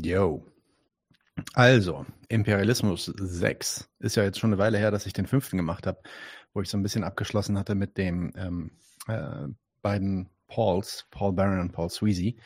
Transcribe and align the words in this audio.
Yo. 0.00 0.46
Also, 1.52 2.06
Imperialismus 2.28 3.04
6 3.04 3.90
ist 3.98 4.16
ja 4.16 4.22
jetzt 4.22 4.38
schon 4.38 4.50
eine 4.50 4.58
Weile 4.58 4.78
her, 4.78 4.90
dass 4.90 5.04
ich 5.04 5.12
den 5.12 5.26
fünften 5.26 5.58
gemacht 5.58 5.86
habe, 5.86 6.02
wo 6.54 6.62
ich 6.62 6.70
so 6.70 6.78
ein 6.78 6.82
bisschen 6.82 7.04
abgeschlossen 7.04 7.58
hatte 7.58 7.74
mit 7.74 7.98
dem 7.98 8.32
ähm, 8.36 8.70
äh, 9.06 9.48
beiden 9.82 10.30
Pauls, 10.46 11.06
Paul 11.10 11.32
Barron 11.32 11.60
und 11.60 11.72
Paul 11.72 11.90
Sweezy 11.90 12.38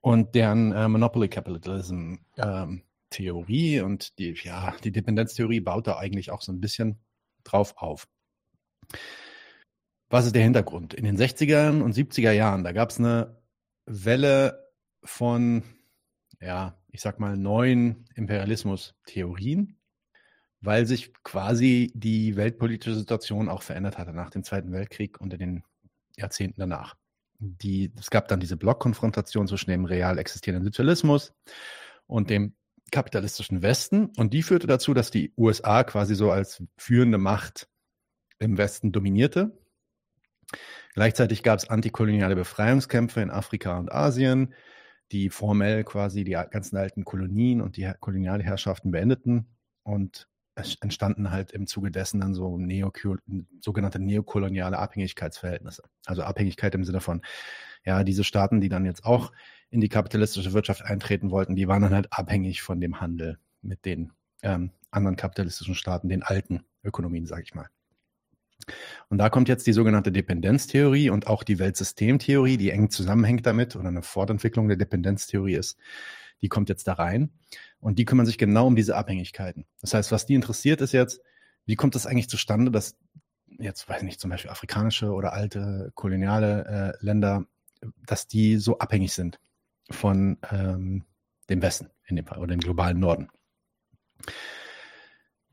und 0.00 0.34
deren 0.36 0.72
äh, 0.72 0.88
Monopoly 0.88 1.28
Capitalism 1.28 2.14
ähm, 2.36 2.82
Theorie 3.10 3.80
und 3.80 4.18
die, 4.18 4.36
ja, 4.42 4.74
die 4.84 4.92
Dependenztheorie 4.92 5.60
baut 5.60 5.86
da 5.88 5.96
eigentlich 5.96 6.30
auch 6.30 6.42
so 6.42 6.52
ein 6.52 6.60
bisschen 6.60 7.00
drauf 7.42 7.74
auf. 7.76 8.06
Was 10.10 10.26
ist 10.26 10.34
der 10.34 10.42
Hintergrund? 10.42 10.94
In 10.94 11.04
den 11.04 11.16
60er 11.16 11.82
und 11.82 11.94
70er 11.94 12.32
Jahren, 12.32 12.62
da 12.62 12.72
gab 12.72 12.90
es 12.90 12.98
eine 12.98 13.40
Welle 13.86 14.70
von, 15.02 15.62
ja, 16.40 16.78
ich 16.90 17.00
sag 17.00 17.18
mal, 17.18 17.36
neuen 17.36 18.04
Imperialismus-Theorien, 18.14 19.76
weil 20.60 20.86
sich 20.86 21.12
quasi 21.22 21.92
die 21.94 22.36
weltpolitische 22.36 22.94
Situation 22.94 23.48
auch 23.48 23.62
verändert 23.62 23.98
hatte 23.98 24.12
nach 24.12 24.30
dem 24.30 24.44
Zweiten 24.44 24.72
Weltkrieg 24.72 25.20
und 25.20 25.32
in 25.32 25.38
den 25.38 25.64
Jahrzehnten 26.16 26.60
danach. 26.60 26.96
Die, 27.40 27.92
es 27.98 28.10
gab 28.10 28.28
dann 28.28 28.40
diese 28.40 28.56
Blockkonfrontation 28.56 29.46
zwischen 29.46 29.70
dem 29.70 29.84
real 29.84 30.18
existierenden 30.18 30.64
Sozialismus 30.64 31.32
und 32.06 32.30
dem 32.30 32.54
kapitalistischen 32.90 33.62
Westen 33.62 34.06
und 34.16 34.32
die 34.32 34.42
führte 34.42 34.66
dazu, 34.66 34.94
dass 34.94 35.10
die 35.10 35.32
USA 35.36 35.84
quasi 35.84 36.14
so 36.14 36.32
als 36.32 36.62
führende 36.76 37.18
Macht 37.18 37.68
im 38.38 38.58
Westen 38.58 38.92
dominierte. 38.92 39.56
Gleichzeitig 40.94 41.42
gab 41.42 41.58
es 41.58 41.68
antikoloniale 41.68 42.34
Befreiungskämpfe 42.34 43.20
in 43.20 43.30
Afrika 43.30 43.78
und 43.78 43.92
Asien, 43.92 44.54
die 45.12 45.30
formell 45.30 45.84
quasi 45.84 46.24
die 46.24 46.32
ganzen 46.32 46.76
alten 46.76 47.04
Kolonien 47.04 47.60
und 47.60 47.76
die 47.76 47.90
Kolonialherrschaften 48.00 48.90
beendeten 48.90 49.46
und 49.82 50.28
es 50.54 50.76
entstanden 50.80 51.30
halt 51.30 51.52
im 51.52 51.66
Zuge 51.66 51.90
dessen 51.90 52.20
dann 52.20 52.34
so 52.34 52.58
Neo 52.58 52.92
sogenannte 53.60 54.00
neokoloniale 54.00 54.78
Abhängigkeitsverhältnisse. 54.78 55.84
Also 56.06 56.22
Abhängigkeit 56.22 56.74
im 56.74 56.84
Sinne 56.84 57.00
von, 57.00 57.22
ja, 57.84 58.02
diese 58.02 58.24
Staaten, 58.24 58.60
die 58.60 58.68
dann 58.68 58.84
jetzt 58.84 59.04
auch 59.04 59.32
in 59.70 59.80
die 59.80 59.88
kapitalistische 59.88 60.52
Wirtschaft 60.52 60.84
eintreten 60.84 61.30
wollten, 61.30 61.54
die 61.54 61.68
waren 61.68 61.82
dann 61.82 61.94
halt 61.94 62.12
abhängig 62.12 62.62
von 62.62 62.80
dem 62.80 63.00
Handel 63.00 63.38
mit 63.62 63.84
den 63.84 64.12
ähm, 64.42 64.72
anderen 64.90 65.16
kapitalistischen 65.16 65.74
Staaten, 65.74 66.08
den 66.08 66.22
alten 66.22 66.64
Ökonomien, 66.82 67.26
sage 67.26 67.42
ich 67.42 67.54
mal. 67.54 67.68
Und 69.08 69.18
da 69.18 69.30
kommt 69.30 69.48
jetzt 69.48 69.66
die 69.66 69.72
sogenannte 69.72 70.12
Dependenztheorie 70.12 71.10
und 71.10 71.26
auch 71.26 71.42
die 71.42 71.58
Weltsystemtheorie, 71.58 72.56
die 72.56 72.70
eng 72.70 72.90
zusammenhängt 72.90 73.46
damit 73.46 73.76
oder 73.76 73.88
eine 73.88 74.02
Fortentwicklung 74.02 74.68
der 74.68 74.76
Dependenztheorie 74.76 75.54
ist, 75.54 75.78
die 76.42 76.48
kommt 76.48 76.68
jetzt 76.68 76.86
da 76.86 76.94
rein 76.94 77.30
und 77.80 77.98
die 77.98 78.04
kümmern 78.04 78.26
sich 78.26 78.38
genau 78.38 78.66
um 78.66 78.76
diese 78.76 78.96
Abhängigkeiten. 78.96 79.66
Das 79.80 79.94
heißt, 79.94 80.12
was 80.12 80.26
die 80.26 80.34
interessiert 80.34 80.80
ist 80.80 80.92
jetzt, 80.92 81.20
wie 81.64 81.76
kommt 81.76 81.96
es 81.96 82.06
eigentlich 82.06 82.28
zustande, 82.28 82.70
dass 82.70 82.96
jetzt, 83.58 83.88
weiß 83.88 83.98
ich 83.98 84.04
nicht, 84.04 84.20
zum 84.20 84.30
Beispiel 84.30 84.50
afrikanische 84.50 85.12
oder 85.12 85.32
alte 85.32 85.90
koloniale 85.94 86.94
äh, 87.00 87.04
Länder, 87.04 87.46
dass 88.06 88.26
die 88.26 88.56
so 88.56 88.78
abhängig 88.78 89.12
sind 89.12 89.40
von 89.90 90.38
ähm, 90.50 91.04
dem 91.48 91.62
Westen 91.62 91.90
in 92.06 92.16
dem 92.16 92.26
Fall 92.26 92.38
oder 92.38 92.54
dem 92.54 92.60
globalen 92.60 92.98
Norden. 92.98 93.28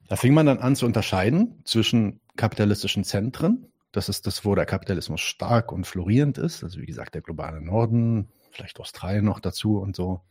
Da 0.08 0.16
fing 0.16 0.34
man 0.34 0.46
dann 0.46 0.60
an 0.60 0.76
zu 0.76 0.86
unterscheiden 0.86 1.62
zwischen 1.66 2.22
kapitalistischen 2.36 3.04
Zentren. 3.04 3.72
Das 3.92 4.10
ist 4.10 4.28
das, 4.28 4.44
wo 4.44 4.56
der 4.56 4.66
Kapitalismus 4.66 5.22
stark 5.22 5.72
und 5.72 5.88
florierend 5.88 6.38
ist. 6.38 6.64
Also 6.64 6.80
wie 6.82 6.86
gesagt, 6.86 7.16
der 7.16 7.22
globale 7.22 7.62
Norden, 7.62 8.30
vielleicht 8.52 8.80
Australien 8.80 9.26
noch 9.26 9.40
dazu 9.40 9.78
und 9.80 9.96
so. 9.96 10.22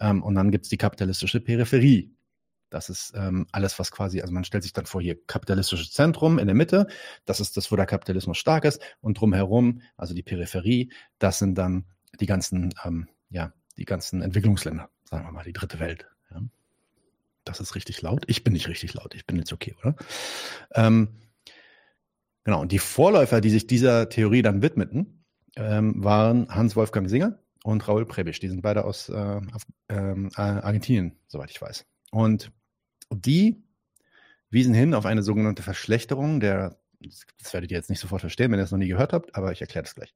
Ähm, 0.00 0.22
und 0.22 0.34
dann 0.34 0.50
gibt 0.50 0.64
es 0.64 0.70
die 0.70 0.78
kapitalistische 0.78 1.40
Peripherie. 1.40 2.14
Das 2.70 2.88
ist 2.88 3.12
ähm, 3.14 3.46
alles, 3.52 3.78
was 3.78 3.92
quasi, 3.92 4.20
also 4.20 4.32
man 4.32 4.44
stellt 4.44 4.64
sich 4.64 4.72
dann 4.72 4.86
vor, 4.86 5.00
hier 5.00 5.16
kapitalistisches 5.26 5.92
Zentrum 5.92 6.38
in 6.38 6.46
der 6.46 6.56
Mitte, 6.56 6.88
das 7.24 7.38
ist 7.38 7.56
das, 7.56 7.70
wo 7.70 7.76
der 7.76 7.86
Kapitalismus 7.86 8.36
stark 8.36 8.64
ist, 8.64 8.80
und 9.00 9.20
drumherum, 9.20 9.80
also 9.96 10.12
die 10.12 10.24
Peripherie, 10.24 10.90
das 11.18 11.38
sind 11.38 11.56
dann 11.56 11.84
die 12.18 12.26
ganzen, 12.26 12.74
ähm, 12.84 13.08
ja, 13.30 13.52
die 13.76 13.84
ganzen 13.84 14.22
Entwicklungsländer, 14.22 14.88
sagen 15.04 15.24
wir 15.24 15.30
mal, 15.30 15.44
die 15.44 15.52
dritte 15.52 15.78
Welt. 15.78 16.06
Ja. 16.32 16.42
Das 17.44 17.60
ist 17.60 17.74
richtig 17.76 18.02
laut. 18.02 18.24
Ich 18.26 18.42
bin 18.42 18.54
nicht 18.54 18.66
richtig 18.66 18.94
laut, 18.94 19.14
ich 19.14 19.26
bin 19.26 19.36
jetzt 19.36 19.52
okay, 19.52 19.76
oder? 19.80 19.94
Ähm, 20.74 21.10
genau, 22.44 22.60
und 22.60 22.72
die 22.72 22.78
Vorläufer, 22.78 23.40
die 23.40 23.50
sich 23.50 23.66
dieser 23.66 24.08
Theorie 24.08 24.42
dann 24.42 24.62
widmeten, 24.62 25.24
ähm, 25.56 26.02
waren 26.02 26.48
Hans-Wolfgang 26.48 27.08
Singer 27.08 27.38
und 27.64 27.86
Raul 27.88 28.06
Prebisch. 28.06 28.40
Die 28.40 28.48
sind 28.48 28.62
beide 28.62 28.84
aus 28.84 29.08
äh, 29.08 29.40
ähm, 29.88 30.30
Argentinien, 30.34 31.16
soweit 31.26 31.50
ich 31.50 31.60
weiß. 31.60 31.86
Und 32.10 32.52
die 33.10 33.64
wiesen 34.50 34.74
hin 34.74 34.94
auf 34.94 35.06
eine 35.06 35.22
sogenannte 35.22 35.62
Verschlechterung 35.62 36.40
der, 36.40 36.78
das 37.00 37.52
werdet 37.52 37.70
ihr 37.70 37.76
jetzt 37.76 37.90
nicht 37.90 38.00
sofort 38.00 38.20
verstehen, 38.20 38.52
wenn 38.52 38.60
ihr 38.60 38.64
es 38.64 38.70
noch 38.70 38.78
nie 38.78 38.88
gehört 38.88 39.12
habt, 39.12 39.34
aber 39.34 39.52
ich 39.52 39.60
erkläre 39.60 39.82
das 39.82 39.94
gleich, 39.94 40.14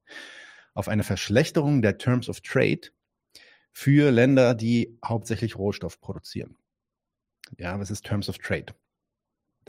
auf 0.73 0.87
eine 0.87 1.03
Verschlechterung 1.03 1.81
der 1.81 1.97
Terms 1.97 2.29
of 2.29 2.41
Trade 2.41 2.81
für 3.71 4.11
Länder, 4.11 4.55
die 4.55 4.97
hauptsächlich 5.03 5.57
Rohstoff 5.57 5.99
produzieren. 5.99 6.55
Ja, 7.57 7.79
was 7.79 7.91
ist 7.91 8.05
Terms 8.05 8.29
of 8.29 8.37
Trade? 8.37 8.73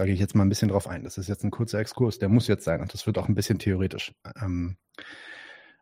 Da 0.00 0.06
gehe 0.06 0.14
ich 0.14 0.20
jetzt 0.20 0.34
mal 0.34 0.46
ein 0.46 0.48
bisschen 0.48 0.70
drauf 0.70 0.88
ein. 0.88 1.04
Das 1.04 1.18
ist 1.18 1.28
jetzt 1.28 1.44
ein 1.44 1.50
kurzer 1.50 1.78
Exkurs, 1.78 2.18
der 2.18 2.30
muss 2.30 2.48
jetzt 2.48 2.64
sein 2.64 2.80
und 2.80 2.94
das 2.94 3.06
wird 3.06 3.18
auch 3.18 3.28
ein 3.28 3.34
bisschen 3.34 3.58
theoretisch. 3.58 4.14
Ähm, 4.40 4.78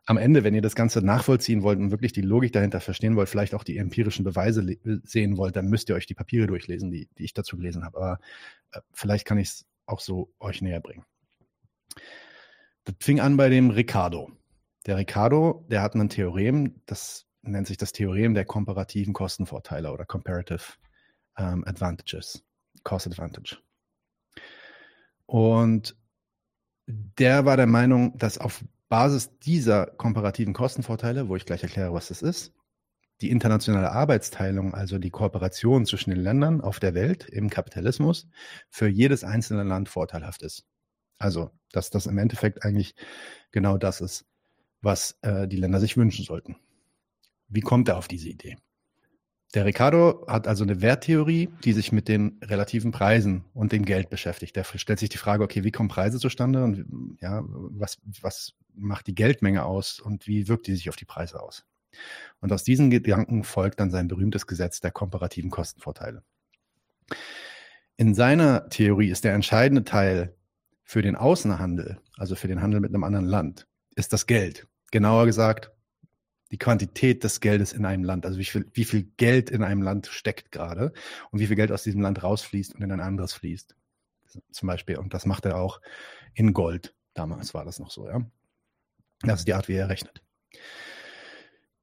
am 0.05 0.17
Ende, 0.17 0.43
wenn 0.43 0.53
ihr 0.53 0.61
das 0.61 0.75
Ganze 0.75 1.01
nachvollziehen 1.01 1.63
wollt 1.63 1.79
und 1.79 1.91
wirklich 1.91 2.11
die 2.11 2.21
Logik 2.21 2.51
dahinter 2.51 2.81
verstehen 2.81 3.15
wollt, 3.15 3.29
vielleicht 3.29 3.55
auch 3.55 3.63
die 3.63 3.77
empirischen 3.77 4.25
Beweise 4.25 4.75
sehen 5.05 5.37
wollt, 5.37 5.55
dann 5.55 5.69
müsst 5.69 5.87
ihr 5.87 5.95
euch 5.95 6.05
die 6.05 6.15
Papiere 6.15 6.47
durchlesen, 6.47 6.91
die, 6.91 7.07
die 7.17 7.23
ich 7.23 7.33
dazu 7.33 7.55
gelesen 7.55 7.85
habe. 7.85 7.95
Aber 7.95 8.19
äh, 8.73 8.81
vielleicht 8.91 9.23
kann 9.23 9.37
ich 9.37 9.47
es 9.47 9.65
auch 9.85 10.01
so 10.01 10.33
euch 10.41 10.61
näher 10.61 10.81
bringen. 10.81 11.05
Das 12.83 12.95
fing 12.99 13.21
an 13.21 13.37
bei 13.37 13.47
dem 13.47 13.69
Ricardo. 13.69 14.33
Der 14.85 14.97
Ricardo, 14.97 15.65
der 15.69 15.81
hat 15.81 15.95
ein 15.95 16.09
Theorem, 16.09 16.81
das 16.87 17.25
nennt 17.41 17.67
sich 17.67 17.77
das 17.77 17.93
Theorem 17.93 18.33
der 18.33 18.43
komparativen 18.43 19.13
Kostenvorteile 19.13 19.93
oder 19.93 20.03
Comparative 20.03 20.73
um, 21.37 21.63
Advantages, 21.63 22.43
Cost 22.83 23.07
Advantage. 23.07 23.59
Und 25.29 25.95
der 26.87 27.45
war 27.45 27.55
der 27.55 27.67
Meinung, 27.67 28.17
dass 28.17 28.39
auf 28.39 28.65
Basis 28.87 29.37
dieser 29.37 29.85
komparativen 29.85 30.55
Kostenvorteile, 30.55 31.29
wo 31.29 31.35
ich 31.35 31.45
gleich 31.45 31.61
erkläre, 31.61 31.93
was 31.93 32.07
das 32.07 32.23
ist, 32.23 32.51
die 33.21 33.29
internationale 33.29 33.91
Arbeitsteilung, 33.91 34.73
also 34.73 34.97
die 34.97 35.11
Kooperation 35.11 35.85
zwischen 35.85 36.09
den 36.09 36.19
Ländern 36.19 36.61
auf 36.61 36.79
der 36.79 36.95
Welt 36.95 37.29
im 37.29 37.51
Kapitalismus, 37.51 38.27
für 38.71 38.87
jedes 38.87 39.23
einzelne 39.23 39.61
Land 39.61 39.87
vorteilhaft 39.87 40.41
ist. 40.41 40.65
Also, 41.19 41.51
dass 41.71 41.91
das 41.91 42.07
im 42.07 42.17
Endeffekt 42.17 42.65
eigentlich 42.65 42.95
genau 43.51 43.77
das 43.77 44.01
ist, 44.01 44.25
was 44.81 45.15
äh, 45.21 45.47
die 45.47 45.57
Länder 45.57 45.79
sich 45.79 45.95
wünschen 45.95 46.25
sollten. 46.25 46.55
Wie 47.49 47.61
kommt 47.61 47.87
er 47.87 47.97
auf 47.97 48.07
diese 48.07 48.29
Idee? 48.29 48.57
Der 49.55 49.65
Ricardo 49.65 50.25
hat 50.27 50.47
also 50.47 50.63
eine 50.63 50.81
Werttheorie, 50.81 51.49
die 51.63 51.73
sich 51.73 51.91
mit 51.91 52.07
den 52.07 52.39
relativen 52.43 52.91
Preisen 52.91 53.45
und 53.53 53.71
dem 53.71 53.83
Geld 53.83 54.11
beschäftigt. 54.11 54.55
Der 54.55 54.63
stellt 54.63 54.99
sich 54.99 55.09
die 55.09 55.17
Frage, 55.17 55.43
okay, 55.43 55.63
wie 55.63 55.71
kommen 55.71 55.89
Preise 55.89 56.19
zustande 56.19 56.63
und 56.63 57.17
ja, 57.19 57.41
was, 57.45 57.97
was 58.21 58.53
macht 58.75 59.07
die 59.07 59.15
Geldmenge 59.15 59.65
aus 59.65 59.99
und 59.99 60.27
wie 60.27 60.47
wirkt 60.47 60.67
die 60.67 60.75
sich 60.75 60.89
auf 60.89 60.95
die 60.95 61.05
Preise 61.05 61.41
aus? 61.41 61.65
Und 62.41 62.51
aus 62.51 62.63
diesen 62.63 62.91
Gedanken 62.91 63.43
folgt 63.43 63.79
dann 63.79 63.89
sein 63.89 64.07
berühmtes 64.07 64.45
Gesetz 64.45 64.81
der 64.81 64.91
komparativen 64.91 65.49
Kostenvorteile. 65.49 66.23
In 67.97 68.13
seiner 68.13 68.69
Theorie 68.69 69.09
ist 69.09 69.23
der 69.23 69.33
entscheidende 69.33 69.83
Teil 69.83 70.35
für 70.83 71.01
den 71.01 71.15
Außenhandel, 71.15 71.99
also 72.17 72.35
für 72.35 72.47
den 72.47 72.61
Handel 72.61 72.79
mit 72.81 72.91
einem 72.91 73.03
anderen 73.03 73.25
Land, 73.25 73.67
ist 73.95 74.13
das 74.13 74.27
Geld. 74.27 74.67
Genauer 74.91 75.25
gesagt, 75.25 75.71
die 76.51 76.57
Quantität 76.57 77.23
des 77.23 77.41
Geldes 77.41 77.73
in 77.73 77.85
einem 77.85 78.03
Land, 78.03 78.25
also 78.25 78.39
wie 78.39 78.45
viel, 78.45 78.69
wie 78.73 78.85
viel 78.85 79.03
Geld 79.17 79.49
in 79.49 79.63
einem 79.63 79.81
Land 79.81 80.07
steckt 80.07 80.51
gerade 80.51 80.93
und 81.31 81.39
wie 81.39 81.47
viel 81.47 81.55
Geld 81.55 81.71
aus 81.71 81.83
diesem 81.83 82.01
Land 82.01 82.23
rausfließt 82.23 82.75
und 82.75 82.81
in 82.81 82.91
ein 82.91 82.99
anderes 82.99 83.33
fließt. 83.33 83.75
Zum 84.51 84.67
Beispiel. 84.67 84.97
Und 84.97 85.13
das 85.13 85.25
macht 85.25 85.45
er 85.45 85.57
auch 85.57 85.81
in 86.33 86.53
Gold. 86.53 86.95
Damals 87.13 87.53
war 87.53 87.65
das 87.65 87.79
noch 87.79 87.91
so, 87.91 88.07
ja. 88.07 88.21
Das 89.21 89.39
ist 89.39 89.47
die 89.47 89.53
Art, 89.53 89.67
wie 89.67 89.73
er 89.73 89.89
rechnet. 89.89 90.23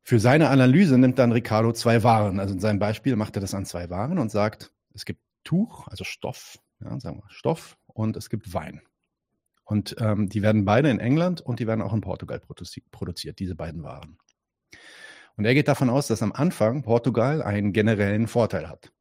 Für 0.03 0.21
seine 0.21 0.51
Analyse 0.51 0.99
nimmt 0.99 1.19
dann 1.19 1.33
Ricardo 1.33 1.73
zwei 1.73 2.03
Waren. 2.03 2.41
Also 2.41 2.55
in 2.55 2.61
seinem 2.61 2.79
Beispiel 2.79 3.17
macht 3.17 3.37
er 3.37 3.41
das 3.41 3.55
an 3.55 3.67
zwei 3.67 3.91
Waren 3.91 4.19
und 4.19 4.31
sagt, 4.31 4.73
es 4.95 5.05
gibt 5.05 5.21
Tuch, 5.45 5.89
also 5.89 6.05
Stoff, 6.05 6.59
ja, 6.81 6.99
sagen 7.01 7.19
wir 7.19 7.31
Stoff, 7.31 7.77
und 7.87 8.17
es 8.17 8.31
gibt 8.31 8.55
Wein. 8.55 8.83
Und 9.65 9.97
ähm, 9.99 10.29
die 10.29 10.43
werden 10.43 10.65
beide 10.65 10.91
in 10.91 11.01
England 11.01 11.41
und 11.41 11.59
die 11.59 11.67
werden 11.67 11.83
auch 11.83 11.93
in 11.93 12.01
Portugal 12.01 12.39
produzi 12.39 12.83
produziert, 12.93 13.41
diese 13.41 13.57
beiden 13.57 13.83
Waren. 13.83 14.19
Und 15.37 15.45
er 15.45 15.55
geht 15.55 15.69
davon 15.69 15.91
aus, 15.91 16.07
dass 16.07 16.23
am 16.23 16.33
Anfang 16.33 16.83
Portugal 16.83 17.43
einen 17.43 17.73
generellen 17.73 18.27
Vorteil 18.27 18.69
hat, 18.69 18.93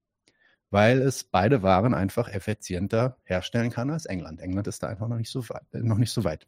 weil 0.69 1.01
es 1.01 1.23
beide 1.23 1.63
Waren 1.63 1.94
einfach 1.94 2.27
effizienter 2.27 3.17
herstellen 3.23 3.71
kann 3.71 3.89
als 3.89 4.06
England. 4.06 4.41
England 4.41 4.67
ist 4.67 4.83
da 4.83 4.88
einfach 4.88 5.07
noch 5.07 5.17
nicht 5.17 5.31
so 5.31 5.47
weit. 5.50 5.63
Noch 5.73 5.97
nicht 5.97 6.12
so 6.12 6.23
weit. 6.23 6.47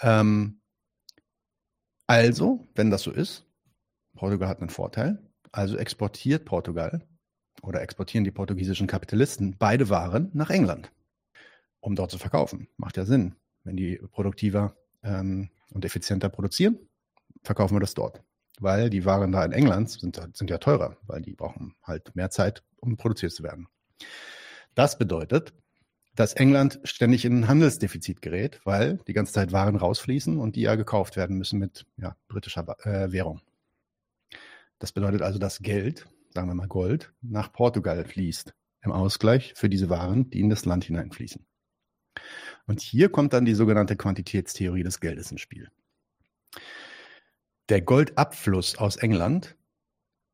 Ähm, 0.00 0.60
also, 2.06 2.66
wenn 2.74 2.90
das 2.90 3.02
so 3.02 3.10
ist, 3.10 3.46
Portugal 4.16 4.48
hat 4.48 4.60
einen 4.60 4.70
Vorteil, 4.70 5.22
Also 5.52 5.76
exportiert 5.76 6.44
Portugal 6.44 7.06
oder 7.62 7.82
exportieren 7.82 8.24
die 8.24 8.30
portugiesischen 8.30 8.86
Kapitalisten 8.86 9.56
beide 9.58 9.88
Waren 9.90 10.30
nach 10.34 10.50
England, 10.50 10.90
um 11.80 11.94
dort 11.94 12.10
zu 12.10 12.18
verkaufen. 12.18 12.68
Macht 12.76 12.96
ja 12.96 13.04
Sinn. 13.04 13.34
Wenn 13.64 13.76
die 13.76 13.96
produktiver 14.10 14.76
ähm, 15.02 15.50
und 15.70 15.84
effizienter 15.84 16.28
produzieren, 16.28 16.87
verkaufen 17.48 17.74
wir 17.74 17.80
das 17.80 17.94
dort. 17.94 18.22
Weil 18.60 18.90
die 18.90 19.04
Waren 19.04 19.32
da 19.32 19.44
in 19.44 19.52
England 19.52 19.90
sind, 19.90 20.20
sind 20.34 20.50
ja 20.50 20.58
teurer, 20.58 20.96
weil 21.06 21.22
die 21.22 21.34
brauchen 21.34 21.74
halt 21.82 22.14
mehr 22.14 22.30
Zeit, 22.30 22.62
um 22.76 22.96
produziert 22.96 23.32
zu 23.32 23.42
werden. 23.42 23.68
Das 24.74 24.98
bedeutet, 24.98 25.54
dass 26.14 26.34
England 26.34 26.80
ständig 26.84 27.24
in 27.24 27.40
ein 27.40 27.48
Handelsdefizit 27.48 28.20
gerät, 28.20 28.60
weil 28.64 28.98
die 29.06 29.12
ganze 29.12 29.32
Zeit 29.32 29.52
Waren 29.52 29.76
rausfließen 29.76 30.38
und 30.38 30.56
die 30.56 30.62
ja 30.62 30.74
gekauft 30.74 31.16
werden 31.16 31.38
müssen 31.38 31.58
mit 31.58 31.86
ja, 31.96 32.16
britischer 32.28 32.66
äh, 32.84 33.12
Währung. 33.12 33.40
Das 34.78 34.92
bedeutet 34.92 35.22
also, 35.22 35.38
dass 35.38 35.60
Geld, 35.60 36.06
sagen 36.34 36.48
wir 36.48 36.54
mal 36.54 36.68
Gold, 36.68 37.12
nach 37.22 37.52
Portugal 37.52 38.04
fließt, 38.04 38.52
im 38.82 38.92
Ausgleich 38.92 39.54
für 39.56 39.68
diese 39.68 39.88
Waren, 39.88 40.28
die 40.30 40.40
in 40.40 40.50
das 40.50 40.64
Land 40.64 40.84
hineinfließen. 40.84 41.46
Und 42.66 42.80
hier 42.80 43.08
kommt 43.08 43.32
dann 43.32 43.44
die 43.44 43.54
sogenannte 43.54 43.96
Quantitätstheorie 43.96 44.82
des 44.82 45.00
Geldes 45.00 45.30
ins 45.30 45.40
Spiel. 45.40 45.70
Der 47.68 47.82
Goldabfluss 47.82 48.76
aus 48.76 48.96
England, 48.96 49.56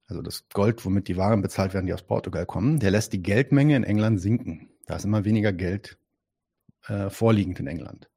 also 0.06 0.22
das 0.22 0.48
Gold, 0.50 0.84
womit 0.84 1.08
die 1.08 1.16
Waren 1.16 1.42
bezahlt 1.42 1.74
werden, 1.74 1.86
die 1.86 1.92
aus 1.92 2.02
Portugal 2.02 2.46
kommen, 2.46 2.78
der 2.78 2.92
lässt 2.92 3.12
die 3.12 3.22
Geldmenge 3.22 3.74
in 3.74 3.84
England 3.84 4.20
sinken. 4.20 4.68
Da 4.86 4.96
ist 4.96 5.04
immer 5.04 5.24
weniger 5.24 5.52
Geld 5.52 5.98
äh, 6.86 7.10
vorliegend 7.10 7.58
in 7.58 7.66
England. 7.66 8.08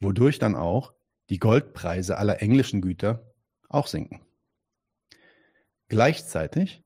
Wodurch 0.00 0.38
dann 0.38 0.56
auch 0.56 0.92
die 1.30 1.38
Goldpreise 1.38 2.18
aller 2.18 2.42
englischen 2.42 2.80
Güter 2.80 3.32
auch 3.68 3.86
sinken. 3.86 4.20
Gleichzeitig 5.88 6.82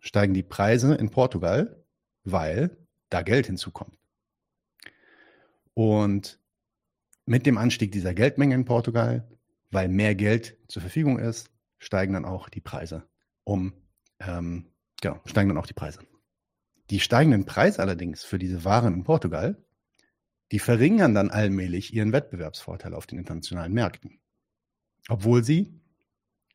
steigen 0.00 0.34
die 0.34 0.42
Preise 0.42 0.94
in 0.94 1.10
Portugal, 1.10 1.84
weil 2.24 2.76
da 3.10 3.22
Geld 3.22 3.46
hinzukommt. 3.46 3.96
Und 5.74 6.40
mit 7.26 7.46
dem 7.46 7.58
Anstieg 7.58 7.92
dieser 7.92 8.14
Geldmenge 8.14 8.54
in 8.54 8.64
Portugal, 8.64 9.28
weil 9.70 9.88
mehr 9.88 10.14
Geld 10.14 10.56
zur 10.68 10.82
Verfügung 10.82 11.18
ist, 11.18 11.50
steigen 11.78 12.14
dann 12.14 12.24
auch 12.24 12.48
die 12.48 12.60
Preise 12.60 13.08
um, 13.44 13.72
ähm, 14.20 14.66
genau, 15.00 15.20
steigen 15.24 15.48
dann 15.48 15.58
auch 15.58 15.66
die 15.66 15.74
Preise. 15.74 16.00
Die 16.90 17.00
steigenden 17.00 17.46
Preise 17.46 17.80
allerdings 17.80 18.24
für 18.24 18.38
diese 18.38 18.64
Waren 18.64 18.94
in 18.94 19.04
Portugal, 19.04 19.64
die 20.52 20.58
verringern 20.58 21.14
dann 21.14 21.30
allmählich 21.30 21.92
ihren 21.92 22.12
Wettbewerbsvorteil 22.12 22.94
auf 22.94 23.06
den 23.06 23.18
internationalen 23.18 23.72
Märkten. 23.72 24.20
Obwohl 25.08 25.42
sie 25.44 25.80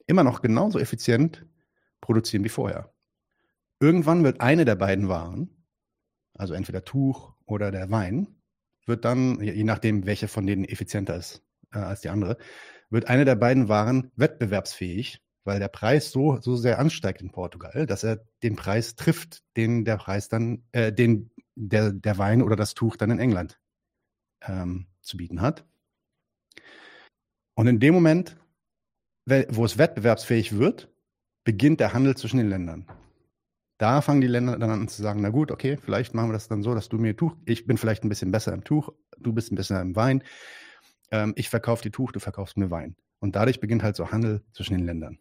immer 0.08 0.24
noch 0.24 0.42
genauso 0.42 0.80
effizient 0.80 1.46
produzieren 2.00 2.44
wie 2.44 2.50
vorher. 2.50 2.94
Irgendwann 3.80 4.24
wird 4.24 4.42
eine 4.42 4.66
der 4.66 4.76
beiden 4.76 5.08
Waren, 5.08 5.66
also 6.34 6.54
entweder 6.54 6.84
Tuch 6.84 7.34
oder 7.46 7.72
der 7.72 7.90
Wein, 7.92 8.28
wird 8.86 9.06
dann, 9.06 9.40
je 9.42 9.64
nachdem, 9.64 10.06
welche 10.06 10.28
von 10.28 10.46
denen 10.46 10.66
effizienter 10.66 11.16
ist 11.16 11.44
äh, 11.74 11.80
als 11.80 12.02
die 12.02 12.10
andere, 12.10 12.38
wird 12.92 13.08
eine 13.08 13.26
der 13.26 13.36
beiden 13.36 13.68
Waren 13.70 14.12
wettbewerbsfähig, 14.16 15.22
weil 15.44 15.60
der 15.60 15.70
Preis 15.70 16.12
so, 16.12 16.40
so 16.40 16.56
sehr 16.56 16.78
ansteigt 16.78 17.22
in 17.22 17.32
Portugal, 17.32 17.88
dass 17.88 18.04
er 18.04 18.24
den 18.44 18.56
Preis 18.56 18.96
trifft, 18.96 19.42
den 19.58 19.86
der 19.86 19.98
Preis 19.98 20.30
dann, 20.30 20.64
äh, 20.72 20.94
den 20.94 21.32
der, 21.56 21.92
der 21.92 22.18
Wein 22.18 22.42
oder 22.42 22.56
das 22.56 22.74
Tuch 22.74 22.98
dann 22.98 23.12
in 23.12 23.20
England 23.20 23.60
ähm, 24.44 24.88
zu 25.02 25.18
bieten 25.18 25.42
hat. 25.42 25.66
Und 27.56 27.68
in 27.68 27.80
dem 27.80 27.94
Moment, 27.94 28.38
wo 29.26 29.66
es 29.66 29.78
wettbewerbsfähig 29.78 30.58
wird, 30.58 30.90
beginnt 31.44 31.80
der 31.80 31.94
Handel 31.94 32.16
zwischen 32.16 32.38
den 32.38 32.50
Ländern. 32.50 32.88
Da 33.78 34.02
fangen 34.02 34.22
die 34.22 34.28
Länder 34.28 34.60
dann 34.60 34.70
an 34.70 34.88
zu 34.88 35.02
sagen, 35.02 35.22
na 35.22 35.30
gut, 35.30 35.52
okay, 35.52 35.78
vielleicht 35.78 36.14
machen 36.14 36.30
wir 36.30 36.34
das 36.34 36.48
dann 36.48 36.62
so, 36.62 36.76
dass 36.76 36.90
du 36.90 36.98
mir 36.98 37.16
Tuch, 37.16 37.36
ich 37.46 37.66
bin 37.66 37.78
vielleicht 37.78 38.04
ein 38.04 38.10
bisschen 38.10 38.32
besser 38.32 38.54
im 38.54 38.64
Tuch, 38.64 38.94
du 39.18 39.34
bist 39.34 39.52
ein 39.52 39.56
bisschen 39.56 39.82
im 39.82 39.96
Wein, 39.96 40.24
ähm, 41.12 41.34
ich 41.36 41.50
verkaufe 41.50 41.84
dir 41.84 41.92
Tuch, 41.92 42.12
du 42.12 42.20
verkaufst 42.20 42.58
mir 42.58 42.72
Wein. 42.72 42.96
Und 43.20 43.36
dadurch 43.36 43.60
beginnt 43.60 43.84
halt 43.84 43.96
so 43.96 44.12
Handel 44.12 44.44
zwischen 44.54 44.76
den 44.76 44.86
Ländern. 44.86 45.20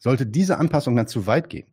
Sollte 0.00 0.26
diese 0.26 0.58
Anpassung 0.58 0.96
dann 0.96 1.06
zu 1.06 1.26
weit 1.26 1.48
gehen 1.48 1.72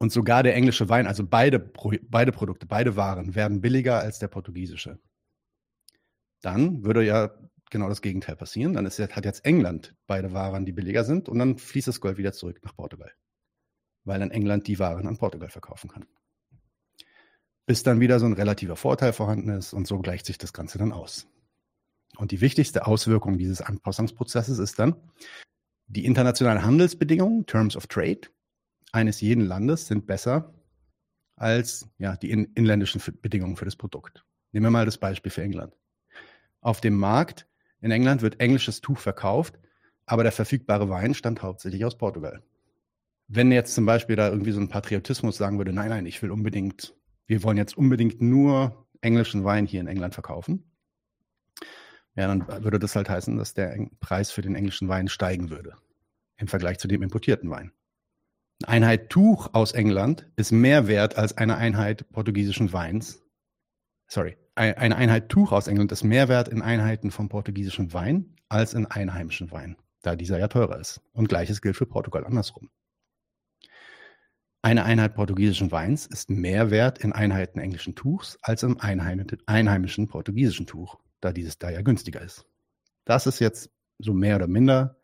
und 0.00 0.10
sogar 0.10 0.42
der 0.42 0.56
englische 0.56 0.88
Wein, 0.88 1.06
also 1.06 1.24
beide, 1.26 1.60
beide 1.60 2.32
Produkte, 2.32 2.66
beide 2.66 2.96
Waren 2.96 3.34
werden 3.34 3.60
billiger 3.60 4.00
als 4.00 4.18
der 4.18 4.28
portugiesische, 4.28 4.98
dann 6.40 6.84
würde 6.84 7.04
ja 7.04 7.30
genau 7.70 7.88
das 7.88 8.02
Gegenteil 8.02 8.34
passieren. 8.34 8.72
Dann 8.72 8.86
ist, 8.86 8.98
hat 8.98 9.24
jetzt 9.24 9.44
England 9.44 9.94
beide 10.06 10.32
Waren, 10.32 10.64
die 10.64 10.72
billiger 10.72 11.04
sind, 11.04 11.28
und 11.28 11.38
dann 11.38 11.58
fließt 11.58 11.86
das 11.86 12.00
Gold 12.00 12.16
wieder 12.16 12.32
zurück 12.32 12.60
nach 12.64 12.74
Portugal, 12.74 13.12
weil 14.04 14.18
dann 14.18 14.30
England 14.30 14.66
die 14.66 14.78
Waren 14.78 15.06
an 15.06 15.18
Portugal 15.18 15.50
verkaufen 15.50 15.90
kann. 15.90 16.06
Bis 17.66 17.82
dann 17.82 18.00
wieder 18.00 18.18
so 18.18 18.26
ein 18.26 18.32
relativer 18.32 18.76
Vorteil 18.76 19.12
vorhanden 19.12 19.50
ist 19.50 19.74
und 19.74 19.86
so 19.86 19.98
gleicht 19.98 20.26
sich 20.26 20.38
das 20.38 20.54
Ganze 20.54 20.78
dann 20.78 20.92
aus. 20.92 21.28
Und 22.16 22.32
die 22.32 22.40
wichtigste 22.40 22.86
Auswirkung 22.86 23.38
dieses 23.38 23.60
Anpassungsprozesses 23.60 24.58
ist 24.58 24.78
dann, 24.78 24.96
die 25.86 26.04
internationalen 26.04 26.62
Handelsbedingungen, 26.62 27.46
Terms 27.46 27.76
of 27.76 27.86
Trade, 27.86 28.20
eines 28.92 29.20
jeden 29.20 29.44
Landes 29.44 29.86
sind 29.86 30.06
besser 30.06 30.54
als 31.36 31.88
ja, 31.98 32.16
die 32.16 32.30
in, 32.30 32.52
inländischen 32.54 33.00
Bedingungen 33.22 33.56
für 33.56 33.64
das 33.64 33.76
Produkt. 33.76 34.24
Nehmen 34.52 34.66
wir 34.66 34.70
mal 34.70 34.84
das 34.84 34.98
Beispiel 34.98 35.32
für 35.32 35.42
England. 35.42 35.74
Auf 36.60 36.80
dem 36.80 36.96
Markt 36.96 37.46
in 37.80 37.90
England 37.90 38.20
wird 38.20 38.40
englisches 38.40 38.80
Tuch 38.80 38.98
verkauft, 38.98 39.58
aber 40.04 40.22
der 40.22 40.32
verfügbare 40.32 40.88
Wein 40.90 41.14
stammt 41.14 41.42
hauptsächlich 41.42 41.84
aus 41.84 41.96
Portugal. 41.96 42.42
Wenn 43.28 43.52
jetzt 43.52 43.74
zum 43.74 43.86
Beispiel 43.86 44.16
da 44.16 44.28
irgendwie 44.28 44.50
so 44.50 44.60
ein 44.60 44.68
Patriotismus 44.68 45.36
sagen 45.36 45.56
würde, 45.56 45.72
nein, 45.72 45.88
nein, 45.88 46.06
ich 46.06 46.20
will 46.20 46.30
unbedingt, 46.30 46.94
wir 47.26 47.42
wollen 47.42 47.56
jetzt 47.56 47.78
unbedingt 47.78 48.20
nur 48.20 48.86
englischen 49.00 49.44
Wein 49.44 49.66
hier 49.66 49.80
in 49.80 49.86
England 49.86 50.14
verkaufen, 50.14 50.69
ja, 52.16 52.26
dann 52.26 52.46
würde 52.64 52.78
das 52.78 52.96
halt 52.96 53.08
heißen, 53.08 53.36
dass 53.36 53.54
der 53.54 53.76
Preis 54.00 54.30
für 54.30 54.42
den 54.42 54.54
englischen 54.54 54.88
Wein 54.88 55.08
steigen 55.08 55.50
würde 55.50 55.76
im 56.36 56.48
Vergleich 56.48 56.78
zu 56.78 56.88
dem 56.88 57.02
importierten 57.02 57.50
Wein. 57.50 57.72
Eine 58.64 58.86
Einheit 58.86 59.10
Tuch 59.10 59.54
aus 59.54 59.72
England 59.72 60.26
ist 60.36 60.52
mehr 60.52 60.86
wert 60.86 61.16
als 61.16 61.36
eine 61.36 61.56
Einheit 61.56 62.10
portugiesischen 62.10 62.72
Weins. 62.72 63.22
Sorry, 64.06 64.36
eine 64.54 64.96
Einheit 64.96 65.28
Tuch 65.28 65.52
aus 65.52 65.66
England 65.66 65.92
ist 65.92 66.04
mehr 66.04 66.28
wert 66.28 66.48
in 66.48 66.60
Einheiten 66.60 67.10
vom 67.10 67.28
portugiesischen 67.28 67.92
Wein 67.92 68.36
als 68.48 68.74
in 68.74 68.86
einheimischen 68.86 69.50
Wein, 69.50 69.76
da 70.02 70.16
dieser 70.16 70.38
ja 70.38 70.48
teurer 70.48 70.78
ist. 70.78 71.00
Und 71.12 71.28
gleiches 71.28 71.62
gilt 71.62 71.76
für 71.76 71.86
Portugal 71.86 72.26
andersrum. 72.26 72.68
Eine 74.62 74.84
Einheit 74.84 75.14
portugiesischen 75.14 75.72
Weins 75.72 76.04
ist 76.04 76.28
mehr 76.28 76.70
wert 76.70 76.98
in 76.98 77.12
Einheiten 77.12 77.60
englischen 77.60 77.94
Tuchs 77.94 78.38
als 78.42 78.62
im 78.62 78.78
einheimischen 78.78 80.06
portugiesischen 80.06 80.66
Tuch, 80.66 80.98
da 81.20 81.32
dieses 81.32 81.58
da 81.58 81.70
ja 81.70 81.82
günstiger 81.82 82.20
ist. 82.20 82.46
Das 83.04 83.26
ist 83.26 83.38
jetzt 83.40 83.70
so 83.98 84.12
mehr 84.12 84.36
oder 84.36 84.46
minder 84.46 84.96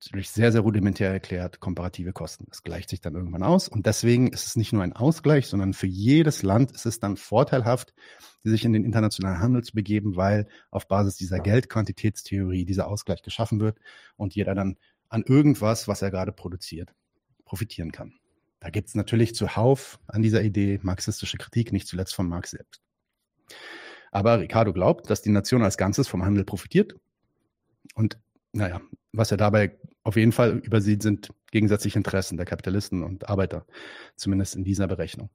natürlich 0.00 0.30
sehr, 0.30 0.52
sehr 0.52 0.60
rudimentär 0.60 1.10
erklärt, 1.10 1.60
komparative 1.60 2.12
Kosten. 2.12 2.46
Das 2.48 2.62
gleicht 2.62 2.90
sich 2.90 3.00
dann 3.00 3.14
irgendwann 3.14 3.42
aus. 3.42 3.68
Und 3.68 3.86
deswegen 3.86 4.28
ist 4.28 4.46
es 4.46 4.56
nicht 4.56 4.72
nur 4.72 4.82
ein 4.82 4.92
Ausgleich, 4.92 5.46
sondern 5.46 5.72
für 5.72 5.86
jedes 5.86 6.42
Land 6.42 6.72
ist 6.72 6.86
es 6.86 7.00
dann 7.00 7.16
vorteilhaft, 7.16 7.94
sich 8.42 8.64
in 8.64 8.72
den 8.72 8.84
internationalen 8.84 9.40
Handel 9.40 9.64
zu 9.64 9.74
begeben, 9.74 10.16
weil 10.16 10.46
auf 10.70 10.86
Basis 10.86 11.16
dieser 11.16 11.40
Geldquantitätstheorie 11.40 12.64
dieser 12.64 12.88
Ausgleich 12.88 13.22
geschaffen 13.22 13.60
wird 13.60 13.78
und 14.16 14.34
jeder 14.34 14.54
dann 14.54 14.76
an 15.08 15.24
irgendwas, 15.26 15.88
was 15.88 16.02
er 16.02 16.10
gerade 16.10 16.32
produziert, 16.32 16.94
profitieren 17.44 17.90
kann. 17.90 18.14
Da 18.60 18.70
gibt 18.70 18.88
es 18.88 18.94
natürlich 18.94 19.34
zuhauf 19.34 19.98
an 20.06 20.22
dieser 20.22 20.42
Idee 20.42 20.78
marxistische 20.82 21.38
Kritik, 21.38 21.72
nicht 21.72 21.88
zuletzt 21.88 22.14
von 22.14 22.28
Marx 22.28 22.50
selbst. 22.50 22.80
Aber 24.16 24.40
Ricardo 24.40 24.72
glaubt, 24.72 25.10
dass 25.10 25.20
die 25.20 25.28
Nation 25.28 25.62
als 25.62 25.76
Ganzes 25.76 26.08
vom 26.08 26.24
Handel 26.24 26.42
profitiert 26.42 26.96
und 27.94 28.18
naja, 28.54 28.80
was 29.12 29.30
er 29.30 29.36
dabei 29.36 29.76
auf 30.04 30.16
jeden 30.16 30.32
Fall 30.32 30.56
übersieht, 30.56 31.02
sind 31.02 31.34
gegensätzliche 31.50 31.98
Interessen 31.98 32.38
der 32.38 32.46
Kapitalisten 32.46 33.02
und 33.04 33.28
Arbeiter, 33.28 33.66
zumindest 34.16 34.56
in 34.56 34.64
dieser 34.64 34.86
Berechnung. 34.86 35.28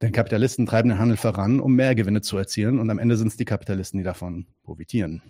Denn 0.00 0.12
Kapitalisten 0.12 0.64
treiben 0.64 0.90
den 0.90 1.00
Handel 1.00 1.16
voran, 1.16 1.58
um 1.58 1.74
mehr 1.74 1.96
Gewinne 1.96 2.20
zu 2.20 2.36
erzielen 2.36 2.78
und 2.78 2.88
am 2.88 3.00
Ende 3.00 3.16
sind 3.16 3.26
es 3.26 3.36
die 3.36 3.44
Kapitalisten, 3.46 3.98
die 3.98 4.04
davon 4.04 4.46
profitieren. 4.62 5.20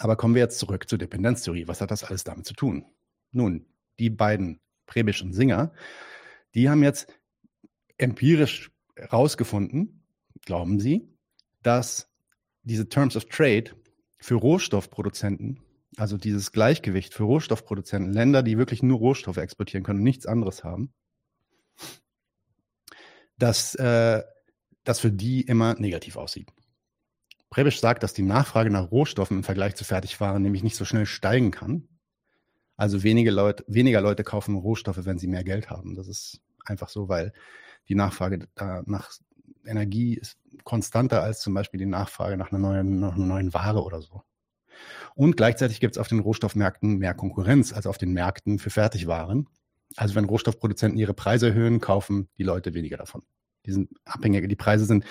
Aber 0.00 0.16
kommen 0.16 0.34
wir 0.34 0.42
jetzt 0.42 0.58
zurück 0.58 0.88
zur 0.88 0.98
Dependenztheorie. 0.98 1.68
Was 1.68 1.80
hat 1.80 1.92
das 1.92 2.02
alles 2.02 2.24
damit 2.24 2.44
zu 2.44 2.54
tun? 2.54 2.86
Nun, 3.30 3.66
die 4.00 4.10
beiden, 4.10 4.58
Prebisch 4.86 5.22
und 5.22 5.32
Singer, 5.32 5.72
die 6.56 6.68
haben 6.68 6.82
jetzt 6.82 7.06
empirisch 7.98 8.72
herausgefunden, 8.96 10.02
glauben 10.44 10.80
sie, 10.80 11.06
dass 11.62 12.10
diese 12.62 12.88
Terms 12.88 13.16
of 13.16 13.24
Trade 13.26 13.70
für 14.18 14.34
Rohstoffproduzenten, 14.34 15.60
also 15.96 16.16
dieses 16.16 16.52
Gleichgewicht 16.52 17.14
für 17.14 17.24
Rohstoffproduzenten, 17.24 18.12
Länder, 18.12 18.42
die 18.42 18.58
wirklich 18.58 18.82
nur 18.82 18.98
Rohstoffe 18.98 19.38
exportieren 19.38 19.84
können 19.84 20.00
und 20.00 20.04
nichts 20.04 20.26
anderes 20.26 20.64
haben, 20.64 20.92
dass 23.38 23.74
äh, 23.76 24.22
das 24.84 25.00
für 25.00 25.10
die 25.10 25.42
immer 25.42 25.74
negativ 25.74 26.16
aussieht. 26.16 26.50
Prebisch 27.48 27.80
sagt, 27.80 28.02
dass 28.02 28.14
die 28.14 28.22
Nachfrage 28.22 28.70
nach 28.70 28.90
Rohstoffen 28.90 29.38
im 29.38 29.44
Vergleich 29.44 29.74
zu 29.74 29.84
Fertigwaren 29.84 30.42
nämlich 30.42 30.62
nicht 30.62 30.76
so 30.76 30.84
schnell 30.84 31.06
steigen 31.06 31.50
kann, 31.50 31.88
Also 32.76 33.02
wenige 33.02 33.30
Leute, 33.30 33.62
weniger 33.66 34.00
Leute 34.00 34.24
kaufen 34.24 34.54
Rohstoffe, 34.56 35.04
wenn 35.04 35.18
sie 35.18 35.26
mehr 35.26 35.44
Geld 35.44 35.68
haben. 35.68 35.96
Das 35.96 36.08
ist 36.08 36.40
einfach 36.64 36.88
so, 36.88 37.08
weil 37.10 37.32
die 37.88 37.94
Nachfrage 37.94 38.48
nach 38.86 39.12
Energie 39.70 40.14
ist 40.14 40.38
konstanter 40.64 41.22
als 41.22 41.40
zum 41.40 41.54
Beispiel 41.54 41.78
die 41.78 41.86
Nachfrage 41.86 42.36
nach 42.36 42.50
einer 42.50 42.58
neuen, 42.58 43.00
nach 43.00 43.14
einer 43.14 43.26
neuen 43.26 43.54
Ware 43.54 43.82
oder 43.82 44.02
so. 44.02 44.22
Und 45.14 45.36
gleichzeitig 45.36 45.80
gibt 45.80 45.96
es 45.96 45.98
auf 45.98 46.08
den 46.08 46.20
Rohstoffmärkten 46.20 46.98
mehr 46.98 47.14
Konkurrenz 47.14 47.72
als 47.72 47.86
auf 47.86 47.98
den 47.98 48.12
Märkten 48.12 48.58
für 48.58 48.70
Fertigwaren. 48.70 49.48
Also 49.96 50.14
wenn 50.14 50.24
Rohstoffproduzenten 50.24 50.98
ihre 50.98 51.14
Preise 51.14 51.48
erhöhen, 51.48 51.80
kaufen 51.80 52.28
die 52.38 52.44
Leute 52.44 52.74
weniger 52.74 52.96
davon. 52.96 53.22
Die 53.66 53.72
sind 53.72 53.90
abhängiger, 54.04 54.46
die 54.46 54.56
Preise 54.56 54.86
sind 54.86 55.04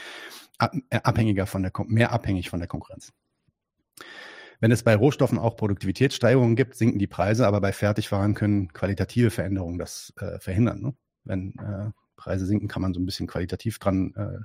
äh, 0.59 0.99
abhängiger 1.03 1.45
von 1.45 1.63
der, 1.63 1.71
mehr 1.87 2.11
abhängig 2.11 2.49
von 2.49 2.59
der 2.59 2.67
Konkurrenz. 2.67 3.11
Wenn 4.59 4.71
es 4.71 4.83
bei 4.83 4.95
Rohstoffen 4.95 5.37
auch 5.37 5.55
Produktivitätssteigerungen 5.55 6.55
gibt, 6.55 6.75
sinken 6.75 6.99
die 6.99 7.07
Preise, 7.07 7.47
aber 7.47 7.61
bei 7.61 7.71
Fertigwaren 7.71 8.33
können 8.33 8.73
qualitative 8.73 9.29
Veränderungen 9.29 9.79
das 9.79 10.13
äh, 10.17 10.39
verhindern. 10.39 10.81
Ne? 10.81 10.93
Wenn 11.23 11.53
äh, 11.59 11.91
Preise 12.19 12.45
sinken, 12.45 12.67
kann 12.67 12.81
man 12.81 12.93
so 12.93 12.99
ein 12.99 13.05
bisschen 13.05 13.27
qualitativ 13.27 13.79
dran 13.79 14.13
äh, 14.15 14.39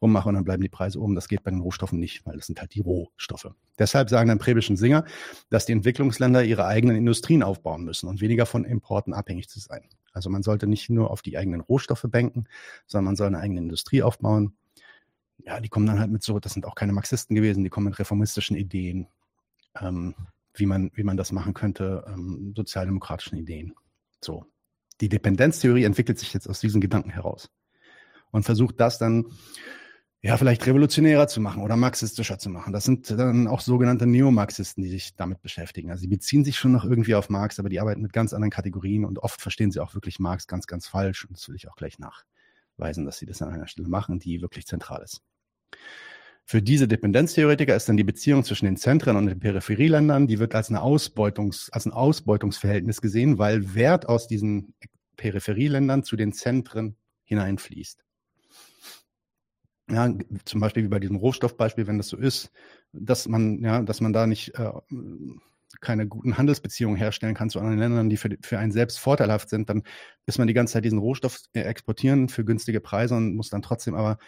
rummachen 0.00 0.30
und 0.30 0.34
dann 0.36 0.44
bleiben 0.44 0.62
die 0.62 0.68
Preise 0.68 1.00
oben. 1.00 1.14
Das 1.14 1.28
geht 1.28 1.42
bei 1.42 1.50
den 1.50 1.60
Rohstoffen 1.60 1.98
nicht, 1.98 2.24
weil 2.26 2.36
das 2.36 2.46
sind 2.46 2.60
halt 2.60 2.74
die 2.74 2.80
Rohstoffe. 2.80 3.50
Deshalb 3.78 4.08
sagen 4.08 4.28
dann 4.28 4.38
Präbischen 4.38 4.76
Singer, 4.76 5.04
dass 5.50 5.66
die 5.66 5.72
Entwicklungsländer 5.72 6.42
ihre 6.44 6.66
eigenen 6.66 6.96
Industrien 6.96 7.42
aufbauen 7.42 7.84
müssen 7.84 8.08
und 8.08 8.20
weniger 8.20 8.46
von 8.46 8.64
Importen 8.64 9.12
abhängig 9.12 9.48
zu 9.48 9.60
sein. 9.60 9.84
Also 10.12 10.30
man 10.30 10.42
sollte 10.42 10.66
nicht 10.66 10.90
nur 10.90 11.10
auf 11.10 11.22
die 11.22 11.36
eigenen 11.36 11.60
Rohstoffe 11.60 12.06
banken, 12.08 12.46
sondern 12.86 13.06
man 13.06 13.16
soll 13.16 13.28
eine 13.28 13.38
eigene 13.38 13.60
Industrie 13.60 14.02
aufbauen. 14.02 14.54
Ja, 15.38 15.60
die 15.60 15.68
kommen 15.68 15.86
dann 15.86 16.00
halt 16.00 16.10
mit 16.10 16.22
so, 16.22 16.38
das 16.38 16.52
sind 16.52 16.66
auch 16.66 16.74
keine 16.74 16.92
Marxisten 16.92 17.34
gewesen, 17.34 17.64
die 17.64 17.70
kommen 17.70 17.86
mit 17.86 17.98
reformistischen 17.98 18.56
Ideen, 18.56 19.06
ähm, 19.80 20.14
wie, 20.54 20.66
man, 20.66 20.90
wie 20.94 21.04
man 21.04 21.16
das 21.16 21.32
machen 21.32 21.54
könnte, 21.54 22.04
ähm, 22.08 22.52
sozialdemokratischen 22.56 23.38
Ideen. 23.38 23.74
So. 24.22 24.44
Die 25.00 25.08
Dependenztheorie 25.08 25.84
entwickelt 25.84 26.18
sich 26.18 26.34
jetzt 26.34 26.48
aus 26.48 26.60
diesen 26.60 26.80
Gedanken 26.80 27.10
heraus 27.10 27.50
und 28.30 28.44
versucht 28.44 28.80
das 28.80 28.98
dann 28.98 29.26
ja, 30.22 30.36
vielleicht 30.36 30.66
revolutionärer 30.66 31.28
zu 31.28 31.40
machen 31.40 31.62
oder 31.62 31.76
marxistischer 31.76 32.38
zu 32.38 32.50
machen. 32.50 32.74
Das 32.74 32.84
sind 32.84 33.10
dann 33.10 33.46
auch 33.46 33.60
sogenannte 33.60 34.06
Neomarxisten, 34.06 34.84
die 34.84 34.90
sich 34.90 35.16
damit 35.16 35.40
beschäftigen. 35.40 35.90
Also 35.90 36.02
sie 36.02 36.08
beziehen 36.08 36.44
sich 36.44 36.58
schon 36.58 36.72
noch 36.72 36.84
irgendwie 36.84 37.14
auf 37.14 37.30
Marx, 37.30 37.58
aber 37.58 37.70
die 37.70 37.80
arbeiten 37.80 38.02
mit 38.02 38.12
ganz 38.12 38.34
anderen 38.34 38.50
Kategorien 38.50 39.06
und 39.06 39.18
oft 39.20 39.40
verstehen 39.40 39.70
sie 39.70 39.80
auch 39.80 39.94
wirklich 39.94 40.18
Marx 40.18 40.46
ganz, 40.46 40.66
ganz 40.66 40.86
falsch. 40.86 41.24
Und 41.24 41.38
das 41.38 41.48
will 41.48 41.56
ich 41.56 41.68
auch 41.68 41.76
gleich 41.76 41.98
nachweisen, 41.98 43.06
dass 43.06 43.16
sie 43.16 43.24
das 43.24 43.40
an 43.40 43.48
einer 43.48 43.66
Stelle 43.66 43.88
machen, 43.88 44.18
die 44.18 44.42
wirklich 44.42 44.66
zentral 44.66 45.02
ist. 45.02 45.22
Für 46.44 46.62
diese 46.62 46.88
Dependenztheoretiker 46.88 47.76
ist 47.76 47.88
dann 47.88 47.96
die 47.96 48.04
Beziehung 48.04 48.42
zwischen 48.42 48.64
den 48.64 48.76
Zentren 48.76 49.16
und 49.16 49.26
den 49.26 49.38
Peripherieländern, 49.38 50.26
die 50.26 50.38
wird 50.38 50.54
als, 50.54 50.68
eine 50.68 50.82
Ausbeutungs, 50.82 51.70
als 51.70 51.86
ein 51.86 51.92
Ausbeutungsverhältnis 51.92 53.00
gesehen, 53.00 53.38
weil 53.38 53.74
Wert 53.74 54.08
aus 54.08 54.26
diesen 54.26 54.74
Peripherieländern 55.16 56.02
zu 56.02 56.16
den 56.16 56.32
Zentren 56.32 56.96
hineinfließt. 57.24 58.04
Ja, 59.90 60.12
zum 60.44 60.60
Beispiel 60.60 60.84
wie 60.84 60.88
bei 60.88 61.00
diesem 61.00 61.16
Rohstoffbeispiel, 61.16 61.86
wenn 61.86 61.98
das 61.98 62.08
so 62.08 62.16
ist, 62.16 62.50
dass 62.92 63.28
man, 63.28 63.62
ja, 63.62 63.82
dass 63.82 64.00
man 64.00 64.12
da 64.12 64.26
nicht 64.26 64.54
äh, 64.56 64.70
keine 65.80 66.06
guten 66.06 66.36
Handelsbeziehungen 66.38 66.96
herstellen 66.96 67.34
kann 67.34 67.50
zu 67.50 67.58
anderen 67.58 67.78
Ländern, 67.78 68.10
die 68.10 68.16
für, 68.16 68.36
für 68.42 68.58
einen 68.58 68.72
selbst 68.72 68.98
vorteilhaft 68.98 69.48
sind, 69.48 69.68
dann 69.68 69.82
ist 70.26 70.38
man 70.38 70.48
die 70.48 70.54
ganze 70.54 70.74
Zeit 70.74 70.84
diesen 70.84 70.98
Rohstoff 70.98 71.40
äh, 71.52 71.62
exportieren 71.62 72.28
für 72.28 72.44
günstige 72.44 72.80
Preise 72.80 73.14
und 73.16 73.36
muss 73.36 73.50
dann 73.50 73.62
trotzdem 73.62 73.94
aber 73.94 74.18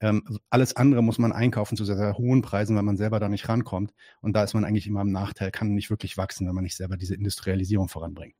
ähm, 0.00 0.38
alles 0.50 0.76
andere 0.76 1.02
muss 1.02 1.18
man 1.18 1.32
einkaufen 1.32 1.76
zu 1.76 1.84
sehr, 1.84 1.96
sehr 1.96 2.16
hohen 2.16 2.42
Preisen, 2.42 2.76
weil 2.76 2.82
man 2.82 2.96
selber 2.96 3.18
da 3.20 3.28
nicht 3.28 3.48
rankommt. 3.48 3.92
Und 4.20 4.34
da 4.34 4.44
ist 4.44 4.54
man 4.54 4.64
eigentlich 4.64 4.86
immer 4.86 5.02
im 5.02 5.12
Nachteil, 5.12 5.50
kann 5.50 5.74
nicht 5.74 5.90
wirklich 5.90 6.16
wachsen, 6.16 6.46
wenn 6.46 6.54
man 6.54 6.64
nicht 6.64 6.76
selber 6.76 6.96
diese 6.96 7.14
Industrialisierung 7.14 7.88
voranbringt. 7.88 8.34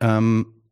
Ähm, 0.00 0.62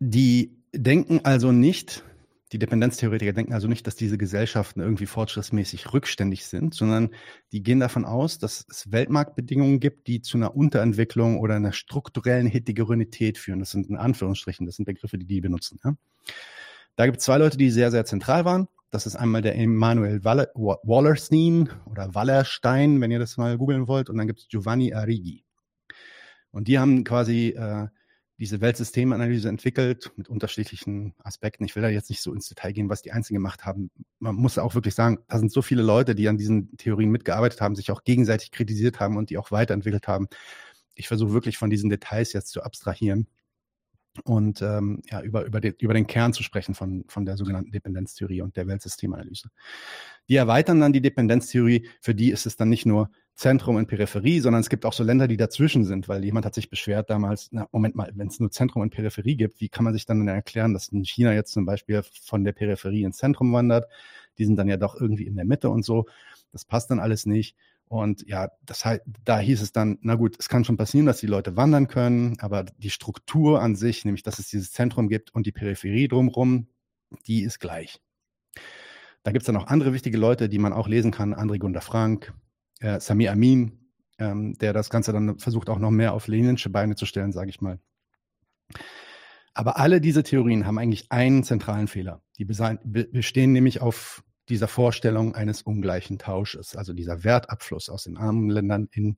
die 0.00 0.62
denken 0.74 1.20
also 1.24 1.50
nicht, 1.50 2.04
die 2.52 2.58
Dependenztheoretiker 2.58 3.32
denken 3.32 3.52
also 3.52 3.68
nicht, 3.68 3.86
dass 3.86 3.96
diese 3.96 4.18
Gesellschaften 4.18 4.80
irgendwie 4.80 5.06
fortschrittsmäßig 5.06 5.92
rückständig 5.92 6.46
sind, 6.46 6.74
sondern 6.74 7.10
die 7.52 7.62
gehen 7.62 7.80
davon 7.80 8.04
aus, 8.04 8.38
dass 8.38 8.64
es 8.68 8.92
Weltmarktbedingungen 8.92 9.80
gibt, 9.80 10.06
die 10.06 10.20
zu 10.20 10.36
einer 10.36 10.54
Unterentwicklung 10.54 11.40
oder 11.40 11.56
einer 11.56 11.72
strukturellen 11.72 12.46
Heterogenität 12.46 13.38
führen. 13.38 13.60
Das 13.60 13.70
sind 13.70 13.88
in 13.88 13.96
Anführungsstrichen, 13.96 14.66
das 14.66 14.76
sind 14.76 14.84
Begriffe, 14.84 15.18
die 15.18 15.26
die 15.26 15.40
benutzen. 15.40 15.80
Ja? 15.82 15.96
Da 16.96 17.06
gibt 17.06 17.18
es 17.18 17.24
zwei 17.24 17.38
Leute, 17.38 17.56
die 17.56 17.70
sehr, 17.70 17.90
sehr 17.90 18.04
zentral 18.04 18.44
waren. 18.44 18.68
Das 18.90 19.06
ist 19.06 19.16
einmal 19.16 19.42
der 19.42 19.56
Emanuel 19.56 20.22
Wallerstein 20.24 21.68
oder 21.86 22.14
Wallerstein, 22.14 23.00
wenn 23.00 23.10
ihr 23.10 23.18
das 23.18 23.36
mal 23.36 23.58
googeln 23.58 23.88
wollt. 23.88 24.08
Und 24.08 24.16
dann 24.18 24.28
gibt 24.28 24.40
es 24.40 24.48
Giovanni 24.48 24.94
Arrighi. 24.94 25.44
Und 26.52 26.68
die 26.68 26.78
haben 26.78 27.02
quasi 27.02 27.48
äh, 27.48 27.88
diese 28.38 28.60
Weltsystemanalyse 28.60 29.48
entwickelt 29.48 30.12
mit 30.14 30.28
unterschiedlichen 30.28 31.14
Aspekten. 31.18 31.64
Ich 31.64 31.74
will 31.74 31.82
da 31.82 31.88
jetzt 31.88 32.10
nicht 32.10 32.22
so 32.22 32.32
ins 32.32 32.48
Detail 32.48 32.72
gehen, 32.72 32.88
was 32.88 33.02
die 33.02 33.10
Einzelnen 33.10 33.42
gemacht 33.42 33.64
haben. 33.64 33.90
Man 34.20 34.36
muss 34.36 34.58
auch 34.58 34.76
wirklich 34.76 34.94
sagen, 34.94 35.18
da 35.26 35.40
sind 35.40 35.50
so 35.50 35.62
viele 35.62 35.82
Leute, 35.82 36.14
die 36.14 36.28
an 36.28 36.38
diesen 36.38 36.76
Theorien 36.76 37.10
mitgearbeitet 37.10 37.60
haben, 37.60 37.74
sich 37.74 37.90
auch 37.90 38.04
gegenseitig 38.04 38.52
kritisiert 38.52 39.00
haben 39.00 39.16
und 39.16 39.30
die 39.30 39.38
auch 39.38 39.50
weiterentwickelt 39.50 40.06
haben. 40.06 40.28
Ich 40.94 41.08
versuche 41.08 41.32
wirklich 41.32 41.58
von 41.58 41.70
diesen 41.70 41.90
Details 41.90 42.32
jetzt 42.32 42.50
zu 42.50 42.62
abstrahieren 42.62 43.26
und 44.24 44.62
ähm, 44.62 45.02
ja, 45.10 45.20
über, 45.20 45.44
über, 45.44 45.60
den, 45.60 45.74
über 45.78 45.94
den 45.94 46.06
Kern 46.06 46.32
zu 46.32 46.42
sprechen 46.42 46.74
von, 46.74 47.04
von 47.08 47.24
der 47.24 47.36
sogenannten 47.36 47.72
Dependenztheorie 47.72 48.42
und 48.42 48.56
der 48.56 48.66
Weltsystemanalyse. 48.66 49.48
Die 50.28 50.36
erweitern 50.36 50.80
dann 50.80 50.92
die 50.92 51.00
Dependenztheorie, 51.00 51.88
für 52.00 52.14
die 52.14 52.30
ist 52.30 52.46
es 52.46 52.56
dann 52.56 52.68
nicht 52.68 52.86
nur 52.86 53.10
Zentrum 53.34 53.76
und 53.76 53.86
Peripherie, 53.86 54.40
sondern 54.40 54.60
es 54.60 54.68
gibt 54.68 54.86
auch 54.86 54.92
so 54.92 55.02
Länder, 55.02 55.26
die 55.26 55.36
dazwischen 55.36 55.84
sind, 55.84 56.08
weil 56.08 56.24
jemand 56.24 56.46
hat 56.46 56.54
sich 56.54 56.70
beschwert 56.70 57.10
damals, 57.10 57.48
na, 57.50 57.68
Moment 57.72 57.96
mal, 57.96 58.12
wenn 58.14 58.28
es 58.28 58.38
nur 58.38 58.50
Zentrum 58.50 58.82
und 58.82 58.90
Peripherie 58.90 59.36
gibt, 59.36 59.60
wie 59.60 59.68
kann 59.68 59.84
man 59.84 59.92
sich 59.92 60.06
dann 60.06 60.26
erklären, 60.28 60.72
dass 60.72 60.88
in 60.88 61.04
China 61.04 61.34
jetzt 61.34 61.52
zum 61.52 61.66
Beispiel 61.66 62.02
von 62.22 62.44
der 62.44 62.52
Peripherie 62.52 63.02
ins 63.02 63.16
Zentrum 63.16 63.52
wandert? 63.52 63.88
Die 64.38 64.44
sind 64.44 64.56
dann 64.56 64.68
ja 64.68 64.76
doch 64.76 65.00
irgendwie 65.00 65.26
in 65.26 65.34
der 65.34 65.44
Mitte 65.44 65.68
und 65.68 65.84
so. 65.84 66.06
Das 66.52 66.64
passt 66.64 66.90
dann 66.90 67.00
alles 67.00 67.26
nicht. 67.26 67.56
Und 67.86 68.26
ja, 68.26 68.48
das 68.64 68.84
heißt, 68.84 69.02
da 69.24 69.38
hieß 69.38 69.60
es 69.60 69.72
dann, 69.72 69.98
na 70.00 70.14
gut, 70.14 70.36
es 70.38 70.48
kann 70.48 70.64
schon 70.64 70.76
passieren, 70.76 71.06
dass 71.06 71.20
die 71.20 71.26
Leute 71.26 71.56
wandern 71.56 71.86
können, 71.86 72.36
aber 72.40 72.64
die 72.64 72.90
Struktur 72.90 73.60
an 73.62 73.76
sich, 73.76 74.04
nämlich 74.04 74.22
dass 74.22 74.38
es 74.38 74.48
dieses 74.48 74.72
Zentrum 74.72 75.08
gibt 75.08 75.34
und 75.34 75.46
die 75.46 75.52
Peripherie 75.52 76.08
drumherum, 76.08 76.68
die 77.26 77.42
ist 77.42 77.60
gleich. 77.60 78.00
Da 79.22 79.32
gibt 79.32 79.42
es 79.42 79.46
dann 79.46 79.56
auch 79.56 79.68
andere 79.68 79.92
wichtige 79.92 80.18
Leute, 80.18 80.48
die 80.48 80.58
man 80.58 80.72
auch 80.72 80.88
lesen 80.88 81.10
kann, 81.10 81.34
André 81.34 81.58
Gunder 81.58 81.80
Frank, 81.80 82.34
äh, 82.80 83.00
Sami 83.00 83.28
Amin, 83.28 83.90
ähm, 84.18 84.54
der 84.58 84.72
das 84.72 84.90
Ganze 84.90 85.12
dann 85.12 85.38
versucht 85.38 85.68
auch 85.70 85.78
noch 85.78 85.90
mehr 85.90 86.14
auf 86.14 86.26
leninsche 86.26 86.70
Beine 86.70 86.96
zu 86.96 87.06
stellen, 87.06 87.32
sage 87.32 87.50
ich 87.50 87.60
mal. 87.60 87.80
Aber 89.54 89.78
alle 89.78 90.00
diese 90.00 90.24
Theorien 90.24 90.66
haben 90.66 90.78
eigentlich 90.78 91.10
einen 91.12 91.44
zentralen 91.44 91.86
Fehler. 91.86 92.22
Die 92.38 92.44
bestehen 92.44 93.52
nämlich 93.52 93.80
auf 93.80 94.24
dieser 94.48 94.68
Vorstellung 94.68 95.34
eines 95.34 95.62
ungleichen 95.62 96.18
Tausches, 96.18 96.76
also 96.76 96.92
dieser 96.92 97.24
Wertabfluss 97.24 97.88
aus 97.88 98.04
den 98.04 98.16
armen 98.16 98.50
Ländern 98.50 98.88
in, 98.92 99.16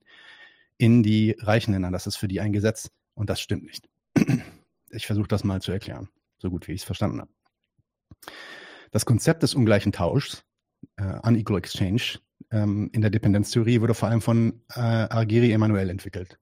in 0.77 1.03
die 1.03 1.35
reichen 1.39 1.73
Länder. 1.73 1.91
Das 1.91 2.07
ist 2.07 2.15
für 2.15 2.27
die 2.27 2.39
ein 2.39 2.53
Gesetz 2.53 2.91
und 3.13 3.29
das 3.29 3.41
stimmt 3.41 3.63
nicht. 3.63 3.89
Ich 4.89 5.05
versuche 5.05 5.27
das 5.27 5.43
mal 5.43 5.61
zu 5.61 5.73
erklären, 5.73 6.07
so 6.37 6.49
gut 6.49 6.67
wie 6.67 6.71
ich 6.71 6.81
es 6.81 6.85
verstanden 6.85 7.19
habe. 7.19 7.31
Das 8.91 9.05
Konzept 9.05 9.43
des 9.43 9.53
ungleichen 9.53 9.91
Tauschs, 9.91 10.45
uh, 10.99 11.19
Unequal 11.23 11.57
Exchange, 11.57 12.19
ähm, 12.51 12.89
in 12.93 13.01
der 13.01 13.09
Dependenztheorie 13.09 13.81
wurde 13.81 13.93
vor 13.93 14.07
allem 14.07 14.21
von 14.21 14.61
äh, 14.73 14.79
Argiri 14.79 15.51
Emanuel 15.51 15.89
entwickelt. 15.89 16.39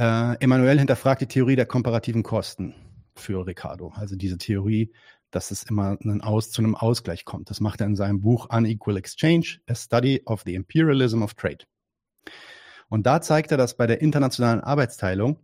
Äh, 0.00 0.36
Emanuel 0.42 0.78
hinterfragt 0.78 1.20
die 1.20 1.26
Theorie 1.26 1.56
der 1.56 1.66
komparativen 1.66 2.22
Kosten 2.22 2.74
für 3.14 3.46
Ricardo, 3.46 3.92
also 3.94 4.16
diese 4.16 4.38
Theorie 4.38 4.92
dass 5.32 5.50
es 5.50 5.64
immer 5.64 5.98
Aus, 6.20 6.50
zu 6.50 6.62
einem 6.62 6.76
Ausgleich 6.76 7.24
kommt. 7.24 7.50
Das 7.50 7.60
macht 7.60 7.80
er 7.80 7.88
in 7.88 7.96
seinem 7.96 8.20
Buch 8.20 8.48
Unequal 8.50 8.96
Exchange, 8.96 9.58
A 9.66 9.74
Study 9.74 10.22
of 10.26 10.42
the 10.46 10.54
Imperialism 10.54 11.22
of 11.22 11.34
Trade. 11.34 11.64
Und 12.88 13.06
da 13.06 13.20
zeigt 13.20 13.50
er, 13.50 13.56
dass 13.56 13.76
bei 13.76 13.86
der 13.86 14.00
internationalen 14.00 14.60
Arbeitsteilung 14.60 15.38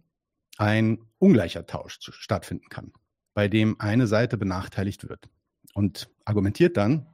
ein 0.59 0.99
ungleicher 1.19 1.67
Tausch 1.67 1.99
stattfinden 2.01 2.69
kann, 2.69 2.93
bei 3.35 3.49
dem 3.49 3.81
eine 3.81 4.07
Seite 4.07 4.37
benachteiligt 4.37 5.09
wird. 5.09 5.29
Und 5.75 6.11
argumentiert 6.25 6.77
dann, 6.77 7.07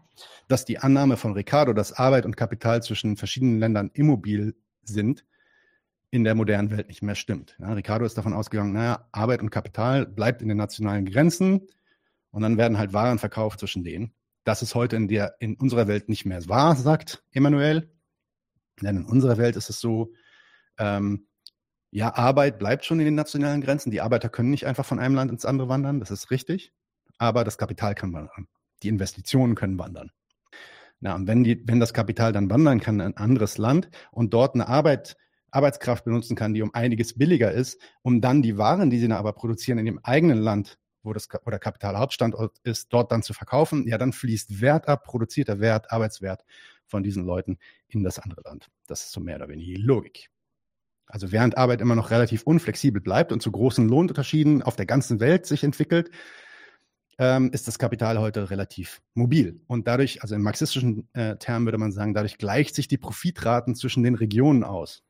dass 0.48 0.64
die 0.64 0.78
Annahme 0.78 1.16
von 1.16 1.32
Ricardo, 1.32 1.72
dass 1.72 1.92
Arbeit 1.92 2.26
und 2.26 2.36
Kapital 2.36 2.82
zwischen 2.82 3.16
verschiedenen 3.16 3.58
Ländern 3.58 3.90
immobil 3.94 4.54
sind, 4.82 5.24
in 6.10 6.24
der 6.24 6.34
modernen 6.34 6.70
Welt 6.70 6.88
nicht 6.88 7.02
mehr 7.02 7.16
stimmt. 7.16 7.56
Ja, 7.58 7.72
Ricardo 7.72 8.04
ist 8.04 8.16
davon 8.16 8.32
ausgegangen, 8.32 8.72
naja, 8.72 9.08
Arbeit 9.10 9.42
und 9.42 9.50
Kapital 9.50 10.06
bleibt 10.06 10.42
in 10.42 10.48
den 10.48 10.56
nationalen 10.56 11.06
Grenzen, 11.06 11.66
und 12.34 12.42
dann 12.42 12.58
werden 12.58 12.78
halt 12.78 12.92
Waren 12.92 13.20
verkauft 13.20 13.60
zwischen 13.60 13.84
denen. 13.84 14.12
Das 14.42 14.60
ist 14.60 14.74
heute 14.74 14.96
in, 14.96 15.06
der, 15.06 15.36
in 15.38 15.54
unserer 15.54 15.86
Welt 15.86 16.08
nicht 16.08 16.26
mehr 16.26 16.46
wahr, 16.48 16.74
sagt 16.74 17.22
Emanuel. 17.30 17.92
Denn 18.82 18.96
in 18.96 19.04
unserer 19.04 19.38
Welt 19.38 19.54
ist 19.54 19.70
es 19.70 19.78
so, 19.78 20.12
ähm, 20.76 21.28
ja, 21.92 22.12
Arbeit 22.16 22.58
bleibt 22.58 22.84
schon 22.84 22.98
in 22.98 23.04
den 23.04 23.14
nationalen 23.14 23.60
Grenzen. 23.60 23.92
Die 23.92 24.00
Arbeiter 24.00 24.28
können 24.28 24.50
nicht 24.50 24.66
einfach 24.66 24.84
von 24.84 24.98
einem 24.98 25.14
Land 25.14 25.30
ins 25.30 25.44
andere 25.44 25.68
wandern, 25.68 26.00
das 26.00 26.10
ist 26.10 26.32
richtig. 26.32 26.72
Aber 27.18 27.44
das 27.44 27.56
Kapital 27.56 27.94
kann 27.94 28.12
wandern. 28.12 28.48
Die 28.82 28.88
Investitionen 28.88 29.54
können 29.54 29.78
wandern. 29.78 30.10
Na, 30.98 31.14
und 31.14 31.28
wenn, 31.28 31.44
die, 31.44 31.62
wenn 31.68 31.78
das 31.78 31.94
Kapital 31.94 32.32
dann 32.32 32.50
wandern 32.50 32.80
kann 32.80 32.96
in 32.96 33.02
ein 33.02 33.16
anderes 33.16 33.58
Land 33.58 33.90
und 34.10 34.34
dort 34.34 34.54
eine 34.54 34.66
Arbeit 34.66 35.16
Arbeitskraft 35.52 36.04
benutzen 36.04 36.34
kann, 36.34 36.52
die 36.52 36.62
um 36.62 36.74
einiges 36.74 37.16
billiger 37.16 37.52
ist, 37.52 37.80
um 38.02 38.20
dann 38.20 38.42
die 38.42 38.58
Waren, 38.58 38.90
die 38.90 38.98
sie 38.98 39.06
dann 39.06 39.18
aber 39.18 39.34
produzieren 39.34 39.78
in 39.78 39.84
dem 39.84 40.00
eigenen 40.02 40.38
Land, 40.38 40.78
wo 41.04 41.12
das 41.12 41.28
wo 41.44 41.50
der 41.50 41.58
Kapitalhauptstandort 41.58 42.58
ist, 42.64 42.92
dort 42.92 43.12
dann 43.12 43.22
zu 43.22 43.34
verkaufen, 43.34 43.86
ja, 43.86 43.98
dann 43.98 44.12
fließt 44.12 44.60
Wert 44.60 44.88
ab, 44.88 45.04
produzierter 45.04 45.60
Wert, 45.60 45.90
Arbeitswert 45.92 46.44
von 46.86 47.02
diesen 47.02 47.24
Leuten 47.24 47.58
in 47.88 48.02
das 48.02 48.18
andere 48.18 48.42
Land. 48.42 48.70
Das 48.86 49.02
ist 49.04 49.12
so 49.12 49.20
mehr 49.20 49.36
oder 49.36 49.48
weniger 49.48 49.76
die 49.76 49.82
Logik. 49.82 50.30
Also 51.06 51.32
während 51.32 51.58
Arbeit 51.58 51.80
immer 51.80 51.94
noch 51.94 52.10
relativ 52.10 52.42
unflexibel 52.42 53.00
bleibt 53.00 53.30
und 53.30 53.40
zu 53.40 53.52
großen 53.52 53.88
Lohnunterschieden 53.88 54.62
auf 54.62 54.76
der 54.76 54.86
ganzen 54.86 55.20
Welt 55.20 55.46
sich 55.46 55.62
entwickelt, 55.62 56.10
ähm, 57.18 57.50
ist 57.52 57.68
das 57.68 57.78
Kapital 57.78 58.18
heute 58.18 58.50
relativ 58.50 59.00
mobil. 59.14 59.60
Und 59.66 59.86
dadurch, 59.86 60.22
also 60.22 60.34
in 60.34 60.42
marxistischen 60.42 61.08
äh, 61.12 61.36
Termen 61.36 61.66
würde 61.66 61.78
man 61.78 61.92
sagen, 61.92 62.14
dadurch 62.14 62.38
gleicht 62.38 62.74
sich 62.74 62.88
die 62.88 62.98
Profitraten 62.98 63.74
zwischen 63.74 64.02
den 64.02 64.14
Regionen 64.14 64.64
aus. 64.64 65.04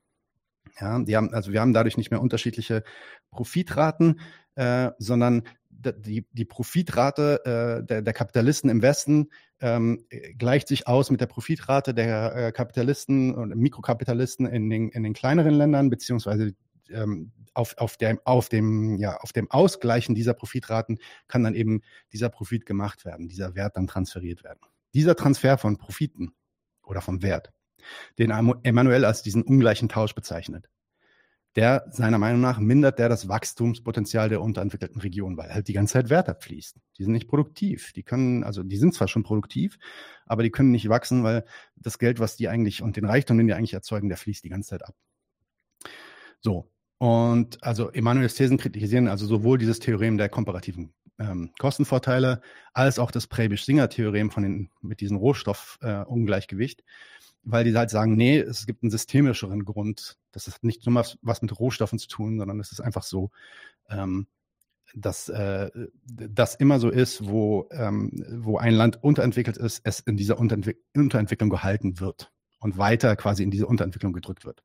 Ja, 0.80 0.98
die 0.98 1.16
haben, 1.16 1.32
also 1.32 1.52
wir 1.52 1.60
haben 1.60 1.72
dadurch 1.72 1.96
nicht 1.96 2.10
mehr 2.10 2.20
unterschiedliche 2.20 2.82
Profitraten, 3.30 4.20
äh, 4.56 4.90
sondern 4.98 5.44
die, 5.92 6.26
die 6.32 6.44
Profitrate 6.44 7.80
äh, 7.82 7.86
der, 7.86 8.02
der 8.02 8.12
Kapitalisten 8.12 8.70
im 8.70 8.82
Westen 8.82 9.30
ähm, 9.60 10.04
gleicht 10.38 10.68
sich 10.68 10.86
aus 10.86 11.10
mit 11.10 11.20
der 11.20 11.26
Profitrate 11.26 11.94
der 11.94 12.34
äh, 12.34 12.52
Kapitalisten 12.52 13.34
und 13.34 13.54
Mikrokapitalisten 13.56 14.46
in 14.46 14.68
den, 14.68 14.88
in 14.88 15.02
den 15.02 15.14
kleineren 15.14 15.54
Ländern, 15.54 15.90
beziehungsweise 15.90 16.54
ähm, 16.90 17.32
auf, 17.54 17.78
auf, 17.78 17.96
dem, 17.96 18.20
auf, 18.24 18.48
dem, 18.48 18.98
ja, 18.98 19.16
auf 19.18 19.32
dem 19.32 19.50
Ausgleichen 19.50 20.14
dieser 20.14 20.34
Profitraten 20.34 20.98
kann 21.28 21.44
dann 21.44 21.54
eben 21.54 21.82
dieser 22.12 22.28
Profit 22.28 22.66
gemacht 22.66 23.04
werden, 23.04 23.28
dieser 23.28 23.54
Wert 23.54 23.76
dann 23.76 23.86
transferiert 23.86 24.44
werden. 24.44 24.60
Dieser 24.92 25.16
Transfer 25.16 25.56
von 25.58 25.76
Profiten 25.76 26.34
oder 26.82 27.00
vom 27.00 27.22
Wert, 27.22 27.52
den 28.18 28.30
Emanuel 28.30 29.04
als 29.04 29.22
diesen 29.22 29.42
ungleichen 29.42 29.88
Tausch 29.88 30.14
bezeichnet, 30.14 30.68
der 31.56 31.86
seiner 31.90 32.18
Meinung 32.18 32.40
nach 32.40 32.58
mindert 32.58 32.98
der 32.98 33.08
das 33.08 33.28
Wachstumspotenzial 33.28 34.28
der 34.28 34.42
unterentwickelten 34.42 35.00
Region, 35.00 35.36
weil 35.36 35.54
halt 35.54 35.68
die 35.68 35.72
ganze 35.72 35.92
Zeit 35.94 36.10
Wert 36.10 36.28
abfließt. 36.28 36.78
Die 36.98 37.04
sind 37.04 37.12
nicht 37.12 37.28
produktiv. 37.28 37.92
Die 37.92 38.02
können, 38.02 38.42
also 38.42 38.62
die 38.62 38.76
sind 38.76 38.94
zwar 38.94 39.06
schon 39.06 39.22
produktiv, 39.22 39.78
aber 40.26 40.42
die 40.42 40.50
können 40.50 40.72
nicht 40.72 40.88
wachsen, 40.88 41.22
weil 41.22 41.44
das 41.76 41.98
Geld, 41.98 42.18
was 42.18 42.36
die 42.36 42.48
eigentlich 42.48 42.82
und 42.82 42.96
den 42.96 43.04
Reichtum, 43.04 43.38
den 43.38 43.46
die 43.46 43.54
eigentlich 43.54 43.74
erzeugen, 43.74 44.08
der 44.08 44.18
fließt 44.18 44.42
die 44.42 44.48
ganze 44.48 44.70
Zeit 44.70 44.84
ab. 44.84 44.94
So. 46.40 46.70
Und 46.98 47.62
also 47.62 47.90
Emanuels 47.90 48.34
Thesen 48.34 48.56
kritisieren 48.56 49.08
also 49.08 49.26
sowohl 49.26 49.58
dieses 49.58 49.78
Theorem 49.78 50.16
der 50.16 50.28
komparativen 50.28 50.92
ähm, 51.18 51.52
Kostenvorteile 51.58 52.40
als 52.72 52.98
auch 52.98 53.10
das 53.10 53.26
Prebisch-Singer-Theorem 53.26 54.30
von 54.30 54.42
den, 54.42 54.70
mit 54.80 55.00
diesem 55.00 55.16
Rohstoffungleichgewicht. 55.16 56.80
Äh, 56.80 56.84
weil 57.44 57.64
die 57.64 57.76
halt 57.76 57.90
sagen, 57.90 58.16
nee, 58.16 58.38
es 58.38 58.66
gibt 58.66 58.82
einen 58.82 58.90
systemischeren 58.90 59.64
Grund. 59.64 60.18
Das 60.32 60.48
ist 60.48 60.64
nicht 60.64 60.86
nur 60.86 61.04
was 61.22 61.42
mit 61.42 61.58
Rohstoffen 61.58 61.98
zu 61.98 62.08
tun, 62.08 62.38
sondern 62.38 62.60
es 62.60 62.72
ist 62.72 62.80
einfach 62.80 63.02
so, 63.02 63.30
ähm, 63.88 64.26
dass 64.94 65.28
äh, 65.28 65.70
das 66.04 66.54
immer 66.54 66.78
so 66.78 66.88
ist, 66.88 67.26
wo, 67.26 67.68
ähm, 67.72 68.10
wo 68.38 68.58
ein 68.58 68.74
Land 68.74 69.02
unterentwickelt 69.02 69.56
ist, 69.56 69.80
es 69.84 70.00
in 70.00 70.16
dieser 70.16 70.38
Unterentwick 70.38 70.78
Unterentwicklung 70.94 71.50
gehalten 71.50 72.00
wird 72.00 72.30
und 72.60 72.78
weiter 72.78 73.16
quasi 73.16 73.42
in 73.42 73.50
diese 73.50 73.66
Unterentwicklung 73.66 74.12
gedrückt 74.12 74.44
wird. 74.44 74.62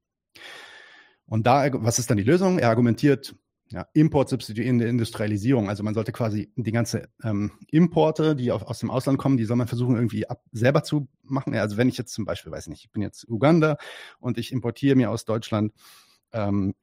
Und 1.26 1.48
da, 1.48 1.70
was 1.74 2.00
ist 2.00 2.10
dann 2.10 2.18
die 2.18 2.24
Lösung? 2.24 2.60
Er 2.60 2.70
argumentiert, 2.70 3.36
ja, 3.72 3.88
Import 3.94 4.30
substituierende 4.30 4.88
Industrialisierung. 4.88 5.70
Also 5.70 5.84
man 5.84 5.94
sollte 5.94 6.12
quasi 6.12 6.52
die 6.56 6.72
ganze 6.72 7.10
ähm, 7.24 7.52
Importe, 7.70 8.36
die 8.36 8.52
auf, 8.52 8.64
aus 8.64 8.80
dem 8.80 8.90
Ausland 8.90 9.20
kommen, 9.20 9.38
die 9.38 9.46
soll 9.46 9.58
man 9.58 9.68
versuchen 9.68 9.96
irgendwie 9.96 10.28
ab, 10.28 10.44
selber 10.52 10.84
zu 10.84 11.08
machen. 11.24 11.54
Ja, 11.54 11.62
also 11.62 11.78
wenn 11.78 11.88
ich 11.88 11.98
jetzt 11.98 12.14
zum 12.14 12.26
Beispiel, 12.26 12.52
weiß 12.52 12.68
nicht, 12.68 12.86
ich 12.86 12.92
bin 12.92 13.02
jetzt 13.02 13.28
Uganda 13.30 13.78
und 14.20 14.38
ich 14.38 14.52
importiere 14.52 14.96
mir 14.96 15.12
aus 15.12 15.26
Deutschland 15.26 15.74
ähm, 16.32 16.74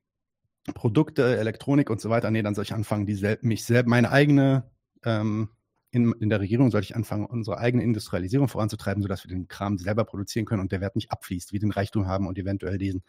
Produkte, 0.74 1.36
Elektronik 1.36 1.90
und 1.90 2.00
so 2.00 2.10
weiter, 2.10 2.30
nee, 2.30 2.42
dann 2.42 2.54
soll 2.54 2.64
ich 2.64 2.74
anfangen, 2.74 3.06
die 3.06 3.14
sel 3.14 3.38
mich 3.42 3.64
selbst, 3.64 3.88
meine 3.88 4.10
eigene 4.10 4.70
ähm, 5.04 5.50
in, 5.90 6.12
in 6.20 6.28
der 6.28 6.40
Regierung 6.40 6.70
sollte 6.70 6.84
ich 6.84 6.96
anfangen, 6.96 7.24
unsere 7.26 7.58
eigene 7.58 7.82
Industrialisierung 7.82 8.48
voranzutreiben, 8.48 9.02
sodass 9.02 9.24
wir 9.24 9.28
den 9.28 9.48
Kram 9.48 9.78
selber 9.78 10.04
produzieren 10.04 10.44
können 10.44 10.60
und 10.60 10.70
der 10.70 10.80
Wert 10.80 10.94
nicht 10.94 11.10
abfließt, 11.10 11.52
wie 11.52 11.58
den 11.58 11.70
Reichtum 11.70 12.06
haben 12.06 12.26
und 12.26 12.38
eventuell 12.38 12.76
diesen 12.76 13.02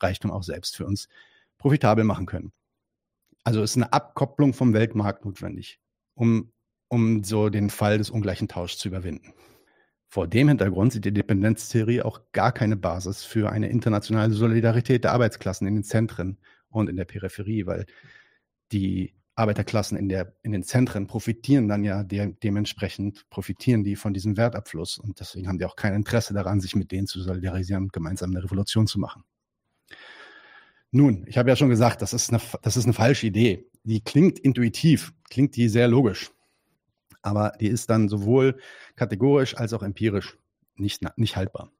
Reichtum 0.00 0.30
auch 0.30 0.42
selbst 0.42 0.76
für 0.76 0.86
uns 0.86 1.08
profitabel 1.56 2.04
machen 2.04 2.26
können. 2.26 2.52
Also 3.46 3.62
ist 3.62 3.76
eine 3.76 3.92
Abkopplung 3.92 4.54
vom 4.54 4.72
Weltmarkt 4.72 5.24
notwendig, 5.24 5.78
um, 6.14 6.52
um 6.88 7.22
so 7.22 7.48
den 7.48 7.70
Fall 7.70 7.96
des 7.96 8.10
ungleichen 8.10 8.48
Tauschs 8.48 8.76
zu 8.76 8.88
überwinden. 8.88 9.34
Vor 10.08 10.26
dem 10.26 10.48
Hintergrund 10.48 10.92
sieht 10.92 11.04
die 11.04 11.12
Dependenztheorie 11.12 12.02
auch 12.02 12.22
gar 12.32 12.50
keine 12.50 12.76
Basis 12.76 13.22
für 13.22 13.52
eine 13.52 13.68
internationale 13.68 14.34
Solidarität 14.34 15.04
der 15.04 15.12
Arbeitsklassen 15.12 15.64
in 15.68 15.76
den 15.76 15.84
Zentren 15.84 16.38
und 16.70 16.90
in 16.90 16.96
der 16.96 17.04
Peripherie, 17.04 17.66
weil 17.66 17.86
die 18.72 19.14
Arbeiterklassen 19.36 19.96
in, 19.96 20.08
der, 20.08 20.34
in 20.42 20.50
den 20.50 20.64
Zentren 20.64 21.06
profitieren 21.06 21.68
dann 21.68 21.84
ja 21.84 22.02
de 22.02 22.34
dementsprechend, 22.42 23.30
profitieren 23.30 23.84
die 23.84 23.94
von 23.94 24.12
diesem 24.12 24.36
Wertabfluss 24.36 24.98
und 24.98 25.20
deswegen 25.20 25.46
haben 25.46 25.58
die 25.58 25.66
auch 25.66 25.76
kein 25.76 25.94
Interesse 25.94 26.34
daran, 26.34 26.60
sich 26.60 26.74
mit 26.74 26.90
denen 26.90 27.06
zu 27.06 27.22
solidarisieren 27.22 27.84
und 27.84 27.92
gemeinsam 27.92 28.30
eine 28.30 28.42
Revolution 28.42 28.88
zu 28.88 28.98
machen. 28.98 29.22
Nun, 30.96 31.24
ich 31.26 31.36
habe 31.36 31.50
ja 31.50 31.56
schon 31.56 31.68
gesagt, 31.68 32.00
das 32.00 32.14
ist, 32.14 32.30
eine, 32.30 32.40
das 32.62 32.78
ist 32.78 32.84
eine 32.84 32.94
falsche 32.94 33.26
Idee. 33.26 33.70
Die 33.84 34.00
klingt 34.00 34.38
intuitiv, 34.38 35.12
klingt 35.28 35.54
die 35.54 35.68
sehr 35.68 35.88
logisch. 35.88 36.30
Aber 37.20 37.52
die 37.60 37.68
ist 37.68 37.90
dann 37.90 38.08
sowohl 38.08 38.58
kategorisch 38.94 39.54
als 39.58 39.74
auch 39.74 39.82
empirisch 39.82 40.38
nicht, 40.76 41.02
nicht 41.18 41.36
haltbar. 41.36 41.70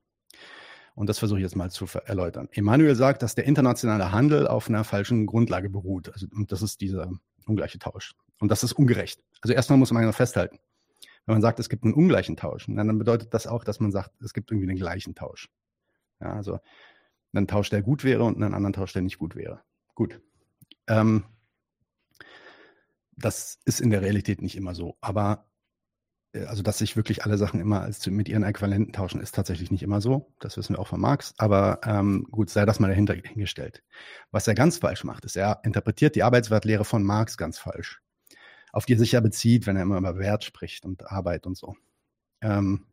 Und 0.94 1.08
das 1.08 1.18
versuche 1.18 1.38
ich 1.38 1.44
jetzt 1.44 1.56
mal 1.56 1.70
zu 1.70 1.86
erläutern. 2.04 2.50
Emanuel 2.52 2.94
sagt, 2.94 3.22
dass 3.22 3.34
der 3.34 3.46
internationale 3.46 4.12
Handel 4.12 4.46
auf 4.46 4.68
einer 4.68 4.84
falschen 4.84 5.24
Grundlage 5.24 5.70
beruht. 5.70 6.12
Also, 6.12 6.26
und 6.32 6.52
das 6.52 6.60
ist 6.60 6.82
dieser 6.82 7.10
ungleiche 7.46 7.78
Tausch. 7.78 8.14
Und 8.38 8.50
das 8.50 8.64
ist 8.64 8.74
ungerecht. 8.74 9.22
Also 9.40 9.54
erstmal 9.54 9.78
muss 9.78 9.92
man 9.92 10.12
festhalten. 10.12 10.58
Wenn 11.24 11.36
man 11.36 11.42
sagt, 11.42 11.58
es 11.58 11.70
gibt 11.70 11.84
einen 11.84 11.94
ungleichen 11.94 12.36
Tausch, 12.36 12.66
dann 12.66 12.98
bedeutet 12.98 13.32
das 13.32 13.46
auch, 13.46 13.64
dass 13.64 13.80
man 13.80 13.92
sagt, 13.92 14.10
es 14.22 14.34
gibt 14.34 14.50
irgendwie 14.50 14.68
einen 14.68 14.78
gleichen 14.78 15.14
Tausch. 15.14 15.48
Ja, 16.20 16.34
also 16.34 16.58
einen 17.36 17.48
Tausch, 17.48 17.70
der 17.70 17.82
gut 17.82 18.04
wäre 18.04 18.24
und 18.24 18.36
einen 18.36 18.54
anderen 18.54 18.72
Tausch, 18.72 18.92
der 18.92 19.02
nicht 19.02 19.18
gut 19.18 19.36
wäre. 19.36 19.60
Gut. 19.94 20.20
Ähm, 20.88 21.24
das 23.16 23.58
ist 23.64 23.80
in 23.80 23.90
der 23.90 24.02
Realität 24.02 24.42
nicht 24.42 24.56
immer 24.56 24.74
so. 24.74 24.96
Aber 25.00 25.46
äh, 26.32 26.44
also, 26.44 26.62
dass 26.62 26.78
sich 26.78 26.96
wirklich 26.96 27.24
alle 27.24 27.38
Sachen 27.38 27.60
immer 27.60 27.80
als 27.80 28.06
mit 28.06 28.28
ihren 28.28 28.42
Äquivalenten 28.42 28.92
tauschen, 28.92 29.20
ist 29.20 29.34
tatsächlich 29.34 29.70
nicht 29.70 29.82
immer 29.82 30.00
so. 30.00 30.32
Das 30.38 30.56
wissen 30.56 30.74
wir 30.74 30.78
auch 30.78 30.88
von 30.88 31.00
Marx. 31.00 31.34
Aber 31.38 31.80
ähm, 31.84 32.26
gut, 32.30 32.50
sei 32.50 32.66
das 32.66 32.80
mal 32.80 32.88
dahinter 32.88 33.14
hingestellt. 33.14 33.82
Was 34.30 34.46
er 34.46 34.54
ganz 34.54 34.78
falsch 34.78 35.04
macht, 35.04 35.24
ist, 35.24 35.36
er 35.36 35.60
interpretiert 35.64 36.14
die 36.14 36.22
Arbeitswertlehre 36.22 36.84
von 36.84 37.02
Marx 37.02 37.36
ganz 37.36 37.58
falsch. 37.58 38.02
Auf 38.72 38.84
die 38.84 38.94
er 38.94 38.98
sich 38.98 39.12
ja 39.12 39.20
bezieht, 39.20 39.66
wenn 39.66 39.76
er 39.76 39.82
immer 39.82 39.98
über 39.98 40.18
Wert 40.18 40.44
spricht 40.44 40.84
und 40.84 41.10
Arbeit 41.10 41.46
und 41.46 41.56
so. 41.56 41.74
Ähm, 42.42 42.86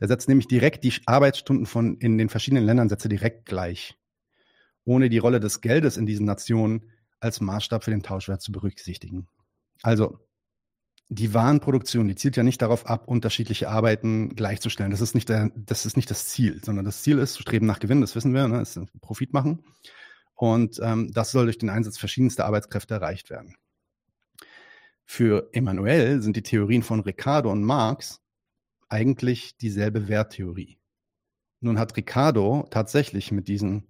der 0.00 0.08
setzt 0.08 0.28
nämlich 0.28 0.48
direkt 0.48 0.82
die 0.84 0.94
Arbeitsstunden 1.06 1.66
von 1.66 1.98
in 1.98 2.18
den 2.18 2.28
verschiedenen 2.28 2.64
Ländern 2.64 2.88
setze 2.88 3.08
direkt 3.08 3.46
gleich, 3.46 3.96
ohne 4.84 5.08
die 5.10 5.18
Rolle 5.18 5.40
des 5.40 5.60
Geldes 5.60 5.96
in 5.96 6.06
diesen 6.06 6.26
Nationen 6.26 6.90
als 7.20 7.40
Maßstab 7.40 7.84
für 7.84 7.90
den 7.90 8.02
Tauschwert 8.02 8.40
zu 8.40 8.50
berücksichtigen. 8.50 9.28
Also 9.82 10.18
die 11.12 11.34
Warenproduktion, 11.34 12.06
die 12.06 12.14
zielt 12.14 12.36
ja 12.36 12.44
nicht 12.44 12.62
darauf 12.62 12.86
ab, 12.86 13.08
unterschiedliche 13.08 13.68
Arbeiten 13.68 14.36
gleichzustellen. 14.36 14.92
Das 14.92 15.00
ist 15.00 15.14
nicht, 15.14 15.28
der, 15.28 15.50
das, 15.56 15.84
ist 15.84 15.96
nicht 15.96 16.10
das 16.10 16.26
Ziel, 16.28 16.60
sondern 16.64 16.84
das 16.84 17.02
Ziel 17.02 17.18
ist, 17.18 17.38
Streben 17.38 17.66
nach 17.66 17.80
Gewinn, 17.80 18.00
das 18.00 18.14
wissen 18.14 18.32
wir, 18.32 18.46
ne, 18.46 18.62
ist 18.62 18.78
Profit 19.00 19.32
machen. 19.32 19.64
Und 20.34 20.80
ähm, 20.82 21.10
das 21.12 21.32
soll 21.32 21.46
durch 21.46 21.58
den 21.58 21.68
Einsatz 21.68 21.98
verschiedenster 21.98 22.46
Arbeitskräfte 22.46 22.94
erreicht 22.94 23.28
werden. 23.28 23.56
Für 25.04 25.50
Emmanuel 25.52 26.22
sind 26.22 26.36
die 26.36 26.44
Theorien 26.44 26.84
von 26.84 27.00
Ricardo 27.00 27.50
und 27.50 27.64
Marx 27.64 28.19
eigentlich 28.90 29.56
dieselbe 29.56 30.08
Werttheorie. 30.08 30.78
Nun 31.60 31.78
hat 31.78 31.96
Ricardo 31.96 32.66
tatsächlich 32.70 33.32
mit 33.32 33.48
diesen, 33.48 33.86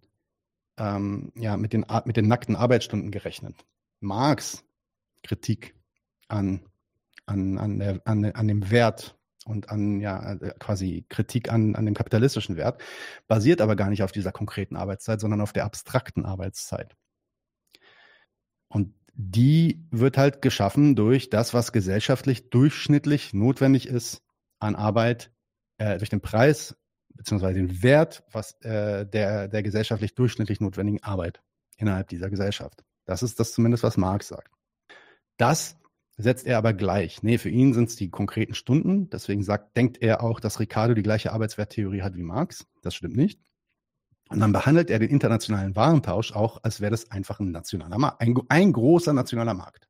ähm, 0.78 1.32
ja, 1.36 1.56
mit 1.56 1.72
den, 1.72 1.86
mit 2.04 2.16
den 2.16 2.28
nackten 2.28 2.56
Arbeitsstunden 2.56 3.10
gerechnet. 3.10 3.64
Marx 4.00 4.64
Kritik 5.22 5.74
an, 6.28 6.66
an, 7.26 7.58
an, 7.58 7.78
der, 7.78 8.00
an, 8.04 8.24
an 8.24 8.48
dem 8.48 8.70
Wert 8.70 9.16
und 9.46 9.70
an 9.70 10.00
ja 10.00 10.36
quasi 10.58 11.04
Kritik 11.08 11.50
an, 11.52 11.74
an 11.74 11.86
dem 11.86 11.94
kapitalistischen 11.94 12.56
Wert, 12.56 12.82
basiert 13.26 13.60
aber 13.60 13.76
gar 13.76 13.90
nicht 13.90 14.02
auf 14.02 14.12
dieser 14.12 14.32
konkreten 14.32 14.76
Arbeitszeit, 14.76 15.20
sondern 15.20 15.40
auf 15.40 15.52
der 15.52 15.64
abstrakten 15.64 16.24
Arbeitszeit. 16.24 16.96
Und 18.68 18.94
die 19.14 19.86
wird 19.90 20.18
halt 20.18 20.42
geschaffen 20.42 20.94
durch 20.94 21.30
das, 21.30 21.52
was 21.54 21.72
gesellschaftlich 21.72 22.50
durchschnittlich 22.50 23.34
notwendig 23.34 23.88
ist, 23.88 24.22
an 24.60 24.76
Arbeit 24.76 25.32
äh, 25.78 25.98
durch 25.98 26.10
den 26.10 26.20
Preis 26.20 26.76
beziehungsweise 27.08 27.54
den 27.54 27.82
Wert 27.82 28.22
was, 28.32 28.52
äh, 28.62 29.06
der, 29.06 29.48
der 29.48 29.62
gesellschaftlich 29.62 30.14
durchschnittlich 30.14 30.60
notwendigen 30.60 31.02
Arbeit 31.02 31.42
innerhalb 31.76 32.08
dieser 32.08 32.30
Gesellschaft. 32.30 32.84
Das 33.04 33.22
ist 33.22 33.40
das 33.40 33.52
zumindest, 33.52 33.82
was 33.82 33.96
Marx 33.96 34.28
sagt. 34.28 34.52
Das 35.36 35.76
setzt 36.16 36.46
er 36.46 36.58
aber 36.58 36.72
gleich. 36.72 37.22
Nee, 37.22 37.38
für 37.38 37.48
ihn 37.48 37.72
sind 37.72 37.88
es 37.88 37.96
die 37.96 38.10
konkreten 38.10 38.54
Stunden. 38.54 39.10
Deswegen 39.10 39.42
sagt, 39.42 39.76
denkt 39.76 40.00
er 40.02 40.22
auch, 40.22 40.40
dass 40.40 40.60
Ricardo 40.60 40.94
die 40.94 41.02
gleiche 41.02 41.32
Arbeitswerttheorie 41.32 42.02
hat 42.02 42.14
wie 42.14 42.22
Marx. 42.22 42.66
Das 42.82 42.94
stimmt 42.94 43.16
nicht. 43.16 43.40
Und 44.28 44.40
dann 44.40 44.52
behandelt 44.52 44.90
er 44.90 45.00
den 45.00 45.10
internationalen 45.10 45.74
Warentausch 45.74 46.32
auch, 46.32 46.62
als 46.62 46.80
wäre 46.80 46.92
das 46.92 47.10
einfach 47.10 47.40
ein 47.40 47.50
nationaler 47.50 47.98
Markt, 47.98 48.20
ein, 48.20 48.34
ein 48.48 48.72
großer 48.72 49.12
nationaler 49.12 49.54
Markt. 49.54 49.88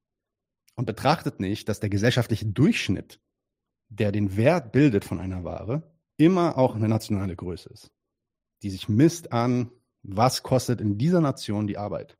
Und 0.76 0.86
betrachtet 0.86 1.40
nicht, 1.40 1.68
dass 1.68 1.80
der 1.80 1.90
gesellschaftliche 1.90 2.46
Durchschnitt, 2.46 3.20
der 3.90 4.12
den 4.12 4.36
Wert 4.36 4.72
bildet 4.72 5.04
von 5.04 5.20
einer 5.20 5.44
Ware, 5.44 5.82
immer 6.16 6.56
auch 6.56 6.74
eine 6.74 6.88
nationale 6.88 7.36
Größe 7.36 7.68
ist, 7.68 7.90
die 8.62 8.70
sich 8.70 8.88
misst 8.88 9.32
an, 9.32 9.70
was 10.02 10.42
kostet 10.42 10.80
in 10.80 10.96
dieser 10.96 11.20
Nation 11.20 11.66
die 11.66 11.76
Arbeit. 11.76 12.16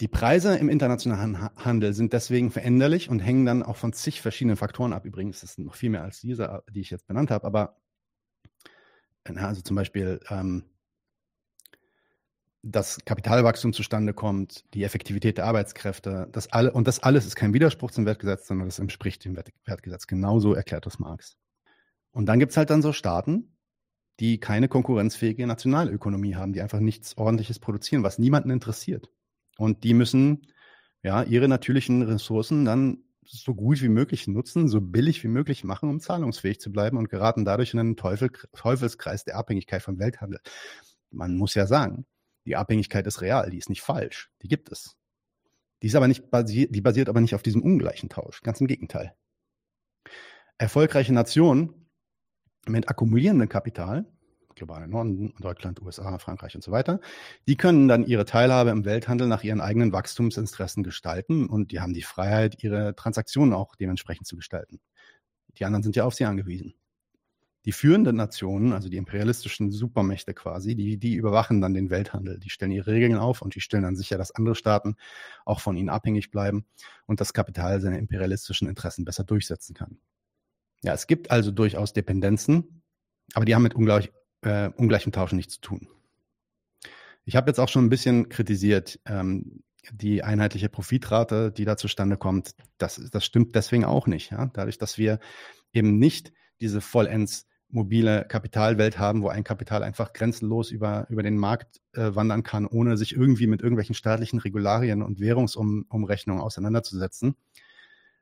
Die 0.00 0.08
Preise 0.08 0.56
im 0.56 0.68
internationalen 0.68 1.40
Handel 1.56 1.94
sind 1.94 2.12
deswegen 2.12 2.50
veränderlich 2.50 3.08
und 3.08 3.20
hängen 3.20 3.46
dann 3.46 3.62
auch 3.62 3.76
von 3.76 3.92
zig 3.92 4.20
verschiedenen 4.20 4.56
Faktoren 4.56 4.92
ab. 4.92 5.04
Übrigens, 5.04 5.40
das 5.40 5.54
sind 5.54 5.64
noch 5.64 5.76
viel 5.76 5.90
mehr 5.90 6.02
als 6.02 6.20
diese, 6.20 6.64
die 6.70 6.80
ich 6.80 6.90
jetzt 6.90 7.06
benannt 7.06 7.30
habe, 7.30 7.46
aber 7.46 7.76
also 9.24 9.62
zum 9.62 9.76
Beispiel 9.76 10.20
ähm, 10.28 10.64
das 12.66 12.98
Kapitalwachstum 13.04 13.74
zustande 13.74 14.14
kommt, 14.14 14.64
die 14.72 14.84
Effektivität 14.84 15.36
der 15.36 15.44
Arbeitskräfte, 15.44 16.28
das 16.32 16.50
alle, 16.50 16.72
und 16.72 16.88
das 16.88 17.02
alles 17.02 17.26
ist 17.26 17.36
kein 17.36 17.52
Widerspruch 17.52 17.90
zum 17.90 18.06
Wertgesetz, 18.06 18.46
sondern 18.46 18.68
das 18.68 18.78
entspricht 18.78 19.24
dem 19.24 19.36
Wert, 19.36 19.50
Wertgesetz. 19.66 20.06
Genauso 20.06 20.54
erklärt 20.54 20.86
das 20.86 20.98
Marx. 20.98 21.36
Und 22.10 22.26
dann 22.26 22.38
gibt 22.38 22.52
es 22.52 22.56
halt 22.56 22.70
dann 22.70 22.80
so 22.80 22.92
Staaten, 22.92 23.56
die 24.18 24.38
keine 24.38 24.68
konkurrenzfähige 24.68 25.46
Nationalökonomie 25.46 26.36
haben, 26.36 26.54
die 26.54 26.62
einfach 26.62 26.80
nichts 26.80 27.18
Ordentliches 27.18 27.58
produzieren, 27.58 28.02
was 28.02 28.18
niemanden 28.18 28.50
interessiert. 28.50 29.10
Und 29.58 29.84
die 29.84 29.92
müssen 29.92 30.46
ja 31.02 31.22
ihre 31.22 31.48
natürlichen 31.48 32.02
Ressourcen 32.02 32.64
dann 32.64 32.98
so 33.26 33.54
gut 33.54 33.82
wie 33.82 33.88
möglich 33.88 34.26
nutzen, 34.26 34.68
so 34.68 34.80
billig 34.80 35.22
wie 35.22 35.28
möglich 35.28 35.64
machen, 35.64 35.90
um 35.90 36.00
zahlungsfähig 36.00 36.60
zu 36.60 36.72
bleiben 36.72 36.96
und 36.96 37.10
geraten 37.10 37.44
dadurch 37.44 37.74
in 37.74 37.80
einen 37.80 37.96
Teufel, 37.96 38.30
Teufelskreis 38.54 39.24
der 39.24 39.36
Abhängigkeit 39.36 39.82
vom 39.82 39.98
Welthandel. 39.98 40.40
Man 41.10 41.36
muss 41.36 41.54
ja 41.54 41.66
sagen, 41.66 42.06
die 42.46 42.56
Abhängigkeit 42.56 43.06
ist 43.06 43.20
real, 43.20 43.50
die 43.50 43.58
ist 43.58 43.68
nicht 43.68 43.82
falsch, 43.82 44.30
die 44.42 44.48
gibt 44.48 44.70
es. 44.70 44.96
Die 45.82 45.88
ist 45.88 45.94
aber 45.94 46.08
nicht 46.08 46.30
basiert, 46.30 46.74
die 46.74 46.80
basiert 46.80 47.08
aber 47.08 47.20
nicht 47.20 47.34
auf 47.34 47.42
diesem 47.42 47.62
ungleichen 47.62 48.08
Tausch, 48.08 48.42
ganz 48.42 48.60
im 48.60 48.66
Gegenteil. 48.66 49.14
Erfolgreiche 50.58 51.12
Nationen 51.12 51.88
mit 52.66 52.88
akkumulierendem 52.88 53.48
Kapital, 53.48 54.06
globale 54.54 54.86
Norden, 54.86 55.34
Deutschland, 55.40 55.82
USA, 55.82 56.18
Frankreich 56.18 56.54
und 56.54 56.62
so 56.62 56.70
weiter, 56.70 57.00
die 57.48 57.56
können 57.56 57.88
dann 57.88 58.04
ihre 58.04 58.24
Teilhabe 58.24 58.70
im 58.70 58.84
Welthandel 58.84 59.26
nach 59.26 59.42
ihren 59.42 59.60
eigenen 59.60 59.92
Wachstumsinteressen 59.92 60.84
gestalten 60.84 61.48
und 61.48 61.72
die 61.72 61.80
haben 61.80 61.92
die 61.92 62.02
Freiheit, 62.02 62.62
ihre 62.62 62.94
Transaktionen 62.94 63.52
auch 63.52 63.74
dementsprechend 63.76 64.26
zu 64.26 64.36
gestalten. 64.36 64.80
Die 65.58 65.64
anderen 65.64 65.82
sind 65.82 65.96
ja 65.96 66.04
auf 66.04 66.14
sie 66.14 66.24
angewiesen 66.24 66.74
die 67.64 67.72
führenden 67.72 68.16
Nationen, 68.16 68.72
also 68.72 68.88
die 68.88 68.98
imperialistischen 68.98 69.70
Supermächte 69.70 70.34
quasi, 70.34 70.74
die, 70.74 70.98
die 70.98 71.14
überwachen 71.14 71.60
dann 71.60 71.72
den 71.72 71.88
Welthandel. 71.88 72.38
Die 72.38 72.50
stellen 72.50 72.72
ihre 72.72 72.92
Regeln 72.92 73.16
auf 73.16 73.40
und 73.40 73.54
die 73.54 73.60
stellen 73.60 73.84
dann 73.84 73.96
sicher, 73.96 74.18
dass 74.18 74.32
andere 74.32 74.54
Staaten 74.54 74.96
auch 75.46 75.60
von 75.60 75.76
ihnen 75.76 75.88
abhängig 75.88 76.30
bleiben 76.30 76.66
und 77.06 77.20
das 77.20 77.32
Kapital 77.32 77.80
seine 77.80 77.98
imperialistischen 77.98 78.68
Interessen 78.68 79.04
besser 79.04 79.24
durchsetzen 79.24 79.74
kann. 79.74 79.98
Ja, 80.82 80.92
es 80.92 81.06
gibt 81.06 81.30
also 81.30 81.50
durchaus 81.50 81.94
Dependenzen, 81.94 82.82
aber 83.32 83.46
die 83.46 83.54
haben 83.54 83.62
mit 83.62 83.74
ungleich, 83.74 84.12
äh, 84.42 84.68
ungleichem 84.76 85.12
Tauschen 85.12 85.36
nichts 85.36 85.54
zu 85.54 85.60
tun. 85.62 85.88
Ich 87.24 87.36
habe 87.36 87.48
jetzt 87.48 87.58
auch 87.58 87.70
schon 87.70 87.86
ein 87.86 87.90
bisschen 87.90 88.28
kritisiert, 88.28 89.00
ähm, 89.06 89.62
die 89.92 90.22
einheitliche 90.22 90.68
Profitrate, 90.68 91.50
die 91.50 91.64
da 91.64 91.78
zustande 91.78 92.18
kommt, 92.18 92.54
das, 92.76 93.00
das 93.10 93.24
stimmt 93.24 93.54
deswegen 93.54 93.86
auch 93.86 94.06
nicht. 94.06 94.30
Ja? 94.30 94.50
Dadurch, 94.52 94.76
dass 94.76 94.98
wir 94.98 95.18
eben 95.72 95.98
nicht 95.98 96.32
diese 96.60 96.82
vollends 96.82 97.46
mobile 97.74 98.24
Kapitalwelt 98.28 98.98
haben, 98.98 99.22
wo 99.22 99.28
ein 99.28 99.44
Kapital 99.44 99.82
einfach 99.82 100.12
grenzenlos 100.12 100.70
über, 100.70 101.06
über 101.10 101.22
den 101.22 101.36
Markt 101.36 101.80
äh, 101.92 102.14
wandern 102.14 102.42
kann, 102.42 102.66
ohne 102.66 102.96
sich 102.96 103.14
irgendwie 103.14 103.46
mit 103.46 103.60
irgendwelchen 103.60 103.94
staatlichen 103.94 104.38
Regularien 104.38 105.02
und 105.02 105.20
Währungsumrechnungen 105.20 106.42
auseinanderzusetzen. 106.42 107.34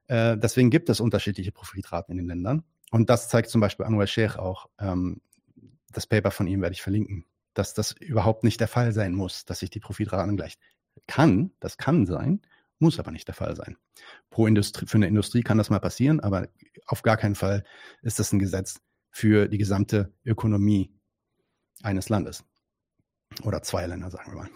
Äh, 0.09 0.39
deswegen 0.39 0.71
gibt 0.71 0.89
es 0.89 1.01
unterschiedliche 1.01 1.53
Profitraten 1.53 2.13
in 2.13 2.19
den 2.19 2.27
Ländern. 2.27 2.65
Und 2.91 3.11
das 3.11 3.29
zeigt 3.29 3.51
zum 3.51 3.61
Beispiel 3.61 3.87
Anwar 3.87 4.07
Sheikh 4.07 4.39
auch. 4.39 4.69
Ähm, 4.79 5.21
das 5.93 6.07
Paper 6.07 6.31
von 6.31 6.47
ihm 6.47 6.63
werde 6.63 6.73
ich 6.73 6.83
verlinken, 6.83 7.27
dass 7.55 7.75
das 7.75 7.93
überhaupt 7.93 8.45
nicht 8.45 8.61
der 8.61 8.69
Fall 8.69 8.93
sein 8.93 9.13
muss, 9.13 9.45
dass 9.45 9.59
sich 9.59 9.71
die 9.71 9.81
Profitraten 9.81 10.37
gleich 10.37 10.59
kann, 11.07 11.53
das 11.61 11.77
kann 11.77 12.07
sein, 12.07 12.41
muss 12.79 12.99
aber 12.99 13.11
nicht 13.11 13.29
der 13.29 13.35
Fall 13.35 13.55
sein. 13.55 13.77
Pro 14.31 14.47
Industrie, 14.47 14.87
für 14.87 14.97
eine 14.97 15.07
Industrie 15.07 15.43
kann 15.43 15.59
das 15.59 15.71
mal 15.71 15.79
passieren, 15.79 16.21
aber 16.21 16.49
auf 16.87 17.03
gar 17.03 17.17
keinen 17.17 17.35
Fall 17.35 17.65
ist 18.03 18.19
das 18.19 18.33
ein 18.33 18.39
Gesetz, 18.39 18.81
für 19.13 19.47
die 19.47 19.59
gesamte 19.59 20.13
Ökonomie 20.25 20.91
eines 21.83 22.09
Landes. 22.09 22.45
Oder 23.45 23.63
zwei 23.63 23.87
Länder, 23.87 24.11
sagen 24.11 24.33
wir 24.33 24.43
mal. 24.43 24.51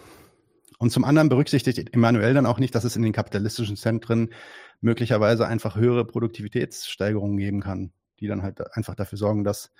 Und 0.78 0.90
zum 0.90 1.04
anderen 1.04 1.28
berücksichtigt 1.28 1.94
Emmanuel 1.94 2.34
dann 2.34 2.46
auch 2.46 2.58
nicht, 2.58 2.74
dass 2.74 2.84
es 2.84 2.96
in 2.96 3.02
den 3.02 3.12
kapitalistischen 3.12 3.76
Zentren 3.76 4.30
möglicherweise 4.80 5.46
einfach 5.46 5.76
höhere 5.76 6.04
Produktivitätssteigerungen 6.04 7.38
geben 7.38 7.60
kann, 7.60 7.92
die 8.20 8.26
dann 8.26 8.42
halt 8.42 8.74
einfach 8.76 8.94
dafür 8.94 9.16
sorgen, 9.16 9.44
dass 9.44 9.72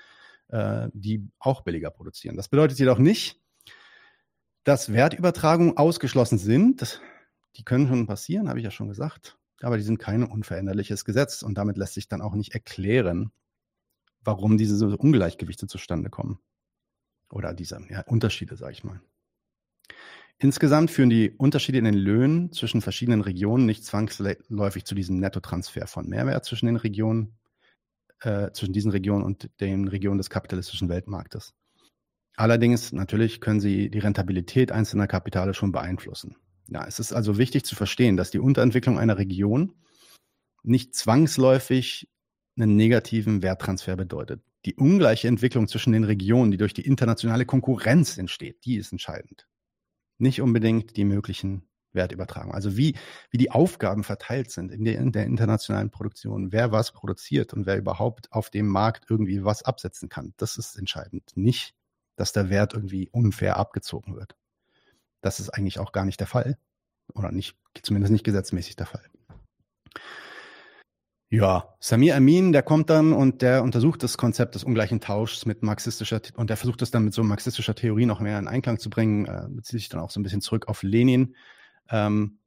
äh, 0.48 0.88
die 0.92 1.28
auch 1.38 1.62
billiger 1.62 1.90
produzieren. 1.90 2.36
Das 2.36 2.48
bedeutet 2.48 2.78
jedoch 2.78 2.98
nicht, 2.98 3.40
dass 4.64 4.92
Wertübertragungen 4.92 5.76
ausgeschlossen 5.76 6.38
sind. 6.38 7.00
Die 7.56 7.64
können 7.64 7.88
schon 7.88 8.06
passieren, 8.06 8.48
habe 8.48 8.58
ich 8.58 8.64
ja 8.64 8.70
schon 8.70 8.88
gesagt, 8.88 9.36
aber 9.60 9.76
die 9.76 9.82
sind 9.82 9.98
kein 9.98 10.24
unveränderliches 10.24 11.04
Gesetz 11.04 11.42
und 11.42 11.58
damit 11.58 11.76
lässt 11.76 11.94
sich 11.94 12.08
dann 12.08 12.22
auch 12.22 12.34
nicht 12.34 12.54
erklären, 12.54 13.32
warum 14.26 14.56
diese 14.56 14.86
Ungleichgewichte 14.96 15.66
zustande 15.66 16.10
kommen. 16.10 16.38
Oder 17.30 17.54
diese 17.54 17.80
ja, 17.90 18.02
Unterschiede, 18.02 18.56
sage 18.56 18.72
ich 18.72 18.84
mal. 18.84 19.00
Insgesamt 20.38 20.90
führen 20.90 21.08
die 21.08 21.30
Unterschiede 21.30 21.78
in 21.78 21.84
den 21.84 21.94
Löhnen 21.94 22.52
zwischen 22.52 22.82
verschiedenen 22.82 23.22
Regionen 23.22 23.64
nicht 23.64 23.84
zwangsläufig 23.84 24.84
zu 24.84 24.94
diesem 24.94 25.18
Nettotransfer 25.18 25.86
von 25.86 26.08
Mehrwert 26.08 26.44
zwischen 26.44 26.66
den 26.66 26.76
Regionen, 26.76 27.38
äh, 28.20 28.50
zwischen 28.52 28.74
diesen 28.74 28.90
Regionen 28.90 29.24
und 29.24 29.48
den 29.60 29.88
Regionen 29.88 30.18
des 30.18 30.28
kapitalistischen 30.28 30.90
Weltmarktes. 30.90 31.54
Allerdings 32.36 32.92
natürlich 32.92 33.40
können 33.40 33.60
sie 33.60 33.90
die 33.90 33.98
Rentabilität 33.98 34.70
einzelner 34.72 35.06
Kapitale 35.06 35.54
schon 35.54 35.72
beeinflussen. 35.72 36.36
Ja, 36.68 36.84
es 36.86 36.98
ist 36.98 37.14
also 37.14 37.38
wichtig 37.38 37.64
zu 37.64 37.74
verstehen, 37.74 38.18
dass 38.18 38.30
die 38.30 38.38
Unterentwicklung 38.38 38.98
einer 38.98 39.16
Region 39.16 39.72
nicht 40.62 40.94
zwangsläufig 40.94 42.10
einen 42.56 42.76
negativen 42.76 43.42
Werttransfer 43.42 43.96
bedeutet. 43.96 44.42
Die 44.64 44.74
ungleiche 44.74 45.28
Entwicklung 45.28 45.68
zwischen 45.68 45.92
den 45.92 46.04
Regionen, 46.04 46.50
die 46.50 46.56
durch 46.56 46.74
die 46.74 46.86
internationale 46.86 47.46
Konkurrenz 47.46 48.18
entsteht, 48.18 48.64
die 48.64 48.76
ist 48.76 48.92
entscheidend. 48.92 49.46
Nicht 50.18 50.40
unbedingt 50.40 50.96
die 50.96 51.04
möglichen 51.04 51.68
Wertübertragungen. 51.92 52.54
Also 52.54 52.76
wie, 52.76 52.96
wie 53.30 53.38
die 53.38 53.50
Aufgaben 53.50 54.04
verteilt 54.04 54.50
sind 54.50 54.70
in 54.70 54.84
der, 54.84 54.98
in 54.98 55.12
der 55.12 55.24
internationalen 55.26 55.90
Produktion, 55.90 56.52
wer 56.52 56.72
was 56.72 56.92
produziert 56.92 57.52
und 57.52 57.66
wer 57.66 57.76
überhaupt 57.76 58.32
auf 58.32 58.50
dem 58.50 58.68
Markt 58.68 59.06
irgendwie 59.08 59.44
was 59.44 59.62
absetzen 59.62 60.08
kann. 60.08 60.34
Das 60.36 60.56
ist 60.56 60.76
entscheidend. 60.76 61.32
Nicht, 61.34 61.74
dass 62.16 62.32
der 62.32 62.50
Wert 62.50 62.74
irgendwie 62.74 63.08
unfair 63.10 63.56
abgezogen 63.56 64.16
wird. 64.16 64.36
Das 65.20 65.40
ist 65.40 65.50
eigentlich 65.50 65.78
auch 65.78 65.92
gar 65.92 66.04
nicht 66.04 66.20
der 66.20 66.26
Fall. 66.26 66.58
Oder 67.14 67.32
nicht, 67.32 67.56
zumindest 67.82 68.12
nicht 68.12 68.24
gesetzmäßig 68.24 68.76
der 68.76 68.86
Fall. 68.86 69.04
Ja, 71.28 71.74
Samir 71.80 72.14
Amin, 72.14 72.52
der 72.52 72.62
kommt 72.62 72.88
dann 72.88 73.12
und 73.12 73.42
der 73.42 73.64
untersucht 73.64 74.04
das 74.04 74.16
Konzept 74.16 74.54
des 74.54 74.62
ungleichen 74.62 75.00
Tauschs 75.00 75.44
mit 75.44 75.60
marxistischer 75.60 76.20
und 76.36 76.50
der 76.50 76.56
versucht 76.56 76.82
das 76.82 76.92
dann 76.92 77.04
mit 77.04 77.14
so 77.14 77.24
marxistischer 77.24 77.74
Theorie 77.74 78.06
noch 78.06 78.20
mehr 78.20 78.38
in 78.38 78.46
Einklang 78.46 78.78
zu 78.78 78.90
bringen, 78.90 79.26
äh, 79.26 79.46
bezieht 79.48 79.80
sich 79.80 79.88
dann 79.88 80.00
auch 80.00 80.10
so 80.10 80.20
ein 80.20 80.22
bisschen 80.22 80.40
zurück 80.40 80.68
auf 80.68 80.84
Lenin. 80.84 81.34
Ähm, 81.90 82.38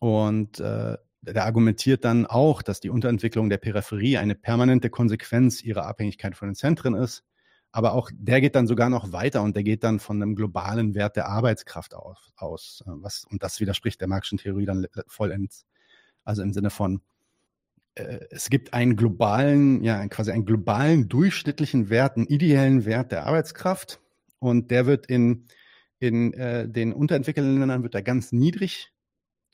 und 0.00 0.58
äh, 0.58 0.96
der 1.20 1.44
argumentiert 1.44 2.04
dann 2.06 2.24
auch, 2.24 2.62
dass 2.62 2.80
die 2.80 2.88
Unterentwicklung 2.88 3.50
der 3.50 3.58
Peripherie 3.58 4.16
eine 4.16 4.34
permanente 4.34 4.88
Konsequenz 4.88 5.62
ihrer 5.62 5.86
Abhängigkeit 5.86 6.34
von 6.34 6.48
den 6.48 6.54
Zentren 6.54 6.94
ist. 6.94 7.24
Aber 7.72 7.92
auch 7.92 8.10
der 8.14 8.40
geht 8.40 8.54
dann 8.54 8.66
sogar 8.66 8.88
noch 8.88 9.12
weiter 9.12 9.42
und 9.42 9.54
der 9.54 9.64
geht 9.64 9.84
dann 9.84 10.00
von 10.00 10.22
einem 10.22 10.34
globalen 10.34 10.94
Wert 10.94 11.16
der 11.16 11.28
Arbeitskraft 11.28 11.94
aus. 11.94 12.32
aus 12.36 12.82
äh, 12.86 12.90
was, 12.94 13.26
und 13.30 13.42
das 13.42 13.60
widerspricht 13.60 14.00
der 14.00 14.08
marxischen 14.08 14.38
Theorie 14.38 14.64
dann 14.64 14.86
vollends. 15.06 15.66
Also 16.24 16.42
im 16.42 16.54
Sinne 16.54 16.70
von, 16.70 17.02
es 18.30 18.50
gibt 18.50 18.74
einen 18.74 18.96
globalen, 18.96 19.82
ja, 19.82 20.06
quasi 20.08 20.30
einen 20.30 20.46
globalen 20.46 21.08
durchschnittlichen 21.08 21.90
Wert, 21.90 22.16
einen 22.16 22.26
ideellen 22.26 22.84
Wert 22.84 23.12
der 23.12 23.26
Arbeitskraft. 23.26 24.00
Und 24.38 24.70
der 24.70 24.86
wird 24.86 25.06
in, 25.06 25.46
in 25.98 26.32
äh, 26.34 26.68
den 26.68 26.92
unterentwickelten 26.92 27.58
Ländern 27.58 27.82
wird 27.82 27.94
er 27.94 28.02
ganz 28.02 28.32
niedrig 28.32 28.92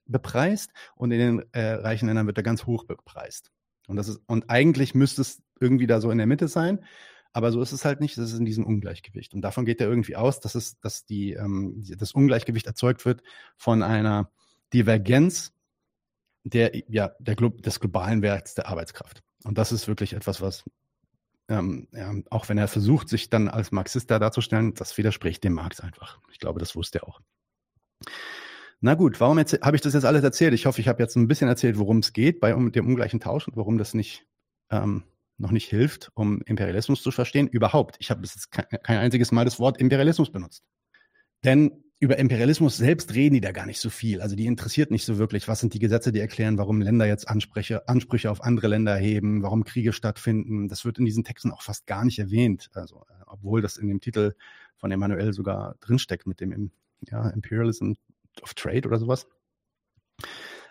bepreist 0.07 0.71
und 0.97 1.11
in 1.11 1.19
den 1.19 1.45
äh, 1.53 1.73
reichen 1.75 2.07
Ländern 2.07 2.27
wird 2.27 2.37
er 2.37 2.43
ganz 2.43 2.67
hoch 2.67 2.85
bepreist. 2.85 3.51
Und 3.87 3.97
das 3.97 4.09
ist, 4.09 4.21
und 4.27 4.51
eigentlich 4.51 4.95
müsste 4.95 5.23
es 5.23 5.43
irgendwie 5.61 5.87
da 5.87 6.01
so 6.01 6.11
in 6.11 6.19
der 6.19 6.27
Mitte 6.27 6.49
sein. 6.49 6.85
Aber 7.33 7.51
so 7.51 7.61
ist 7.63 7.73
es 7.73 7.85
halt 7.85 8.01
nicht, 8.01 8.17
das 8.17 8.33
ist 8.33 8.39
in 8.39 8.45
diesem 8.45 8.65
Ungleichgewicht. 8.65 9.35
Und 9.35 9.43
davon 9.43 9.65
geht 9.65 9.81
er 9.81 9.89
irgendwie 9.89 10.15
aus, 10.15 10.41
dass 10.41 10.55
es, 10.55 10.79
dass 10.79 11.05
die, 11.05 11.33
ähm, 11.33 11.83
das 11.99 12.13
Ungleichgewicht 12.13 12.67
erzeugt 12.67 13.05
wird 13.05 13.23
von 13.57 13.83
einer 13.83 14.31
Divergenz 14.73 15.54
der, 16.45 16.73
ja, 16.89 17.13
der, 17.19 17.35
des 17.35 17.81
globalen 17.81 18.23
Werts 18.23 18.55
der 18.55 18.69
Arbeitskraft. 18.69 19.23
Und 19.45 19.59
das 19.59 19.73
ist 19.73 19.89
wirklich 19.89 20.13
etwas, 20.13 20.41
was 20.41 20.65
ähm, 21.49 21.89
ja, 21.93 22.15
auch 22.31 22.49
wenn 22.49 22.59
er 22.59 22.69
versucht, 22.69 23.09
sich 23.09 23.29
dann 23.29 23.49
als 23.49 23.73
Marxist 23.73 24.11
da 24.11 24.19
darzustellen, 24.19 24.75
das 24.75 24.97
widerspricht 24.97 25.45
dem 25.45 25.55
Marx 25.55 25.81
einfach. 25.81 26.19
Ich 26.33 26.39
glaube, 26.39 26.61
das 26.61 26.75
wusste 26.75 27.01
er 27.01 27.09
auch. 27.09 27.21
Na 28.81 28.95
gut, 28.95 29.21
warum 29.21 29.39
habe 29.39 29.77
ich 29.77 29.83
das 29.83 29.95
jetzt 29.95 30.05
alles 30.05 30.25
erzählt? 30.25 30.55
Ich 30.55 30.67
hoffe, 30.67 30.81
ich 30.81 30.89
habe 30.89 31.03
jetzt 31.03 31.17
ein 31.17 31.29
bisschen 31.29 31.49
erzählt, 31.49 31.79
worum 31.79 31.99
es 31.99 32.13
geht 32.13 32.41
bei 32.41 32.55
um, 32.55 32.73
dem 32.73 32.87
ungleichen 32.87 33.21
Tausch 33.21 33.49
und 33.49 33.57
warum 33.57 33.79
das 33.79 33.95
nicht 33.95 34.27
ähm, 34.71 35.05
noch 35.39 35.51
nicht 35.51 35.69
hilft, 35.69 36.11
um 36.15 36.43
Imperialismus 36.43 37.03
zu 37.03 37.11
verstehen. 37.11 37.49
Überhaupt. 37.49 37.97
Ich 37.99 38.11
habe 38.11 38.21
bis 38.21 38.35
jetzt 38.35 38.51
kein, 38.51 38.67
kein 38.83 38.99
einziges 38.99 39.33
Mal 39.33 39.45
das 39.45 39.59
Wort 39.59 39.79
Imperialismus 39.79 40.31
benutzt. 40.31 40.65
Denn 41.45 41.84
über 42.01 42.19
Imperialismus 42.19 42.77
selbst 42.77 43.15
reden 43.15 43.35
die 43.35 43.41
da 43.41 43.53
gar 43.53 43.67
nicht 43.67 43.81
so 43.81 43.89
viel. 43.89 44.21
Also 44.21 44.37
die 44.37 44.47
interessiert 44.47 44.91
nicht 44.91 45.05
so 45.05 45.19
wirklich, 45.19 45.49
was 45.49 45.61
sind 45.61 45.75
die 45.75 45.79
Gesetze, 45.79 46.13
die 46.13 46.21
erklären, 46.21 46.59
warum 46.59 46.81
Länder 46.81 47.07
jetzt 47.07 47.29
Ansprüche, 47.29 47.89
Ansprüche 47.89 48.31
auf 48.31 48.43
andere 48.43 48.69
Länder 48.69 48.93
erheben, 48.93 49.43
warum 49.43 49.65
Kriege 49.65 49.93
stattfinden. 49.93 50.69
Das 50.69 50.85
wird 50.85 50.99
in 50.99 51.05
diesen 51.05 51.25
Texten 51.25 51.51
auch 51.51 51.63
fast 51.63 51.87
gar 51.87 52.05
nicht 52.05 52.19
erwähnt. 52.19 52.71
Also, 52.75 53.05
äh, 53.09 53.23
obwohl 53.27 53.63
das 53.63 53.77
in 53.77 53.89
dem 53.89 54.01
Titel 54.01 54.35
von 54.77 54.91
Emmanuel 54.91 55.33
sogar 55.33 55.77
drinsteckt 55.81 56.27
mit 56.27 56.41
dem 56.41 56.71
ja, 57.09 57.31
Imperialism 57.31 57.93
of 58.43 58.55
Trade 58.55 58.87
oder 58.87 58.99
sowas. 58.99 59.27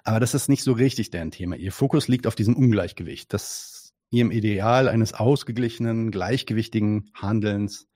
Aber 0.04 0.20
das 0.20 0.34
ist 0.34 0.50
nicht 0.50 0.64
so 0.64 0.74
richtig 0.74 1.10
deren 1.10 1.32
Thema. 1.32 1.56
Ihr 1.56 1.72
Fokus 1.72 2.08
liegt 2.08 2.28
auf 2.28 2.36
diesem 2.36 2.56
Ungleichgewicht, 2.56 3.34
das 3.34 3.94
ihrem 4.10 4.32
Ideal 4.32 4.90
eines 4.90 5.14
ausgeglichenen, 5.14 6.12
gleichgewichtigen 6.12 7.10
Handelns 7.16 7.88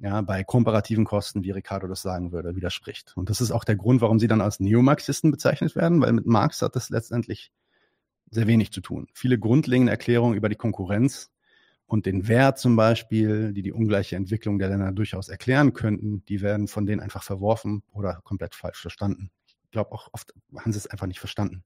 ja, 0.00 0.22
bei 0.22 0.44
komparativen 0.44 1.04
Kosten, 1.04 1.44
wie 1.44 1.50
Ricardo 1.50 1.86
das 1.86 2.00
sagen 2.00 2.32
würde, 2.32 2.56
widerspricht. 2.56 3.12
Und 3.16 3.28
das 3.28 3.40
ist 3.40 3.50
auch 3.50 3.64
der 3.64 3.76
Grund, 3.76 4.00
warum 4.00 4.18
sie 4.18 4.28
dann 4.28 4.40
als 4.40 4.58
Neomarxisten 4.58 5.30
bezeichnet 5.30 5.76
werden, 5.76 6.00
weil 6.00 6.12
mit 6.12 6.26
Marx 6.26 6.62
hat 6.62 6.74
das 6.74 6.88
letztendlich 6.88 7.52
sehr 8.30 8.46
wenig 8.46 8.72
zu 8.72 8.80
tun. 8.80 9.08
Viele 9.12 9.38
grundlegende 9.38 9.92
Erklärungen 9.92 10.36
über 10.36 10.48
die 10.48 10.56
Konkurrenz 10.56 11.30
und 11.84 12.06
den 12.06 12.28
Wert 12.28 12.58
zum 12.58 12.76
Beispiel, 12.76 13.52
die 13.52 13.62
die 13.62 13.72
ungleiche 13.72 14.16
Entwicklung 14.16 14.58
der 14.58 14.70
Länder 14.70 14.92
durchaus 14.92 15.28
erklären 15.28 15.74
könnten, 15.74 16.24
die 16.26 16.40
werden 16.40 16.66
von 16.66 16.86
denen 16.86 17.00
einfach 17.00 17.22
verworfen 17.22 17.82
oder 17.92 18.20
komplett 18.24 18.54
falsch 18.54 18.80
verstanden. 18.80 19.30
Ich 19.64 19.70
glaube 19.70 19.92
auch 19.92 20.08
oft 20.12 20.32
haben 20.56 20.72
sie 20.72 20.78
es 20.78 20.86
einfach 20.86 21.08
nicht 21.08 21.20
verstanden. 21.20 21.62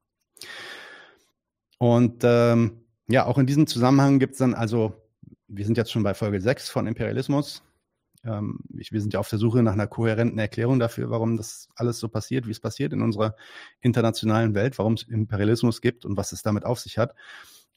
Und 1.79 2.23
ähm, 2.25 2.85
ja, 3.07 3.27
auch 3.27 3.39
in 3.39 3.47
diesem 3.47 3.67
Zusammenhang 3.67 4.19
gibt 4.19 4.33
es 4.33 4.39
dann 4.39 4.55
also, 4.55 4.95
wir 5.47 5.67
sind 5.67 5.77
jetzt 5.77 5.93
schon 5.93 6.03
bei 6.03 6.15
Folge 6.15 6.41
6 6.41 6.71
von 6.71 6.87
Imperialismus, 6.87 7.63
ähm, 8.25 8.61
ich, 8.77 8.93
wir 8.93 9.01
sind 9.01 9.13
ja 9.13 9.21
auf 9.21 9.29
der 9.29 9.39
Suche 9.39 9.63
nach 9.63 9.73
einer 9.73 9.87
kohärenten 9.87 10.39
Erklärung 10.39 10.79
dafür, 10.79 11.11
warum 11.11 11.37
das 11.37 11.69
alles 11.75 11.99
so 11.99 12.09
passiert, 12.09 12.47
wie 12.47 12.51
es 12.51 12.61
passiert 12.61 12.93
in 12.93 13.03
unserer 13.03 13.37
internationalen 13.81 14.55
Welt, 14.55 14.79
warum 14.79 14.95
es 14.95 15.03
Imperialismus 15.03 15.81
gibt 15.81 16.05
und 16.05 16.17
was 16.17 16.33
es 16.33 16.43
damit 16.43 16.65
auf 16.65 16.81
sich 16.81 16.99
hat. 16.99 17.15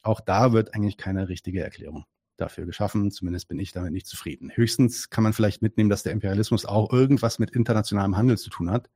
Auch 0.02 0.20
da 0.20 0.52
wird 0.52 0.74
eigentlich 0.74 0.96
keine 0.96 1.28
richtige 1.28 1.62
Erklärung 1.62 2.04
dafür 2.36 2.66
geschaffen. 2.66 3.10
Zumindest 3.10 3.48
bin 3.48 3.58
ich 3.58 3.72
damit 3.72 3.92
nicht 3.92 4.06
zufrieden. 4.06 4.50
Höchstens 4.54 5.10
kann 5.10 5.24
man 5.24 5.32
vielleicht 5.32 5.60
mitnehmen, 5.60 5.90
dass 5.90 6.02
der 6.02 6.12
Imperialismus 6.12 6.64
auch 6.64 6.92
irgendwas 6.92 7.38
mit 7.38 7.50
internationalem 7.50 8.16
Handel 8.16 8.38
zu 8.38 8.48
tun 8.48 8.70
hat. 8.70 8.88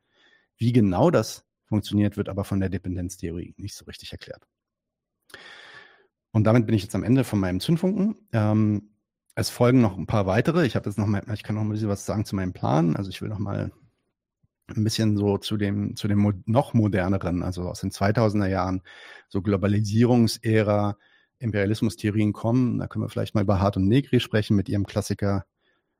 Wie 0.57 0.73
genau 0.73 1.11
das 1.11 1.45
funktioniert, 1.65 2.17
wird 2.17 2.29
aber 2.29 2.45
von 2.45 2.61
der 2.61 2.69
Dependenztheorie 2.69 3.55
nicht 3.57 3.75
so 3.75 3.85
richtig 3.85 4.12
erklärt. 4.12 4.47
Und 6.31 6.45
damit 6.45 6.67
bin 6.67 6.75
ich 6.75 6.83
jetzt 6.83 6.95
am 6.95 7.05
Ende 7.05 7.25
von 7.25 7.41
meinem 7.41 7.61
Zündfunken. 7.61 8.17
Ähm, 8.33 8.91
es 9.35 9.51
folgen 9.51 9.81
noch 9.81 9.97
ein 9.97 10.07
paar 10.07 10.27
weitere. 10.27 10.66
Ich 10.66 10.77
habe 10.77 10.88
jetzt 10.88 10.99
noch 10.99 11.07
mal, 11.07 11.23
ich 11.33 11.42
kann 11.42 11.57
noch 11.57 11.62
ein 11.62 11.68
bisschen 11.68 11.88
was 11.88 12.07
sagen 12.07 12.25
zu 12.25 12.37
meinem 12.37 12.53
Plan. 12.53 12.97
Also 12.97 13.11
ich 13.11 13.23
will 13.23 13.29
noch 13.29 13.38
mal 13.38 13.73
ein 14.68 14.85
bisschen 14.85 15.16
so 15.16 15.38
zu 15.38 15.57
dem, 15.57 15.97
zu 15.97 16.09
dem 16.09 16.42
noch 16.47 16.75
moderneren, 16.75 17.42
also 17.42 17.68
aus 17.68 17.81
den 17.81 17.90
2000er 17.90 18.47
Jahren, 18.47 18.83
so 19.29 19.42
Globalisierungsära, 19.42 20.97
Imperialismustheorien 21.38 22.33
kommen. 22.33 22.79
Da 22.79 22.87
können 22.87 23.05
wir 23.05 23.09
vielleicht 23.09 23.35
mal 23.35 23.42
über 23.42 23.61
Hart 23.61 23.77
und 23.77 23.88
Negri 23.88 24.21
sprechen 24.21 24.57
mit 24.57 24.68
ihrem 24.68 24.87
Klassiker 24.87 25.45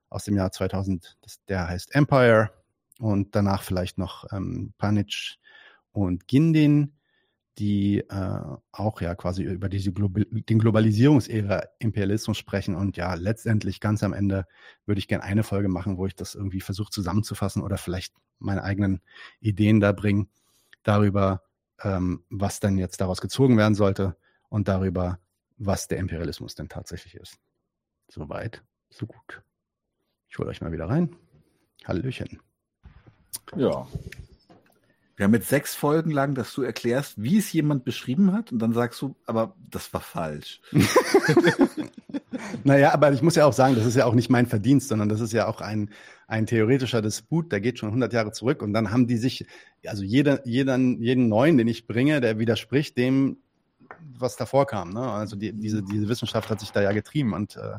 aus 0.09 0.25
dem 0.25 0.37
Jahr 0.37 0.53
2000. 0.53 1.17
Das, 1.23 1.43
der 1.47 1.69
heißt 1.69 1.95
Empire. 1.95 2.51
Und 2.99 3.35
danach 3.35 3.63
vielleicht 3.63 3.99
noch 3.99 4.27
ähm, 4.33 4.75
Panic 4.79 5.39
und 5.91 6.29
Gindin 6.29 6.93
die 7.59 7.99
äh, 7.99 8.41
auch 8.73 9.01
ja 9.01 9.15
quasi 9.15 9.43
über 9.43 9.69
diese 9.69 9.93
Global 9.93 10.25
den 10.25 10.59
Globalisierungsära 10.59 11.65
Imperialismus 11.79 12.39
sprechen. 12.39 12.75
Und 12.75 12.97
ja, 12.97 13.15
letztendlich 13.15 13.81
ganz 13.81 14.03
am 14.03 14.13
Ende 14.13 14.47
würde 14.87 14.99
ich 14.99 15.09
gerne 15.09 15.25
eine 15.25 15.43
Folge 15.43 15.69
machen, 15.69 15.99
wo 15.99 16.07
ich 16.07 16.17
das 16.17 16.35
irgendwie 16.35 16.61
versuche 16.61 16.91
zusammenzufassen 16.91 17.63
oder 17.63 17.77
vielleicht 17.77 18.15
meine 18.39 18.65
eigenen 18.65 19.01
Ideen 19.41 19.81
da 19.81 19.93
bringen 19.93 20.29
darüber, 20.83 21.43
ähm, 21.83 22.25
was 22.31 22.61
dann 22.61 22.79
jetzt 22.79 23.01
daraus 23.01 23.21
gezogen 23.21 23.57
werden 23.57 23.75
sollte 23.75 24.17
und 24.49 24.69
darüber, 24.69 25.19
was 25.59 25.89
der 25.89 25.99
Imperialismus 25.99 26.55
denn 26.55 26.69
tatsächlich 26.69 27.15
ist. 27.15 27.39
Soweit, 28.09 28.63
so 28.91 29.07
gut. 29.07 29.43
Ich 30.29 30.39
hole 30.39 30.49
euch 30.49 30.61
mal 30.61 30.73
wieder 30.73 30.89
rein. 30.89 31.15
Hallöchen. 31.85 32.41
Ja, 33.57 33.87
wir 35.31 35.39
haben 35.39 35.45
sechs 35.45 35.75
Folgen 35.75 36.11
lang, 36.11 36.35
dass 36.35 36.53
du 36.53 36.63
erklärst, 36.63 37.23
wie 37.23 37.39
es 37.39 37.53
jemand 37.53 37.85
beschrieben 37.85 38.33
hat, 38.33 38.51
und 38.51 38.59
dann 38.59 38.73
sagst 38.73 39.01
du, 39.03 39.15
aber 39.27 39.55
das 39.71 39.93
war 39.95 40.01
falsch. 40.01 40.61
naja, 42.65 42.93
aber 42.93 43.13
ich 43.13 43.23
muss 43.23 43.37
ja 43.37 43.47
auch 43.47 43.53
sagen, 43.53 43.77
das 43.77 43.87
ist 43.87 43.95
ja 43.95 44.07
auch 44.07 44.15
nicht 44.15 44.31
mein 44.31 44.47
Verdienst, 44.47 44.89
sondern 44.89 45.09
das 45.09 45.21
ist 45.21 45.33
ja 45.33 45.47
auch 45.47 45.61
ein, 45.61 45.91
ein 46.27 46.47
theoretischer 46.47 47.03
Disput, 47.03 47.53
der 47.53 47.61
geht 47.61 47.79
schon 47.79 47.91
100 47.91 48.13
Jahre 48.13 48.33
zurück. 48.33 48.63
Und 48.63 48.73
dann 48.73 48.91
haben 48.91 49.07
die 49.07 49.17
sich, 49.17 49.47
also 49.87 50.03
jeder, 50.03 50.47
jeder, 50.47 50.77
jeden 50.77 51.29
neuen, 51.29 51.57
den 51.57 51.69
ich 51.69 51.87
bringe, 51.87 52.21
der 52.21 52.39
widerspricht 52.39 52.99
dem, 52.99 53.37
was 54.19 54.37
davor 54.37 54.67
kam. 54.67 54.93
Ne? 54.93 55.01
Also 55.01 55.37
die, 55.37 55.53
diese, 55.53 55.83
diese 55.83 56.09
Wissenschaft 56.09 56.51
hat 56.51 56.61
sich 56.61 56.73
da 56.73 56.83
ja 56.83 56.93
getrieben 56.93 57.33
und 57.33 57.57
äh, 57.57 57.79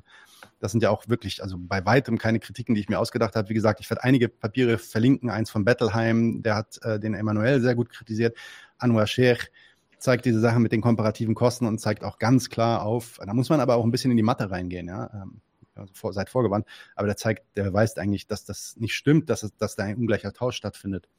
das 0.59 0.71
sind 0.71 0.83
ja 0.83 0.89
auch 0.89 1.07
wirklich, 1.07 1.41
also 1.41 1.57
bei 1.59 1.85
weitem 1.85 2.17
keine 2.17 2.39
Kritiken, 2.39 2.75
die 2.75 2.81
ich 2.81 2.89
mir 2.89 2.99
ausgedacht 2.99 3.35
habe. 3.35 3.49
Wie 3.49 3.53
gesagt, 3.53 3.79
ich 3.79 3.89
werde 3.89 4.03
einige 4.03 4.29
Papiere 4.29 4.77
verlinken. 4.77 5.29
Eins 5.29 5.49
von 5.49 5.65
Bettelheim, 5.65 6.41
der 6.43 6.55
hat 6.55 6.79
äh, 6.83 6.99
den 6.99 7.13
Emanuel 7.13 7.61
sehr 7.61 7.75
gut 7.75 7.89
kritisiert. 7.89 8.37
Anwar 8.77 9.07
Sheikh 9.07 9.47
zeigt 9.99 10.25
diese 10.25 10.39
Sache 10.39 10.59
mit 10.59 10.71
den 10.71 10.81
komparativen 10.81 11.35
Kosten 11.35 11.65
und 11.65 11.79
zeigt 11.79 12.03
auch 12.03 12.19
ganz 12.19 12.49
klar 12.49 12.83
auf, 12.83 13.19
da 13.25 13.33
muss 13.33 13.49
man 13.49 13.61
aber 13.61 13.75
auch 13.75 13.85
ein 13.85 13.91
bisschen 13.91 14.11
in 14.11 14.17
die 14.17 14.23
Mathe 14.23 14.51
reingehen, 14.51 14.87
ja. 14.87 15.09
Ähm, 15.13 15.41
also 15.75 15.91
vor, 15.95 16.13
seid 16.13 16.29
vorgewandt, 16.29 16.67
aber 16.95 17.07
der 17.07 17.17
zeigt, 17.17 17.57
der 17.57 17.73
weist 17.73 17.97
eigentlich, 17.97 18.27
dass 18.27 18.45
das 18.45 18.75
nicht 18.77 18.93
stimmt, 18.93 19.29
dass, 19.29 19.41
es, 19.41 19.55
dass 19.55 19.75
da 19.75 19.83
ein 19.85 19.97
ungleicher 19.97 20.31
Tausch 20.31 20.55
stattfindet. 20.55 21.09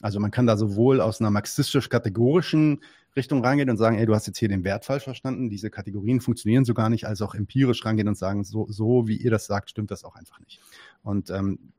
Also 0.00 0.20
man 0.20 0.30
kann 0.30 0.46
da 0.46 0.56
sowohl 0.56 1.00
aus 1.00 1.20
einer 1.20 1.30
marxistisch-kategorischen 1.30 2.82
Richtung 3.16 3.44
rangehen 3.44 3.70
und 3.70 3.76
sagen, 3.76 3.98
ey, 3.98 4.06
du 4.06 4.14
hast 4.14 4.26
jetzt 4.26 4.38
hier 4.38 4.48
den 4.48 4.64
Wert 4.64 4.84
falsch 4.84 5.04
verstanden, 5.04 5.48
diese 5.48 5.70
Kategorien 5.70 6.20
funktionieren 6.20 6.64
so 6.64 6.74
gar 6.74 6.90
nicht, 6.90 7.06
als 7.06 7.22
auch 7.22 7.34
empirisch 7.34 7.84
rangehen 7.84 8.08
und 8.08 8.16
sagen, 8.16 8.44
so, 8.44 8.66
so 8.68 9.08
wie 9.08 9.16
ihr 9.16 9.30
das 9.30 9.46
sagt, 9.46 9.70
stimmt 9.70 9.90
das 9.90 10.04
auch 10.04 10.14
einfach 10.14 10.38
nicht. 10.40 10.60
Und 11.02 11.30
ähm, 11.30 11.72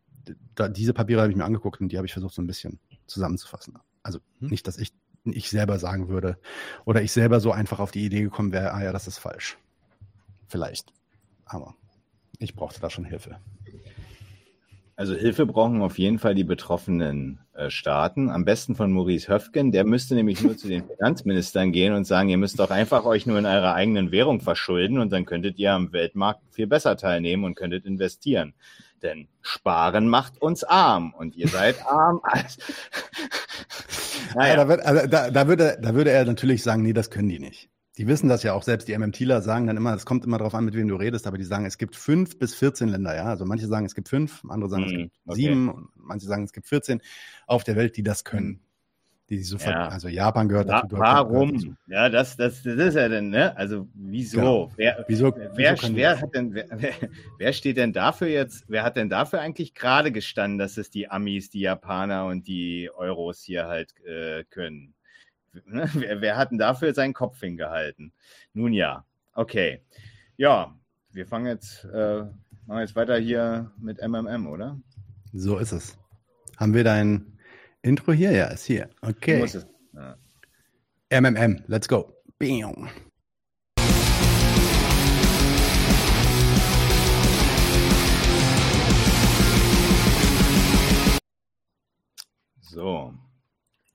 da, 0.56 0.68
diese 0.68 0.94
Papiere 0.94 1.22
habe 1.22 1.32
ich 1.32 1.38
mir 1.38 1.46
angeguckt 1.46 1.82
und 1.82 1.92
die 1.92 1.98
habe 1.98 2.06
ich 2.06 2.14
versucht 2.14 2.34
so 2.34 2.42
ein 2.42 2.48
bisschen 2.48 2.80
zusammenzufassen. 3.08 3.78
Also 4.04 4.20
hm. 4.40 4.50
nicht, 4.50 4.68
dass 4.68 4.78
ich, 4.78 4.94
ich 5.24 5.50
selber 5.50 5.80
sagen 5.80 6.10
würde 6.10 6.38
oder 6.86 7.02
ich 7.02 7.12
selber 7.12 7.40
so 7.40 7.52
einfach 7.52 7.80
auf 7.80 7.92
die 7.92 8.06
Idee 8.06 8.22
gekommen 8.22 8.52
wäre, 8.52 8.74
ah 8.74 8.84
ja, 8.84 8.92
das 8.92 9.08
ist 9.08 9.18
falsch. 9.18 9.58
Vielleicht. 10.48 10.92
Aber 11.46 11.76
ich 12.40 12.56
brauchte 12.56 12.82
da 12.82 12.90
schon 12.90 13.06
Hilfe. 13.06 13.40
Also 15.02 15.16
Hilfe 15.16 15.48
brauchen 15.48 15.82
auf 15.82 15.98
jeden 15.98 16.20
Fall 16.20 16.36
die 16.36 16.44
betroffenen 16.44 17.40
äh, 17.56 17.72
Staaten, 17.72 18.30
am 18.30 18.46
besten 18.46 18.76
von 18.76 18.92
Maurice 18.92 19.34
Höfgen. 19.34 19.72
Der 19.72 19.84
müsste 19.84 20.14
nämlich 20.14 20.44
nur 20.44 20.56
zu 20.56 20.68
den 20.68 20.84
Finanzministern 20.96 21.72
gehen 21.72 21.96
und 21.96 22.06
sagen, 22.06 22.30
ihr 22.30 22.38
müsst 22.38 22.60
doch 22.60 22.70
einfach 22.70 23.04
euch 23.04 23.26
nur 23.26 23.40
in 23.40 23.48
eurer 23.48 23.74
eigenen 23.74 24.12
Währung 24.12 24.42
verschulden 24.42 25.00
und 25.00 25.12
dann 25.12 25.26
könntet 25.26 25.58
ihr 25.58 25.74
am 25.74 25.92
Weltmarkt 25.92 26.42
viel 26.52 26.68
besser 26.68 26.98
teilnehmen 26.98 27.46
und 27.46 27.56
könntet 27.56 27.84
investieren. 27.88 28.54
Denn 29.02 29.28
Sparen 29.42 30.08
macht 30.08 30.40
uns 30.40 30.64
arm 30.64 31.16
und 31.18 31.36
ihr 31.36 31.48
seid 31.48 31.84
arm. 31.88 32.22
naja. 34.36 34.56
da, 34.56 34.68
wird, 34.68 34.86
also 34.86 35.08
da, 35.08 35.32
da, 35.32 35.48
würde, 35.48 35.80
da 35.82 35.96
würde 35.96 36.12
er 36.12 36.26
natürlich 36.26 36.62
sagen, 36.62 36.84
nee, 36.84 36.94
das 36.94 37.10
können 37.10 37.30
die 37.30 37.40
nicht. 37.40 37.71
Die 37.98 38.08
wissen 38.08 38.30
das 38.30 38.44
ja 38.44 38.54
auch 38.54 38.64
selbst. 38.64 38.88
Die 38.88 38.98
MMTler 38.98 39.42
sagen 39.42 39.68
dann 39.68 39.76
immer, 39.76 39.94
es 39.94 40.06
kommt 40.06 40.24
immer 40.24 40.38
darauf 40.38 40.56
an, 40.56 40.64
mit 40.64 40.76
wem 40.76 40.88
du 40.88 40.96
redest, 40.96 41.28
aber 41.28 41.38
die 41.38 41.44
sagen, 41.44 41.66
es 41.66 41.78
gibt 41.78 41.96
fünf 41.96 42.40
bis 42.40 42.56
14 42.56 42.88
Länder, 42.88 43.16
ja. 43.16 43.26
Also 43.26 43.46
manche 43.46 43.68
sagen, 43.68 43.86
es 43.86 43.96
gibt 43.96 44.08
fünf, 44.08 44.44
andere 44.48 44.70
sagen, 44.70 44.84
es 44.84 44.92
hm, 44.92 44.98
gibt 44.98 45.16
okay. 45.26 45.36
sieben, 45.36 45.70
und 45.70 45.90
manche 45.96 46.26
sagen, 46.26 46.44
es 46.44 46.54
gibt 46.54 46.68
14 46.68 47.02
auf 47.48 47.64
der 47.64 47.76
Welt, 47.76 47.98
die 47.98 48.04
das 48.04 48.24
können. 48.24 48.62
Die 49.32 49.44
sofort, 49.44 49.76
ja. 49.76 49.88
also 49.88 50.10
Japan 50.10 50.50
gehört 50.50 50.68
dazu. 50.68 50.98
Warum? 50.98 51.54
Dazu. 51.54 51.76
Ja, 51.88 52.10
das, 52.10 52.36
das, 52.36 52.64
das 52.64 52.76
ist 52.76 52.96
ja 52.96 53.08
dann, 53.08 53.30
ne? 53.30 53.56
Also 53.56 53.88
wieso? 53.94 54.38
Genau. 54.38 54.72
Wer, 54.76 55.06
wieso, 55.08 55.34
wer, 55.34 55.78
wieso 55.78 55.96
wer, 55.96 56.20
hat 56.20 56.36
denn, 56.36 56.54
wer, 56.54 56.66
wer 57.38 57.54
steht 57.54 57.78
denn 57.78 57.94
dafür 57.94 58.28
jetzt, 58.28 58.66
wer 58.68 58.84
hat 58.84 58.98
denn 58.98 59.08
dafür 59.08 59.40
eigentlich 59.40 59.74
gerade 59.74 60.12
gestanden, 60.12 60.58
dass 60.58 60.78
es 60.78 60.90
die 60.90 61.10
Amis, 61.10 61.50
die 61.50 61.62
Japaner 61.62 62.26
und 62.26 62.46
die 62.46 62.90
Euros 62.94 63.42
hier 63.42 63.68
halt 63.68 63.94
äh, 64.06 64.44
können? 64.50 64.96
Ne? 65.66 65.90
Wer, 65.94 66.22
wer 66.22 66.38
hat 66.38 66.52
denn 66.52 66.58
dafür 66.58 66.94
seinen 66.94 67.14
Kopf 67.14 67.40
hingehalten? 67.40 68.14
Nun 68.54 68.74
ja, 68.74 69.06
okay. 69.34 69.84
Ja, 70.38 70.78
wir 71.12 71.28
fangen 71.28 71.48
jetzt, 71.48 71.84
äh, 71.86 72.24
machen 72.66 72.80
jetzt 72.80 72.96
weiter 72.96 73.18
hier 73.18 73.72
mit 73.78 74.00
MMM, 74.02 74.48
oder? 74.48 74.80
So 75.34 75.58
ist 75.58 75.74
es. 75.74 75.98
Haben 76.58 76.74
wir 76.74 76.84
dein 76.84 77.38
Intro 77.82 78.14
hier? 78.14 78.32
Ja, 78.32 78.46
ist 78.48 78.66
hier. 78.66 78.90
Okay. 79.02 79.42
Es, 79.42 79.68
ja. 79.94 80.18
MMM, 81.10 81.64
let's 81.68 81.88
go. 81.88 82.14
Bam. 82.40 82.90
So. 92.62 93.14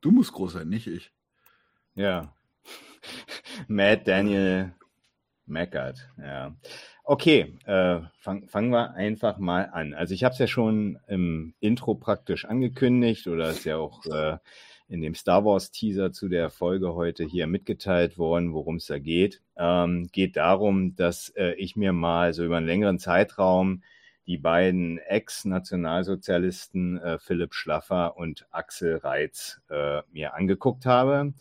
Du 0.03 0.11
musst 0.11 0.33
groß 0.33 0.53
sein, 0.53 0.69
nicht 0.69 0.87
ich. 0.87 1.13
Ja. 1.97 2.33
Matt 3.69 4.07
Daniel 4.07 4.73
meckert, 5.47 6.09
ja. 6.19 6.55
Okay, 7.05 7.57
äh, 7.65 8.01
fang, 8.19 8.49
fangen 8.49 8.71
wir 8.71 8.95
einfach 8.95 9.39
mal 9.39 9.71
an. 9.73 9.95
Also 9.95 10.13
ich 10.13 10.25
habe 10.25 10.33
es 10.33 10.39
ja 10.39 10.47
schon 10.47 10.99
im 11.07 11.55
Intro 11.61 11.95
praktisch 11.95 12.45
angekündigt 12.45 13.29
oder 13.29 13.51
ist 13.51 13.65
ja 13.65 13.79
auch 13.79 14.05
äh, 14.07 14.37
in 14.89 15.01
dem 15.01 15.15
Star 15.15 15.45
Wars 15.45 15.71
Teaser 15.71 16.13
zu 16.13 16.29
der 16.29 16.51
Folge 16.51 16.95
heute 16.95 17.25
hier 17.25 17.47
mitgeteilt 17.47 18.19
worden, 18.19 18.53
worum 18.53 18.77
es 18.77 18.87
da 18.87 18.99
geht. 18.99 19.41
Ähm, 19.57 20.09
geht 20.13 20.37
darum, 20.37 20.97
dass 20.97 21.31
äh, 21.31 21.55
ich 21.55 21.77
mir 21.77 21.93
mal 21.93 22.35
so 22.35 22.45
über 22.45 22.59
einen 22.59 22.67
längeren 22.67 22.99
Zeitraum 22.99 23.83
die 24.27 24.39
beiden 24.39 24.99
Ex-Nationalsozialisten 24.99 26.99
äh, 26.99 27.19
Philipp 27.19 27.55
Schlaffer 27.55 28.17
und 28.17 28.47
Axel 28.51 28.97
Reitz 28.97 29.61
äh, 29.71 30.03
mir 30.13 30.35
angeguckt 30.35 30.85
habe. 30.85 31.33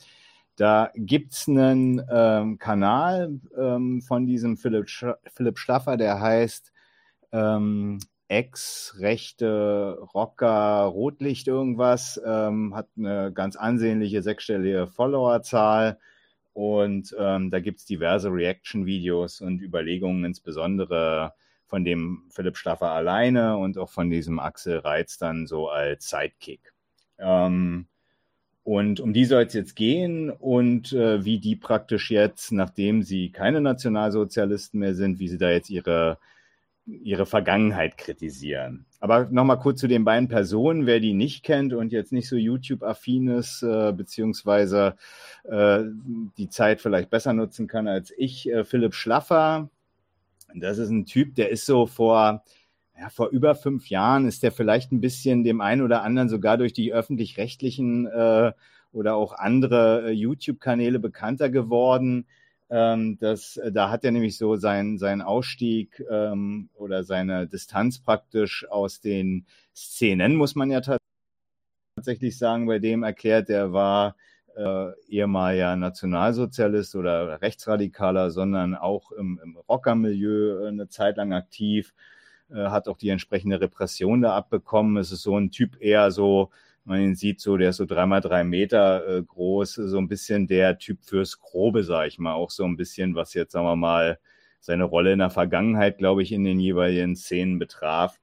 Da 0.56 0.92
gibt's 0.96 1.50
einen 1.50 2.02
ähm, 2.10 2.58
Kanal 2.60 3.40
ähm, 3.58 4.02
von 4.02 4.26
diesem 4.26 4.58
Philipp, 4.58 4.90
Sch 4.90 5.06
Philipp 5.34 5.60
Schlaffer, 5.60 5.98
der 5.98 6.22
heißt 6.22 6.72
ähm, 7.34 8.00
Ex-rechte 8.28 10.00
Rocker 10.14 10.86
Rotlicht 10.86 11.48
irgendwas, 11.48 12.20
ähm, 12.26 12.74
hat 12.74 12.88
eine 12.98 13.32
ganz 13.34 13.56
ansehnliche 13.56 14.24
sechsstellige 14.24 14.88
Followerzahl 14.88 16.00
und 16.54 17.14
ähm, 17.20 17.52
da 17.52 17.60
gibt's 17.60 17.86
diverse 17.86 18.32
Reaction-Videos 18.32 19.42
und 19.42 19.62
Überlegungen, 19.62 20.24
insbesondere 20.24 21.34
von 21.66 21.84
dem 21.84 22.24
Philipp 22.30 22.58
Schlaffer 22.58 22.92
alleine 22.92 23.58
und 23.58 23.78
auch 23.78 23.90
von 23.90 24.10
diesem 24.10 24.40
Axel 24.40 24.80
Reitz 24.80 25.18
dann 25.18 25.48
so 25.48 25.70
als 25.70 26.10
Sidekick. 26.10 26.74
Ähm, 27.20 27.88
und 28.66 29.00
um 29.00 29.14
die 29.14 29.26
soll 29.26 29.44
es 29.44 29.54
jetzt 29.54 29.76
gehen 29.76 30.32
und 30.32 30.92
äh, 30.92 31.24
wie 31.24 31.38
die 31.38 31.56
praktisch 31.56 32.10
jetzt, 32.10 32.52
nachdem 32.52 33.04
sie 33.04 33.30
keine 33.30 33.62
Nationalsozialisten 33.62 34.80
mehr 34.80 34.96
sind, 34.96 35.20
wie 35.20 35.28
sie 35.28 35.38
da 35.38 35.52
jetzt 35.52 35.70
ihre, 35.70 36.18
ihre 36.88 37.28
Vergangenheit 37.28 37.96
kritisieren. 37.96 38.88
Aber 39.00 39.28
nochmal 39.30 39.60
kurz 39.60 39.80
zu 39.82 39.88
den 39.88 40.04
beiden 40.04 40.30
Personen, 40.30 40.88
wer 40.88 41.00
die 41.00 41.14
nicht 41.14 41.44
kennt 41.44 41.74
und 41.74 41.92
jetzt 41.92 42.12
nicht 42.12 42.28
so 42.28 42.38
YouTube-affin 42.38 43.28
ist, 43.28 43.62
äh, 43.62 43.94
beziehungsweise 43.94 44.96
äh, 45.44 45.84
die 46.36 46.50
Zeit 46.50 46.82
vielleicht 46.82 47.12
besser 47.12 47.34
nutzen 47.34 47.68
kann 47.68 47.88
als 47.88 48.12
ich. 48.18 48.50
Äh, 48.50 48.64
Philipp 48.64 48.96
Schlaffer, 48.96 49.70
das 50.56 50.80
ist 50.80 50.90
ein 50.90 51.06
Typ, 51.06 51.36
der 51.36 51.52
ist 51.52 51.68
so 51.68 51.86
vor 51.86 52.44
ja, 53.00 53.10
vor 53.10 53.30
über 53.30 53.56
fünf 53.56 53.90
Jahren 53.90 54.26
ist 54.26 54.44
der 54.44 54.52
vielleicht 54.52 54.92
ein 54.92 55.02
bisschen 55.02 55.44
dem 55.44 55.62
einen 55.62 55.82
oder 55.82 56.04
anderen 56.04 56.30
sogar 56.30 56.58
durch 56.58 56.74
die 56.74 56.94
öffentlich-rechtlichen 56.94 58.06
äh, 58.08 58.54
oder 58.92 59.16
auch 59.16 59.34
andere 59.34 60.10
äh, 60.10 60.12
YouTube-Kanäle 60.12 61.00
bekannter 61.00 61.50
geworden. 61.50 62.26
Ähm, 62.70 63.18
das, 63.20 63.58
äh, 63.58 63.72
da 63.72 63.90
hat 63.90 64.04
er 64.06 64.12
nämlich 64.12 64.38
so 64.38 64.56
seinen 64.56 64.98
sein 64.98 65.22
Ausstieg 65.22 66.04
ähm, 66.10 66.70
oder 66.74 67.04
seine 67.04 67.48
Distanz 67.48 68.00
praktisch 68.00 68.66
aus 68.70 69.02
den 69.02 69.46
Szenen, 69.76 70.36
muss 70.36 70.56
man 70.56 70.72
ja 70.72 70.82
tatsächlich 71.96 72.38
sagen, 72.38 72.66
bei 72.66 72.80
dem 72.80 73.04
erklärt, 73.04 73.50
der 73.50 73.74
war 73.74 74.16
äh, 74.56 74.92
ehemaliger 75.10 75.76
Nationalsozialist 75.76 76.96
oder 76.96 77.42
Rechtsradikaler, 77.42 78.32
sondern 78.32 78.74
auch 78.76 79.12
im, 79.12 79.40
im 79.44 79.58
Rockermilieu 79.58 80.64
äh, 80.64 80.68
eine 80.70 80.88
Zeit 80.88 81.18
lang 81.18 81.34
aktiv 81.34 81.94
hat 82.54 82.88
auch 82.88 82.98
die 82.98 83.10
entsprechende 83.10 83.60
Repression 83.60 84.22
da 84.22 84.36
abbekommen. 84.36 84.98
Es 84.98 85.12
ist 85.12 85.24
so 85.24 85.38
ein 85.38 85.52
Typ 85.52 85.82
eher 85.82 86.12
so, 86.12 86.52
man 86.86 87.02
ihn 87.02 87.16
sieht 87.16 87.42
so, 87.42 87.58
der 87.58 87.70
ist 87.70 87.78
so 87.78 87.86
dreimal 87.86 88.22
drei 88.22 88.44
Meter 88.44 89.08
äh, 89.08 89.24
groß, 89.24 89.74
so 89.74 89.98
ein 89.98 90.08
bisschen 90.08 90.48
der 90.48 90.78
Typ 90.78 91.04
fürs 91.04 91.40
Grobe, 91.40 91.84
sag 91.84 92.08
ich 92.08 92.20
mal, 92.20 92.34
auch 92.34 92.52
so 92.52 92.64
ein 92.64 92.78
bisschen, 92.78 93.16
was 93.16 93.34
jetzt, 93.34 93.54
sagen 93.54 93.66
wir 93.66 93.76
mal, 93.76 94.20
seine 94.60 94.84
Rolle 94.84 95.14
in 95.14 95.20
der 95.20 95.30
Vergangenheit, 95.30 95.98
glaube 95.98 96.24
ich, 96.24 96.32
in 96.32 96.44
den 96.44 96.60
jeweiligen 96.60 97.16
Szenen 97.16 97.60
betraf. 97.60 98.20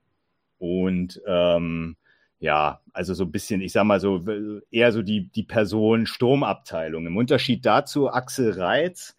Und 0.58 1.20
ähm, 1.26 1.96
ja, 2.38 2.80
also 2.92 3.14
so 3.14 3.24
ein 3.24 3.32
bisschen, 3.32 3.61
ich 3.61 3.72
sag 3.72 3.85
mal 3.85 4.00
so, 4.00 4.24
eher 4.70 4.92
so 4.92 5.02
die, 5.02 5.28
die 5.28 5.44
Person 5.44 6.06
Sturmabteilung. 6.06 7.06
Im 7.06 7.16
Unterschied 7.16 7.64
dazu 7.66 8.11
Axel 8.11 8.52
Reitz, 8.52 9.16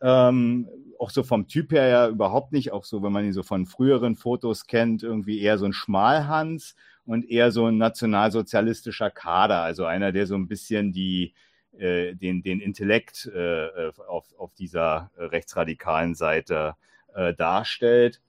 ähm, 0.00 0.68
auch 1.02 1.10
so 1.10 1.24
vom 1.24 1.48
Typ 1.48 1.72
her 1.72 1.88
ja 1.88 2.08
überhaupt 2.08 2.52
nicht, 2.52 2.70
auch 2.70 2.84
so, 2.84 3.02
wenn 3.02 3.10
man 3.10 3.24
ihn 3.24 3.32
so 3.32 3.42
von 3.42 3.66
früheren 3.66 4.14
Fotos 4.14 4.68
kennt, 4.68 5.02
irgendwie 5.02 5.40
eher 5.40 5.58
so 5.58 5.66
ein 5.66 5.72
Schmalhans 5.72 6.76
und 7.04 7.28
eher 7.28 7.50
so 7.50 7.66
ein 7.66 7.76
nationalsozialistischer 7.76 9.10
Kader, 9.10 9.62
also 9.62 9.84
einer, 9.84 10.12
der 10.12 10.28
so 10.28 10.36
ein 10.36 10.46
bisschen 10.46 10.92
die, 10.92 11.34
äh, 11.76 12.14
den, 12.14 12.44
den 12.44 12.60
Intellekt 12.60 13.26
äh, 13.34 13.90
auf, 14.06 14.32
auf 14.38 14.54
dieser 14.54 15.10
rechtsradikalen 15.16 16.14
Seite 16.14 16.76
äh, 17.14 17.34
darstellt. 17.34 18.20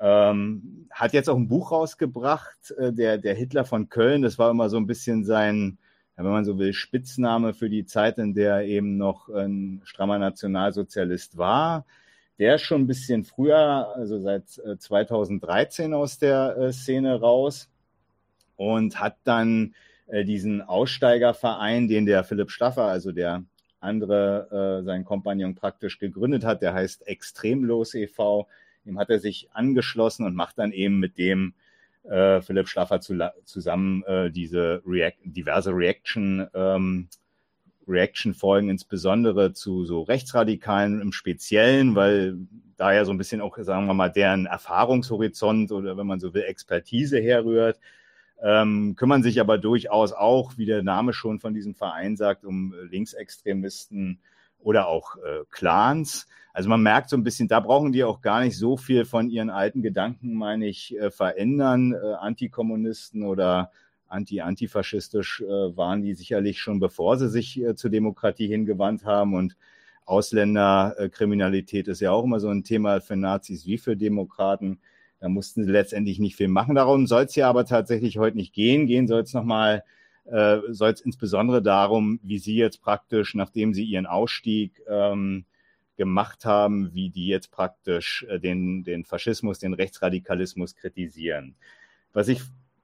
Ähm, 0.00 0.88
hat 0.90 1.12
jetzt 1.12 1.28
auch 1.28 1.36
ein 1.36 1.48
Buch 1.48 1.70
rausgebracht, 1.70 2.70
äh, 2.78 2.94
der, 2.94 3.18
der 3.18 3.34
Hitler 3.34 3.66
von 3.66 3.90
Köln, 3.90 4.22
das 4.22 4.38
war 4.38 4.50
immer 4.50 4.70
so 4.70 4.78
ein 4.78 4.86
bisschen 4.86 5.24
sein, 5.24 5.76
wenn 6.16 6.24
man 6.24 6.46
so 6.46 6.58
will, 6.58 6.72
Spitzname 6.72 7.52
für 7.52 7.68
die 7.68 7.84
Zeit, 7.84 8.16
in 8.16 8.32
der 8.32 8.54
er 8.54 8.64
eben 8.64 8.96
noch 8.96 9.28
ein 9.28 9.82
strammer 9.84 10.18
Nationalsozialist 10.18 11.36
war 11.36 11.84
der 12.38 12.56
ist 12.56 12.62
schon 12.62 12.82
ein 12.82 12.86
bisschen 12.86 13.24
früher, 13.24 13.94
also 13.94 14.18
seit 14.18 14.48
2013 14.48 15.92
äh, 15.92 15.94
aus 15.94 16.18
der 16.18 16.56
äh, 16.56 16.72
Szene 16.72 17.20
raus 17.20 17.68
und 18.56 19.00
hat 19.00 19.16
dann 19.24 19.74
äh, 20.06 20.24
diesen 20.24 20.62
Aussteigerverein, 20.62 21.88
den 21.88 22.06
der 22.06 22.24
Philipp 22.24 22.50
Staffer, 22.50 22.84
also 22.84 23.12
der 23.12 23.44
andere, 23.80 24.82
sein 24.84 25.04
Kompagnon 25.04 25.56
praktisch 25.56 25.98
gegründet 25.98 26.44
hat, 26.44 26.62
der 26.62 26.72
heißt 26.72 27.08
Extremlos 27.08 27.94
e.V., 27.94 28.46
dem 28.86 28.96
hat 28.96 29.10
er 29.10 29.18
sich 29.18 29.48
angeschlossen 29.52 30.24
und 30.24 30.36
macht 30.36 30.56
dann 30.58 30.70
eben 30.70 31.00
mit 31.00 31.18
dem 31.18 31.54
Philipp 32.04 32.68
Schlaffer 32.68 33.00
zu, 33.00 33.18
zusammen 33.44 34.04
diese 34.32 34.82
React, 34.86 35.18
diverse 35.24 35.72
Reaction 35.72 36.46
ähm, 36.54 37.08
Reaction-Folgen, 37.88 38.68
insbesondere 38.68 39.52
zu 39.52 39.84
so 39.84 40.02
Rechtsradikalen 40.02 41.00
im 41.00 41.12
Speziellen, 41.12 41.94
weil 41.94 42.36
da 42.76 42.92
ja 42.92 43.04
so 43.04 43.12
ein 43.12 43.18
bisschen 43.18 43.40
auch, 43.40 43.56
sagen 43.58 43.86
wir 43.86 43.94
mal, 43.94 44.10
deren 44.10 44.46
Erfahrungshorizont 44.46 45.72
oder 45.72 45.96
wenn 45.96 46.06
man 46.06 46.20
so 46.20 46.34
will, 46.34 46.42
Expertise 46.42 47.20
herrührt, 47.20 47.78
ähm, 48.42 48.96
kümmern 48.96 49.22
sich 49.22 49.40
aber 49.40 49.58
durchaus 49.58 50.12
auch, 50.12 50.58
wie 50.58 50.66
der 50.66 50.82
Name 50.82 51.12
schon 51.12 51.38
von 51.38 51.54
diesem 51.54 51.74
Verein 51.74 52.16
sagt, 52.16 52.44
um 52.44 52.74
Linksextremisten 52.90 54.18
oder 54.58 54.88
auch 54.88 55.16
äh, 55.16 55.44
Clans. 55.50 56.26
Also 56.52 56.68
man 56.68 56.82
merkt 56.82 57.08
so 57.08 57.16
ein 57.16 57.24
bisschen, 57.24 57.48
da 57.48 57.60
brauchen 57.60 57.92
die 57.92 58.04
auch 58.04 58.20
gar 58.20 58.42
nicht 58.42 58.58
so 58.58 58.76
viel 58.76 59.04
von 59.04 59.30
ihren 59.30 59.50
alten 59.50 59.82
Gedanken, 59.82 60.34
meine 60.34 60.66
ich, 60.66 60.98
äh, 60.98 61.10
verändern. 61.10 61.92
Äh, 61.92 62.14
Antikommunisten 62.14 63.22
oder 63.22 63.70
anti-antifaschistisch 64.12 65.42
äh, 65.42 65.76
waren 65.76 66.02
die 66.02 66.14
sicherlich 66.14 66.60
schon 66.60 66.80
bevor 66.80 67.16
sie 67.16 67.28
sich 67.28 67.60
äh, 67.60 67.74
zur 67.74 67.90
Demokratie 67.90 68.46
hingewandt 68.46 69.04
haben 69.04 69.34
und 69.34 69.56
Ausländerkriminalität 70.04 71.88
ist 71.88 72.00
ja 72.00 72.10
auch 72.10 72.24
immer 72.24 72.40
so 72.40 72.48
ein 72.48 72.64
Thema 72.64 73.00
für 73.00 73.16
Nazis 73.16 73.66
wie 73.66 73.78
für 73.78 73.96
Demokraten. 73.96 74.80
Da 75.20 75.28
mussten 75.28 75.64
sie 75.64 75.70
letztendlich 75.70 76.18
nicht 76.18 76.36
viel 76.36 76.48
machen. 76.48 76.74
Darum 76.74 77.06
soll 77.06 77.22
es 77.24 77.36
ja 77.36 77.48
aber 77.48 77.64
tatsächlich 77.64 78.18
heute 78.18 78.36
nicht 78.36 78.52
gehen. 78.52 78.86
Gehen 78.86 79.06
soll 79.06 79.20
es 79.20 79.32
nochmal, 79.32 79.84
äh, 80.24 80.58
soll 80.70 80.90
es 80.90 81.00
insbesondere 81.00 81.62
darum, 81.62 82.18
wie 82.22 82.38
sie 82.38 82.56
jetzt 82.56 82.82
praktisch, 82.82 83.34
nachdem 83.34 83.72
sie 83.74 83.84
ihren 83.84 84.06
Ausstieg 84.06 84.82
ähm, 84.88 85.44
gemacht 85.96 86.44
haben, 86.44 86.92
wie 86.94 87.10
die 87.10 87.28
jetzt 87.28 87.52
praktisch 87.52 88.26
äh, 88.28 88.40
den, 88.40 88.82
den 88.82 89.04
Faschismus, 89.04 89.60
den 89.60 89.74
Rechtsradikalismus 89.74 90.74
kritisieren. 90.74 91.54
Was 92.12 92.26
ich 92.26 92.42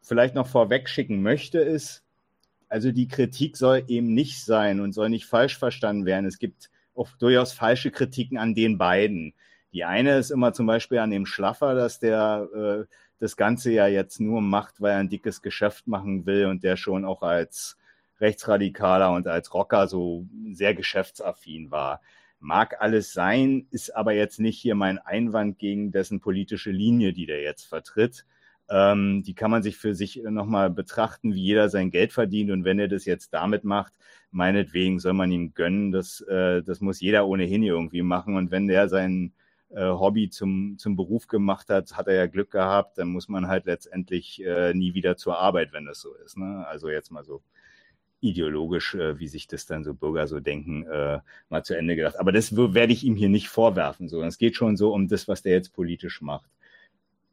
vielleicht 0.09 0.34
noch 0.34 0.46
vorweg 0.46 0.88
schicken 0.88 1.22
möchte, 1.22 1.59
ist, 1.59 2.02
also 2.68 2.92
die 2.92 3.09
Kritik 3.09 3.56
soll 3.56 3.84
eben 3.88 4.14
nicht 4.14 4.44
sein 4.44 4.80
und 4.80 4.92
soll 4.92 5.11
nicht 5.11 5.26
falsch 5.26 5.59
verstanden 5.59 6.06
werden. 6.06 6.26
Es 6.26 6.38
gibt 6.38 6.70
auch 6.94 7.09
durchaus 7.18 7.52
falsche 7.52 7.90
Kritiken 7.90 8.38
an 8.38 8.54
den 8.54 8.78
beiden. 8.78 9.34
Die 9.72 9.84
eine 9.84 10.18
ist 10.18 10.30
immer 10.30 10.52
zum 10.52 10.66
Beispiel 10.66 10.98
an 10.98 11.11
dem 11.11 11.26
Schlaffer, 11.26 11.74
dass 11.74 11.98
der 11.98 12.48
äh, 12.54 12.94
das 13.20 13.36
Ganze 13.36 13.70
ja 13.72 13.86
jetzt 13.86 14.20
nur 14.20 14.40
macht, 14.40 14.80
weil 14.80 14.92
er 14.92 14.98
ein 14.98 15.09
dickes 15.09 15.42
Geschäft 15.42 15.86
machen 15.86 16.26
will 16.26 16.46
und 16.46 16.64
der 16.64 16.76
schon 16.76 17.04
auch 17.04 17.22
als 17.22 17.76
Rechtsradikaler 18.20 19.12
und 19.12 19.28
als 19.28 19.52
Rocker 19.54 19.86
so 19.88 20.26
sehr 20.52 20.74
geschäftsaffin 20.74 21.70
war. 21.70 22.00
Mag 22.40 22.80
alles 22.80 23.12
sein, 23.12 23.66
ist 23.70 23.94
aber 23.94 24.12
jetzt 24.12 24.40
nicht 24.40 24.59
hier 24.59 24.74
mein 24.74 24.98
Einwand 24.98 25.59
gegen 25.59 25.90
dessen 25.90 26.20
politische 26.20 26.70
Linie, 26.70 27.12
die 27.12 27.26
der 27.26 27.42
jetzt 27.42 27.64
vertritt. 27.64 28.24
Ähm, 28.71 29.23
die 29.25 29.35
kann 29.35 29.51
man 29.51 29.62
sich 29.62 29.77
für 29.77 29.95
sich 29.95 30.23
nochmal 30.23 30.71
betrachten, 30.71 31.35
wie 31.35 31.43
jeder 31.43 31.69
sein 31.69 31.91
Geld 31.91 32.12
verdient. 32.12 32.51
Und 32.51 32.64
wenn 32.64 32.79
er 32.79 32.89
das 32.89 33.05
jetzt 33.05 33.33
damit 33.33 33.64
macht, 33.64 33.93
meinetwegen 34.31 34.99
soll 34.99 35.14
man 35.14 35.31
ihm 35.33 35.55
gönnen. 35.55 35.93
Das, 35.93 36.21
äh, 36.23 36.62
das 36.62 36.81
muss 36.81 37.01
jeder 37.01 37.27
ohnehin 37.27 37.62
irgendwie 37.62 38.03
machen. 38.03 38.37
Und 38.37 38.51
wenn 38.51 38.66
der 38.66 38.89
sein 38.89 39.33
äh, 39.71 39.85
Hobby 39.85 40.29
zum, 40.31 40.77
zum 40.79 40.97
Beruf 40.97 41.29
gemacht 41.29 41.71
hat, 41.71 41.97
hat 41.97 42.09
er 42.09 42.14
ja 42.14 42.27
Glück 42.27 42.51
gehabt. 42.51 42.99
Dann 42.99 43.09
muss 43.09 43.29
man 43.29 43.49
halt 43.49 43.66
letztendlich 43.66 44.43
äh, 44.45 44.75
nie 44.75 44.95
wieder 44.95 45.16
zur 45.16 45.39
Arbeit, 45.39 45.73
wenn 45.73 45.87
das 45.87 46.01
so 46.01 46.14
ist. 46.14 46.37
Ne? 46.37 46.66
Also 46.66 46.89
jetzt 46.91 47.11
mal 47.11 47.25
so 47.25 47.43
ideologisch, 48.21 48.95
äh, 48.95 49.19
wie 49.19 49.29
sich 49.29 49.47
das 49.47 49.66
dann 49.66 49.85
so 49.85 49.95
Bürger 49.95 50.27
so 50.27 50.41
denken, 50.41 50.85
äh, 50.85 51.21
mal 51.49 51.62
zu 51.64 51.77
Ende 51.77 51.97
gedacht. 51.97 52.19
Aber 52.19 52.33
das 52.33 52.57
werde 52.57 52.93
ich 52.93 53.05
ihm 53.05 53.16
hier 53.16 53.29
nicht 53.29 53.49
vorwerfen. 53.49 54.09
So. 54.09 54.23
Es 54.23 54.39
geht 54.39 54.57
schon 54.57 54.77
so 54.77 54.93
um 54.93 55.09
das, 55.09 55.29
was 55.29 55.43
der 55.43 55.53
jetzt 55.53 55.73
politisch 55.73 56.21
macht. 56.21 56.51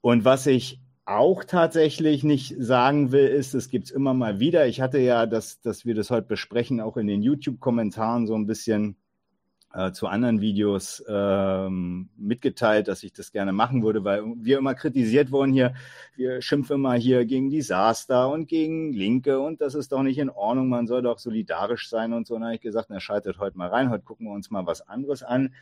Und 0.01 0.23
was 0.23 0.45
ich 0.45 0.79
auch 1.05 1.43
tatsächlich 1.43 2.23
nicht 2.23 2.55
sagen 2.57 3.11
will, 3.11 3.27
ist, 3.27 3.53
es 3.53 3.69
gibt 3.69 3.85
es 3.85 3.91
immer 3.91 4.13
mal 4.13 4.39
wieder. 4.39 4.67
Ich 4.67 4.81
hatte 4.81 4.97
ja, 4.99 5.27
dass, 5.27 5.61
dass 5.61 5.85
wir 5.85 5.93
das 5.93 6.09
heute 6.09 6.27
besprechen, 6.27 6.81
auch 6.81 6.97
in 6.97 7.07
den 7.07 7.21
YouTube-Kommentaren 7.21 8.25
so 8.25 8.35
ein 8.35 8.47
bisschen 8.47 8.97
äh, 9.75 9.91
zu 9.91 10.07
anderen 10.07 10.41
Videos 10.41 11.03
ähm, 11.07 12.09
mitgeteilt, 12.17 12.87
dass 12.87 13.03
ich 13.03 13.13
das 13.13 13.31
gerne 13.31 13.53
machen 13.53 13.83
würde, 13.83 14.03
weil 14.03 14.23
wir 14.37 14.57
immer 14.57 14.73
kritisiert 14.73 15.31
wurden 15.31 15.53
hier, 15.53 15.75
wir 16.15 16.41
schimpfen 16.41 16.77
immer 16.77 16.95
hier 16.95 17.25
gegen 17.25 17.51
Desaster 17.51 18.29
und 18.29 18.47
gegen 18.47 18.93
Linke 18.93 19.39
und 19.39 19.61
das 19.61 19.75
ist 19.75 19.91
doch 19.91 20.01
nicht 20.01 20.17
in 20.17 20.29
Ordnung, 20.29 20.69
man 20.69 20.87
soll 20.87 21.03
doch 21.03 21.19
solidarisch 21.19 21.89
sein 21.89 22.13
und 22.13 22.25
so. 22.25 22.35
Und 22.35 22.41
dann 22.41 22.47
habe 22.47 22.55
ich 22.55 22.61
gesagt, 22.61 22.89
na 22.89 22.99
schaltet 22.99 23.37
heute 23.37 23.57
mal 23.57 23.67
rein, 23.67 23.91
heute 23.91 24.03
gucken 24.03 24.25
wir 24.27 24.33
uns 24.33 24.49
mal 24.49 24.65
was 24.65 24.81
anderes 24.81 25.21
an. 25.21 25.53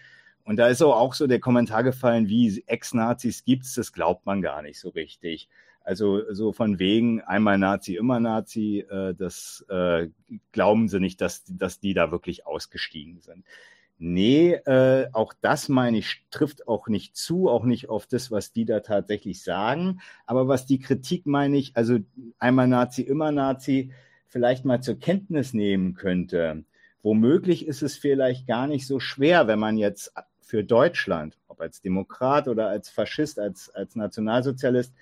Und 0.44 0.58
da 0.58 0.68
ist 0.68 0.82
auch 0.82 1.14
so 1.14 1.28
der 1.28 1.39
Kommentar 1.39 1.84
gefallen, 1.84 2.28
wie 2.28 2.64
Ex-Nazis 2.68 3.46
gibt's, 3.46 3.76
das 3.76 3.94
glaubt 3.94 4.26
man 4.26 4.41
gar 4.41 4.62
nicht 4.62 4.80
so 4.80 4.89
richtig. 4.89 5.48
Also 5.84 6.22
so 6.34 6.54
von 6.54 6.80
wegen 6.80 7.22
einmal 7.22 7.58
Nazi, 7.58 7.96
immer 7.96 8.20
Nazi, 8.20 8.86
äh, 8.89 9.14
das 9.14 9.66
äh, 9.70 10.10
glauben 10.52 10.88
sie 10.88 11.00
nicht, 11.00 11.20
dass, 11.20 11.44
dass 11.48 11.80
die 11.80 11.94
da 11.94 12.12
wirklich 12.12 12.46
ausgestiegen 12.46 13.20
sind. 13.20 13.46
Nee, 14.00 14.54
äh, 14.54 15.08
auch 15.14 15.34
das 15.39 15.70
meine 15.70 15.98
ich, 15.98 16.26
trifft 16.32 16.68
auch 16.68 16.88
nicht 16.88 17.16
zu, 17.16 17.50
auch 17.50 17.64
nicht 17.64 17.89
auf 17.89 18.08
das, 18.08 18.32
was 18.32 18.52
die 18.52 18.66
da 18.66 18.80
tatsächlich 18.80 19.44
sagen. 19.44 20.02
Aber 20.26 20.48
was 20.48 20.66
die 20.66 20.80
Kritik 20.80 21.26
meine 21.26 21.58
ich, 21.58 21.76
also 21.76 22.00
einmal 22.39 22.68
Nazi, 22.68 23.02
immer 23.02 23.32
Nazi, 23.32 23.91
vielleicht 24.28 24.66
mal 24.66 24.82
zur 24.82 25.00
Kenntnis 25.00 25.54
nehmen 25.54 25.94
könnte. 25.94 26.66
Womöglich 27.02 27.68
ist 27.68 27.84
es 27.84 27.98
vielleicht 27.98 28.48
gar 28.48 28.68
nicht 28.68 28.88
so 28.88 29.00
schwer, 29.00 29.48
wenn 29.48 29.60
man 29.60 29.78
jetzt 29.78 30.14
für 30.44 30.64
Deutschland, 30.64 31.38
ob 31.48 31.62
als 31.62 31.82
Demokrat 31.82 32.48
oder 32.48 32.68
als 32.68 32.89
Faschist, 32.89 33.39
als, 33.39 33.70
als 33.70 33.96
Nationalsozialist, 33.96 34.94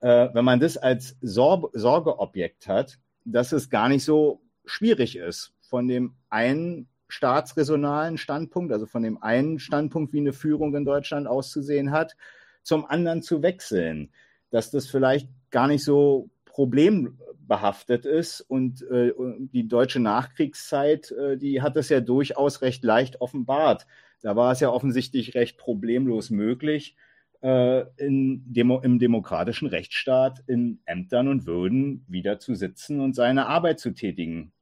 äh, 0.00 0.28
wenn 0.32 0.44
man 0.44 0.60
das 0.60 0.76
als 0.76 1.16
Sor 1.20 1.70
Sorgeobjekt 1.72 2.68
hat, 2.68 2.98
dass 3.24 3.52
es 3.52 3.70
gar 3.70 3.88
nicht 3.88 4.04
so 4.04 4.40
schwierig 4.64 5.16
ist, 5.16 5.52
von 5.60 5.88
dem 5.88 6.14
einen 6.30 6.88
staatsresonalen 7.08 8.18
Standpunkt, 8.18 8.72
also 8.72 8.86
von 8.86 9.02
dem 9.02 9.22
einen 9.22 9.58
Standpunkt, 9.58 10.12
wie 10.12 10.20
eine 10.20 10.32
Führung 10.32 10.74
in 10.74 10.84
Deutschland 10.84 11.26
auszusehen 11.26 11.92
hat, 11.92 12.16
zum 12.62 12.84
anderen 12.84 13.22
zu 13.22 13.42
wechseln. 13.42 14.10
Dass 14.50 14.70
das 14.70 14.86
vielleicht 14.86 15.28
gar 15.50 15.68
nicht 15.68 15.84
so 15.84 16.30
problembehaftet 16.46 18.06
ist 18.06 18.40
und 18.40 18.82
äh, 18.90 19.12
die 19.18 19.68
deutsche 19.68 20.00
Nachkriegszeit, 20.00 21.10
äh, 21.12 21.36
die 21.36 21.62
hat 21.62 21.76
es 21.76 21.88
ja 21.88 22.00
durchaus 22.00 22.62
recht 22.62 22.82
leicht 22.82 23.20
offenbart. 23.20 23.86
Da 24.22 24.36
war 24.36 24.52
es 24.52 24.60
ja 24.60 24.70
offensichtlich 24.70 25.34
recht 25.34 25.58
problemlos 25.58 26.30
möglich, 26.30 26.96
äh, 27.42 27.84
Demo 27.98 28.80
im 28.80 28.98
demokratischen 28.98 29.68
Rechtsstaat 29.68 30.42
in 30.46 30.80
Ämtern 30.86 31.28
und 31.28 31.46
Würden 31.46 32.04
wieder 32.08 32.38
zu 32.38 32.54
sitzen 32.54 33.00
und 33.00 33.14
seine 33.14 33.46
Arbeit 33.46 33.78
zu 33.78 33.92
tätigen. 33.92 34.52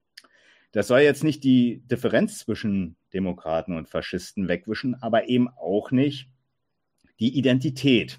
Das 0.72 0.88
soll 0.88 1.00
jetzt 1.00 1.22
nicht 1.22 1.44
die 1.44 1.82
Differenz 1.86 2.40
zwischen 2.40 2.96
Demokraten 3.12 3.76
und 3.76 3.88
Faschisten 3.88 4.48
wegwischen, 4.48 4.96
aber 5.00 5.28
eben 5.28 5.48
auch 5.48 5.92
nicht 5.92 6.28
die 7.20 7.38
Identität. 7.38 8.18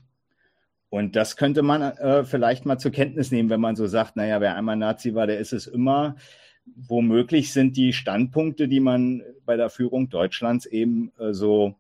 Und 0.90 1.18
das 1.18 1.36
könnte 1.36 1.62
man 1.62 1.82
äh, 1.82 2.24
vielleicht 2.24 2.66
mal 2.66 2.78
zur 2.78 2.92
Kenntnis 2.92 3.30
nehmen, 3.30 3.50
wenn 3.50 3.60
man 3.60 3.76
so 3.76 3.88
sagt, 3.88 4.16
naja, 4.16 4.40
wer 4.40 4.56
einmal 4.56 4.78
Nazi 4.78 5.14
war, 5.14 5.28
der 5.28 5.40
ist 5.40 5.52
es 5.52 5.68
immer. 5.68 6.16
Womöglich 6.66 7.54
sind 7.54 7.78
die 7.78 7.94
Standpunkte, 7.94 8.68
die 8.68 8.80
man 8.80 9.24
bei 9.46 9.56
der 9.56 9.70
Führung 9.70 10.10
Deutschlands 10.10 10.66
eben 10.66 11.12
äh, 11.20 11.34
so 11.34 11.76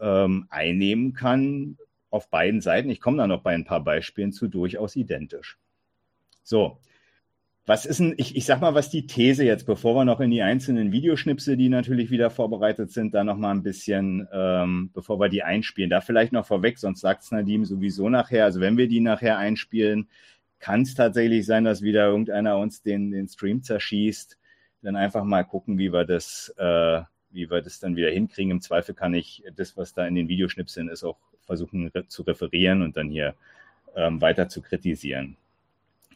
ähm, 0.00 0.46
einnehmen 0.50 1.14
kann, 1.14 1.78
auf 2.10 2.30
beiden 2.30 2.60
Seiten, 2.60 2.90
ich 2.90 3.00
komme 3.00 3.18
da 3.18 3.26
noch 3.26 3.42
bei 3.42 3.54
ein 3.54 3.64
paar 3.64 3.82
Beispielen 3.82 4.32
zu, 4.32 4.48
durchaus 4.48 4.96
identisch. 4.96 5.58
So, 6.42 6.78
was 7.66 7.84
ist 7.84 7.98
denn, 7.98 8.14
ich, 8.16 8.36
ich 8.36 8.44
sag 8.44 8.60
mal, 8.60 8.74
was 8.74 8.90
die 8.90 9.08
These 9.08 9.44
jetzt, 9.44 9.66
bevor 9.66 9.96
wir 9.96 10.04
noch 10.04 10.20
in 10.20 10.30
die 10.30 10.42
einzelnen 10.42 10.92
Videoschnipsel, 10.92 11.56
die 11.56 11.68
natürlich 11.68 12.12
wieder 12.12 12.30
vorbereitet 12.30 12.92
sind, 12.92 13.12
da 13.12 13.24
noch 13.24 13.36
mal 13.36 13.50
ein 13.50 13.64
bisschen, 13.64 14.28
ähm, 14.32 14.90
bevor 14.94 15.18
wir 15.18 15.28
die 15.28 15.42
einspielen, 15.42 15.90
da 15.90 16.00
vielleicht 16.00 16.32
noch 16.32 16.46
vorweg, 16.46 16.78
sonst 16.78 17.00
sagt 17.00 17.24
es 17.24 17.32
Nadim 17.32 17.64
sowieso 17.64 18.08
nachher. 18.08 18.44
Also 18.44 18.60
wenn 18.60 18.76
wir 18.76 18.86
die 18.86 19.00
nachher 19.00 19.38
einspielen, 19.38 20.08
kann 20.58 20.82
es 20.82 20.94
tatsächlich 20.94 21.46
sein, 21.46 21.64
dass 21.64 21.82
wieder 21.82 22.06
irgendeiner 22.06 22.58
uns 22.58 22.82
den, 22.82 23.10
den 23.10 23.28
Stream 23.28 23.62
zerschießt. 23.62 24.38
Dann 24.82 24.96
einfach 24.96 25.24
mal 25.24 25.44
gucken, 25.44 25.78
wie 25.78 25.92
wir 25.92 26.04
das, 26.04 26.54
äh, 26.58 27.02
wie 27.30 27.50
wir 27.50 27.62
das 27.62 27.80
dann 27.80 27.96
wieder 27.96 28.10
hinkriegen. 28.10 28.50
Im 28.50 28.60
Zweifel 28.60 28.94
kann 28.94 29.14
ich 29.14 29.42
das, 29.54 29.76
was 29.76 29.94
da 29.94 30.06
in 30.06 30.14
den 30.14 30.28
Videoschnipseln 30.28 30.88
ist, 30.88 31.04
auch 31.04 31.18
versuchen 31.44 31.90
zu 32.08 32.22
referieren 32.22 32.82
und 32.82 32.96
dann 32.96 33.08
hier 33.08 33.34
ähm, 33.94 34.20
weiter 34.20 34.48
zu 34.48 34.62
kritisieren. 34.62 35.36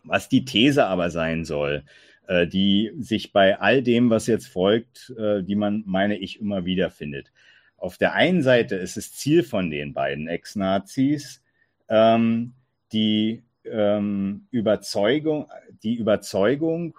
Was 0.05 0.29
die 0.29 0.45
These 0.45 0.87
aber 0.87 1.11
sein 1.11 1.45
soll, 1.45 1.85
äh, 2.27 2.47
die 2.47 2.93
sich 2.99 3.33
bei 3.33 3.59
all 3.59 3.83
dem, 3.83 4.11
was 4.11 4.27
jetzt 4.27 4.47
folgt, 4.47 5.11
äh, 5.19 5.43
die 5.43 5.57
man, 5.57 5.83
meine 5.87 6.17
ich, 6.17 6.41
immer 6.41 6.65
wieder 6.65 6.91
findet. 6.91 7.33
Auf 7.77 7.97
der 7.97 8.13
einen 8.15 8.43
Seite 8.43 8.77
ist 8.77 8.97
es 8.97 9.13
Ziel 9.13 9.43
von 9.43 9.71
den 9.71 9.95
beiden 9.95 10.29
Ex-Nazis, 10.29 11.43
ähm, 11.89 12.53
die 12.93 13.43
ähm, 13.65 14.47
Überzeugung, 14.51 15.49
die 15.83 15.95
Überzeugung 15.97 16.99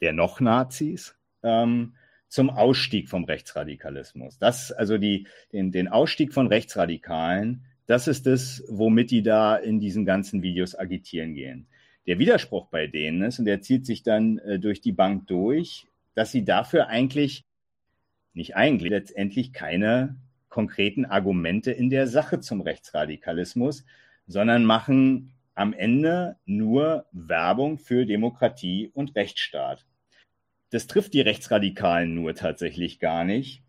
der 0.00 0.12
Noch-Nazis 0.12 1.14
ähm, 1.42 1.94
zum 2.28 2.50
Ausstieg 2.50 3.08
vom 3.08 3.24
Rechtsradikalismus. 3.24 4.38
Das, 4.38 4.72
also 4.72 4.98
die, 4.98 5.26
den, 5.52 5.72
den 5.72 5.88
Ausstieg 5.88 6.32
von 6.32 6.46
Rechtsradikalen, 6.46 7.64
das 7.86 8.08
ist 8.08 8.26
das, 8.26 8.62
womit 8.68 9.10
die 9.10 9.22
da 9.22 9.56
in 9.56 9.80
diesen 9.80 10.04
ganzen 10.04 10.42
Videos 10.42 10.78
agitieren 10.78 11.34
gehen 11.34 11.66
der 12.06 12.18
Widerspruch 12.18 12.66
bei 12.66 12.86
denen 12.86 13.22
ist, 13.22 13.38
und 13.38 13.44
der 13.44 13.60
zieht 13.60 13.86
sich 13.86 14.02
dann 14.02 14.38
äh, 14.38 14.58
durch 14.58 14.80
die 14.80 14.92
Bank 14.92 15.26
durch, 15.26 15.86
dass 16.14 16.32
sie 16.32 16.44
dafür 16.44 16.88
eigentlich, 16.88 17.44
nicht 18.34 18.56
eigentlich, 18.56 18.90
letztendlich 18.90 19.52
keine 19.52 20.16
konkreten 20.48 21.04
Argumente 21.04 21.70
in 21.70 21.90
der 21.90 22.08
Sache 22.08 22.40
zum 22.40 22.60
Rechtsradikalismus, 22.60 23.84
sondern 24.26 24.64
machen 24.64 25.32
am 25.54 25.72
Ende 25.72 26.36
nur 26.46 27.06
Werbung 27.12 27.78
für 27.78 28.06
Demokratie 28.06 28.90
und 28.94 29.14
Rechtsstaat. 29.16 29.86
Das 30.70 30.86
trifft 30.86 31.14
die 31.14 31.20
Rechtsradikalen 31.20 32.14
nur 32.14 32.34
tatsächlich 32.34 33.00
gar 33.00 33.24
nicht, 33.24 33.62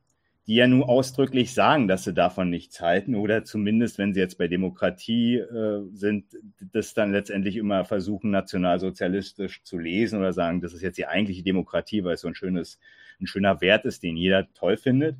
die 0.47 0.55
ja 0.55 0.67
nun 0.67 0.84
ausdrücklich 0.84 1.53
sagen, 1.53 1.88
dass 1.88 2.03
sie 2.03 2.13
davon 2.13 2.49
nichts 2.49 2.82
halten 2.82 3.15
oder 3.15 3.43
zumindest, 3.43 3.97
wenn 3.97 4.13
sie 4.13 4.19
jetzt 4.19 4.38
bei 4.38 4.47
Demokratie 4.47 5.38
äh, 5.38 5.84
sind, 5.93 6.38
das 6.59 6.93
dann 6.93 7.11
letztendlich 7.11 7.57
immer 7.57 7.86
versuchen, 7.86 8.32
nationalsozialistisch 8.32 9.63
zu 9.63 9.77
lesen 9.77 10.19
oder 10.19 10.34
sagen, 10.34 10.61
das 10.61 10.73
ist 10.73 10.82
jetzt 10.82 10.97
die 10.97 11.07
eigentliche 11.07 11.43
Demokratie, 11.43 12.03
weil 12.03 12.15
es 12.15 12.21
so 12.21 12.27
ein 12.27 12.36
schönes, 12.36 12.79
ein 13.19 13.27
schöner 13.27 13.61
Wert 13.61 13.86
ist, 13.86 14.03
den 14.03 14.17
jeder 14.17 14.51
toll 14.53 14.77
findet. 14.77 15.15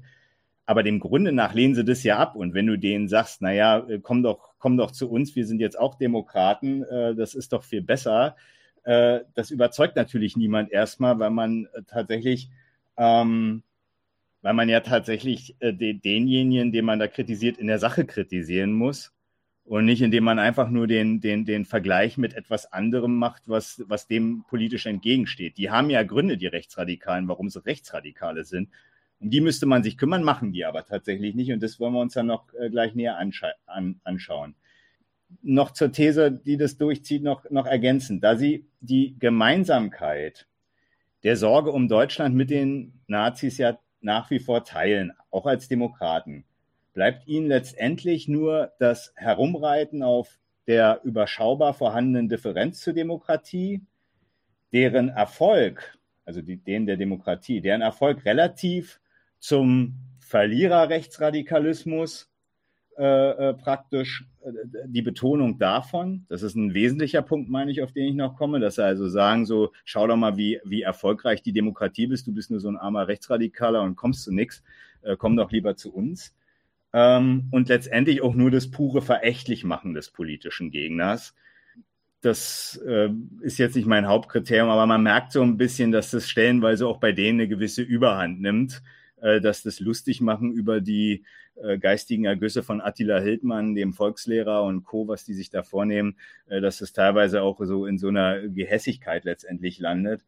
Aber 0.66 0.84
dem 0.84 1.00
Grunde 1.00 1.32
nach 1.32 1.54
lehnen 1.54 1.76
sie 1.76 1.84
das 1.84 2.04
ja 2.04 2.18
ab. 2.18 2.36
Und 2.36 2.54
wenn 2.54 2.68
du 2.68 2.78
denen 2.78 3.08
sagst, 3.08 3.42
naja, 3.42 3.80
äh, 3.88 4.00
komm 4.02 4.24
doch, 4.24 4.54
komm 4.60 4.78
doch 4.78 4.92
zu 4.92 5.10
uns, 5.10 5.36
wir 5.36 5.46
sind 5.46 5.60
jetzt 5.60 5.78
auch 5.78 5.96
Demokraten, 5.96 6.84
äh, 6.84 7.16
das 7.16 7.34
ist 7.34 7.54
doch 7.54 7.64
viel 7.64 7.82
besser, 7.82 8.36
äh, 8.84 9.22
das 9.34 9.52
überzeugt 9.52 9.96
natürlich 9.96 10.38
niemand 10.38 10.72
erstmal, 10.72 11.20
weil 11.20 11.32
man 11.32 11.68
äh, 11.74 11.82
tatsächlich 11.88 12.50
ähm, 12.98 13.64
weil 14.42 14.54
man 14.54 14.70
ja 14.70 14.80
tatsächlich 14.80 15.56
äh, 15.60 15.74
den, 15.74 16.02
denjenigen, 16.02 16.72
den 16.72 16.86
man 16.86 17.00
da 17.00 17.08
kritisiert, 17.08 17.58
in 17.58 17.68
der 17.68 17.80
Sache 17.80 18.06
kritisieren 18.06 18.74
muss 18.74 19.14
und 19.64 19.86
nicht, 19.86 20.02
indem 20.02 20.24
man 20.24 20.40
einfach 20.40 20.70
nur 20.70 20.88
den, 20.88 21.22
den, 21.22 21.46
den 21.46 21.66
Vergleich 21.66 22.18
mit 22.18 22.34
etwas 22.34 22.72
anderem 22.72 23.16
macht, 23.18 23.44
was, 23.46 23.84
was 23.88 24.08
dem 24.08 24.44
politisch 24.48 24.86
entgegensteht. 24.86 25.58
Die 25.58 25.70
haben 25.70 25.90
ja 25.90 26.04
Gründe, 26.04 26.38
die 26.38 26.48
Rechtsradikalen, 26.48 27.28
warum 27.28 27.50
sie 27.50 27.64
Rechtsradikale 27.64 28.44
sind. 28.44 28.70
Um 29.22 29.30
die 29.30 29.42
müsste 29.42 29.68
man 29.68 29.84
sich 29.84 29.98
kümmern, 29.98 30.24
machen 30.24 30.52
die 30.52 30.66
aber 30.66 30.84
tatsächlich 30.84 31.36
nicht. 31.36 31.52
Und 31.52 31.62
das 31.62 31.80
wollen 31.80 31.94
wir 31.94 32.02
uns 32.02 32.14
dann 32.14 32.26
noch 32.26 32.54
äh, 32.56 32.70
gleich 32.70 32.96
näher 32.96 33.18
an, 33.18 34.02
anschauen. 34.04 34.56
Noch 35.44 35.72
zur 35.72 35.92
These, 35.92 36.32
die 36.32 36.58
das 36.58 36.78
durchzieht, 36.78 37.24
noch, 37.24 37.50
noch 37.52 37.68
ergänzen. 37.68 38.20
Da 38.20 38.36
sie 38.36 38.66
die 38.80 39.16
Gemeinsamkeit 39.20 40.48
der 41.24 41.38
Sorge 41.38 41.72
um 41.72 41.88
Deutschland 41.88 42.36
mit 42.36 42.50
den 42.50 43.00
Nazis 43.08 43.60
ja 43.60 43.78
nach 44.02 44.32
wie 44.32 44.40
vor 44.40 44.64
teilen, 44.64 45.14
auch 45.30 45.46
als 45.46 45.68
Demokraten, 45.68 46.44
bleibt 46.94 47.28
ihnen 47.28 47.48
letztendlich 47.48 48.28
nur 48.28 48.72
das 48.80 49.14
Herumreiten 49.16 50.02
auf 50.02 50.40
der 50.68 51.02
überschaubar 51.04 51.74
vorhandenen 51.74 52.28
Differenz 52.28 52.82
zur 52.82 52.94
Demokratie, 52.94 53.82
deren 54.74 55.10
Erfolg, 55.10 55.98
also 56.26 56.42
die, 56.42 56.58
den 56.58 56.86
der 56.86 56.98
Demokratie, 56.98 57.62
deren 57.62 57.82
Erfolg 57.82 58.26
relativ 58.26 59.01
zum 59.42 59.98
Verliererrechtsradikalismus 60.20 62.30
äh, 62.98 63.50
äh, 63.50 63.54
praktisch 63.54 64.28
äh, 64.42 64.52
die 64.86 65.02
Betonung 65.02 65.58
davon. 65.58 66.26
Das 66.30 66.44
ist 66.44 66.56
ein 66.56 66.74
wesentlicher 66.74 67.22
Punkt, 67.22 67.50
meine 67.50 67.72
ich, 67.72 67.82
auf 67.82 67.92
den 67.92 68.06
ich 68.06 68.16
noch 68.16 68.36
komme, 68.36 68.60
dass 68.60 68.76
sie 68.76 68.84
also 68.84 69.10
sagen, 69.10 69.46
so, 69.46 69.72
schau 69.84 70.08
doch 70.08 70.16
mal, 70.16 70.38
wie, 70.38 70.60
wie 70.64 70.84
erfolgreich 70.84 71.42
die 71.42 71.52
Demokratie 71.52 72.08
bist. 72.08 72.28
Du 72.28 72.34
bist 72.34 72.52
nur 72.52 72.60
so 72.60 72.70
ein 72.70 72.78
armer 72.78 73.08
Rechtsradikaler 73.08 73.82
und 73.82 73.96
kommst 73.96 74.24
zu 74.24 74.32
nichts. 74.32 74.64
Äh, 75.02 75.18
komm 75.18 75.36
doch 75.36 75.52
lieber 75.52 75.76
zu 75.76 75.94
uns. 75.94 76.36
Ähm, 76.94 77.48
und 77.52 77.70
letztendlich 77.70 78.22
auch 78.22 78.36
nur 78.36 78.52
das 78.52 78.70
pure 78.70 79.02
Verächtlichmachen 79.02 79.94
des 79.94 80.12
politischen 80.12 80.70
Gegners. 80.70 81.34
Das 82.22 82.80
äh, 82.86 83.10
ist 83.42 83.58
jetzt 83.58 83.76
nicht 83.76 83.88
mein 83.88 84.08
Hauptkriterium, 84.08 84.70
aber 84.70 84.86
man 84.86 85.02
merkt 85.02 85.32
so 85.32 85.42
ein 85.42 85.58
bisschen, 85.58 85.92
dass 85.92 86.12
das 86.12 86.30
stellenweise 86.30 86.88
auch 86.88 87.00
bei 87.00 87.14
denen 87.14 87.40
eine 87.40 87.48
gewisse 87.48 87.82
Überhand 87.82 88.42
nimmt, 88.42 88.84
dass 89.42 89.64
das 89.64 89.80
lustig 89.80 90.22
machen 90.22 90.52
über 90.52 90.82
die 90.82 91.24
äh, 91.56 91.78
geistigen 91.78 92.26
Ergüsse 92.26 92.64
von 92.64 92.82
Attila 92.82 93.20
Hildmann, 93.20 93.76
dem 93.76 93.94
Volkslehrer 93.94 94.64
und 94.64 94.84
Co., 94.84 95.08
was 95.08 95.26
die 95.26 95.34
sich 95.34 95.50
da 95.50 95.64
vornehmen, 95.64 96.18
äh, 96.48 96.62
dass 96.62 96.82
es 96.82 96.94
teilweise 96.94 97.42
auch 97.42 97.60
so 97.64 97.86
in 97.86 97.98
so 97.98 98.08
einer 98.08 98.48
Gehässigkeit 98.48 99.26
letztendlich 99.26 99.80
landet. 99.80 100.24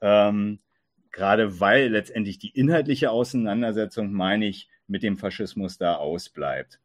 Ähm, 0.00 0.60
gerade 1.10 1.60
weil 1.60 1.88
letztendlich 1.88 2.38
die 2.38 2.50
inhaltliche 2.50 3.10
Auseinandersetzung, 3.10 4.12
meine 4.12 4.46
ich, 4.46 4.68
mit 4.86 5.02
dem 5.02 5.18
Faschismus 5.18 5.78
da 5.78 5.96
ausbleibt. 5.96 6.80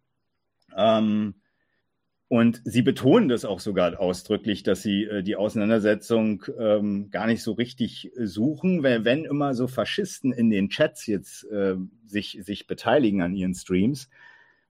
Ähm, 0.76 1.36
und 2.34 2.64
sie 2.66 2.82
betonen 2.82 3.30
das 3.30 3.46
auch 3.46 3.60
sogar 3.60 4.00
ausdrücklich, 4.00 4.64
dass 4.64 4.82
sie 4.82 5.04
äh, 5.04 5.22
die 5.22 5.36
Auseinandersetzung 5.36 6.44
ähm, 6.58 7.12
gar 7.12 7.28
nicht 7.28 7.44
so 7.44 7.52
richtig 7.52 8.12
suchen, 8.18 8.82
weil 8.82 9.06
wenn 9.06 9.24
immer 9.24 9.54
so 9.54 9.68
Faschisten 9.68 10.34
in 10.34 10.50
den 10.50 10.70
Chats 10.70 11.06
jetzt 11.06 11.44
äh, 11.52 11.76
sich, 12.08 12.40
sich 12.42 12.66
beteiligen 12.66 13.22
an 13.22 13.36
ihren 13.36 13.54
Streams 13.54 14.10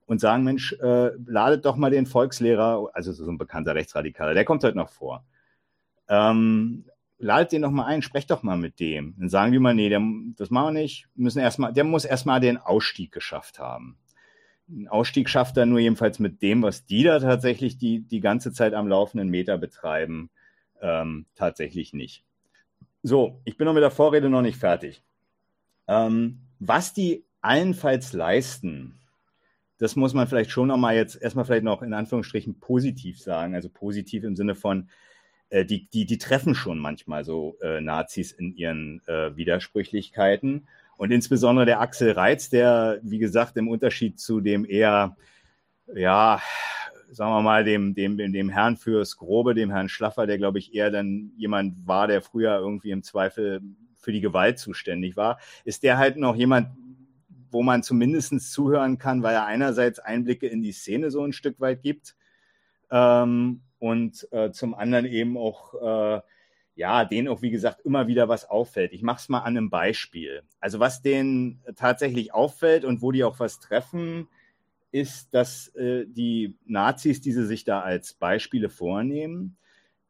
und 0.04 0.20
sagen, 0.20 0.44
Mensch, 0.44 0.74
äh, 0.74 1.12
ladet 1.24 1.64
doch 1.64 1.76
mal 1.76 1.90
den 1.90 2.04
Volkslehrer, 2.04 2.90
also 2.92 3.14
so 3.14 3.30
ein 3.30 3.38
bekannter 3.38 3.74
Rechtsradikaler, 3.74 4.34
der 4.34 4.44
kommt 4.44 4.62
heute 4.62 4.76
noch 4.76 4.90
vor. 4.90 5.24
Ähm, 6.06 6.84
ladet 7.16 7.52
den 7.52 7.62
doch 7.62 7.70
mal 7.70 7.86
ein, 7.86 8.02
sprecht 8.02 8.30
doch 8.30 8.42
mal 8.42 8.58
mit 8.58 8.78
dem. 8.78 9.14
Dann 9.18 9.30
sagen 9.30 9.52
die 9.52 9.58
mal, 9.58 9.74
nee, 9.74 9.88
der, 9.88 10.02
das 10.36 10.50
machen 10.50 10.74
wir 10.74 10.82
nicht, 10.82 11.08
müssen 11.14 11.38
erstmal, 11.38 11.72
der 11.72 11.84
muss 11.84 12.04
erstmal 12.04 12.40
den 12.40 12.58
Ausstieg 12.58 13.10
geschafft 13.10 13.58
haben. 13.58 13.96
Ein 14.68 14.88
Ausstieg 14.88 15.28
schafft 15.28 15.56
er 15.56 15.66
nur 15.66 15.78
jedenfalls 15.78 16.18
mit 16.18 16.40
dem, 16.42 16.62
was 16.62 16.86
die 16.86 17.02
da 17.02 17.18
tatsächlich 17.20 17.76
die, 17.76 18.00
die 18.00 18.20
ganze 18.20 18.52
Zeit 18.52 18.74
am 18.74 18.88
laufenden 18.88 19.28
Meter 19.28 19.58
betreiben, 19.58 20.30
ähm, 20.80 21.26
tatsächlich 21.34 21.92
nicht. 21.92 22.24
So, 23.02 23.40
ich 23.44 23.56
bin 23.56 23.66
noch 23.66 23.74
mit 23.74 23.82
der 23.82 23.90
Vorrede 23.90 24.30
noch 24.30 24.42
nicht 24.42 24.58
fertig. 24.58 25.02
Ähm, 25.86 26.40
was 26.58 26.94
die 26.94 27.24
allenfalls 27.42 28.14
leisten, 28.14 28.98
das 29.78 29.96
muss 29.96 30.14
man 30.14 30.26
vielleicht 30.26 30.50
schon 30.50 30.68
noch 30.68 30.78
mal 30.78 30.96
jetzt 30.96 31.20
erstmal 31.20 31.44
vielleicht 31.44 31.64
noch 31.64 31.82
in 31.82 31.92
Anführungsstrichen 31.92 32.58
positiv 32.60 33.20
sagen. 33.20 33.54
Also 33.54 33.68
positiv 33.68 34.24
im 34.24 34.36
Sinne 34.36 34.54
von, 34.54 34.88
äh, 35.50 35.64
die, 35.64 35.88
die, 35.90 36.06
die 36.06 36.18
treffen 36.18 36.54
schon 36.54 36.78
manchmal 36.78 37.24
so 37.24 37.58
äh, 37.60 37.80
Nazis 37.80 38.32
in 38.32 38.56
ihren 38.56 39.02
äh, 39.06 39.36
Widersprüchlichkeiten. 39.36 40.66
Und 40.96 41.10
insbesondere 41.10 41.66
der 41.66 41.80
Axel 41.80 42.12
Reitz, 42.12 42.50
der, 42.50 43.00
wie 43.02 43.18
gesagt, 43.18 43.56
im 43.56 43.68
Unterschied 43.68 44.18
zu 44.18 44.40
dem 44.40 44.64
eher, 44.64 45.16
ja, 45.94 46.40
sagen 47.10 47.32
wir 47.32 47.42
mal, 47.42 47.64
dem, 47.64 47.94
dem, 47.94 48.16
dem 48.16 48.48
Herrn 48.48 48.76
fürs 48.76 49.16
Grobe, 49.16 49.54
dem 49.54 49.70
Herrn 49.70 49.88
Schlaffer, 49.88 50.26
der, 50.26 50.38
glaube 50.38 50.58
ich, 50.58 50.74
eher 50.74 50.90
dann 50.90 51.32
jemand 51.36 51.86
war, 51.86 52.06
der 52.06 52.22
früher 52.22 52.58
irgendwie 52.58 52.90
im 52.90 53.02
Zweifel 53.02 53.60
für 53.96 54.12
die 54.12 54.20
Gewalt 54.20 54.58
zuständig 54.58 55.16
war, 55.16 55.38
ist 55.64 55.82
der 55.82 55.98
halt 55.98 56.16
noch 56.16 56.36
jemand, 56.36 56.68
wo 57.50 57.62
man 57.62 57.82
zumindest 57.82 58.52
zuhören 58.52 58.98
kann, 58.98 59.22
weil 59.22 59.34
er 59.34 59.46
einerseits 59.46 59.98
Einblicke 59.98 60.46
in 60.46 60.62
die 60.62 60.72
Szene 60.72 61.10
so 61.10 61.22
ein 61.22 61.32
Stück 61.32 61.60
weit 61.60 61.82
gibt 61.82 62.16
ähm, 62.90 63.62
und 63.78 64.28
äh, 64.32 64.50
zum 64.50 64.74
anderen 64.74 65.06
eben 65.06 65.36
auch 65.36 65.74
äh, 65.74 66.20
ja, 66.76 67.04
denen 67.04 67.28
auch, 67.28 67.42
wie 67.42 67.50
gesagt, 67.50 67.80
immer 67.84 68.06
wieder 68.06 68.28
was 68.28 68.48
auffällt. 68.48 68.92
Ich 68.92 69.02
mache 69.02 69.20
es 69.20 69.28
mal 69.28 69.40
an 69.40 69.56
einem 69.56 69.70
Beispiel. 69.70 70.42
Also 70.60 70.80
was 70.80 71.02
denen 71.02 71.62
tatsächlich 71.76 72.34
auffällt 72.34 72.84
und 72.84 73.00
wo 73.00 73.12
die 73.12 73.24
auch 73.24 73.38
was 73.38 73.60
treffen, 73.60 74.28
ist, 74.90 75.34
dass 75.34 75.68
äh, 75.74 76.06
die 76.06 76.56
Nazis, 76.66 77.20
die 77.20 77.32
sie 77.32 77.46
sich 77.46 77.64
da 77.64 77.80
als 77.80 78.14
Beispiele 78.14 78.68
vornehmen, 78.68 79.56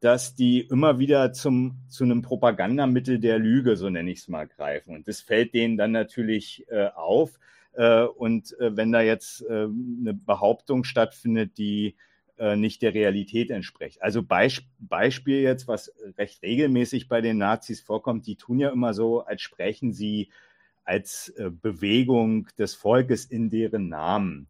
dass 0.01 0.35
die 0.35 0.61
immer 0.61 0.99
wieder 0.99 1.33
zum, 1.33 1.79
zu 1.89 2.05
einem 2.05 2.21
Propagandamittel 2.21 3.19
der 3.19 3.39
Lüge, 3.39 3.77
so 3.77 3.89
nenne 3.89 4.11
ich 4.11 4.19
es 4.19 4.29
mal, 4.29 4.47
greifen. 4.47 4.95
Und 4.95 5.09
das 5.09 5.23
fällt 5.23 5.55
denen 5.55 5.79
dann 5.79 5.93
natürlich 5.93 6.67
äh, 6.69 6.89
auf. 6.89 7.39
Äh, 7.73 8.03
und 8.03 8.59
äh, 8.61 8.77
wenn 8.77 8.93
da 8.93 9.01
jetzt 9.01 9.43
äh, 9.43 9.65
eine 9.65 10.13
Behauptung 10.13 10.85
stattfindet, 10.85 11.57
die 11.57 11.97
äh, 12.39 12.57
nicht 12.57 12.83
der 12.83 12.95
Realität 12.95 13.51
entspricht. 13.51 14.03
Also 14.03 14.23
Beisp 14.23 14.65
Beispiel 14.79 15.41
jetzt, 15.41 15.69
was 15.69 15.93
recht 16.19 16.43
regelmäßig 16.43 17.09
bei 17.09 17.21
den 17.21 17.39
Nazis 17.39 17.81
vorkommt, 17.81 18.27
die 18.27 18.37
tun 18.37 18.59
ja 18.59 18.71
immer 18.71 18.93
so, 18.93 19.21
als 19.21 19.43
sprechen 19.43 19.93
sie 19.93 20.31
als 20.85 21.31
äh, 21.37 21.51
Bewegung 21.51 22.49
des 22.59 22.75
Volkes 22.75 23.25
in 23.25 23.51
deren 23.51 23.89
Namen. 23.89 24.49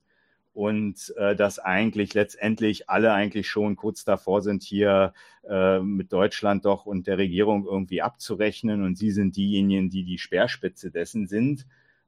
Und 0.53 1.13
äh, 1.17 1.35
dass 1.35 1.59
eigentlich 1.59 2.15
letztendlich 2.15 2.89
alle 2.89 3.13
eigentlich 3.13 3.49
schon 3.49 3.75
kurz 3.75 4.05
davor 4.05 4.41
sind, 4.41 4.63
hier 4.63 5.13
äh, 5.49 5.81
mit 5.81 6.13
Deutschland 6.13 6.65
doch 6.65 6.87
und 6.87 7.09
der 7.09 7.19
Regierung 7.19 7.67
irgendwie 7.67 8.03
abzurechnen. 8.03 8.83
Und 8.83 8.97
sie 8.97 9.11
sind 9.11 9.37
diejenigen, 9.37 9.91
die 9.91 10.05
die 10.05 10.19
Speerspitze 10.19 10.93
dessen 10.93 11.27
sind. 11.27 11.67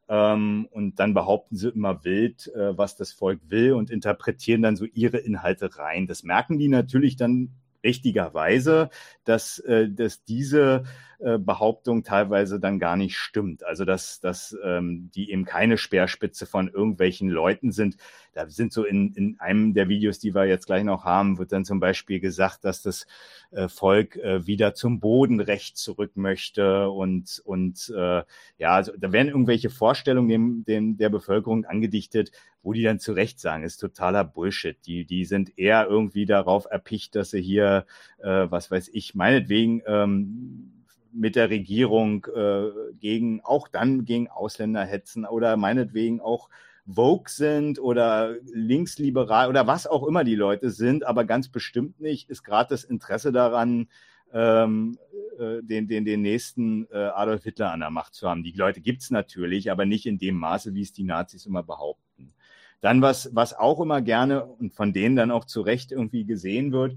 Ähm, 0.09 0.69
und 0.71 1.01
dann 1.01 1.15
behaupten 1.15 1.57
sie 1.57 1.71
immer 1.71 2.05
wild, 2.05 2.49
äh, 2.55 2.77
was 2.79 2.97
das 2.97 3.13
Volk 3.13 3.41
will 3.49 3.73
und 3.73 3.91
interpretieren 3.91 4.63
dann 4.63 4.77
so 4.77 4.85
ihre 4.85 5.19
Inhalte 5.19 5.77
rein. 5.79 6.07
Das 6.07 6.23
merken 6.23 6.59
die 6.59 6.69
natürlich 6.69 7.17
dann 7.17 7.51
richtigerweise, 7.83 8.91
dass, 9.25 9.59
äh, 9.61 9.89
dass 9.89 10.25
diese 10.25 10.85
äh, 11.19 11.39
Behauptung 11.39 12.03
teilweise 12.03 12.61
dann 12.61 12.79
gar 12.79 12.97
nicht 12.97 13.17
stimmt. 13.17 13.65
Also 13.65 13.85
dass, 13.85 14.21
dass 14.21 14.57
ähm, 14.65 15.11
die 15.15 15.31
eben 15.31 15.45
keine 15.45 15.79
Speerspitze 15.79 16.47
von 16.47 16.69
irgendwelchen 16.69 17.29
Leuten 17.29 17.73
sind. 17.73 17.97
Da 18.33 18.49
sind 18.49 18.73
so 18.73 18.85
in, 18.85 19.15
in 19.15 19.41
einem 19.41 19.73
der 19.73 19.89
Videos, 19.89 20.19
die 20.19 20.35
wir 20.35 20.45
jetzt 20.45 20.67
gleich 20.67 20.85
noch 20.85 21.05
haben, 21.05 21.39
wird 21.39 21.53
dann 21.53 21.65
zum 21.65 21.81
Beispiel 21.81 22.21
gesagt, 22.21 22.65
dass 22.65 22.83
das 22.83 23.07
äh, 23.51 23.69
Volk 23.69 24.17
äh, 24.17 24.47
wieder 24.47 24.75
zum 24.75 25.01
Bodenrecht 25.01 25.79
zurück 25.79 26.13
möchte 26.17 26.91
und, 26.91 27.41
und 27.45 27.93
äh, 27.97 28.23
ja, 28.59 28.75
also 28.75 28.93
da 28.99 29.13
werden 29.13 29.29
irgendwelche 29.29 29.71
Vorstellungen 29.71 30.29
dem, 30.29 30.65
dem, 30.65 30.97
der 30.99 31.09
Bevölkerung 31.09 31.65
angedichtet, 31.65 32.31
wo 32.63 32.73
die 32.73 32.83
dann 32.83 32.99
zu 32.99 33.13
Recht 33.13 33.41
sagen, 33.41 33.63
ist 33.63 33.79
totaler 33.79 34.25
Bullshit. 34.25 34.77
Die, 34.87 35.05
die 35.05 35.25
sind 35.25 35.57
eher 35.57 35.87
irgendwie 35.87 36.27
darauf 36.27 36.67
erpicht, 36.69 37.15
dass 37.15 37.31
sie 37.31 37.41
hier, 37.41 37.87
äh, 38.19 38.47
was 38.51 38.71
weiß 38.71 38.91
ich, 38.93 39.15
meinetwegen 39.15 39.83
ähm, 39.87 40.76
mit 41.17 41.37
der 41.37 41.51
Regierung 41.51 42.27
äh, 42.35 42.71
gegen, 43.01 43.41
auch 43.43 43.69
dann 43.69 44.05
gegen 44.05 44.29
Ausländer 44.29 44.85
hetzen 44.85 45.25
oder 45.25 45.57
meinetwegen 45.57 46.21
auch 46.21 46.49
Vogue 46.87 47.29
sind 47.29 47.81
oder 47.81 48.37
linksliberal 48.53 49.49
oder 49.49 49.67
was 49.67 49.87
auch 49.87 50.07
immer 50.07 50.23
die 50.23 50.37
Leute 50.37 50.71
sind, 50.71 51.05
aber 51.05 51.25
ganz 51.25 51.49
bestimmt 51.49 52.01
nicht 52.01 52.31
ist 52.31 52.45
gerade 52.45 52.71
das 52.71 52.85
Interesse 52.85 53.33
daran, 53.33 53.89
ähm, 54.33 54.99
äh, 55.39 55.63
den, 55.63 55.89
den, 55.89 56.05
den 56.05 56.23
nächsten 56.23 56.87
äh, 56.93 56.97
Adolf 56.97 57.43
Hitler 57.45 57.73
an 57.73 57.81
der 57.81 57.91
Macht 57.91 58.15
zu 58.15 58.29
haben. 58.29 58.45
Die 58.45 58.53
Leute 58.53 58.81
gibt's 58.81 59.11
natürlich, 59.11 59.71
aber 59.71 59.85
nicht 59.85 60.07
in 60.07 60.19
dem 60.19 60.37
Maße, 60.37 60.75
wie 60.75 60.83
es 60.83 60.93
die 60.93 61.05
Nazis 61.05 61.47
immer 61.47 61.63
behaupten. 61.63 62.33
Dann 62.81 63.03
was, 63.03 63.35
was 63.35 63.55
auch 63.55 63.81
immer 63.81 64.01
gerne 64.01 64.45
und 64.45 64.75
von 64.75 64.93
denen 64.93 65.17
dann 65.17 65.31
auch 65.31 65.45
zu 65.45 65.63
Recht 65.63 65.93
irgendwie 65.93 66.25
gesehen 66.25 66.73
wird, 66.73 66.97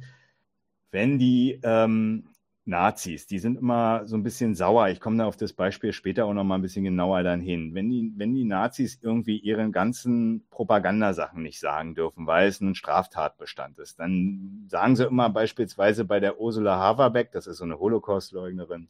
wenn 0.91 1.17
die 1.17 1.59
ähm, 1.63 2.26
Nazis, 2.66 3.26
die 3.26 3.39
sind 3.39 3.57
immer 3.57 4.05
so 4.05 4.16
ein 4.16 4.24
bisschen 4.24 4.53
sauer. 4.53 4.89
Ich 4.89 4.99
komme 4.99 5.18
da 5.18 5.26
auf 5.26 5.38
das 5.38 5.53
Beispiel 5.53 5.91
später 5.91 6.26
auch 6.26 6.34
noch 6.34 6.43
mal 6.43 6.55
ein 6.55 6.62
bisschen 6.62 6.84
genauer 6.84 7.24
dann 7.24 7.41
hin. 7.41 7.74
Wenn 7.74 7.89
die, 7.89 8.14
wenn 8.16 8.36
die 8.36 8.43
Nazis 8.43 8.99
irgendwie 9.01 9.38
ihren 9.38 9.72
ganzen 9.72 10.45
Propagandasachen 10.51 11.41
nicht 11.41 11.60
sagen 11.60 11.95
dürfen, 11.95 12.28
weil 12.28 12.47
es 12.47 12.62
ein 12.62 12.76
Straftatbestand 12.76 13.80
ist, 13.80 13.99
dann 13.99 14.66
sagen 14.68 14.95
sie 14.95 15.05
immer 15.05 15.30
beispielsweise 15.30 16.05
bei 16.05 16.20
der 16.20 16.39
Ursula 16.39 16.78
Haverbeck, 16.78 17.32
das 17.32 17.47
ist 17.47 17.57
so 17.57 17.64
eine 17.64 17.80
Holocaust-Leugnerin, 17.80 18.88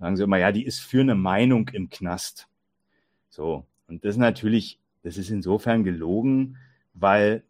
sagen 0.00 0.16
sie 0.16 0.24
immer, 0.24 0.38
ja, 0.38 0.50
die 0.50 0.64
ist 0.64 0.80
für 0.80 1.00
eine 1.00 1.14
Meinung 1.14 1.68
im 1.68 1.88
Knast. 1.90 2.48
So. 3.28 3.64
Und 3.86 4.04
das 4.04 4.16
ist 4.16 4.18
natürlich 4.18 4.80
das 5.08 5.16
ist 5.16 5.30
insofern 5.30 5.84
gelogen, 5.84 6.58
weil 6.92 7.42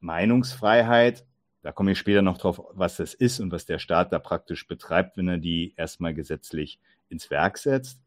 Meinungsfreiheit, 0.00 1.25
da 1.66 1.72
komme 1.72 1.90
ich 1.90 1.98
später 1.98 2.22
noch 2.22 2.38
drauf, 2.38 2.62
was 2.74 2.98
das 2.98 3.12
ist 3.12 3.40
und 3.40 3.50
was 3.50 3.66
der 3.66 3.80
Staat 3.80 4.12
da 4.12 4.20
praktisch 4.20 4.68
betreibt, 4.68 5.16
wenn 5.16 5.26
er 5.26 5.38
die 5.38 5.74
erstmal 5.76 6.14
gesetzlich 6.14 6.78
ins 7.08 7.28
Werk 7.28 7.58
setzt. 7.58 7.98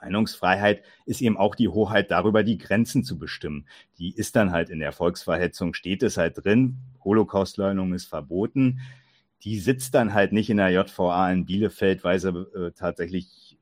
Meinungsfreiheit 0.00 0.82
ist 1.06 1.20
eben 1.20 1.36
auch 1.36 1.54
die 1.54 1.68
Hoheit 1.68 2.10
darüber, 2.10 2.42
die 2.42 2.58
Grenzen 2.58 3.04
zu 3.04 3.20
bestimmen. 3.20 3.68
Die 3.98 4.12
ist 4.12 4.34
dann 4.34 4.50
halt 4.50 4.68
in 4.68 4.80
der 4.80 4.90
Volksverhetzung, 4.90 5.74
steht 5.74 6.02
es 6.02 6.16
halt 6.16 6.44
drin, 6.44 6.78
Holocaustleugnung 7.04 7.94
ist 7.94 8.06
verboten. 8.06 8.80
Die 9.44 9.60
sitzt 9.60 9.94
dann 9.94 10.12
halt 10.12 10.32
nicht 10.32 10.50
in 10.50 10.56
der 10.56 10.70
JVA 10.70 11.30
in 11.30 11.46
Bielefeld, 11.46 12.02
weil 12.02 12.18
sie 12.18 12.30
äh, 12.30 12.72
tatsächlich 12.72 13.56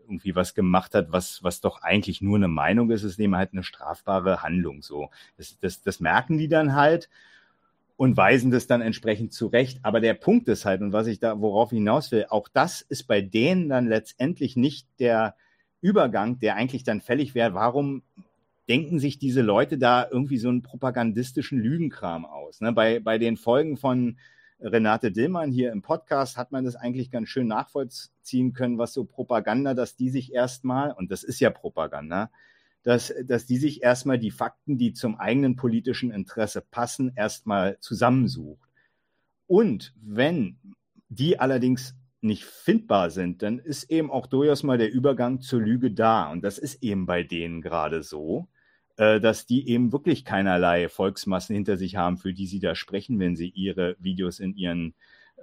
irgendwie 0.00 0.34
was 0.34 0.54
gemacht 0.54 0.94
hat, 0.94 1.12
was, 1.12 1.42
was 1.42 1.60
doch 1.60 1.82
eigentlich 1.82 2.22
nur 2.22 2.36
eine 2.36 2.48
Meinung 2.48 2.90
ist, 2.90 3.02
ist 3.02 3.20
eben 3.20 3.36
halt 3.36 3.52
eine 3.52 3.64
strafbare 3.64 4.42
Handlung. 4.42 4.80
So, 4.80 5.10
das, 5.36 5.58
das, 5.60 5.82
das 5.82 6.00
merken 6.00 6.38
die 6.38 6.48
dann 6.48 6.74
halt 6.74 7.10
und 7.96 8.16
weisen 8.16 8.50
das 8.50 8.66
dann 8.66 8.80
entsprechend 8.80 9.32
zurecht. 9.32 9.80
Aber 9.82 10.00
der 10.00 10.14
Punkt 10.14 10.48
ist 10.48 10.64
halt, 10.64 10.80
und 10.80 10.92
was 10.92 11.06
ich 11.06 11.20
da, 11.20 11.40
worauf 11.40 11.72
ich 11.72 11.78
hinaus 11.78 12.10
will, 12.12 12.26
auch 12.28 12.48
das 12.48 12.80
ist 12.80 13.04
bei 13.04 13.20
denen 13.20 13.68
dann 13.68 13.86
letztendlich 13.86 14.56
nicht 14.56 14.88
der 14.98 15.36
Übergang, 15.80 16.38
der 16.38 16.56
eigentlich 16.56 16.84
dann 16.84 17.00
fällig 17.00 17.34
wäre. 17.34 17.54
Warum 17.54 18.02
denken 18.68 18.98
sich 18.98 19.18
diese 19.18 19.42
Leute 19.42 19.78
da 19.78 20.06
irgendwie 20.10 20.38
so 20.38 20.48
einen 20.48 20.62
propagandistischen 20.62 21.60
Lügenkram 21.60 22.24
aus? 22.24 22.60
Ne? 22.60 22.72
Bei, 22.72 23.00
bei 23.00 23.18
den 23.18 23.36
Folgen 23.36 23.76
von 23.76 24.16
Renate 24.60 25.10
Dillmann 25.10 25.50
hier 25.50 25.72
im 25.72 25.82
Podcast 25.82 26.36
hat 26.36 26.52
man 26.52 26.64
das 26.64 26.76
eigentlich 26.76 27.10
ganz 27.10 27.28
schön 27.28 27.48
nachvollziehen 27.48 28.52
können, 28.52 28.78
was 28.78 28.92
so 28.92 29.04
Propaganda, 29.04 29.74
dass 29.74 29.96
die 29.96 30.10
sich 30.10 30.32
erstmal, 30.32 30.92
und 30.92 31.10
das 31.10 31.24
ist 31.24 31.40
ja 31.40 31.50
Propaganda, 31.50 32.30
dass, 32.82 33.12
dass 33.24 33.46
die 33.46 33.58
sich 33.58 33.82
erstmal 33.82 34.18
die 34.18 34.30
Fakten, 34.30 34.78
die 34.78 34.92
zum 34.92 35.16
eigenen 35.16 35.56
politischen 35.56 36.10
Interesse 36.10 36.60
passen, 36.60 37.12
erstmal 37.14 37.78
zusammensucht. 37.80 38.68
Und 39.46 39.94
wenn 40.00 40.58
die 41.08 41.38
allerdings 41.38 41.94
nicht 42.20 42.44
findbar 42.44 43.10
sind, 43.10 43.42
dann 43.42 43.58
ist 43.58 43.90
eben 43.90 44.10
auch 44.10 44.26
durchaus 44.26 44.62
mal 44.62 44.78
der 44.78 44.92
Übergang 44.92 45.40
zur 45.40 45.60
Lüge 45.60 45.90
da. 45.90 46.30
Und 46.30 46.42
das 46.42 46.58
ist 46.58 46.82
eben 46.82 47.06
bei 47.06 47.22
denen 47.22 47.60
gerade 47.60 48.02
so, 48.02 48.48
äh, 48.96 49.20
dass 49.20 49.46
die 49.46 49.68
eben 49.68 49.92
wirklich 49.92 50.24
keinerlei 50.24 50.88
Volksmassen 50.88 51.54
hinter 51.54 51.76
sich 51.76 51.96
haben, 51.96 52.16
für 52.16 52.32
die 52.32 52.46
sie 52.46 52.60
da 52.60 52.74
sprechen, 52.74 53.18
wenn 53.18 53.36
sie 53.36 53.48
ihre 53.48 53.96
Videos 53.98 54.38
in 54.38 54.54
ihren 54.54 54.94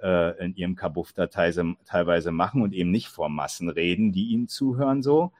äh, 0.02 0.44
in 0.44 0.54
ihrem 0.54 0.76
Kabuff 0.76 1.12
da 1.12 1.26
teilweise 1.26 2.32
machen 2.32 2.62
und 2.62 2.72
eben 2.72 2.90
nicht 2.90 3.08
vor 3.08 3.28
Massen 3.28 3.68
reden, 3.68 4.12
die 4.12 4.28
ihnen 4.28 4.48
zuhören 4.48 5.02
so, 5.02 5.32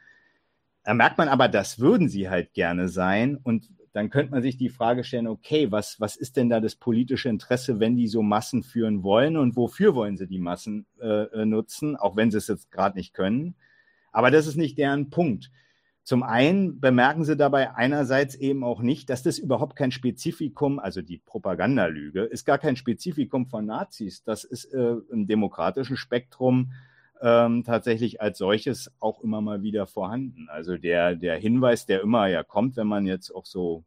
da 0.85 0.95
merkt 0.95 1.19
man 1.19 1.29
aber, 1.29 1.49
das 1.49 1.79
würden 1.79 2.09
sie 2.09 2.29
halt 2.29 2.53
gerne 2.55 2.89
sein. 2.89 3.37
Und 3.37 3.69
dann 3.93 4.11
könnte 4.11 4.31
man 4.33 4.43
sich 4.43 4.57
die 4.57 4.69
Frage 4.69 5.05
stellen, 5.05 5.27
okay, 5.27 5.73
was, 5.73 6.01
was 6.01 6.17
ist 6.17 6.37
denn 6.37 6.49
da 6.49 6.61
das 6.61 6.77
politische 6.77 7.29
Interesse, 7.29 7.81
wenn 7.81 7.97
die 7.97 8.07
so 8.07 8.23
Massen 8.23 8.63
führen 8.63 9.03
wollen 9.03 9.37
und 9.37 9.57
wofür 9.57 9.95
wollen 9.95 10.17
sie 10.17 10.29
die 10.29 10.39
Massen 10.39 10.87
äh, 11.01 11.25
äh 11.25 11.45
nutzen, 11.45 11.97
auch 11.97 12.17
wenn 12.17 12.31
sie 12.31 12.39
es 12.39 12.49
jetzt 12.49 12.71
gerade 12.71 12.97
nicht 12.97 13.15
können. 13.15 13.57
Aber 14.13 14.31
das 14.31 14.47
ist 14.47 14.57
nicht 14.57 14.79
deren 14.79 15.11
Punkt. 15.11 15.51
Zum 16.03 16.23
einen 16.23 16.81
bemerken 16.81 17.25
sie 17.25 17.37
dabei 17.37 17.75
einerseits 17.75 18.35
eben 18.35 18.65
auch 18.65 18.81
nicht, 18.81 19.11
dass 19.11 19.23
das 19.23 19.39
überhaupt 19.39 19.77
kein 19.77 19.93
Spezifikum, 19.93 20.79
also 20.79 21.03
die 21.03 21.19
Propagandalüge, 21.19 22.23
ist 22.23 22.47
gar 22.47 22.59
kein 22.59 22.77
Spezifikum 22.77 23.47
von 23.47 23.67
Nazis. 23.67 24.25
Das 24.25 24.45
ist 24.45 24.65
äh, 24.73 24.95
im 25.11 25.27
demokratischen 25.27 25.97
Spektrum 25.97 26.73
ähm, 27.23 27.65
tatsächlich 27.65 28.21
als 28.21 28.39
solches 28.39 28.91
auch 29.01 29.23
immer 29.23 29.41
mal 29.41 29.63
wieder 29.63 29.87
vorhanden. 29.87 30.49
Also 30.51 30.77
der, 30.77 31.17
der 31.17 31.37
Hinweis, 31.37 31.87
der 31.87 32.03
immer 32.03 32.27
ja 32.29 32.43
kommt, 32.43 32.77
wenn 32.77 32.87
man 32.87 33.07
jetzt 33.07 33.35
auch 33.35 33.47
so 33.47 33.85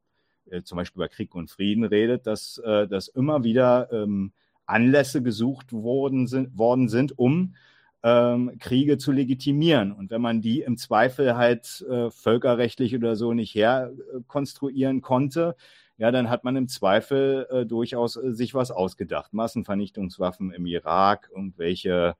äh, 0.49 0.61
zum 0.63 0.77
Beispiel 0.77 1.01
über 1.01 1.09
Krieg 1.09 1.33
und 1.35 1.49
Frieden 1.49 1.83
redet, 1.83 2.27
dass, 2.27 2.57
äh, 2.59 2.87
dass 2.87 3.07
immer 3.07 3.43
wieder 3.43 3.91
ähm, 3.91 4.33
Anlässe 4.65 5.21
gesucht 5.21 5.73
worden 5.73 6.27
sind, 6.27 6.57
worden 6.57 6.89
sind 6.89 7.17
um 7.17 7.55
ähm, 8.03 8.57
Kriege 8.59 8.97
zu 8.97 9.11
legitimieren. 9.11 9.91
Und 9.93 10.11
wenn 10.11 10.21
man 10.21 10.41
die 10.41 10.61
im 10.61 10.77
Zweifel 10.77 11.35
halt 11.35 11.85
äh, 11.89 12.11
völkerrechtlich 12.11 12.95
oder 12.95 13.15
so 13.15 13.33
nicht 13.33 13.55
herkonstruieren 13.55 15.01
konnte, 15.01 15.55
ja, 15.97 16.11
dann 16.11 16.29
hat 16.29 16.43
man 16.43 16.55
im 16.55 16.67
Zweifel 16.67 17.47
äh, 17.49 17.65
durchaus 17.65 18.17
äh, 18.17 18.33
sich 18.33 18.53
was 18.53 18.71
ausgedacht. 18.71 19.33
Massenvernichtungswaffen 19.33 20.51
im 20.51 20.65
Irak, 20.65 21.29
irgendwelche 21.33 22.15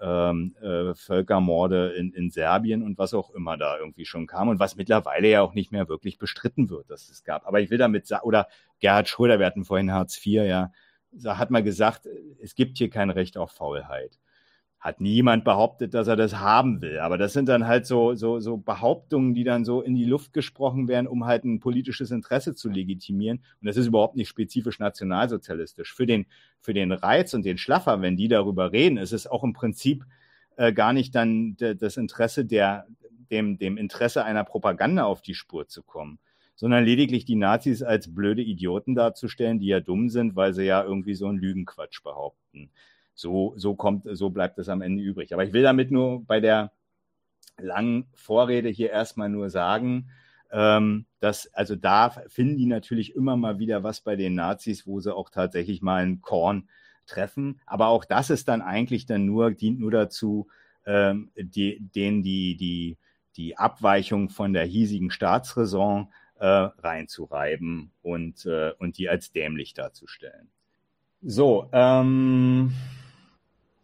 ähm, 0.00 0.54
äh, 0.60 0.94
Völkermorde 0.94 1.92
in, 1.92 2.12
in 2.12 2.30
Serbien 2.30 2.82
und 2.82 2.98
was 2.98 3.14
auch 3.14 3.30
immer 3.30 3.56
da 3.56 3.78
irgendwie 3.78 4.04
schon 4.04 4.26
kam 4.26 4.48
und 4.48 4.58
was 4.58 4.76
mittlerweile 4.76 5.28
ja 5.28 5.42
auch 5.42 5.54
nicht 5.54 5.72
mehr 5.72 5.88
wirklich 5.88 6.18
bestritten 6.18 6.70
wird, 6.70 6.90
dass 6.90 7.08
es 7.08 7.24
gab. 7.24 7.46
Aber 7.46 7.60
ich 7.60 7.70
will 7.70 7.78
damit 7.78 8.06
sagen, 8.06 8.24
oder 8.26 8.48
Gerhard 8.80 9.08
Schröder, 9.08 9.38
wir 9.38 9.46
hatten 9.46 9.64
vorhin 9.64 9.92
Hartz 9.92 10.16
IV, 10.24 10.44
ja, 10.44 10.72
hat 11.24 11.50
mal 11.50 11.62
gesagt, 11.62 12.08
es 12.42 12.54
gibt 12.54 12.78
hier 12.78 12.90
kein 12.90 13.10
Recht 13.10 13.36
auf 13.36 13.52
Faulheit 13.52 14.18
hat 14.86 15.00
niemand 15.00 15.42
behauptet, 15.42 15.94
dass 15.94 16.06
er 16.06 16.14
das 16.14 16.38
haben 16.38 16.80
will. 16.80 17.00
Aber 17.00 17.18
das 17.18 17.32
sind 17.32 17.48
dann 17.48 17.66
halt 17.66 17.86
so, 17.86 18.14
so, 18.14 18.38
so 18.38 18.56
Behauptungen, 18.56 19.34
die 19.34 19.42
dann 19.42 19.64
so 19.64 19.82
in 19.82 19.96
die 19.96 20.04
Luft 20.04 20.32
gesprochen 20.32 20.86
werden, 20.86 21.08
um 21.08 21.26
halt 21.26 21.44
ein 21.44 21.58
politisches 21.58 22.12
Interesse 22.12 22.54
zu 22.54 22.70
legitimieren. 22.70 23.38
Und 23.60 23.66
das 23.66 23.76
ist 23.76 23.88
überhaupt 23.88 24.14
nicht 24.14 24.28
spezifisch 24.28 24.78
nationalsozialistisch. 24.78 25.92
Für 25.92 26.06
den, 26.06 26.26
für 26.60 26.72
den 26.72 26.92
Reiz 26.92 27.34
und 27.34 27.44
den 27.44 27.58
Schlaffer, 27.58 28.00
wenn 28.00 28.16
die 28.16 28.28
darüber 28.28 28.70
reden, 28.70 28.96
ist 28.96 29.12
es 29.12 29.26
auch 29.26 29.42
im 29.42 29.54
Prinzip 29.54 30.04
äh, 30.54 30.72
gar 30.72 30.92
nicht 30.92 31.16
dann 31.16 31.56
das 31.56 31.96
Interesse 31.96 32.44
der, 32.44 32.86
dem, 33.32 33.58
dem 33.58 33.78
Interesse 33.78 34.24
einer 34.24 34.44
Propaganda 34.44 35.02
auf 35.04 35.20
die 35.20 35.34
Spur 35.34 35.66
zu 35.66 35.82
kommen 35.82 36.20
sondern 36.58 36.84
lediglich 36.86 37.26
die 37.26 37.36
Nazis 37.36 37.82
als 37.82 38.14
blöde 38.14 38.40
Idioten 38.40 38.94
darzustellen, 38.94 39.58
die 39.58 39.66
ja 39.66 39.80
dumm 39.80 40.08
sind, 40.08 40.36
weil 40.36 40.54
sie 40.54 40.64
ja 40.64 40.82
irgendwie 40.82 41.12
so 41.12 41.26
einen 41.26 41.36
Lügenquatsch 41.36 42.02
behaupten. 42.02 42.70
So, 43.16 43.54
so 43.56 43.74
kommt, 43.74 44.06
so 44.12 44.30
bleibt 44.30 44.58
es 44.58 44.68
am 44.68 44.82
Ende 44.82 45.02
übrig. 45.02 45.32
Aber 45.32 45.42
ich 45.42 45.52
will 45.52 45.62
damit 45.62 45.90
nur 45.90 46.24
bei 46.24 46.38
der 46.38 46.70
langen 47.58 48.06
Vorrede 48.14 48.68
hier 48.68 48.90
erstmal 48.90 49.30
nur 49.30 49.48
sagen, 49.48 50.10
ähm, 50.52 51.06
dass, 51.18 51.52
also 51.54 51.74
da 51.74 52.10
finden 52.10 52.58
die 52.58 52.66
natürlich 52.66 53.16
immer 53.16 53.36
mal 53.36 53.58
wieder 53.58 53.82
was 53.82 54.02
bei 54.02 54.16
den 54.16 54.34
Nazis, 54.34 54.86
wo 54.86 55.00
sie 55.00 55.14
auch 55.14 55.30
tatsächlich 55.30 55.80
mal 55.80 56.02
einen 56.02 56.20
Korn 56.20 56.68
treffen. 57.06 57.58
Aber 57.66 57.88
auch 57.88 58.04
das 58.04 58.28
ist 58.30 58.48
dann 58.48 58.60
eigentlich 58.60 59.06
dann 59.06 59.24
nur, 59.24 59.50
dient 59.50 59.80
nur 59.80 59.90
dazu, 59.90 60.48
ähm, 60.84 61.30
die, 61.36 61.80
denen 61.80 62.22
die, 62.22 62.56
die, 62.56 62.98
die 63.36 63.56
Abweichung 63.56 64.28
von 64.28 64.52
der 64.52 64.64
hiesigen 64.64 65.10
Staatsräson 65.10 66.08
äh, 66.38 66.46
reinzureiben 66.46 67.92
und, 68.02 68.44
äh, 68.44 68.72
und 68.78 68.98
die 68.98 69.08
als 69.08 69.32
dämlich 69.32 69.72
darzustellen. 69.72 70.50
So, 71.22 71.68
ähm, 71.72 72.72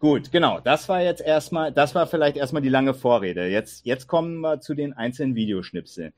Gut, 0.03 0.33
genau. 0.33 0.59
Das 0.59 0.89
war 0.89 1.01
jetzt 1.01 1.23
erstmal, 1.23 1.71
das 1.71 1.95
war 1.95 2.09
vielleicht 2.09 2.37
erstmal 2.37 2.61
die 2.61 2.69
lange 2.69 2.93
Vorrede. 2.93 3.47
Jetzt, 3.47 3.87
jetzt 3.87 4.09
kommen 4.09 4.41
wir 4.41 4.59
zu 4.59 4.75
den 4.75 4.95
einzelnen 4.95 5.37
Videoschnipseln. 5.37 6.13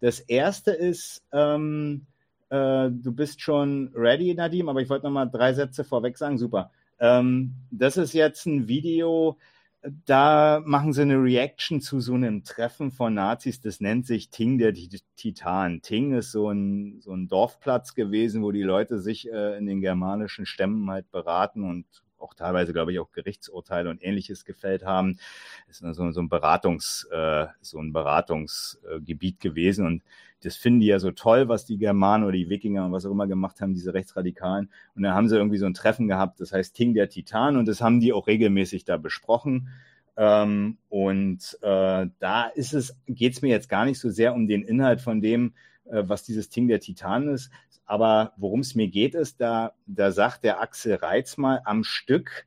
Das 0.00 0.18
erste 0.18 0.72
ist, 0.72 1.22
ähm, 1.30 2.06
äh, 2.50 2.90
du 2.90 3.12
bist 3.12 3.40
schon 3.40 3.92
ready, 3.94 4.34
Nadim, 4.34 4.68
aber 4.68 4.80
ich 4.80 4.90
wollte 4.90 5.06
noch 5.06 5.12
mal 5.12 5.26
drei 5.26 5.52
Sätze 5.52 5.84
vorweg 5.84 6.18
sagen. 6.18 6.36
Super. 6.36 6.72
Ähm, 6.98 7.54
das 7.70 7.96
ist 7.96 8.12
jetzt 8.12 8.44
ein 8.46 8.66
Video, 8.66 9.38
da 10.04 10.60
machen 10.64 10.92
sie 10.92 11.02
eine 11.02 11.22
Reaction 11.22 11.80
zu 11.80 12.00
so 12.00 12.14
einem 12.14 12.42
Treffen 12.42 12.90
von 12.90 13.14
Nazis, 13.14 13.60
das 13.60 13.80
nennt 13.80 14.04
sich 14.04 14.30
Ting 14.30 14.58
der 14.58 14.74
Titan. 15.14 15.80
Ting 15.80 16.12
ist 16.12 16.32
so 16.32 16.50
ein, 16.50 17.00
so 17.02 17.12
ein 17.12 17.28
Dorfplatz 17.28 17.94
gewesen, 17.94 18.42
wo 18.42 18.50
die 18.50 18.64
Leute 18.64 18.98
sich 18.98 19.30
äh, 19.30 19.56
in 19.58 19.66
den 19.66 19.80
germanischen 19.80 20.44
Stämmen 20.44 20.90
halt 20.90 21.08
beraten 21.12 21.62
und 21.62 21.86
auch 22.18 22.34
teilweise, 22.34 22.72
glaube 22.72 22.92
ich, 22.92 22.98
auch 22.98 23.12
Gerichtsurteile 23.12 23.90
und 23.90 24.02
ähnliches 24.02 24.44
gefällt 24.44 24.84
haben. 24.84 25.18
Das 25.66 25.80
ist 25.80 25.96
so, 25.96 26.10
so 26.10 26.20
ein 26.20 26.28
Beratungs, 26.28 27.08
äh, 27.10 27.46
so 27.60 27.78
ein 27.78 27.92
Beratungsgebiet 27.92 29.40
gewesen 29.40 29.86
und 29.86 30.02
das 30.42 30.56
finden 30.56 30.80
die 30.80 30.86
ja 30.86 30.98
so 30.98 31.10
toll, 31.10 31.48
was 31.48 31.64
die 31.64 31.78
Germanen 31.78 32.24
oder 32.24 32.34
die 32.34 32.48
Wikinger 32.48 32.84
und 32.84 32.92
was 32.92 33.04
auch 33.04 33.10
immer 33.10 33.26
gemacht 33.26 33.60
haben, 33.60 33.74
diese 33.74 33.92
Rechtsradikalen. 33.92 34.70
Und 34.94 35.02
dann 35.02 35.14
haben 35.14 35.28
sie 35.28 35.36
irgendwie 35.36 35.58
so 35.58 35.66
ein 35.66 35.74
Treffen 35.74 36.06
gehabt, 36.06 36.40
das 36.40 36.52
heißt 36.52 36.74
Ting 36.76 36.94
der 36.94 37.08
Titan 37.08 37.56
und 37.56 37.66
das 37.66 37.80
haben 37.80 38.00
die 38.00 38.12
auch 38.12 38.26
regelmäßig 38.26 38.84
da 38.84 38.98
besprochen. 38.98 39.70
Ähm, 40.16 40.78
und 40.88 41.58
äh, 41.62 42.06
da 42.18 42.46
ist 42.54 42.74
es, 42.74 42.96
geht 43.06 43.34
es 43.34 43.42
mir 43.42 43.48
jetzt 43.48 43.68
gar 43.68 43.84
nicht 43.84 43.98
so 43.98 44.10
sehr 44.10 44.34
um 44.34 44.46
den 44.46 44.62
Inhalt 44.62 45.00
von 45.00 45.20
dem, 45.20 45.54
was 45.90 46.24
dieses 46.24 46.48
Ting 46.48 46.68
der 46.68 46.80
Titan 46.80 47.28
ist. 47.28 47.50
Aber 47.86 48.32
worum 48.36 48.60
es 48.60 48.74
mir 48.74 48.88
geht, 48.88 49.14
ist, 49.14 49.40
da, 49.40 49.72
da 49.86 50.12
sagt 50.12 50.44
der 50.44 50.60
Axel 50.60 50.96
Reitz 50.96 51.36
mal 51.36 51.62
am 51.64 51.84
Stück, 51.84 52.46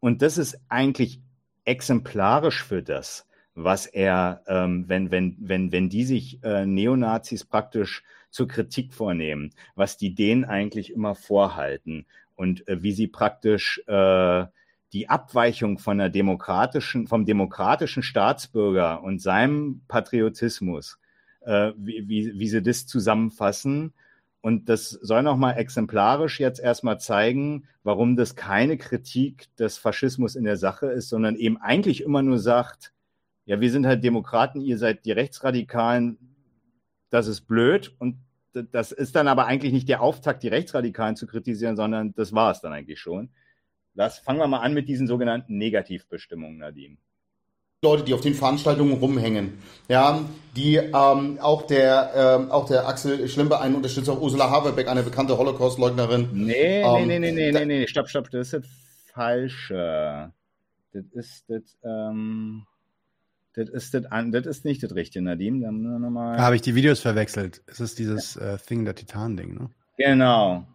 und 0.00 0.20
das 0.20 0.36
ist 0.36 0.60
eigentlich 0.68 1.20
exemplarisch 1.64 2.64
für 2.64 2.82
das, 2.82 3.26
was 3.54 3.86
er, 3.86 4.42
ähm, 4.48 4.88
wenn, 4.88 5.10
wenn, 5.12 5.36
wenn, 5.38 5.70
wenn 5.70 5.88
die 5.88 6.04
sich 6.04 6.42
äh, 6.42 6.66
Neonazis 6.66 7.44
praktisch 7.44 8.02
zur 8.28 8.48
Kritik 8.48 8.92
vornehmen, 8.92 9.50
was 9.76 9.96
die 9.96 10.14
denen 10.14 10.44
eigentlich 10.44 10.92
immer 10.92 11.14
vorhalten 11.14 12.06
und 12.34 12.66
äh, 12.66 12.82
wie 12.82 12.92
sie 12.92 13.06
praktisch 13.06 13.80
äh, 13.86 14.46
die 14.92 15.08
Abweichung 15.08 15.78
von 15.78 15.98
der 15.98 16.10
demokratischen, 16.10 17.06
vom 17.06 17.24
demokratischen 17.24 18.02
Staatsbürger 18.02 19.02
und 19.02 19.22
seinem 19.22 19.82
Patriotismus 19.86 20.98
äh, 21.44 21.72
wie, 21.76 22.08
wie, 22.08 22.38
wie 22.38 22.48
sie 22.48 22.62
das 22.62 22.86
zusammenfassen. 22.86 23.92
Und 24.40 24.68
das 24.68 24.90
soll 24.90 25.22
nochmal 25.22 25.56
exemplarisch 25.56 26.40
jetzt 26.40 26.58
erstmal 26.60 26.98
zeigen, 26.98 27.68
warum 27.84 28.16
das 28.16 28.34
keine 28.34 28.76
Kritik 28.76 29.54
des 29.56 29.78
Faschismus 29.78 30.34
in 30.34 30.44
der 30.44 30.56
Sache 30.56 30.86
ist, 30.86 31.08
sondern 31.08 31.36
eben 31.36 31.58
eigentlich 31.58 32.02
immer 32.02 32.22
nur 32.22 32.38
sagt, 32.38 32.92
ja, 33.44 33.60
wir 33.60 33.70
sind 33.70 33.86
halt 33.86 34.02
Demokraten, 34.02 34.60
ihr 34.60 34.78
seid 34.78 35.04
die 35.04 35.12
Rechtsradikalen, 35.12 36.18
das 37.10 37.28
ist 37.28 37.42
blöd. 37.42 37.94
Und 37.98 38.16
das 38.52 38.92
ist 38.92 39.14
dann 39.14 39.28
aber 39.28 39.46
eigentlich 39.46 39.72
nicht 39.72 39.88
der 39.88 40.02
Auftakt, 40.02 40.42
die 40.42 40.48
Rechtsradikalen 40.48 41.16
zu 41.16 41.26
kritisieren, 41.26 41.76
sondern 41.76 42.12
das 42.14 42.32
war 42.32 42.50
es 42.50 42.60
dann 42.60 42.72
eigentlich 42.72 43.00
schon. 43.00 43.30
Das 43.94 44.18
fangen 44.18 44.38
wir 44.38 44.46
mal 44.46 44.60
an 44.60 44.74
mit 44.74 44.88
diesen 44.88 45.06
sogenannten 45.06 45.58
Negativbestimmungen, 45.58 46.58
Nadim. 46.58 46.98
Leute, 47.84 48.04
die 48.04 48.14
auf 48.14 48.20
den 48.20 48.34
Veranstaltungen 48.34 48.92
rumhängen. 48.92 49.54
Ja, 49.88 50.24
die 50.54 50.76
ähm, 50.76 51.38
auch 51.40 51.66
der 51.66 52.12
ähm, 52.14 52.50
auch 52.52 52.68
der 52.68 52.86
Axel 52.86 53.28
Schlimper, 53.28 53.60
ein 53.60 53.74
Unterstützer, 53.74 54.22
Ursula 54.22 54.50
Haberbeck, 54.50 54.86
eine 54.86 55.02
bekannte 55.02 55.36
Holocaust-Leugnerin. 55.36 56.28
Nee, 56.32 56.82
ähm, 56.82 57.08
nee, 57.08 57.18
nee, 57.18 57.32
nee, 57.32 57.50
nee, 57.50 57.64
nee, 57.64 57.86
stopp, 57.88 58.08
stopp, 58.08 58.30
das 58.30 58.52
ist 58.52 58.68
falsch. 59.12 59.70
Das 59.70 61.04
ist 61.12 61.44
das, 61.48 61.62
ähm, 61.82 62.66
das 63.54 63.68
ist 63.68 63.94
das, 63.94 64.04
das 64.08 64.46
ist 64.46 64.64
nicht 64.64 64.80
das 64.84 64.94
Richtige, 64.94 65.24
Nadim. 65.24 65.60
Da 65.60 66.38
habe 66.38 66.54
ich 66.54 66.62
die 66.62 66.76
Videos 66.76 67.00
verwechselt. 67.00 67.62
Es 67.66 67.80
ist 67.80 67.98
dieses 67.98 68.36
ja. 68.36 68.54
äh, 68.54 68.58
Thing 68.58 68.84
der 68.84 68.94
Titan-Ding, 68.94 69.54
ne? 69.54 69.70
Genau. 69.96 70.68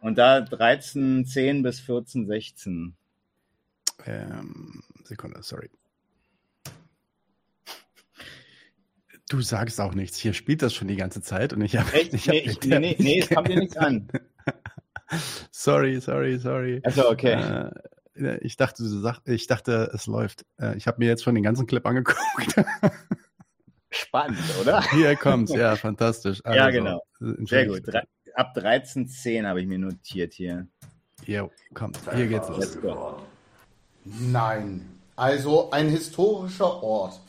Und 0.00 0.16
da 0.16 0.40
13, 0.40 1.26
10 1.26 1.62
bis 1.62 1.80
14, 1.80 2.26
16. 2.26 2.94
Ähm, 4.06 4.82
Sekunde, 5.04 5.42
sorry. 5.42 5.68
Du 9.28 9.42
sagst 9.42 9.80
auch 9.80 9.94
nichts. 9.94 10.16
Hier 10.16 10.32
spielt 10.32 10.62
das 10.62 10.74
schon 10.74 10.88
die 10.88 10.96
ganze 10.96 11.20
Zeit 11.20 11.52
und 11.52 11.60
ich 11.60 11.76
habe. 11.76 11.92
Echt? 11.92 12.14
Ich 12.14 12.28
hab 12.28 12.34
nee, 12.34 12.40
ich, 12.40 12.60
nee, 12.62 12.78
nee, 12.78 12.96
nee, 12.98 13.20
es 13.20 13.28
kommt 13.28 13.48
dir 13.48 13.58
nichts 13.58 13.76
an. 13.76 14.08
sorry, 15.50 16.00
sorry, 16.00 16.38
sorry. 16.38 16.80
Also 16.82 17.10
okay. 17.10 17.70
Äh, 18.14 18.38
ich 18.40 18.56
dachte, 18.56 18.82
du 18.82 18.88
sag, 18.88 19.20
ich 19.26 19.46
dachte, 19.46 19.90
es 19.94 20.06
läuft. 20.06 20.44
Äh, 20.58 20.76
ich 20.76 20.86
habe 20.86 20.98
mir 20.98 21.06
jetzt 21.06 21.22
schon 21.22 21.34
den 21.34 21.44
ganzen 21.44 21.66
Clip 21.66 21.84
angeguckt. 21.86 22.18
Spannend, 23.90 24.38
oder? 24.60 24.82
Hier 24.90 25.14
kommt's, 25.16 25.52
ja, 25.52 25.76
fantastisch. 25.76 26.40
Also, 26.44 26.58
ja, 26.58 26.70
genau. 26.70 27.02
Sehr 27.20 27.66
gut. 27.66 27.82
Ab 28.34 28.56
13.10 28.56 29.46
habe 29.46 29.60
ich 29.60 29.66
mir 29.66 29.78
notiert 29.78 30.34
hier. 30.34 30.66
Jo, 31.26 31.50
komm, 31.74 31.92
hier 32.14 32.26
geht's 32.28 32.48
los. 32.48 32.78
Nein. 34.04 34.86
Also 35.16 35.70
ein 35.70 35.88
historischer 35.88 36.82
Ort 36.82 37.20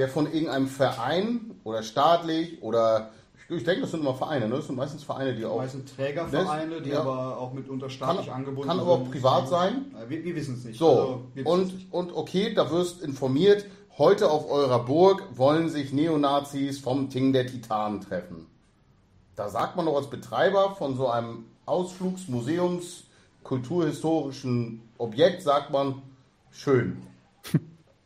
der 0.00 0.08
von 0.08 0.32
irgendeinem 0.32 0.66
Verein 0.66 1.52
oder 1.62 1.82
staatlich 1.82 2.62
oder 2.62 3.10
ich 3.50 3.64
denke, 3.64 3.82
das 3.82 3.90
sind 3.90 4.00
immer 4.00 4.14
Vereine, 4.14 4.48
ne? 4.48 4.56
Das 4.56 4.68
sind 4.68 4.76
meistens 4.76 5.02
Vereine, 5.02 5.34
die 5.34 5.44
auch. 5.44 5.58
Meistens 5.58 5.94
Trägervereine, 5.94 6.80
die 6.80 6.90
ja. 6.90 7.00
aber 7.00 7.36
auch 7.36 7.52
mitunter 7.52 7.90
staatlich 7.90 8.26
kann, 8.26 8.36
angebunden 8.36 8.62
sind. 8.62 8.70
Kann 8.70 8.80
aber 8.80 8.92
auch 8.92 9.10
privat 9.10 9.48
sein. 9.48 9.94
Wir, 10.08 10.24
wir 10.24 10.34
wissen 10.36 10.54
es 10.54 10.64
nicht. 10.64 10.78
So, 10.78 10.88
also, 10.88 11.50
und, 11.50 11.74
nicht. 11.74 11.92
und 11.92 12.14
okay, 12.14 12.54
da 12.54 12.70
wirst 12.70 13.02
informiert, 13.02 13.66
heute 13.98 14.30
auf 14.30 14.48
eurer 14.48 14.78
Burg 14.84 15.24
wollen 15.34 15.68
sich 15.68 15.92
Neonazis 15.92 16.78
vom 16.78 17.10
Ting 17.10 17.32
der 17.32 17.46
Titanen 17.46 18.00
treffen. 18.00 18.46
Da 19.36 19.50
sagt 19.50 19.76
man 19.76 19.84
doch 19.84 19.96
als 19.96 20.08
Betreiber 20.08 20.76
von 20.76 20.96
so 20.96 21.08
einem 21.08 21.44
Ausflugs-, 21.66 22.28
Museums-, 22.28 23.04
kulturhistorischen 23.42 24.80
Objekt, 24.96 25.42
sagt 25.42 25.72
man, 25.72 26.02
schön. 26.52 27.02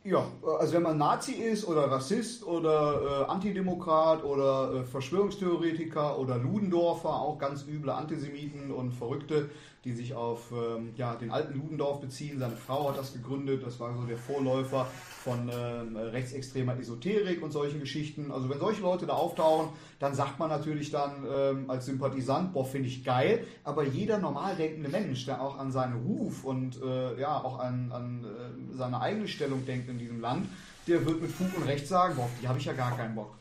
Ja, 0.06 0.26
also 0.60 0.74
wenn 0.74 0.82
man 0.82 0.98
Nazi 0.98 1.32
ist 1.32 1.66
oder 1.66 1.90
Rassist 1.90 2.46
oder 2.46 3.22
äh, 3.22 3.30
Antidemokrat 3.30 4.22
oder 4.22 4.74
äh, 4.74 4.84
Verschwörungstheoretiker 4.84 6.18
oder 6.18 6.36
Ludendorfer, 6.36 7.08
auch 7.08 7.38
ganz 7.38 7.66
üble 7.66 7.90
Antisemiten 7.90 8.70
und 8.70 8.92
Verrückte, 8.92 9.48
die 9.84 9.92
sich 9.92 10.14
auf 10.14 10.52
ähm, 10.52 10.92
ja, 10.96 11.14
den 11.14 11.30
alten 11.30 11.54
Ludendorff 11.54 12.00
beziehen. 12.00 12.38
Seine 12.38 12.56
Frau 12.56 12.88
hat 12.88 12.98
das 12.98 13.12
gegründet, 13.12 13.62
das 13.64 13.80
war 13.80 13.94
so 13.94 14.04
der 14.04 14.18
Vorläufer 14.18 14.86
von 15.22 15.50
ähm, 15.50 15.96
rechtsextremer 15.96 16.78
Esoterik 16.78 17.42
und 17.42 17.50
solchen 17.50 17.80
Geschichten. 17.80 18.30
Also 18.30 18.48
wenn 18.48 18.58
solche 18.58 18.82
Leute 18.82 19.06
da 19.06 19.14
auftauchen, 19.14 19.70
dann 19.98 20.14
sagt 20.14 20.38
man 20.38 20.50
natürlich 20.50 20.90
dann 20.90 21.26
ähm, 21.34 21.70
als 21.70 21.86
Sympathisant, 21.86 22.52
boah, 22.52 22.64
finde 22.64 22.88
ich 22.88 23.04
geil, 23.04 23.46
aber 23.62 23.84
jeder 23.84 24.18
normal 24.18 24.56
denkende 24.56 24.90
Mensch, 24.90 25.24
der 25.24 25.40
auch 25.40 25.58
an 25.58 25.70
seinen 25.70 26.02
Ruf 26.04 26.44
und 26.44 26.80
äh, 26.82 27.18
ja 27.18 27.42
auch 27.42 27.58
an, 27.58 27.90
an 27.92 28.24
äh, 28.24 28.43
seine 28.74 29.00
eigene 29.00 29.28
Stellung 29.28 29.64
denkt 29.66 29.88
in 29.88 29.98
diesem 29.98 30.20
Land, 30.20 30.48
der 30.86 31.04
wird 31.06 31.22
mit 31.22 31.30
Fug 31.30 31.56
und 31.56 31.64
Recht 31.64 31.86
sagen, 31.86 32.16
boah, 32.16 32.28
die 32.40 32.48
habe 32.48 32.58
ich 32.58 32.64
ja 32.64 32.72
gar 32.72 32.96
keinen 32.96 33.14
Bock. 33.14 33.36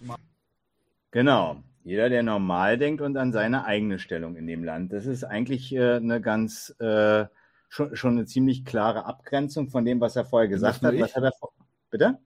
Genau. 1.12 1.62
Jeder, 1.84 2.10
der 2.10 2.24
normal 2.24 2.78
denkt 2.78 3.02
und 3.02 3.18
an 3.18 3.34
seine 3.34 3.66
eigene 3.66 4.00
Stellung 4.00 4.38
in 4.38 4.48
dem 4.48 4.64
Land. 4.64 4.94
Das 4.94 5.06
ist 5.06 5.26
eigentlich 5.26 5.74
äh, 5.76 5.96
eine 5.96 6.22
ganz, 6.22 6.74
äh, 6.80 7.26
schon, 7.68 7.96
schon 7.96 8.14
eine 8.14 8.26
ziemlich 8.26 8.64
klare 8.64 9.06
Abgrenzung 9.06 9.70
von 9.70 9.84
dem, 9.84 10.00
was 10.00 10.16
er 10.16 10.24
vorher 10.24 10.48
gesagt 10.48 10.82
hat. 10.82 10.98
Was 10.98 11.16
hat 11.16 11.24
er 11.24 11.34
vor 11.34 11.52
Bitte? 11.90 12.18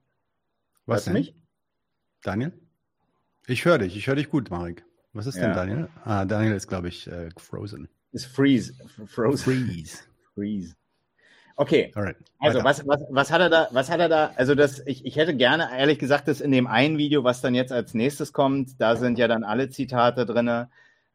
Was 0.86 1.04
denn? 1.04 1.12
mich? 1.14 1.34
Daniel? 2.22 2.52
Ich 3.46 3.64
höre 3.64 3.78
dich, 3.78 3.96
ich 3.96 4.06
höre 4.06 4.16
dich 4.16 4.30
gut, 4.30 4.50
Marek. 4.50 4.84
Was 5.12 5.26
ist 5.26 5.36
ja. 5.36 5.42
denn 5.42 5.54
Daniel? 5.54 5.88
Ah, 6.04 6.24
Daniel 6.24 6.54
ist, 6.54 6.68
glaube 6.68 6.88
ich, 6.88 7.06
äh, 7.06 7.28
Frozen. 7.36 7.88
Ist 8.12 8.26
Freeze. 8.26 8.74
Frozen. 9.06 9.66
Freeze. 9.66 9.98
Freeze. 10.34 10.74
Okay. 11.60 11.90
Alright. 11.96 12.16
Also 12.38 12.62
was, 12.62 12.86
was, 12.86 13.02
was 13.10 13.32
hat 13.32 13.40
er 13.40 13.50
da, 13.50 13.68
was 13.72 13.90
hat 13.90 13.98
er 13.98 14.08
da, 14.08 14.30
also 14.36 14.54
das, 14.54 14.80
ich, 14.86 15.04
ich 15.04 15.16
hätte 15.16 15.34
gerne, 15.34 15.68
ehrlich 15.76 15.98
gesagt, 15.98 16.28
das 16.28 16.40
in 16.40 16.52
dem 16.52 16.68
einen 16.68 16.98
Video, 16.98 17.24
was 17.24 17.40
dann 17.40 17.52
jetzt 17.52 17.72
als 17.72 17.94
nächstes 17.94 18.32
kommt, 18.32 18.80
da 18.80 18.94
sind 18.94 19.18
ja 19.18 19.26
dann 19.26 19.42
alle 19.42 19.68
Zitate 19.68 20.24
drin. 20.24 20.68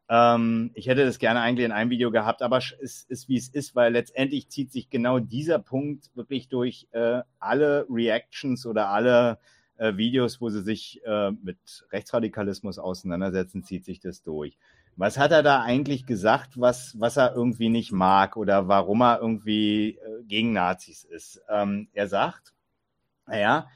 Ähm, 0.10 0.72
ich 0.74 0.88
hätte 0.88 1.06
das 1.06 1.18
gerne 1.18 1.40
eigentlich 1.40 1.66
in 1.66 1.72
einem 1.72 1.90
Video 1.90 2.12
gehabt, 2.12 2.42
aber 2.42 2.58
es 2.58 2.74
ist, 2.78 3.10
ist, 3.10 3.30
wie 3.30 3.38
es 3.38 3.48
ist, 3.48 3.74
weil 3.74 3.94
letztendlich 3.94 4.50
zieht 4.50 4.74
sich 4.74 4.90
genau 4.90 5.20
dieser 5.20 5.60
Punkt 5.60 6.12
wirklich 6.14 6.50
durch 6.50 6.90
äh, 6.92 7.22
alle 7.40 7.86
Reactions 7.90 8.66
oder 8.66 8.90
alle 8.90 9.38
äh, 9.78 9.96
Videos, 9.96 10.42
wo 10.42 10.50
sie 10.50 10.62
sich 10.62 11.00
äh, 11.06 11.32
mit 11.32 11.58
Rechtsradikalismus 11.94 12.80
auseinandersetzen, 12.80 13.64
zieht 13.64 13.86
sich 13.86 14.02
das 14.02 14.24
durch. 14.24 14.58
Was 14.96 15.18
hat 15.18 15.32
er 15.32 15.44
da 15.44 15.62
eigentlich 15.62 16.06
gesagt, 16.06 16.60
was, 16.60 17.00
was 17.00 17.18
er 17.18 17.36
irgendwie 17.36 17.70
nicht 17.70 17.92
mag 17.92 18.38
oder 18.38 18.68
warum 18.68 19.02
er 19.02 19.20
irgendwie 19.20 19.98
äh, 19.98 20.24
gegen 20.24 20.54
Nazis 20.54 21.04
ist? 21.04 21.42
Ähm, 21.50 21.88
er 21.94 22.08
sagt, 22.08 22.54
naja, 23.26 23.68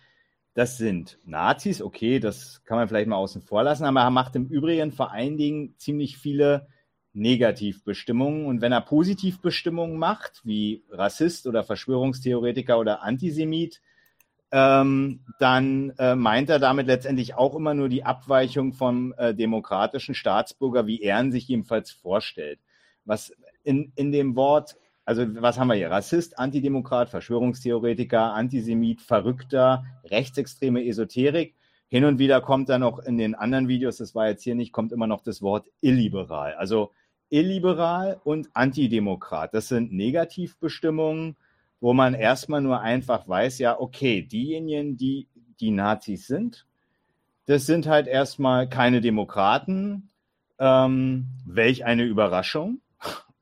das 0.53 0.77
sind 0.77 1.19
Nazis, 1.25 1.81
okay, 1.81 2.19
das 2.19 2.63
kann 2.65 2.77
man 2.77 2.87
vielleicht 2.87 3.07
mal 3.07 3.15
außen 3.15 3.41
vor 3.41 3.63
lassen, 3.63 3.85
aber 3.85 4.01
er 4.01 4.09
macht 4.09 4.35
im 4.35 4.47
Übrigen 4.47 4.91
vor 4.91 5.11
allen 5.11 5.37
Dingen 5.37 5.75
ziemlich 5.77 6.17
viele 6.17 6.67
Negativbestimmungen. 7.13 8.45
Und 8.45 8.61
wenn 8.61 8.71
er 8.71 8.81
Positivbestimmungen 8.81 9.97
macht, 9.97 10.41
wie 10.43 10.83
Rassist 10.89 11.47
oder 11.47 11.63
Verschwörungstheoretiker 11.63 12.79
oder 12.79 13.03
Antisemit, 13.03 13.81
ähm, 14.51 15.25
dann 15.39 15.91
äh, 15.97 16.15
meint 16.15 16.49
er 16.49 16.59
damit 16.59 16.87
letztendlich 16.87 17.35
auch 17.35 17.55
immer 17.55 17.73
nur 17.73 17.89
die 17.89 18.05
Abweichung 18.05 18.73
vom 18.73 19.13
äh, 19.17 19.33
demokratischen 19.33 20.15
Staatsbürger, 20.15 20.87
wie 20.87 21.01
er 21.01 21.19
ihn 21.19 21.31
sich 21.31 21.47
jedenfalls 21.47 21.91
vorstellt. 21.91 22.59
Was 23.03 23.33
in, 23.63 23.91
in 23.95 24.11
dem 24.11 24.35
Wort, 24.35 24.77
also 25.03 25.25
was 25.41 25.59
haben 25.59 25.67
wir 25.67 25.75
hier? 25.75 25.91
Rassist, 25.91 26.39
Antidemokrat, 26.39 27.09
Verschwörungstheoretiker, 27.09 28.33
Antisemit, 28.33 29.01
Verrückter, 29.01 29.83
rechtsextreme 30.05 30.85
Esoterik. 30.85 31.55
Hin 31.89 32.05
und 32.05 32.19
wieder 32.19 32.41
kommt 32.41 32.69
dann 32.69 32.81
noch 32.81 32.99
in 32.99 33.17
den 33.17 33.35
anderen 33.35 33.67
Videos, 33.67 33.97
das 33.97 34.13
war 34.13 34.27
jetzt 34.27 34.43
hier 34.43 34.55
nicht, 34.55 34.73
kommt 34.73 34.91
immer 34.91 35.07
noch 35.07 35.21
das 35.21 35.41
Wort 35.41 35.69
illiberal. 35.81 36.53
Also 36.55 36.91
illiberal 37.29 38.19
und 38.23 38.49
Antidemokrat. 38.53 39.53
Das 39.53 39.67
sind 39.67 39.91
Negativbestimmungen 39.93 41.37
wo 41.79 41.93
man 41.93 42.13
erstmal 42.13 42.61
nur 42.61 42.81
einfach 42.81 43.27
weiß, 43.27 43.59
ja, 43.59 43.79
okay, 43.79 44.21
diejenigen, 44.21 44.97
die 44.97 45.27
die 45.59 45.71
Nazis 45.71 46.27
sind, 46.27 46.65
das 47.47 47.65
sind 47.65 47.87
halt 47.87 48.07
erstmal 48.07 48.67
keine 48.69 49.01
Demokraten. 49.01 50.09
Ähm, 50.59 51.27
welch 51.45 51.85
eine 51.85 52.03
Überraschung. 52.03 52.81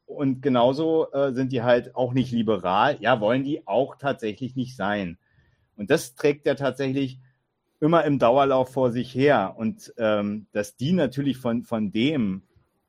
Und 0.05 0.41
genauso 0.41 1.11
äh, 1.11 1.33
sind 1.33 1.51
die 1.51 1.63
halt 1.63 1.95
auch 1.95 2.13
nicht 2.13 2.31
liberal. 2.31 2.97
Ja, 2.99 3.19
wollen 3.19 3.43
die 3.43 3.65
auch 3.67 3.95
tatsächlich 3.95 4.55
nicht 4.55 4.75
sein. 4.75 5.17
Und 5.75 5.89
das 5.89 6.15
trägt 6.15 6.45
ja 6.45 6.55
tatsächlich 6.55 7.19
immer 7.79 8.03
im 8.03 8.19
Dauerlauf 8.19 8.71
vor 8.71 8.91
sich 8.91 9.13
her. 9.15 9.55
Und 9.57 9.93
ähm, 9.97 10.47
dass 10.51 10.75
die 10.75 10.93
natürlich 10.93 11.37
von, 11.37 11.63
von 11.63 11.91
dem 11.91 12.43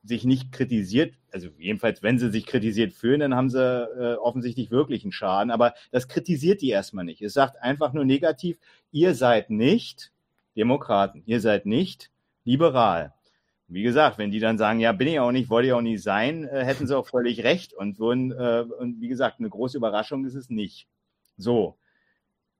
sich 0.05 0.25
nicht 0.25 0.53
kritisiert, 0.53 1.15
also 1.37 1.51
jedenfalls, 1.59 2.03
wenn 2.03 2.19
sie 2.19 2.31
sich 2.31 2.47
kritisiert 2.47 2.95
fühlen, 2.95 3.21
dann 3.21 3.35
haben 3.35 3.51
sie 3.51 3.61
äh, 3.61 4.15
offensichtlich 4.17 4.71
wirklich 4.71 5.05
einen 5.05 5.13
Schaden. 5.13 5.51
Aber 5.51 5.75
das 5.91 6.09
kritisiert 6.09 6.63
die 6.63 6.71
erstmal 6.71 7.05
nicht. 7.05 7.21
Es 7.21 7.35
sagt 7.35 7.63
einfach 7.63 7.93
nur 7.93 8.07
negativ, 8.07 8.59
ihr 8.91 9.15
seid 9.15 9.51
nicht 9.51 10.13
Demokraten, 10.57 11.23
ihr 11.27 11.41
seid 11.41 11.67
nicht 11.67 12.11
liberal. 12.45 13.13
Wie 13.69 13.83
gesagt, 13.83 14.17
wenn 14.17 14.31
die 14.31 14.41
dann 14.41 14.57
sagen, 14.57 14.81
ja, 14.81 14.93
bin 14.93 15.09
ich 15.09 15.21
auch 15.21 15.31
nicht, 15.31 15.51
wollte 15.51 15.69
ich 15.69 15.75
auch 15.75 15.83
nicht 15.83 16.03
sein, 16.03 16.45
äh, 16.45 16.65
hätten 16.65 16.87
sie 16.87 16.97
auch 16.97 17.07
völlig 17.07 17.45
recht 17.45 17.75
und 17.75 17.99
würden, 17.99 18.33
äh, 18.33 18.65
und 18.79 19.03
wie 19.03 19.09
gesagt, 19.09 19.39
eine 19.39 19.51
große 19.51 19.77
Überraschung 19.77 20.25
ist 20.25 20.37
es 20.37 20.49
nicht. 20.49 20.89
So, 21.37 21.77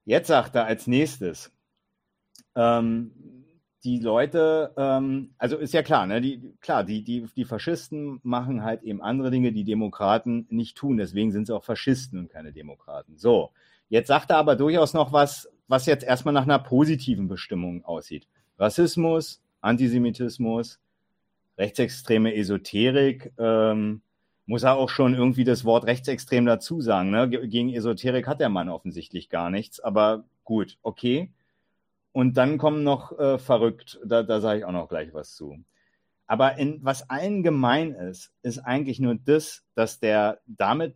jetzt 0.05 0.29
sagt 0.29 0.55
er 0.55 0.67
als 0.67 0.87
nächstes, 0.87 1.51
ähm, 2.55 3.13
die 3.85 4.01
Leute, 4.01 4.73
ähm, 4.77 5.35
also 5.39 5.57
ist 5.57 5.75
ja 5.75 5.83
klar, 5.83 6.07
ne, 6.07 6.21
die, 6.21 6.55
klar, 6.61 6.85
die, 6.85 7.05
die, 7.05 7.27
die 7.37 7.45
Faschisten 7.45 8.21
machen 8.23 8.65
halt 8.65 8.83
eben 8.83 9.01
andere 9.03 9.31
Dinge, 9.31 9.53
die 9.53 9.65
Demokraten 9.65 10.47
nicht 10.51 10.77
tun. 10.77 10.97
Deswegen 10.97 11.31
sind 11.31 11.47
sie 11.47 11.55
auch 11.55 11.65
Faschisten 11.65 12.19
und 12.19 12.31
keine 12.31 12.53
Demokraten. 12.53 13.17
So, 13.17 13.51
jetzt 13.89 14.09
sagt 14.09 14.31
er 14.31 14.39
aber 14.39 14.57
durchaus 14.57 14.95
noch 14.95 15.13
was, 15.13 15.49
was 15.69 15.87
jetzt 15.87 16.05
erstmal 16.05 16.35
nach 16.35 16.45
einer 16.45 16.59
positiven 16.59 17.29
Bestimmung 17.29 17.85
aussieht. 17.85 18.27
Rassismus, 18.59 19.43
Antisemitismus, 19.61 20.81
rechtsextreme 21.59 22.35
Esoterik, 22.35 23.33
ähm, 23.39 24.03
muss 24.47 24.63
er 24.63 24.77
auch 24.77 24.91
schon 24.91 25.15
irgendwie 25.15 25.45
das 25.45 25.65
Wort 25.65 25.87
rechtsextrem 25.87 26.47
dazu 26.47 26.81
sagen. 26.81 27.11
Ne? 27.11 27.29
Gegen 27.29 27.75
Esoterik 27.75 28.27
hat 28.27 28.41
der 28.41 28.49
Mann 28.49 28.69
offensichtlich 28.69 29.29
gar 29.29 29.51
nichts, 29.51 29.81
aber 29.81 30.25
gut, 30.45 30.79
okay. 30.83 31.31
Und 32.17 32.39
dann 32.39 32.57
kommen 32.57 32.83
noch 32.83 33.19
äh, 33.19 33.37
verrückt, 33.37 34.01
da, 34.03 34.23
da 34.23 34.41
sage 34.41 34.61
ich 34.61 34.65
auch 34.65 34.73
noch 34.73 34.89
gleich 34.89 35.13
was 35.13 35.35
zu. 35.35 35.59
Aber 36.27 36.57
in, 36.57 36.83
was 36.83 37.11
allen 37.11 37.43
gemein 37.43 37.93
ist, 37.93 38.33
ist 38.41 38.59
eigentlich 38.61 39.01
nur 39.01 39.17
das, 39.17 39.67
dass 39.75 40.01
der 40.01 40.41
damit 40.47 40.95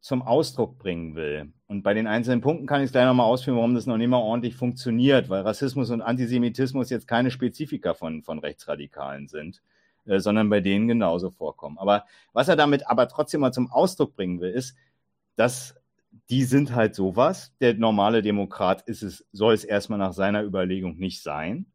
zum 0.00 0.20
Ausdruck 0.20 0.76
bringen 0.76 1.14
will. 1.14 1.52
Und 1.68 1.84
bei 1.84 1.94
den 1.94 2.08
einzelnen 2.08 2.40
Punkten 2.40 2.66
kann 2.66 2.80
ich 2.80 2.86
es 2.86 2.90
gleich 2.90 3.06
nochmal 3.06 3.26
ausführen, 3.26 3.56
warum 3.56 3.76
das 3.76 3.86
noch 3.86 3.98
nicht 3.98 4.08
mal 4.08 4.16
ordentlich 4.16 4.56
funktioniert, 4.56 5.28
weil 5.28 5.42
Rassismus 5.42 5.90
und 5.90 6.02
Antisemitismus 6.02 6.90
jetzt 6.90 7.06
keine 7.06 7.30
Spezifika 7.30 7.94
von, 7.94 8.24
von 8.24 8.40
Rechtsradikalen 8.40 9.28
sind, 9.28 9.62
äh, 10.06 10.18
sondern 10.18 10.50
bei 10.50 10.58
denen 10.58 10.88
genauso 10.88 11.30
vorkommen. 11.30 11.78
Aber 11.78 12.04
was 12.32 12.48
er 12.48 12.56
damit 12.56 12.90
aber 12.90 13.06
trotzdem 13.06 13.42
mal 13.42 13.52
zum 13.52 13.70
Ausdruck 13.70 14.16
bringen 14.16 14.40
will, 14.40 14.50
ist, 14.50 14.74
dass 15.36 15.77
die 16.30 16.44
sind 16.44 16.74
halt 16.74 16.94
sowas. 16.94 17.54
Der 17.60 17.74
normale 17.74 18.22
Demokrat 18.22 18.82
ist 18.82 19.02
es, 19.02 19.26
soll 19.32 19.54
es 19.54 19.64
erstmal 19.64 19.98
nach 19.98 20.12
seiner 20.12 20.42
Überlegung 20.42 20.96
nicht 20.96 21.22
sein. 21.22 21.66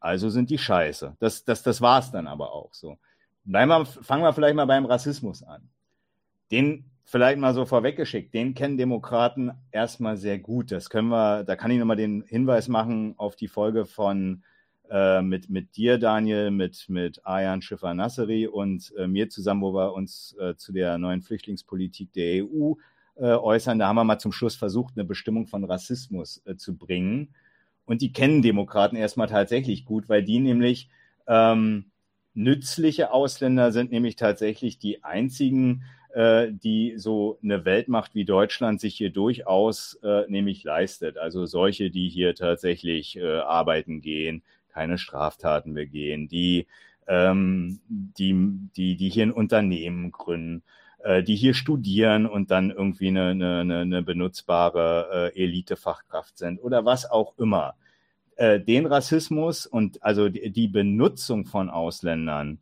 Also 0.00 0.30
sind 0.30 0.50
die 0.50 0.58
scheiße. 0.58 1.16
Das, 1.20 1.44
das, 1.44 1.62
das 1.62 1.80
war 1.80 2.00
es 2.00 2.10
dann 2.10 2.26
aber 2.26 2.52
auch 2.52 2.72
so. 2.74 2.98
Wir, 3.44 3.84
fangen 3.84 4.22
wir 4.22 4.32
vielleicht 4.32 4.54
mal 4.54 4.66
beim 4.66 4.86
Rassismus 4.86 5.42
an. 5.42 5.68
Den 6.50 6.90
vielleicht 7.04 7.38
mal 7.38 7.54
so 7.54 7.66
vorweggeschickt, 7.66 8.32
den 8.32 8.54
kennen 8.54 8.78
Demokraten 8.78 9.52
erstmal 9.72 10.16
sehr 10.16 10.38
gut. 10.38 10.70
Das 10.70 10.90
können 10.90 11.08
wir, 11.08 11.44
da 11.44 11.56
kann 11.56 11.70
ich 11.70 11.78
nochmal 11.78 11.96
den 11.96 12.22
Hinweis 12.22 12.68
machen 12.68 13.14
auf 13.18 13.36
die 13.36 13.48
Folge 13.48 13.84
von 13.84 14.44
äh, 14.90 15.20
mit, 15.20 15.50
mit 15.50 15.76
dir, 15.76 15.98
Daniel, 15.98 16.50
mit, 16.50 16.88
mit 16.88 17.24
Ayan 17.26 17.62
Schiffer-Nasseri 17.62 18.46
und 18.46 18.92
äh, 18.96 19.06
mir 19.06 19.28
zusammen, 19.28 19.62
wo 19.62 19.74
wir 19.74 19.92
uns 19.92 20.36
äh, 20.40 20.56
zu 20.56 20.72
der 20.72 20.98
neuen 20.98 21.22
Flüchtlingspolitik 21.22 22.12
der 22.12 22.44
EU 22.44 22.74
äh, 23.20 23.34
äußern. 23.34 23.78
Da 23.78 23.88
haben 23.88 23.96
wir 23.96 24.04
mal 24.04 24.18
zum 24.18 24.32
Schluss 24.32 24.56
versucht, 24.56 24.94
eine 24.96 25.04
Bestimmung 25.04 25.46
von 25.46 25.64
Rassismus 25.64 26.42
äh, 26.46 26.56
zu 26.56 26.76
bringen. 26.76 27.34
Und 27.84 28.02
die 28.02 28.12
kennen 28.12 28.42
Demokraten 28.42 28.96
erstmal 28.96 29.28
tatsächlich 29.28 29.84
gut, 29.84 30.08
weil 30.08 30.22
die 30.22 30.38
nämlich 30.38 30.88
ähm, 31.26 31.90
nützliche 32.34 33.12
Ausländer 33.12 33.72
sind, 33.72 33.90
nämlich 33.90 34.16
tatsächlich 34.16 34.78
die 34.78 35.04
einzigen, 35.04 35.84
äh, 36.14 36.48
die 36.50 36.94
so 36.96 37.38
eine 37.42 37.64
Weltmacht 37.64 38.14
wie 38.14 38.24
Deutschland 38.24 38.80
sich 38.80 38.96
hier 38.96 39.10
durchaus 39.10 39.98
äh, 40.02 40.24
nämlich 40.28 40.64
leistet. 40.64 41.18
Also 41.18 41.46
solche, 41.46 41.90
die 41.90 42.08
hier 42.08 42.34
tatsächlich 42.34 43.16
äh, 43.16 43.38
arbeiten 43.38 44.00
gehen, 44.00 44.42
keine 44.68 44.98
Straftaten 44.98 45.74
begehen, 45.74 46.28
die, 46.28 46.66
ähm, 47.06 47.80
die, 47.88 48.34
die, 48.76 48.96
die 48.96 49.08
hier 49.08 49.24
ein 49.24 49.32
Unternehmen 49.32 50.12
gründen, 50.12 50.62
äh, 51.02 51.22
die 51.22 51.36
hier 51.36 51.54
studieren 51.54 52.26
und 52.26 52.50
dann 52.50 52.70
irgendwie 52.70 53.08
eine, 53.08 53.30
eine, 53.30 53.78
eine 53.78 54.02
benutzbare 54.02 55.32
äh, 55.34 55.42
Elitefachkraft 55.44 56.38
sind 56.38 56.62
oder 56.62 56.84
was 56.84 57.10
auch 57.10 57.38
immer. 57.38 57.74
Äh, 58.36 58.60
den 58.60 58.86
Rassismus 58.86 59.66
und 59.66 60.02
also 60.02 60.28
die, 60.28 60.50
die 60.50 60.68
Benutzung 60.68 61.46
von 61.46 61.68
Ausländern 61.68 62.58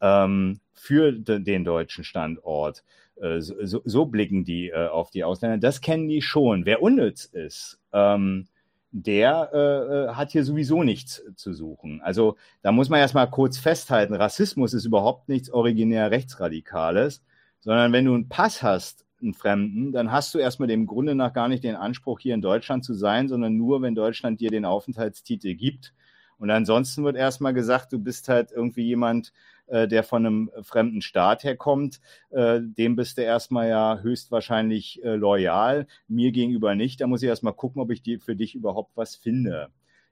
ähm, 0.00 0.60
für 0.74 1.12
de, 1.12 1.40
den 1.40 1.64
deutschen 1.64 2.04
Standort, 2.04 2.84
äh, 3.20 3.40
so, 3.40 3.80
so, 3.84 4.06
blicken 4.06 4.44
die 4.44 4.68
äh, 4.68 4.88
auf 4.88 5.10
die 5.10 5.24
Ausländer. 5.24 5.58
Das 5.58 5.80
kennen 5.80 6.08
die 6.08 6.22
schon. 6.22 6.66
Wer 6.66 6.82
unnütz 6.82 7.24
ist, 7.24 7.78
ähm, 7.92 8.46
der 8.90 10.10
äh, 10.10 10.14
hat 10.14 10.32
hier 10.32 10.44
sowieso 10.44 10.82
nichts 10.82 11.22
zu 11.36 11.54
suchen. 11.54 12.00
Also 12.02 12.36
da 12.62 12.72
muss 12.72 12.90
man 12.90 13.00
erstmal 13.00 13.30
kurz 13.30 13.56
festhalten, 13.58 14.14
Rassismus 14.14 14.74
ist 14.74 14.84
überhaupt 14.84 15.28
nichts 15.28 15.50
originär 15.50 16.10
Rechtsradikales 16.10 17.22
sondern 17.62 17.92
wenn 17.92 18.04
du 18.04 18.14
einen 18.14 18.28
Pass 18.28 18.62
hast, 18.62 19.06
einen 19.22 19.34
Fremden, 19.34 19.92
dann 19.92 20.12
hast 20.12 20.34
du 20.34 20.38
erstmal 20.38 20.68
dem 20.68 20.86
Grunde 20.86 21.14
nach 21.14 21.32
gar 21.32 21.48
nicht 21.48 21.64
den 21.64 21.76
Anspruch, 21.76 22.20
hier 22.20 22.34
in 22.34 22.42
Deutschland 22.42 22.84
zu 22.84 22.92
sein, 22.92 23.28
sondern 23.28 23.56
nur, 23.56 23.80
wenn 23.80 23.94
Deutschland 23.94 24.40
dir 24.40 24.50
den 24.50 24.64
Aufenthaltstitel 24.64 25.54
gibt. 25.54 25.94
Und 26.38 26.50
ansonsten 26.50 27.04
wird 27.04 27.16
erstmal 27.16 27.54
gesagt, 27.54 27.92
du 27.92 28.00
bist 28.00 28.28
halt 28.28 28.50
irgendwie 28.50 28.82
jemand, 28.82 29.32
äh, 29.68 29.86
der 29.86 30.02
von 30.02 30.26
einem 30.26 30.50
fremden 30.62 31.00
Staat 31.00 31.44
herkommt. 31.44 32.00
Äh, 32.30 32.60
dem 32.62 32.96
bist 32.96 33.16
du 33.16 33.22
erstmal 33.22 33.68
ja 33.68 34.00
höchstwahrscheinlich 34.02 35.02
äh, 35.04 35.14
loyal, 35.14 35.86
mir 36.08 36.32
gegenüber 36.32 36.74
nicht. 36.74 37.00
Da 37.00 37.06
muss 37.06 37.22
ich 37.22 37.28
erstmal 37.28 37.54
gucken, 37.54 37.80
ob 37.80 37.92
ich 37.92 38.02
die, 38.02 38.18
für 38.18 38.34
dich 38.34 38.56
überhaupt 38.56 38.96
was 38.96 39.14
finde. 39.14 39.68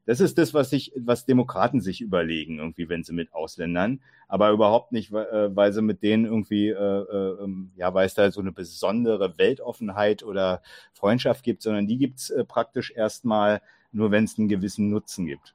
Das 0.06 0.20
ist 0.20 0.38
das, 0.38 0.54
was 0.54 0.70
sich, 0.70 0.92
was 0.96 1.26
Demokraten 1.26 1.80
sich 1.80 2.00
überlegen, 2.00 2.58
irgendwie, 2.58 2.88
wenn 2.88 3.04
sie 3.04 3.12
mit 3.12 3.32
Ausländern, 3.32 4.00
aber 4.28 4.50
überhaupt 4.50 4.92
nicht, 4.92 5.12
äh, 5.12 5.54
weil 5.54 5.72
sie 5.72 5.82
mit 5.82 6.02
denen 6.02 6.24
irgendwie, 6.24 6.68
äh, 6.68 6.74
äh, 6.74 7.44
ähm, 7.44 7.70
ja, 7.76 7.92
weil 7.94 8.06
es 8.06 8.14
da 8.14 8.30
so 8.30 8.40
eine 8.40 8.52
besondere 8.52 9.38
Weltoffenheit 9.38 10.22
oder 10.22 10.62
Freundschaft 10.92 11.44
gibt, 11.44 11.62
sondern 11.62 11.86
die 11.86 11.98
gibt 11.98 12.18
es 12.18 12.30
äh, 12.30 12.44
praktisch 12.44 12.92
erstmal 12.92 13.60
nur, 13.92 14.10
wenn 14.10 14.24
es 14.24 14.38
einen 14.38 14.48
gewissen 14.48 14.90
Nutzen 14.90 15.26
gibt. 15.26 15.54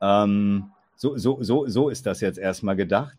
Ähm, 0.00 0.70
so, 0.96 1.16
so, 1.16 1.42
so, 1.42 1.66
so 1.66 1.88
ist 1.88 2.06
das 2.06 2.20
jetzt 2.20 2.38
erstmal 2.38 2.76
gedacht. 2.76 3.16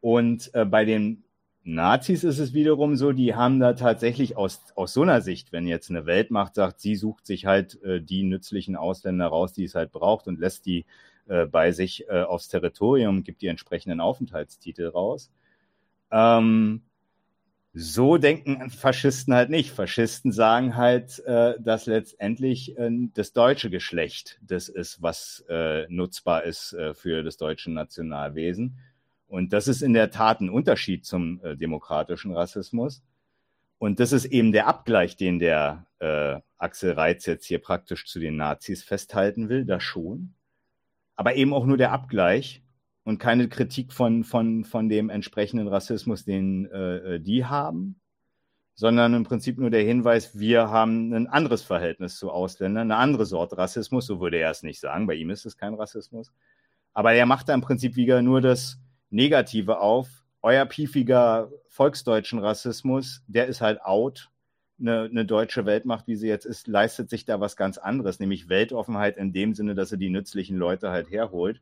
Und 0.00 0.52
äh, 0.54 0.64
bei 0.64 0.84
den 0.84 1.24
Nazis 1.64 2.24
ist 2.24 2.38
es 2.38 2.54
wiederum 2.54 2.96
so, 2.96 3.12
die 3.12 3.34
haben 3.34 3.60
da 3.60 3.74
tatsächlich 3.74 4.36
aus, 4.36 4.62
aus 4.74 4.94
so 4.94 5.02
einer 5.02 5.20
Sicht, 5.20 5.52
wenn 5.52 5.66
jetzt 5.66 5.90
eine 5.90 6.06
Weltmacht 6.06 6.54
sagt, 6.54 6.80
sie 6.80 6.96
sucht 6.96 7.26
sich 7.26 7.46
halt 7.46 7.82
äh, 7.82 8.00
die 8.00 8.22
nützlichen 8.22 8.76
Ausländer 8.76 9.26
raus, 9.26 9.52
die 9.52 9.64
es 9.64 9.74
halt 9.74 9.92
braucht 9.92 10.28
und 10.28 10.38
lässt 10.38 10.66
die 10.66 10.86
äh, 11.26 11.46
bei 11.46 11.72
sich 11.72 12.08
äh, 12.08 12.22
aufs 12.22 12.48
Territorium, 12.48 13.22
gibt 13.22 13.42
die 13.42 13.48
entsprechenden 13.48 14.00
Aufenthaltstitel 14.00 14.88
raus. 14.88 15.30
Ähm, 16.10 16.82
so 17.74 18.16
denken 18.16 18.70
Faschisten 18.70 19.34
halt 19.34 19.50
nicht. 19.50 19.70
Faschisten 19.70 20.32
sagen 20.32 20.74
halt, 20.74 21.18
äh, 21.26 21.54
dass 21.60 21.86
letztendlich 21.86 22.76
äh, 22.78 22.90
das 23.14 23.32
deutsche 23.32 23.70
Geschlecht 23.70 24.40
das 24.42 24.68
ist, 24.68 25.02
was 25.02 25.44
äh, 25.48 25.86
nutzbar 25.88 26.44
ist 26.44 26.74
für 26.94 27.22
das 27.22 27.36
deutsche 27.36 27.70
Nationalwesen. 27.70 28.78
Und 29.28 29.52
das 29.52 29.68
ist 29.68 29.82
in 29.82 29.92
der 29.92 30.10
Tat 30.10 30.40
ein 30.40 30.50
Unterschied 30.50 31.04
zum 31.04 31.40
äh, 31.44 31.56
demokratischen 31.56 32.32
Rassismus. 32.32 33.02
Und 33.78 34.00
das 34.00 34.12
ist 34.12 34.24
eben 34.24 34.50
der 34.50 34.66
Abgleich, 34.66 35.16
den 35.16 35.38
der 35.38 35.86
äh, 36.00 36.40
Axel 36.56 36.92
Reitz 36.92 37.26
jetzt 37.26 37.46
hier 37.46 37.60
praktisch 37.60 38.06
zu 38.06 38.18
den 38.18 38.36
Nazis 38.36 38.82
festhalten 38.82 39.48
will, 39.48 39.64
da 39.64 39.78
schon. 39.78 40.34
Aber 41.14 41.36
eben 41.36 41.52
auch 41.52 41.66
nur 41.66 41.76
der 41.76 41.92
Abgleich 41.92 42.62
und 43.04 43.18
keine 43.18 43.48
Kritik 43.48 43.92
von, 43.92 44.24
von, 44.24 44.64
von 44.64 44.88
dem 44.88 45.10
entsprechenden 45.10 45.68
Rassismus, 45.68 46.24
den 46.24 46.66
äh, 46.70 46.96
äh 47.14 47.20
die 47.20 47.44
haben, 47.44 48.00
sondern 48.74 49.14
im 49.14 49.24
Prinzip 49.24 49.58
nur 49.58 49.70
der 49.70 49.82
Hinweis, 49.82 50.38
wir 50.38 50.70
haben 50.70 51.12
ein 51.12 51.26
anderes 51.26 51.62
Verhältnis 51.62 52.16
zu 52.16 52.30
Ausländern, 52.30 52.90
eine 52.90 53.00
andere 53.00 53.26
Sorte 53.26 53.58
Rassismus, 53.58 54.06
so 54.06 54.20
würde 54.20 54.38
er 54.38 54.50
es 54.50 54.62
nicht 54.62 54.80
sagen, 54.80 55.06
bei 55.06 55.14
ihm 55.14 55.30
ist 55.30 55.46
es 55.46 55.56
kein 55.56 55.74
Rassismus. 55.74 56.32
Aber 56.94 57.12
er 57.12 57.26
macht 57.26 57.48
da 57.48 57.54
im 57.54 57.60
Prinzip 57.60 57.96
wieder 57.96 58.22
nur 58.22 58.40
das, 58.40 58.78
Negative 59.10 59.80
auf. 59.80 60.08
Euer 60.42 60.66
piefiger 60.66 61.50
volksdeutschen 61.68 62.38
Rassismus, 62.38 63.22
der 63.26 63.46
ist 63.46 63.60
halt 63.60 63.82
out. 63.82 64.30
Eine, 64.80 65.04
eine, 65.04 65.26
deutsche 65.26 65.66
Weltmacht, 65.66 66.06
wie 66.06 66.14
sie 66.14 66.28
jetzt 66.28 66.44
ist, 66.44 66.68
leistet 66.68 67.10
sich 67.10 67.24
da 67.24 67.40
was 67.40 67.56
ganz 67.56 67.78
anderes, 67.78 68.20
nämlich 68.20 68.48
Weltoffenheit 68.48 69.16
in 69.16 69.32
dem 69.32 69.54
Sinne, 69.54 69.74
dass 69.74 69.88
sie 69.88 69.98
die 69.98 70.10
nützlichen 70.10 70.56
Leute 70.56 70.90
halt 70.90 71.10
herholt. 71.10 71.60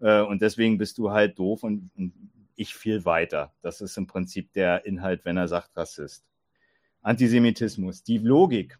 Äh, 0.00 0.20
und 0.20 0.40
deswegen 0.40 0.78
bist 0.78 0.98
du 0.98 1.10
halt 1.10 1.36
doof 1.38 1.64
und, 1.64 1.90
und 1.96 2.12
ich 2.54 2.74
viel 2.74 3.04
weiter. 3.04 3.52
Das 3.62 3.80
ist 3.80 3.96
im 3.96 4.06
Prinzip 4.06 4.52
der 4.52 4.86
Inhalt, 4.86 5.24
wenn 5.24 5.36
er 5.36 5.48
sagt 5.48 5.76
Rassist. 5.76 6.24
Antisemitismus, 7.02 8.02
die 8.02 8.18
Logik, 8.18 8.78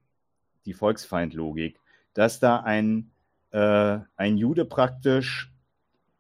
die 0.65 0.73
Volksfeindlogik, 0.73 1.81
dass 2.15 2.39
da 2.41 2.61
ein, 2.61 3.11
äh, 3.51 3.99
ein 4.17 4.37
Jude 4.39 4.65
praktisch 4.65 5.53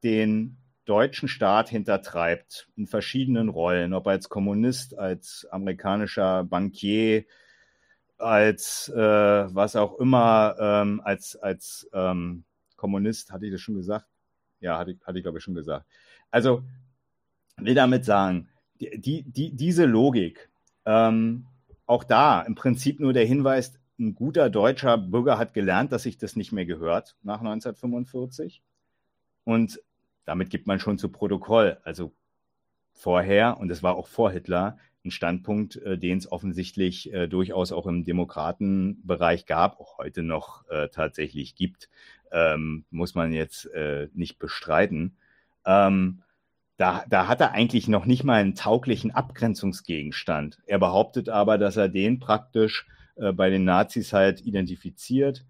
den 0.03 0.57
deutschen 0.85 1.28
Staat 1.28 1.68
hintertreibt 1.68 2.68
in 2.76 2.87
verschiedenen 2.87 3.49
Rollen, 3.49 3.95
ob 3.95 4.07
als 4.07 4.28
Kommunist, 4.28 4.99
als 4.99 5.47
amerikanischer 5.51 6.45
Bankier, 6.45 7.24
als 8.18 8.89
äh, 8.89 8.99
was 8.99 9.76
auch 9.76 9.99
immer, 9.99 10.57
ähm, 10.59 11.01
als, 11.05 11.37
als 11.37 11.89
ähm, 11.93 12.45
Kommunist, 12.76 13.32
hatte 13.32 13.47
ich 13.47 13.53
das 13.53 13.61
schon 13.61 13.76
gesagt? 13.76 14.07
Ja, 14.61 14.78
hatte, 14.78 14.97
hatte 15.05 15.18
ich 15.18 15.24
glaube 15.24 15.39
ich 15.39 15.45
schon 15.45 15.55
gesagt. 15.55 15.87
Also 16.30 16.62
will 17.57 17.74
damit 17.74 18.05
sagen, 18.05 18.49
die, 18.80 19.22
die, 19.22 19.55
diese 19.55 19.85
Logik, 19.87 20.51
ähm, 20.85 21.47
auch 21.87 22.05
da 22.05 22.43
im 22.43 22.55
Prinzip 22.55 23.01
nur 23.01 23.12
der 23.12 23.26
Hinweis, 23.26 23.72
ein 23.99 24.14
guter 24.14 24.51
deutscher 24.51 24.99
Bürger 24.99 25.39
hat 25.39 25.55
gelernt, 25.55 25.93
dass 25.93 26.03
sich 26.03 26.18
das 26.18 26.35
nicht 26.37 26.53
mehr 26.53 26.66
gehört 26.66 27.16
nach 27.22 27.41
1945. 27.41 28.62
Und 29.45 29.80
damit 30.25 30.51
gibt 30.51 30.66
man 30.66 30.81
schon 30.81 30.99
zu 30.99 31.09
Protokoll, 31.09 31.79
also 31.85 32.12
vorher, 32.93 33.59
und 33.59 33.70
es 33.70 33.83
war 33.83 33.97
auch 33.97 34.09
vor 34.09 34.31
Hitler, 34.31 34.79
ein 35.05 35.11
Standpunkt, 35.11 35.77
äh, 35.77 35.99
den 35.99 36.18
es 36.18 36.31
offensichtlich 36.31 37.12
äh, 37.12 37.27
durchaus 37.29 37.72
auch 37.72 37.87
im 37.87 38.05
Demokratenbereich 38.05 39.47
gab, 39.47 39.79
auch 39.79 39.99
heute 39.99 40.22
noch 40.22 40.68
äh, 40.70 40.89
tatsächlich 40.89 41.55
gibt, 41.55 41.91
ähm, 42.33 42.85
muss 42.91 43.14
man 43.14 43.33
jetzt 43.33 43.66
äh, 43.66 44.09
nicht 44.14 44.39
bestreiten. 44.39 45.16
Ähm, 45.66 46.22
da, 46.77 47.05
da 47.09 47.29
hat 47.29 47.41
er 47.41 47.53
eigentlich 47.53 47.87
noch 47.87 48.07
nicht 48.07 48.25
mal 48.25 48.41
einen 48.41 48.55
tauglichen 48.55 49.12
Abgrenzungsgegenstand. 49.12 50.59
Er 50.66 50.79
behauptet 50.79 51.29
aber, 51.29 51.59
dass 51.59 51.77
er 51.77 51.89
den 51.89 52.18
praktisch 52.18 52.87
äh, 53.16 53.33
bei 53.33 53.51
den 53.51 53.64
Nazis 53.64 54.12
halt 54.12 54.41
identifiziert, 54.41 55.45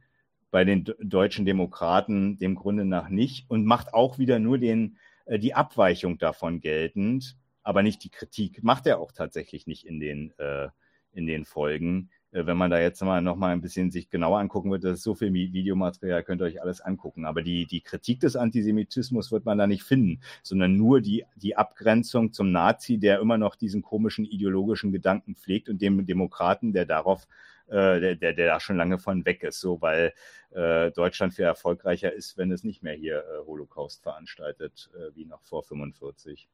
bei 0.54 0.64
den 0.64 0.84
deutschen 1.00 1.44
Demokraten 1.44 2.38
dem 2.38 2.54
Grunde 2.54 2.84
nach 2.84 3.08
nicht 3.08 3.50
und 3.50 3.66
macht 3.66 3.92
auch 3.92 4.20
wieder 4.20 4.38
nur 4.38 4.56
den, 4.56 4.98
äh, 5.24 5.36
die 5.36 5.52
Abweichung 5.52 6.16
davon 6.16 6.60
geltend, 6.60 7.36
aber 7.64 7.82
nicht 7.82 8.04
die 8.04 8.08
Kritik. 8.08 8.62
Macht 8.62 8.86
er 8.86 9.00
auch 9.00 9.10
tatsächlich 9.10 9.66
nicht 9.66 9.84
in 9.84 9.98
den, 9.98 10.32
äh, 10.38 10.68
in 11.10 11.26
den 11.26 11.44
Folgen. 11.44 12.08
Äh, 12.30 12.46
wenn 12.46 12.56
man 12.56 12.70
da 12.70 12.78
jetzt 12.78 13.02
mal 13.02 13.20
noch 13.20 13.34
mal 13.34 13.52
ein 13.52 13.62
bisschen 13.62 13.90
sich 13.90 14.10
genauer 14.10 14.38
angucken 14.38 14.70
wird, 14.70 14.84
das 14.84 14.98
ist 14.98 15.02
so 15.02 15.16
viel 15.16 15.32
Videomaterial, 15.32 16.22
könnt 16.22 16.40
ihr 16.40 16.44
euch 16.44 16.62
alles 16.62 16.80
angucken. 16.80 17.24
Aber 17.24 17.42
die, 17.42 17.66
die 17.66 17.80
Kritik 17.80 18.20
des 18.20 18.36
Antisemitismus 18.36 19.32
wird 19.32 19.44
man 19.44 19.58
da 19.58 19.66
nicht 19.66 19.82
finden, 19.82 20.20
sondern 20.44 20.76
nur 20.76 21.00
die, 21.00 21.24
die 21.34 21.56
Abgrenzung 21.56 22.32
zum 22.32 22.52
Nazi, 22.52 22.98
der 22.98 23.18
immer 23.18 23.38
noch 23.38 23.56
diesen 23.56 23.82
komischen 23.82 24.24
ideologischen 24.24 24.92
Gedanken 24.92 25.34
pflegt 25.34 25.68
und 25.68 25.82
dem 25.82 26.06
Demokraten, 26.06 26.72
der 26.72 26.86
darauf 26.86 27.26
äh, 27.68 28.00
der, 28.00 28.14
der, 28.16 28.32
der 28.32 28.46
da 28.46 28.60
schon 28.60 28.76
lange 28.76 28.98
von 28.98 29.24
weg 29.24 29.42
ist, 29.42 29.60
so 29.60 29.80
weil 29.80 30.12
äh, 30.50 30.90
Deutschland 30.92 31.34
viel 31.34 31.44
erfolgreicher 31.44 32.12
ist, 32.12 32.36
wenn 32.36 32.52
es 32.52 32.64
nicht 32.64 32.82
mehr 32.82 32.94
hier 32.94 33.18
äh, 33.18 33.46
Holocaust 33.46 34.02
veranstaltet, 34.02 34.90
äh, 34.94 35.14
wie 35.14 35.26
noch 35.26 35.42
vor 35.42 35.62
45. 35.62 36.48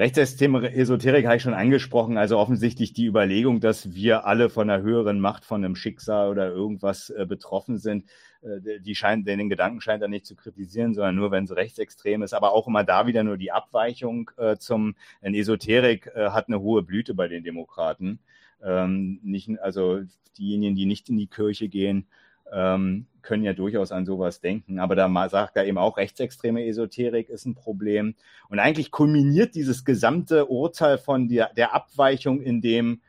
Rechtsextreme 0.00 0.72
Esoterik 0.72 1.26
habe 1.26 1.38
ich 1.38 1.42
schon 1.42 1.54
angesprochen, 1.54 2.18
also 2.18 2.38
offensichtlich 2.38 2.92
die 2.92 3.06
Überlegung, 3.06 3.58
dass 3.58 3.94
wir 3.94 4.26
alle 4.26 4.48
von 4.48 4.70
einer 4.70 4.80
höheren 4.80 5.18
Macht, 5.18 5.44
von 5.44 5.64
einem 5.64 5.74
Schicksal 5.74 6.28
oder 6.28 6.50
irgendwas 6.50 7.10
äh, 7.10 7.26
betroffen 7.26 7.78
sind, 7.78 8.04
äh, 8.42 8.78
die 8.78 8.94
scheint, 8.94 9.26
den 9.26 9.48
Gedanken 9.48 9.80
scheint 9.80 10.00
er 10.00 10.06
nicht 10.06 10.24
zu 10.24 10.36
kritisieren, 10.36 10.94
sondern 10.94 11.16
nur, 11.16 11.32
wenn 11.32 11.44
es 11.44 11.56
rechtsextrem 11.56 12.22
ist, 12.22 12.32
aber 12.32 12.52
auch 12.52 12.68
immer 12.68 12.84
da 12.84 13.08
wieder 13.08 13.24
nur 13.24 13.36
die 13.38 13.50
Abweichung 13.50 14.30
äh, 14.36 14.56
zum, 14.56 14.94
denn 15.20 15.34
Esoterik 15.34 16.06
äh, 16.14 16.30
hat 16.30 16.46
eine 16.46 16.60
hohe 16.60 16.82
Blüte 16.82 17.14
bei 17.14 17.26
den 17.26 17.42
Demokraten. 17.42 18.20
Ähm, 18.62 19.20
nicht, 19.22 19.50
also 19.60 20.00
diejenigen, 20.36 20.74
die 20.74 20.86
nicht 20.86 21.08
in 21.08 21.16
die 21.16 21.26
Kirche 21.26 21.68
gehen, 21.68 22.06
ähm, 22.52 23.06
können 23.22 23.44
ja 23.44 23.52
durchaus 23.52 23.92
an 23.92 24.06
sowas 24.06 24.40
denken. 24.40 24.78
Aber 24.78 24.96
da 24.96 25.28
sagt 25.28 25.56
er 25.56 25.66
eben 25.66 25.78
auch, 25.78 25.98
rechtsextreme 25.98 26.64
Esoterik 26.64 27.28
ist 27.28 27.44
ein 27.44 27.54
Problem. 27.54 28.14
Und 28.48 28.58
eigentlich 28.58 28.90
kulminiert 28.90 29.54
dieses 29.54 29.84
gesamte 29.84 30.46
Urteil 30.46 30.98
von 30.98 31.28
der, 31.28 31.52
der 31.54 31.74
Abweichung 31.74 32.40
in 32.40 32.60
dem 32.62 33.02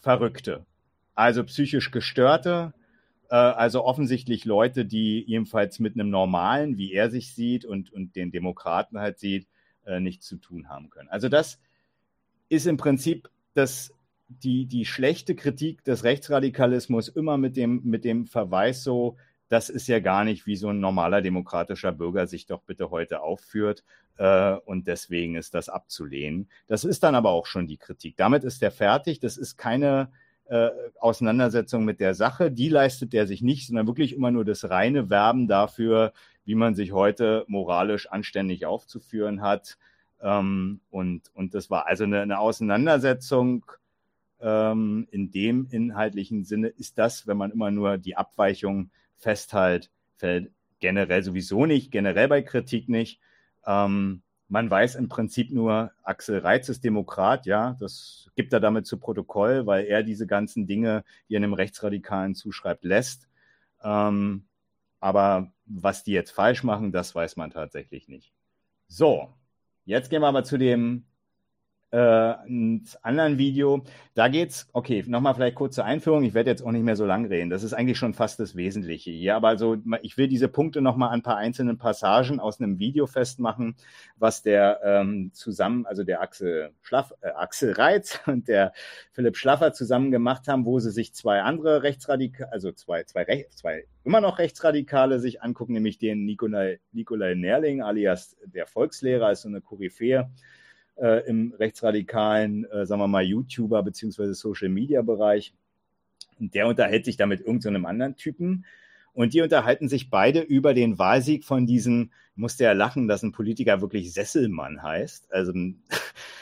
Verrückte. 0.00 0.64
Also 1.14 1.44
psychisch 1.44 1.90
Gestörte, 1.90 2.72
äh, 3.28 3.34
also 3.34 3.84
offensichtlich 3.84 4.44
Leute, 4.44 4.86
die 4.86 5.24
jedenfalls 5.26 5.78
mit 5.78 5.94
einem 5.94 6.10
normalen, 6.10 6.78
wie 6.78 6.92
er 6.92 7.10
sich 7.10 7.34
sieht 7.34 7.64
und, 7.64 7.92
und 7.92 8.16
den 8.16 8.30
Demokraten 8.30 8.98
halt 8.98 9.18
sieht, 9.18 9.46
äh, 9.84 10.00
nichts 10.00 10.26
zu 10.26 10.36
tun 10.36 10.68
haben 10.68 10.88
können. 10.88 11.08
Also 11.10 11.28
das 11.28 11.60
ist 12.48 12.66
im 12.66 12.76
Prinzip 12.76 13.28
das 13.54 13.94
die, 14.30 14.66
die 14.66 14.84
schlechte 14.84 15.34
Kritik 15.34 15.84
des 15.84 16.04
Rechtsradikalismus 16.04 17.08
immer 17.08 17.36
mit 17.36 17.56
dem, 17.56 17.82
mit 17.84 18.04
dem 18.04 18.26
Verweis 18.26 18.84
so, 18.84 19.16
das 19.48 19.68
ist 19.68 19.88
ja 19.88 19.98
gar 19.98 20.24
nicht, 20.24 20.46
wie 20.46 20.54
so 20.54 20.68
ein 20.68 20.78
normaler 20.78 21.22
demokratischer 21.22 21.90
Bürger 21.90 22.28
sich 22.28 22.46
doch 22.46 22.62
bitte 22.62 22.90
heute 22.90 23.20
aufführt. 23.20 23.82
Äh, 24.16 24.52
und 24.64 24.86
deswegen 24.86 25.34
ist 25.34 25.54
das 25.54 25.68
abzulehnen. 25.68 26.48
Das 26.68 26.84
ist 26.84 27.02
dann 27.02 27.16
aber 27.16 27.30
auch 27.30 27.46
schon 27.46 27.66
die 27.66 27.76
Kritik. 27.76 28.16
Damit 28.16 28.44
ist 28.44 28.62
er 28.62 28.70
fertig. 28.70 29.18
Das 29.18 29.36
ist 29.36 29.56
keine 29.56 30.12
äh, 30.44 30.70
Auseinandersetzung 31.00 31.84
mit 31.84 31.98
der 31.98 32.14
Sache. 32.14 32.52
Die 32.52 32.68
leistet 32.68 33.12
er 33.12 33.26
sich 33.26 33.42
nicht, 33.42 33.66
sondern 33.66 33.88
wirklich 33.88 34.14
immer 34.14 34.30
nur 34.30 34.44
das 34.44 34.70
reine 34.70 35.10
Werben 35.10 35.48
dafür, 35.48 36.12
wie 36.44 36.54
man 36.54 36.76
sich 36.76 36.92
heute 36.92 37.44
moralisch 37.48 38.08
anständig 38.08 38.66
aufzuführen 38.66 39.42
hat. 39.42 39.78
Ähm, 40.22 40.80
und, 40.90 41.30
und 41.34 41.54
das 41.54 41.70
war 41.70 41.88
also 41.88 42.04
eine, 42.04 42.20
eine 42.20 42.38
Auseinandersetzung 42.38 43.64
ähm, 44.40 45.06
in 45.10 45.30
dem 45.30 45.68
inhaltlichen 45.70 46.44
Sinne 46.44 46.68
ist 46.68 46.98
das, 46.98 47.26
wenn 47.26 47.36
man 47.36 47.50
immer 47.50 47.70
nur 47.70 47.98
die 47.98 48.16
Abweichung 48.16 48.90
festhält, 49.16 49.90
fällt 50.16 50.50
generell 50.80 51.22
sowieso 51.22 51.66
nicht, 51.66 51.90
generell 51.90 52.28
bei 52.28 52.42
Kritik 52.42 52.88
nicht. 52.88 53.20
Ähm, 53.66 54.22
man 54.48 54.68
weiß 54.68 54.96
im 54.96 55.08
Prinzip 55.08 55.52
nur, 55.52 55.92
Axel 56.02 56.38
Reitz 56.38 56.68
ist 56.68 56.82
Demokrat, 56.82 57.46
ja, 57.46 57.76
das 57.78 58.30
gibt 58.34 58.52
er 58.52 58.58
damit 58.60 58.86
zu 58.86 58.98
Protokoll, 58.98 59.66
weil 59.66 59.84
er 59.84 60.02
diese 60.02 60.26
ganzen 60.26 60.66
Dinge, 60.66 61.04
die 61.28 61.34
er 61.34 61.38
einem 61.38 61.54
Rechtsradikalen 61.54 62.34
zuschreibt, 62.34 62.84
lässt. 62.84 63.28
Ähm, 63.82 64.46
aber 64.98 65.52
was 65.66 66.02
die 66.02 66.12
jetzt 66.12 66.32
falsch 66.32 66.64
machen, 66.64 66.90
das 66.90 67.14
weiß 67.14 67.36
man 67.36 67.50
tatsächlich 67.50 68.08
nicht. 68.08 68.32
So, 68.88 69.32
jetzt 69.84 70.10
gehen 70.10 70.22
wir 70.22 70.28
aber 70.28 70.42
zu 70.42 70.58
dem 70.58 71.04
äh, 71.92 71.96
einem 71.96 72.84
anderen 73.02 73.38
Video. 73.38 73.82
Da 74.14 74.28
geht's, 74.28 74.68
okay, 74.72 75.04
nochmal 75.06 75.34
vielleicht 75.34 75.56
kurz 75.56 75.74
zur 75.74 75.84
Einführung. 75.84 76.22
Ich 76.22 76.34
werde 76.34 76.50
jetzt 76.50 76.62
auch 76.62 76.70
nicht 76.70 76.84
mehr 76.84 76.96
so 76.96 77.04
lang 77.04 77.26
reden. 77.26 77.50
Das 77.50 77.62
ist 77.62 77.72
eigentlich 77.72 77.98
schon 77.98 78.14
fast 78.14 78.38
das 78.38 78.54
Wesentliche 78.54 79.10
hier. 79.10 79.34
Aber 79.34 79.48
also, 79.48 79.76
ich 80.02 80.16
will 80.16 80.28
diese 80.28 80.48
Punkte 80.48 80.80
nochmal 80.80 81.08
an 81.08 81.20
ein 81.20 81.22
paar 81.22 81.36
einzelnen 81.36 81.78
Passagen 81.78 82.40
aus 82.40 82.60
einem 82.60 82.78
Video 82.78 83.06
festmachen, 83.06 83.76
was 84.16 84.42
der 84.42 84.80
ähm, 84.84 85.30
zusammen, 85.32 85.86
also 85.86 86.04
der 86.04 86.20
Axel 86.20 86.70
Schlaff, 86.80 87.12
äh, 87.22 87.30
Axel 87.30 87.72
Reitz 87.72 88.20
und 88.26 88.48
der 88.48 88.72
Philipp 89.12 89.36
Schlaffer 89.36 89.72
zusammen 89.72 90.10
gemacht 90.10 90.48
haben, 90.48 90.66
wo 90.66 90.78
sie 90.78 90.90
sich 90.90 91.14
zwei 91.14 91.42
andere 91.42 91.82
Rechtsradikale, 91.82 92.52
also 92.52 92.72
zwei, 92.72 93.04
zwei, 93.04 93.22
Rech 93.22 93.48
zwei 93.50 93.84
immer 94.04 94.20
noch 94.20 94.38
Rechtsradikale 94.38 95.20
sich 95.20 95.42
angucken, 95.42 95.74
nämlich 95.74 95.98
den 95.98 96.24
Nikolai, 96.24 96.80
Nikolai 96.92 97.34
Nerling 97.34 97.82
alias 97.82 98.36
der 98.44 98.66
Volkslehrer, 98.66 99.30
ist 99.30 99.42
so 99.42 99.48
eine 99.48 99.60
Koryphäe 99.60 100.30
äh, 101.00 101.26
im 101.28 101.54
rechtsradikalen, 101.58 102.64
äh, 102.66 102.86
sagen 102.86 103.00
wir 103.00 103.08
mal, 103.08 103.24
YouTuber 103.24 103.82
bzw. 103.82 104.32
Social 104.32 104.68
Media 104.68 105.02
Bereich. 105.02 105.54
Und 106.38 106.54
der 106.54 106.66
unterhält 106.66 107.04
sich 107.04 107.16
da 107.16 107.26
mit 107.26 107.40
irgendeinem 107.40 107.82
so 107.82 107.88
anderen 107.88 108.16
Typen. 108.16 108.64
Und 109.12 109.34
die 109.34 109.40
unterhalten 109.40 109.88
sich 109.88 110.08
beide 110.08 110.40
über 110.40 110.72
den 110.72 110.98
Wahlsieg 110.98 111.44
von 111.44 111.66
diesem, 111.66 112.10
musste 112.36 112.64
ja 112.64 112.72
lachen, 112.72 113.08
dass 113.08 113.22
ein 113.22 113.32
Politiker 113.32 113.80
wirklich 113.80 114.12
Sesselmann 114.12 114.82
heißt. 114.82 115.32
Also 115.32 115.52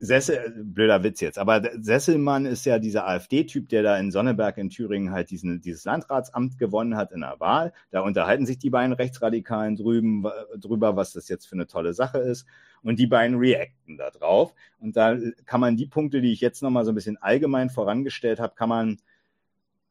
Sessel, 0.00 0.52
blöder 0.64 1.02
Witz 1.02 1.20
jetzt, 1.20 1.38
aber 1.38 1.60
Sesselmann 1.80 2.46
ist 2.46 2.64
ja 2.64 2.78
dieser 2.78 3.08
AfD-Typ, 3.08 3.68
der 3.68 3.82
da 3.82 3.96
in 3.98 4.12
Sonneberg 4.12 4.56
in 4.56 4.70
Thüringen 4.70 5.10
halt 5.10 5.30
diesen, 5.30 5.60
dieses 5.60 5.84
Landratsamt 5.84 6.56
gewonnen 6.56 6.96
hat 6.96 7.10
in 7.10 7.20
der 7.20 7.40
Wahl. 7.40 7.72
Da 7.90 8.02
unterhalten 8.02 8.46
sich 8.46 8.58
die 8.58 8.70
beiden 8.70 8.92
Rechtsradikalen 8.92 9.74
drüben, 9.74 10.24
drüber, 10.56 10.94
was 10.94 11.12
das 11.12 11.28
jetzt 11.28 11.46
für 11.46 11.56
eine 11.56 11.66
tolle 11.66 11.94
Sache 11.94 12.18
ist. 12.18 12.46
Und 12.82 13.00
die 13.00 13.08
beiden 13.08 13.38
reacten 13.38 13.96
da 13.96 14.10
drauf. 14.10 14.54
Und 14.78 14.96
da 14.96 15.16
kann 15.46 15.60
man 15.60 15.76
die 15.76 15.86
Punkte, 15.86 16.20
die 16.20 16.32
ich 16.32 16.40
jetzt 16.40 16.62
nochmal 16.62 16.84
so 16.84 16.92
ein 16.92 16.94
bisschen 16.94 17.16
allgemein 17.16 17.68
vorangestellt 17.68 18.38
habe, 18.38 18.54
kann 18.54 18.68
man, 18.68 18.98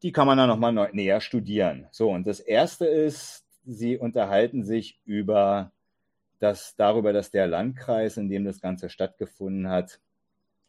die 0.02 0.12
kann 0.12 0.26
man 0.26 0.38
dann 0.38 0.48
nochmal 0.48 0.90
näher 0.92 1.20
studieren. 1.20 1.86
So, 1.90 2.10
und 2.10 2.26
das 2.26 2.40
erste 2.40 2.86
ist, 2.86 3.44
sie 3.66 3.98
unterhalten 3.98 4.64
sich 4.64 4.98
über 5.04 5.70
dass 6.38 6.76
darüber, 6.76 7.12
dass 7.12 7.30
der 7.30 7.46
Landkreis, 7.46 8.16
in 8.16 8.28
dem 8.28 8.44
das 8.44 8.60
Ganze 8.60 8.88
stattgefunden 8.88 9.68
hat, 9.68 10.00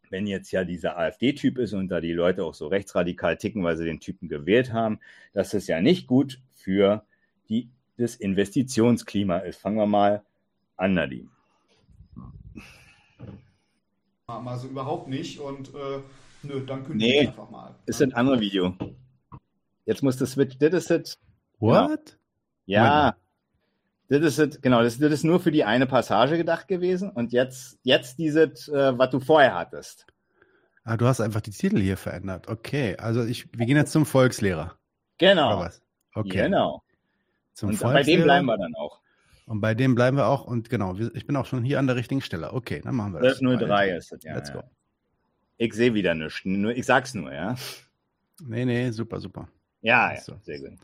wenn 0.09 0.25
jetzt 0.25 0.51
ja 0.51 0.63
dieser 0.63 0.97
AfD-Typ 0.97 1.57
ist 1.59 1.73
und 1.73 1.89
da 1.89 2.01
die 2.01 2.13
Leute 2.13 2.43
auch 2.43 2.53
so 2.53 2.67
rechtsradikal 2.67 3.37
ticken, 3.37 3.63
weil 3.63 3.77
sie 3.77 3.85
den 3.85 3.99
Typen 3.99 4.27
gewählt 4.27 4.73
haben, 4.73 4.99
dass 5.33 5.53
es 5.53 5.67
ja 5.67 5.81
nicht 5.81 6.07
gut 6.07 6.39
für 6.53 7.05
die, 7.47 7.69
das 7.97 8.15
Investitionsklima 8.15 9.37
ist. 9.39 9.61
Fangen 9.61 9.77
wir 9.77 9.85
mal 9.85 10.23
an, 10.77 10.95
Nadim. 10.95 11.29
Also 14.27 14.67
überhaupt 14.67 15.07
nicht 15.07 15.39
und 15.39 15.69
äh, 15.69 16.01
nö, 16.43 16.65
dann 16.65 16.85
kündige 16.85 17.11
nee, 17.11 17.27
einfach 17.27 17.49
mal. 17.49 17.75
Ist 17.85 18.01
ein 18.01 18.13
anderes 18.13 18.39
Video. 18.39 18.75
Jetzt 19.85 20.03
muss 20.03 20.17
das 20.17 20.31
Switch. 20.31 20.57
Das 20.59 20.73
ist 20.73 20.91
it. 20.91 21.17
What? 21.59 22.17
Ja. 22.67 23.15
Das 24.09 24.39
ist, 24.39 24.61
genau, 24.63 24.81
das, 24.81 24.97
das 24.97 25.11
ist 25.11 25.23
nur 25.23 25.39
für 25.39 25.51
die 25.51 25.63
eine 25.63 25.85
Passage 25.85 26.37
gedacht 26.37 26.67
gewesen 26.67 27.11
und 27.11 27.31
jetzt, 27.31 27.77
jetzt 27.83 28.17
dieses, 28.17 28.67
äh, 28.67 28.97
was 28.97 29.11
du 29.11 29.19
vorher 29.19 29.53
hattest. 29.53 30.07
Ah, 30.83 30.97
du 30.97 31.05
hast 31.05 31.21
einfach 31.21 31.41
die 31.41 31.51
Titel 31.51 31.79
hier 31.79 31.97
verändert. 31.97 32.47
Okay, 32.47 32.97
also 32.97 33.23
ich, 33.23 33.47
wir 33.55 33.67
gehen 33.67 33.77
jetzt 33.77 33.91
zum 33.91 34.07
Volkslehrer. 34.07 34.75
Genau. 35.19 35.67
Okay. 36.15 36.43
Genau. 36.43 36.81
Zum 37.53 37.69
und 37.69 37.79
bei 37.81 38.01
dem 38.01 38.23
bleiben 38.23 38.47
wir 38.47 38.57
dann 38.57 38.73
auch. 38.75 38.99
Und 39.45 39.61
bei 39.61 39.75
dem 39.75 39.93
bleiben 39.93 40.17
wir 40.17 40.27
auch. 40.27 40.45
Und 40.45 40.69
genau, 40.69 40.95
ich 40.95 41.27
bin 41.27 41.35
auch 41.35 41.45
schon 41.45 41.63
hier 41.63 41.77
an 41.77 41.87
der 41.87 41.95
richtigen 41.95 42.21
Stelle. 42.21 42.53
Okay, 42.53 42.81
dann 42.83 42.95
machen 42.95 43.13
wir 43.13 43.19
das. 43.19 43.39
1203 43.39 43.95
ist 43.95 44.11
es, 44.11 44.23
ja. 44.23 44.33
Let's 44.33 44.51
go. 44.51 44.63
Ich 45.57 45.73
sehe 45.73 45.93
wieder 45.93 46.15
nichts. 46.15 46.41
Nur, 46.45 46.71
ich 46.71 46.85
sag's 46.85 47.13
nur, 47.13 47.33
ja. 47.33 47.55
Nee, 48.41 48.65
nee, 48.65 48.89
super, 48.91 49.19
super. 49.19 49.49
Ja, 49.81 50.13
ja, 50.13 50.19
sehr 50.41 50.59
gut. 50.59 50.79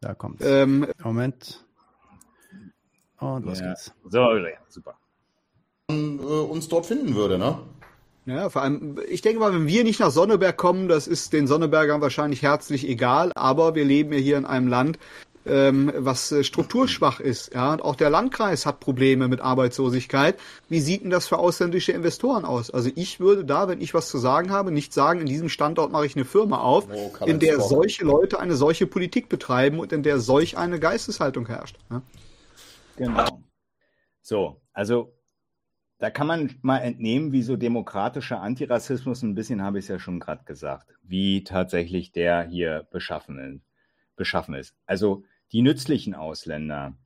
Da 0.00 0.14
kommt's. 0.14 0.44
Ähm, 0.44 0.86
Moment. 1.02 1.64
Und 3.22 3.46
los 3.46 3.60
ja. 3.60 3.68
geht's. 3.68 3.92
So, 4.08 4.18
ja, 4.18 4.50
super. 4.68 4.94
Und, 5.88 6.20
äh, 6.20 6.22
uns 6.22 6.68
dort 6.68 6.86
finden 6.86 7.14
würde, 7.14 7.38
ne? 7.38 7.58
Ja, 8.24 8.50
vor 8.50 8.62
allem, 8.62 9.00
ich 9.08 9.20
denke 9.20 9.40
mal, 9.40 9.52
wenn 9.52 9.66
wir 9.66 9.82
nicht 9.82 9.98
nach 9.98 10.10
Sonneberg 10.10 10.56
kommen, 10.56 10.88
das 10.88 11.08
ist 11.08 11.32
den 11.32 11.48
Sonnebergern 11.48 12.00
wahrscheinlich 12.00 12.42
herzlich 12.42 12.88
egal, 12.88 13.32
aber 13.34 13.74
wir 13.74 13.84
leben 13.84 14.12
ja 14.12 14.18
hier 14.18 14.36
in 14.36 14.44
einem 14.44 14.68
Land, 14.68 14.98
ähm, 15.44 15.92
was 15.96 16.30
äh, 16.30 16.44
strukturschwach 16.44 17.18
ist. 17.18 17.52
Ja, 17.52 17.72
und 17.72 17.82
auch 17.82 17.96
der 17.96 18.10
Landkreis 18.10 18.64
hat 18.64 18.78
Probleme 18.78 19.26
mit 19.26 19.40
Arbeitslosigkeit. 19.40 20.38
Wie 20.68 20.78
sieht 20.78 21.02
denn 21.02 21.10
das 21.10 21.26
für 21.26 21.38
ausländische 21.38 21.90
Investoren 21.90 22.44
aus? 22.44 22.70
Also 22.70 22.90
ich 22.94 23.18
würde 23.18 23.44
da, 23.44 23.66
wenn 23.66 23.80
ich 23.80 23.92
was 23.92 24.08
zu 24.08 24.18
sagen 24.18 24.52
habe, 24.52 24.70
nicht 24.70 24.92
sagen, 24.92 25.20
in 25.20 25.26
diesem 25.26 25.48
Standort 25.48 25.90
mache 25.90 26.06
ich 26.06 26.14
eine 26.14 26.24
Firma 26.24 26.58
auf, 26.58 26.86
oh, 26.92 27.24
in 27.24 27.40
der 27.40 27.60
solche 27.60 28.04
Leute 28.04 28.38
eine 28.38 28.54
solche 28.54 28.86
Politik 28.86 29.28
betreiben 29.28 29.80
und 29.80 29.92
in 29.92 30.04
der 30.04 30.20
solch 30.20 30.56
eine 30.56 30.78
Geisteshaltung 30.78 31.46
herrscht. 31.46 31.76
Ja? 31.90 32.02
Genau. 32.96 33.42
So, 34.20 34.60
also 34.72 35.12
da 35.98 36.10
kann 36.10 36.26
man 36.26 36.50
mal 36.62 36.78
entnehmen, 36.78 37.30
wie 37.30 37.42
so 37.42 37.56
demokratischer 37.56 38.40
Antirassismus, 38.40 39.22
ein 39.22 39.36
bisschen 39.36 39.62
habe 39.62 39.78
ich 39.78 39.84
es 39.84 39.88
ja 39.88 39.98
schon 40.00 40.18
gerade 40.18 40.44
gesagt, 40.44 40.88
wie 41.02 41.44
tatsächlich 41.44 42.10
der 42.10 42.42
hier 42.42 42.88
beschaffen, 42.90 43.62
beschaffen 44.16 44.54
ist. 44.54 44.74
Also 44.84 45.24
die 45.52 45.62
nützlichen 45.62 46.14
Ausländer, 46.14 46.96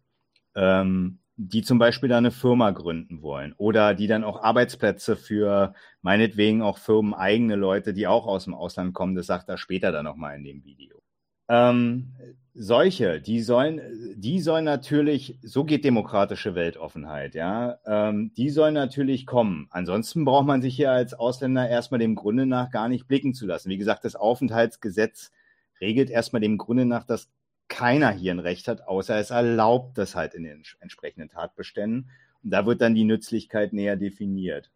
ähm, 0.54 1.18
die 1.36 1.60
zum 1.60 1.78
Beispiel 1.78 2.08
da 2.08 2.16
eine 2.16 2.30
Firma 2.30 2.70
gründen 2.70 3.20
wollen 3.20 3.52
oder 3.58 3.92
die 3.92 4.06
dann 4.06 4.24
auch 4.24 4.42
Arbeitsplätze 4.42 5.16
für 5.16 5.74
meinetwegen 6.00 6.62
auch 6.62 6.78
firmeneigene 6.78 7.56
Leute, 7.56 7.92
die 7.92 8.06
auch 8.06 8.26
aus 8.26 8.44
dem 8.44 8.54
Ausland 8.54 8.94
kommen, 8.94 9.14
das 9.14 9.26
sagt 9.26 9.50
er 9.50 9.58
später 9.58 9.92
dann 9.92 10.06
nochmal 10.06 10.36
in 10.36 10.44
dem 10.44 10.64
Video. 10.64 11.02
Ähm, 11.48 12.12
solche, 12.58 13.20
die 13.20 13.42
sollen, 13.42 13.80
die 14.16 14.40
sollen 14.40 14.64
natürlich, 14.64 15.38
so 15.42 15.64
geht 15.64 15.84
demokratische 15.84 16.54
Weltoffenheit, 16.54 17.34
ja, 17.34 17.78
ähm, 17.84 18.32
die 18.34 18.48
sollen 18.48 18.74
natürlich 18.74 19.26
kommen. 19.26 19.68
Ansonsten 19.70 20.24
braucht 20.24 20.46
man 20.46 20.62
sich 20.62 20.74
hier 20.74 20.90
als 20.90 21.12
Ausländer 21.12 21.68
erstmal 21.68 22.00
dem 22.00 22.14
Grunde 22.14 22.46
nach 22.46 22.70
gar 22.70 22.88
nicht 22.88 23.06
blicken 23.06 23.34
zu 23.34 23.46
lassen. 23.46 23.68
Wie 23.68 23.76
gesagt, 23.76 24.04
das 24.04 24.16
Aufenthaltsgesetz 24.16 25.32
regelt 25.80 26.08
erstmal 26.08 26.40
dem 26.40 26.56
Grunde 26.56 26.86
nach, 26.86 27.04
dass 27.04 27.28
keiner 27.68 28.10
hier 28.10 28.32
ein 28.32 28.38
Recht 28.38 28.68
hat, 28.68 28.86
außer 28.88 29.16
es 29.18 29.30
erlaubt 29.30 29.98
das 29.98 30.14
halt 30.14 30.34
in 30.34 30.44
den 30.44 30.62
entsprechenden 30.80 31.28
Tatbeständen. 31.28 32.10
Und 32.42 32.50
da 32.50 32.64
wird 32.64 32.80
dann 32.80 32.94
die 32.94 33.04
Nützlichkeit 33.04 33.72
näher 33.72 33.96
definiert. 33.96 34.70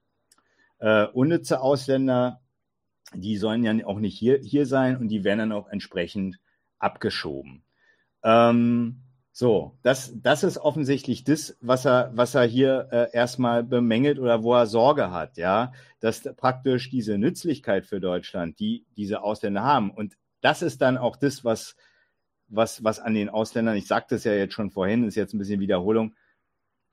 Äh, 0.80 1.06
unnütze 1.06 1.60
Ausländer, 1.60 2.40
die 3.14 3.36
sollen 3.36 3.64
ja 3.64 3.86
auch 3.86 4.00
nicht 4.00 4.18
hier, 4.18 4.38
hier 4.38 4.66
sein 4.66 4.96
und 4.96 5.08
die 5.08 5.24
werden 5.24 5.38
dann 5.38 5.52
auch 5.52 5.68
entsprechend 5.68 6.40
abgeschoben. 6.80 7.62
Ähm, 8.22 9.02
so, 9.32 9.78
das, 9.82 10.12
das 10.20 10.42
ist 10.42 10.58
offensichtlich 10.58 11.24
das, 11.24 11.56
was 11.60 11.86
er, 11.86 12.10
was 12.14 12.34
er 12.34 12.44
hier 12.44 12.88
äh, 12.90 13.08
erstmal 13.12 13.62
bemängelt 13.62 14.18
oder 14.18 14.42
wo 14.42 14.54
er 14.54 14.66
Sorge 14.66 15.12
hat, 15.12 15.36
ja, 15.36 15.72
dass 16.00 16.22
praktisch 16.36 16.90
diese 16.90 17.16
Nützlichkeit 17.16 17.86
für 17.86 18.00
Deutschland, 18.00 18.58
die 18.58 18.84
diese 18.96 19.22
Ausländer 19.22 19.62
haben, 19.62 19.92
und 19.92 20.16
das 20.40 20.62
ist 20.62 20.82
dann 20.82 20.98
auch 20.98 21.16
das, 21.16 21.44
was, 21.44 21.76
was, 22.48 22.82
was 22.82 22.98
an 22.98 23.14
den 23.14 23.28
Ausländern, 23.28 23.76
ich 23.76 23.86
sagte 23.86 24.16
es 24.16 24.24
ja 24.24 24.32
jetzt 24.32 24.54
schon 24.54 24.70
vorhin, 24.70 25.04
ist 25.04 25.14
jetzt 25.14 25.32
ein 25.32 25.38
bisschen 25.38 25.60
Wiederholung, 25.60 26.14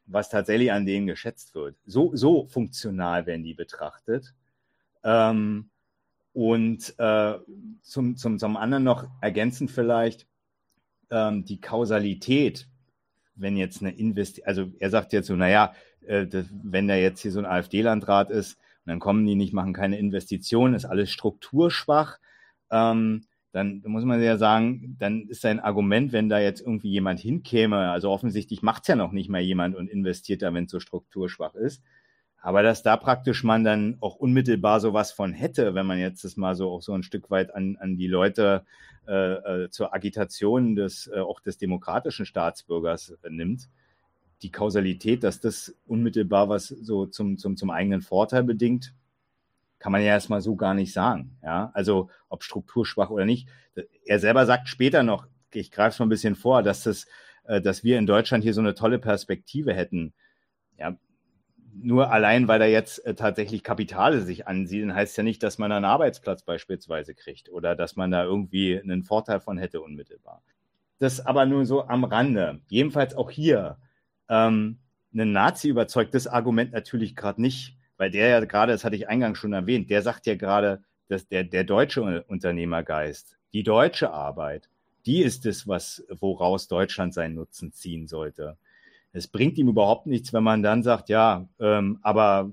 was 0.06 0.30
tatsächlich 0.30 0.72
an 0.72 0.86
denen 0.86 1.08
geschätzt 1.08 1.56
wird. 1.56 1.76
So, 1.86 2.16
so 2.16 2.46
funktional 2.46 3.26
werden 3.26 3.44
die 3.44 3.56
betrachtet. 3.56 4.34
Ähm, 5.04 5.70
und 6.38 6.94
äh, 7.00 7.34
zum, 7.82 8.16
zum, 8.16 8.38
zum 8.38 8.58
anderen 8.58 8.84
noch 8.84 9.08
ergänzend 9.22 9.72
vielleicht 9.72 10.28
ähm, 11.10 11.46
die 11.46 11.60
Kausalität, 11.60 12.68
wenn 13.34 13.58
jetzt 13.58 13.82
eine 13.82 13.98
Investition, 13.98 14.48
also 14.48 14.72
er 14.78 14.92
sagt 14.92 15.14
jetzt 15.14 15.28
so, 15.28 15.36
naja, 15.36 15.74
äh, 16.06 16.28
das, 16.28 16.46
wenn 16.52 16.88
da 16.88 16.96
jetzt 16.96 17.22
hier 17.22 17.32
so 17.32 17.40
ein 17.40 17.46
AfD-Landrat 17.46 18.30
ist 18.30 18.58
dann 18.88 19.00
kommen 19.00 19.26
die 19.26 19.36
nicht, 19.36 19.54
machen 19.54 19.74
keine 19.74 19.98
Investitionen, 19.98 20.74
ist 20.74 20.86
alles 20.86 21.12
strukturschwach, 21.12 22.20
ähm, 22.72 23.26
dann 23.52 23.82
muss 23.86 24.06
man 24.06 24.22
ja 24.22 24.38
sagen, 24.38 24.96
dann 24.98 25.28
ist 25.28 25.42
sein 25.42 25.60
Argument, 25.60 26.14
wenn 26.14 26.30
da 26.30 26.40
jetzt 26.40 26.62
irgendwie 26.62 26.92
jemand 26.92 27.20
hinkäme, 27.20 27.92
also 27.92 28.10
offensichtlich 28.10 28.62
macht 28.62 28.84
es 28.84 28.88
ja 28.88 28.96
noch 28.96 29.12
nicht 29.12 29.30
mal 29.30 29.42
jemand 29.42 29.76
und 29.76 29.90
investiert 29.90 30.42
da, 30.42 30.54
wenn 30.54 30.66
es 30.66 30.72
so 30.72 30.80
strukturschwach 30.80 31.56
ist, 31.56 31.84
aber 32.42 32.64
dass 32.64 32.84
da 32.84 32.98
praktisch 32.98 33.44
man 33.44 33.64
dann 33.64 33.98
auch 34.00 34.16
unmittelbar 34.16 34.80
sowas 34.80 35.12
von 35.12 35.34
hätte, 35.34 35.74
wenn 35.76 35.86
man 35.86 36.00
jetzt 36.00 36.24
das 36.24 36.38
mal 36.38 36.56
so 36.56 36.72
auch 36.72 36.82
so 36.82 36.94
ein 36.94 37.04
Stück 37.04 37.30
weit 37.30 37.54
an, 37.54 37.78
an 37.80 37.98
die 37.98 38.08
Leute 38.08 38.64
äh, 39.08 39.64
äh, 39.64 39.70
zur 39.70 39.94
Agitation 39.94 40.76
des 40.76 41.08
äh, 41.08 41.20
auch 41.20 41.40
des 41.40 41.58
demokratischen 41.58 42.26
Staatsbürgers 42.26 43.18
äh, 43.24 43.30
nimmt, 43.30 43.70
die 44.42 44.52
Kausalität, 44.52 45.24
dass 45.24 45.40
das 45.40 45.76
unmittelbar 45.88 46.50
was 46.50 46.68
so 46.68 47.06
zum, 47.06 47.38
zum, 47.38 47.58
zum 47.58 47.70
eigenen 47.70 48.02
Vorteil 48.02 48.44
bedingt, 48.44 48.94
kann 49.80 49.92
man 49.92 50.02
ja 50.02 50.08
erstmal 50.08 50.42
so 50.42 50.56
gar 50.56 50.74
nicht 50.74 50.94
sagen. 50.94 51.38
Ja, 51.44 51.72
also 51.74 52.10
ob 52.30 52.44
strukturschwach 52.44 53.10
oder 53.10 53.26
nicht. 53.26 53.48
Er 54.06 54.20
selber 54.20 54.46
sagt 54.46 54.68
später 54.68 55.04
noch, 55.04 55.28
ich 55.54 55.72
greife 55.72 55.90
es 55.90 56.00
mal 56.00 56.06
ein 56.06 56.10
bisschen 56.10 56.36
vor, 56.36 56.64
dass 56.64 56.84
das, 56.84 57.08
äh, 57.46 57.62
dass 57.62 57.84
wir 57.84 57.98
in 57.98 58.06
Deutschland 58.06 58.44
hier 58.44 58.54
so 58.54 58.62
eine 58.62 58.76
tolle 58.76 59.00
Perspektive 59.00 59.74
hätten. 59.74 60.14
Ja, 60.78 60.98
nur 61.82 62.11
allein, 62.11 62.47
weil 62.47 62.59
da 62.59 62.65
jetzt 62.65 63.05
äh, 63.05 63.15
tatsächlich 63.15 63.63
Kapitale 63.63 64.21
sich 64.21 64.47
ansiedeln, 64.47 64.93
heißt 64.93 65.17
ja 65.17 65.23
nicht, 65.23 65.43
dass 65.43 65.57
man 65.57 65.71
einen 65.71 65.86
Arbeitsplatz 65.86 66.43
beispielsweise 66.43 67.13
kriegt 67.13 67.49
oder 67.49 67.75
dass 67.75 67.95
man 67.95 68.11
da 68.11 68.23
irgendwie 68.23 68.80
einen 68.80 69.03
Vorteil 69.03 69.39
von 69.39 69.57
hätte 69.57 69.82
unmittelbar. 69.82 70.41
Das 70.99 71.25
aber 71.25 71.45
nur 71.45 71.65
so 71.65 71.88
am 71.88 72.03
Rande. 72.03 72.61
Jedenfalls 72.69 73.15
auch 73.15 73.32
hier. 73.32 73.78
Ähm, 74.30 74.80
ein 75.13 75.32
Nazi 75.32 75.69
überzeugt 75.69 76.13
das 76.13 76.28
Argument 76.28 76.73
natürlich 76.73 77.15
gerade 77.15 77.41
nicht, 77.41 77.78
weil 77.97 78.11
der 78.11 78.28
ja 78.28 78.39
gerade, 78.45 78.71
das 78.71 78.84
hatte 78.84 78.95
ich 78.95 79.07
eingangs 79.07 79.38
schon 79.38 79.53
erwähnt, 79.53 79.89
der 79.89 80.01
sagt 80.01 80.25
ja 80.25 80.36
gerade, 80.36 80.84
dass 81.07 81.28
der, 81.28 81.43
der 81.43 81.63
deutsche 81.63 82.23
Unternehmergeist, 82.23 83.38
die 83.53 83.63
deutsche 83.63 84.11
Arbeit, 84.11 84.69
die 85.05 85.21
ist 85.21 85.45
es, 85.45 85.67
was, 85.67 86.03
woraus 86.09 86.67
Deutschland 86.67 87.13
seinen 87.13 87.36
Nutzen 87.36 87.71
ziehen 87.71 88.07
sollte 88.07 88.57
es 89.18 89.28
bringt 89.28 89.57
ihm 89.57 89.68
überhaupt 89.68 90.05
nichts, 90.05 90.32
wenn 90.32 90.43
man 90.43 90.61
dann 90.63 90.84
sagt, 90.84 91.09
ja, 91.09 91.47
ähm, 91.59 91.99
aber 92.01 92.51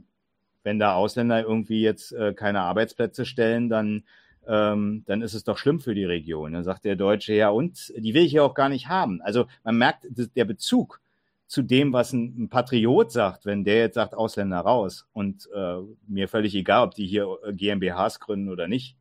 wenn 0.62 0.78
da 0.78 0.94
Ausländer 0.94 1.42
irgendwie 1.42 1.82
jetzt 1.82 2.12
äh, 2.12 2.32
keine 2.32 2.60
Arbeitsplätze 2.62 3.26
stellen, 3.26 3.68
dann, 3.68 4.04
ähm, 4.46 5.04
dann 5.06 5.20
ist 5.20 5.34
es 5.34 5.44
doch 5.44 5.58
schlimm 5.58 5.78
für 5.78 5.94
die 5.94 6.04
Region. 6.04 6.54
Dann 6.54 6.64
sagt 6.64 6.84
der 6.84 6.96
Deutsche, 6.96 7.34
ja, 7.34 7.50
und 7.50 7.92
die 7.96 8.14
will 8.14 8.24
ich 8.24 8.32
ja 8.32 8.42
auch 8.42 8.54
gar 8.54 8.70
nicht 8.70 8.88
haben. 8.88 9.20
Also 9.22 9.46
man 9.62 9.76
merkt, 9.76 10.06
der 10.08 10.44
Bezug 10.46 11.00
zu 11.46 11.62
dem, 11.62 11.92
was 11.92 12.14
ein, 12.14 12.48
Patriot 12.48 13.12
sagt, 13.12 13.44
wenn 13.44 13.64
der 13.64 13.76
jetzt 13.76 13.94
sagt, 13.94 14.14
Ausländer 14.14 14.60
raus 14.60 15.06
und 15.12 15.48
äh, 15.54 15.76
mir 16.08 16.28
völlig 16.28 16.54
egal, 16.54 16.86
ob 16.86 16.94
die 16.94 17.06
hier 17.06 17.28
äh, 17.46 17.52
GmbHs 17.52 18.20
gründen 18.20 18.48
oder 18.48 18.66
nicht, 18.68 18.96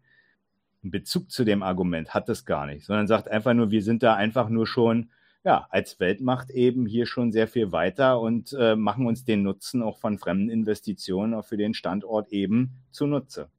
ein 0.84 0.92
Bezug 0.92 1.32
zu 1.32 1.46
dem 1.46 1.64
Argument 1.64 2.14
hat 2.14 2.28
das 2.28 2.46
gar 2.46 2.66
nicht, 2.66 2.86
sondern 2.86 3.08
sagt 3.08 3.30
einfach 3.30 3.54
nur, 3.54 3.72
wir 3.72 3.82
sind 3.82 4.04
da 4.04 4.16
einfach 4.16 4.50
nur 4.50 4.68
schon 4.68 5.10
ja, 5.44 5.68
als 5.70 6.00
Weltmacht 6.00 6.50
eben 6.52 6.86
hier 6.86 7.06
schon 7.06 7.32
sehr 7.32 7.48
viel 7.48 7.72
weiter 7.72 8.20
und 8.20 8.54
äh, 8.54 8.76
machen 8.76 9.06
uns 9.06 9.26
den 9.26 9.44
Nutzen 9.44 9.82
auch 9.82 9.98
von 9.98 10.18
fremden 10.18 10.50
Investitionen 10.50 11.34
auch 11.34 11.46
für 11.46 11.58
den 11.58 11.74
Standort 11.74 12.30
eben 12.30 12.72
zunutze. 12.92 13.50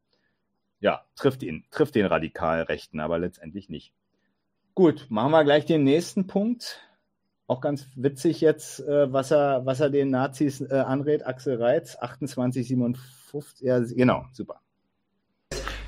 Ja, 0.81 1.05
trifft 1.15 1.43
ihn, 1.43 1.65
trifft 1.71 1.95
den 1.95 2.07
Radikalrechten, 2.07 3.01
aber 3.01 3.19
letztendlich 3.19 3.69
nicht. 3.69 3.93
Gut, 4.75 5.07
machen 5.09 5.31
wir 5.31 5.45
gleich 5.45 5.67
den 5.67 5.85
nächsten 5.85 6.27
Punkt. 6.27 6.81
Auch 7.47 7.61
ganz 7.61 7.87
witzig 7.95 8.41
jetzt, 8.41 8.81
äh, 8.81 9.13
was, 9.13 9.31
er, 9.31 9.67
was 9.67 9.81
er 9.81 9.91
den 9.91 10.11
Nazis 10.11 10.63
äh, 10.63 10.75
anrät. 10.75 11.27
Axel 11.27 11.63
Reitz, 11.63 11.93
2857. 11.93 13.67
Ja, 13.67 13.79
genau, 13.81 14.25
super. 14.33 14.61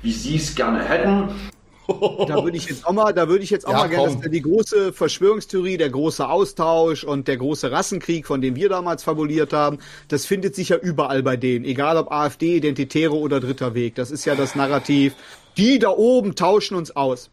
Wie 0.03 0.11
Sie 0.11 0.35
es 0.35 0.55
gerne 0.55 0.83
hätten 0.83 1.33
da 1.87 2.43
würde 2.43 2.57
ich 2.57 2.65
jetzt 2.65 2.85
auch 2.85 2.91
mal, 2.91 3.13
da 3.13 3.29
würde 3.29 3.43
ich 3.43 3.49
jetzt 3.49 3.65
auch 3.65 3.71
ja, 3.71 3.77
mal 3.79 3.89
gerne, 3.89 4.17
dass 4.17 4.31
die 4.31 4.41
große 4.41 4.93
Verschwörungstheorie, 4.93 5.77
der 5.77 5.89
große 5.89 6.27
Austausch 6.27 7.03
und 7.03 7.27
der 7.27 7.37
große 7.37 7.71
Rassenkrieg, 7.71 8.27
von 8.27 8.41
dem 8.41 8.55
wir 8.55 8.69
damals 8.69 9.03
fabuliert 9.03 9.53
haben, 9.53 9.79
das 10.07 10.25
findet 10.25 10.55
sich 10.55 10.69
ja 10.69 10.77
überall 10.77 11.23
bei 11.23 11.37
denen, 11.37 11.65
egal 11.65 11.97
ob 11.97 12.11
AfD, 12.11 12.57
Identitäre 12.57 13.15
oder 13.15 13.39
Dritter 13.39 13.73
Weg. 13.73 13.95
Das 13.95 14.11
ist 14.11 14.25
ja 14.25 14.35
das 14.35 14.55
Narrativ. 14.55 15.13
Die 15.55 15.79
da 15.79 15.89
oben 15.89 16.35
tauschen 16.35 16.75
uns 16.75 16.95
aus. 16.95 17.29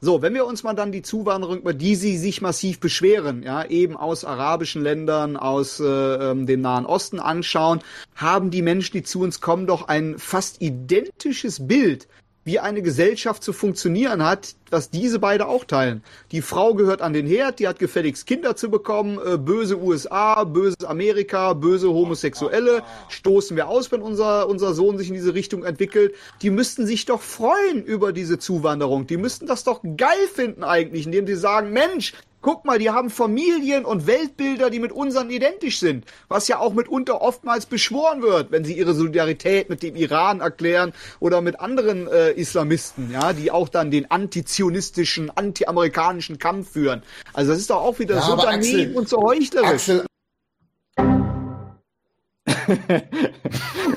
So, 0.00 0.22
wenn 0.22 0.32
wir 0.32 0.46
uns 0.46 0.62
mal 0.62 0.74
dann 0.74 0.92
die 0.92 1.02
Zuwanderung, 1.02 1.58
über 1.58 1.74
die 1.74 1.96
sie 1.96 2.18
sich 2.18 2.40
massiv 2.40 2.78
beschweren, 2.78 3.42
ja, 3.42 3.64
eben 3.64 3.96
aus 3.96 4.24
arabischen 4.24 4.80
Ländern, 4.80 5.36
aus 5.36 5.80
äh, 5.80 5.84
ähm, 5.84 6.46
dem 6.46 6.60
Nahen 6.60 6.86
Osten 6.86 7.18
anschauen, 7.18 7.80
haben 8.14 8.52
die 8.52 8.62
Menschen, 8.62 8.92
die 8.92 9.02
zu 9.02 9.22
uns 9.22 9.40
kommen, 9.40 9.66
doch 9.66 9.88
ein 9.88 10.16
fast 10.18 10.62
identisches 10.62 11.66
Bild 11.66 12.06
wie 12.48 12.58
eine 12.58 12.80
Gesellschaft 12.80 13.42
zu 13.42 13.52
funktionieren 13.52 14.24
hat, 14.24 14.54
was 14.70 14.88
diese 14.88 15.18
beide 15.18 15.46
auch 15.48 15.66
teilen. 15.66 16.02
Die 16.32 16.40
Frau 16.40 16.72
gehört 16.72 17.02
an 17.02 17.12
den 17.12 17.26
Herd, 17.26 17.58
die 17.58 17.68
hat 17.68 17.78
gefälligst 17.78 18.26
Kinder 18.26 18.56
zu 18.56 18.70
bekommen, 18.70 19.18
äh, 19.22 19.36
böse 19.36 19.78
USA, 19.78 20.44
böses 20.44 20.82
Amerika, 20.82 21.52
böse 21.52 21.88
Homosexuelle, 21.90 22.82
stoßen 23.10 23.54
wir 23.54 23.68
aus, 23.68 23.92
wenn 23.92 24.00
unser, 24.00 24.48
unser 24.48 24.72
Sohn 24.72 24.96
sich 24.96 25.08
in 25.08 25.14
diese 25.14 25.34
Richtung 25.34 25.62
entwickelt. 25.62 26.14
Die 26.40 26.48
müssten 26.48 26.86
sich 26.86 27.04
doch 27.04 27.20
freuen 27.20 27.84
über 27.84 28.14
diese 28.14 28.38
Zuwanderung. 28.38 29.06
Die 29.06 29.18
müssten 29.18 29.46
das 29.46 29.64
doch 29.64 29.82
geil 29.98 30.16
finden 30.32 30.64
eigentlich, 30.64 31.04
indem 31.04 31.26
sie 31.26 31.36
sagen, 31.36 31.74
Mensch, 31.74 32.14
Guck 32.40 32.64
mal, 32.64 32.78
die 32.78 32.90
haben 32.90 33.10
Familien 33.10 33.84
und 33.84 34.06
Weltbilder, 34.06 34.70
die 34.70 34.78
mit 34.78 34.92
unseren 34.92 35.28
identisch 35.28 35.80
sind, 35.80 36.04
was 36.28 36.46
ja 36.46 36.60
auch 36.60 36.72
mitunter 36.72 37.20
oftmals 37.20 37.66
beschworen 37.66 38.22
wird, 38.22 38.52
wenn 38.52 38.64
sie 38.64 38.74
ihre 38.78 38.94
Solidarität 38.94 39.68
mit 39.68 39.82
dem 39.82 39.96
Iran 39.96 40.40
erklären 40.40 40.92
oder 41.18 41.40
mit 41.40 41.58
anderen 41.58 42.06
äh, 42.06 42.30
Islamisten, 42.30 43.10
ja, 43.10 43.32
die 43.32 43.50
auch 43.50 43.68
dann 43.68 43.90
den 43.90 44.08
antizionistischen, 44.10 45.36
antiamerikanischen 45.36 46.38
Kampf 46.38 46.72
führen. 46.72 47.02
Also 47.32 47.50
das 47.50 47.60
ist 47.60 47.70
doch 47.70 47.82
auch 47.82 47.98
wieder 47.98 48.16
ja, 48.16 48.22
so 48.22 48.36
daneben 48.36 48.94
und 48.94 49.08
so 49.08 49.20
heuchlerisch. 49.20 49.68
Axel, 49.68 50.04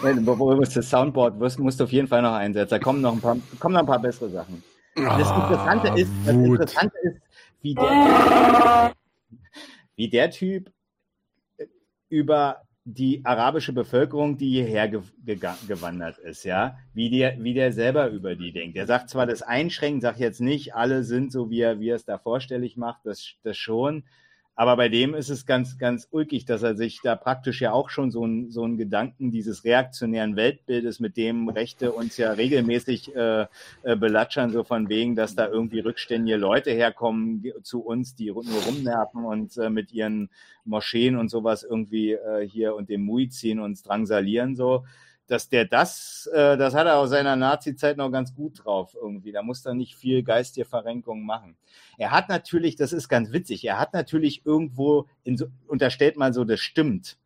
Bevor 0.02 0.56
du 0.56 0.62
das 0.62 0.90
Soundboard 0.90 1.40
wirst, 1.40 1.60
musst 1.60 1.80
du 1.80 1.84
auf 1.84 1.92
jeden 1.92 2.08
Fall 2.08 2.22
noch 2.22 2.34
einsetzen. 2.34 2.70
Da 2.70 2.80
kommen 2.80 3.02
noch 3.02 3.14
ein 3.14 3.22
paar, 3.22 3.38
kommen 3.60 3.74
noch 3.74 3.82
ein 3.82 3.86
paar 3.86 4.00
bessere 4.00 4.30
Sachen. 4.30 4.64
Das 4.96 5.28
ah, 5.28 5.44
Interessante, 5.44 6.02
ist, 6.02 6.12
das 6.26 6.36
Interessante 6.36 6.98
ist, 7.04 7.22
wie 7.62 7.76
der, 7.76 8.94
wie 9.96 10.10
der 10.10 10.32
Typ 10.32 10.72
über 12.10 12.62
die 12.84 13.24
arabische 13.24 13.74
Bevölkerung, 13.74 14.38
die 14.38 14.50
hierher 14.50 14.88
ge 14.88 15.02
gewandert 15.68 16.18
ist, 16.18 16.44
ja, 16.44 16.78
wie 16.94 17.10
der, 17.10 17.42
wie 17.44 17.54
der 17.54 17.72
selber 17.72 18.10
über 18.10 18.36
die 18.36 18.52
denkt. 18.52 18.76
Er 18.76 18.88
sagt 18.88 19.10
zwar 19.10 19.28
das 19.28 19.44
Einschränken, 19.44 20.02
sagt 20.02 20.20
jetzt 20.20 20.42
nicht, 20.42 20.74
alle 20.74 21.04
sind 21.04 21.32
so, 21.32 21.52
wie 21.52 21.62
er, 21.62 21.80
wie 21.80 21.90
er 21.90 21.96
es 21.96 22.06
da 22.06 22.18
vorstellig 22.18 22.78
macht, 22.78 23.02
das, 23.06 23.36
das 23.44 23.56
schon, 23.56 24.04
aber 24.56 24.76
bei 24.76 24.90
dem 24.90 25.14
ist 25.14 25.30
es 25.30 25.46
ganz, 25.46 25.78
ganz 25.78 26.08
ulkig, 26.12 26.46
dass 26.46 26.62
er 26.62 26.76
sich 26.76 27.00
da 27.02 27.16
praktisch 27.16 27.62
ja 27.62 27.72
auch 27.72 27.90
schon 27.90 28.12
so 28.12 28.26
ein, 28.26 28.52
so 28.52 28.66
ein 28.66 28.78
Gedanken 28.78 29.32
dieses 29.32 29.64
reaktionären 29.64 30.36
Weltbildes, 30.36 31.00
mit 31.00 31.18
dem 31.18 31.50
Rechte 31.50 31.94
uns 31.94 32.18
ja 32.18 32.32
regelmäßig 32.34 33.16
äh, 33.16 33.48
äh, 33.84 33.96
belatschern, 33.96 34.52
so 34.52 34.64
von 34.64 34.90
wegen, 34.90 35.16
dass 35.16 35.36
da 35.36 35.48
irgendwie 35.48 35.80
rückständige 35.80 36.38
Leute 36.38 36.72
herkommen 36.72 37.44
zu 37.64 37.82
uns, 37.82 38.16
die 38.16 38.28
nur 38.28 38.44
rumnerven 38.68 39.24
und 39.24 39.58
äh, 39.58 39.70
mit 39.70 39.94
ihren 39.94 40.30
Moscheen 40.66 41.18
und 41.18 41.30
sowas 41.30 41.64
irgendwie 41.64 42.12
äh, 42.12 42.48
hier 42.48 42.76
und 42.76 42.90
dem 42.90 43.04
Muizin 43.04 43.60
uns 43.60 43.84
drangsalieren, 43.84 44.56
so 44.56 44.84
dass 45.28 45.50
der 45.50 45.66
das, 45.66 46.30
äh, 46.34 46.58
das 46.58 46.74
hat 46.74 46.88
er 46.88 46.98
aus 46.98 47.10
seiner 47.10 47.36
Nazi-Zeit 47.36 47.98
noch 47.98 48.12
ganz 48.12 48.36
gut 48.36 48.64
drauf 48.64 48.96
irgendwie. 49.00 49.32
Da 49.32 49.44
muss 49.44 49.66
er 49.66 49.74
nicht 49.74 49.96
viel 49.96 50.24
geistige 50.24 50.66
Verrenkung 50.66 51.26
machen. 51.26 51.56
Er 51.98 52.12
hat 52.12 52.30
natürlich, 52.30 52.76
das 52.76 52.94
ist 52.94 53.08
ganz 53.08 53.32
witzig, 53.32 53.64
er 53.66 53.80
hat 53.80 53.94
natürlich 53.94 54.46
irgendwo, 54.46 55.08
in 55.24 55.38
so, 55.38 55.46
unterstellt 55.68 56.18
mal 56.18 56.34
so, 56.34 56.44
das 56.44 56.60
stimmt, 56.60 57.18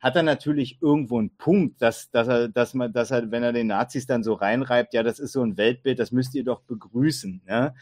hat 0.00 0.14
er 0.14 0.22
natürlich 0.22 0.78
irgendwo 0.80 1.18
einen 1.18 1.30
Punkt, 1.30 1.82
dass, 1.82 2.10
dass 2.10 2.28
er, 2.28 2.48
dass 2.48 2.74
man, 2.74 2.92
dass 2.92 3.10
er, 3.10 3.30
wenn 3.30 3.42
er 3.42 3.52
den 3.52 3.66
Nazis 3.66 4.06
dann 4.06 4.22
so 4.22 4.34
reinreibt, 4.34 4.94
ja, 4.94 5.02
das 5.02 5.18
ist 5.18 5.32
so 5.32 5.42
ein 5.42 5.56
Weltbild, 5.56 5.98
das 5.98 6.12
müsst 6.12 6.34
ihr 6.34 6.44
doch 6.44 6.60
begrüßen. 6.60 7.42
Ne? 7.46 7.74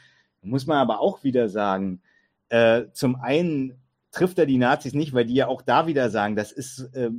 Muss 0.42 0.66
man 0.66 0.78
aber 0.78 1.00
auch 1.00 1.24
wieder 1.24 1.48
sagen, 1.48 2.00
äh, 2.48 2.84
zum 2.92 3.16
einen 3.16 3.78
trifft 4.12 4.38
er 4.38 4.46
die 4.46 4.56
Nazis 4.56 4.94
nicht, 4.94 5.12
weil 5.12 5.26
die 5.26 5.34
ja 5.34 5.48
auch 5.48 5.60
da 5.60 5.86
wieder 5.86 6.08
sagen, 6.08 6.36
das 6.36 6.52
ist 6.52 6.90
äh, 6.94 7.10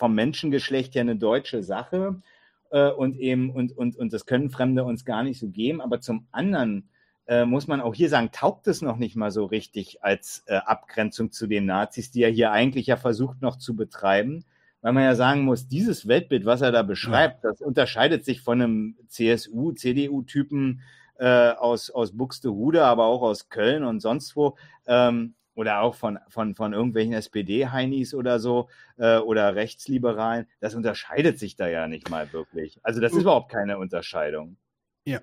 vom 0.00 0.14
Menschengeschlecht 0.14 0.94
ja 0.94 1.02
eine 1.02 1.16
deutsche 1.16 1.62
Sache 1.62 2.22
äh, 2.70 2.90
und 2.90 3.18
eben, 3.18 3.50
und, 3.50 3.76
und, 3.76 3.96
und 3.96 4.14
das 4.14 4.24
können 4.24 4.48
Fremde 4.48 4.82
uns 4.82 5.04
gar 5.04 5.22
nicht 5.22 5.38
so 5.38 5.48
geben. 5.48 5.82
Aber 5.82 6.00
zum 6.00 6.26
anderen 6.32 6.88
äh, 7.26 7.44
muss 7.44 7.68
man 7.68 7.82
auch 7.82 7.94
hier 7.94 8.08
sagen, 8.08 8.30
taugt 8.32 8.66
es 8.66 8.80
noch 8.80 8.96
nicht 8.96 9.14
mal 9.14 9.30
so 9.30 9.44
richtig 9.44 10.02
als 10.02 10.42
äh, 10.46 10.54
Abgrenzung 10.56 11.32
zu 11.32 11.46
den 11.46 11.66
Nazis, 11.66 12.10
die 12.10 12.22
er 12.22 12.30
hier 12.30 12.50
eigentlich 12.50 12.86
ja 12.86 12.96
versucht 12.96 13.42
noch 13.42 13.56
zu 13.56 13.76
betreiben. 13.76 14.46
Weil 14.80 14.94
man 14.94 15.04
ja 15.04 15.14
sagen 15.14 15.42
muss, 15.42 15.68
dieses 15.68 16.08
Weltbild, 16.08 16.46
was 16.46 16.62
er 16.62 16.72
da 16.72 16.82
beschreibt, 16.82 17.44
das 17.44 17.60
unterscheidet 17.60 18.24
sich 18.24 18.40
von 18.40 18.62
einem 18.62 18.96
CSU, 19.08 19.72
CDU-Typen 19.72 20.80
äh, 21.18 21.50
aus, 21.50 21.90
aus 21.90 22.16
Buxtehude, 22.16 22.86
aber 22.86 23.04
auch 23.04 23.20
aus 23.20 23.50
Köln 23.50 23.84
und 23.84 24.00
sonst 24.00 24.34
wo. 24.34 24.56
Ähm, 24.86 25.34
oder 25.60 25.82
auch 25.82 25.94
von, 25.94 26.18
von, 26.30 26.54
von 26.54 26.72
irgendwelchen 26.72 27.12
SPD-Heinis 27.12 28.14
oder 28.14 28.40
so 28.40 28.70
äh, 28.96 29.18
oder 29.18 29.54
Rechtsliberalen, 29.54 30.46
das 30.58 30.74
unterscheidet 30.74 31.38
sich 31.38 31.54
da 31.54 31.68
ja 31.68 31.86
nicht 31.86 32.08
mal 32.08 32.32
wirklich. 32.32 32.80
Also 32.82 33.02
das 33.02 33.12
ist 33.12 33.20
überhaupt 33.20 33.52
keine 33.52 33.76
Unterscheidung. 33.76 34.56
Ja. 35.04 35.20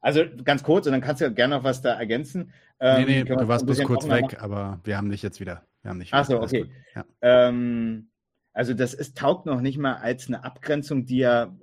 Also 0.00 0.24
ganz 0.42 0.64
kurz, 0.64 0.86
und 0.86 0.92
dann 0.92 1.00
kannst 1.00 1.22
du 1.22 1.32
gerne 1.32 1.54
noch 1.54 1.62
was 1.62 1.80
da 1.80 1.94
ergänzen. 1.94 2.52
Ähm, 2.80 3.04
nee, 3.06 3.22
nee, 3.22 3.24
du 3.24 3.46
warst 3.46 3.64
bloß 3.64 3.84
kurz 3.84 4.08
weg, 4.08 4.42
aber 4.42 4.80
wir 4.82 4.96
haben 4.96 5.10
dich 5.10 5.22
jetzt 5.22 5.38
wieder. 5.38 5.62
Wir 5.82 5.90
haben 5.90 6.00
dich 6.00 6.12
Ach 6.12 6.24
so, 6.24 6.42
okay. 6.42 6.68
Ja. 6.96 7.04
Ähm, 7.22 8.08
also 8.52 8.74
das 8.74 8.94
ist, 8.94 9.16
taugt 9.16 9.46
noch 9.46 9.60
nicht 9.60 9.78
mal 9.78 9.94
als 9.94 10.26
eine 10.26 10.42
Abgrenzung, 10.42 11.06
die 11.06 11.18
ja 11.18 11.54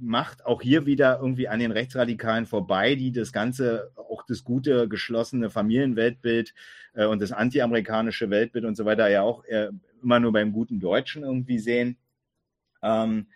macht 0.00 0.46
auch 0.46 0.62
hier 0.62 0.86
wieder 0.86 1.18
irgendwie 1.20 1.48
an 1.48 1.60
den 1.60 1.72
Rechtsradikalen 1.72 2.46
vorbei, 2.46 2.94
die 2.94 3.12
das 3.12 3.32
Ganze, 3.32 3.92
auch 3.96 4.24
das 4.26 4.44
gute, 4.44 4.88
geschlossene 4.88 5.50
Familienweltbild 5.50 6.54
äh, 6.94 7.04
und 7.04 7.20
das 7.20 7.32
antiamerikanische 7.32 8.30
Weltbild 8.30 8.64
und 8.64 8.76
so 8.76 8.84
weiter 8.84 9.08
ja 9.08 9.22
auch 9.22 9.44
äh, 9.44 9.70
immer 10.02 10.20
nur 10.20 10.32
beim 10.32 10.52
guten 10.52 10.80
Deutschen 10.80 11.22
irgendwie 11.22 11.58
sehen. 11.58 11.96
Ähm, 12.82 13.26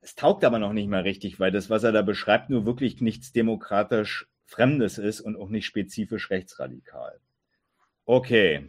es 0.00 0.14
taugt 0.14 0.44
aber 0.44 0.58
noch 0.58 0.72
nicht 0.72 0.88
mal 0.88 1.02
richtig, 1.02 1.40
weil 1.40 1.50
das, 1.50 1.70
was 1.70 1.84
er 1.84 1.92
da 1.92 2.02
beschreibt, 2.02 2.50
nur 2.50 2.66
wirklich 2.66 3.00
nichts 3.00 3.32
demokratisch 3.32 4.28
Fremdes 4.44 4.98
ist 4.98 5.20
und 5.20 5.36
auch 5.36 5.48
nicht 5.48 5.64
spezifisch 5.64 6.30
rechtsradikal. 6.30 7.18
Okay, 8.04 8.68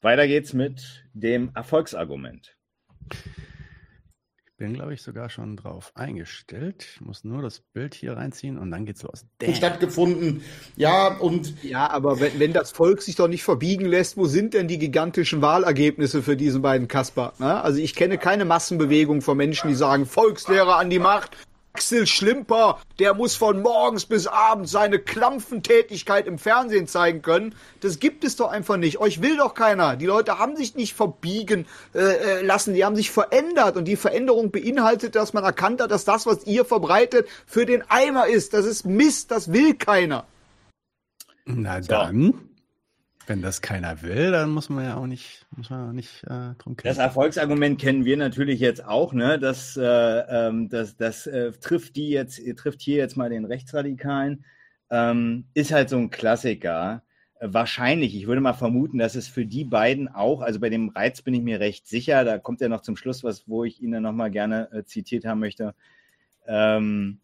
weiter 0.00 0.26
geht's 0.26 0.54
mit 0.54 1.04
dem 1.12 1.50
Erfolgsargument 1.54 2.56
bin, 4.58 4.74
glaube 4.74 4.92
ich, 4.92 5.02
sogar 5.02 5.30
schon 5.30 5.56
drauf 5.56 5.92
eingestellt. 5.94 6.84
Ich 6.94 7.00
muss 7.00 7.24
nur 7.24 7.42
das 7.42 7.60
Bild 7.60 7.94
hier 7.94 8.16
reinziehen 8.16 8.58
und 8.58 8.70
dann 8.72 8.84
geht's 8.84 9.02
los. 9.02 9.24
Damn. 9.38 9.54
Stattgefunden. 9.54 10.42
Ja, 10.76 11.16
und. 11.16 11.62
Ja, 11.62 11.88
aber 11.88 12.20
wenn, 12.20 12.38
wenn 12.40 12.52
das 12.52 12.72
Volk 12.72 13.00
sich 13.00 13.14
doch 13.14 13.28
nicht 13.28 13.44
verbiegen 13.44 13.86
lässt, 13.86 14.16
wo 14.16 14.26
sind 14.26 14.54
denn 14.54 14.66
die 14.66 14.78
gigantischen 14.78 15.40
Wahlergebnisse 15.42 16.22
für 16.22 16.36
diesen 16.36 16.60
beiden 16.60 16.88
Kasper? 16.88 17.32
Ne? 17.38 17.62
Also 17.62 17.78
ich 17.78 17.94
kenne 17.94 18.18
keine 18.18 18.44
Massenbewegung 18.44 19.22
von 19.22 19.36
Menschen, 19.36 19.68
die 19.68 19.76
sagen, 19.76 20.06
Volkslehrer 20.06 20.76
an 20.76 20.90
die 20.90 20.98
Macht, 20.98 21.36
Axel 21.74 22.06
Schlimper, 22.06 22.80
der 22.98 23.14
muss 23.14 23.36
von 23.36 23.62
morgens 23.62 24.06
bis 24.06 24.26
abends 24.26 24.72
seine 24.72 24.98
Klampfentätigkeit 24.98 26.26
im 26.26 26.38
Fernsehen 26.38 26.88
zeigen 26.88 27.22
können. 27.22 27.54
Das 27.80 28.00
gibt 28.00 28.24
es 28.24 28.34
doch 28.36 28.50
einfach 28.50 28.76
nicht. 28.76 28.98
Euch 28.98 29.22
will 29.22 29.36
doch 29.36 29.54
keiner. 29.54 29.94
Die 29.96 30.06
Leute 30.06 30.38
haben 30.38 30.56
sich 30.56 30.74
nicht 30.74 30.94
verbiegen 30.94 31.66
äh, 31.94 31.98
äh, 31.98 32.42
lassen, 32.42 32.74
die 32.74 32.84
haben 32.84 32.96
sich 32.96 33.10
verändert. 33.10 33.76
Und 33.76 33.84
die 33.84 33.96
Veränderung 33.96 34.50
beinhaltet, 34.50 35.14
dass 35.14 35.34
man 35.34 35.44
erkannt 35.44 35.80
hat, 35.80 35.92
dass 35.92 36.04
das, 36.04 36.26
was 36.26 36.46
ihr 36.46 36.64
verbreitet, 36.64 37.28
für 37.46 37.64
den 37.64 37.82
Eimer 37.88 38.26
ist. 38.26 38.54
Das 38.54 38.66
ist 38.66 38.84
Mist, 38.84 39.30
das 39.30 39.52
will 39.52 39.74
keiner. 39.74 40.26
Na 41.44 41.80
dann. 41.80 42.47
Wenn 43.28 43.42
das 43.42 43.60
keiner 43.60 44.00
will, 44.00 44.30
dann 44.30 44.50
muss 44.50 44.70
man 44.70 44.84
ja 44.84 44.96
auch 44.96 45.06
nicht, 45.06 45.46
muss 45.54 45.68
man 45.68 45.94
nicht 45.94 46.24
äh, 46.24 46.54
drum 46.56 46.76
kämpfen. 46.76 46.84
Das 46.84 46.96
Erfolgsargument 46.96 47.78
kennen 47.78 48.06
wir 48.06 48.16
natürlich 48.16 48.58
jetzt 48.58 48.82
auch, 48.82 49.12
ne? 49.12 49.38
Das, 49.38 49.76
äh, 49.76 49.82
ähm, 49.84 50.70
das, 50.70 50.96
das 50.96 51.26
äh, 51.26 51.52
trifft 51.52 51.96
die 51.96 52.08
jetzt, 52.08 52.40
trifft 52.56 52.80
hier 52.80 52.96
jetzt 52.96 53.18
mal 53.18 53.28
den 53.28 53.44
Rechtsradikalen. 53.44 54.46
Ähm, 54.90 55.44
ist 55.52 55.72
halt 55.72 55.90
so 55.90 55.98
ein 55.98 56.08
Klassiker. 56.08 57.02
Wahrscheinlich, 57.40 58.16
ich 58.16 58.26
würde 58.26 58.40
mal 58.40 58.54
vermuten, 58.54 58.96
dass 58.96 59.14
es 59.14 59.28
für 59.28 59.44
die 59.44 59.64
beiden 59.64 60.08
auch, 60.08 60.40
also 60.40 60.58
bei 60.58 60.70
dem 60.70 60.88
Reiz 60.88 61.20
bin 61.20 61.34
ich 61.34 61.42
mir 61.42 61.60
recht 61.60 61.86
sicher, 61.86 62.24
da 62.24 62.38
kommt 62.38 62.62
ja 62.62 62.68
noch 62.68 62.80
zum 62.80 62.96
Schluss 62.96 63.22
was, 63.22 63.46
wo 63.46 63.62
ich 63.62 63.82
Ihnen 63.82 64.02
nochmal 64.02 64.30
gerne 64.30 64.72
äh, 64.72 64.84
zitiert 64.84 65.26
haben 65.26 65.40
möchte. 65.40 65.74
Ähm, 66.46 67.20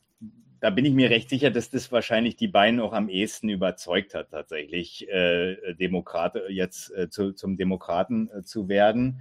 da 0.64 0.70
bin 0.70 0.86
ich 0.86 0.94
mir 0.94 1.10
recht 1.10 1.28
sicher, 1.28 1.50
dass 1.50 1.68
das 1.68 1.92
wahrscheinlich 1.92 2.36
die 2.36 2.48
beiden 2.48 2.80
auch 2.80 2.94
am 2.94 3.10
ehesten 3.10 3.50
überzeugt 3.50 4.14
hat, 4.14 4.30
tatsächlich 4.30 5.06
äh, 5.10 5.74
Demokrat 5.74 6.38
jetzt 6.48 6.90
äh, 6.96 7.10
zu, 7.10 7.34
zum 7.34 7.58
Demokraten 7.58 8.30
äh, 8.30 8.42
zu 8.44 8.66
werden. 8.66 9.20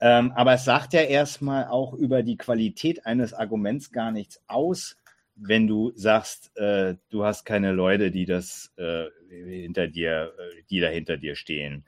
Ähm, 0.00 0.32
aber 0.32 0.52
es 0.52 0.66
sagt 0.66 0.92
ja 0.92 1.00
erstmal 1.00 1.68
auch 1.68 1.94
über 1.94 2.22
die 2.22 2.36
Qualität 2.36 3.06
eines 3.06 3.32
Arguments 3.32 3.90
gar 3.90 4.12
nichts 4.12 4.42
aus, 4.48 4.98
wenn 5.34 5.66
du 5.66 5.92
sagst, 5.94 6.54
äh, 6.58 6.96
du 7.08 7.24
hast 7.24 7.46
keine 7.46 7.72
Leute, 7.72 8.10
die 8.10 8.26
das 8.26 8.70
äh, 8.76 9.06
hinter 9.30 9.88
dir, 9.88 10.34
äh, 10.38 10.62
die 10.68 10.80
da 10.80 10.88
hinter 10.88 11.16
dir 11.16 11.36
stehen. 11.36 11.86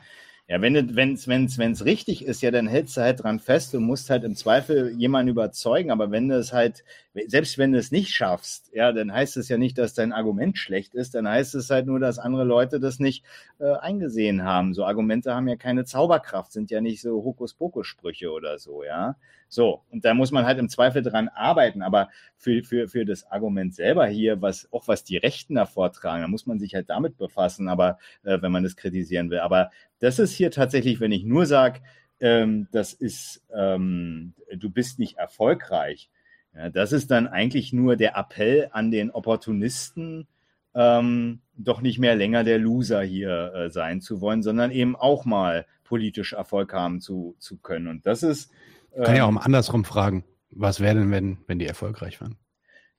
Ja, 0.51 0.63
wenn 0.63 0.75
es 0.77 0.97
wenn's, 0.97 1.29
wenn's, 1.29 1.59
wenn's 1.59 1.85
richtig 1.85 2.25
ist, 2.25 2.41
ja, 2.41 2.51
dann 2.51 2.69
hältst 2.69 2.97
du 2.97 3.03
halt 3.03 3.23
dran 3.23 3.39
fest 3.39 3.75
und 3.75 3.83
musst 3.83 4.09
halt 4.09 4.25
im 4.25 4.35
Zweifel 4.35 4.95
jemanden 4.97 5.29
überzeugen. 5.31 5.91
Aber 5.91 6.11
wenn 6.11 6.31
du 6.31 6.39
es 6.39 6.55
halt, 6.55 6.85
selbst 7.27 7.59
wenn 7.59 7.73
du 7.73 7.79
es 7.79 7.93
nicht 7.93 8.15
schaffst, 8.15 8.71
ja, 8.73 8.93
dann 8.93 9.13
heißt 9.13 9.37
es 9.37 9.51
ja 9.51 9.59
nicht, 9.59 9.77
dass 9.77 9.93
dein 9.93 10.11
Argument 10.15 10.57
schlecht 10.57 10.95
ist. 10.95 11.15
Dann 11.15 11.29
heißt 11.29 11.55
es 11.55 11.69
halt 11.69 11.87
nur, 11.87 12.01
dass 12.01 12.19
andere 12.19 12.45
Leute 12.45 12.81
das 12.81 12.99
nicht 12.99 13.27
äh, 13.59 13.75
eingesehen 13.75 14.43
haben. 14.43 14.73
So 14.73 14.87
Argumente 14.87 15.35
haben 15.35 15.49
ja 15.49 15.57
keine 15.57 15.85
Zauberkraft, 15.85 16.53
sind 16.53 16.71
ja 16.71 16.81
nicht 16.81 17.03
so 17.03 17.23
Hokuspokus-Sprüche 17.23 18.33
oder 18.33 18.59
so, 18.59 18.83
ja. 18.85 19.17
So, 19.51 19.83
und 19.91 20.05
da 20.05 20.13
muss 20.13 20.31
man 20.31 20.45
halt 20.45 20.59
im 20.59 20.69
Zweifel 20.69 21.03
dran 21.03 21.29
arbeiten. 21.29 21.83
Aber 21.83 22.09
für, 22.37 22.63
für, 22.63 22.89
für 22.89 23.05
das 23.05 23.25
Argument 23.31 23.75
selber 23.75 24.07
hier, 24.07 24.43
was 24.43 24.69
auch 24.73 24.89
was 24.89 25.05
die 25.05 25.17
Rechten 25.17 25.55
da 25.55 25.65
vortragen, 25.67 26.23
da 26.23 26.29
muss 26.29 26.47
man 26.47 26.59
sich 26.59 26.75
halt 26.75 26.91
damit 26.91 27.17
befassen, 27.17 27.69
aber 27.69 27.99
äh, 28.25 28.41
wenn 28.43 28.53
man 28.53 28.63
das 28.63 28.77
kritisieren 28.77 29.31
will. 29.31 29.41
Aber 29.41 29.71
das 30.01 30.19
ist 30.19 30.33
hier 30.33 30.51
tatsächlich, 30.51 31.01
wenn 31.01 31.13
ich 31.13 31.25
nur 31.25 31.47
sage, 31.47 31.81
ähm, 32.21 32.69
das 32.73 32.93
ist, 32.93 33.45
ähm, 33.55 34.35
du 34.57 34.71
bist 34.71 34.99
nicht 34.99 35.19
erfolgreich. 35.19 36.11
Ja, 36.55 36.71
das 36.71 36.93
ist 36.93 37.11
dann 37.11 37.29
eigentlich 37.29 37.73
nur 37.73 37.97
der 37.97 38.17
Appell 38.17 38.69
an 38.73 38.91
den 38.91 39.11
Opportunisten 39.11 40.27
ähm, 40.75 41.41
doch 41.57 41.81
nicht 41.81 41.99
mehr 41.99 42.17
länger 42.17 42.45
der 42.45 42.59
Loser 42.59 43.03
hier 43.03 43.53
äh, 43.55 43.71
sein 43.71 44.01
zu 44.01 44.21
wollen, 44.21 44.43
sondern 44.43 44.71
eben 44.71 44.97
auch 44.97 45.25
mal 45.25 45.67
politisch 45.85 46.33
Erfolg 46.33 46.73
haben 46.73 47.01
zu, 47.01 47.37
zu 47.39 47.59
können. 47.59 47.89
Und 47.89 48.07
das 48.07 48.23
ist. 48.23 48.51
Ähm, 48.95 49.05
Kann 49.05 49.17
ja 49.17 49.25
auch 49.25 49.31
mal 49.31 49.43
andersrum 49.43 49.85
fragen. 49.85 50.25
Was 50.51 50.81
wäre 50.81 50.95
denn, 50.95 51.11
wenn, 51.11 51.39
wenn 51.47 51.59
die 51.59 51.67
erfolgreich 51.67 52.21
waren? 52.21 52.37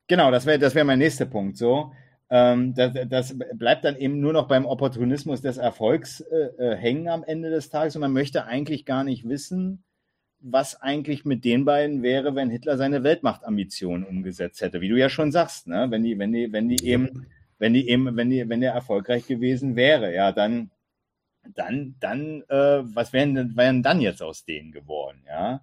Genau, 0.07 0.31
das 0.31 0.45
wäre 0.45 0.59
das 0.59 0.75
wär 0.75 0.83
mein 0.85 0.99
nächster 0.99 1.25
Punkt. 1.25 1.57
So, 1.57 1.93
ähm, 2.29 2.75
das, 2.75 2.93
das, 3.07 3.35
bleibt 3.55 3.85
dann 3.85 3.95
eben 3.95 4.19
nur 4.19 4.33
noch 4.33 4.47
beim 4.47 4.65
Opportunismus 4.65 5.41
des 5.41 5.57
Erfolgs 5.57 6.21
äh, 6.21 6.35
äh, 6.57 6.75
hängen 6.75 7.07
am 7.07 7.23
Ende 7.23 7.49
des 7.49 7.69
Tages 7.69 7.95
und 7.95 8.01
man 8.01 8.13
möchte 8.13 8.45
eigentlich 8.45 8.85
gar 8.85 9.03
nicht 9.03 9.27
wissen, 9.27 9.83
was 10.39 10.79
eigentlich 10.81 11.25
mit 11.25 11.43
den 11.43 11.65
beiden 11.65 12.01
wäre, 12.01 12.35
wenn 12.35 12.49
Hitler 12.49 12.77
seine 12.77 13.03
Weltmachtambitionen 13.03 14.05
umgesetzt 14.05 14.61
hätte, 14.61 14.79
wie 14.79 14.89
du 14.89 14.95
ja 14.95 15.09
schon 15.09 15.31
sagst, 15.31 15.67
ne? 15.67 15.87
wenn 15.89 16.03
die, 16.03 16.17
wenn 16.17 16.31
die, 16.31 16.51
wenn 16.53 16.69
die 16.69 16.85
eben, 16.85 17.25
wenn 17.57 17.73
die 17.73 17.89
eben, 17.89 18.15
wenn 18.15 18.29
die, 18.29 18.47
wenn 18.47 18.61
der 18.61 18.73
erfolgreich 18.73 19.27
gewesen 19.27 19.75
wäre, 19.75 20.13
ja, 20.13 20.31
dann, 20.31 20.71
dann, 21.55 21.95
dann, 21.99 22.43
äh, 22.47 22.83
was 22.83 23.11
wären, 23.11 23.57
wären 23.57 23.83
dann 23.83 24.01
jetzt 24.01 24.21
aus 24.21 24.45
denen 24.45 24.71
geworden, 24.71 25.23
ja? 25.27 25.61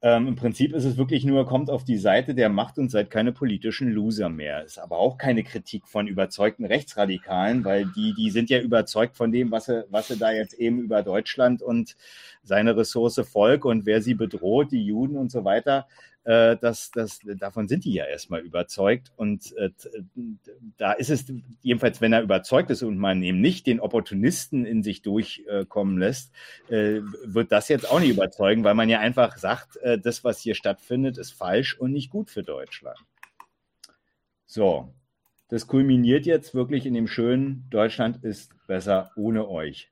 Ähm, 0.00 0.28
Im 0.28 0.36
Prinzip 0.36 0.74
ist 0.74 0.84
es 0.84 0.96
wirklich 0.96 1.24
nur, 1.24 1.44
kommt 1.44 1.70
auf 1.70 1.82
die 1.82 1.96
Seite 1.96 2.32
der 2.32 2.48
Macht 2.48 2.78
und 2.78 2.88
seid 2.88 3.10
keine 3.10 3.32
politischen 3.32 3.90
Loser 3.90 4.28
mehr. 4.28 4.64
Ist 4.64 4.78
aber 4.78 4.96
auch 4.96 5.18
keine 5.18 5.42
Kritik 5.42 5.88
von 5.88 6.06
überzeugten 6.06 6.64
Rechtsradikalen, 6.64 7.64
weil 7.64 7.86
die, 7.96 8.14
die 8.14 8.30
sind 8.30 8.48
ja 8.48 8.60
überzeugt 8.60 9.16
von 9.16 9.32
dem, 9.32 9.50
was 9.50 9.64
sie, 9.64 9.84
was 9.90 10.06
sie 10.06 10.16
da 10.16 10.30
jetzt 10.30 10.54
eben 10.54 10.78
über 10.78 11.02
Deutschland 11.02 11.62
und 11.62 11.96
seine 12.44 12.76
Ressource 12.76 13.20
Volk 13.28 13.64
und 13.64 13.86
wer 13.86 14.00
sie 14.00 14.14
bedroht, 14.14 14.70
die 14.70 14.86
Juden 14.86 15.16
und 15.16 15.32
so 15.32 15.44
weiter, 15.44 15.88
äh, 16.28 16.58
das, 16.60 16.90
das, 16.90 17.20
davon 17.24 17.68
sind 17.68 17.86
die 17.86 17.94
ja 17.94 18.04
erstmal 18.04 18.40
überzeugt. 18.40 19.10
Und 19.16 19.56
äh, 19.56 19.70
da 20.76 20.92
ist 20.92 21.08
es, 21.08 21.24
jedenfalls, 21.62 22.02
wenn 22.02 22.12
er 22.12 22.20
überzeugt 22.20 22.68
ist 22.68 22.82
und 22.82 22.98
man 22.98 23.22
eben 23.22 23.40
nicht 23.40 23.66
den 23.66 23.80
Opportunisten 23.80 24.66
in 24.66 24.82
sich 24.82 25.00
durchkommen 25.00 25.96
lässt, 25.96 26.34
äh, 26.68 27.00
wird 27.24 27.50
das 27.50 27.68
jetzt 27.68 27.90
auch 27.90 27.98
nicht 27.98 28.10
überzeugen, 28.10 28.62
weil 28.62 28.74
man 28.74 28.90
ja 28.90 29.00
einfach 29.00 29.38
sagt, 29.38 29.78
äh, 29.78 29.98
das, 29.98 30.22
was 30.22 30.40
hier 30.40 30.54
stattfindet, 30.54 31.16
ist 31.16 31.32
falsch 31.32 31.78
und 31.78 31.92
nicht 31.92 32.10
gut 32.10 32.28
für 32.28 32.42
Deutschland. 32.42 32.98
So, 34.44 34.92
das 35.48 35.66
kulminiert 35.66 36.26
jetzt 36.26 36.54
wirklich 36.54 36.84
in 36.84 36.92
dem 36.92 37.08
schönen 37.08 37.64
Deutschland 37.70 38.22
ist 38.22 38.52
besser 38.66 39.12
ohne 39.16 39.48
euch. 39.48 39.90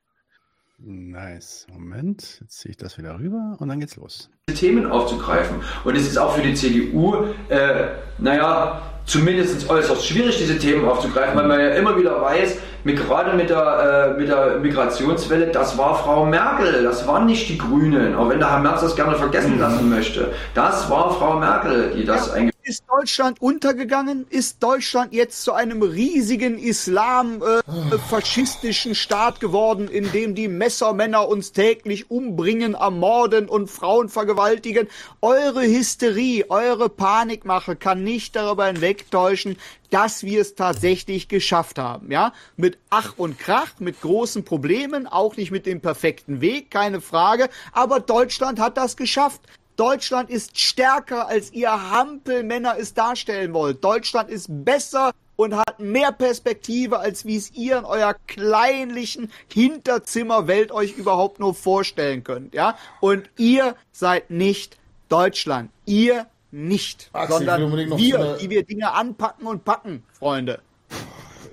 Nice. 0.79 1.65
Moment, 1.73 2.39
jetzt 2.41 2.59
ziehe 2.59 2.71
ich 2.71 2.77
das 2.77 2.97
wieder 2.97 3.17
rüber 3.17 3.57
und 3.59 3.67
dann 3.67 3.79
geht's 3.79 3.95
los. 3.95 4.29
Themen 4.53 4.85
aufzugreifen. 4.85 5.57
Und 5.83 5.95
es 5.95 6.07
ist 6.07 6.17
auch 6.17 6.35
für 6.35 6.41
die 6.41 6.53
CDU, 6.53 7.25
äh, 7.49 7.87
naja, 8.19 8.81
zumindest 9.05 9.67
äußerst 9.69 10.05
schwierig, 10.05 10.37
diese 10.37 10.59
Themen 10.59 10.85
aufzugreifen, 10.85 11.35
weil 11.35 11.47
man 11.47 11.59
ja 11.59 11.69
immer 11.69 11.97
wieder 11.97 12.21
weiß, 12.21 12.57
mit, 12.83 12.97
gerade 12.97 13.35
mit 13.35 13.49
der, 13.49 14.13
äh, 14.15 14.19
mit 14.19 14.29
der 14.29 14.59
Migrationswelle, 14.59 15.47
das 15.47 15.77
war 15.77 15.95
Frau 15.95 16.25
Merkel, 16.25 16.83
das 16.83 17.07
waren 17.07 17.25
nicht 17.25 17.49
die 17.49 17.57
Grünen, 17.57 18.15
auch 18.15 18.29
wenn 18.29 18.39
der 18.39 18.51
Herr 18.51 18.59
Merz 18.59 18.81
das 18.81 18.95
gerne 18.95 19.15
vergessen 19.15 19.55
mhm. 19.55 19.61
lassen 19.61 19.89
möchte. 19.89 20.31
Das 20.53 20.89
war 20.89 21.11
Frau 21.13 21.39
Merkel, 21.39 21.93
die 21.95 22.05
das 22.05 22.27
ja. 22.27 22.33
eingeführt 22.33 22.56
ist 22.67 22.83
Deutschland 22.89 23.41
untergegangen? 23.41 24.27
Ist 24.29 24.61
Deutschland 24.61 25.13
jetzt 25.13 25.43
zu 25.43 25.53
einem 25.53 25.81
riesigen 25.81 26.59
islam-faschistischen 26.59 28.91
äh, 28.91 28.95
Staat 28.95 29.39
geworden, 29.39 29.87
in 29.87 30.11
dem 30.11 30.35
die 30.35 30.49
Messermänner 30.49 31.29
uns 31.29 31.53
täglich 31.53 32.11
umbringen, 32.11 32.73
ermorden 32.73 33.47
und 33.47 33.69
Frauen 33.69 34.09
vergewaltigen? 34.09 34.89
Eure 35.21 35.63
Hysterie, 35.63 36.43
eure 36.49 36.89
Panikmache 36.89 37.77
kann 37.77 38.03
nicht 38.03 38.35
darüber 38.35 38.65
hinwegtäuschen, 38.65 39.55
dass 39.89 40.23
wir 40.23 40.41
es 40.41 40.55
tatsächlich 40.55 41.29
geschafft 41.29 41.79
haben, 41.79 42.11
ja? 42.11 42.33
Mit 42.57 42.77
Ach 42.89 43.13
und 43.15 43.39
Krach, 43.39 43.79
mit 43.79 44.01
großen 44.01 44.43
Problemen, 44.43 45.07
auch 45.07 45.37
nicht 45.37 45.51
mit 45.51 45.65
dem 45.65 45.79
perfekten 45.79 46.41
Weg, 46.41 46.69
keine 46.69 46.99
Frage, 46.99 47.47
aber 47.71 48.01
Deutschland 48.01 48.59
hat 48.59 48.75
das 48.75 48.97
geschafft. 48.97 49.39
Deutschland 49.77 50.31
ist 50.31 50.59
stärker, 50.59 51.27
als 51.27 51.53
ihr 51.53 51.91
Hampelmänner 51.91 52.77
es 52.79 52.95
darstellen 52.95 53.53
wollt. 53.53 53.83
Deutschland 53.83 54.29
ist 54.29 54.47
besser 54.49 55.11
und 55.35 55.55
hat 55.55 55.79
mehr 55.79 56.11
Perspektive, 56.11 56.99
als 56.99 57.25
wie 57.25 57.37
es 57.37 57.51
ihr 57.53 57.77
in 57.77 57.85
eurer 57.85 58.15
kleinlichen 58.25 59.31
Hinterzimmerwelt 59.53 60.71
euch 60.71 60.97
überhaupt 60.97 61.39
nur 61.39 61.53
vorstellen 61.53 62.23
könnt, 62.23 62.55
ja? 62.55 62.75
Und 63.01 63.29
ihr 63.37 63.75
seid 63.91 64.31
nicht 64.31 64.77
Deutschland. 65.09 65.69
Ihr 65.85 66.25
nicht, 66.49 67.11
Axel, 67.13 67.37
sondern 67.37 67.71
wir, 67.97 68.17
so 68.17 68.37
die 68.37 68.49
wir 68.49 68.63
Dinge 68.63 68.91
anpacken 68.91 69.45
und 69.45 69.63
packen, 69.63 70.03
Freunde. 70.11 70.59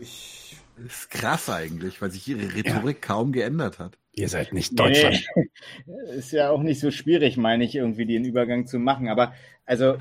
Ich, 0.00 0.56
das 0.78 0.86
ist 0.86 1.10
krass 1.10 1.50
eigentlich, 1.50 2.00
weil 2.00 2.10
sich 2.10 2.26
ihre 2.26 2.54
Rhetorik 2.54 2.98
ja. 3.02 3.06
kaum 3.06 3.32
geändert 3.32 3.78
hat. 3.78 3.98
Ihr 4.16 4.28
seid 4.28 4.52
nicht 4.52 4.78
Deutschland. 4.78 5.26
Nee, 5.34 6.02
ist 6.16 6.32
ja 6.32 6.50
auch 6.50 6.62
nicht 6.62 6.80
so 6.80 6.90
schwierig, 6.90 7.36
meine 7.36 7.64
ich, 7.64 7.74
irgendwie 7.74 8.06
den 8.06 8.24
Übergang 8.24 8.66
zu 8.66 8.78
machen. 8.78 9.08
Aber 9.08 9.34
also 9.66 9.96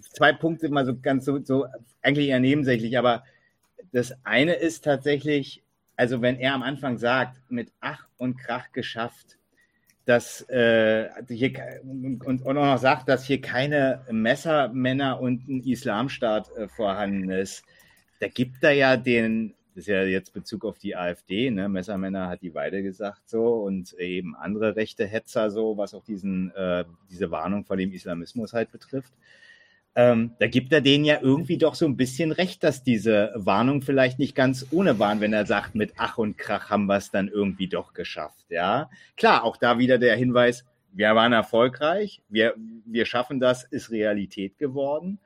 zwei 0.00 0.32
Punkte 0.32 0.68
mal 0.68 0.84
so 0.84 0.98
ganz 0.98 1.24
so, 1.24 1.42
so 1.42 1.66
eigentlich 2.02 2.28
eher 2.28 2.40
nebensächlich. 2.40 2.98
Aber 2.98 3.24
das 3.92 4.14
eine 4.24 4.54
ist 4.54 4.84
tatsächlich, 4.84 5.62
also 5.96 6.22
wenn 6.22 6.38
er 6.38 6.54
am 6.54 6.62
Anfang 6.62 6.98
sagt, 6.98 7.40
mit 7.48 7.72
Ach 7.80 8.06
und 8.18 8.36
Krach 8.36 8.72
geschafft, 8.72 9.38
dass 10.04 10.42
äh, 10.50 11.08
hier 11.28 11.52
und, 11.82 12.22
und 12.26 12.46
auch 12.46 12.52
noch 12.52 12.78
sagt, 12.78 13.08
dass 13.08 13.24
hier 13.24 13.40
keine 13.40 14.04
Messermänner 14.10 15.20
und 15.20 15.48
ein 15.48 15.62
Islamstaat 15.62 16.50
äh, 16.56 16.68
vorhanden 16.68 17.30
ist, 17.30 17.64
da 18.20 18.28
gibt 18.28 18.62
er 18.62 18.72
ja 18.72 18.96
den 18.96 19.54
das 19.74 19.82
ist 19.82 19.88
ja 19.88 20.04
jetzt 20.04 20.32
Bezug 20.32 20.64
auf 20.64 20.78
die 20.78 20.94
AfD, 20.94 21.50
ne? 21.50 21.68
Messermänner 21.68 22.28
hat 22.28 22.42
die 22.42 22.54
Weide 22.54 22.82
gesagt 22.82 23.28
so 23.28 23.56
und 23.56 23.92
eben 23.94 24.36
andere 24.36 24.76
rechte 24.76 25.04
Hetzer 25.04 25.50
so, 25.50 25.76
was 25.76 25.94
auch 25.94 26.04
diesen, 26.04 26.52
äh, 26.54 26.84
diese 27.10 27.32
Warnung 27.32 27.64
vor 27.64 27.76
dem 27.76 27.92
Islamismus 27.92 28.52
halt 28.52 28.70
betrifft. 28.70 29.12
Ähm, 29.96 30.32
da 30.38 30.46
gibt 30.46 30.72
er 30.72 30.80
denen 30.80 31.04
ja 31.04 31.18
irgendwie 31.20 31.58
doch 31.58 31.74
so 31.74 31.86
ein 31.86 31.96
bisschen 31.96 32.32
recht, 32.32 32.62
dass 32.62 32.82
diese 32.82 33.32
Warnung 33.34 33.82
vielleicht 33.82 34.18
nicht 34.18 34.34
ganz 34.34 34.66
ohne 34.70 34.98
waren, 34.98 35.20
wenn 35.20 35.32
er 35.32 35.46
sagt, 35.46 35.74
mit 35.74 35.94
Ach 35.96 36.18
und 36.18 36.38
Krach 36.38 36.70
haben 36.70 36.86
wir 36.86 36.96
es 36.96 37.10
dann 37.10 37.28
irgendwie 37.28 37.68
doch 37.68 37.94
geschafft. 37.94 38.46
Ja, 38.48 38.90
klar, 39.16 39.44
auch 39.44 39.56
da 39.56 39.78
wieder 39.78 39.98
der 39.98 40.16
Hinweis, 40.16 40.64
wir 40.92 41.14
waren 41.14 41.32
erfolgreich, 41.32 42.22
wir, 42.28 42.54
wir 42.86 43.06
schaffen 43.06 43.40
das, 43.40 43.64
ist 43.64 43.90
Realität 43.90 44.58
geworden. 44.58 45.18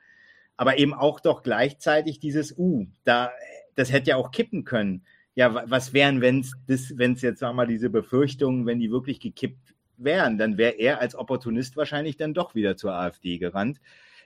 Aber 0.57 0.77
eben 0.77 0.93
auch 0.93 1.19
doch 1.19 1.41
gleichzeitig 1.41 2.19
dieses 2.19 2.57
uh, 2.57 2.85
da 3.05 3.31
das 3.79 3.91
hätte 3.91 4.09
ja 4.09 4.17
auch 4.17 4.31
kippen 4.31 4.65
können. 4.65 5.03
Ja, 5.35 5.63
was 5.69 5.93
wären, 5.93 6.21
wenn 6.21 6.41
es 6.41 7.21
jetzt, 7.21 7.39
sagen 7.39 7.51
wir 7.51 7.53
mal, 7.53 7.67
diese 7.67 7.89
Befürchtungen, 7.89 8.65
wenn 8.65 8.79
die 8.79 8.91
wirklich 8.91 9.19
gekippt 9.21 9.73
wären, 9.97 10.37
dann 10.37 10.57
wäre 10.57 10.73
er 10.73 10.99
als 10.99 11.15
Opportunist 11.15 11.77
wahrscheinlich 11.77 12.17
dann 12.17 12.33
doch 12.33 12.55
wieder 12.55 12.75
zur 12.75 12.93
AfD 12.93 13.37
gerannt. 13.37 13.79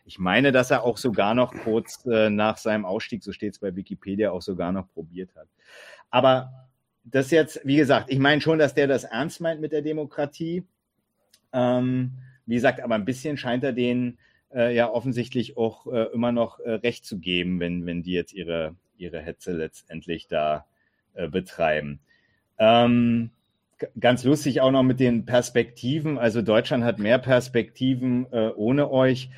Ich 0.06 0.18
meine, 0.18 0.52
dass 0.52 0.72
er 0.72 0.84
auch 0.84 0.98
sogar 0.98 1.36
noch 1.36 1.54
kurz 1.54 2.06
äh, 2.06 2.30
nach 2.30 2.58
seinem 2.58 2.84
Ausstieg, 2.84 3.24
so 3.24 3.32
steht 3.32 3.54
es 3.54 3.60
bei 3.60 3.76
Wikipedia, 3.76 4.32
auch 4.32 4.42
sogar 4.42 4.72
noch 4.72 4.92
probiert 4.92 5.36
hat. 5.36 5.48
Aber 6.10 6.52
das 7.04 7.32
jetzt, 7.32 7.62
wie 7.64 7.78
gesagt, 7.78 8.10
ich 8.10 8.20
meine 8.20 8.42
schon, 8.42 8.60
dass 8.60 8.74
der 8.74 8.88
das 8.88 9.04
ernst 9.04 9.40
meint 9.40 9.62
mit 9.62 9.72
der 9.72 9.82
Demokratie. 9.82 10.64
Ähm, 11.54 12.14
wie 12.46 12.56
gesagt, 12.56 12.82
aber 12.82 12.96
ein 12.96 13.06
bisschen 13.06 13.38
scheint 13.38 13.64
er 13.64 13.72
den 13.72 14.18
äh, 14.54 14.76
ja 14.76 14.90
offensichtlich 14.90 15.58
auch 15.58 15.88
äh, 15.88 16.06
immer 16.14 16.32
noch 16.32 16.60
äh, 16.60 16.72
recht 16.72 17.06
zu 17.06 17.20
geben, 17.20 17.60
wenn, 17.60 17.86
wenn 17.86 18.04
die 18.04 18.14
jetzt 18.14 18.34
ihre, 18.34 18.76
ihre 19.04 19.22
Hetze 19.22 19.52
letztendlich 19.52 20.28
da 20.28 20.66
äh, 21.14 21.28
betreiben. 21.28 22.00
Ähm, 22.58 23.30
ganz 24.00 24.24
lustig 24.24 24.62
auch 24.62 24.72
noch 24.72 24.84
mit 24.84 25.00
den 25.00 25.26
Perspektiven. 25.26 26.18
Also 26.18 26.42
Deutschland 26.42 26.84
hat 26.84 27.00
mehr 27.00 27.20
Perspektiven 27.20 28.26
äh, 28.32 28.50
ohne 28.56 28.90
euch. 28.90 29.30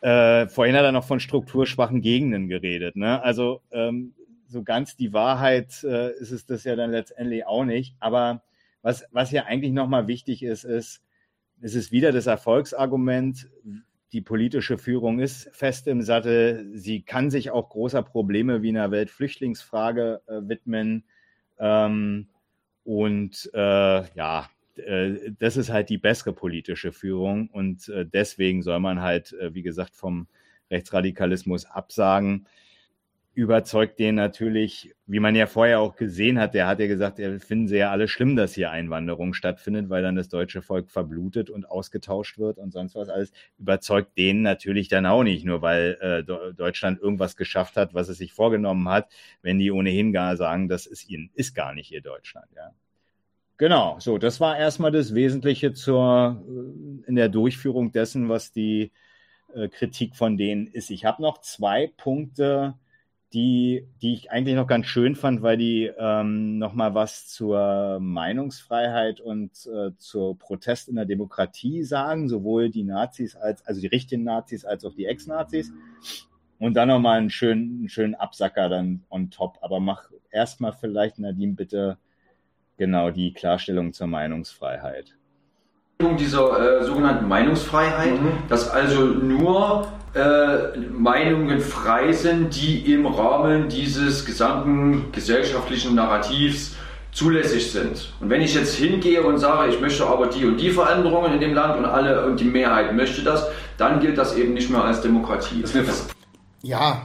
Äh, 0.00 0.48
vorhin 0.48 0.76
hat 0.76 0.84
er 0.84 0.92
noch 0.92 1.04
von 1.04 1.20
strukturschwachen 1.20 2.00
Gegenden 2.00 2.48
geredet. 2.48 2.96
Ne? 2.96 3.22
Also 3.22 3.62
ähm, 3.70 4.14
so 4.48 4.62
ganz 4.62 4.96
die 4.96 5.12
Wahrheit 5.12 5.82
äh, 5.84 6.12
ist 6.18 6.32
es 6.32 6.44
das 6.44 6.64
ja 6.64 6.76
dann 6.76 6.90
letztendlich 6.90 7.46
auch 7.46 7.64
nicht. 7.64 7.94
Aber 8.00 8.42
was, 8.82 9.04
was 9.12 9.30
hier 9.30 9.46
eigentlich 9.46 9.72
nochmal 9.72 10.08
wichtig 10.08 10.42
ist, 10.42 10.64
ist, 10.64 11.02
es 11.60 11.76
ist 11.76 11.92
wieder 11.92 12.10
das 12.10 12.26
Erfolgsargument, 12.26 13.48
die 14.12 14.20
politische 14.20 14.76
Führung 14.76 15.20
ist 15.20 15.48
fest 15.52 15.86
im 15.86 16.02
Sattel. 16.02 16.68
Sie 16.74 17.02
kann 17.02 17.30
sich 17.30 17.50
auch 17.50 17.70
großer 17.70 18.02
Probleme 18.02 18.62
wie 18.62 18.68
einer 18.68 18.90
Weltflüchtlingsfrage 18.90 20.20
äh, 20.26 20.40
widmen. 20.42 21.04
Ähm, 21.58 22.28
und 22.84 23.50
äh, 23.54 24.04
ja, 24.14 24.50
äh, 24.76 25.32
das 25.38 25.56
ist 25.56 25.70
halt 25.70 25.88
die 25.88 25.98
bessere 25.98 26.34
politische 26.34 26.92
Führung. 26.92 27.48
Und 27.48 27.88
äh, 27.88 28.04
deswegen 28.04 28.62
soll 28.62 28.80
man 28.80 29.00
halt, 29.00 29.32
äh, 29.34 29.54
wie 29.54 29.62
gesagt, 29.62 29.96
vom 29.96 30.26
Rechtsradikalismus 30.70 31.64
absagen. 31.64 32.46
Überzeugt 33.34 33.98
den 33.98 34.14
natürlich, 34.14 34.94
wie 35.06 35.20
man 35.20 35.34
ja 35.34 35.46
vorher 35.46 35.80
auch 35.80 35.96
gesehen 35.96 36.38
hat, 36.38 36.52
der 36.52 36.66
hat 36.66 36.80
ja 36.80 36.86
gesagt, 36.86 37.18
er 37.18 37.40
finden 37.40 37.66
sie 37.66 37.78
ja 37.78 37.90
alle 37.90 38.06
schlimm, 38.06 38.36
dass 38.36 38.54
hier 38.54 38.70
Einwanderung 38.70 39.32
stattfindet, 39.32 39.88
weil 39.88 40.02
dann 40.02 40.16
das 40.16 40.28
deutsche 40.28 40.60
Volk 40.60 40.90
verblutet 40.90 41.48
und 41.48 41.64
ausgetauscht 41.64 42.38
wird 42.38 42.58
und 42.58 42.72
sonst 42.72 42.94
was 42.94 43.08
alles, 43.08 43.32
überzeugt 43.58 44.18
den 44.18 44.42
natürlich 44.42 44.88
dann 44.88 45.06
auch 45.06 45.22
nicht, 45.22 45.46
nur 45.46 45.62
weil 45.62 45.96
äh, 46.00 46.52
Deutschland 46.52 47.00
irgendwas 47.00 47.36
geschafft 47.36 47.76
hat, 47.76 47.94
was 47.94 48.10
es 48.10 48.18
sich 48.18 48.34
vorgenommen 48.34 48.88
hat, 48.88 49.08
wenn 49.40 49.58
die 49.58 49.72
ohnehin 49.72 50.12
gar 50.12 50.36
sagen, 50.36 50.68
das 50.68 50.84
ist 50.84 51.08
ihnen, 51.08 51.30
ist 51.34 51.54
gar 51.54 51.72
nicht 51.72 51.90
ihr 51.90 52.02
Deutschland, 52.02 52.48
ja. 52.54 52.72
Genau, 53.56 53.96
so, 54.00 54.18
das 54.18 54.40
war 54.40 54.58
erstmal 54.58 54.90
das 54.90 55.14
Wesentliche 55.14 55.72
zur, 55.72 56.42
äh, 56.48 57.08
in 57.08 57.16
der 57.16 57.28
Durchführung 57.30 57.92
dessen, 57.92 58.28
was 58.28 58.52
die 58.52 58.92
äh, 59.54 59.68
Kritik 59.68 60.16
von 60.16 60.36
denen 60.36 60.66
ist. 60.66 60.90
Ich 60.90 61.04
habe 61.04 61.22
noch 61.22 61.38
zwei 61.40 61.90
Punkte, 61.96 62.74
die, 63.32 63.86
die 64.02 64.12
ich 64.12 64.30
eigentlich 64.30 64.56
noch 64.56 64.66
ganz 64.66 64.86
schön 64.86 65.16
fand, 65.16 65.42
weil 65.42 65.56
die 65.56 65.90
ähm, 65.98 66.58
nochmal 66.58 66.94
was 66.94 67.28
zur 67.28 67.98
Meinungsfreiheit 68.00 69.20
und 69.20 69.50
äh, 69.66 69.96
zur 69.96 70.38
Protest 70.38 70.88
in 70.88 70.96
der 70.96 71.06
Demokratie 71.06 71.82
sagen, 71.82 72.28
sowohl 72.28 72.68
die 72.68 72.84
Nazis 72.84 73.34
als, 73.34 73.66
also 73.66 73.80
die 73.80 73.86
richtigen 73.86 74.24
Nazis 74.24 74.64
als 74.64 74.84
auch 74.84 74.94
die 74.94 75.06
Ex-Nazis. 75.06 75.72
Und 76.58 76.74
dann 76.74 76.88
nochmal 76.88 77.18
einen 77.18 77.30
schönen, 77.30 77.78
einen 77.78 77.88
schönen 77.88 78.14
Absacker 78.14 78.68
dann 78.68 79.02
on 79.08 79.30
top. 79.30 79.58
Aber 79.62 79.80
mach 79.80 80.10
erstmal 80.30 80.72
vielleicht, 80.72 81.18
Nadine, 81.18 81.54
bitte 81.54 81.98
genau 82.76 83.10
die 83.10 83.32
Klarstellung 83.32 83.92
zur 83.92 84.06
Meinungsfreiheit 84.08 85.16
dieser 86.10 86.80
äh, 86.80 86.84
sogenannten 86.84 87.28
Meinungsfreiheit, 87.28 88.20
mhm. 88.20 88.32
dass 88.48 88.68
also 88.70 89.04
nur 89.04 89.88
äh, 90.14 90.78
Meinungen 90.78 91.60
frei 91.60 92.12
sind, 92.12 92.54
die 92.54 92.92
im 92.92 93.06
Rahmen 93.06 93.68
dieses 93.68 94.24
gesamten 94.24 95.10
gesellschaftlichen 95.12 95.94
Narrativs 95.94 96.74
zulässig 97.12 97.70
sind. 97.70 98.12
Und 98.20 98.30
wenn 98.30 98.40
ich 98.40 98.54
jetzt 98.54 98.74
hingehe 98.74 99.22
und 99.22 99.38
sage, 99.38 99.70
ich 99.70 99.80
möchte 99.80 100.06
aber 100.06 100.26
die 100.26 100.44
und 100.46 100.58
die 100.58 100.70
Veränderungen 100.70 101.34
in 101.34 101.40
dem 101.40 101.54
Land 101.54 101.76
und 101.76 101.84
alle 101.84 102.26
und 102.26 102.40
die 102.40 102.44
Mehrheit 102.44 102.94
möchte 102.94 103.22
das, 103.22 103.46
dann 103.76 104.00
gilt 104.00 104.18
das 104.18 104.36
eben 104.36 104.54
nicht 104.54 104.70
mehr 104.70 104.82
als 104.84 105.02
Demokratie. 105.02 105.62
ja, 106.62 107.02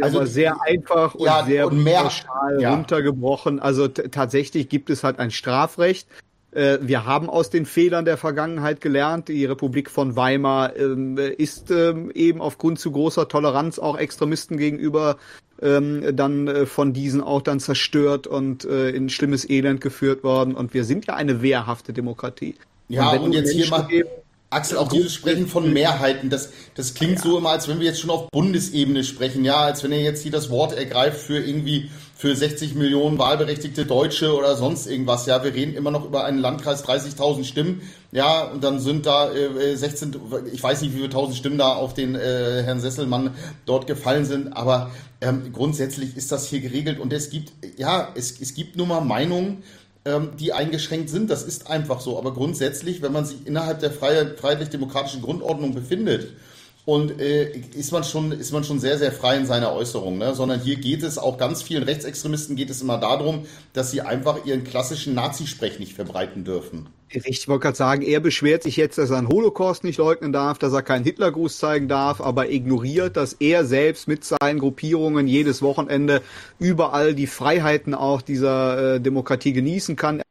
also 0.00 0.18
aber 0.18 0.26
sehr 0.26 0.60
einfach 0.62 1.14
und 1.14 1.26
ja, 1.26 1.44
sehr 1.44 1.66
und 1.66 1.82
mehr, 1.82 2.02
pauschal 2.02 2.60
ja. 2.60 2.74
runtergebrochen. 2.74 3.60
Also 3.60 3.88
tatsächlich 3.88 4.68
gibt 4.68 4.90
es 4.90 5.04
halt 5.04 5.18
ein 5.18 5.30
Strafrecht, 5.30 6.08
äh, 6.52 6.78
wir 6.80 7.04
haben 7.04 7.30
aus 7.30 7.50
den 7.50 7.66
Fehlern 7.66 8.04
der 8.04 8.16
Vergangenheit 8.16 8.80
gelernt. 8.80 9.28
Die 9.28 9.44
Republik 9.44 9.90
von 9.90 10.16
Weimar 10.16 10.76
ähm, 10.76 11.16
ist 11.16 11.70
ähm, 11.70 12.10
eben 12.12 12.40
aufgrund 12.40 12.78
zu 12.78 12.90
großer 12.90 13.28
Toleranz 13.28 13.78
auch 13.78 13.96
Extremisten 13.96 14.56
gegenüber 14.56 15.16
ähm, 15.62 16.16
dann 16.16 16.48
äh, 16.48 16.66
von 16.66 16.92
diesen 16.92 17.20
auch 17.20 17.42
dann 17.42 17.60
zerstört 17.60 18.26
und 18.26 18.64
äh, 18.64 18.90
in 18.90 19.08
schlimmes 19.10 19.48
Elend 19.48 19.80
geführt 19.80 20.24
worden. 20.24 20.54
Und 20.54 20.74
wir 20.74 20.84
sind 20.84 21.06
ja 21.06 21.14
eine 21.14 21.42
wehrhafte 21.42 21.92
Demokratie. 21.92 22.54
Ja, 22.88 23.10
und, 23.12 23.20
und 23.20 23.32
jetzt 23.32 23.52
hier 23.52 23.68
mal, 23.68 23.86
Axel, 24.50 24.78
auch 24.78 24.88
dieses 24.88 25.14
Sprechen 25.14 25.46
von 25.46 25.72
Mehrheiten, 25.72 26.28
das, 26.28 26.50
das 26.74 26.94
klingt 26.94 27.18
ja. 27.18 27.22
so 27.22 27.38
immer, 27.38 27.50
als 27.50 27.68
wenn 27.68 27.78
wir 27.78 27.86
jetzt 27.86 28.00
schon 28.00 28.10
auf 28.10 28.28
Bundesebene 28.30 29.04
sprechen, 29.04 29.44
ja, 29.44 29.58
als 29.58 29.84
wenn 29.84 29.92
er 29.92 30.00
jetzt 30.00 30.22
hier 30.22 30.32
das 30.32 30.50
Wort 30.50 30.76
ergreift 30.76 31.20
für 31.20 31.38
irgendwie 31.38 31.88
für 32.16 32.34
60 32.36 32.74
Millionen 32.74 33.16
wahlberechtigte 33.16 33.86
Deutsche 33.86 34.36
oder 34.36 34.54
sonst 34.56 34.86
irgendwas. 34.86 35.24
Ja, 35.24 35.42
wir 35.42 35.54
reden 35.54 35.74
immer 35.74 35.90
noch 35.90 36.04
über 36.04 36.24
einen 36.24 36.38
Landkreis 36.38 36.84
30.000 36.84 37.44
Stimmen. 37.44 37.80
Ja, 38.12 38.42
und 38.42 38.62
dann 38.62 38.80
sind 38.80 39.06
da 39.06 39.32
äh, 39.32 39.74
16, 39.76 40.16
ich 40.52 40.62
weiß 40.62 40.82
nicht, 40.82 40.92
wie 40.92 40.98
viele 40.98 41.10
tausend 41.10 41.38
Stimmen 41.38 41.56
da 41.56 41.72
auf 41.72 41.94
den 41.94 42.16
äh, 42.16 42.62
Herrn 42.64 42.80
Sesselmann 42.80 43.34
dort 43.64 43.86
gefallen 43.86 44.26
sind, 44.26 44.54
aber 44.54 44.90
ähm, 45.20 45.52
grundsätzlich 45.52 46.16
ist 46.16 46.32
das 46.32 46.46
hier 46.46 46.60
geregelt 46.60 46.98
und 46.98 47.12
es 47.12 47.30
gibt, 47.30 47.52
ja, 47.78 48.08
es, 48.14 48.40
es 48.40 48.52
gibt 48.54 48.76
nun 48.76 48.88
mal 48.88 49.00
Meinungen, 49.00 49.62
ähm, 50.04 50.30
die 50.38 50.52
eingeschränkt 50.52 51.10
sind. 51.10 51.30
Das 51.30 51.42
ist 51.42 51.68
einfach 51.68 52.00
so. 52.00 52.18
Aber 52.18 52.32
grundsätzlich, 52.32 53.02
wenn 53.02 53.12
man 53.12 53.24
sich 53.24 53.46
innerhalb 53.46 53.80
der 53.80 53.90
freiheitlich-demokratischen 53.90 55.22
Grundordnung 55.22 55.74
befindet, 55.74 56.32
und 56.84 57.20
äh, 57.20 57.50
ist 57.74 57.92
man 57.92 58.04
schon 58.04 58.32
ist 58.32 58.52
man 58.52 58.64
schon 58.64 58.80
sehr 58.80 58.98
sehr 58.98 59.12
frei 59.12 59.36
in 59.36 59.46
seiner 59.46 59.72
Äußerung, 59.72 60.18
ne? 60.18 60.34
sondern 60.34 60.60
hier 60.60 60.76
geht 60.76 61.02
es 61.02 61.18
auch 61.18 61.38
ganz 61.38 61.62
vielen 61.62 61.82
Rechtsextremisten 61.82 62.56
geht 62.56 62.70
es 62.70 62.82
immer 62.82 62.98
darum, 62.98 63.46
dass 63.72 63.90
sie 63.90 64.00
einfach 64.00 64.44
ihren 64.44 64.64
klassischen 64.64 65.14
Nazisprech 65.14 65.78
nicht 65.78 65.92
verbreiten 65.92 66.44
dürfen. 66.44 66.88
Ich 67.12 67.48
wollte 67.48 67.62
gerade 67.62 67.76
sagen, 67.76 68.02
er 68.02 68.20
beschwert 68.20 68.62
sich 68.62 68.76
jetzt, 68.76 68.96
dass 68.96 69.10
er 69.10 69.18
einen 69.18 69.28
Holocaust 69.28 69.82
nicht 69.82 69.98
leugnen 69.98 70.32
darf, 70.32 70.58
dass 70.58 70.72
er 70.72 70.82
keinen 70.82 71.02
Hitlergruß 71.02 71.58
zeigen 71.58 71.88
darf, 71.88 72.20
aber 72.20 72.50
ignoriert, 72.50 73.16
dass 73.16 73.32
er 73.32 73.64
selbst 73.64 74.06
mit 74.06 74.24
seinen 74.24 74.60
Gruppierungen 74.60 75.26
jedes 75.26 75.60
Wochenende 75.60 76.22
überall 76.60 77.14
die 77.16 77.26
Freiheiten 77.26 77.94
auch 77.94 78.22
dieser 78.22 78.94
äh, 78.94 79.00
Demokratie 79.00 79.52
genießen 79.52 79.96
kann. 79.96 80.22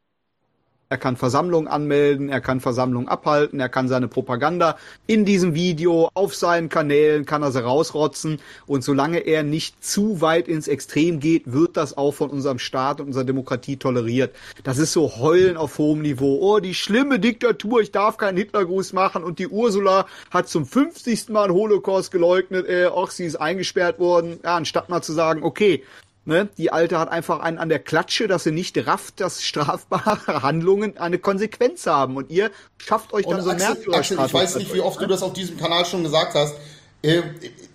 Er 0.91 0.98
kann 0.98 1.18
Versammlungen 1.18 1.68
anmelden, 1.68 2.30
er 2.30 2.41
kann 2.41 2.61
Versammlungen 2.61 3.07
abhalten, 3.07 3.60
er 3.60 3.70
kann 3.70 3.88
seine 3.88 4.07
Propaganda 4.07 4.76
in 5.06 5.24
diesem 5.24 5.53
Video 5.53 6.10
auf 6.16 6.34
seinen 6.34 6.68
Kanälen 6.68 7.28
kann 7.28 7.44
er 7.44 7.52
sie 7.52 7.64
rausrotzen 7.64 8.40
und 8.66 8.84
solange 8.84 9.20
er 9.20 9.44
nicht 9.44 9.86
zu 9.86 10.20
weit 10.22 10.48
ins 10.48 10.68
Extrem 10.68 11.20
geht, 11.20 11.53
wird 11.53 11.78
das 11.78 11.95
auch 11.95 12.14
von 12.14 12.32
unserem 12.32 12.57
Staat 12.57 13.02
und 13.02 13.06
unserer 13.06 13.24
Demokratie 13.24 13.78
toleriert. 13.78 14.36
Das 14.64 14.80
ist 14.80 14.91
so 14.91 15.18
Heulen 15.18 15.57
auf 15.57 15.78
hohem 15.78 16.02
Niveau. 16.02 16.40
Oh, 16.41 16.60
die 16.60 16.74
schlimme 16.74 17.20
Diktatur, 17.20 17.82
ich 17.82 17.91
darf 17.91 18.18
keinen 18.18 18.38
Hitlergruß 18.38 18.94
machen 18.94 19.24
und 19.24 19.38
die 19.38 19.48
Ursula 19.48 20.07
hat 20.32 20.49
zum 20.49 20.66
50. 20.66 21.30
Mal 21.30 21.52
Holocaust 21.52 22.10
geleugnet, 22.10 22.68
äh, 22.68 22.90
ach, 22.91 23.11
sie 23.11 23.26
ist 23.26 23.36
eingesperrt 23.36 23.99
worden. 23.99 24.40
Ja, 24.44 24.56
anstatt 24.56 24.90
mal 24.90 25.03
zu 25.03 25.14
sagen, 25.14 25.44
okay, 25.44 25.84
Ne? 26.26 26.50
Die 26.58 26.72
Alte 26.72 27.00
hat 27.00 27.10
einfach 27.10 27.40
einen 27.40 27.58
an 27.58 27.70
der 27.70 27.80
Klatsche, 27.80 28.28
dass 28.28 28.44
sie 28.44 28.52
nicht 28.52 28.78
rafft, 28.86 29.20
dass 29.20 29.44
strafbare 29.44 30.41
Handlungen 30.44 30.98
eine 30.98 31.18
Konsequenz 31.18 31.88
haben. 31.88 32.18
Und 32.18 32.30
ihr 32.30 32.52
schafft 32.78 33.14
euch 33.14 33.26
dann 33.26 33.36
und 33.36 33.41
so 33.41 33.50
Axel, 33.50 33.94
Axel, 33.94 34.20
ich 34.26 34.34
weiß 34.34 34.56
nicht, 34.58 34.74
wie 34.74 34.82
oft 34.82 35.02
du 35.02 35.08
das 35.08 35.24
auf 35.24 35.34
diesem 35.34 35.58
Kanal 35.58 35.86
schon 35.86 36.04
gesagt 36.04 36.36
hast. 36.36 36.56
Äh, 37.02 37.22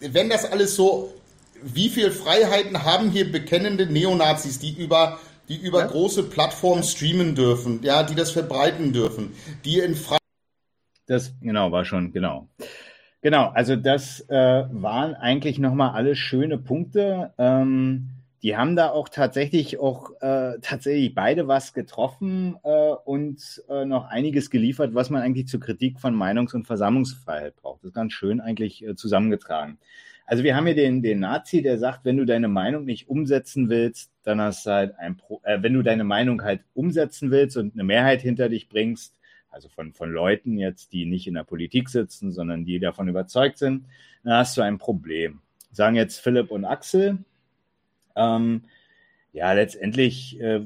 wenn 0.00 0.28
das 0.28 0.44
alles 0.44 0.76
so, 0.76 1.12
wie 1.62 1.88
viel 1.88 2.10
Freiheiten 2.10 2.84
haben 2.84 3.10
hier 3.10 3.30
bekennende 3.30 3.86
Neonazis, 3.86 4.58
die 4.58 4.72
über 4.72 5.18
die 5.48 5.56
über 5.56 5.80
ja? 5.80 5.86
große 5.86 6.24
Plattformen 6.24 6.82
streamen 6.82 7.34
dürfen, 7.34 7.80
ja, 7.82 8.02
die 8.02 8.14
das 8.14 8.30
verbreiten 8.30 8.92
dürfen, 8.92 9.34
die 9.64 9.78
in 9.78 9.94
Freiheit. 9.94 10.20
Das 11.06 11.34
genau 11.40 11.70
war 11.70 11.84
schon 11.84 12.12
genau. 12.12 12.48
Genau, 13.20 13.48
also 13.48 13.76
das 13.76 14.20
äh, 14.28 14.64
waren 14.70 15.14
eigentlich 15.14 15.58
nochmal 15.58 15.94
alle 15.94 16.14
schöne 16.14 16.58
Punkte. 16.58 17.32
Ähm, 17.38 18.10
die 18.44 18.58
haben 18.58 18.76
da 18.76 18.90
auch 18.90 19.08
tatsächlich 19.08 19.78
auch 19.78 20.10
äh, 20.20 20.58
tatsächlich 20.60 21.14
beide 21.14 21.48
was 21.48 21.72
getroffen 21.72 22.56
äh, 22.62 22.68
und 22.68 23.64
äh, 23.70 23.86
noch 23.86 24.04
einiges 24.04 24.50
geliefert, 24.50 24.94
was 24.94 25.08
man 25.08 25.22
eigentlich 25.22 25.48
zur 25.48 25.60
Kritik 25.60 25.98
von 25.98 26.14
Meinungs- 26.14 26.54
und 26.54 26.66
Versammlungsfreiheit 26.66 27.56
braucht. 27.56 27.82
Das 27.82 27.88
ist 27.88 27.94
ganz 27.94 28.12
schön 28.12 28.42
eigentlich 28.42 28.86
äh, 28.86 28.96
zusammengetragen. 28.96 29.78
Also 30.26 30.44
wir 30.44 30.54
haben 30.56 30.66
hier 30.66 30.74
den, 30.74 31.02
den 31.02 31.20
Nazi, 31.20 31.62
der 31.62 31.78
sagt, 31.78 32.04
wenn 32.04 32.18
du 32.18 32.26
deine 32.26 32.48
Meinung 32.48 32.84
nicht 32.84 33.08
umsetzen 33.08 33.70
willst, 33.70 34.12
dann 34.24 34.42
hast 34.42 34.66
du 34.66 34.72
halt 34.72 34.98
ein 34.98 35.16
Pro 35.16 35.40
äh, 35.44 35.62
wenn 35.62 35.72
du 35.72 35.80
deine 35.80 36.04
Meinung 36.04 36.42
halt 36.42 36.60
umsetzen 36.74 37.30
willst 37.30 37.56
und 37.56 37.72
eine 37.72 37.84
Mehrheit 37.84 38.20
hinter 38.20 38.50
dich 38.50 38.68
bringst, 38.68 39.16
also 39.48 39.70
von, 39.70 39.94
von 39.94 40.12
Leuten 40.12 40.58
jetzt, 40.58 40.92
die 40.92 41.06
nicht 41.06 41.26
in 41.26 41.34
der 41.34 41.44
Politik 41.44 41.88
sitzen, 41.88 42.30
sondern 42.30 42.66
die 42.66 42.78
davon 42.78 43.08
überzeugt 43.08 43.56
sind, 43.56 43.86
dann 44.22 44.34
hast 44.34 44.54
du 44.58 44.60
ein 44.60 44.76
Problem. 44.76 45.40
Sagen 45.72 45.96
jetzt 45.96 46.20
Philipp 46.20 46.50
und 46.50 46.66
Axel, 46.66 47.24
ähm, 48.16 48.62
ja, 49.32 49.52
letztendlich 49.52 50.40
äh, 50.40 50.62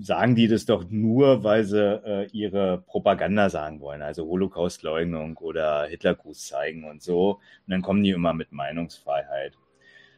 sagen 0.00 0.34
die 0.34 0.48
das 0.48 0.66
doch 0.66 0.84
nur, 0.90 1.44
weil 1.44 1.64
sie 1.64 1.80
äh, 2.04 2.28
ihre 2.32 2.78
Propaganda 2.78 3.50
sagen 3.50 3.80
wollen, 3.80 4.02
also 4.02 4.26
Holocaustleugnung 4.26 5.36
oder 5.38 5.86
Hitlergruß 5.86 6.46
zeigen 6.46 6.84
und 6.84 7.02
so. 7.02 7.34
Und 7.66 7.70
dann 7.70 7.82
kommen 7.82 8.02
die 8.02 8.10
immer 8.10 8.32
mit 8.32 8.52
Meinungsfreiheit. 8.52 9.56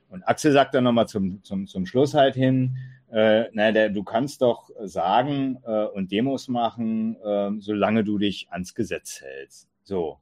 Und 0.08 0.26
Axel 0.26 0.52
sagt 0.52 0.74
dann 0.74 0.84
nochmal 0.84 1.06
zum, 1.06 1.42
zum, 1.44 1.66
zum 1.66 1.86
Schluss 1.86 2.14
halt 2.14 2.34
hin, 2.34 2.76
äh, 3.10 3.44
na, 3.52 3.72
der, 3.72 3.90
du 3.90 4.02
kannst 4.04 4.42
doch 4.42 4.70
sagen 4.82 5.58
äh, 5.64 5.84
und 5.84 6.12
Demos 6.12 6.48
machen, 6.48 7.16
äh, 7.22 7.50
solange 7.58 8.04
du 8.04 8.18
dich 8.18 8.48
ans 8.50 8.74
Gesetz 8.74 9.22
hältst. 9.22 9.68
So. 9.84 10.18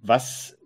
Was 0.00 0.58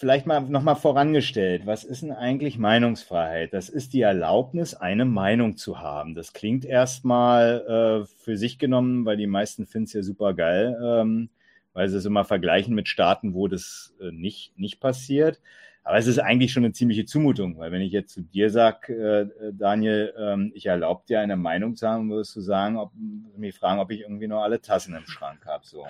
vielleicht 0.00 0.26
mal 0.26 0.40
nochmal 0.40 0.76
vorangestellt, 0.76 1.66
was 1.66 1.84
ist 1.84 2.00
denn 2.00 2.10
eigentlich 2.10 2.56
Meinungsfreiheit? 2.56 3.52
Das 3.52 3.68
ist 3.68 3.92
die 3.92 4.00
Erlaubnis, 4.00 4.72
eine 4.72 5.04
Meinung 5.04 5.58
zu 5.58 5.78
haben. 5.78 6.14
Das 6.14 6.32
klingt 6.32 6.64
erstmal 6.64 8.06
äh, 8.06 8.06
für 8.16 8.38
sich 8.38 8.58
genommen, 8.58 9.04
weil 9.04 9.18
die 9.18 9.26
meisten 9.26 9.66
finden 9.66 9.84
es 9.84 9.92
ja 9.92 10.02
super 10.02 10.32
geil, 10.32 10.74
ähm, 10.82 11.28
weil 11.74 11.90
sie 11.90 11.98
es 11.98 12.06
immer 12.06 12.24
vergleichen 12.24 12.74
mit 12.74 12.88
Staaten, 12.88 13.34
wo 13.34 13.46
das 13.46 13.94
äh, 14.00 14.10
nicht, 14.10 14.58
nicht 14.58 14.80
passiert. 14.80 15.38
Aber 15.84 15.98
es 15.98 16.06
ist 16.06 16.18
eigentlich 16.18 16.52
schon 16.52 16.64
eine 16.64 16.72
ziemliche 16.72 17.04
Zumutung, 17.04 17.58
weil 17.58 17.70
wenn 17.70 17.82
ich 17.82 17.92
jetzt 17.92 18.14
zu 18.14 18.22
dir 18.22 18.48
sage, 18.48 18.94
äh, 18.94 19.52
Daniel, 19.52 20.14
ähm, 20.16 20.50
ich 20.54 20.64
erlaube 20.64 21.02
dir 21.06 21.20
eine 21.20 21.36
Meinung 21.36 21.76
zu 21.76 21.86
haben, 21.86 22.08
würdest 22.08 22.34
du 22.36 22.40
sagen, 22.40 22.78
ob, 22.78 22.90
mich 23.36 23.54
fragen, 23.54 23.80
ob 23.80 23.90
ich 23.90 24.00
irgendwie 24.00 24.28
noch 24.28 24.42
alle 24.42 24.62
Tassen 24.62 24.94
im 24.94 25.06
Schrank 25.06 25.44
habe. 25.44 25.66
So. 25.66 25.84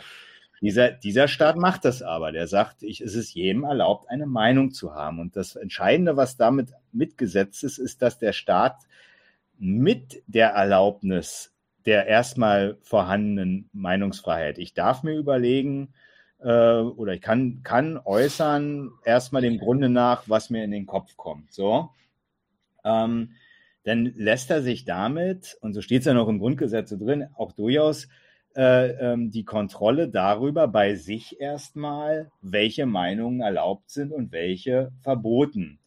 Dieser, 0.61 0.91
dieser 0.91 1.27
Staat 1.27 1.57
macht 1.57 1.85
das 1.85 2.03
aber. 2.03 2.33
Der 2.33 2.47
sagt, 2.47 2.83
ich, 2.83 3.01
es 3.01 3.15
ist 3.15 3.35
jedem 3.35 3.65
erlaubt, 3.65 4.11
eine 4.11 4.27
Meinung 4.27 4.73
zu 4.73 4.95
haben. 4.95 5.19
Und 5.19 5.37
das 5.37 5.57
Entscheidende, 5.57 6.17
was 6.17 6.37
damit 6.37 6.73
mitgesetzt 6.93 7.65
ist, 7.65 7.79
ist, 7.79 8.03
dass 8.03 8.19
der 8.19 8.33
Staat 8.33 8.77
mit 9.59 10.23
der 10.27 10.51
Erlaubnis 10.51 11.53
der 11.87 12.07
erstmal 12.07 12.77
vorhandenen 12.83 13.71
Meinungsfreiheit, 13.73 14.59
ich 14.59 14.75
darf 14.75 15.03
mir 15.03 15.17
überlegen, 15.17 15.95
äh, 16.41 16.81
oder 16.81 17.15
ich 17.15 17.23
kann, 17.23 17.63
kann 17.63 17.99
äußern, 17.99 18.91
erstmal 19.05 19.43
dem 19.43 19.59
Grunde 19.59 19.89
nach, 19.89 20.25
was 20.27 20.51
mir 20.51 20.65
in 20.65 20.71
den 20.71 20.87
Kopf 20.87 21.17
kommt. 21.17 21.53
So. 21.53 21.91
Ähm, 22.85 23.33
dann 23.85 24.13
lässt 24.17 24.51
er 24.51 24.63
sich 24.63 24.85
damit, 24.85 25.57
und 25.63 25.73
so 25.73 25.81
steht 25.81 26.01
es 26.01 26.07
ja 26.07 26.15
noch 26.15 26.29
im 26.29 26.39
Grundgesetz 26.39 26.91
drin, 26.91 27.29
auch 27.35 27.53
durchaus 27.53 28.09
äh, 28.57 29.13
ähm, 29.13 29.31
die 29.31 29.45
Kontrolle 29.45 30.09
darüber 30.09 30.69
bei 30.69 30.95
sich 30.95 31.41
erstmal, 31.41 32.31
welche 32.43 32.87
Meinungen 32.87 33.41
erlaubt 33.41 33.91
sind 33.91 34.13
und 34.13 34.33
welche 34.33 34.93
verboten. 35.01 35.79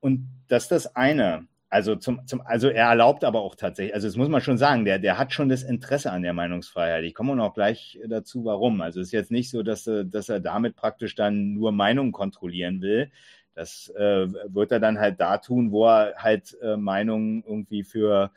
Und 0.00 0.28
das 0.48 0.64
ist 0.64 0.72
das 0.72 0.96
eine. 0.96 1.46
Also, 1.68 1.94
zum, 1.94 2.26
zum, 2.26 2.40
also 2.40 2.68
er 2.68 2.88
erlaubt 2.88 3.22
aber 3.22 3.42
auch 3.42 3.54
tatsächlich, 3.54 3.94
also 3.94 4.08
das 4.08 4.16
muss 4.16 4.28
man 4.28 4.40
schon 4.40 4.58
sagen, 4.58 4.84
der, 4.84 4.98
der 4.98 5.18
hat 5.18 5.32
schon 5.32 5.48
das 5.48 5.62
Interesse 5.62 6.10
an 6.10 6.22
der 6.22 6.32
Meinungsfreiheit. 6.32 7.04
Ich 7.04 7.14
komme 7.14 7.36
noch 7.36 7.54
gleich 7.54 8.00
dazu, 8.08 8.44
warum. 8.44 8.80
Also 8.80 9.00
es 9.00 9.08
ist 9.08 9.12
jetzt 9.12 9.30
nicht 9.30 9.50
so, 9.50 9.62
dass, 9.62 9.84
dass 9.84 10.28
er 10.28 10.40
damit 10.40 10.74
praktisch 10.74 11.14
dann 11.14 11.52
nur 11.54 11.70
Meinungen 11.70 12.10
kontrollieren 12.10 12.82
will. 12.82 13.12
Das 13.54 13.88
äh, 13.96 14.26
wird 14.52 14.72
er 14.72 14.80
dann 14.80 14.98
halt 14.98 15.20
da 15.20 15.38
tun, 15.38 15.70
wo 15.70 15.86
er 15.86 16.14
halt 16.16 16.56
äh, 16.60 16.76
Meinungen 16.76 17.44
irgendwie 17.46 17.84
für 17.84 18.32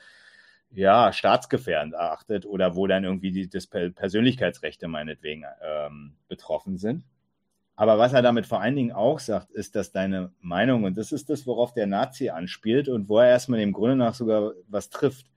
ja, 0.74 1.14
staatsgefährdend 1.14 1.94
erachtet 1.94 2.46
oder 2.46 2.76
wo 2.76 2.88
dann 2.88 3.04
irgendwie 3.04 3.32
die 3.32 3.50
das 3.50 3.68
Persönlichkeitsrechte 3.68 4.88
meinetwegen 4.88 5.46
ähm, 5.62 6.16
betroffen 6.28 6.78
sind. 6.78 7.04
Aber 7.76 7.98
was 7.98 8.14
er 8.14 8.22
damit 8.22 8.46
vor 8.46 8.62
allen 8.62 8.76
Dingen 8.76 8.92
auch 8.92 9.20
sagt, 9.20 9.52
ist, 9.52 9.76
dass 9.76 9.92
deine 9.92 10.32
Meinung, 10.42 10.84
und 10.84 10.98
das 10.98 11.12
ist 11.12 11.30
das, 11.30 11.48
worauf 11.48 11.74
der 11.74 11.88
Nazi 11.88 12.30
anspielt 12.30 12.88
und 12.88 13.10
wo 13.10 13.20
er 13.20 13.30
erstmal 13.30 13.60
dem 13.60 13.74
Grunde 13.74 13.96
nach 13.96 14.14
sogar 14.14 14.54
was 14.68 14.90
trifft. 14.90 15.28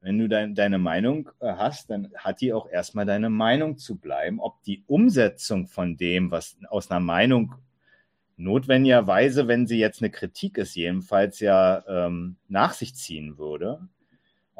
Wenn 0.00 0.18
du 0.18 0.28
dein, 0.28 0.54
deine 0.54 0.78
Meinung 0.78 1.30
äh, 1.40 1.52
hast, 1.52 1.90
dann 1.90 2.12
hat 2.16 2.40
die 2.40 2.52
auch 2.52 2.68
erstmal 2.68 3.06
deine 3.06 3.30
Meinung 3.30 3.78
zu 3.78 3.98
bleiben. 3.98 4.40
Ob 4.40 4.62
die 4.64 4.82
Umsetzung 4.86 5.68
von 5.68 5.96
dem, 5.96 6.30
was 6.30 6.56
aus 6.68 6.90
einer 6.90 7.00
Meinung 7.00 7.54
notwendigerweise, 8.36 9.46
wenn 9.46 9.66
sie 9.66 9.78
jetzt 9.78 10.02
eine 10.02 10.10
Kritik 10.10 10.58
ist, 10.58 10.74
jedenfalls 10.74 11.38
ja 11.38 11.84
ähm, 11.86 12.36
nach 12.48 12.72
sich 12.72 12.96
ziehen 12.96 13.38
würde, 13.38 13.88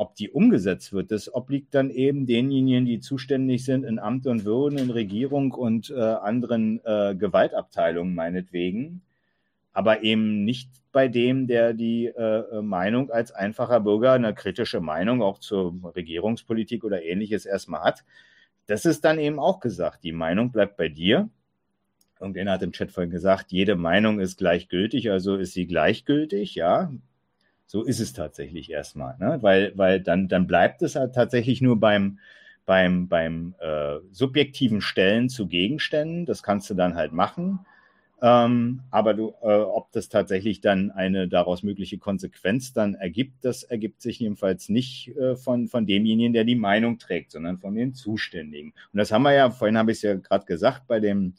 ob 0.02 0.16
die 0.16 0.30
umgesetzt 0.30 0.92
wird, 0.92 1.12
das 1.12 1.32
obliegt 1.32 1.74
dann 1.76 1.88
eben 1.90 2.26
denjenigen, 2.26 2.84
die 2.84 2.98
zuständig 2.98 3.64
sind 3.64 3.84
in 3.84 4.00
Amt 4.00 4.26
und 4.26 4.44
Würden, 4.44 4.76
in 4.76 4.90
Regierung 4.90 5.52
und 5.52 5.90
äh, 5.90 5.94
anderen 5.94 6.80
äh, 6.84 7.14
Gewaltabteilungen 7.14 8.12
meinetwegen, 8.12 9.02
aber 9.72 10.02
eben 10.02 10.44
nicht 10.44 10.68
bei 10.90 11.06
dem, 11.06 11.46
der 11.46 11.72
die 11.72 12.06
äh, 12.06 12.60
Meinung 12.62 13.10
als 13.10 13.30
einfacher 13.30 13.78
Bürger, 13.78 14.12
eine 14.12 14.34
kritische 14.34 14.80
Meinung 14.80 15.22
auch 15.22 15.38
zur 15.38 15.72
Regierungspolitik 15.94 16.82
oder 16.82 17.04
ähnliches 17.04 17.46
erstmal 17.46 17.84
hat. 17.84 18.04
Das 18.66 18.84
ist 18.84 19.04
dann 19.04 19.20
eben 19.20 19.38
auch 19.38 19.60
gesagt. 19.60 20.02
Die 20.02 20.12
Meinung 20.12 20.50
bleibt 20.50 20.76
bei 20.76 20.88
dir. 20.88 21.30
Irgendjemand 22.20 22.56
hat 22.56 22.62
im 22.62 22.72
Chat 22.72 22.90
vorhin 22.90 23.10
gesagt, 23.10 23.52
jede 23.52 23.76
Meinung 23.76 24.18
ist 24.18 24.38
gleichgültig, 24.38 25.12
also 25.12 25.36
ist 25.36 25.54
sie 25.54 25.66
gleichgültig, 25.66 26.56
ja. 26.56 26.92
So 27.72 27.84
ist 27.84 28.00
es 28.00 28.12
tatsächlich 28.12 28.70
erstmal, 28.70 29.16
ne? 29.18 29.38
weil, 29.40 29.72
weil 29.76 29.98
dann, 29.98 30.28
dann 30.28 30.46
bleibt 30.46 30.82
es 30.82 30.94
halt 30.94 31.14
tatsächlich 31.14 31.62
nur 31.62 31.80
beim, 31.80 32.18
beim, 32.66 33.08
beim 33.08 33.54
äh, 33.60 33.96
subjektiven 34.10 34.82
Stellen 34.82 35.30
zu 35.30 35.46
Gegenständen. 35.46 36.26
Das 36.26 36.42
kannst 36.42 36.68
du 36.68 36.74
dann 36.74 36.96
halt 36.96 37.12
machen. 37.12 37.60
Ähm, 38.20 38.82
aber 38.90 39.14
du, 39.14 39.32
äh, 39.40 39.54
ob 39.54 39.90
das 39.92 40.10
tatsächlich 40.10 40.60
dann 40.60 40.90
eine 40.90 41.28
daraus 41.28 41.62
mögliche 41.62 41.96
Konsequenz 41.96 42.74
dann 42.74 42.92
ergibt, 42.92 43.42
das 43.42 43.62
ergibt 43.62 44.02
sich 44.02 44.18
jedenfalls 44.18 44.68
nicht 44.68 45.16
äh, 45.16 45.34
von, 45.34 45.66
von 45.66 45.86
demjenigen, 45.86 46.34
der 46.34 46.44
die 46.44 46.56
Meinung 46.56 46.98
trägt, 46.98 47.30
sondern 47.30 47.56
von 47.56 47.74
den 47.74 47.94
Zuständigen. 47.94 48.74
Und 48.92 48.98
das 48.98 49.12
haben 49.12 49.22
wir 49.22 49.32
ja, 49.32 49.48
vorhin 49.48 49.78
habe 49.78 49.92
ich 49.92 49.96
es 49.96 50.02
ja 50.02 50.12
gerade 50.12 50.44
gesagt, 50.44 50.88
bei 50.88 51.00
dem 51.00 51.36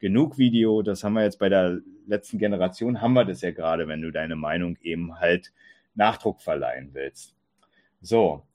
Genug-Video, 0.00 0.82
das 0.82 1.04
haben 1.04 1.12
wir 1.12 1.22
jetzt 1.22 1.38
bei 1.38 1.48
der 1.48 1.78
letzten 2.08 2.38
Generation, 2.38 3.00
haben 3.00 3.12
wir 3.12 3.24
das 3.24 3.40
ja 3.40 3.52
gerade, 3.52 3.86
wenn 3.86 4.02
du 4.02 4.10
deine 4.10 4.34
Meinung 4.34 4.76
eben 4.82 5.20
halt 5.20 5.52
Nachdruck 5.96 6.40
verleihen 6.40 6.90
willst. 6.92 7.34
So. 8.00 8.46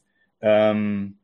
Ähm, 0.42 1.20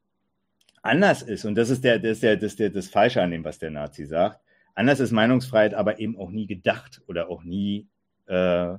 anders 0.82 1.22
ist, 1.22 1.46
und 1.46 1.56
das 1.56 1.70
ist 1.70 1.84
der, 1.84 2.00
das 2.00 2.12
ist 2.14 2.24
der, 2.24 2.38
das 2.38 2.56
der, 2.56 2.70
das 2.70 2.88
Falsche 2.88 3.22
an 3.22 3.32
dem, 3.32 3.44
was 3.44 3.60
der 3.60 3.72
Nazi 3.72 4.06
sagt, 4.06 4.42
anders 4.76 5.00
ist 5.00 5.12
Meinungsfreiheit 5.12 5.74
aber 5.74 6.00
eben 6.00 6.18
auch 6.18 6.30
nie 6.30 6.48
gedacht 6.48 7.02
oder 7.08 7.30
auch 7.30 7.44
nie 7.44 7.88
äh, 8.28 8.76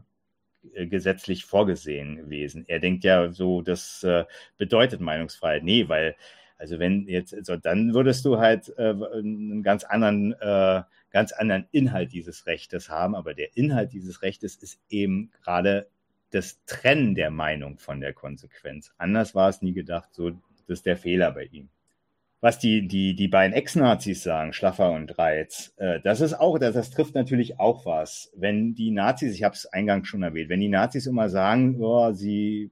gesetzlich 0.74 1.44
vorgesehen 1.44 2.16
gewesen. 2.16 2.65
Er 2.69 2.81
denkt 2.81 3.05
ja 3.05 3.31
so, 3.32 3.62
das 3.62 4.02
äh, 4.05 4.24
bedeutet 4.56 5.01
Meinungsfreiheit. 5.01 5.62
Nee, 5.65 5.89
weil, 5.89 6.16
also 6.56 6.78
wenn 6.78 7.06
jetzt, 7.09 7.35
also 7.35 7.56
dann 7.56 7.94
würdest 7.94 8.24
du 8.24 8.39
halt 8.39 8.73
äh, 8.77 8.90
einen 8.90 9.62
ganz 9.62 9.85
anderen, 9.85 10.32
äh, 10.40 10.82
ganz 11.10 11.32
anderen 11.32 11.66
Inhalt 11.70 12.12
dieses 12.12 12.47
Rechtes 12.47 12.89
haben, 12.89 13.15
aber 13.15 13.35
der 13.35 13.56
Inhalt 13.56 13.93
dieses 13.93 14.23
Rechtes 14.23 14.56
ist 14.56 14.81
eben 14.89 15.31
gerade 15.43 15.89
das 16.31 16.63
Trennen 16.67 17.15
der 17.15 17.31
Meinung 17.31 17.79
von 17.79 18.01
der 18.01 18.13
Konsequenz. 18.13 18.93
Anders 18.99 19.35
war 19.35 19.49
es 19.49 19.63
nie 19.63 19.73
gedacht, 19.73 20.11
so 20.13 20.31
das 20.31 20.79
ist 20.79 20.87
der 20.87 20.97
Fehler 20.97 21.33
bei 21.33 21.45
ihm. 21.45 21.71
Was 22.41 22.61
die, 22.61 22.87
die, 22.87 23.17
die 23.17 23.27
beiden 23.27 23.53
Ex-Nazis 23.53 24.23
sagen, 24.23 24.53
Schlaffer 24.53 24.93
und 24.93 25.19
Reiz, 25.19 25.75
äh, 25.79 25.99
das 26.01 26.21
ist 26.21 26.35
auch, 26.35 26.59
das, 26.59 26.75
das 26.75 26.91
trifft 26.91 27.15
natürlich 27.15 27.59
auch 27.59 27.85
was. 27.85 28.31
Wenn 28.37 28.75
die 28.75 28.93
Nazis, 28.93 29.35
ich 29.35 29.43
habe 29.43 29.55
es 29.55 29.67
eingangs 29.67 30.07
schon 30.07 30.23
erwähnt, 30.23 30.49
wenn 30.49 30.61
die 30.61 30.69
Nazis 30.69 31.07
immer 31.07 31.31
sagen, 31.31 31.83
oh, 31.83 32.13
sie 32.13 32.71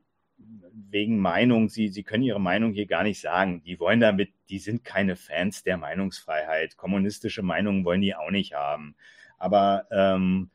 wegen 0.88 1.18
Meinung, 1.18 1.68
sie, 1.68 1.88
sie 1.88 2.04
können 2.04 2.22
ihre 2.22 2.40
Meinung 2.40 2.72
hier 2.72 2.86
gar 2.86 3.02
nicht 3.02 3.20
sagen. 3.20 3.62
Die 3.64 3.80
wollen 3.80 3.98
damit, 3.98 4.30
die 4.50 4.58
sind 4.58 4.84
keine 4.84 5.16
Fans 5.16 5.64
der 5.64 5.78
Meinungsfreiheit. 5.78 6.76
Kommunistische 6.76 7.42
Meinungen 7.42 7.84
wollen 7.84 8.02
die 8.02 8.14
auch 8.14 8.30
nicht 8.30 8.54
haben. 8.54 8.94
Aber 9.38 9.86
ähm, 9.90 10.50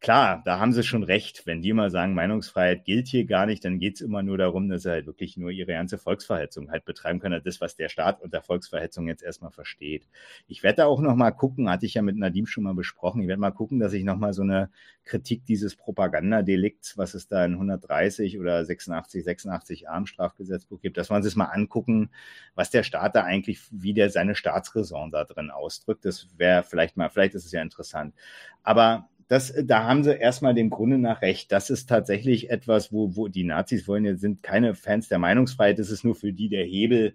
klar, 0.00 0.42
da 0.44 0.60
haben 0.60 0.72
sie 0.72 0.82
schon 0.82 1.02
recht. 1.02 1.46
Wenn 1.46 1.62
die 1.62 1.72
mal 1.72 1.90
sagen, 1.90 2.14
Meinungsfreiheit 2.14 2.84
gilt 2.84 3.08
hier 3.08 3.24
gar 3.24 3.46
nicht, 3.46 3.64
dann 3.64 3.78
geht 3.78 3.96
es 3.96 4.00
immer 4.00 4.22
nur 4.22 4.38
darum, 4.38 4.68
dass 4.68 4.82
sie 4.82 4.90
halt 4.90 5.06
wirklich 5.06 5.36
nur 5.36 5.50
ihre 5.50 5.72
ganze 5.72 5.98
Volksverhetzung 5.98 6.70
halt 6.70 6.84
betreiben 6.84 7.18
können. 7.18 7.40
Das, 7.44 7.60
was 7.60 7.76
der 7.76 7.88
Staat 7.88 8.22
unter 8.22 8.42
Volksverhetzung 8.42 9.08
jetzt 9.08 9.22
erstmal 9.22 9.50
versteht. 9.50 10.06
Ich 10.48 10.62
werde 10.62 10.76
da 10.76 10.86
auch 10.86 11.00
noch 11.00 11.16
mal 11.16 11.30
gucken, 11.32 11.68
hatte 11.70 11.86
ich 11.86 11.94
ja 11.94 12.02
mit 12.02 12.16
Nadim 12.16 12.46
schon 12.46 12.64
mal 12.64 12.74
besprochen. 12.74 13.22
Ich 13.22 13.28
werde 13.28 13.40
mal 13.40 13.50
gucken, 13.50 13.80
dass 13.80 13.92
ich 13.92 14.04
noch 14.04 14.16
mal 14.16 14.32
so 14.32 14.42
eine 14.42 14.70
Kritik 15.04 15.44
dieses 15.46 15.76
Propagandadelikts, 15.76 16.98
was 16.98 17.14
es 17.14 17.28
da 17.28 17.44
in 17.44 17.52
130 17.52 18.38
oder 18.38 18.64
86, 18.64 19.24
86 19.24 19.88
A 19.88 20.06
Strafgesetzbuch 20.06 20.80
gibt, 20.80 20.98
dass 20.98 21.10
wir 21.10 21.16
uns 21.16 21.24
das 21.24 21.36
mal 21.36 21.46
angucken, 21.46 22.10
was 22.54 22.70
der 22.70 22.82
Staat 22.82 23.16
da 23.16 23.24
eigentlich, 23.24 23.60
wie 23.70 23.94
der 23.94 24.10
seine 24.10 24.34
Staatsräson 24.34 25.10
da 25.10 25.24
drin 25.24 25.50
ausdrückt. 25.50 26.04
Das 26.04 26.28
wäre 26.36 26.62
vielleicht 26.62 26.96
mal, 26.96 27.08
vielleicht 27.08 27.34
ist 27.34 27.46
es 27.46 27.52
ja 27.52 27.62
interessant. 27.62 28.14
Aber 28.62 29.08
das, 29.28 29.52
da 29.64 29.84
haben 29.84 30.04
sie 30.04 30.16
erstmal 30.16 30.54
dem 30.54 30.70
Grunde 30.70 30.98
nach 30.98 31.22
recht. 31.22 31.50
Das 31.50 31.70
ist 31.70 31.88
tatsächlich 31.88 32.50
etwas, 32.50 32.92
wo, 32.92 33.16
wo 33.16 33.28
die 33.28 33.44
Nazis 33.44 33.88
wollen, 33.88 34.04
jetzt 34.04 34.20
sind 34.20 34.42
keine 34.42 34.74
Fans 34.74 35.08
der 35.08 35.18
Meinungsfreiheit, 35.18 35.78
das 35.78 35.90
ist 35.90 36.04
nur 36.04 36.14
für 36.14 36.32
die 36.32 36.48
der 36.48 36.64
Hebel, 36.64 37.14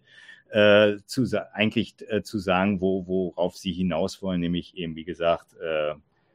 äh, 0.50 0.98
zu, 1.06 1.26
eigentlich 1.54 1.96
äh, 2.10 2.24
zu 2.24 2.38
sagen, 2.38 2.82
wo, 2.82 3.08
worauf 3.08 3.56
sie 3.56 3.72
hinaus 3.72 4.22
wollen, 4.22 4.42
nämlich 4.42 4.76
eben, 4.76 4.96
wie 4.96 5.06
gesagt, 5.06 5.56
äh, 5.62 5.94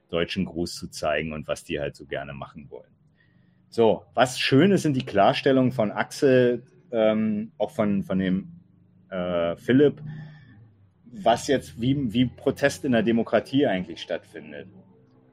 deutschen 0.09 0.47
Gruß 0.47 0.75
zu 0.75 0.89
zeigen 0.89 1.33
und 1.33 1.49
was 1.49 1.65
die 1.65 1.81
halt 1.81 1.97
so 1.97 2.07
gerne 2.07 2.33
machen 2.33 2.71
wollen. 2.71 2.91
So, 3.69 4.05
was 4.15 4.39
schön 4.39 4.71
ist, 4.71 4.83
sind 4.83 4.97
die 4.97 5.05
Klarstellungen 5.05 5.73
von 5.73 5.91
Axel, 5.91 6.63
ähm, 6.93 7.53
auch 7.59 7.73
von, 7.73 8.05
von 8.05 8.19
dem 8.19 8.53
äh, 9.11 9.57
Philipp, 9.57 10.01
was 11.05 11.47
jetzt, 11.49 11.79
wie, 11.81 12.13
wie 12.13 12.27
Protest 12.27 12.85
in 12.87 12.93
der 12.93 13.03
Demokratie 13.03 13.67
eigentlich 13.67 14.01
stattfindet. 14.01 14.69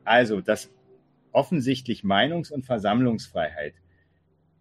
Also, 0.06 0.42
dass 0.42 0.72
offensichtlich 1.32 2.04
Meinungs- 2.04 2.52
und 2.52 2.66
Versammlungsfreiheit 2.66 3.74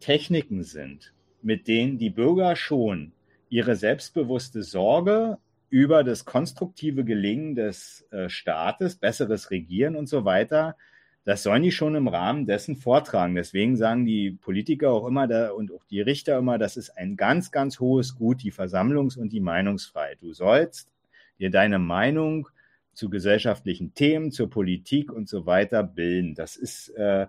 Techniken 0.01 0.63
sind, 0.63 1.13
mit 1.43 1.69
denen 1.69 1.99
die 1.99 2.11
Bürger 2.11 2.57
schon 2.57 3.13
ihre 3.49 3.77
selbstbewusste 3.77 4.63
Sorge 4.63 5.39
über 5.69 6.05
das 6.05 6.25
konstruktive 6.25 7.05
Gelingen 7.05 7.55
des 7.55 8.07
äh, 8.11 8.29
Staates, 8.29 8.97
besseres 8.97 9.51
Regieren 9.51 9.97
und 9.97 10.09
so 10.09 10.25
weiter, 10.25 10.77
das 11.25 11.45
sollen 11.45 11.63
die 11.63 11.71
schon 11.71 11.95
im 11.95 12.09
Rahmen 12.09 12.47
dessen 12.47 12.77
vortragen. 12.77 13.37
Deswegen 13.37 13.77
sagen 13.77 14.05
die 14.05 14.33
Politiker 14.33 14.91
auch 14.91 15.07
immer 15.07 15.29
da, 15.29 15.53
und 15.53 15.73
auch 15.73 15.85
die 15.85 16.01
Richter 16.01 16.39
immer, 16.39 16.59
das 16.59 16.77
ist 16.77 16.91
ein 16.91 17.17
ganz, 17.17 17.53
ganz 17.53 17.79
hohes 17.79 18.17
Gut, 18.17 18.43
die 18.43 18.53
Versammlungs- 18.53 19.17
und 19.17 19.33
die 19.33 19.41
Meinungsfreiheit. 19.41 20.21
Du 20.21 20.33
sollst 20.33 20.91
dir 21.39 21.51
deine 21.51 21.79
Meinung 21.79 22.49
zu 22.93 23.11
gesellschaftlichen 23.11 23.95
Themen, 23.95 24.33
zur 24.33 24.51
Politik 24.51 25.13
und 25.13 25.29
so 25.29 25.47
weiter 25.47 25.83
bilden. 25.83 26.35
Das 26.35 26.57
ist 26.57 26.91
äh, 26.91 27.27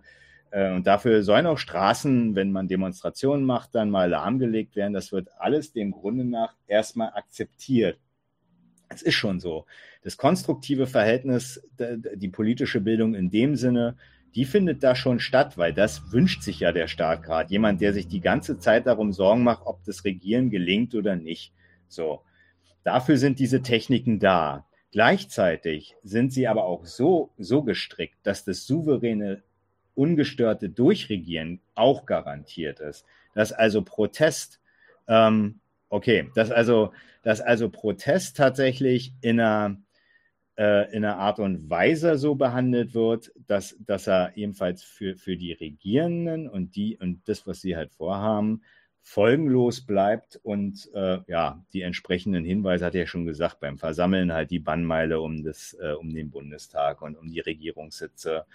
äh, 0.54 0.72
und 0.72 0.88
dafür 0.88 1.24
sollen 1.24 1.48
auch 1.48 1.58
Straßen, 1.58 2.36
wenn 2.36 2.52
man 2.52 2.68
Demonstrationen 2.68 3.44
macht, 3.44 3.76
dann 3.76 3.90
mal 3.90 4.10
lahmgelegt 4.10 4.76
werden. 4.76 4.94
Das 4.94 5.12
wird 5.12 5.30
alles 5.40 5.74
dem 5.74 5.92
Grunde 5.92 6.26
nach 6.26 6.56
erstmal 6.68 7.10
akzeptiert. 7.14 7.98
Es 8.88 9.02
ist 9.02 9.16
schon 9.16 9.40
so. 9.40 9.66
Das 10.04 10.18
konstruktive 10.18 10.86
Verhältnis, 10.86 11.68
die 11.80 12.28
politische 12.28 12.82
Bildung 12.82 13.16
in 13.16 13.32
dem 13.32 13.56
Sinne, 13.56 13.96
die 14.36 14.46
findet 14.46 14.84
da 14.84 14.96
schon 14.96 15.20
statt, 15.20 15.58
weil 15.58 15.74
das 15.74 16.12
wünscht 16.12 16.44
sich 16.44 16.60
ja 16.60 16.72
der 16.72 16.88
Staat 16.88 17.24
gerade. 17.24 17.52
Jemand, 17.52 17.82
der 17.82 17.94
sich 17.94 18.08
die 18.08 18.22
ganze 18.22 18.60
Zeit 18.60 18.86
darum 18.86 19.12
Sorgen 19.12 19.44
macht, 19.44 19.64
ob 19.66 19.84
das 19.86 20.06
Regieren 20.06 20.52
gelingt 20.52 20.94
oder 20.94 21.16
nicht. 21.16 21.54
So. 21.88 22.22
Dafür 22.84 23.18
sind 23.18 23.40
diese 23.40 23.62
Techniken 23.62 24.20
da. 24.20 24.66
Gleichzeitig 24.94 25.96
sind 26.04 26.32
sie 26.32 26.48
aber 26.48 26.66
auch 26.66 26.86
so, 26.86 27.32
so 27.40 27.64
gestrickt, 27.64 28.20
dass 28.22 28.46
das 28.46 28.68
souveräne, 28.68 29.42
ungestörte 29.96 30.70
Durchregieren 30.70 31.62
auch 31.74 32.06
garantiert 32.06 32.80
ist. 32.80 33.04
Dass 33.34 33.52
also 33.52 33.82
Protest, 33.82 34.62
ähm, 35.08 35.60
okay, 35.90 36.30
dass 36.36 36.52
also, 36.52 36.94
dass 37.24 37.42
also 37.42 37.72
Protest 37.72 38.38
tatsächlich 38.38 39.14
in 39.22 39.40
einer, 39.40 39.78
äh, 40.60 40.96
in 40.96 41.04
einer 41.04 41.18
Art 41.18 41.40
und 41.40 41.72
Weise 41.72 42.20
so 42.20 42.36
behandelt 42.36 42.94
wird, 42.94 43.32
dass, 43.48 43.76
dass 43.80 44.06
er 44.06 44.38
ebenfalls 44.38 44.84
für, 44.84 45.16
für 45.16 45.38
die 45.38 45.54
Regierenden 45.54 46.48
und 46.48 46.76
die 46.76 46.98
und 46.98 47.28
das, 47.28 47.48
was 47.48 47.62
sie 47.62 47.76
halt 47.76 47.92
vorhaben, 47.92 48.62
folgenlos 49.06 49.82
bleibt 49.82 50.40
und 50.44 50.90
äh, 50.96 51.20
ja, 51.28 51.62
die 51.74 51.82
entsprechenden 51.82 52.46
Hinweise 52.46 52.86
hat 52.86 52.96
er 52.96 53.02
ja 53.02 53.08
schon 53.08 53.26
gesagt, 53.26 53.60
beim 53.60 53.78
Versammeln 53.78 54.32
halt 54.32 54.50
die 54.50 54.60
Bannmeile 54.60 55.20
um, 55.20 55.44
das, 55.44 55.78
äh, 55.80 55.92
um 55.92 56.14
den 56.14 56.32
Bundestag 56.32 57.02
und 57.02 57.18
um 57.18 57.30
die 57.30 57.42
Regierungssitze, 57.42 58.46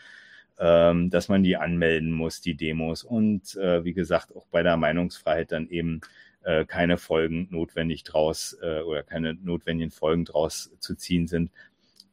ähm, 0.59 1.11
dass 1.11 1.29
man 1.29 1.43
die 1.43 1.59
anmelden 1.59 2.11
muss, 2.11 2.41
die 2.41 2.55
Demos 2.55 3.05
und 3.05 3.57
äh, 3.57 3.85
wie 3.85 3.93
gesagt 3.93 4.35
auch 4.35 4.47
bei 4.47 4.63
der 4.63 4.79
Meinungsfreiheit 4.79 5.53
dann 5.53 5.69
eben 5.69 6.01
äh, 6.43 6.65
keine 6.65 6.97
Folgen 6.97 7.49
notwendig 7.51 8.05
draus 8.05 8.57
äh, 8.63 8.81
oder 8.81 9.03
keine 9.03 9.35
notwendigen 9.35 9.91
Folgen 9.91 10.25
draus 10.25 10.73
zu 10.81 10.95
ziehen 10.95 11.27
sind. 11.27 11.51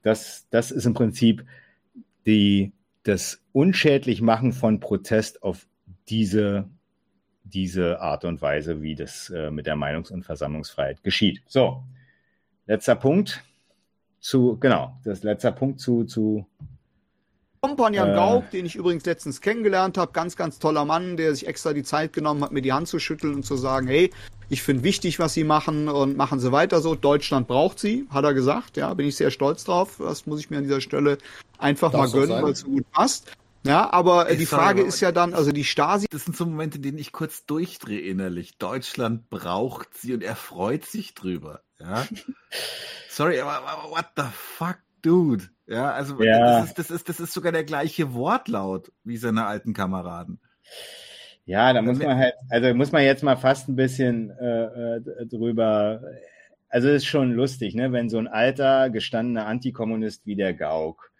Das, 0.02 0.46
das 0.50 0.72
ist 0.72 0.86
im 0.86 0.94
Prinzip 0.94 1.46
die, 2.26 2.74
das 3.04 3.42
Unschädlichmachen 3.54 4.52
von 4.52 4.82
Protest 4.82 5.42
auf 5.42 5.68
diese 6.10 6.70
diese 7.46 8.02
Art 8.02 8.26
und 8.26 8.42
Weise, 8.42 8.82
wie 8.82 8.96
das 8.96 9.30
äh, 9.30 9.52
mit 9.52 9.68
der 9.68 9.76
Meinungs- 9.76 10.12
und 10.12 10.24
Versammlungsfreiheit 10.24 11.04
geschieht. 11.04 11.42
So, 11.48 11.84
letzter 12.66 12.96
Punkt 12.96 13.44
zu, 14.20 14.58
genau, 14.60 14.98
das 15.04 15.24
letzter 15.24 15.52
Punkt 15.52 15.80
zu, 15.80 16.04
zu 16.04 16.46
Kompagnon 17.62 18.10
äh, 18.10 18.14
Gauck, 18.14 18.52
den 18.52 18.66
ich 18.66 18.76
übrigens 18.76 19.06
letztens 19.06 19.42
kennengelernt 19.42 19.98
habe, 19.98 20.12
ganz, 20.12 20.36
ganz 20.36 20.60
toller 20.60 20.86
Mann, 20.86 21.18
der 21.18 21.34
sich 21.34 21.48
extra 21.48 21.74
die 21.74 21.84
Zeit 21.84 22.14
genommen 22.14 22.44
hat, 22.44 22.52
mir 22.52 22.62
die 22.62 22.74
Hand 22.74 22.88
zu 22.88 23.00
schütteln 23.00 23.34
und 23.34 23.44
zu 23.44 23.56
sagen, 23.56 23.88
hey, 23.88 24.12
ich 24.50 24.62
finde 24.62 24.84
wichtig, 24.84 25.18
was 25.18 25.34
Sie 25.34 25.44
machen 25.44 25.90
und 25.90 26.18
machen 26.18 26.40
Sie 26.40 26.52
weiter 26.52 26.82
so. 26.82 26.94
Deutschland 26.94 27.48
braucht 27.48 27.80
Sie, 27.80 28.08
hat 28.12 28.24
er 28.24 28.36
gesagt. 28.36 28.78
Ja, 28.78 28.94
bin 28.94 29.08
ich 29.08 29.16
sehr 29.16 29.32
stolz 29.32 29.64
drauf. 29.64 29.96
Das 30.00 30.28
muss 30.28 30.40
ich 30.40 30.52
mir 30.52 30.58
an 30.58 30.64
dieser 30.64 30.82
Stelle 30.82 31.18
einfach 31.58 31.92
mal 31.92 32.10
gönnen, 32.10 32.44
weil 32.44 32.52
es 32.52 32.60
so 32.60 32.68
gut 32.68 32.92
passt. 32.92 33.32
Ja, 33.66 33.92
aber 33.92 34.30
äh, 34.30 34.38
die 34.38 34.46
Frage 34.46 34.84
ist 34.84 35.00
ja 35.02 35.12
dann, 35.12 35.34
also 35.34 35.52
die 35.52 35.64
Stasi. 35.64 36.06
Das 36.12 36.26
sind 36.26 36.38
so 36.38 36.46
Momente, 36.46 36.78
in 36.78 36.84
denen 36.84 36.98
ich 37.00 37.12
kurz 37.12 37.46
durchdrehe 37.46 38.00
innerlich. 38.00 38.60
Deutschland 38.60 39.30
braucht 39.30 39.98
sie 39.98 40.14
und 40.14 40.24
er 40.24 40.36
freut 40.36 40.86
sich 40.86 41.16
drüber. 41.16 41.62
Ja. 41.80 42.06
Sorry, 43.10 43.40
aber, 43.40 43.68
aber 43.68 43.90
what 43.90 44.06
the 44.16 44.24
fuck, 44.32 44.78
dude? 45.02 45.46
Ja, 45.66 45.92
also 45.92 46.22
ja. 46.22 46.60
Das, 46.60 46.68
ist, 46.70 46.78
das, 46.78 46.92
ist, 46.92 47.10
das 47.10 47.20
ist 47.20 47.34
sogar 47.34 47.52
der 47.52 47.64
gleiche 47.64 48.14
Wortlaut 48.14 48.92
wie 49.04 49.18
seine 49.18 49.48
alten 49.48 49.74
Kameraden. 49.74 50.40
Ja, 51.46 51.74
da 51.74 51.82
muss 51.82 51.98
man 51.98 52.18
halt, 52.18 52.34
also 52.50 52.74
muss 52.76 52.92
man 52.92 53.04
jetzt 53.04 53.24
mal 53.24 53.36
fast 53.36 53.68
ein 53.68 53.76
bisschen 53.76 54.30
äh, 54.30 54.98
äh 54.98 55.26
drüber. 55.26 56.02
Also 56.70 56.90
es 56.90 56.98
ist 56.98 57.06
schon 57.06 57.34
lustig, 57.34 57.74
ne, 57.74 57.92
wenn 57.92 58.10
so 58.10 58.20
ein 58.20 58.28
alter 58.28 58.92
gestandener 58.92 59.48
Antikommunist 59.48 60.26
wie 60.26 60.36
der 60.36 60.54
Gauck 60.54 61.12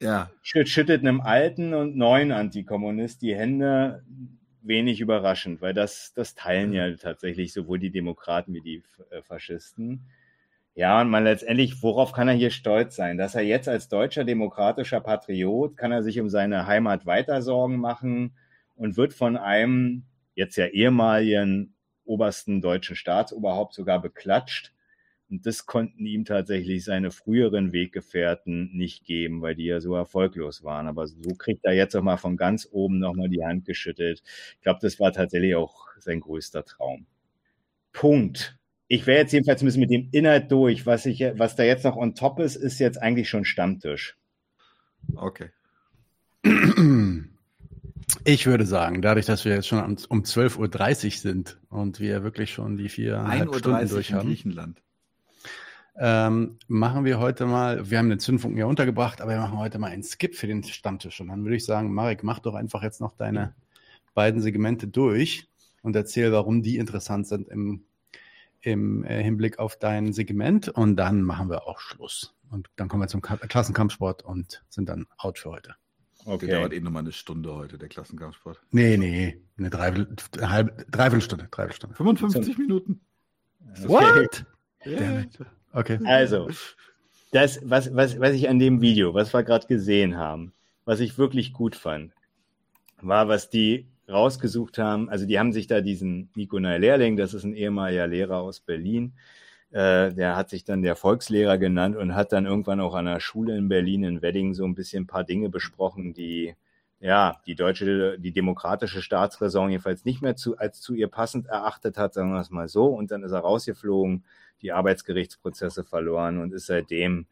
ja. 0.00 0.30
schüttet 0.42 1.00
einem 1.00 1.20
alten 1.20 1.74
und 1.74 1.96
neuen 1.96 2.32
Antikommunist 2.32 3.22
die 3.22 3.34
Hände, 3.34 4.02
wenig 4.62 5.00
überraschend, 5.00 5.60
weil 5.60 5.74
das, 5.74 6.12
das 6.14 6.34
teilen 6.34 6.72
ja 6.72 6.92
tatsächlich 6.94 7.52
sowohl 7.52 7.78
die 7.78 7.90
Demokraten 7.90 8.54
wie 8.54 8.60
die 8.60 8.82
äh, 9.10 9.22
Faschisten. 9.22 10.06
Ja, 10.74 11.00
und 11.00 11.10
man 11.10 11.24
letztendlich, 11.24 11.82
worauf 11.82 12.12
kann 12.12 12.28
er 12.28 12.34
hier 12.34 12.50
stolz 12.50 12.94
sein? 12.94 13.18
Dass 13.18 13.34
er 13.34 13.42
jetzt 13.42 13.68
als 13.68 13.88
deutscher 13.88 14.24
demokratischer 14.24 15.00
Patriot, 15.00 15.76
kann 15.76 15.90
er 15.90 16.04
sich 16.04 16.20
um 16.20 16.28
seine 16.28 16.66
Heimat 16.66 17.04
weiter 17.04 17.42
Sorgen 17.42 17.78
machen 17.78 18.36
und 18.76 18.96
wird 18.96 19.12
von 19.12 19.36
einem 19.36 20.04
jetzt 20.34 20.56
ja 20.56 20.66
ehemaligen 20.66 21.74
obersten 22.04 22.60
deutschen 22.60 22.94
Staatsoberhaupt 22.94 23.74
sogar 23.74 24.00
beklatscht 24.00 24.72
und 25.30 25.44
das 25.44 25.66
konnten 25.66 26.06
ihm 26.06 26.24
tatsächlich 26.24 26.84
seine 26.84 27.10
früheren 27.10 27.72
Weggefährten 27.72 28.70
nicht 28.72 29.04
geben, 29.04 29.42
weil 29.42 29.54
die 29.54 29.66
ja 29.66 29.80
so 29.80 29.94
erfolglos 29.94 30.64
waren. 30.64 30.86
Aber 30.86 31.06
so 31.06 31.34
kriegt 31.36 31.64
er 31.64 31.74
jetzt 31.74 31.94
auch 31.94 32.02
mal 32.02 32.16
von 32.16 32.36
ganz 32.36 32.66
oben 32.70 32.98
nochmal 32.98 33.28
die 33.28 33.44
Hand 33.44 33.66
geschüttelt. 33.66 34.22
Ich 34.54 34.60
glaube, 34.62 34.78
das 34.80 34.98
war 34.98 35.12
tatsächlich 35.12 35.54
auch 35.54 35.88
sein 35.98 36.20
größter 36.20 36.64
Traum. 36.64 37.06
Punkt. 37.92 38.58
Ich 38.86 39.06
wäre 39.06 39.18
jetzt 39.18 39.32
jedenfalls 39.32 39.62
ein 39.62 39.66
bisschen 39.66 39.80
mit 39.80 39.90
dem 39.90 40.08
Inhalt 40.12 40.50
durch. 40.50 40.86
Was, 40.86 41.04
ich, 41.04 41.20
was 41.20 41.56
da 41.56 41.62
jetzt 41.62 41.84
noch 41.84 41.96
on 41.96 42.14
top 42.14 42.40
ist, 42.40 42.56
ist 42.56 42.78
jetzt 42.78 42.96
eigentlich 42.96 43.28
schon 43.28 43.44
Stammtisch. 43.44 44.16
Okay. 45.14 45.50
Ich 48.24 48.46
würde 48.46 48.64
sagen, 48.64 49.02
dadurch, 49.02 49.26
dass 49.26 49.44
wir 49.44 49.54
jetzt 49.54 49.68
schon 49.68 49.80
um 50.08 50.22
12.30 50.22 51.04
Uhr 51.04 51.10
sind 51.10 51.60
und 51.68 52.00
wir 52.00 52.22
wirklich 52.22 52.50
schon 52.50 52.78
die 52.78 52.88
viereinhalb 52.88 53.54
Stunden 53.56 53.88
durch 53.88 54.14
haben. 54.14 54.28
Griechenland 54.28 54.80
ähm, 56.00 56.58
machen 56.68 57.04
wir 57.04 57.18
heute 57.18 57.44
mal, 57.46 57.90
wir 57.90 57.98
haben 57.98 58.08
den 58.08 58.20
Zündfunken 58.20 58.58
ja 58.58 58.66
untergebracht, 58.66 59.20
aber 59.20 59.32
wir 59.32 59.40
machen 59.40 59.58
heute 59.58 59.78
mal 59.78 59.90
einen 59.90 60.04
Skip 60.04 60.36
für 60.36 60.46
den 60.46 60.62
Stammtisch. 60.62 61.20
Und 61.20 61.28
dann 61.28 61.44
würde 61.44 61.56
ich 61.56 61.64
sagen, 61.64 61.92
Marek, 61.92 62.22
mach 62.22 62.38
doch 62.38 62.54
einfach 62.54 62.82
jetzt 62.82 63.00
noch 63.00 63.16
deine 63.16 63.54
beiden 64.14 64.40
Segmente 64.40 64.86
durch 64.86 65.48
und 65.82 65.96
erzähl, 65.96 66.32
warum 66.32 66.62
die 66.62 66.78
interessant 66.78 67.26
sind 67.26 67.48
im, 67.48 67.84
im 68.60 69.04
äh, 69.04 69.22
Hinblick 69.22 69.58
auf 69.58 69.76
dein 69.76 70.12
Segment. 70.12 70.68
Und 70.68 70.96
dann 70.96 71.22
machen 71.22 71.50
wir 71.50 71.66
auch 71.66 71.80
Schluss. 71.80 72.34
Und 72.50 72.68
dann 72.76 72.88
kommen 72.88 73.02
wir 73.02 73.08
zum 73.08 73.20
Klassenkampfsport 73.20 74.24
und 74.24 74.64
sind 74.68 74.88
dann 74.88 75.06
out 75.16 75.38
für 75.38 75.50
heute. 75.50 75.74
Okay. 76.24 76.46
Der 76.46 76.60
dauert 76.60 76.72
eh 76.74 76.80
nochmal 76.80 77.02
eine 77.02 77.12
Stunde 77.12 77.54
heute, 77.54 77.76
der 77.76 77.88
Klassenkampfsport. 77.88 78.60
Nee, 78.70 78.96
nee, 78.96 79.40
eine 79.56 79.70
Dreiviertel, 79.70 80.48
halbe, 80.48 80.84
Dreiviertelstunde, 80.90 81.48
Dreiviertelstunde. 81.50 81.96
55 81.96 82.58
Minuten. 82.58 83.00
Okay. 83.72 83.88
What? 83.88 84.46
Yeah. 84.86 85.24
Okay. 85.72 85.98
Also, 86.04 86.48
das, 87.32 87.60
was, 87.62 87.94
was, 87.94 88.18
was 88.18 88.32
ich 88.32 88.48
an 88.48 88.58
dem 88.58 88.80
Video, 88.80 89.14
was 89.14 89.32
wir 89.32 89.42
gerade 89.42 89.66
gesehen 89.66 90.16
haben, 90.16 90.52
was 90.84 91.00
ich 91.00 91.18
wirklich 91.18 91.52
gut 91.52 91.76
fand, 91.76 92.12
war, 93.00 93.28
was 93.28 93.50
die 93.50 93.86
rausgesucht 94.08 94.78
haben. 94.78 95.08
Also, 95.08 95.26
die 95.26 95.38
haben 95.38 95.52
sich 95.52 95.66
da 95.66 95.80
diesen 95.80 96.30
Nikolai 96.34 96.78
Lehrling, 96.78 97.16
das 97.16 97.34
ist 97.34 97.44
ein 97.44 97.54
ehemaliger 97.54 98.06
Lehrer 98.06 98.38
aus 98.38 98.60
Berlin, 98.60 99.12
äh, 99.70 100.12
der 100.14 100.36
hat 100.36 100.48
sich 100.48 100.64
dann 100.64 100.82
der 100.82 100.96
Volkslehrer 100.96 101.58
genannt 101.58 101.96
und 101.96 102.14
hat 102.14 102.32
dann 102.32 102.46
irgendwann 102.46 102.80
auch 102.80 102.94
an 102.94 103.04
der 103.04 103.20
Schule 103.20 103.56
in 103.56 103.68
Berlin 103.68 104.04
in 104.04 104.22
Wedding 104.22 104.54
so 104.54 104.64
ein 104.64 104.74
bisschen 104.74 105.04
ein 105.04 105.06
paar 105.06 105.24
Dinge 105.24 105.50
besprochen, 105.50 106.14
die 106.14 106.54
ja, 107.00 107.40
die 107.46 107.54
deutsche, 107.54 108.18
die 108.18 108.32
demokratische 108.32 109.02
Staatsräson 109.02 109.70
jedenfalls 109.70 110.04
nicht 110.04 110.20
mehr 110.20 110.36
zu, 110.36 110.58
als 110.58 110.80
zu 110.80 110.94
ihr 110.94 111.08
passend 111.08 111.46
erachtet 111.46 111.96
hat, 111.96 112.14
sagen 112.14 112.32
wir 112.32 112.40
es 112.40 112.50
mal 112.50 112.68
so. 112.68 112.86
Und 112.86 113.10
dann 113.10 113.22
ist 113.22 113.32
er 113.32 113.40
rausgeflogen 113.40 114.24
die 114.62 114.72
Arbeitsgerichtsprozesse 114.72 115.84
verloren 115.84 116.38
und 116.38 116.52
ist 116.52 116.66
seitdem 116.66 117.26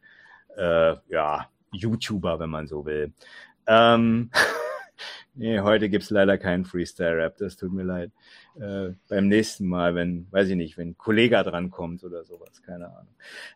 äh, 0.55 0.95
ja 1.09 1.49
YouTuber, 1.71 2.39
wenn 2.39 2.49
man 2.49 2.67
so 2.67 2.85
will. 2.85 3.11
Ähm, 3.67 4.31
nee, 5.35 5.59
heute 5.59 5.89
gibt's 5.89 6.09
leider 6.09 6.37
keinen 6.37 6.63
Freestyle-Rap, 6.63 7.35
das 7.37 7.57
tut 7.57 7.73
mir 7.73 7.83
leid. 7.83 8.11
Äh, 8.55 8.93
beim 9.09 9.27
nächsten 9.27 9.67
Mal, 9.67 9.95
wenn, 9.95 10.27
weiß 10.31 10.47
ich 10.47 10.55
nicht, 10.55 10.77
wenn 10.77 10.91
ein 10.91 10.97
Kollege 10.97 11.43
drankommt 11.43 12.05
oder 12.05 12.23
sowas, 12.23 12.63
keine 12.63 12.87
Ahnung. 12.87 13.15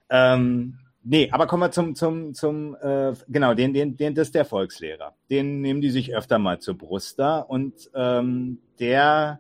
Ähm, 0.10 0.80
nee, 1.04 1.30
aber 1.32 1.48
kommen 1.48 1.64
wir 1.64 1.72
zum, 1.72 1.96
zum, 1.96 2.34
zum, 2.34 2.76
äh, 2.82 3.14
genau, 3.28 3.54
den, 3.54 3.74
den, 3.74 3.98
den, 3.98 4.16
das 4.16 4.30
ist 4.30 4.36
der 4.36 4.46
Volkslehrer. 4.46 5.16
Den 5.30 5.62
nehmen 5.62 5.82
die 5.82 5.90
sich 5.90 6.16
öfter 6.16 6.40
mal 6.40 6.60
zur 6.60 6.78
Brust 6.78 7.20
da 7.20 7.40
und 7.40 7.90
ähm, 7.94 8.60
der, 8.80 9.40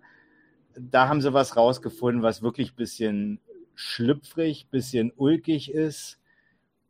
da 0.77 1.07
haben 1.07 1.21
sie 1.21 1.33
was 1.33 1.55
rausgefunden, 1.55 2.23
was 2.23 2.41
wirklich 2.41 2.75
bisschen 2.75 3.39
schlüpfrig, 3.75 4.67
bisschen 4.69 5.11
ulkig 5.15 5.71
ist, 5.71 6.19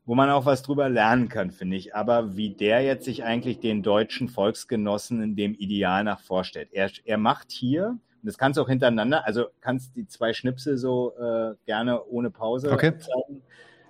wo 0.06 0.16
man 0.16 0.30
auch 0.30 0.46
was 0.46 0.62
drüber 0.64 0.90
lernen 0.90 1.30
kann, 1.30 1.52
finde 1.52 1.78
ich. 1.78 1.96
Aber 1.96 2.36
wie 2.36 2.50
der 2.50 2.82
jetzt 2.82 3.06
sich 3.06 3.24
eigentlich 3.24 3.60
den 3.60 3.84
deutschen 3.84 4.28
Volksgenossen 4.28 5.22
in 5.22 5.36
dem 5.36 5.54
Ideal 5.54 6.04
nach 6.04 6.20
vorstellt. 6.20 6.70
Er, 6.72 6.92
er 7.06 7.18
macht 7.18 7.52
hier, 7.52 7.98
und 8.22 8.28
das 8.28 8.38
kannst 8.38 8.58
du 8.58 8.62
auch 8.62 8.70
hintereinander, 8.70 9.26
also 9.26 9.46
kannst 9.62 9.96
die 9.96 10.08
zwei 10.08 10.34
Schnipsel 10.34 10.78
so 10.78 11.14
äh, 11.18 11.56
gerne 11.66 12.04
ohne 12.06 12.30
Pause 12.30 12.72
okay. 12.72 12.98
zeigen. 12.98 13.42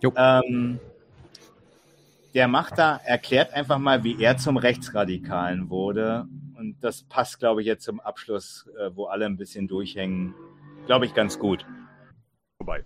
Ähm, 0.03 0.80
der 2.34 2.48
macht 2.48 2.78
da, 2.78 2.99
erklärt 3.03 3.53
einfach 3.53 3.78
mal, 3.78 4.03
wie 4.03 4.22
er 4.22 4.38
zum 4.38 4.57
Rechtsradikalen 4.57 5.69
wurde. 5.69 6.28
Und 6.57 6.78
das 6.82 7.03
passt, 7.03 7.40
glaube 7.40 7.61
ich, 7.61 7.68
jetzt 7.68 7.84
zum 7.84 7.99
Abschluss, 7.99 8.69
äh, 8.80 8.91
wo 8.95 9.06
alle 9.06 9.26
ein 9.26 9.38
bisschen 9.38 9.68
durchhängen, 9.68 10.34
glaube 10.86 11.06
ich, 11.06 11.14
ganz 11.14 11.40
gut 11.40 11.65
vorbei. 12.57 12.84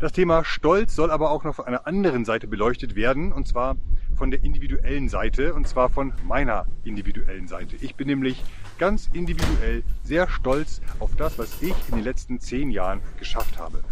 Das 0.00 0.12
Thema 0.12 0.44
Stolz 0.44 0.96
soll 0.96 1.10
aber 1.10 1.30
auch 1.30 1.44
noch 1.44 1.54
von 1.54 1.66
einer 1.66 1.86
anderen 1.86 2.24
Seite 2.24 2.48
beleuchtet 2.48 2.96
werden, 2.96 3.32
und 3.32 3.46
zwar 3.46 3.76
von 4.16 4.30
der 4.30 4.42
individuellen 4.42 5.08
Seite, 5.08 5.54
und 5.54 5.68
zwar 5.68 5.90
von 5.90 6.12
meiner 6.24 6.66
individuellen 6.84 7.46
Seite. 7.46 7.76
Ich 7.76 7.94
bin 7.94 8.08
nämlich 8.08 8.42
ganz 8.78 9.08
individuell 9.12 9.84
sehr 10.02 10.28
stolz 10.28 10.80
auf 10.98 11.14
das, 11.16 11.38
was 11.38 11.62
ich 11.62 11.74
in 11.88 11.96
den 11.96 12.04
letzten 12.04 12.40
zehn 12.40 12.70
Jahren 12.70 13.00
geschafft 13.18 13.58
habe. 13.58 13.82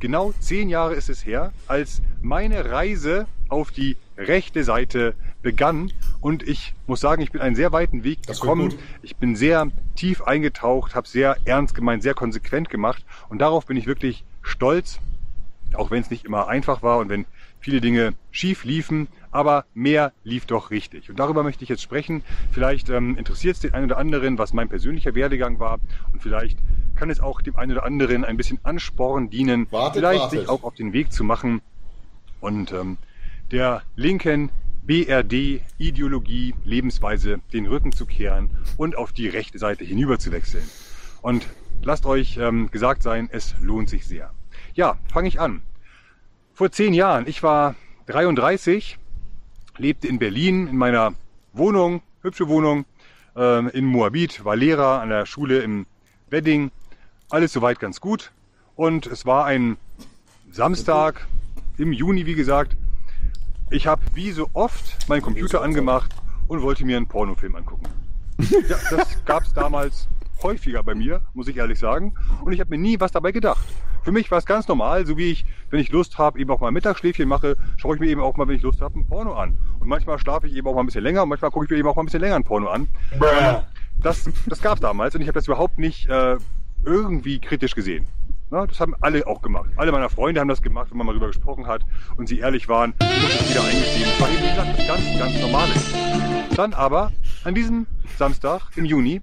Genau 0.00 0.32
zehn 0.40 0.70
Jahre 0.70 0.94
ist 0.94 1.10
es 1.10 1.26
her, 1.26 1.52
als 1.66 2.00
meine 2.22 2.70
Reise 2.70 3.26
auf 3.50 3.70
die 3.70 3.98
rechte 4.16 4.64
Seite 4.64 5.14
begann. 5.42 5.92
Und 6.22 6.42
ich 6.42 6.74
muss 6.86 7.00
sagen, 7.00 7.20
ich 7.20 7.32
bin 7.32 7.42
einen 7.42 7.54
sehr 7.54 7.70
weiten 7.72 8.02
Weg 8.02 8.26
gekommen. 8.26 8.74
Ich 9.02 9.16
bin 9.16 9.36
sehr 9.36 9.70
tief 9.96 10.22
eingetaucht, 10.22 10.94
habe 10.94 11.06
sehr 11.06 11.36
ernst 11.44 11.74
gemeint, 11.74 12.02
sehr 12.02 12.14
konsequent 12.14 12.70
gemacht. 12.70 13.04
Und 13.28 13.40
darauf 13.40 13.66
bin 13.66 13.76
ich 13.76 13.86
wirklich 13.86 14.24
stolz, 14.40 15.00
auch 15.74 15.90
wenn 15.90 16.00
es 16.00 16.10
nicht 16.10 16.24
immer 16.24 16.48
einfach 16.48 16.82
war 16.82 16.98
und 16.98 17.10
wenn 17.10 17.26
viele 17.60 17.82
Dinge 17.82 18.14
schief 18.30 18.64
liefen, 18.64 19.08
aber 19.30 19.66
mehr 19.74 20.12
lief 20.24 20.46
doch 20.46 20.70
richtig. 20.70 21.10
Und 21.10 21.18
darüber 21.18 21.42
möchte 21.42 21.62
ich 21.62 21.68
jetzt 21.68 21.82
sprechen. 21.82 22.22
Vielleicht 22.52 22.88
ähm, 22.88 23.18
interessiert 23.18 23.56
es 23.56 23.60
den 23.60 23.74
einen 23.74 23.84
oder 23.84 23.98
anderen, 23.98 24.38
was 24.38 24.54
mein 24.54 24.70
persönlicher 24.70 25.14
Werdegang 25.14 25.58
war 25.58 25.78
und 26.12 26.22
vielleicht 26.22 26.58
kann 27.00 27.08
es 27.08 27.20
auch 27.20 27.40
dem 27.40 27.56
einen 27.56 27.72
oder 27.72 27.84
anderen 27.84 28.26
ein 28.26 28.36
bisschen 28.36 28.58
Ansporn 28.62 29.30
dienen, 29.30 29.66
wartet, 29.72 30.00
vielleicht 30.00 30.20
wartet. 30.20 30.40
sich 30.40 30.48
auch 30.50 30.64
auf 30.64 30.74
den 30.74 30.92
Weg 30.92 31.10
zu 31.10 31.24
machen 31.24 31.62
und 32.40 32.72
ähm, 32.72 32.98
der 33.50 33.82
linken 33.96 34.50
BRD-Ideologie, 34.82 36.54
Lebensweise 36.62 37.40
den 37.54 37.66
Rücken 37.66 37.92
zu 37.92 38.04
kehren 38.04 38.50
und 38.76 38.98
auf 38.98 39.12
die 39.12 39.28
rechte 39.28 39.58
Seite 39.58 39.82
hinüber 39.82 40.18
zu 40.18 40.30
wechseln. 40.30 40.68
Und 41.22 41.46
lasst 41.82 42.04
euch 42.04 42.36
ähm, 42.36 42.70
gesagt 42.70 43.02
sein, 43.02 43.30
es 43.32 43.54
lohnt 43.62 43.88
sich 43.88 44.06
sehr. 44.06 44.34
Ja, 44.74 44.98
fange 45.10 45.28
ich 45.28 45.40
an. 45.40 45.62
Vor 46.52 46.70
zehn 46.70 46.92
Jahren, 46.92 47.26
ich 47.26 47.42
war 47.42 47.76
33, 48.08 48.98
lebte 49.78 50.06
in 50.06 50.18
Berlin 50.18 50.66
in 50.66 50.76
meiner 50.76 51.14
Wohnung, 51.54 52.02
hübsche 52.20 52.46
Wohnung, 52.48 52.84
äh, 53.36 53.70
in 53.70 53.86
Moabit, 53.86 54.44
war 54.44 54.54
Lehrer 54.54 55.00
an 55.00 55.08
der 55.08 55.24
Schule 55.24 55.60
im 55.60 55.86
Wedding. 56.28 56.70
Alles 57.30 57.52
soweit 57.52 57.78
ganz 57.78 58.00
gut. 58.00 58.32
Und 58.74 59.06
es 59.06 59.24
war 59.24 59.44
ein 59.44 59.76
Samstag 60.50 61.26
im 61.78 61.92
Juni, 61.92 62.26
wie 62.26 62.34
gesagt. 62.34 62.76
Ich 63.70 63.86
habe 63.86 64.02
wie 64.14 64.32
so 64.32 64.50
oft 64.52 65.08
meinen 65.08 65.22
Computer 65.22 65.62
angemacht 65.62 66.12
und 66.48 66.60
wollte 66.62 66.84
mir 66.84 66.96
einen 66.96 67.06
Pornofilm 67.06 67.54
angucken. 67.54 67.86
Ja, 68.68 68.78
das 68.90 69.24
gab 69.26 69.44
es 69.44 69.52
damals 69.52 70.08
häufiger 70.42 70.82
bei 70.82 70.94
mir, 70.94 71.20
muss 71.34 71.46
ich 71.46 71.58
ehrlich 71.58 71.78
sagen. 71.78 72.14
Und 72.42 72.52
ich 72.52 72.60
habe 72.60 72.70
mir 72.70 72.78
nie 72.78 72.98
was 72.98 73.12
dabei 73.12 73.32
gedacht. 73.32 73.64
Für 74.02 74.12
mich 74.12 74.30
war 74.30 74.38
es 74.38 74.46
ganz 74.46 74.66
normal, 74.66 75.06
so 75.06 75.16
wie 75.18 75.30
ich, 75.30 75.44
wenn 75.68 75.78
ich 75.78 75.92
Lust 75.92 76.16
habe, 76.16 76.40
eben 76.40 76.50
auch 76.50 76.60
mal 76.60 76.72
Mittagsschläfchen 76.72 77.28
mache, 77.28 77.56
schaue 77.76 77.94
ich 77.94 78.00
mir 78.00 78.08
eben 78.08 78.22
auch 78.22 78.36
mal, 78.36 78.48
wenn 78.48 78.56
ich 78.56 78.62
Lust 78.62 78.80
habe, 78.80 78.98
ein 78.98 79.06
Porno 79.06 79.34
an. 79.34 79.58
Und 79.78 79.88
manchmal 79.88 80.18
schlafe 80.18 80.46
ich 80.46 80.54
eben 80.56 80.66
auch 80.66 80.74
mal 80.74 80.80
ein 80.80 80.86
bisschen 80.86 81.04
länger 81.04 81.22
und 81.22 81.28
manchmal 81.28 81.50
gucke 81.50 81.66
ich 81.66 81.70
mir 81.70 81.76
eben 81.76 81.88
auch 81.88 81.96
mal 81.96 82.02
ein 82.02 82.06
bisschen 82.06 82.22
länger 82.22 82.36
ein 82.36 82.44
Porno 82.44 82.68
an. 82.68 82.88
Das, 84.02 84.28
das 84.46 84.62
gab 84.62 84.76
es 84.76 84.80
damals 84.80 85.14
und 85.14 85.20
ich 85.20 85.28
habe 85.28 85.38
das 85.38 85.46
überhaupt 85.46 85.78
nicht 85.78 86.08
äh, 86.08 86.38
irgendwie 86.84 87.38
kritisch 87.38 87.74
gesehen. 87.74 88.06
Na, 88.50 88.66
das 88.66 88.80
haben 88.80 88.94
alle 89.00 89.26
auch 89.26 89.42
gemacht. 89.42 89.70
Alle 89.76 89.92
meiner 89.92 90.10
Freunde 90.10 90.40
haben 90.40 90.48
das 90.48 90.60
gemacht, 90.60 90.90
wenn 90.90 90.98
man 90.98 91.06
mal 91.06 91.12
drüber 91.12 91.28
gesprochen 91.28 91.66
hat 91.66 91.82
und 92.16 92.28
sie 92.28 92.40
ehrlich 92.40 92.68
waren, 92.68 92.94
muss 92.98 93.34
ich 93.34 93.50
wieder 93.50 93.62
eingestehen. 93.62 94.08
Das 94.10 94.20
war 94.20 94.28
eben, 94.28 94.42
wie 94.42 94.48
gesagt, 94.48 94.78
das 94.78 94.86
ganz, 94.88 95.18
ganz 95.18 95.40
Normale. 95.40 95.72
Dann 96.56 96.74
aber 96.74 97.12
an 97.44 97.54
diesem 97.54 97.86
Samstag 98.18 98.76
im 98.76 98.84
Juni 98.84 99.22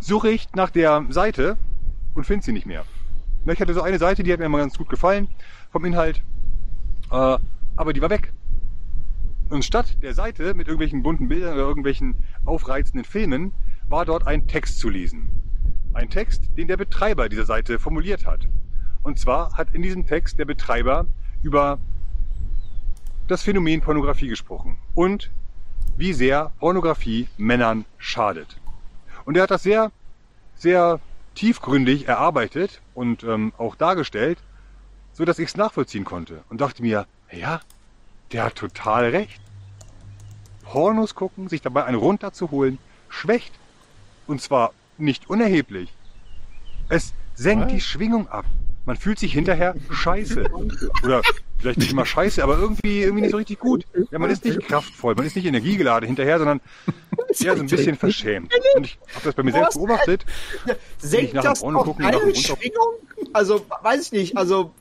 suche 0.00 0.30
ich 0.30 0.48
nach 0.54 0.70
der 0.70 1.04
Seite 1.10 1.58
und 2.14 2.24
finde 2.24 2.44
sie 2.44 2.52
nicht 2.52 2.66
mehr. 2.66 2.84
Ich 3.44 3.60
hatte 3.60 3.74
so 3.74 3.82
eine 3.82 3.98
Seite, 3.98 4.22
die 4.22 4.32
hat 4.32 4.38
mir 4.38 4.46
immer 4.46 4.58
ganz 4.58 4.78
gut 4.78 4.88
gefallen 4.88 5.28
vom 5.70 5.84
Inhalt, 5.84 6.22
äh, 7.10 7.38
aber 7.76 7.92
die 7.92 8.00
war 8.00 8.10
weg. 8.10 8.32
Und 9.50 9.64
statt 9.64 9.98
der 10.02 10.14
Seite 10.14 10.54
mit 10.54 10.66
irgendwelchen 10.66 11.02
bunten 11.02 11.28
Bildern 11.28 11.54
oder 11.54 11.64
irgendwelchen 11.64 12.14
aufreizenden 12.46 13.04
Filmen 13.04 13.52
war 13.86 14.06
dort 14.06 14.26
ein 14.26 14.46
Text 14.46 14.78
zu 14.78 14.88
lesen. 14.88 15.41
Ein 15.94 16.08
Text, 16.08 16.42
den 16.56 16.68
der 16.68 16.76
Betreiber 16.76 17.28
dieser 17.28 17.44
Seite 17.44 17.78
formuliert 17.78 18.26
hat. 18.26 18.40
Und 19.02 19.18
zwar 19.18 19.56
hat 19.56 19.74
in 19.74 19.82
diesem 19.82 20.06
Text 20.06 20.38
der 20.38 20.44
Betreiber 20.44 21.06
über 21.42 21.78
das 23.28 23.42
Phänomen 23.42 23.80
Pornografie 23.80 24.28
gesprochen 24.28 24.78
und 24.94 25.30
wie 25.96 26.12
sehr 26.12 26.52
Pornografie 26.58 27.28
Männern 27.36 27.84
schadet. 27.98 28.56
Und 29.24 29.36
er 29.36 29.44
hat 29.44 29.50
das 29.50 29.62
sehr, 29.62 29.92
sehr 30.54 31.00
tiefgründig 31.34 32.08
erarbeitet 32.08 32.80
und 32.94 33.24
ähm, 33.24 33.52
auch 33.58 33.74
dargestellt, 33.76 34.38
so 35.12 35.24
dass 35.24 35.38
ich 35.38 35.48
es 35.48 35.56
nachvollziehen 35.56 36.04
konnte 36.04 36.42
und 36.48 36.60
dachte 36.60 36.82
mir, 36.82 37.06
ja, 37.30 37.60
der 38.32 38.44
hat 38.44 38.56
total 38.56 39.10
recht. 39.10 39.40
Pornos 40.62 41.14
gucken, 41.14 41.48
sich 41.48 41.60
dabei 41.60 41.84
einen 41.84 41.98
runterzuholen, 41.98 42.78
schwächt. 43.08 43.52
Und 44.26 44.40
zwar 44.40 44.72
nicht 45.02 45.28
unerheblich. 45.28 45.92
Es 46.88 47.14
senkt 47.34 47.66
Was? 47.66 47.72
die 47.72 47.80
Schwingung 47.80 48.28
ab. 48.28 48.44
Man 48.84 48.96
fühlt 48.96 49.18
sich 49.18 49.32
hinterher 49.32 49.76
scheiße. 49.90 50.50
Oder 51.04 51.22
vielleicht 51.58 51.78
nicht 51.78 51.92
immer 51.92 52.04
scheiße, 52.04 52.42
aber 52.42 52.58
irgendwie, 52.58 53.02
irgendwie 53.02 53.22
nicht 53.22 53.30
so 53.30 53.36
richtig 53.36 53.60
gut. 53.60 53.86
Ja, 54.10 54.18
man 54.18 54.30
ist 54.30 54.44
nicht 54.44 54.60
kraftvoll, 54.60 55.14
man 55.14 55.24
ist 55.24 55.36
nicht 55.36 55.46
energiegeladen 55.46 56.06
hinterher, 56.06 56.38
sondern 56.38 56.60
eher 57.28 57.56
so 57.56 57.62
ein 57.62 57.68
bisschen 57.68 57.96
verschämt. 57.96 58.52
Und 58.74 58.86
ich 58.86 58.98
habe 59.14 59.24
das 59.24 59.34
bei 59.34 59.44
mir 59.44 59.52
selbst 59.52 59.74
beobachtet. 59.74 60.26
Senkt 60.98 61.36
das 61.36 61.62
auch 61.62 61.84
gucken, 61.84 62.04
eine 62.04 62.34
Schwingung? 62.34 62.94
Also, 63.32 63.64
weiß 63.82 64.06
ich 64.06 64.12
nicht, 64.12 64.36
also 64.36 64.72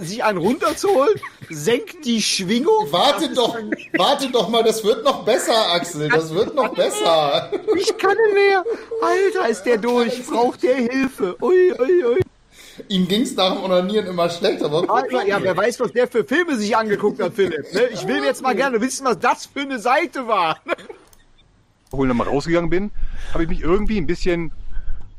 sich 0.00 0.24
einen 0.24 0.38
runterzuholen, 0.38 1.20
senkt 1.50 2.04
die 2.04 2.22
Schwingung. 2.22 2.90
Warte 2.90 3.32
doch, 3.34 3.58
warte 3.94 4.30
doch 4.30 4.48
mal, 4.48 4.62
das 4.62 4.82
wird 4.84 5.04
noch 5.04 5.24
besser, 5.24 5.72
Axel, 5.72 6.08
das 6.08 6.32
wird 6.34 6.54
noch 6.54 6.74
besser. 6.74 7.50
Ich 7.76 7.96
kann 7.98 8.16
nicht 8.16 8.34
mehr. 8.34 8.64
Alter, 9.02 9.48
ist 9.48 9.64
der 9.64 9.78
durch, 9.78 10.26
braucht 10.26 10.62
der 10.62 10.76
Hilfe. 10.76 11.36
Ui, 11.40 11.72
ui, 11.78 12.04
ui. 12.04 12.20
Ihm 12.88 13.06
ging 13.06 13.22
es 13.22 13.36
nach 13.36 13.52
dem 13.52 13.64
Onanieren 13.64 14.06
immer 14.06 14.30
schlechter. 14.30 14.66
Aber 14.66 14.88
Alter, 14.88 15.26
ja, 15.26 15.42
wer 15.42 15.56
weiß, 15.56 15.80
was 15.80 15.92
der 15.92 16.08
für 16.08 16.24
Filme 16.24 16.56
sich 16.56 16.76
angeguckt 16.76 17.20
hat, 17.20 17.34
Philipp. 17.34 17.72
Ne? 17.72 17.88
Ich 17.92 18.06
will 18.06 18.24
jetzt 18.24 18.42
mal 18.42 18.54
gerne 18.54 18.80
wissen, 18.80 19.04
was 19.04 19.18
das 19.18 19.46
für 19.46 19.60
eine 19.60 19.78
Seite 19.78 20.26
war. 20.26 20.58
Obwohl 21.90 22.06
ich 22.06 22.08
nochmal 22.08 22.28
rausgegangen 22.28 22.70
bin, 22.70 22.90
habe 23.34 23.42
ich 23.42 23.48
mich 23.50 23.60
irgendwie 23.60 23.98
ein 23.98 24.06
bisschen 24.06 24.52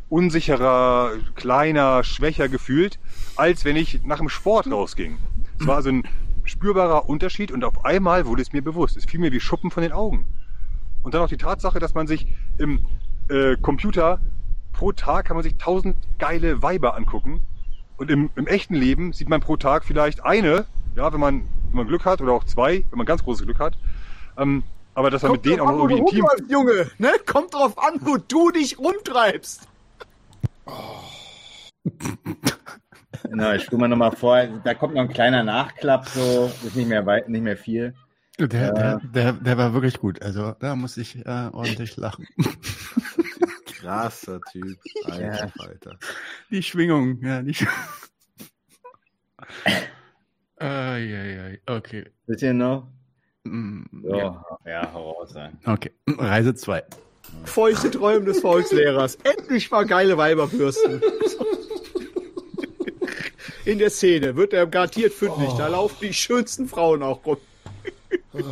unsicherer, 0.10 1.14
kleiner, 1.36 2.04
schwächer 2.04 2.50
gefühlt, 2.50 3.00
als 3.36 3.66
wenn 3.66 3.76
ich 3.76 4.04
nach 4.04 4.18
dem 4.18 4.30
Sport 4.30 4.72
rausging. 4.72 5.18
Es 5.60 5.68
war 5.68 5.76
also 5.78 5.90
ein 5.90 6.04
spürbarer 6.44 7.10
Unterschied 7.10 7.52
und 7.52 7.64
auf 7.64 7.86
einmal 7.86 8.26
wurde 8.26 8.42
es 8.42 8.54
mir 8.54 8.62
bewusst. 8.62 8.98
Es 8.98 9.06
fiel 9.06 9.20
mir 9.20 9.32
wie 9.32 9.40
Schuppen 9.40 9.72
von 9.72 9.84
den 9.84 9.92
Augen. 9.92 10.26
Und 11.02 11.14
dann 11.14 11.22
auch 11.22 11.30
die 11.30 11.38
Tatsache, 11.38 11.80
dass 11.80 11.94
man 11.94 12.08
sich 12.08 12.28
im 12.58 12.86
äh, 13.30 13.56
Computer 13.58 14.20
pro 14.72 14.92
Tag 14.92 15.26
kann 15.26 15.36
man 15.36 15.44
sich 15.44 15.56
tausend 15.56 15.96
geile 16.18 16.62
Weiber 16.62 16.96
angucken. 16.96 17.42
Und 17.98 18.10
im, 18.10 18.30
im 18.36 18.48
echten 18.48 18.74
Leben 18.74 19.14
sieht 19.14 19.30
man 19.30 19.42
pro 19.42 19.56
Tag 19.58 19.86
vielleicht 19.86 20.24
eine, 20.26 20.66
ja, 20.96 21.14
wenn 21.14 21.20
man, 21.20 21.42
wenn 21.70 21.78
man 21.78 21.88
Glück 21.88 22.06
hat, 22.06 22.22
oder 22.22 22.34
auch 22.34 22.44
zwei, 22.44 22.84
wenn 22.90 22.98
man 22.98 23.06
ganz 23.06 23.24
großes 23.24 23.46
Glück 23.46 23.60
hat. 23.60 23.78
Ähm, 24.38 24.64
aber 24.96 25.10
dass 25.10 25.24
man 25.24 25.34
mit 25.34 25.46
denen 25.46 25.60
auch 25.60 25.72
noch 25.72 25.90
irgendwie 25.90 26.20
intim... 26.20 26.26
Junge, 26.50 26.90
ne? 26.98 27.12
Kommt 27.26 27.54
drauf 27.54 27.78
an, 27.78 28.00
wo 28.02 28.18
du 28.18 28.52
dich 28.52 28.78
rumtreibst. 28.80 29.68
Oh. 30.66 30.72
Genau, 33.30 33.54
ich 33.54 33.64
spule 33.64 33.82
mal 33.82 33.88
nochmal 33.88 34.12
vor. 34.12 34.44
Da 34.64 34.74
kommt 34.74 34.96
noch 34.96 35.02
ein 35.02 35.10
kleiner 35.10 35.44
Nachklapp, 35.44 36.08
so 36.08 36.52
ist 36.66 36.76
nicht 36.76 36.88
mehr 36.88 37.06
weit, 37.06 37.30
nicht 37.30 37.44
mehr 37.44 37.58
viel. 37.58 37.94
Der, 38.40 38.48
äh, 38.48 38.74
der, 38.74 39.00
der, 39.14 39.34
der 39.34 39.58
war 39.58 39.74
wirklich 39.74 40.00
gut. 40.00 40.22
Also 40.22 40.56
da 40.60 40.76
muss 40.76 40.98
ich 40.98 41.26
äh, 41.26 41.50
ordentlich 41.52 41.98
lachen. 41.98 42.28
krasser 43.84 44.40
Typ. 44.52 44.78
Alter, 45.06 45.52
Alter. 45.60 45.98
Die 46.50 46.64
Schwingung, 46.64 47.22
ja, 47.22 47.42
nicht. 47.42 47.66
Ai, 50.58 51.60
okay. 51.68 52.06
Bisschen 52.26 52.58
noch? 52.58 52.88
Mm, 53.44 53.84
so, 54.02 54.16
ja, 54.16 54.46
ja 54.66 54.92
heraus 54.92 55.32
sein. 55.32 55.60
Okay, 55.66 55.92
Reise 56.08 56.56
2. 56.56 56.84
Feuchte 57.46 57.92
Träume 57.92 58.26
des 58.26 58.40
Volkslehrers. 58.40 59.16
Endlich 59.24 59.70
mal 59.70 59.86
geile 59.86 60.18
Weiberbürsten. 60.18 61.02
In 63.66 63.80
der 63.80 63.90
Szene 63.90 64.36
wird 64.36 64.54
er 64.54 64.68
garantiert 64.68 65.14
fündig. 65.14 65.50
Oh. 65.54 65.58
Da 65.58 65.68
laufen 65.68 65.98
die 66.02 66.14
schönsten 66.14 66.68
Frauen 66.68 67.02
auch 67.02 67.26
rum. 67.26 67.38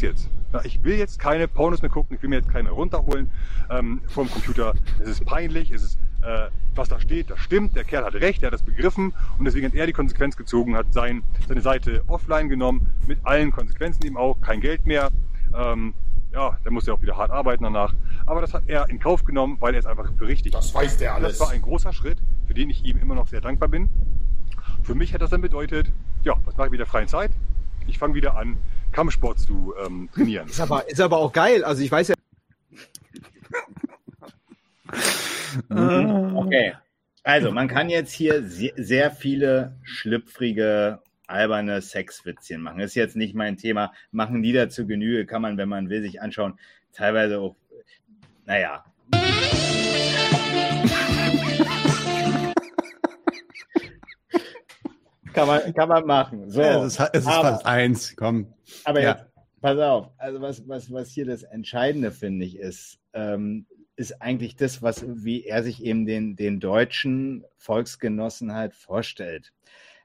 Jetzt 0.00 0.28
ich 0.62 0.82
will 0.84 0.96
jetzt 0.96 1.18
keine 1.18 1.48
Pornos 1.48 1.82
mehr 1.82 1.90
gucken, 1.90 2.16
ich 2.16 2.22
will 2.22 2.30
mir 2.30 2.36
jetzt 2.36 2.50
keine 2.50 2.70
runterholen 2.70 3.30
ähm, 3.70 4.00
vom 4.06 4.30
Computer. 4.30 4.74
Es 5.00 5.08
ist 5.08 5.24
peinlich, 5.24 5.70
es 5.70 5.82
ist, 5.82 5.98
äh, 6.22 6.48
was 6.74 6.88
da 6.88 7.00
steht, 7.00 7.30
das 7.30 7.40
stimmt, 7.40 7.74
der 7.74 7.84
Kerl 7.84 8.04
hat 8.04 8.14
recht, 8.14 8.42
er 8.42 8.48
hat 8.48 8.54
das 8.54 8.62
begriffen 8.62 9.12
und 9.38 9.44
deswegen 9.44 9.66
hat 9.66 9.74
er 9.74 9.86
die 9.86 9.92
Konsequenz 9.92 10.36
gezogen, 10.36 10.76
hat 10.76 10.92
sein, 10.92 11.22
seine 11.48 11.60
Seite 11.60 12.02
offline 12.06 12.48
genommen, 12.48 12.86
mit 13.06 13.18
allen 13.24 13.50
Konsequenzen 13.50 14.04
eben 14.06 14.16
auch, 14.16 14.40
kein 14.40 14.60
Geld 14.60 14.86
mehr. 14.86 15.10
Ähm, 15.56 15.94
ja, 16.34 16.58
der 16.64 16.72
muss 16.72 16.86
ja 16.86 16.94
auch 16.94 17.00
wieder 17.00 17.16
hart 17.16 17.30
arbeiten 17.30 17.62
danach. 17.62 17.94
Aber 18.26 18.40
das 18.40 18.52
hat 18.52 18.64
er 18.66 18.90
in 18.90 18.98
Kauf 18.98 19.24
genommen, 19.24 19.56
weil 19.60 19.74
er 19.74 19.80
es 19.80 19.86
einfach 19.86 20.10
berichtigt. 20.12 20.54
Das 20.54 20.74
weiß 20.74 20.98
der 20.98 21.14
alles. 21.14 21.38
Das 21.38 21.46
war 21.46 21.54
ein 21.54 21.62
großer 21.62 21.92
Schritt, 21.92 22.18
für 22.46 22.54
den 22.54 22.70
ich 22.70 22.84
ihm 22.84 22.98
immer 22.98 23.14
noch 23.14 23.28
sehr 23.28 23.40
dankbar 23.40 23.68
bin. 23.68 23.88
Für 24.82 24.94
mich 24.94 25.14
hat 25.14 25.22
das 25.22 25.30
dann 25.30 25.40
bedeutet, 25.40 25.92
ja, 26.24 26.34
was 26.44 26.56
mache 26.56 26.66
ich 26.66 26.72
mit 26.72 26.80
der 26.80 26.86
freien 26.86 27.08
Zeit? 27.08 27.30
Ich 27.86 27.98
fange 27.98 28.14
wieder 28.14 28.36
an, 28.36 28.58
Kampfsport 28.92 29.38
zu 29.38 29.74
ähm, 29.84 30.08
trainieren. 30.12 30.48
Ist 30.48 30.60
aber, 30.60 30.88
ist 30.88 31.00
aber 31.00 31.18
auch 31.18 31.32
geil. 31.32 31.64
Also 31.64 31.82
ich 31.82 31.92
weiß 31.92 32.08
ja. 32.08 32.14
okay. 36.34 36.74
Also 37.22 37.52
man 37.52 37.68
kann 37.68 37.88
jetzt 37.88 38.12
hier 38.12 38.42
sehr 38.44 39.10
viele 39.10 39.76
schlüpfrige 39.82 41.00
alberne 41.34 41.82
Sexwitzchen 41.82 42.60
machen. 42.62 42.78
Das 42.78 42.92
ist 42.92 42.94
jetzt 42.94 43.16
nicht 43.16 43.34
mein 43.34 43.56
Thema. 43.56 43.92
Machen 44.12 44.42
die 44.42 44.52
dazu 44.52 44.86
Genüge, 44.86 45.26
kann 45.26 45.42
man, 45.42 45.58
wenn 45.58 45.68
man 45.68 45.90
will, 45.90 46.00
sich 46.00 46.22
anschauen. 46.22 46.58
Teilweise 46.92 47.40
auch, 47.40 47.56
naja. 48.46 48.84
kann, 55.32 55.48
man, 55.48 55.74
kann 55.74 55.88
man 55.88 56.06
machen. 56.06 56.50
So, 56.50 56.62
ja, 56.62 56.84
es 56.84 56.94
ist, 56.94 57.10
es 57.12 57.20
ist 57.20 57.26
aber, 57.26 57.50
fast 57.50 57.66
eins, 57.66 58.14
komm. 58.16 58.54
Aber 58.84 59.02
ja. 59.02 59.10
jetzt, 59.10 59.24
pass 59.60 59.78
auf. 59.78 60.10
Also 60.16 60.40
was, 60.40 60.68
was, 60.68 60.92
was 60.92 61.10
hier 61.10 61.26
das 61.26 61.42
Entscheidende, 61.42 62.12
finde 62.12 62.46
ich, 62.46 62.56
ist, 62.56 63.00
ähm, 63.12 63.66
ist 63.96 64.22
eigentlich 64.22 64.54
das, 64.54 64.82
was, 64.82 65.04
wie 65.06 65.44
er 65.44 65.64
sich 65.64 65.84
eben 65.84 66.06
den, 66.06 66.36
den 66.36 66.60
deutschen 66.60 67.44
Volksgenossen 67.56 68.54
halt 68.54 68.74
vorstellt 68.74 69.52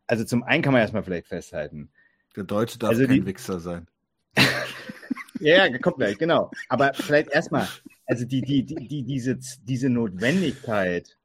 also 0.09 0.23
zum 0.23 0.41
einen 0.41 0.63
kann 0.63 0.73
man 0.73 0.81
erstmal 0.81 1.03
vielleicht 1.03 1.27
festhalten. 1.27 1.91
Der 2.35 2.43
Deutsche 2.43 2.79
darf 2.79 2.89
also 2.89 3.05
kein 3.05 3.21
die, 3.21 3.25
Wichser 3.27 3.59
sein. 3.59 3.87
ja, 5.39 5.67
ja, 5.67 5.77
kommt 5.77 5.97
gleich, 5.97 6.17
genau. 6.17 6.49
Aber 6.67 6.93
vielleicht 6.95 7.29
erstmal, 7.29 7.67
also 8.07 8.25
die, 8.25 8.41
die, 8.41 8.65
die, 8.65 8.87
die, 8.87 9.03
diese, 9.03 9.37
diese 9.61 9.89
Notwendigkeit 9.89 11.15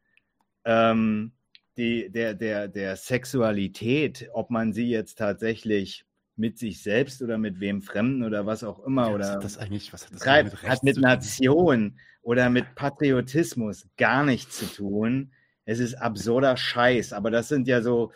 ähm, 0.66 1.32
die, 1.78 2.10
der, 2.10 2.34
der, 2.34 2.68
der 2.68 2.96
Sexualität, 2.96 4.28
ob 4.34 4.50
man 4.50 4.74
sie 4.74 4.90
jetzt 4.90 5.16
tatsächlich 5.16 6.04
mit 6.36 6.58
sich 6.58 6.82
selbst 6.82 7.22
oder 7.22 7.38
mit 7.38 7.60
wem 7.60 7.80
Fremden 7.80 8.22
oder 8.22 8.44
was 8.44 8.64
auch 8.64 8.84
immer 8.84 9.08
ja, 9.08 9.14
oder 9.14 9.38
das 9.38 9.56
eigentlich, 9.56 9.94
was 9.94 10.04
hat 10.04 10.12
das 10.12 10.20
treibt, 10.20 10.52
mit 10.52 10.62
hat 10.62 10.82
mit 10.82 10.98
Nation 10.98 11.98
oder 12.20 12.50
mit 12.50 12.74
Patriotismus 12.74 13.88
gar 13.96 14.24
nichts 14.24 14.58
zu 14.58 14.66
tun. 14.66 15.32
Es 15.64 15.78
ist 15.78 15.94
absurder 15.94 16.58
Scheiß, 16.58 17.14
aber 17.14 17.30
das 17.30 17.48
sind 17.48 17.66
ja 17.66 17.80
so, 17.80 18.12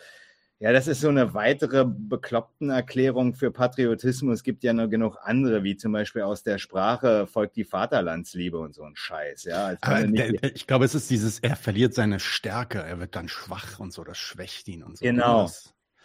ja, 0.61 0.73
das 0.73 0.87
ist 0.87 0.99
so 0.99 1.07
eine 1.07 1.33
weitere 1.33 1.85
bekloppten 1.85 2.69
Erklärung 2.69 3.33
für 3.33 3.49
Patriotismus. 3.49 4.39
Es 4.39 4.43
gibt 4.43 4.61
ja 4.63 4.73
noch 4.73 4.89
genug 4.89 5.17
andere, 5.23 5.63
wie 5.63 5.77
zum 5.77 5.93
Beispiel 5.93 6.23
aus 6.23 6.43
der 6.43 6.57
Sprache 6.57 7.27
folgt 7.27 7.55
die 7.55 7.63
Vaterlandsliebe 7.63 8.59
und 8.59 8.75
so 8.75 8.83
ein 8.83 8.95
Scheiß. 8.95 9.45
Ja, 9.45 9.75
der, 9.75 10.43
ich 10.53 10.67
glaube, 10.67 10.83
es 10.83 10.95
ist 10.95 11.09
dieses, 11.09 11.39
er 11.39 11.55
verliert 11.55 11.93
seine 11.93 12.19
Stärke, 12.19 12.79
er 12.79 12.99
wird 12.99 13.15
dann 13.15 13.29
schwach 13.29 13.79
und 13.79 13.93
so, 13.93 14.03
das 14.03 14.17
schwächt 14.17 14.67
ihn 14.67 14.83
und 14.83 14.97
so. 14.97 15.05
Genau. 15.05 15.49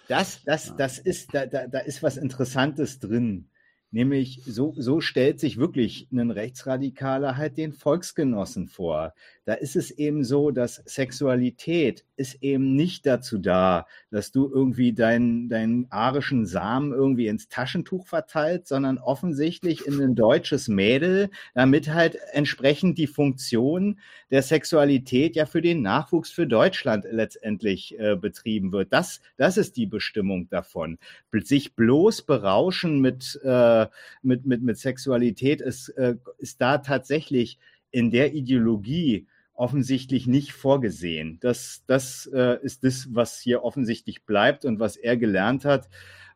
Das, 0.06 0.44
das, 0.44 0.76
das 0.76 0.98
ist, 0.98 1.34
da, 1.34 1.46
da, 1.46 1.66
da 1.66 1.80
ist 1.80 2.04
was 2.04 2.16
Interessantes 2.16 3.00
drin. 3.00 3.48
Nämlich, 3.94 4.40
so, 4.44 4.74
so 4.76 5.00
stellt 5.00 5.38
sich 5.38 5.56
wirklich 5.56 6.08
ein 6.10 6.32
Rechtsradikaler 6.32 7.36
halt 7.36 7.56
den 7.56 7.72
Volksgenossen 7.72 8.66
vor. 8.66 9.14
Da 9.44 9.54
ist 9.54 9.76
es 9.76 9.92
eben 9.92 10.24
so, 10.24 10.50
dass 10.50 10.82
Sexualität 10.84 12.04
ist 12.16 12.42
eben 12.42 12.74
nicht 12.74 13.06
dazu 13.06 13.38
da, 13.38 13.86
dass 14.10 14.32
du 14.32 14.50
irgendwie 14.52 14.94
deinen, 14.94 15.48
deinen 15.48 15.86
arischen 15.90 16.44
Samen 16.44 16.92
irgendwie 16.92 17.28
ins 17.28 17.48
Taschentuch 17.48 18.08
verteilt, 18.08 18.66
sondern 18.66 18.98
offensichtlich 18.98 19.86
in 19.86 20.00
ein 20.00 20.16
deutsches 20.16 20.66
Mädel, 20.66 21.30
damit 21.54 21.94
halt 21.94 22.16
entsprechend 22.32 22.98
die 22.98 23.06
Funktion 23.06 24.00
der 24.32 24.42
Sexualität 24.42 25.36
ja 25.36 25.46
für 25.46 25.62
den 25.62 25.82
Nachwuchs 25.82 26.32
für 26.32 26.48
Deutschland 26.48 27.06
letztendlich 27.08 27.96
äh, 28.00 28.16
betrieben 28.16 28.72
wird. 28.72 28.92
Das, 28.92 29.20
das 29.36 29.56
ist 29.56 29.76
die 29.76 29.86
Bestimmung 29.86 30.48
davon. 30.48 30.98
Sich 31.44 31.74
bloß 31.74 32.22
berauschen 32.22 33.00
mit, 33.00 33.38
äh, 33.44 33.83
mit, 34.22 34.46
mit, 34.46 34.62
mit 34.62 34.78
Sexualität 34.78 35.60
ist, 35.60 35.88
äh, 35.90 36.16
ist 36.38 36.60
da 36.60 36.78
tatsächlich 36.78 37.58
in 37.90 38.10
der 38.10 38.34
Ideologie 38.34 39.26
offensichtlich 39.54 40.26
nicht 40.26 40.52
vorgesehen. 40.52 41.38
Das, 41.40 41.84
das 41.86 42.26
äh, 42.32 42.58
ist 42.62 42.84
das, 42.84 43.08
was 43.12 43.38
hier 43.40 43.62
offensichtlich 43.62 44.24
bleibt 44.24 44.64
und 44.64 44.80
was 44.80 44.96
er 44.96 45.16
gelernt 45.16 45.64
hat. 45.64 45.88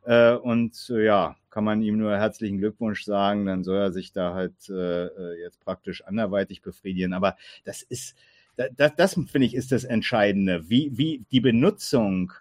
Äh, 0.03 0.33
und 0.33 0.89
äh, 0.89 1.05
ja, 1.05 1.35
kann 1.49 1.65
man 1.65 1.81
ihm 1.81 1.97
nur 1.97 2.15
herzlichen 2.17 2.59
Glückwunsch 2.59 3.03
sagen, 3.03 3.45
dann 3.45 3.63
soll 3.63 3.77
er 3.77 3.91
sich 3.91 4.13
da 4.13 4.33
halt 4.33 4.69
äh, 4.69 5.41
jetzt 5.41 5.59
praktisch 5.59 6.03
anderweitig 6.05 6.61
befriedigen. 6.61 7.13
Aber 7.13 7.35
das 7.65 7.81
ist, 7.81 8.15
das, 8.55 8.95
das 8.95 9.13
finde 9.13 9.45
ich, 9.45 9.55
ist 9.55 9.71
das 9.71 9.83
Entscheidende. 9.83 10.69
Wie, 10.69 10.97
wie 10.97 11.25
die 11.31 11.41
Benutzung 11.41 12.31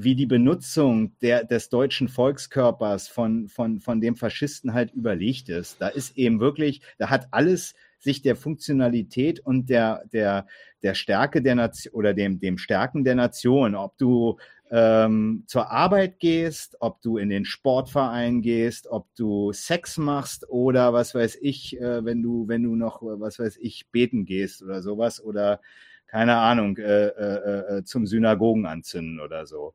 wie 0.00 0.14
die 0.14 0.26
Benutzung 0.26 1.18
der, 1.22 1.42
des 1.42 1.70
deutschen 1.70 2.06
Volkskörpers 2.06 3.08
von, 3.08 3.48
von, 3.48 3.80
von 3.80 4.00
dem 4.00 4.14
Faschisten 4.14 4.72
halt 4.72 4.92
überlegt 4.92 5.48
ist. 5.48 5.80
Da 5.80 5.88
ist 5.88 6.16
eben 6.16 6.38
wirklich, 6.38 6.82
da 6.98 7.10
hat 7.10 7.26
alles 7.32 7.74
sich 7.98 8.22
der 8.22 8.36
Funktionalität 8.36 9.40
und 9.40 9.68
der, 9.68 10.04
der, 10.12 10.46
der 10.84 10.94
Stärke 10.94 11.42
der 11.42 11.56
Nation 11.56 11.94
oder 11.94 12.14
dem, 12.14 12.38
dem 12.38 12.58
Stärken 12.58 13.02
der 13.02 13.16
Nation, 13.16 13.74
ob 13.74 13.98
du 13.98 14.38
ähm, 14.70 15.42
zur 15.48 15.68
Arbeit 15.72 16.20
gehst, 16.20 16.76
ob 16.78 17.02
du 17.02 17.18
in 17.18 17.28
den 17.28 17.44
Sportverein 17.44 18.40
gehst, 18.40 18.86
ob 18.86 19.12
du 19.16 19.52
Sex 19.52 19.98
machst 19.98 20.48
oder 20.48 20.92
was 20.92 21.12
weiß 21.12 21.38
ich, 21.40 21.76
äh, 21.80 22.04
wenn 22.04 22.22
du, 22.22 22.46
wenn 22.46 22.62
du 22.62 22.76
noch, 22.76 23.02
was 23.02 23.40
weiß 23.40 23.56
ich, 23.60 23.88
beten 23.90 24.26
gehst 24.26 24.62
oder 24.62 24.80
sowas 24.80 25.20
oder 25.20 25.60
keine 26.08 26.36
Ahnung, 26.38 26.76
äh, 26.78 27.06
äh, 27.08 27.78
äh 27.78 27.84
zum 27.84 28.06
Synagogen 28.06 28.66
anzünden 28.66 29.20
oder 29.20 29.46
so. 29.46 29.74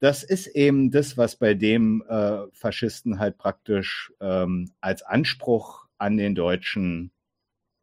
Das 0.00 0.22
ist 0.22 0.48
eben 0.48 0.90
das, 0.90 1.16
was 1.16 1.36
bei 1.36 1.54
dem 1.54 2.02
äh, 2.08 2.46
Faschisten 2.52 3.18
halt 3.20 3.38
praktisch 3.38 4.12
ähm, 4.20 4.72
als 4.80 5.02
Anspruch 5.02 5.86
an 5.98 6.16
den 6.16 6.34
Deutschen 6.34 7.12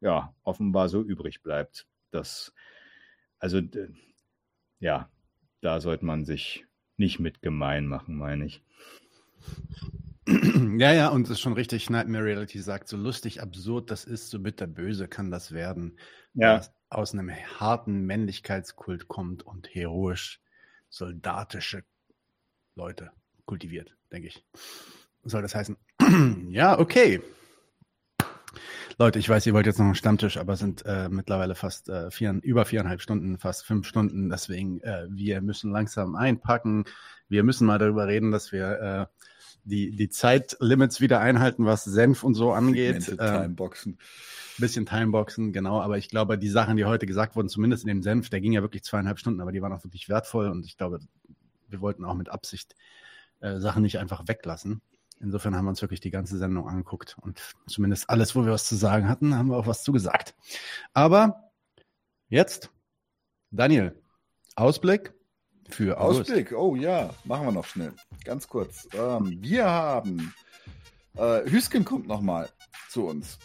ja, 0.00 0.34
offenbar 0.42 0.88
so 0.88 1.02
übrig 1.02 1.42
bleibt. 1.42 1.86
Das, 2.10 2.52
also, 3.38 3.60
ja, 4.80 5.08
da 5.62 5.80
sollte 5.80 6.04
man 6.04 6.24
sich 6.24 6.66
nicht 6.96 7.20
mit 7.20 7.40
gemein 7.40 7.86
machen, 7.86 8.16
meine 8.16 8.44
ich. 8.46 8.62
Ja, 10.26 10.92
ja, 10.92 11.08
und 11.08 11.24
es 11.24 11.30
ist 11.30 11.40
schon 11.40 11.52
richtig, 11.52 11.90
Nightmare 11.90 12.24
Reality 12.24 12.60
sagt, 12.60 12.88
so 12.88 12.96
lustig, 12.96 13.42
absurd 13.42 13.90
das 13.90 14.04
ist, 14.04 14.30
so 14.30 14.38
bitterböse 14.38 15.08
kann 15.08 15.30
das 15.30 15.52
werden. 15.52 15.98
Ja. 16.34 16.58
Was 16.58 16.72
aus 16.94 17.12
einem 17.12 17.30
harten 17.30 18.06
Männlichkeitskult 18.06 19.08
kommt 19.08 19.42
und 19.42 19.68
heroisch 19.74 20.40
soldatische 20.88 21.84
Leute 22.74 23.10
kultiviert, 23.46 23.96
denke 24.12 24.28
ich. 24.28 24.44
Soll 25.24 25.42
das 25.42 25.54
heißen? 25.54 25.76
ja, 26.50 26.78
okay. 26.78 27.22
Leute, 28.98 29.18
ich 29.18 29.28
weiß, 29.28 29.46
ihr 29.46 29.54
wollt 29.54 29.66
jetzt 29.66 29.78
noch 29.78 29.86
einen 29.86 29.94
Stammtisch, 29.94 30.36
aber 30.36 30.56
sind 30.56 30.84
äh, 30.84 31.08
mittlerweile 31.08 31.54
fast 31.54 31.88
äh, 31.88 32.10
vier, 32.10 32.38
über 32.42 32.64
viereinhalb 32.64 33.00
Stunden, 33.00 33.38
fast 33.38 33.64
fünf 33.64 33.86
Stunden. 33.86 34.28
Deswegen, 34.28 34.80
äh, 34.82 35.06
wir 35.08 35.40
müssen 35.40 35.72
langsam 35.72 36.14
einpacken. 36.14 36.84
Wir 37.28 37.42
müssen 37.42 37.66
mal 37.66 37.78
darüber 37.78 38.06
reden, 38.06 38.30
dass 38.30 38.52
wir 38.52 38.80
äh, 38.80 39.06
die, 39.64 39.94
die 39.94 40.08
Zeitlimits 40.08 41.00
wieder 41.00 41.20
einhalten, 41.20 41.64
was 41.64 41.84
Senf 41.84 42.24
und 42.24 42.34
so 42.34 42.52
angeht. 42.52 43.08
Ähm, 43.08 43.42
Timeboxen. 43.42 43.98
Bisschen 44.58 44.86
Timeboxen, 44.86 45.52
genau. 45.52 45.80
Aber 45.80 45.98
ich 45.98 46.08
glaube, 46.08 46.38
die 46.38 46.48
Sachen, 46.48 46.76
die 46.76 46.84
heute 46.84 47.06
gesagt 47.06 47.36
wurden, 47.36 47.48
zumindest 47.48 47.84
in 47.84 47.88
dem 47.88 48.02
Senf, 48.02 48.28
der 48.30 48.40
ging 48.40 48.52
ja 48.52 48.62
wirklich 48.62 48.82
zweieinhalb 48.82 49.18
Stunden, 49.18 49.40
aber 49.40 49.52
die 49.52 49.62
waren 49.62 49.72
auch 49.72 49.84
wirklich 49.84 50.08
wertvoll. 50.08 50.48
Und 50.48 50.66
ich 50.66 50.76
glaube, 50.76 51.00
wir 51.68 51.80
wollten 51.80 52.04
auch 52.04 52.14
mit 52.14 52.28
Absicht 52.28 52.74
äh, 53.40 53.58
Sachen 53.58 53.82
nicht 53.82 53.98
einfach 53.98 54.28
weglassen. 54.28 54.82
Insofern 55.20 55.54
haben 55.54 55.66
wir 55.66 55.70
uns 55.70 55.82
wirklich 55.82 56.00
die 56.00 56.10
ganze 56.10 56.36
Sendung 56.36 56.68
angeguckt 56.68 57.16
und 57.20 57.40
zumindest 57.68 58.10
alles, 58.10 58.34
wo 58.34 58.44
wir 58.44 58.52
was 58.52 58.66
zu 58.66 58.74
sagen 58.74 59.08
hatten, 59.08 59.36
haben 59.36 59.48
wir 59.48 59.56
auch 59.56 59.68
was 59.68 59.84
zu 59.84 59.92
gesagt. 59.92 60.34
Aber 60.94 61.52
jetzt, 62.28 62.70
Daniel, 63.52 63.94
Ausblick 64.56 65.14
für. 65.74 66.00
Ausblick, 66.00 66.52
oh 66.52 66.76
ja, 66.76 67.10
machen 67.24 67.46
wir 67.46 67.52
noch 67.52 67.66
schnell. 67.66 67.92
Ganz 68.24 68.48
kurz. 68.48 68.88
Ähm, 68.94 69.38
wir 69.40 69.66
haben, 69.66 70.34
äh, 71.16 71.48
Hüsken 71.50 71.84
kommt 71.84 72.06
nochmal 72.06 72.48
zu 72.88 73.06
uns 73.06 73.38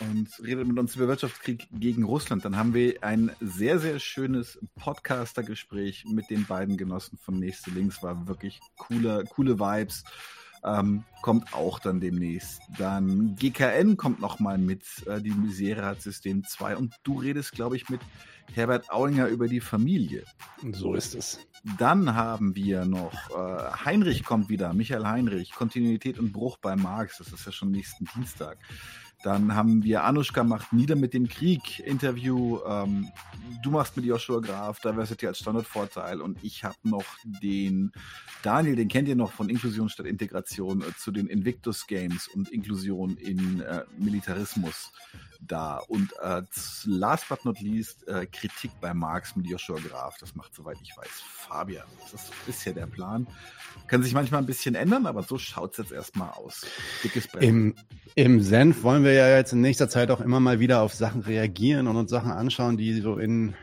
und 0.00 0.28
redet 0.42 0.66
mit 0.66 0.78
uns 0.78 0.96
über 0.96 1.08
Wirtschaftskrieg 1.08 1.66
gegen 1.72 2.04
Russland. 2.04 2.44
Dann 2.44 2.56
haben 2.56 2.74
wir 2.74 3.02
ein 3.02 3.32
sehr, 3.40 3.78
sehr 3.78 3.98
schönes 3.98 4.58
Podcaster-Gespräch 4.76 6.04
mit 6.06 6.30
den 6.30 6.46
beiden 6.46 6.76
Genossen 6.76 7.18
von 7.18 7.38
Nächste 7.38 7.70
Links. 7.70 8.02
War 8.02 8.28
wirklich 8.28 8.60
coole, 8.76 9.24
coole 9.24 9.58
Vibes 9.58 10.04
ähm, 10.64 11.04
kommt 11.22 11.54
auch 11.54 11.78
dann 11.78 12.00
demnächst. 12.00 12.60
Dann 12.78 13.36
GKN 13.36 13.96
kommt 13.96 14.20
nochmal 14.20 14.58
mit, 14.58 14.84
äh, 15.06 15.20
die 15.20 15.30
Misere 15.30 15.96
System 15.98 16.44
2 16.44 16.76
und 16.76 16.94
du 17.04 17.18
redest, 17.18 17.52
glaube 17.52 17.76
ich, 17.76 17.88
mit 17.88 18.00
Herbert 18.54 18.90
Auinger 18.90 19.28
über 19.28 19.48
die 19.48 19.60
Familie. 19.60 20.24
So 20.72 20.94
ist 20.94 21.14
es. 21.14 21.38
Dann 21.78 22.14
haben 22.14 22.54
wir 22.54 22.84
noch 22.84 23.12
äh, 23.30 23.84
Heinrich 23.84 24.24
kommt 24.24 24.48
wieder, 24.48 24.72
Michael 24.72 25.06
Heinrich, 25.06 25.52
Kontinuität 25.52 26.18
und 26.18 26.32
Bruch 26.32 26.56
bei 26.58 26.76
Marx, 26.76 27.18
das 27.18 27.32
ist 27.32 27.44
ja 27.44 27.52
schon 27.52 27.70
nächsten 27.70 28.06
Dienstag. 28.14 28.58
Dann 29.24 29.56
haben 29.56 29.82
wir 29.82 30.04
Anushka 30.04 30.44
macht 30.44 30.72
Nieder 30.72 30.94
mit 30.94 31.12
dem 31.12 31.28
Krieg 31.28 31.80
Interview. 31.80 32.60
Ähm, 32.64 33.08
du 33.64 33.70
machst 33.72 33.96
mit 33.96 34.06
Joshua 34.06 34.38
Graf 34.38 34.78
Diversity 34.80 35.26
als 35.26 35.40
Standardvorteil 35.40 36.20
und 36.20 36.38
ich 36.44 36.62
habe 36.62 36.76
noch 36.84 37.04
den 37.42 37.90
Daniel, 38.44 38.76
den 38.76 38.86
kennt 38.86 39.08
ihr 39.08 39.16
noch 39.16 39.32
von 39.32 39.48
Inklusion 39.48 39.88
statt 39.88 40.06
Integration 40.06 40.82
äh, 40.82 40.96
zu 40.96 41.10
den 41.10 41.26
Invictus 41.26 41.88
Games 41.88 42.28
und 42.28 42.50
Inklusion 42.50 43.16
in 43.16 43.60
äh, 43.60 43.82
Militarismus 43.98 44.92
da. 45.40 45.78
Und 45.88 46.12
äh, 46.22 46.42
last 46.84 47.28
but 47.28 47.44
not 47.44 47.60
least 47.60 48.06
äh, 48.08 48.26
Kritik 48.26 48.70
bei 48.80 48.94
Marx 48.94 49.36
mit 49.36 49.46
Joshua 49.46 49.78
Graf. 49.78 50.16
Das 50.18 50.34
macht, 50.34 50.54
soweit 50.54 50.76
ich 50.82 50.96
weiß, 50.96 51.08
Fabian. 51.08 51.86
Das 52.02 52.22
ist 52.22 52.46
bisher 52.46 52.72
der 52.72 52.86
Plan. 52.86 53.26
Kann 53.86 54.02
sich 54.02 54.14
manchmal 54.14 54.42
ein 54.42 54.46
bisschen 54.46 54.74
ändern, 54.74 55.06
aber 55.06 55.22
so 55.22 55.38
schaut 55.38 55.72
es 55.72 55.78
jetzt 55.78 55.92
erstmal 55.92 56.30
aus. 56.30 56.66
Dickes 57.02 57.28
Brett. 57.28 57.42
Im, 57.42 57.74
Im 58.14 58.40
Senf 58.42 58.82
wollen 58.82 59.04
wir 59.04 59.12
ja 59.12 59.28
jetzt 59.36 59.52
in 59.52 59.60
nächster 59.60 59.88
Zeit 59.88 60.10
auch 60.10 60.20
immer 60.20 60.40
mal 60.40 60.60
wieder 60.60 60.82
auf 60.82 60.94
Sachen 60.94 61.22
reagieren 61.22 61.86
und 61.86 61.96
uns 61.96 62.10
Sachen 62.10 62.30
anschauen, 62.30 62.76
die 62.76 63.00
so 63.00 63.16
in 63.16 63.54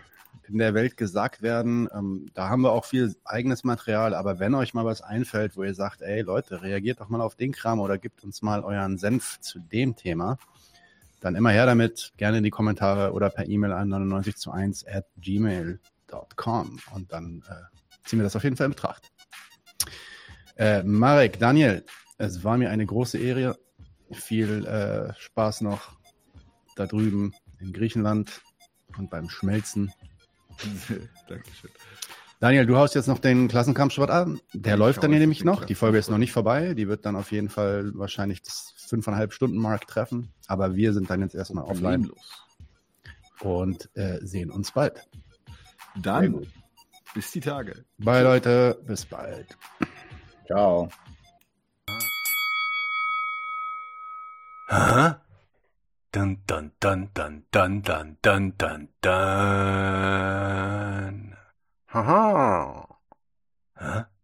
in 0.47 0.57
der 0.57 0.73
Welt 0.73 0.97
gesagt 0.97 1.41
werden. 1.41 1.89
Ähm, 1.93 2.27
da 2.33 2.49
haben 2.49 2.61
wir 2.61 2.71
auch 2.71 2.85
viel 2.85 3.15
eigenes 3.25 3.63
Material, 3.63 4.13
aber 4.13 4.39
wenn 4.39 4.53
euch 4.53 4.73
mal 4.73 4.85
was 4.85 5.01
einfällt, 5.01 5.57
wo 5.57 5.63
ihr 5.63 5.73
sagt, 5.73 6.01
ey 6.01 6.21
Leute, 6.21 6.61
reagiert 6.61 6.99
doch 6.99 7.09
mal 7.09 7.21
auf 7.21 7.35
den 7.35 7.51
Kram 7.51 7.79
oder 7.79 7.97
gebt 7.97 8.23
uns 8.23 8.41
mal 8.41 8.63
euren 8.63 8.97
Senf 8.97 9.39
zu 9.39 9.59
dem 9.59 9.95
Thema, 9.95 10.37
dann 11.25 11.35
immer 11.35 11.49
her 11.49 11.65
damit, 11.65 12.13
gerne 12.17 12.37
in 12.37 12.43
die 12.43 12.51
Kommentare 12.51 13.11
oder 13.11 13.31
per 13.31 13.49
E-Mail 13.49 13.71
an 13.71 13.89
99 13.89 14.35
zu 14.35 14.51
1 14.51 14.85
at 14.85 15.07
gmail.com 15.17 16.79
und 16.93 17.11
dann 17.11 17.43
äh, 17.49 18.07
ziehen 18.07 18.19
wir 18.19 18.23
das 18.23 18.35
auf 18.35 18.43
jeden 18.43 18.55
Fall 18.55 18.65
in 18.65 18.73
Betracht. 18.73 19.11
Äh, 20.55 20.83
Marek, 20.83 21.39
Daniel, 21.39 21.83
es 22.19 22.43
war 22.43 22.57
mir 22.57 22.69
eine 22.69 22.85
große 22.85 23.17
Ehre. 23.17 23.57
Viel 24.11 24.67
äh, 24.67 25.13
Spaß 25.19 25.61
noch 25.61 25.97
da 26.75 26.85
drüben 26.85 27.33
in 27.59 27.73
Griechenland 27.73 28.41
und 28.95 29.09
beim 29.09 29.27
Schmelzen. 29.27 29.91
Dankeschön. 31.27 31.71
Daniel, 32.39 32.67
du 32.67 32.77
haust 32.77 32.93
jetzt 32.93 33.07
noch 33.07 33.17
den 33.17 33.47
Klassenkampfsport 33.47 34.11
an. 34.11 34.39
Der 34.53 34.73
ich 34.73 34.79
läuft 34.79 35.01
dann 35.01 35.09
hier 35.09 35.19
nämlich 35.19 35.43
noch. 35.43 35.65
Die 35.65 35.73
Folge 35.73 35.97
ist 35.97 36.11
noch 36.11 36.19
nicht 36.19 36.33
vorbei. 36.33 36.75
Die 36.75 36.87
wird 36.87 37.05
dann 37.05 37.15
auf 37.15 37.31
jeden 37.31 37.49
Fall 37.49 37.91
wahrscheinlich 37.95 38.43
das 38.43 38.74
fünfeinhalb 38.85 39.33
Stunden 39.33 39.57
Mark 39.57 39.87
treffen. 39.87 40.31
Aber 40.47 40.75
wir 40.75 40.93
sind 40.93 41.09
dann 41.09 41.21
jetzt 41.21 41.35
erstmal 41.35 41.65
offline 41.65 42.11
und 43.41 43.89
äh, 43.95 44.19
sehen 44.21 44.51
uns 44.51 44.71
bald. 44.71 45.07
Dann 45.95 46.45
bis 47.13 47.31
die 47.31 47.39
Tage. 47.39 47.85
Bye 47.97 48.23
Leute, 48.23 48.81
bis 48.85 49.05
bald. 49.05 49.57
Ciao. 50.47 50.89
Hä? 54.67 55.15
Dun, 56.11 56.41
dun, 56.47 56.71
dun, 56.79 57.09
dun, 57.13 57.45
dun, 57.51 57.81
dun, 57.83 58.17
dun, 58.21 58.53
dun, 58.57 58.89
dun. 59.01 59.11
Haha. 61.87 62.87
Hä? 63.77 64.14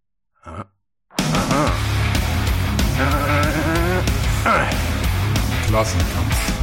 Klassenkampf. 5.68 6.54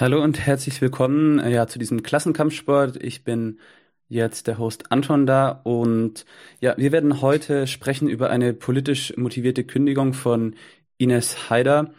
Hallo 0.00 0.20
und 0.24 0.44
herzlich 0.44 0.80
willkommen 0.80 1.38
äh, 1.38 1.50
ja, 1.50 1.68
zu 1.68 1.78
diesem 1.78 2.02
Klassenkampfsport. 2.02 2.96
Ich 3.00 3.22
bin 3.22 3.60
jetzt 4.08 4.48
der 4.48 4.58
Host 4.58 4.90
Anton 4.90 5.24
da 5.24 5.60
und 5.62 6.26
ja, 6.60 6.74
wir 6.76 6.90
werden 6.90 7.22
heute 7.22 7.68
sprechen 7.68 8.08
über 8.08 8.28
eine 8.28 8.54
politisch 8.54 9.16
motivierte 9.16 9.62
Kündigung 9.62 10.14
von 10.14 10.56
Ines 10.98 11.48
Haider. 11.48 11.94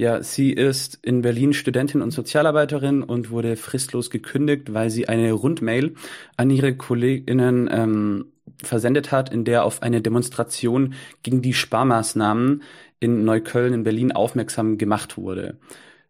Ja, 0.00 0.22
sie 0.22 0.50
ist 0.50 0.98
in 1.02 1.20
Berlin 1.20 1.52
Studentin 1.52 2.00
und 2.00 2.10
Sozialarbeiterin 2.10 3.02
und 3.02 3.28
wurde 3.28 3.54
fristlos 3.56 4.08
gekündigt, 4.08 4.72
weil 4.72 4.88
sie 4.88 5.10
eine 5.10 5.30
Rundmail 5.32 5.94
an 6.38 6.48
ihre 6.48 6.74
KollegInnen 6.74 7.68
ähm, 7.70 8.32
versendet 8.64 9.12
hat, 9.12 9.30
in 9.30 9.44
der 9.44 9.62
auf 9.62 9.82
eine 9.82 10.00
Demonstration 10.00 10.94
gegen 11.22 11.42
die 11.42 11.52
Sparmaßnahmen 11.52 12.62
in 12.98 13.26
Neukölln 13.26 13.74
in 13.74 13.82
Berlin 13.82 14.10
aufmerksam 14.10 14.78
gemacht 14.78 15.18
wurde. 15.18 15.58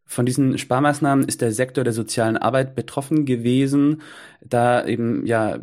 Von 0.05 0.25
diesen 0.25 0.57
Sparmaßnahmen 0.57 1.27
ist 1.27 1.41
der 1.41 1.51
Sektor 1.51 1.83
der 1.83 1.93
sozialen 1.93 2.37
Arbeit 2.37 2.77
betroffen 2.77 3.25
gewesen, 3.25 4.03
da 4.41 4.87
eben 4.87 5.27
ja 5.27 5.59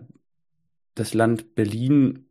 das 0.96 1.14
Land 1.14 1.56
Berlin 1.56 2.26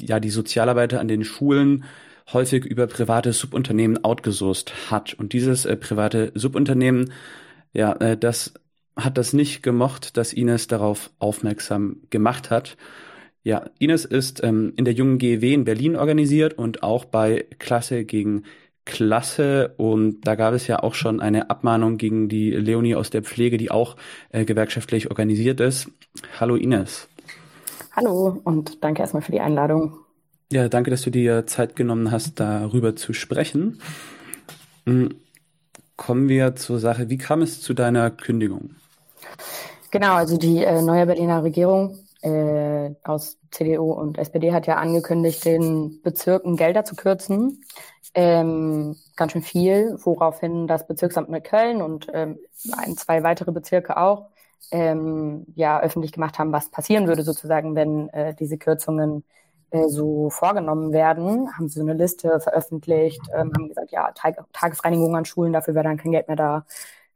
ja 0.00 0.18
die 0.18 0.30
Sozialarbeiter 0.30 0.98
an 0.98 1.06
den 1.06 1.22
Schulen 1.22 1.84
häufig 2.32 2.64
über 2.64 2.86
private 2.86 3.32
Subunternehmen 3.32 4.02
outgesourced 4.04 4.90
hat. 4.90 5.14
Und 5.14 5.32
dieses 5.32 5.64
äh, 5.64 5.76
private 5.76 6.32
Subunternehmen, 6.34 7.12
ja, 7.72 7.92
äh, 7.94 8.16
das 8.16 8.54
hat 8.96 9.18
das 9.18 9.32
nicht 9.32 9.62
gemocht, 9.62 10.16
dass 10.16 10.32
Ines 10.32 10.66
darauf 10.66 11.10
aufmerksam 11.18 11.96
gemacht 12.10 12.50
hat. 12.50 12.76
Ja, 13.42 13.68
Ines 13.78 14.04
ist 14.04 14.42
ähm, 14.42 14.72
in 14.76 14.84
der 14.84 14.94
jungen 14.94 15.18
GEW 15.18 15.52
in 15.52 15.64
Berlin 15.64 15.96
organisiert 15.96 16.54
und 16.54 16.82
auch 16.82 17.04
bei 17.04 17.46
Klasse 17.58 18.04
gegen 18.04 18.44
klasse 18.86 19.74
und 19.76 20.22
da 20.26 20.34
gab 20.34 20.54
es 20.54 20.66
ja 20.66 20.82
auch 20.82 20.94
schon 20.94 21.20
eine 21.20 21.50
Abmahnung 21.50 21.96
gegen 21.96 22.28
die 22.28 22.50
Leonie 22.50 22.94
aus 22.94 23.10
der 23.10 23.22
Pflege, 23.22 23.56
die 23.56 23.70
auch 23.70 23.96
äh, 24.30 24.44
gewerkschaftlich 24.44 25.10
organisiert 25.10 25.60
ist. 25.60 25.90
Hallo 26.38 26.56
Ines. 26.56 27.08
Hallo 27.92 28.40
und 28.44 28.82
danke 28.84 29.02
erstmal 29.02 29.22
für 29.22 29.32
die 29.32 29.40
Einladung. 29.40 30.03
Ja, 30.54 30.68
danke, 30.68 30.92
dass 30.92 31.02
du 31.02 31.10
dir 31.10 31.48
Zeit 31.48 31.74
genommen 31.74 32.12
hast, 32.12 32.38
darüber 32.38 32.94
zu 32.94 33.12
sprechen. 33.12 33.80
Hm, 34.86 35.16
kommen 35.96 36.28
wir 36.28 36.54
zur 36.54 36.78
Sache. 36.78 37.10
Wie 37.10 37.18
kam 37.18 37.42
es 37.42 37.60
zu 37.60 37.74
deiner 37.74 38.08
Kündigung? 38.12 38.76
Genau, 39.90 40.14
also 40.14 40.38
die 40.38 40.62
äh, 40.62 40.80
neue 40.80 41.06
Berliner 41.06 41.42
Regierung 41.42 41.98
äh, 42.22 42.90
aus 43.02 43.36
CDU 43.50 43.94
und 43.94 44.16
SPD 44.16 44.52
hat 44.52 44.68
ja 44.68 44.76
angekündigt, 44.76 45.44
den 45.44 46.00
Bezirken 46.04 46.56
Gelder 46.56 46.84
zu 46.84 46.94
kürzen 46.94 47.64
ähm, 48.14 48.94
ganz 49.16 49.32
schön 49.32 49.42
viel, 49.42 49.98
woraufhin 50.04 50.68
das 50.68 50.86
Bezirksamt 50.86 51.30
Neukölln 51.30 51.82
und 51.82 52.06
ähm, 52.14 52.38
ein, 52.76 52.96
zwei 52.96 53.24
weitere 53.24 53.50
Bezirke 53.50 53.96
auch 53.96 54.28
ähm, 54.70 55.46
ja 55.56 55.80
öffentlich 55.80 56.12
gemacht 56.12 56.38
haben, 56.38 56.52
was 56.52 56.68
passieren 56.68 57.08
würde 57.08 57.24
sozusagen, 57.24 57.74
wenn 57.74 58.08
äh, 58.10 58.36
diese 58.36 58.56
Kürzungen 58.56 59.24
äh, 59.74 59.88
so 59.88 60.30
vorgenommen 60.30 60.92
werden. 60.92 61.50
Haben 61.56 61.68
sie 61.68 61.80
so 61.80 61.84
eine 61.84 61.94
Liste 61.94 62.38
veröffentlicht, 62.40 63.20
ähm, 63.34 63.52
haben 63.54 63.68
gesagt, 63.68 63.90
ja, 63.90 64.10
Tag 64.12 64.36
Tagesreinigung 64.52 65.14
an 65.16 65.24
Schulen, 65.24 65.52
dafür 65.52 65.74
wäre 65.74 65.84
dann 65.84 65.96
kein 65.98 66.12
Geld 66.12 66.28
mehr 66.28 66.36
da. 66.36 66.64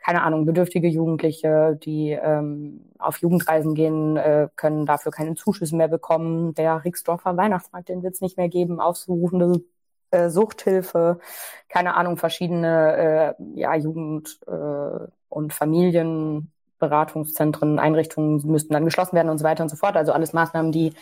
Keine 0.00 0.22
Ahnung, 0.22 0.46
bedürftige 0.46 0.88
Jugendliche, 0.88 1.78
die 1.82 2.10
ähm, 2.12 2.90
auf 2.98 3.18
Jugendreisen 3.18 3.74
gehen 3.74 4.16
äh, 4.16 4.48
können, 4.56 4.86
dafür 4.86 5.12
keine 5.12 5.34
Zuschüsse 5.34 5.76
mehr 5.76 5.88
bekommen. 5.88 6.54
Der 6.54 6.84
Rixdorfer 6.84 7.36
Weihnachtsmarkt, 7.36 7.88
den 7.88 8.02
wird 8.02 8.14
es 8.14 8.20
nicht 8.20 8.36
mehr 8.36 8.48
geben, 8.48 8.80
aufzurufende 8.80 9.62
äh, 10.10 10.30
Suchthilfe, 10.30 11.18
keine 11.68 11.94
Ahnung, 11.94 12.16
verschiedene 12.16 12.96
äh, 12.96 13.34
ja, 13.54 13.74
Jugend- 13.76 14.40
äh, 14.46 15.06
und 15.28 15.52
Familienberatungszentren, 15.52 17.78
Einrichtungen 17.78 18.40
müssten 18.46 18.72
dann 18.72 18.86
geschlossen 18.86 19.16
werden 19.16 19.28
und 19.28 19.38
so 19.38 19.44
weiter 19.44 19.62
und 19.62 19.68
so 19.68 19.76
fort. 19.76 19.96
Also 19.96 20.12
alles 20.12 20.32
Maßnahmen, 20.32 20.72
die 20.72 20.94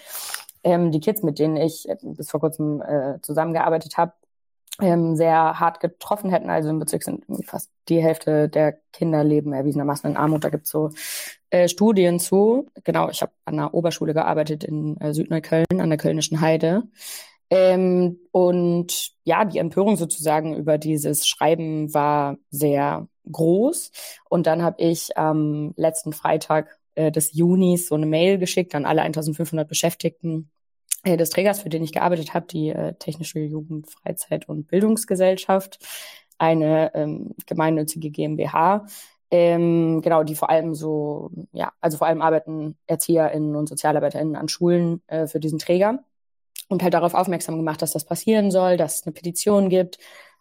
ähm, 0.66 0.90
die 0.90 1.00
Kids, 1.00 1.22
mit 1.22 1.38
denen 1.38 1.56
ich 1.56 1.88
äh, 1.88 1.96
bis 2.02 2.28
vor 2.28 2.40
kurzem 2.40 2.82
äh, 2.82 3.20
zusammengearbeitet 3.22 3.96
habe, 3.96 4.12
ähm, 4.80 5.14
sehr 5.16 5.60
hart 5.60 5.78
getroffen 5.80 6.28
hätten. 6.28 6.50
Also 6.50 6.68
im 6.68 6.80
Bezirk 6.80 7.04
sind 7.04 7.24
fast 7.44 7.70
die 7.88 8.02
Hälfte 8.02 8.48
der 8.48 8.76
Kinder 8.92 9.22
leben 9.22 9.52
erwiesenermaßen 9.52 10.10
in 10.10 10.16
Armut. 10.16 10.42
Da 10.42 10.50
gibt 10.50 10.64
es 10.64 10.70
so 10.70 10.90
äh, 11.50 11.68
Studien 11.68 12.18
zu. 12.18 12.66
Genau, 12.82 13.08
ich 13.08 13.22
habe 13.22 13.32
an 13.44 13.54
einer 13.54 13.74
Oberschule 13.74 14.12
gearbeitet 14.12 14.64
in 14.64 15.00
äh, 15.00 15.14
Südneukölln, 15.14 15.80
an 15.80 15.88
der 15.88 15.98
Kölnischen 15.98 16.40
Heide. 16.40 16.82
Ähm, 17.48 18.18
und 18.32 19.12
ja, 19.22 19.44
die 19.44 19.58
Empörung 19.58 19.96
sozusagen 19.96 20.56
über 20.56 20.78
dieses 20.78 21.28
Schreiben 21.28 21.94
war 21.94 22.38
sehr 22.50 23.06
groß. 23.30 23.92
Und 24.28 24.48
dann 24.48 24.62
habe 24.62 24.82
ich 24.82 25.16
am 25.16 25.74
letzten 25.76 26.12
Freitag 26.12 26.76
äh, 26.96 27.12
des 27.12 27.34
Junis 27.34 27.86
so 27.86 27.94
eine 27.94 28.06
Mail 28.06 28.38
geschickt 28.38 28.74
an 28.74 28.84
alle 28.84 29.02
1500 29.02 29.68
Beschäftigten 29.68 30.50
des 31.06 31.30
Trägers, 31.30 31.60
für 31.60 31.68
den 31.68 31.84
ich 31.84 31.92
gearbeitet 31.92 32.34
habe, 32.34 32.46
die 32.46 32.70
äh, 32.70 32.94
Technische 32.94 33.38
Jugend, 33.38 33.88
Freizeit 33.88 34.48
und 34.48 34.66
Bildungsgesellschaft, 34.66 35.78
eine 36.38 36.94
ähm, 36.94 37.34
gemeinnützige 37.46 38.10
GmbH. 38.10 38.86
Ähm, 39.30 40.02
genau, 40.02 40.22
die 40.22 40.34
vor 40.36 40.50
allem 40.50 40.74
so, 40.74 41.30
ja, 41.52 41.72
also 41.80 41.98
vor 41.98 42.06
allem 42.06 42.22
arbeiten 42.22 42.76
ErzieherInnen 42.86 43.56
und 43.56 43.68
SozialarbeiterInnen 43.68 44.36
an 44.36 44.48
Schulen 44.48 45.02
äh, 45.08 45.26
für 45.26 45.40
diesen 45.40 45.58
Träger 45.58 46.00
und 46.68 46.82
halt 46.82 46.94
darauf 46.94 47.14
aufmerksam 47.14 47.56
gemacht, 47.56 47.82
dass 47.82 47.92
das 47.92 48.04
passieren 48.04 48.50
soll, 48.50 48.76
dass 48.76 48.96
es 48.96 49.06
eine 49.06 49.12
Petition 49.12 49.68
gibt, 49.68 49.98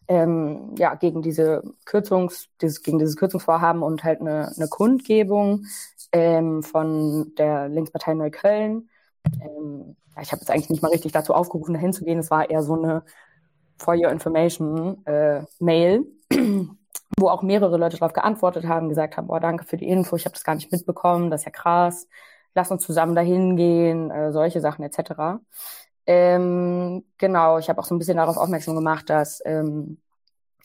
ähm, 0.08 0.76
ja, 0.78 0.96
gegen 0.96 1.22
diese 1.22 1.64
Kürzungs, 1.86 2.50
dieses, 2.62 2.84
gegen 2.84 3.00
dieses 3.00 3.16
Kürzungsvorhaben 3.16 3.82
und 3.82 4.04
halt 4.04 4.22
eine, 4.22 4.52
eine 4.56 4.68
Kundgebung 4.68 5.66
ähm, 6.12 6.64
von 6.64 7.34
der 7.38 7.70
Linkspartei 7.70 8.14
Neukölln. 8.14 8.90
Ähm, 9.42 9.96
ich 10.22 10.32
habe 10.32 10.42
jetzt 10.42 10.50
eigentlich 10.50 10.70
nicht 10.70 10.82
mal 10.82 10.92
richtig 10.92 11.12
dazu 11.12 11.34
aufgerufen, 11.34 11.74
dahin 11.74 11.94
zu 11.94 12.06
gehen. 12.06 12.20
Es 12.20 12.32
war 12.32 12.50
eher 12.50 12.64
so 12.64 12.82
eine 12.82 13.04
For 13.78 13.96
Your 13.96 14.10
Information 14.12 15.06
äh, 15.06 15.44
Mail, 15.60 16.06
wo 17.20 17.30
auch 17.30 17.42
mehrere 17.42 17.78
Leute 17.78 17.98
darauf 17.98 18.14
geantwortet 18.14 18.66
haben, 18.66 18.90
gesagt 18.90 19.18
haben, 19.18 19.28
boah, 19.28 19.40
danke 19.40 19.66
für 19.66 19.78
die 19.78 19.88
Info, 19.88 20.16
ich 20.16 20.26
habe 20.26 20.34
das 20.34 20.44
gar 20.44 20.56
nicht 20.56 20.72
mitbekommen, 20.72 21.30
das 21.30 21.42
ist 21.42 21.46
ja 21.46 21.52
krass, 21.52 22.08
lass 22.54 22.72
uns 22.72 22.84
zusammen 22.84 23.16
dahin 23.16 23.58
gehen, 23.58 24.12
äh, 24.12 24.32
solche 24.32 24.62
Sachen 24.62 24.84
etc. 24.84 25.40
Ähm, 26.08 27.04
genau, 27.18 27.58
ich 27.58 27.70
habe 27.70 27.80
auch 27.80 27.86
so 27.86 27.96
ein 27.96 28.00
bisschen 28.00 28.18
darauf 28.18 28.38
aufmerksam 28.38 28.76
gemacht, 28.76 29.10
dass 29.10 29.42
ähm, 29.46 29.98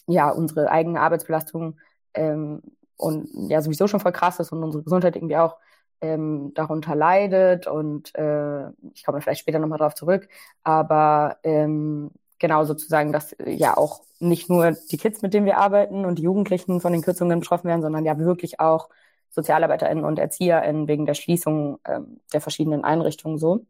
ja 0.07 0.31
unsere 0.31 0.71
eigene 0.71 1.01
Arbeitsbelastung 1.01 1.79
ähm, 2.15 2.63
und 2.97 3.29
ja 3.51 3.63
sowieso 3.63 3.89
schon 3.89 4.01
voll 4.01 4.13
krass 4.13 4.41
ist 4.41 4.53
und 4.53 4.63
unsere 4.63 4.85
Gesundheit 4.85 5.17
irgendwie 5.17 5.37
auch 5.37 5.57
ähm, 6.01 6.53
darunter 6.55 6.95
leidet 6.95 7.67
und 7.67 8.15
äh, 8.17 8.69
ich 8.95 9.05
komme 9.05 9.21
vielleicht 9.21 9.41
später 9.41 9.59
nochmal 9.59 9.79
darauf 9.79 9.95
zurück, 9.95 10.29
aber 10.63 11.39
ähm, 11.43 12.11
genau 12.39 12.65
sozusagen, 12.65 13.13
dass 13.13 13.37
ja 13.47 13.77
auch 13.77 14.03
nicht 14.19 14.51
nur 14.51 14.73
die 14.91 14.97
Kids, 14.97 15.23
mit 15.23 15.35
denen 15.35 15.47
wir 15.47 15.59
arbeiten 15.59 16.05
und 16.05 16.19
die 16.19 16.23
Jugendlichen 16.23 16.81
von 16.81 16.93
den 16.93 17.03
Kürzungen 17.03 17.41
betroffen 17.41 17.69
werden, 17.69 17.83
sondern 17.83 18.05
ja 18.05 18.19
wirklich 18.19 18.61
auch 18.61 18.89
SozialarbeiterInnen 19.31 20.05
und 20.05 20.19
ErzieherInnen 20.19 20.89
wegen 20.89 21.07
der 21.07 21.15
Schließung 21.15 21.79
ähm, 21.87 22.21
der 22.33 22.41
verschiedenen 22.41 22.85
Einrichtungen 22.85 23.39
so, 23.39 23.65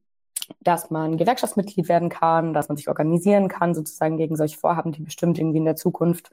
dass 0.60 0.90
man 0.90 1.18
Gewerkschaftsmitglied 1.18 1.88
werden 1.88 2.08
kann, 2.08 2.54
dass 2.54 2.68
man 2.68 2.76
sich 2.76 2.88
organisieren 2.88 3.48
kann, 3.48 3.74
sozusagen 3.74 4.16
gegen 4.16 4.36
solche 4.36 4.58
Vorhaben, 4.58 4.92
die 4.92 5.02
bestimmt 5.02 5.38
irgendwie 5.38 5.58
in 5.58 5.64
der 5.64 5.76
Zukunft 5.76 6.30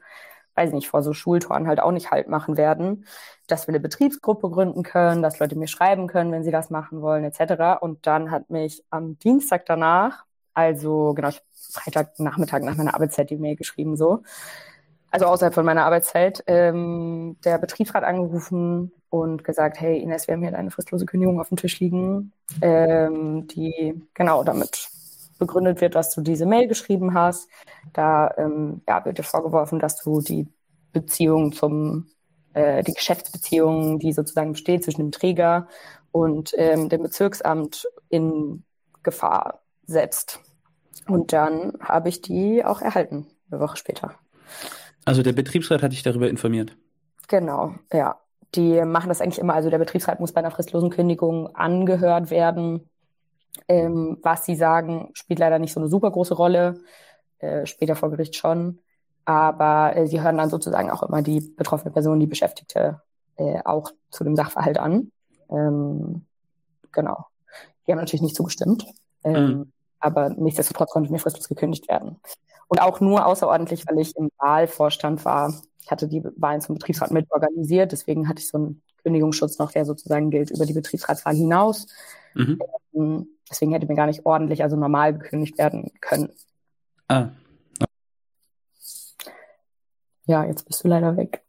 weiß 0.58 0.70
ich 0.70 0.74
nicht, 0.74 0.88
vor 0.88 1.02
so 1.02 1.12
Schultoren 1.12 1.68
halt 1.68 1.80
auch 1.80 1.92
nicht 1.92 2.10
halt 2.10 2.28
machen 2.28 2.56
werden, 2.56 3.06
dass 3.46 3.66
wir 3.66 3.72
eine 3.72 3.80
Betriebsgruppe 3.80 4.50
gründen 4.50 4.82
können, 4.82 5.22
dass 5.22 5.38
Leute 5.38 5.56
mir 5.56 5.68
schreiben 5.68 6.08
können, 6.08 6.32
wenn 6.32 6.42
sie 6.42 6.50
das 6.50 6.68
machen 6.70 7.00
wollen, 7.00 7.24
etc. 7.24 7.80
Und 7.80 8.06
dann 8.06 8.30
hat 8.32 8.50
mich 8.50 8.84
am 8.90 9.18
Dienstag 9.20 9.66
danach, 9.66 10.24
also 10.54 11.14
genau, 11.14 11.30
Freitagnachmittag 11.72 12.62
nach 12.62 12.76
meiner 12.76 12.94
Arbeitszeit 12.94 13.30
die 13.30 13.36
Mail 13.36 13.54
geschrieben, 13.56 13.96
so, 13.96 14.22
also 15.10 15.26
außerhalb 15.26 15.54
von 15.54 15.64
meiner 15.64 15.84
Arbeitszeit, 15.84 16.42
ähm, 16.48 17.36
der 17.44 17.58
Betriebsrat 17.58 18.02
angerufen 18.04 18.92
und 19.10 19.44
gesagt, 19.44 19.80
hey 19.80 19.98
Ines, 20.00 20.26
wir 20.26 20.34
haben 20.34 20.42
hier 20.42 20.56
eine 20.56 20.70
fristlose 20.72 21.06
Kündigung 21.06 21.40
auf 21.40 21.48
dem 21.48 21.56
Tisch 21.56 21.78
liegen, 21.80 22.32
ähm, 22.60 23.46
die 23.46 24.02
genau 24.12 24.42
damit 24.42 24.90
begründet 25.38 25.80
wird, 25.80 25.94
dass 25.94 26.14
du 26.14 26.20
diese 26.20 26.46
Mail 26.46 26.68
geschrieben 26.68 27.14
hast. 27.14 27.48
Da 27.92 28.34
ähm, 28.36 28.82
ja, 28.86 29.04
wird 29.04 29.18
dir 29.18 29.22
vorgeworfen, 29.22 29.78
dass 29.78 30.02
du 30.02 30.20
die 30.20 30.48
Beziehung 30.92 31.52
zum, 31.52 32.08
äh, 32.54 32.82
die 32.82 32.94
Geschäftsbeziehung, 32.94 33.98
die 33.98 34.12
sozusagen 34.12 34.52
besteht 34.52 34.84
zwischen 34.84 35.02
dem 35.02 35.12
Träger 35.12 35.68
und 36.12 36.52
ähm, 36.56 36.88
dem 36.88 37.02
Bezirksamt 37.02 37.86
in 38.08 38.64
Gefahr 39.02 39.62
setzt. 39.86 40.40
Und 41.06 41.32
dann 41.32 41.72
habe 41.80 42.08
ich 42.08 42.20
die 42.20 42.64
auch 42.64 42.82
erhalten, 42.82 43.26
eine 43.50 43.60
Woche 43.60 43.76
später. 43.76 44.14
Also 45.04 45.22
der 45.22 45.32
Betriebsrat 45.32 45.82
hat 45.82 45.92
dich 45.92 46.02
darüber 46.02 46.28
informiert? 46.28 46.76
Genau, 47.28 47.74
ja. 47.92 48.20
Die 48.54 48.82
machen 48.82 49.08
das 49.10 49.20
eigentlich 49.20 49.38
immer. 49.38 49.52
Also 49.52 49.68
der 49.68 49.78
Betriebsrat 49.78 50.20
muss 50.20 50.32
bei 50.32 50.40
einer 50.40 50.50
fristlosen 50.50 50.88
Kündigung 50.88 51.54
angehört 51.54 52.30
werden 52.30 52.88
ähm, 53.68 54.18
was 54.22 54.44
sie 54.44 54.54
sagen, 54.54 55.10
spielt 55.14 55.40
leider 55.40 55.58
nicht 55.58 55.72
so 55.72 55.80
eine 55.80 55.88
super 55.88 56.10
große 56.10 56.34
Rolle, 56.34 56.80
äh, 57.38 57.66
später 57.66 57.96
vor 57.96 58.10
Gericht 58.10 58.36
schon. 58.36 58.80
Aber 59.24 59.94
äh, 59.96 60.06
sie 60.06 60.20
hören 60.22 60.38
dann 60.38 60.50
sozusagen 60.50 60.90
auch 60.90 61.02
immer 61.02 61.22
die 61.22 61.40
betroffene 61.40 61.92
Person, 61.92 62.20
die 62.20 62.26
Beschäftigte, 62.26 63.02
äh, 63.36 63.60
auch 63.64 63.90
zu 64.10 64.24
dem 64.24 64.36
Sachverhalt 64.36 64.78
an. 64.78 65.12
Ähm, 65.50 66.24
genau. 66.92 67.26
Die 67.86 67.92
haben 67.92 67.98
natürlich 67.98 68.22
nicht 68.22 68.36
zugestimmt. 68.36 68.86
Ähm, 69.24 69.34
mhm. 69.34 69.72
Aber 70.00 70.30
nichtsdestotrotz 70.30 70.90
konnte 70.90 71.10
mir 71.10 71.18
fristlos 71.18 71.48
gekündigt 71.48 71.88
werden. 71.88 72.20
Und 72.68 72.80
auch 72.82 73.00
nur 73.00 73.26
außerordentlich, 73.26 73.84
weil 73.88 73.98
ich 73.98 74.16
im 74.16 74.30
Wahlvorstand 74.38 75.24
war. 75.24 75.54
Ich 75.82 75.90
hatte 75.90 76.06
die 76.06 76.22
Wahlen 76.36 76.60
zum 76.60 76.74
Betriebsrat 76.74 77.10
mit 77.10 77.30
organisiert, 77.30 77.92
deswegen 77.92 78.28
hatte 78.28 78.40
ich 78.40 78.48
so 78.48 78.58
einen 78.58 78.82
Kündigungsschutz 79.02 79.58
noch, 79.58 79.72
der 79.72 79.86
sozusagen 79.86 80.30
gilt 80.30 80.50
über 80.50 80.66
die 80.66 80.74
Betriebsratswahl 80.74 81.34
hinaus. 81.34 81.86
Mhm. 82.34 82.58
Ähm, 82.94 83.26
Deswegen 83.50 83.72
hätte 83.72 83.86
mir 83.86 83.94
gar 83.94 84.06
nicht 84.06 84.26
ordentlich, 84.26 84.62
also 84.62 84.76
normal 84.76 85.16
gekündigt 85.16 85.58
werden 85.58 85.90
können. 86.00 86.30
Ah. 87.08 87.28
Ja, 90.26 90.44
jetzt 90.44 90.66
bist 90.66 90.84
du 90.84 90.88
leider 90.88 91.16
weg. 91.16 91.42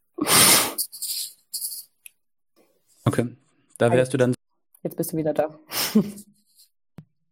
Okay. 3.04 3.28
Da 3.76 3.92
wärst 3.92 4.14
du 4.14 4.18
dann. 4.18 4.34
Jetzt 4.82 4.96
bist 4.96 5.12
du 5.12 5.16
wieder 5.16 5.34
da. 5.34 5.58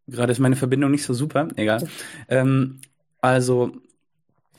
Gerade 0.06 0.32
ist 0.32 0.38
meine 0.38 0.56
Verbindung 0.56 0.90
nicht 0.90 1.04
so 1.04 1.14
super. 1.14 1.48
Egal. 1.56 1.86
Ähm, 2.28 2.80
also, 3.20 3.72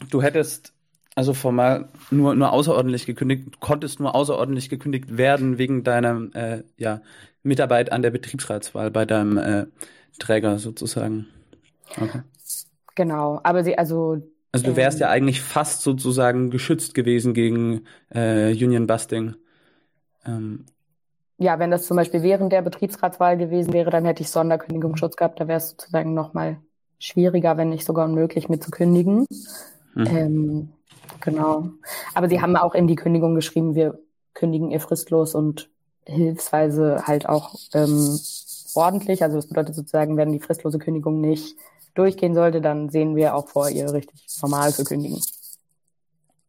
du 0.10 0.22
hättest 0.22 0.73
also 1.15 1.34
formal 1.34 1.90
nur, 2.11 2.36
nur 2.36 2.53
außerordentlich 2.53 3.06
gekündigt, 3.06 3.60
konntest 3.60 3.99
nur 3.99 4.15
außerordentlich 4.15 4.69
gekündigt 4.69 5.18
werden 5.18 5.57
wegen 5.57 5.84
deiner 5.84 6.34
äh, 6.34 6.64
ja, 6.77 7.02
Mitarbeit 7.44 7.91
an 7.91 8.02
der 8.02 8.11
Betriebsratswahl 8.11 8.90
bei 8.90 9.06
deinem 9.06 9.38
äh, 9.38 9.65
Träger 10.18 10.60
sozusagen. 10.60 11.27
Okay. 11.99 12.22
Genau, 12.95 13.40
aber 13.44 13.64
sie, 13.64 13.77
also. 13.77 14.22
Also 14.52 14.65
du 14.65 14.76
wärst 14.76 14.98
ähm, 14.98 15.02
ja 15.02 15.10
eigentlich 15.10 15.41
fast 15.41 15.84
sozusagen 15.84 16.49
geschützt 16.49 16.94
gewesen 16.95 17.34
gegen 17.34 17.86
äh, 18.10 18.52
Union 18.52 18.88
Busting. 18.88 19.36
Ähm, 20.26 20.65
ja, 21.38 21.57
wenn 21.60 21.72
das 21.72 21.88
zum 21.88 21.95
Beispiel 21.95 22.23
während 22.23 22.52
der 22.52 22.61
Betriebsratswahl 22.61 23.38
gewesen 23.38 23.72
wäre, 23.72 23.91
dann 23.91 24.06
hätte 24.06 24.22
ich 24.22 24.30
Sonderkündigungsschutz 24.30 25.15
gehabt. 25.15 25.40
Da 25.40 25.48
wäre 25.48 25.60
es 25.60 25.69
sozusagen 25.69 26.14
nochmal 26.14 26.57
schwieriger, 26.99 27.56
wenn 27.57 27.69
nicht 27.69 27.86
sogar 27.86 28.06
unmöglich, 28.06 28.49
mit 28.49 28.61
zu 28.61 28.72
kündigen. 28.72 29.26
Mhm. 29.95 30.07
Ähm, 30.07 30.69
genau. 31.22 31.69
Aber 32.14 32.27
sie 32.27 32.41
haben 32.41 32.57
auch 32.57 32.76
in 32.76 32.88
die 32.88 32.95
Kündigung 32.95 33.36
geschrieben, 33.36 33.76
wir 33.76 33.99
kündigen 34.34 34.72
ihr 34.72 34.81
fristlos 34.81 35.34
und 35.36 35.69
hilfsweise 36.06 37.03
halt 37.07 37.30
auch 37.30 37.56
ähm, 37.73 38.19
ordentlich. 38.75 39.23
Also 39.23 39.37
das 39.37 39.47
bedeutet 39.47 39.75
sozusagen, 39.75 40.17
wenn 40.17 40.31
die 40.31 40.39
fristlose 40.39 40.79
Kündigung 40.79 41.21
nicht 41.21 41.55
durchgehen 41.95 42.33
sollte, 42.33 42.61
dann 42.61 42.89
sehen 42.89 43.15
wir 43.15 43.35
auch 43.35 43.49
vor, 43.49 43.69
ihr 43.69 43.91
richtig 43.93 44.25
normal 44.41 44.71
zu 44.71 44.83
kündigen. 44.83 45.21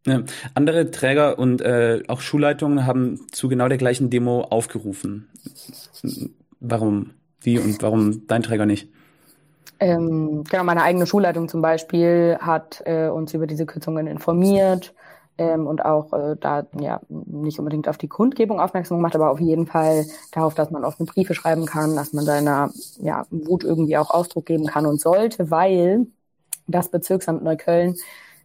Ja. 0.06 0.22
Andere 0.54 0.90
Träger 0.90 1.38
und 1.38 1.60
äh, 1.60 2.02
auch 2.08 2.20
Schulleitungen 2.20 2.86
haben 2.86 3.26
zu 3.32 3.48
genau 3.48 3.68
der 3.68 3.78
gleichen 3.78 4.08
Demo 4.08 4.42
aufgerufen. 4.42 5.28
Warum? 6.60 7.10
Wie 7.42 7.58
und 7.58 7.82
warum 7.82 8.26
dein 8.26 8.42
Träger 8.42 8.66
nicht? 8.66 8.88
Ähm, 9.78 10.44
genau, 10.44 10.64
meine 10.64 10.82
eigene 10.82 11.06
Schulleitung 11.06 11.48
zum 11.48 11.62
Beispiel 11.62 12.36
hat 12.40 12.82
äh, 12.84 13.08
uns 13.08 13.32
über 13.34 13.46
diese 13.46 13.66
Kürzungen 13.66 14.06
informiert 14.06 14.94
ähm, 15.40 15.66
und 15.66 15.82
auch 15.82 16.12
äh, 16.12 16.36
da 16.38 16.66
ja 16.78 17.00
nicht 17.08 17.58
unbedingt 17.58 17.88
auf 17.88 17.96
die 17.96 18.08
Kundgebung 18.08 18.60
aufmerksam 18.60 18.98
gemacht, 18.98 19.14
aber 19.14 19.30
auf 19.30 19.40
jeden 19.40 19.66
Fall 19.66 20.04
darauf, 20.32 20.54
dass 20.54 20.70
man 20.70 20.84
offene 20.84 21.06
Briefe 21.06 21.32
schreiben 21.32 21.64
kann, 21.64 21.96
dass 21.96 22.12
man 22.12 22.26
seiner 22.26 22.70
ja, 22.98 23.24
Wut 23.30 23.64
irgendwie 23.64 23.96
auch 23.96 24.10
Ausdruck 24.10 24.44
geben 24.44 24.66
kann 24.66 24.84
und 24.84 25.00
sollte, 25.00 25.50
weil 25.50 26.06
das 26.66 26.90
Bezirksamt 26.90 27.42
Neukölln 27.42 27.96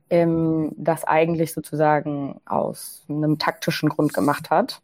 ähm, 0.09 0.71
das 0.77 1.03
eigentlich 1.03 1.53
sozusagen 1.53 2.39
aus 2.45 3.03
einem 3.09 3.39
taktischen 3.39 3.89
Grund 3.89 4.13
gemacht 4.13 4.49
hat. 4.49 4.81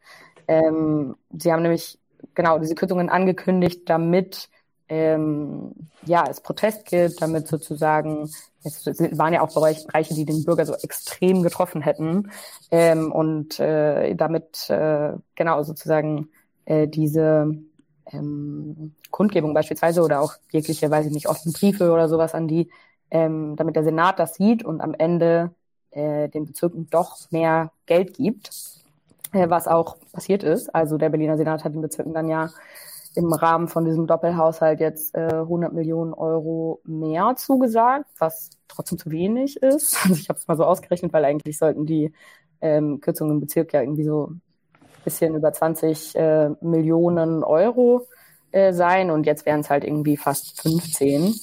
Ähm, 0.49 1.15
sie 1.31 1.53
haben 1.53 1.61
nämlich 1.61 1.97
genau 2.35 2.59
diese 2.59 2.75
Kürzungen 2.75 3.09
angekündigt, 3.09 3.83
damit 3.85 4.49
ähm, 4.91 5.71
ja, 6.05 6.25
es 6.29 6.41
Protest 6.41 6.85
gibt, 6.85 7.21
damit 7.21 7.47
sozusagen, 7.47 8.29
es 8.61 8.85
waren 9.17 9.31
ja 9.33 9.41
auch 9.41 9.53
Bereiche, 9.53 10.13
die 10.13 10.25
den 10.25 10.43
Bürger 10.43 10.65
so 10.65 10.73
extrem 10.73 11.43
getroffen 11.43 11.81
hätten 11.81 12.29
ähm, 12.71 13.09
und 13.13 13.57
äh, 13.61 14.13
damit 14.15 14.69
äh, 14.69 15.13
genau 15.35 15.63
sozusagen 15.63 16.27
äh, 16.65 16.89
diese 16.89 17.55
ähm, 18.11 18.93
Kundgebung 19.11 19.53
beispielsweise 19.53 20.01
oder 20.01 20.19
auch 20.19 20.33
jegliche, 20.51 20.91
weiß 20.91 21.05
ich 21.05 21.13
nicht, 21.13 21.29
offene 21.29 21.53
Briefe 21.53 21.89
oder 21.93 22.09
sowas 22.09 22.33
an 22.33 22.49
die, 22.49 22.69
ähm, 23.11 23.55
damit 23.55 23.77
der 23.77 23.85
Senat 23.85 24.19
das 24.19 24.33
sieht 24.33 24.65
und 24.65 24.81
am 24.81 24.93
Ende 24.93 25.51
äh, 25.91 26.27
den 26.27 26.47
Bezirken 26.47 26.87
doch 26.89 27.31
mehr 27.31 27.71
Geld 27.85 28.15
gibt, 28.15 28.51
äh, 29.31 29.49
was 29.49 29.69
auch 29.69 29.95
passiert 30.11 30.43
ist. 30.43 30.75
Also 30.75 30.97
der 30.97 31.09
Berliner 31.11 31.37
Senat 31.37 31.63
hat 31.63 31.73
den 31.73 31.81
Bezirken 31.81 32.13
dann 32.13 32.27
ja 32.27 32.49
im 33.15 33.33
Rahmen 33.33 33.67
von 33.67 33.85
diesem 33.85 34.07
Doppelhaushalt 34.07 34.79
jetzt 34.79 35.15
äh, 35.15 35.27
100 35.27 35.73
Millionen 35.73 36.13
Euro 36.13 36.81
mehr 36.85 37.33
zugesagt, 37.35 38.05
was 38.17 38.51
trotzdem 38.67 38.97
zu 38.97 39.11
wenig 39.11 39.57
ist. 39.57 39.97
Also 40.03 40.15
ich 40.15 40.29
habe 40.29 40.39
es 40.39 40.47
mal 40.47 40.57
so 40.57 40.65
ausgerechnet, 40.65 41.11
weil 41.13 41.25
eigentlich 41.25 41.57
sollten 41.57 41.85
die 41.85 42.13
ähm, 42.61 43.01
Kürzungen 43.01 43.35
im 43.35 43.39
Bezirk 43.41 43.73
ja 43.73 43.81
irgendwie 43.81 44.05
so 44.05 44.27
ein 44.27 44.41
bisschen 45.03 45.35
über 45.35 45.51
20 45.51 46.15
äh, 46.15 46.49
Millionen 46.61 47.43
Euro 47.43 48.07
äh, 48.51 48.73
sein 48.73 49.11
und 49.11 49.25
jetzt 49.25 49.45
wären 49.45 49.61
es 49.61 49.69
halt 49.69 49.83
irgendwie 49.83 50.17
fast 50.17 50.61
15 50.61 51.33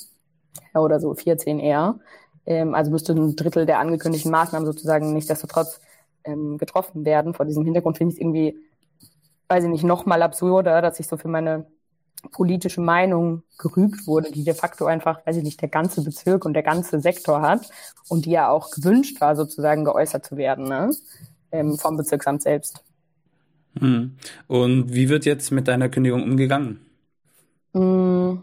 oder 0.74 1.00
so 1.00 1.14
14 1.14 1.58
eher. 1.58 1.98
Ähm, 2.46 2.74
also 2.74 2.90
müsste 2.90 3.12
ein 3.12 3.36
Drittel 3.36 3.66
der 3.66 3.78
angekündigten 3.78 4.30
Maßnahmen 4.30 4.66
sozusagen 4.66 5.12
nichtsdestotrotz 5.12 5.80
ähm, 6.24 6.56
getroffen 6.58 7.04
werden. 7.04 7.34
Vor 7.34 7.46
diesem 7.46 7.64
Hintergrund 7.64 7.98
finde 7.98 8.12
ich 8.12 8.18
es 8.18 8.22
irgendwie 8.22 8.58
weiß 9.48 9.64
ich 9.64 9.70
nicht, 9.70 9.84
noch 9.84 10.06
mal 10.06 10.22
absurder, 10.22 10.82
dass 10.82 11.00
ich 11.00 11.08
so 11.08 11.16
für 11.16 11.28
meine 11.28 11.66
politische 12.32 12.80
Meinung 12.80 13.42
gerügt 13.58 14.06
wurde, 14.06 14.30
die 14.32 14.44
de 14.44 14.54
facto 14.54 14.86
einfach, 14.86 15.24
weiß 15.26 15.36
ich 15.36 15.44
nicht, 15.44 15.60
der 15.60 15.68
ganze 15.68 16.02
Bezirk 16.02 16.44
und 16.44 16.54
der 16.54 16.62
ganze 16.62 17.00
Sektor 17.00 17.40
hat 17.42 17.70
und 18.08 18.26
die 18.26 18.32
ja 18.32 18.50
auch 18.50 18.70
gewünscht 18.70 19.20
war, 19.20 19.36
sozusagen 19.36 19.84
geäußert 19.84 20.24
zu 20.24 20.36
werden 20.36 20.64
ne? 20.64 20.90
Ähm, 21.50 21.78
vom 21.78 21.96
Bezirksamt 21.96 22.42
selbst. 22.42 22.84
Hm. 23.78 24.16
Und 24.48 24.92
wie 24.92 25.08
wird 25.08 25.24
jetzt 25.24 25.50
mit 25.50 25.68
deiner 25.68 25.88
Kündigung 25.88 26.22
umgegangen? 26.22 26.80
Hm, 27.72 28.42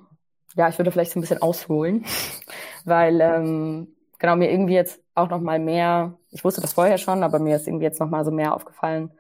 ja, 0.55 0.69
ich 0.69 0.77
würde 0.79 0.91
vielleicht 0.91 1.11
so 1.11 1.19
ein 1.19 1.21
bisschen 1.21 1.41
ausholen, 1.41 2.05
weil 2.85 3.19
ähm, 3.21 3.87
genau 4.17 4.35
mir 4.35 4.51
irgendwie 4.51 4.73
jetzt 4.73 4.99
auch 5.13 5.29
noch 5.29 5.41
mal 5.41 5.59
mehr, 5.59 6.17
ich 6.31 6.43
wusste 6.43 6.61
das 6.61 6.73
vorher 6.73 6.97
schon, 6.97 7.23
aber 7.23 7.39
mir 7.39 7.57
ist 7.57 7.67
irgendwie 7.67 7.85
jetzt 7.85 7.99
noch 7.99 8.09
mal 8.09 8.25
so 8.25 8.31
mehr 8.31 8.55
aufgefallen, 8.55 9.11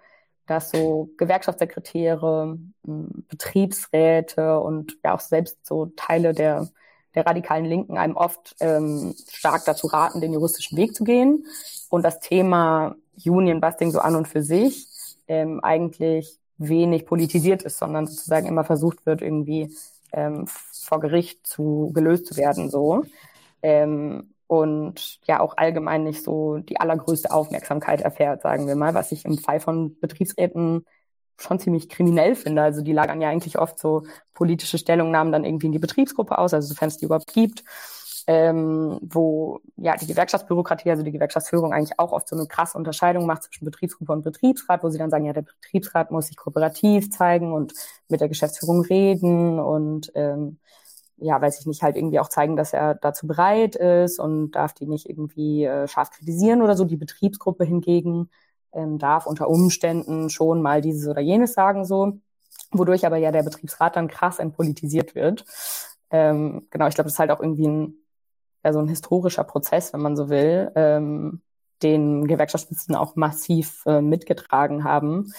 dass 0.47 0.69
so 0.69 1.09
Gewerkschaftssekretäre, 1.17 2.57
hm, 2.85 3.25
Betriebsräte 3.27 4.59
und 4.59 4.97
ja 5.03 5.15
auch 5.15 5.19
selbst 5.19 5.65
so 5.65 5.87
Teile 5.95 6.33
der, 6.33 6.69
der 7.15 7.25
radikalen 7.25 7.65
Linken 7.65 7.97
einem 7.97 8.15
oft 8.15 8.55
ähm, 8.59 9.15
stark 9.29 9.65
dazu 9.65 9.87
raten, 9.87 10.21
den 10.21 10.33
juristischen 10.33 10.77
Weg 10.77 10.95
zu 10.95 11.03
gehen 11.03 11.45
und 11.89 12.03
das 12.03 12.19
Thema 12.19 12.95
Union 13.25 13.61
Busting 13.61 13.91
so 13.91 13.99
an 13.99 14.15
und 14.15 14.27
für 14.27 14.43
sich 14.43 14.87
ähm, 15.27 15.59
eigentlich 15.63 16.37
wenig 16.57 17.05
politisiert 17.05 17.63
ist, 17.63 17.77
sondern 17.77 18.07
sozusagen 18.07 18.47
immer 18.47 18.63
versucht 18.63 19.05
wird, 19.05 19.21
irgendwie 19.21 19.75
ähm, 20.13 20.45
vor 20.47 20.99
Gericht 20.99 21.45
zu 21.45 21.91
gelöst 21.93 22.27
zu 22.27 22.37
werden, 22.37 22.69
so. 22.69 23.03
Ähm, 23.61 24.34
und 24.47 25.19
ja 25.25 25.39
auch 25.39 25.57
allgemein 25.57 26.03
nicht 26.03 26.23
so 26.23 26.57
die 26.57 26.79
allergrößte 26.79 27.31
Aufmerksamkeit 27.31 28.01
erfährt, 28.01 28.41
sagen 28.41 28.67
wir 28.67 28.75
mal, 28.75 28.93
was 28.93 29.11
ich 29.11 29.25
im 29.25 29.37
Fall 29.37 29.59
von 29.59 29.97
Betriebsräten 29.99 30.85
schon 31.37 31.59
ziemlich 31.59 31.89
kriminell 31.89 32.35
finde. 32.35 32.61
Also 32.61 32.81
die 32.81 32.93
lagern 32.93 33.21
ja 33.21 33.29
eigentlich 33.29 33.59
oft 33.59 33.79
so 33.79 34.03
politische 34.33 34.77
Stellungnahmen 34.77 35.33
dann 35.33 35.43
irgendwie 35.43 35.67
in 35.67 35.73
die 35.73 35.79
Betriebsgruppe 35.79 36.37
aus, 36.37 36.53
also 36.53 36.67
sofern 36.67 36.89
es 36.89 36.97
die 36.97 37.05
überhaupt 37.05 37.33
gibt 37.33 37.63
ähm, 38.27 38.99
wo 39.01 39.59
ja 39.77 39.95
die 39.97 40.07
Gewerkschaftsbürokratie, 40.07 40.89
also 40.89 41.03
die 41.03 41.11
Gewerkschaftsführung 41.11 41.73
eigentlich 41.73 41.99
auch 41.99 42.11
oft 42.11 42.27
so 42.27 42.35
eine 42.35 42.47
krasse 42.47 42.77
Unterscheidung 42.77 43.25
macht 43.25 43.43
zwischen 43.43 43.65
Betriebsgruppe 43.65 44.11
und 44.13 44.23
Betriebsrat, 44.23 44.83
wo 44.83 44.89
sie 44.89 44.97
dann 44.97 45.11
sagen, 45.11 45.25
ja, 45.25 45.33
der 45.33 45.43
Betriebsrat 45.43 46.11
muss 46.11 46.27
sich 46.27 46.37
kooperativ 46.37 47.11
zeigen 47.11 47.53
und 47.53 47.73
mit 48.07 48.21
der 48.21 48.29
Geschäftsführung 48.29 48.81
reden 48.81 49.59
und 49.59 50.11
ähm, 50.15 50.57
ja, 51.17 51.41
weiß 51.41 51.59
ich 51.59 51.65
nicht, 51.65 51.83
halt 51.83 51.95
irgendwie 51.95 52.19
auch 52.19 52.29
zeigen, 52.29 52.55
dass 52.55 52.73
er 52.73 52.95
dazu 52.95 53.27
bereit 53.27 53.75
ist 53.75 54.19
und 54.19 54.51
darf 54.51 54.73
die 54.73 54.85
nicht 54.87 55.09
irgendwie 55.09 55.65
äh, 55.65 55.87
scharf 55.87 56.11
kritisieren 56.11 56.61
oder 56.61 56.75
so. 56.75 56.85
Die 56.85 56.97
Betriebsgruppe 56.97 57.65
hingegen 57.65 58.29
ähm, 58.73 58.97
darf 58.99 59.25
unter 59.25 59.49
Umständen 59.49 60.29
schon 60.29 60.61
mal 60.61 60.81
dieses 60.81 61.07
oder 61.07 61.21
jenes 61.21 61.53
sagen, 61.53 61.85
so, 61.85 62.19
wodurch 62.71 63.05
aber 63.05 63.17
ja 63.17 63.31
der 63.31 63.43
Betriebsrat 63.43 63.95
dann 63.95 64.07
krass 64.07 64.39
entpolitisiert 64.39 65.15
wird. 65.15 65.45
Ähm, 66.11 66.67
genau, 66.69 66.87
ich 66.87 66.95
glaube, 66.95 67.05
das 67.07 67.13
ist 67.13 67.19
halt 67.19 67.31
auch 67.31 67.39
irgendwie 67.41 67.67
ein 67.67 68.05
ja 68.65 68.73
so 68.73 68.79
ein 68.79 68.87
historischer 68.87 69.43
Prozess, 69.43 69.93
wenn 69.93 70.01
man 70.01 70.15
so 70.17 70.29
will, 70.29 70.71
ähm, 70.75 71.41
den 71.83 72.27
Gewerkschaftsspitzen 72.27 72.95
auch 72.95 73.15
massiv 73.15 73.83
äh, 73.85 74.01
mitgetragen 74.01 74.83
haben. 74.83 75.31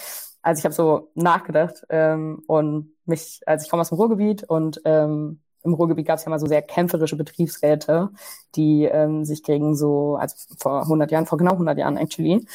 Also 0.43 0.61
ich 0.61 0.65
habe 0.65 0.75
so 0.75 1.11
nachgedacht 1.15 1.85
ähm, 1.91 2.43
und 2.47 2.93
mich, 3.05 3.41
also 3.47 3.65
ich 3.65 3.71
komme 3.71 3.81
aus 3.81 3.89
dem 3.89 3.99
Ruhrgebiet 3.99 4.45
und 4.45 4.81
ähm, 4.85 5.41
im 5.67 5.75
Ruhrgebiet 5.75 6.07
gab 6.07 6.19
es 6.19 6.25
ja 6.25 6.31
mal 6.31 6.39
so 6.39 6.47
sehr 6.47 6.63
kämpferische 6.63 7.17
Betriebsräte, 7.17 8.11
die 8.55 8.85
ähm, 8.85 9.25
sich 9.25 9.43
gegen 9.43 9.75
so, 9.75 10.17
also 10.17 10.37
vor 10.59 10.83
100 10.83 11.11
Jahren, 11.11 11.27
vor 11.27 11.39
genau 11.39 11.53
100 11.53 11.77
Jahren 11.79 11.97
actually, 11.97 12.47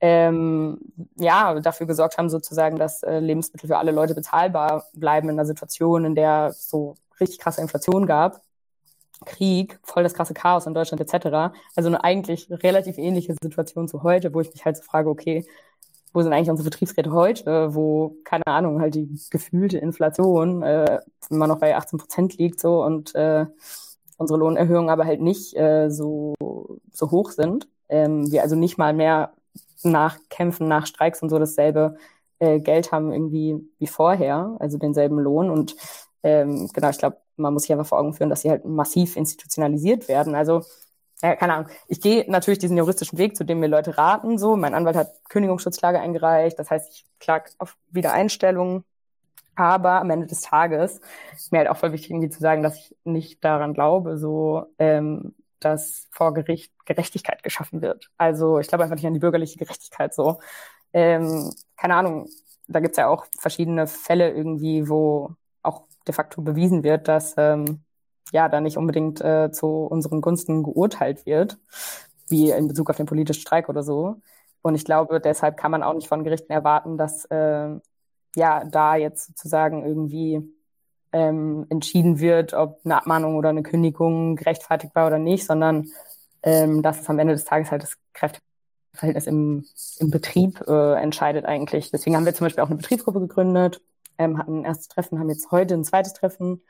ähm, 0.00 0.78
ja, 1.16 1.60
dafür 1.60 1.86
gesorgt 1.86 2.16
haben 2.16 2.30
sozusagen, 2.30 2.76
dass 2.76 3.02
äh, 3.02 3.18
Lebensmittel 3.18 3.68
für 3.68 3.78
alle 3.78 3.92
Leute 3.92 4.14
bezahlbar 4.14 4.84
bleiben 4.94 5.28
in 5.28 5.34
einer 5.34 5.46
Situation, 5.46 6.04
in 6.04 6.14
der 6.14 6.52
so 6.52 6.94
richtig 7.20 7.38
krasse 7.40 7.60
Inflation 7.60 8.06
gab 8.06 8.40
Krieg, 9.26 9.78
voll 9.82 10.02
das 10.02 10.14
krasse 10.14 10.34
Chaos 10.34 10.66
in 10.66 10.74
Deutschland 10.74 11.00
etc. 11.00 11.54
Also 11.76 11.88
eine 11.88 12.02
eigentlich 12.02 12.48
relativ 12.50 12.98
ähnliche 12.98 13.34
Situation 13.40 13.88
zu 13.88 14.02
heute, 14.02 14.32
wo 14.34 14.40
ich 14.40 14.52
mich 14.52 14.64
halt 14.64 14.76
so 14.76 14.82
frage, 14.82 15.10
okay, 15.10 15.44
wo 16.12 16.22
sind 16.22 16.32
eigentlich 16.32 16.50
unsere 16.50 16.68
Betriebsräte 16.68 17.12
heute, 17.12 17.74
wo, 17.74 18.16
keine 18.24 18.46
Ahnung, 18.46 18.80
halt 18.80 18.94
die 18.94 19.08
gefühlte 19.30 19.78
Inflation 19.78 20.62
äh, 20.62 21.00
immer 21.30 21.46
noch 21.46 21.58
bei 21.58 21.76
18 21.76 21.98
Prozent 21.98 22.38
liegt 22.38 22.60
so 22.60 22.84
und 22.84 23.14
äh, 23.14 23.46
unsere 24.16 24.38
Lohnerhöhungen 24.38 24.90
aber 24.90 25.04
halt 25.06 25.20
nicht 25.20 25.56
äh, 25.56 25.88
so, 25.90 26.34
so 26.92 27.10
hoch 27.10 27.30
sind. 27.30 27.68
Ähm, 27.88 28.30
wir 28.30 28.42
also 28.42 28.56
nicht 28.56 28.78
mal 28.78 28.92
mehr 28.92 29.32
nach 29.82 30.18
Kämpfen, 30.28 30.68
nach 30.68 30.86
Streiks 30.86 31.22
und 31.22 31.30
so 31.30 31.38
dasselbe 31.38 31.96
äh, 32.38 32.60
Geld 32.60 32.92
haben 32.92 33.12
irgendwie 33.12 33.56
wie 33.78 33.86
vorher, 33.86 34.56
also 34.58 34.78
denselben 34.78 35.18
Lohn. 35.18 35.50
Und 35.50 35.76
ähm, 36.22 36.68
genau, 36.72 36.90
ich 36.90 36.98
glaube, 36.98 37.18
man 37.36 37.52
muss 37.52 37.62
sich 37.62 37.72
einfach 37.72 37.86
vor 37.86 37.98
Augen 37.98 38.14
führen, 38.14 38.30
dass 38.30 38.42
sie 38.42 38.50
halt 38.50 38.64
massiv 38.64 39.16
institutionalisiert 39.16 40.08
werden. 40.08 40.34
Also, 40.34 40.62
ja, 41.22 41.36
keine 41.36 41.54
Ahnung. 41.54 41.70
Ich 41.88 42.00
gehe 42.00 42.24
natürlich 42.30 42.58
diesen 42.58 42.76
juristischen 42.76 43.18
Weg, 43.18 43.36
zu 43.36 43.44
dem 43.44 43.60
mir 43.60 43.66
Leute 43.68 43.98
raten. 43.98 44.38
So, 44.38 44.56
mein 44.56 44.74
Anwalt 44.74 44.96
hat 44.96 45.12
Kündigungsschutzklage 45.28 46.00
eingereicht. 46.00 46.58
Das 46.58 46.70
heißt, 46.70 46.90
ich 46.92 47.04
klage 47.18 47.50
auf 47.58 47.76
Wiedereinstellung. 47.90 48.84
Aber 49.54 50.00
am 50.00 50.10
Ende 50.10 50.26
des 50.26 50.40
Tages 50.40 51.00
ist 51.34 51.52
mir 51.52 51.58
halt 51.58 51.68
auch 51.68 51.76
voll 51.76 51.92
wichtig, 51.92 52.10
irgendwie 52.10 52.30
zu 52.30 52.40
sagen, 52.40 52.62
dass 52.62 52.76
ich 52.76 52.96
nicht 53.04 53.44
daran 53.44 53.74
glaube, 53.74 54.16
so, 54.16 54.64
ähm, 54.78 55.34
dass 55.58 56.08
vor 56.12 56.32
Gericht 56.32 56.72
Gerechtigkeit 56.86 57.42
geschaffen 57.42 57.82
wird. 57.82 58.10
Also 58.16 58.58
ich 58.58 58.68
glaube 58.68 58.84
einfach 58.84 58.96
nicht 58.96 59.06
an 59.06 59.12
die 59.14 59.20
bürgerliche 59.20 59.58
Gerechtigkeit 59.58 60.14
so. 60.14 60.40
Ähm, 60.94 61.52
keine 61.76 61.94
Ahnung, 61.96 62.28
da 62.68 62.80
gibt's 62.80 62.96
ja 62.96 63.08
auch 63.08 63.26
verschiedene 63.38 63.86
Fälle 63.86 64.30
irgendwie, 64.32 64.88
wo 64.88 65.34
auch 65.62 65.82
de 66.06 66.14
facto 66.14 66.42
bewiesen 66.42 66.82
wird, 66.82 67.08
dass 67.08 67.34
ähm, 67.36 67.84
ja 68.32 68.48
da 68.48 68.60
nicht 68.60 68.76
unbedingt 68.76 69.20
äh, 69.20 69.50
zu 69.52 69.66
unseren 69.66 70.20
Gunsten 70.20 70.62
geurteilt 70.62 71.26
wird, 71.26 71.58
wie 72.28 72.50
in 72.50 72.68
Bezug 72.68 72.90
auf 72.90 72.96
den 72.96 73.06
politischen 73.06 73.40
Streik 73.40 73.68
oder 73.68 73.82
so. 73.82 74.16
Und 74.62 74.74
ich 74.74 74.84
glaube, 74.84 75.20
deshalb 75.20 75.56
kann 75.56 75.70
man 75.70 75.82
auch 75.82 75.94
nicht 75.94 76.08
von 76.08 76.24
Gerichten 76.24 76.52
erwarten, 76.52 76.98
dass 76.98 77.24
äh, 77.26 77.70
ja 78.36 78.64
da 78.64 78.96
jetzt 78.96 79.26
sozusagen 79.26 79.84
irgendwie 79.84 80.40
ähm, 81.12 81.66
entschieden 81.70 82.20
wird, 82.20 82.54
ob 82.54 82.80
eine 82.84 82.96
Abmahnung 82.96 83.36
oder 83.36 83.48
eine 83.48 83.62
Kündigung 83.62 84.36
gerechtfertigt 84.36 84.94
war 84.94 85.06
oder 85.06 85.18
nicht, 85.18 85.46
sondern 85.46 85.88
ähm, 86.42 86.82
dass 86.82 87.00
es 87.00 87.08
am 87.08 87.18
Ende 87.18 87.34
des 87.34 87.44
Tages 87.44 87.70
halt 87.70 87.82
das 87.82 87.96
Kräfteverhältnis 88.14 89.26
im, 89.26 89.64
im 89.98 90.10
Betrieb 90.10 90.62
äh, 90.68 90.94
entscheidet 90.94 91.44
eigentlich. 91.44 91.90
Deswegen 91.90 92.16
haben 92.16 92.26
wir 92.26 92.34
zum 92.34 92.46
Beispiel 92.46 92.62
auch 92.62 92.68
eine 92.68 92.76
Betriebsgruppe 92.76 93.20
gegründet, 93.20 93.82
ähm, 94.18 94.38
hatten 94.38 94.60
ein 94.60 94.64
erstes 94.64 94.88
Treffen, 94.88 95.18
haben 95.18 95.30
jetzt 95.30 95.50
heute 95.50 95.74
ein 95.74 95.84
zweites 95.84 96.12
Treffen 96.12 96.62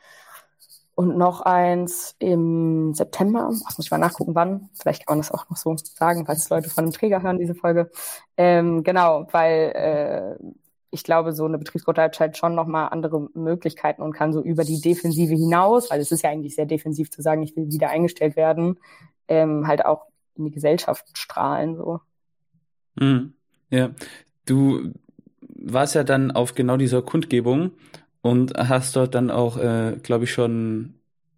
und 1.01 1.17
noch 1.17 1.41
eins 1.41 2.15
im 2.19 2.93
September. 2.93 3.49
Ach, 3.51 3.79
muss 3.79 3.87
ich 3.87 3.91
mal 3.91 3.97
nachgucken, 3.97 4.35
wann. 4.35 4.69
Vielleicht 4.75 5.07
kann 5.07 5.17
man 5.17 5.23
das 5.23 5.33
auch 5.33 5.49
noch 5.49 5.57
so 5.57 5.75
sagen, 5.79 6.27
falls 6.27 6.51
Leute 6.51 6.69
von 6.69 6.85
dem 6.85 6.93
Träger 6.93 7.23
hören, 7.23 7.39
diese 7.39 7.55
Folge. 7.55 7.91
Ähm, 8.37 8.83
genau, 8.83 9.27
weil 9.33 9.73
äh, 9.75 10.45
ich 10.91 11.03
glaube, 11.03 11.33
so 11.33 11.47
eine 11.47 11.57
Betriebsgruppe 11.57 12.03
hat 12.03 12.21
halt 12.21 12.37
schon 12.37 12.55
nochmal 12.55 12.91
andere 12.91 13.31
Möglichkeiten 13.33 14.03
und 14.03 14.13
kann 14.13 14.35
so 14.35 14.43
über 14.43 14.63
die 14.63 14.83
Defensive 14.83 15.33
hinaus, 15.33 15.91
weil 15.91 16.01
es 16.01 16.13
ist 16.13 16.21
ja 16.21 16.29
eigentlich 16.29 16.55
sehr 16.55 16.67
defensiv 16.67 17.11
zu 17.11 17.23
sagen, 17.23 17.43
ich 17.43 17.57
will 17.57 17.73
wieder 17.73 17.89
eingestellt 17.89 18.37
werden, 18.37 18.79
ähm, 19.27 19.67
halt 19.67 19.87
auch 19.87 20.05
in 20.35 20.45
die 20.45 20.51
Gesellschaft 20.51 21.07
strahlen. 21.15 21.77
So. 21.77 22.01
Mhm. 22.97 23.33
Ja, 23.71 23.93
du 24.45 24.93
warst 25.41 25.95
ja 25.95 26.05
dann 26.05 26.31
auf 26.31 26.55
genau 26.55 26.77
dieser 26.77 27.01
Kundgebung 27.01 27.71
und 28.23 28.57
hast 28.57 28.97
dort 28.97 29.15
dann 29.15 29.31
auch, 29.31 29.57
äh, 29.57 29.97
glaube 30.03 30.25
ich, 30.25 30.33
schon, 30.33 30.95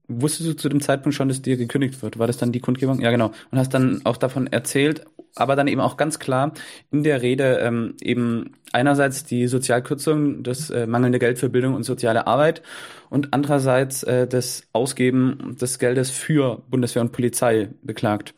wusstest 0.08 0.48
du 0.48 0.56
zu 0.56 0.68
dem 0.68 0.80
Zeitpunkt 0.80 1.14
schon, 1.14 1.28
dass 1.28 1.42
dir 1.42 1.56
gekündigt 1.56 2.02
wird? 2.02 2.18
War 2.18 2.26
das 2.26 2.38
dann 2.38 2.52
die 2.52 2.60
Kundgebung? 2.60 3.00
Ja, 3.00 3.10
genau. 3.10 3.32
Und 3.50 3.58
hast 3.58 3.72
dann 3.74 4.00
auch 4.04 4.16
davon 4.16 4.46
erzählt, 4.48 5.04
aber 5.34 5.56
dann 5.56 5.68
eben 5.68 5.80
auch 5.80 5.96
ganz 5.96 6.18
klar 6.18 6.52
in 6.90 7.04
der 7.04 7.22
Rede 7.22 7.58
ähm, 7.58 7.94
eben 8.00 8.52
einerseits 8.72 9.24
die 9.24 9.46
Sozialkürzung, 9.46 10.42
das 10.42 10.70
äh, 10.70 10.86
mangelnde 10.86 11.18
Geld 11.18 11.38
für 11.38 11.48
Bildung 11.48 11.74
und 11.74 11.84
soziale 11.84 12.26
Arbeit 12.26 12.62
und 13.10 13.32
andererseits 13.32 14.02
äh, 14.02 14.26
das 14.26 14.64
Ausgeben 14.72 15.56
des 15.60 15.78
Geldes 15.78 16.10
für 16.10 16.62
Bundeswehr 16.68 17.02
und 17.02 17.12
Polizei 17.12 17.70
beklagt. 17.82 18.34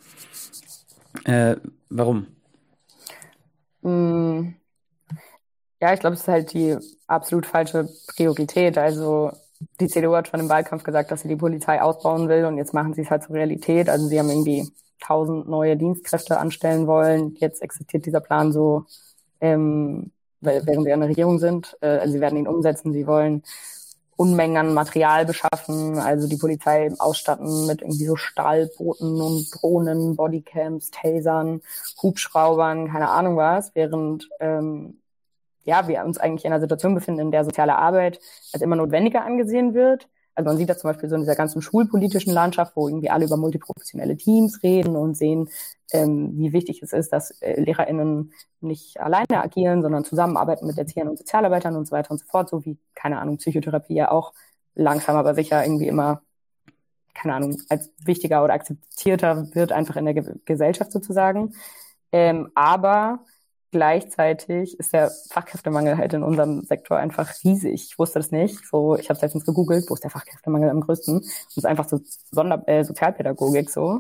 Äh, 1.25 1.57
warum? 1.89 2.27
Mm 3.83 4.64
ja, 5.81 5.93
ich 5.93 6.01
glaube, 6.01 6.15
es 6.15 6.21
ist 6.23 6.29
halt 6.29 6.53
die 6.53 6.77
absolut 7.07 7.47
falsche 7.47 7.89
Priorität. 8.17 8.79
Also 8.79 9.33
die 9.81 9.89
CDU 9.89 10.15
hat 10.15 10.29
schon 10.29 10.41
im 10.41 10.49
Wahlkampf 10.49 10.83
gesagt, 10.85 11.11
dass 11.11 11.23
sie 11.23 11.29
die 11.29 11.37
Polizei 11.37 11.81
ausbauen 11.81 12.29
will 12.29 12.45
und 12.45 12.59
jetzt 12.59 12.75
machen 12.75 12.95
sie 12.95 13.03
es 13.03 13.11
halt 13.11 13.23
zur 13.25 13.37
Realität. 13.37 13.89
Also 13.89 14.07
sie 14.09 14.19
haben 14.19 14.31
irgendwie 14.31 14.69
tausend 15.01 15.49
neue 15.49 15.77
Dienstkräfte 15.77 16.39
anstellen 16.39 16.87
wollen. 16.87 17.37
Jetzt 17.39 17.63
existiert 17.63 18.07
dieser 18.07 18.21
Plan 18.21 18.53
so, 18.53 18.87
ähm, 19.41 20.13
während 20.41 20.85
sie 20.85 20.93
an 20.93 21.01
der 21.01 21.09
Regierung 21.09 21.39
sind. 21.39 21.77
Äh, 21.81 21.99
also 21.99 22.13
sie 22.13 22.21
werden 22.21 22.39
ihn 22.39 22.49
umsetzen. 22.49 22.93
Sie 22.93 23.07
wollen 23.07 23.43
Unmengen 24.17 24.57
an 24.57 24.75
Material 24.75 25.27
beschaffen, 25.27 25.99
also 25.99 26.29
die 26.29 26.37
Polizei 26.37 26.93
ausstatten 26.99 27.67
mit 27.67 27.83
irgendwie 27.83 28.07
so 28.07 28.17
Stahlbooten 28.17 29.21
und 29.21 29.49
Drohnen, 29.51 30.15
Bodycams, 30.15 30.91
Tasern, 30.93 31.63
Hubschraubern, 32.01 32.89
keine 32.93 33.11
Ahnung 33.11 33.37
was, 33.37 33.75
während 33.75 34.29
ähm, 34.39 34.99
ja, 35.65 35.89
wir 35.89 36.05
uns 36.05 36.19
eigentlich 36.19 36.45
in 36.45 36.53
einer 36.53 36.61
Situation 36.61 36.95
befinden, 36.95 37.21
in 37.21 37.31
der 37.31 37.45
soziale 37.45 37.77
Arbeit 37.77 38.21
als 38.53 38.63
immer 38.63 38.77
notwendiger 38.77 39.25
angesehen 39.25 39.75
wird. 39.75 40.09
Also 40.35 40.49
man 40.49 40.57
sieht 40.57 40.69
das 40.69 40.81
zum 40.81 40.91
Beispiel 40.91 41.09
so 41.09 41.15
in 41.15 41.23
dieser 41.23 41.37
ganzen 41.37 41.63
schulpolitischen 41.63 42.33
Landschaft, 42.33 42.75
wo 42.75 42.89
irgendwie 42.89 43.11
alle 43.11 43.25
über 43.25 43.37
multiprofessionelle 43.37 44.17
Teams 44.17 44.63
reden 44.63 44.97
und 44.97 45.17
sehen, 45.17 45.49
ähm, 45.93 46.33
wie 46.37 46.53
wichtig 46.53 46.83
es 46.83 46.93
ist, 46.93 47.13
dass 47.13 47.31
äh, 47.41 47.61
LehrerInnen 47.61 48.33
nicht 48.61 49.01
alleine 49.01 49.43
agieren, 49.43 49.83
sondern 49.83 50.05
zusammenarbeiten 50.05 50.67
mit 50.67 50.77
Erziehern 50.77 51.09
und 51.09 51.19
Sozialarbeitern 51.19 51.77
und 51.77 51.87
so 51.87 51.93
weiter 51.93 52.11
und 52.11 52.19
so 52.19 52.27
fort, 52.27 52.49
so 52.49 52.65
wie, 52.65 52.79
keine 52.95 53.21
Ahnung, 53.21 53.37
Psychotherapie 53.37 53.95
ja 53.95 54.11
auch 54.11 54.33
langsam 54.75 55.17
aber 55.17 55.35
sicher 55.35 55.65
irgendwie 55.65 55.87
immer, 55.89 56.23
keine 57.15 57.35
Ahnung, 57.35 57.57
als 57.69 57.93
wichtiger 58.05 58.43
oder 58.43 58.55
akzeptierter 58.55 59.55
wird 59.55 59.71
einfach 59.71 59.97
in 59.97 60.05
der 60.05 60.15
Ge 60.15 60.35
Gesellschaft 60.45 60.91
sozusagen. 60.91 61.55
Ähm, 62.13 62.51
aber 62.55 63.21
gleichzeitig 63.75 64.79
ist 64.79 64.93
der 64.93 65.11
Fachkräftemangel 65.31 65.99
halt 65.99 66.13
in 66.13 66.23
unserem 66.23 66.63
Sektor 66.63 66.97
einfach 66.97 67.29
riesig. 67.43 67.89
Ich 67.91 67.99
wusste 67.99 68.21
das 68.21 68.31
nicht. 68.31 68.65
So, 68.65 68.97
ich 68.97 69.09
habe 69.09 69.17
es 69.17 69.23
letztens 69.23 69.45
gegoogelt, 69.45 69.87
wo 69.89 69.95
ist 69.95 70.05
der 70.05 70.13
Fachkräftemangel 70.13 70.71
am 70.71 70.81
größten? 70.81 71.19
Es 71.19 71.57
ist 71.57 71.67
einfach 71.67 71.89
so 71.89 71.99
Sonder 72.31 72.63
äh, 72.69 72.85
Sozialpädagogik 72.85 73.69
so. 73.69 73.99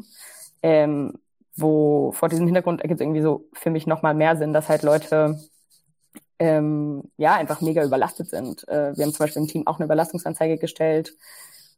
Ähm, 0.62 1.14
wo 1.56 2.12
vor 2.12 2.28
diesem 2.28 2.46
Hintergrund 2.46 2.82
ergibt 2.82 3.00
es 3.00 3.04
irgendwie 3.04 3.20
so 3.20 3.48
für 3.52 3.70
mich 3.70 3.88
nochmal 3.88 4.14
mehr 4.14 4.36
Sinn, 4.36 4.52
dass 4.52 4.68
halt 4.68 4.84
Leute 4.84 5.40
ähm, 6.38 7.02
ja 7.16 7.34
einfach 7.34 7.60
mega 7.60 7.82
überlastet 7.82 8.30
sind. 8.30 8.68
Äh, 8.68 8.96
wir 8.96 9.04
haben 9.04 9.12
zum 9.12 9.24
Beispiel 9.24 9.42
im 9.42 9.48
Team 9.48 9.66
auch 9.66 9.80
eine 9.80 9.86
Überlastungsanzeige 9.86 10.56
gestellt. 10.58 11.16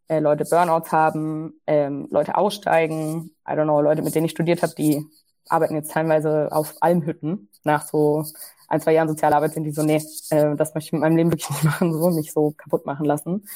Äh, 0.08 0.18
Leute 0.18 0.44
Burnouts 0.44 0.92
haben, 0.92 1.54
ähm, 1.66 2.08
Leute 2.10 2.36
aussteigen, 2.36 3.30
I 3.48 3.52
don't 3.52 3.64
know, 3.64 3.80
Leute, 3.80 4.02
mit 4.02 4.14
denen 4.14 4.26
ich 4.26 4.32
studiert 4.32 4.62
habe, 4.62 4.74
die 4.74 5.02
arbeiten 5.48 5.74
jetzt 5.74 5.92
teilweise 5.92 6.48
auf 6.52 6.74
Almhütten. 6.80 7.48
Nach 7.64 7.86
so 7.86 8.24
ein, 8.68 8.80
zwei 8.80 8.92
Jahren 8.92 9.08
Sozialarbeit 9.08 9.54
sind 9.54 9.64
die 9.64 9.72
so, 9.72 9.82
nee, 9.82 10.02
äh, 10.30 10.56
das 10.56 10.74
möchte 10.74 10.88
ich 10.88 10.92
mit 10.92 11.02
meinem 11.02 11.16
Leben 11.16 11.32
wirklich 11.32 11.50
nicht 11.50 11.64
machen, 11.64 11.92
so 11.92 12.10
mich 12.10 12.32
so 12.32 12.52
kaputt 12.56 12.86
machen 12.86 13.06
lassen. 13.06 13.48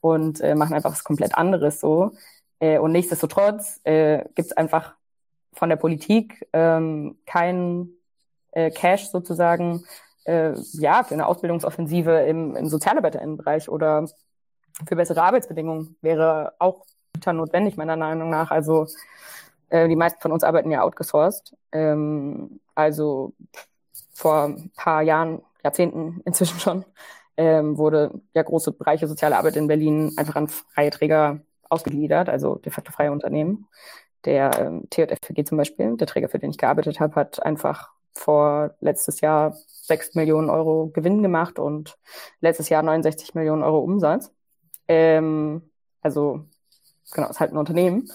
Und 0.00 0.40
äh, 0.40 0.54
machen 0.54 0.74
einfach 0.74 0.92
was 0.92 1.04
komplett 1.04 1.34
anderes 1.34 1.80
so. 1.80 2.12
Äh, 2.60 2.78
und 2.78 2.92
nichtsdestotrotz 2.92 3.80
äh, 3.84 4.24
gibt 4.34 4.50
es 4.50 4.56
einfach 4.56 4.94
von 5.54 5.68
der 5.68 5.76
Politik 5.76 6.46
ähm, 6.52 7.18
kein 7.26 7.90
äh, 8.52 8.70
Cash 8.70 9.08
sozusagen 9.08 9.84
äh, 10.24 10.52
ja 10.72 11.02
für 11.02 11.14
eine 11.14 11.26
Ausbildungsoffensive 11.26 12.20
im, 12.20 12.54
im 12.54 12.68
Sozialarbeiterinnenbereich 12.68 13.68
oder 13.68 14.06
für 14.86 14.96
bessere 14.96 15.22
Arbeitsbedingungen 15.22 15.96
wäre 16.00 16.54
auch 16.58 16.84
notwendig 17.26 17.76
meiner 17.76 17.96
Meinung 17.96 18.30
nach. 18.30 18.50
Also 18.50 18.86
äh, 19.70 19.88
die 19.88 19.96
meisten 19.96 20.20
von 20.20 20.32
uns 20.32 20.44
arbeiten 20.44 20.70
ja 20.70 20.82
outgesourced. 20.82 21.56
Ähm, 21.72 22.60
also 22.74 23.34
vor 24.12 24.44
ein 24.44 24.70
paar 24.76 25.02
Jahren, 25.02 25.42
Jahrzehnten 25.62 26.20
inzwischen 26.24 26.58
schon, 26.60 26.84
ähm, 27.36 27.78
wurde 27.78 28.20
ja 28.34 28.42
große 28.42 28.72
Bereiche 28.72 29.06
soziale 29.06 29.36
Arbeit 29.36 29.56
in 29.56 29.68
Berlin 29.68 30.12
einfach 30.16 30.36
an 30.36 30.48
freie 30.48 30.90
Träger 30.90 31.40
ausgegliedert, 31.68 32.28
also 32.28 32.56
de 32.56 32.72
facto 32.72 32.92
freie 32.92 33.12
Unternehmen. 33.12 33.68
Der 34.24 34.50
ähm, 34.58 34.88
TJFG 34.90 35.44
zum 35.44 35.58
Beispiel, 35.58 35.96
der 35.96 36.06
Träger, 36.06 36.28
für 36.28 36.38
den 36.38 36.50
ich 36.50 36.58
gearbeitet 36.58 36.98
habe, 37.00 37.14
hat 37.14 37.42
einfach 37.42 37.90
vor 38.14 38.74
letztes 38.80 39.20
Jahr 39.20 39.56
6 39.82 40.14
Millionen 40.16 40.50
Euro 40.50 40.88
Gewinn 40.92 41.22
gemacht 41.22 41.58
und 41.58 41.98
letztes 42.40 42.68
Jahr 42.68 42.82
69 42.82 43.34
Millionen 43.34 43.62
Euro 43.62 43.78
Umsatz. 43.78 44.32
Ähm, 44.88 45.70
also 46.02 46.44
genau, 47.12 47.28
ist 47.28 47.40
halt 47.40 47.52
ein 47.52 47.58
Unternehmen. 47.58 48.10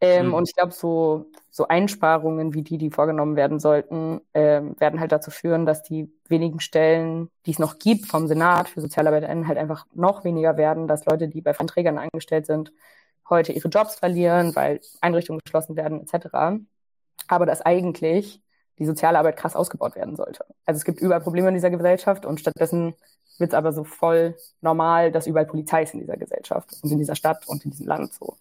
Ähm, 0.00 0.28
mhm. 0.28 0.34
Und 0.34 0.48
ich 0.48 0.54
glaube, 0.54 0.72
so, 0.72 1.26
so 1.50 1.68
Einsparungen 1.68 2.54
wie 2.54 2.62
die, 2.62 2.78
die 2.78 2.90
vorgenommen 2.90 3.36
werden 3.36 3.58
sollten, 3.58 4.20
ähm, 4.32 4.74
werden 4.80 4.98
halt 4.98 5.12
dazu 5.12 5.30
führen, 5.30 5.66
dass 5.66 5.82
die 5.82 6.10
wenigen 6.28 6.60
Stellen, 6.60 7.28
die 7.46 7.50
es 7.50 7.58
noch 7.58 7.78
gibt 7.78 8.06
vom 8.06 8.26
Senat 8.26 8.68
für 8.68 8.80
SozialarbeiterInnen, 8.80 9.46
halt 9.46 9.58
einfach 9.58 9.86
noch 9.92 10.24
weniger 10.24 10.56
werden, 10.56 10.88
dass 10.88 11.04
Leute, 11.04 11.28
die 11.28 11.42
bei 11.42 11.52
Freien 11.52 11.98
angestellt 11.98 12.46
sind, 12.46 12.72
heute 13.28 13.52
ihre 13.52 13.68
Jobs 13.68 13.96
verlieren, 13.96 14.56
weil 14.56 14.80
Einrichtungen 15.00 15.40
geschlossen 15.44 15.76
werden, 15.76 16.00
etc. 16.00 16.62
Aber 17.28 17.46
dass 17.46 17.60
eigentlich 17.60 18.42
die 18.78 18.86
soziale 18.86 19.18
Arbeit 19.18 19.36
krass 19.36 19.54
ausgebaut 19.54 19.94
werden 19.94 20.16
sollte. 20.16 20.46
Also 20.64 20.78
es 20.78 20.84
gibt 20.84 21.00
überall 21.00 21.20
Probleme 21.20 21.48
in 21.48 21.54
dieser 21.54 21.70
Gesellschaft 21.70 22.24
und 22.24 22.40
stattdessen 22.40 22.94
wird 23.38 23.52
es 23.52 23.54
aber 23.54 23.72
so 23.72 23.84
voll 23.84 24.36
normal, 24.62 25.12
dass 25.12 25.26
überall 25.26 25.46
Polizei 25.46 25.82
ist 25.82 25.94
in 25.94 26.00
dieser 26.00 26.16
Gesellschaft 26.16 26.70
und 26.82 26.90
in 26.90 26.98
dieser 26.98 27.14
Stadt 27.14 27.46
und 27.46 27.64
in 27.64 27.70
diesem 27.70 27.86
Land 27.86 28.12
so. 28.14 28.36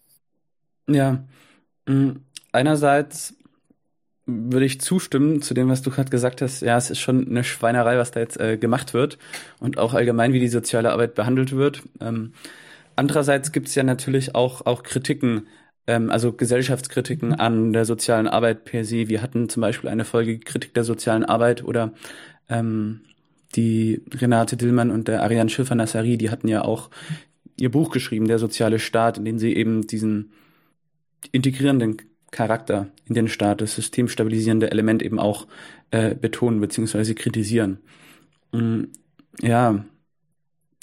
Ja, 0.87 1.19
einerseits 2.51 3.35
würde 4.25 4.65
ich 4.65 4.81
zustimmen 4.81 5.41
zu 5.41 5.53
dem, 5.53 5.69
was 5.69 5.81
du 5.81 5.89
gerade 5.89 6.09
gesagt 6.09 6.41
hast. 6.41 6.61
Ja, 6.61 6.77
es 6.77 6.89
ist 6.89 6.99
schon 6.99 7.27
eine 7.27 7.43
Schweinerei, 7.43 7.97
was 7.97 8.11
da 8.11 8.19
jetzt 8.19 8.39
äh, 8.39 8.57
gemacht 8.57 8.93
wird 8.93 9.17
und 9.59 9.77
auch 9.77 9.93
allgemein, 9.93 10.33
wie 10.33 10.39
die 10.39 10.47
soziale 10.47 10.91
Arbeit 10.91 11.15
behandelt 11.15 11.55
wird. 11.55 11.81
Ähm, 11.99 12.33
andererseits 12.95 13.51
gibt 13.51 13.67
es 13.67 13.75
ja 13.75 13.83
natürlich 13.83 14.35
auch, 14.35 14.65
auch 14.65 14.83
Kritiken, 14.83 15.47
ähm, 15.87 16.09
also 16.11 16.31
Gesellschaftskritiken 16.31 17.33
an 17.33 17.73
der 17.73 17.85
sozialen 17.85 18.27
Arbeit 18.27 18.65
per 18.65 18.85
se. 18.85 19.09
Wir 19.09 19.21
hatten 19.21 19.49
zum 19.49 19.61
Beispiel 19.61 19.89
eine 19.89 20.05
Folge 20.05 20.39
Kritik 20.39 20.73
der 20.73 20.83
sozialen 20.83 21.25
Arbeit 21.25 21.63
oder 21.63 21.93
ähm, 22.49 23.01
die 23.55 24.03
Renate 24.13 24.57
Dillmann 24.57 24.91
und 24.91 25.07
der 25.07 25.23
Ariane 25.23 25.49
Schiffer-Nassari, 25.49 26.17
die 26.17 26.29
hatten 26.29 26.47
ja 26.47 26.63
auch 26.63 26.91
ihr 27.59 27.71
Buch 27.71 27.89
geschrieben, 27.89 28.27
Der 28.27 28.39
soziale 28.39 28.79
Staat, 28.79 29.17
in 29.17 29.25
dem 29.25 29.39
sie 29.39 29.55
eben 29.55 29.87
diesen 29.87 30.31
integrierenden 31.31 31.97
Charakter 32.31 32.87
in 33.05 33.15
den 33.15 33.27
Staat, 33.27 33.61
das 33.61 33.75
systemstabilisierende 33.75 34.71
Element 34.71 35.01
eben 35.01 35.19
auch 35.19 35.47
äh, 35.91 36.15
betonen 36.15 36.61
bzw. 36.61 37.13
kritisieren. 37.13 37.79
Mm, 38.51 38.83
ja, 39.41 39.85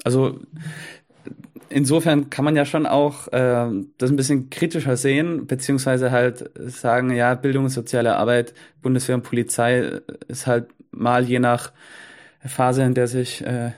also 0.05 0.41
insofern 1.69 2.31
kann 2.31 2.45
man 2.45 2.57
ja 2.57 2.65
schon 2.65 2.87
auch 2.87 3.29
äh, 3.29 3.71
das 3.99 4.11
ein 4.11 4.17
bisschen 4.17 4.51
kritischer 4.51 4.97
sehen, 4.97 5.47
beziehungsweise 5.47 6.11
halt 6.11 6.51
sagen, 6.57 7.11
ja, 7.11 7.35
Bildung, 7.35 7.69
soziale 7.69 8.17
Arbeit, 8.17 8.55
Bundeswehr 8.83 9.17
und 9.17 9.23
Polizei 9.23 10.01
ist 10.29 10.47
halt 10.47 10.69
mal 10.91 11.25
je 11.25 11.39
nach 11.39 11.73
Phase, 12.41 12.83
in 12.83 12.95
der 12.95 13.09
sich 13.09 13.45
äh, 13.45 13.73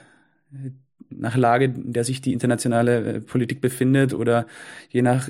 nach 1.11 1.37
Lage, 1.37 1.67
in 1.67 1.93
der 1.93 2.05
sich 2.05 2.21
die 2.21 2.33
internationale 2.33 3.15
äh, 3.15 3.21
Politik 3.21 3.61
befindet 3.61 4.15
oder 4.15 4.47
je 4.91 5.03
nach 5.03 5.29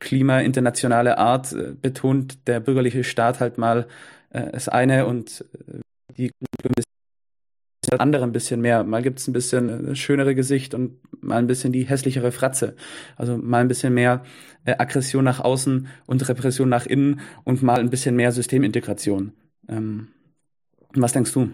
Klima 0.00 0.40
internationale 0.40 1.18
Art 1.18 1.52
äh, 1.52 1.74
betont 1.80 2.46
der 2.48 2.58
bürgerliche 2.60 3.04
Staat 3.04 3.38
halt 3.38 3.58
mal 3.58 3.86
äh, 4.30 4.50
das 4.50 4.68
eine 4.68 5.06
und 5.06 5.44
äh, 5.68 5.80
die 6.16 6.32
andere 7.98 8.24
ein 8.24 8.32
bisschen 8.32 8.60
mehr. 8.60 8.84
Mal 8.84 9.02
gibt's 9.02 9.26
ein 9.26 9.32
bisschen 9.32 9.90
äh, 9.90 9.96
schönere 9.96 10.34
Gesicht 10.34 10.74
und 10.74 10.98
mal 11.22 11.36
ein 11.36 11.46
bisschen 11.46 11.72
die 11.72 11.84
hässlichere 11.84 12.32
Fratze. 12.32 12.76
Also 13.16 13.36
mal 13.36 13.58
ein 13.58 13.68
bisschen 13.68 13.94
mehr 13.94 14.24
äh, 14.64 14.74
Aggression 14.78 15.24
nach 15.24 15.40
außen 15.40 15.88
und 16.06 16.28
Repression 16.28 16.68
nach 16.68 16.86
innen 16.86 17.20
und 17.44 17.62
mal 17.62 17.80
ein 17.80 17.90
bisschen 17.90 18.16
mehr 18.16 18.32
Systemintegration. 18.32 19.32
Ähm, 19.68 20.08
was 20.94 21.12
denkst 21.12 21.32
du? 21.32 21.50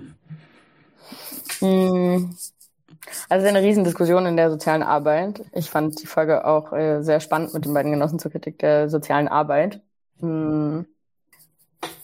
Also 3.29 3.47
eine 3.47 3.63
Riesendiskussion 3.63 4.27
in 4.27 4.37
der 4.37 4.51
sozialen 4.51 4.83
Arbeit. 4.83 5.45
Ich 5.53 5.71
fand 5.71 6.01
die 6.03 6.07
Folge 6.07 6.45
auch 6.45 6.73
äh, 6.73 7.03
sehr 7.03 7.21
spannend 7.21 7.55
mit 7.55 7.65
den 7.65 7.75
beiden 7.75 7.93
Genossen 7.93 8.19
zur 8.19 8.31
Kritik 8.31 8.59
der 8.59 8.89
sozialen 8.89 9.29
Arbeit. 9.29 9.81
Hm. 10.21 10.87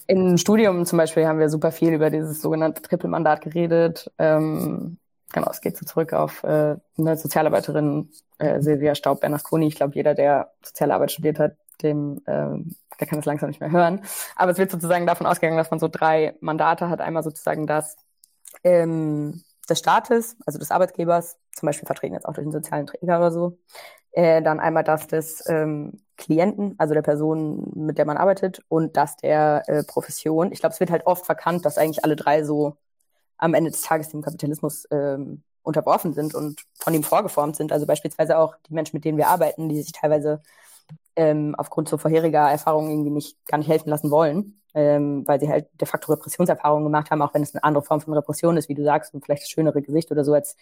Im 0.07 0.37
Studium 0.37 0.85
zum 0.85 0.99
Beispiel 0.99 1.27
haben 1.27 1.39
wir 1.39 1.49
super 1.49 1.73
viel 1.73 1.93
über 1.93 2.11
dieses 2.11 2.43
sogenannte 2.43 2.83
Trippelmandat 2.83 3.41
geredet. 3.41 4.11
Ähm, 4.19 4.99
genau, 5.33 5.51
es 5.51 5.61
geht 5.61 5.77
so 5.77 5.87
zurück 5.87 6.13
auf 6.13 6.43
äh, 6.45 6.77
eine 6.99 7.17
Sozialarbeiterin, 7.17 8.11
äh, 8.39 8.61
Silvia 8.61 8.95
Staub-Bernasconi. 8.95 9.67
Ich 9.69 9.77
glaube, 9.77 9.95
jeder, 9.95 10.15
der 10.15 10.53
soziale 10.63 10.95
Arbeit 10.95 11.13
studiert 11.13 11.39
hat, 11.39 11.57
dem, 11.83 12.21
ähm, 12.27 12.75
der 13.01 13.07
kann 13.07 13.21
es 13.21 13.25
langsam 13.25 13.49
nicht 13.49 13.61
mehr 13.61 13.71
hören. 13.71 14.03
Aber 14.37 14.51
es 14.51 14.59
wird 14.59 14.71
sozusagen 14.71 15.07
davon 15.07 15.27
ausgegangen, 15.27 15.57
dass 15.57 15.71
man 15.71 15.81
so 15.81 15.89
drei 15.89 16.35
Mandate 16.41 16.89
hat. 16.89 17.01
Einmal 17.01 17.23
sozusagen 17.23 17.67
das 17.67 17.97
ähm, 18.65 19.43
des 19.69 19.79
Staates, 19.79 20.37
also 20.47 20.59
des 20.59 20.71
Arbeitgebers, 20.71 21.39
zum 21.55 21.67
Beispiel 21.67 21.87
vertreten 21.87 22.15
jetzt 22.15 22.27
auch 22.27 22.35
durch 22.35 22.45
den 22.45 22.53
sozialen 22.53 22.87
Träger 22.87 23.19
oder 23.19 23.31
so. 23.31 23.59
Äh, 24.13 24.43
dann 24.43 24.61
einmal 24.61 24.85
das 24.85 25.07
des 25.07 25.49
ähm, 25.49 26.03
Klienten, 26.17 26.75
also 26.79 26.95
der 26.95 27.03
Person, 27.03 27.71
mit 27.75 27.99
der 27.99 28.05
man 28.05 28.17
arbeitet, 28.17 28.63
und 28.69 28.97
das 28.97 29.17
der 29.17 29.63
äh, 29.67 29.85
Profession. 29.85 30.53
Ich 30.53 30.61
glaube, 30.61 30.75
es 30.75 30.81
wird 30.81 30.91
halt 30.91 31.07
oft 31.07 31.25
verkannt, 31.25 31.65
dass 31.65 31.79
eigentlich 31.79 32.05
alle 32.05 32.17
drei 32.17 32.45
so 32.45 32.77
am 33.39 33.55
Ende 33.55 33.71
des 33.71 33.83
Tages 33.83 34.09
dem 34.11 34.23
Kapitalismus 34.23 34.87
ähm, 34.91 35.43
unterworfen 35.63 36.13
sind 36.13 36.35
und 36.35 36.63
von 36.79 36.95
ihm 36.95 37.03
vorgeformt 37.03 37.57
sind. 37.57 37.73
Also 37.73 37.87
beispielsweise 37.87 38.39
auch 38.39 38.57
die 38.69 38.75
Menschen, 38.75 38.97
mit 38.97 39.05
denen 39.05 39.19
wir 39.19 39.29
arbeiten, 39.29 39.69
die 39.69 39.83
sich 39.83 39.93
teilweise 39.93 40.43
ähm, 41.17 41.55
aufgrund 41.57 41.89
so 41.89 41.99
vorheriger 41.99 42.51
Erfahrungen 42.51 42.91
irgendwie 42.91 43.11
nicht 43.11 43.45
gar 43.47 43.59
nicht 43.59 43.69
helfen 43.69 43.91
lassen 43.91 44.11
wollen 44.11 44.62
ähm, 44.75 45.27
weil 45.27 45.41
sie 45.41 45.49
halt 45.49 45.69
de 45.81 45.87
facto 45.87 46.13
Repressionserfahrungen 46.13 46.85
gemacht 46.85 47.11
haben, 47.11 47.23
auch 47.23 47.35
wenn 47.35 47.43
es 47.43 47.55
eine 47.55 47.65
andere 47.65 47.85
Form 47.85 48.01
von 48.01 48.15
Repression 48.15 48.57
ist, 48.57 48.69
wie 48.69 48.75
du 48.75 48.85
sagst, 48.85 49.15
und 49.15 49.25
vielleicht 49.25 49.43
das 49.43 49.51
schönere 49.51 49.83
Gesicht 49.83 50.11
oder 50.11 50.25
so 50.25 50.35
als 50.35 50.57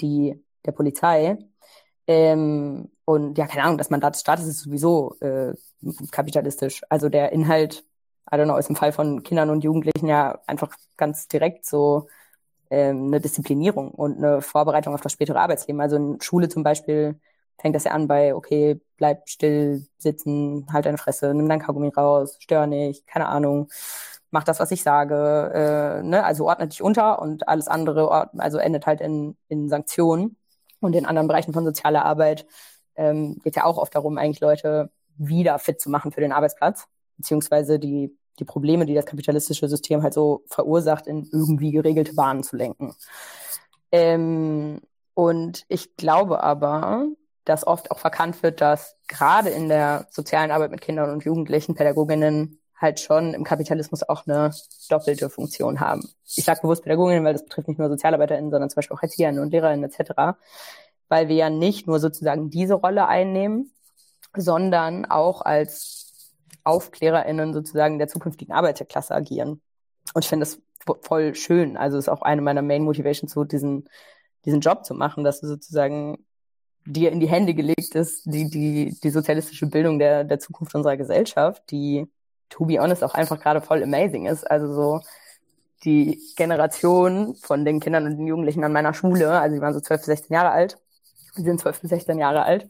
die 0.00 0.42
der 0.64 0.72
Polizei. 0.72 1.38
Ähm, 2.06 2.90
und 3.04 3.38
ja, 3.38 3.46
keine 3.46 3.64
Ahnung, 3.64 3.78
das 3.78 3.90
Mandat 3.90 4.14
des 4.14 4.20
Staates 4.20 4.46
ist 4.46 4.60
sowieso 4.60 5.16
äh, 5.20 5.54
kapitalistisch. 6.10 6.82
Also 6.88 7.08
der 7.08 7.32
Inhalt, 7.32 7.84
I 8.30 8.36
don't 8.36 8.44
know, 8.44 8.56
ist 8.56 8.68
im 8.70 8.76
Fall 8.76 8.92
von 8.92 9.22
Kindern 9.22 9.50
und 9.50 9.64
Jugendlichen 9.64 10.08
ja 10.08 10.40
einfach 10.46 10.74
ganz 10.96 11.28
direkt 11.28 11.66
so 11.66 12.08
ähm, 12.70 13.06
eine 13.06 13.20
Disziplinierung 13.20 13.90
und 13.90 14.18
eine 14.18 14.42
Vorbereitung 14.42 14.94
auf 14.94 15.00
das 15.00 15.12
spätere 15.12 15.40
Arbeitsleben. 15.40 15.80
Also 15.80 15.96
in 15.96 16.20
Schule 16.20 16.48
zum 16.48 16.62
Beispiel 16.62 17.18
fängt 17.58 17.74
das 17.74 17.84
ja 17.84 17.92
an 17.92 18.08
bei, 18.08 18.34
okay, 18.34 18.80
bleib 18.96 19.28
still, 19.28 19.86
sitzen, 19.98 20.66
halt 20.72 20.86
deine 20.86 20.98
Fresse, 20.98 21.34
nimm 21.34 21.48
dein 21.48 21.60
Kaugummi 21.60 21.88
raus, 21.88 22.36
stör 22.40 22.66
nicht, 22.66 23.06
keine 23.06 23.28
Ahnung, 23.28 23.68
mach 24.30 24.44
das, 24.44 24.60
was 24.60 24.70
ich 24.70 24.82
sage, 24.82 25.52
äh, 25.54 26.02
ne? 26.02 26.24
also 26.24 26.46
ordne 26.46 26.68
dich 26.68 26.82
unter 26.82 27.20
und 27.20 27.48
alles 27.48 27.68
andere 27.68 28.30
also 28.38 28.58
endet 28.58 28.86
halt 28.86 29.00
in, 29.00 29.36
in 29.48 29.68
Sanktionen. 29.68 30.36
Und 30.80 30.94
in 30.94 31.06
anderen 31.06 31.26
Bereichen 31.26 31.54
von 31.54 31.64
sozialer 31.64 32.04
Arbeit 32.04 32.46
ähm, 32.96 33.38
geht 33.42 33.56
ja 33.56 33.64
auch 33.64 33.78
oft 33.78 33.94
darum, 33.94 34.18
eigentlich 34.18 34.40
Leute 34.40 34.90
wieder 35.16 35.58
fit 35.58 35.80
zu 35.80 35.90
machen 35.90 36.12
für 36.12 36.20
den 36.20 36.32
Arbeitsplatz, 36.32 36.86
beziehungsweise 37.16 37.78
die, 37.78 38.14
die 38.38 38.44
Probleme, 38.44 38.84
die 38.84 38.94
das 38.94 39.06
kapitalistische 39.06 39.68
System 39.68 40.02
halt 40.02 40.12
so 40.12 40.44
verursacht, 40.48 41.06
in 41.06 41.26
irgendwie 41.32 41.72
geregelte 41.72 42.14
Bahnen 42.14 42.42
zu 42.42 42.56
lenken. 42.56 42.94
Ähm, 43.90 44.80
und 45.14 45.64
ich 45.68 45.96
glaube 45.96 46.42
aber, 46.42 47.06
dass 47.46 47.66
oft 47.66 47.90
auch 47.90 47.98
verkannt 47.98 48.42
wird, 48.42 48.60
dass 48.60 48.96
gerade 49.08 49.50
in 49.50 49.68
der 49.68 50.06
sozialen 50.10 50.50
Arbeit 50.50 50.72
mit 50.72 50.80
Kindern 50.82 51.10
und 51.10 51.24
Jugendlichen 51.24 51.74
Pädagoginnen 51.74 52.58
halt 52.78 53.00
schon 53.00 53.32
im 53.32 53.44
Kapitalismus 53.44 54.02
auch 54.02 54.26
eine 54.26 54.50
doppelte 54.90 55.30
Funktion 55.30 55.80
haben. 55.80 56.02
Ich 56.26 56.44
sage 56.44 56.60
bewusst 56.60 56.82
Pädagoginnen, 56.82 57.24
weil 57.24 57.32
das 57.32 57.44
betrifft 57.44 57.68
nicht 57.68 57.78
nur 57.78 57.88
SozialarbeiterInnen, 57.88 58.50
sondern 58.50 58.68
zum 58.68 58.76
Beispiel 58.76 58.96
auch 58.96 59.02
Erzieherinnen 59.02 59.40
und 59.40 59.50
LehrerInnen 59.52 59.90
etc., 59.90 60.38
weil 61.08 61.28
wir 61.28 61.36
ja 61.36 61.48
nicht 61.48 61.86
nur 61.86 62.00
sozusagen 62.00 62.50
diese 62.50 62.74
Rolle 62.74 63.06
einnehmen, 63.06 63.70
sondern 64.36 65.06
auch 65.06 65.40
als 65.40 66.32
AufklärerInnen 66.64 67.54
sozusagen 67.54 67.98
der 67.98 68.08
zukünftigen 68.08 68.52
Arbeiterklasse 68.52 69.14
agieren. 69.14 69.62
Und 70.14 70.24
ich 70.24 70.28
finde 70.28 70.44
das 70.44 70.60
voll 71.02 71.34
schön. 71.36 71.76
Also 71.76 71.96
ist 71.96 72.08
auch 72.08 72.22
eine 72.22 72.42
meiner 72.42 72.62
Main 72.62 72.82
Motivations, 72.82 73.32
so 73.32 73.44
diesen, 73.44 73.88
diesen 74.44 74.60
Job 74.60 74.84
zu 74.84 74.94
machen, 74.94 75.22
dass 75.22 75.40
du 75.40 75.46
sozusagen 75.46 76.26
dir 76.86 77.12
in 77.12 77.20
die 77.20 77.28
Hände 77.28 77.54
gelegt 77.54 77.94
ist, 77.94 78.24
die, 78.24 78.48
die, 78.48 78.96
die 79.02 79.10
sozialistische 79.10 79.66
Bildung 79.66 79.98
der, 79.98 80.24
der 80.24 80.38
Zukunft 80.38 80.74
unserer 80.74 80.96
Gesellschaft, 80.96 81.62
die, 81.70 82.06
to 82.48 82.64
be 82.64 82.78
honest, 82.78 83.04
auch 83.04 83.14
einfach 83.14 83.40
gerade 83.40 83.60
voll 83.60 83.82
amazing 83.82 84.26
ist. 84.26 84.48
Also 84.48 84.72
so 84.72 85.00
die 85.84 86.20
Generation 86.36 87.34
von 87.36 87.64
den 87.64 87.80
Kindern 87.80 88.06
und 88.06 88.16
den 88.16 88.26
Jugendlichen 88.26 88.64
an 88.64 88.72
meiner 88.72 88.94
Schule, 88.94 89.30
also 89.40 89.54
die 89.56 89.60
waren 89.60 89.74
so 89.74 89.80
12 89.80 90.00
bis 90.00 90.06
16 90.06 90.34
Jahre 90.34 90.50
alt, 90.50 90.78
die 91.36 91.42
sind 91.42 91.60
12 91.60 91.80
bis 91.80 91.90
16 91.90 92.18
Jahre 92.18 92.44
alt, 92.44 92.68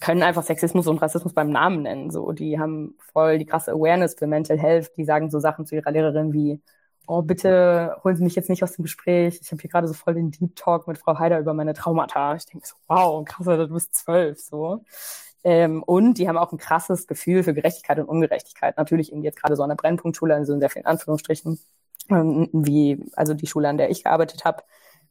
können 0.00 0.22
einfach 0.22 0.42
Sexismus 0.42 0.86
und 0.86 0.98
Rassismus 0.98 1.34
beim 1.34 1.50
Namen 1.50 1.82
nennen. 1.82 2.10
So, 2.10 2.32
die 2.32 2.58
haben 2.58 2.96
voll 3.12 3.38
die 3.38 3.46
krasse 3.46 3.72
Awareness 3.72 4.14
für 4.14 4.26
Mental 4.26 4.58
Health, 4.58 4.92
die 4.96 5.04
sagen 5.04 5.30
so 5.30 5.40
Sachen 5.40 5.66
zu 5.66 5.74
ihrer 5.74 5.90
Lehrerin 5.90 6.32
wie, 6.32 6.60
oh, 7.06 7.22
bitte 7.22 7.96
holen 8.04 8.16
Sie 8.16 8.24
mich 8.24 8.34
jetzt 8.34 8.50
nicht 8.50 8.62
aus 8.62 8.72
dem 8.72 8.82
Gespräch. 8.82 9.38
Ich 9.42 9.50
habe 9.52 9.60
hier 9.60 9.70
gerade 9.70 9.88
so 9.88 9.94
voll 9.94 10.14
den 10.14 10.30
Deep 10.30 10.56
Talk 10.56 10.88
mit 10.88 10.98
Frau 10.98 11.18
Heider 11.18 11.38
über 11.38 11.54
meine 11.54 11.74
Traumata. 11.74 12.34
Ich 12.34 12.46
denke 12.46 12.66
so, 12.66 12.74
wow, 12.88 13.24
krass, 13.24 13.46
du 13.46 13.68
bist 13.68 13.94
zwölf, 13.94 14.38
so. 14.40 14.84
Ähm, 15.44 15.82
und 15.84 16.18
die 16.18 16.28
haben 16.28 16.38
auch 16.38 16.52
ein 16.52 16.58
krasses 16.58 17.06
Gefühl 17.06 17.44
für 17.44 17.54
Gerechtigkeit 17.54 17.98
und 18.00 18.08
Ungerechtigkeit. 18.08 18.76
Natürlich 18.76 19.12
eben 19.12 19.22
jetzt 19.22 19.40
gerade 19.40 19.54
so 19.56 19.62
an 19.62 19.68
der 19.68 19.76
Brennpunktschule, 19.76 20.34
also 20.34 20.52
in 20.52 20.60
sehr 20.60 20.70
vielen 20.70 20.86
Anführungsstrichen, 20.86 21.60
ähm, 22.10 22.48
wie 22.52 23.04
also 23.14 23.32
die 23.34 23.46
Schule, 23.46 23.68
an 23.68 23.78
der 23.78 23.90
ich 23.90 24.02
gearbeitet 24.02 24.44
habe. 24.44 24.64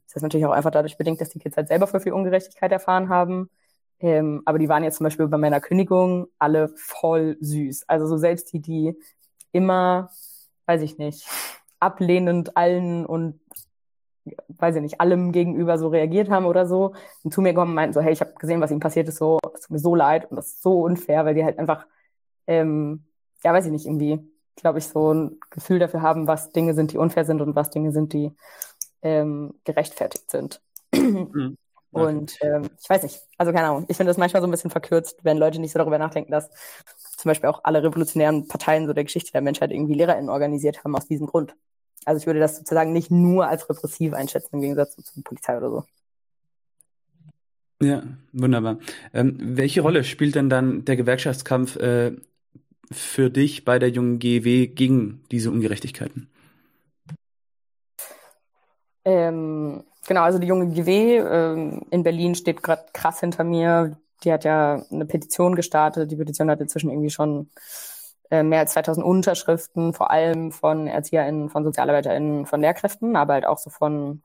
Das 0.07 0.17
ist 0.17 0.23
natürlich 0.23 0.45
auch 0.45 0.51
einfach 0.51 0.71
dadurch 0.71 0.97
bedingt, 0.97 1.21
dass 1.21 1.29
die 1.29 1.39
Kids 1.39 1.55
halt 1.57 1.69
selber 1.69 1.87
für 1.87 1.99
viel 2.01 2.13
Ungerechtigkeit 2.13 2.71
erfahren 2.71 3.09
haben. 3.09 3.49
Ähm, 3.99 4.41
aber 4.45 4.59
die 4.59 4.69
waren 4.69 4.83
jetzt 4.83 4.97
zum 4.97 5.05
Beispiel 5.05 5.27
bei 5.27 5.37
meiner 5.37 5.61
Kündigung 5.61 6.27
alle 6.37 6.69
voll 6.75 7.37
süß. 7.39 7.85
Also 7.87 8.07
so 8.07 8.17
selbst 8.17 8.51
die, 8.51 8.59
die 8.59 8.93
immer, 9.53 10.09
weiß 10.65 10.81
ich 10.81 10.97
nicht, 10.97 11.27
ablehnend 11.79 12.55
allen 12.57 13.05
und 13.05 13.39
weiß 14.47 14.75
ich 14.75 14.81
nicht, 14.81 15.01
allem 15.01 15.31
gegenüber 15.31 15.77
so 15.77 15.89
reagiert 15.89 16.29
haben 16.29 16.45
oder 16.45 16.65
so 16.65 16.93
und 17.23 17.33
zu 17.33 17.41
mir 17.41 17.53
kommen 17.53 17.71
und 17.71 17.75
meinten 17.75 17.93
so, 17.93 18.01
hey, 18.01 18.13
ich 18.13 18.21
habe 18.21 18.33
gesehen, 18.33 18.61
was 18.61 18.71
ihnen 18.71 18.79
passiert 18.79 19.07
ist, 19.07 19.17
so, 19.17 19.39
es 19.53 19.61
tut 19.61 19.71
mir 19.71 19.79
so 19.79 19.95
leid 19.95 20.29
und 20.29 20.37
das 20.37 20.47
ist 20.47 20.63
so 20.63 20.81
unfair, 20.81 21.25
weil 21.25 21.35
die 21.35 21.43
halt 21.43 21.59
einfach, 21.59 21.85
ähm, 22.47 23.03
ja, 23.43 23.53
weiß 23.53 23.65
ich 23.65 23.71
nicht, 23.71 23.85
irgendwie, 23.85 24.19
glaube 24.55 24.79
ich, 24.79 24.87
so 24.87 25.13
ein 25.13 25.39
Gefühl 25.51 25.79
dafür 25.79 26.01
haben, 26.01 26.27
was 26.27 26.51
Dinge 26.51 26.73
sind, 26.73 26.91
die 26.91 26.97
unfair 26.97 27.25
sind 27.25 27.41
und 27.41 27.55
was 27.55 27.69
Dinge 27.69 27.91
sind, 27.91 28.13
die 28.13 28.31
ähm, 29.03 29.53
gerechtfertigt 29.63 30.31
sind. 30.31 30.61
Mhm. 30.93 31.57
Und 31.91 32.37
ähm, 32.41 32.69
ich 32.81 32.89
weiß 32.89 33.03
nicht, 33.03 33.21
also 33.37 33.53
keine 33.53 33.67
Ahnung, 33.67 33.85
ich 33.87 33.95
finde 33.95 34.09
das 34.09 34.17
manchmal 34.17 34.41
so 34.41 34.47
ein 34.47 34.51
bisschen 34.51 34.69
verkürzt, 34.69 35.19
wenn 35.23 35.37
Leute 35.37 35.61
nicht 35.61 35.71
so 35.71 35.79
darüber 35.79 35.97
nachdenken, 35.97 36.31
dass 36.31 36.49
zum 37.25 37.31
Beispiel 37.31 37.49
auch 37.49 37.61
alle 37.63 37.81
revolutionären 37.81 38.47
Parteien 38.47 38.85
so 38.85 38.93
der 38.93 39.03
Geschichte 39.03 39.31
der 39.31 39.41
Menschheit 39.41 39.71
irgendwie 39.71 39.95
LehrerInnen 39.95 40.29
organisiert 40.29 40.83
haben 40.83 40.95
aus 40.95 41.07
diesem 41.07 41.25
Grund. 41.25 41.55
Also 42.05 42.19
ich 42.19 42.27
würde 42.27 42.39
das 42.39 42.55
sozusagen 42.55 42.93
nicht 42.93 43.09
nur 43.09 43.47
als 43.47 43.67
repressiv 43.67 44.13
einschätzen 44.13 44.53
im 44.53 44.61
Gegensatz 44.61 44.95
zur 44.95 45.23
Polizei 45.23 45.57
oder 45.57 45.71
so. 45.71 45.83
Ja, 47.81 48.03
wunderbar. 48.31 48.77
Ähm, 49.11 49.37
welche 49.39 49.81
Rolle 49.81 50.03
spielt 50.03 50.35
denn 50.35 50.51
dann 50.51 50.85
der 50.85 50.97
Gewerkschaftskampf 50.97 51.77
äh, 51.77 52.11
für 52.91 53.31
dich 53.31 53.65
bei 53.65 53.79
der 53.79 53.89
jungen 53.89 54.19
GW 54.19 54.67
gegen 54.67 55.23
diese 55.31 55.49
Ungerechtigkeiten? 55.49 56.29
Ähm, 59.03 59.83
genau, 60.07 60.21
also 60.21 60.37
die 60.37 60.45
junge 60.45 60.67
GW 60.67 61.17
ähm, 61.17 61.87
in 61.89 62.03
Berlin 62.03 62.35
steht 62.35 62.61
gerade 62.61 62.85
krass 62.93 63.19
hinter 63.21 63.43
mir. 63.43 63.97
Die 64.23 64.31
hat 64.31 64.43
ja 64.43 64.83
eine 64.91 65.05
Petition 65.05 65.55
gestartet. 65.55 66.11
Die 66.11 66.15
Petition 66.15 66.49
hat 66.49 66.61
inzwischen 66.61 66.89
irgendwie 66.89 67.09
schon 67.09 67.49
äh, 68.31 68.43
mehr 68.43 68.59
als 68.59 68.73
2000 68.73 69.05
Unterschriften, 69.05 69.93
vor 69.93 70.11
allem 70.11 70.51
von 70.51 70.87
ErzieherInnen, 70.87 71.49
von 71.49 71.63
SozialarbeiterInnen, 71.63 72.45
von 72.45 72.61
Lehrkräften, 72.61 73.15
aber 73.15 73.33
halt 73.33 73.45
auch 73.45 73.59
so 73.59 73.69
von 73.69 74.23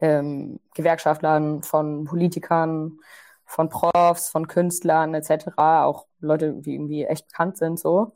ähm, 0.00 0.60
Gewerkschaftlern, 0.74 1.62
von 1.62 2.04
Politikern, 2.04 2.98
von 3.44 3.68
Profs, 3.68 4.28
von 4.28 4.46
Künstlern 4.46 5.14
etc., 5.14 5.48
auch 5.56 6.06
Leute, 6.20 6.54
die 6.54 6.74
irgendwie 6.74 7.04
echt 7.04 7.28
bekannt 7.28 7.56
sind 7.58 7.78
so. 7.78 8.12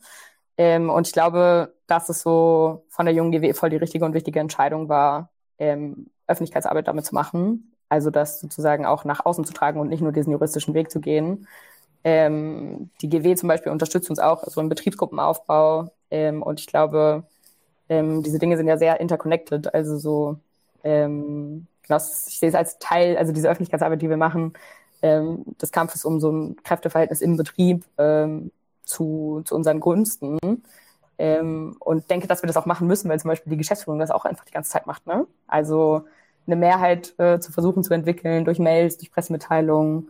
Ähm, 0.59 0.91
und 0.91 1.07
ich 1.07 1.13
glaube, 1.13 1.75
dass 1.87 2.09
es 2.09 2.23
so 2.23 2.85
von 2.91 3.07
der 3.07 3.15
jungen 3.15 3.33
GW 3.33 3.55
voll 3.55 3.71
die 3.71 3.77
richtige 3.77 4.05
und 4.05 4.15
wichtige 4.15 4.41
Entscheidung 4.41 4.89
war, 4.89 5.31
ähm, 5.59 6.11
Öffentlichkeitsarbeit 6.27 6.89
damit 6.89 7.05
zu 7.07 7.15
machen. 7.15 7.72
Also 7.93 8.09
das 8.09 8.41
sozusagen 8.41 8.87
auch 8.87 9.05
nach 9.05 9.27
außen 9.27 9.45
zu 9.45 9.53
tragen 9.53 9.79
und 9.79 9.89
nicht 9.89 10.01
nur 10.01 10.13
diesen 10.13 10.33
juristischen 10.33 10.73
Weg 10.73 10.91
zu 10.91 10.99
gehen. 10.99 11.47
Ähm, 12.05 12.89
die 13.03 13.11
GW 13.11 13.35
zum 13.35 13.51
Beispiel 13.51 13.71
unterstützt 13.71 14.09
uns 14.09 14.19
auch 14.19 14.45
so 14.47 14.63
im 14.63 14.71
Betriebsgruppenaufbau. 14.71 15.91
Ähm, 16.11 16.43
und 16.43 16.59
ich 16.59 16.67
glaube, 16.67 17.25
ähm, 17.91 18.23
diese 18.23 18.39
Dinge 18.39 18.57
sind 18.57 18.67
ja 18.67 18.79
sehr 18.79 18.99
interconnected. 18.99 19.75
Also 19.75 19.99
so, 19.99 20.39
genau, 20.83 21.67
ich 21.99 22.39
sehe 22.39 22.49
es 22.49 22.55
als 22.55 22.79
Teil, 22.79 23.19
also 23.19 23.31
diese 23.33 23.51
Öffentlichkeitsarbeit, 23.51 24.01
die 24.01 24.09
wir 24.09 24.17
machen, 24.17 24.55
ähm, 25.03 25.45
des 25.61 25.71
Kampfes 25.71 26.07
um 26.07 26.19
so 26.19 26.33
ein 26.33 26.57
Kräfteverhältnis 26.65 27.21
im 27.21 27.37
Betrieb 27.37 27.85
ähm, 27.99 28.53
zu, 28.85 29.43
zu 29.45 29.55
unseren 29.55 29.81
Gunsten. 29.81 30.39
Und 31.19 32.11
denke, 32.11 32.27
dass 32.27 32.43
wir 32.43 32.49
das 32.49 32.57
auch 32.57 32.67
machen 32.67 32.89
müssen, 32.89 33.09
weil 33.09 33.21
zum 33.21 33.29
Beispiel 33.29 33.51
die 33.51 33.59
Geschäftsführung 33.59 34.01
das 34.01 34.11
auch 34.11 34.25
einfach 34.25 34.45
die 34.45 34.53
ganze 34.53 34.71
Zeit 34.71 34.87
macht. 34.87 35.07
Ne? 35.07 35.27
Also 35.47 36.05
eine 36.47 36.57
Mehrheit 36.57 37.15
äh, 37.19 37.39
zu 37.39 37.53
versuchen 37.53 37.85
zu 37.85 37.95
entwickeln 37.95 38.45
durch 38.45 38.59
Mails, 38.59 38.99
durch 38.99 39.11
Pressemitteilungen 39.11 40.09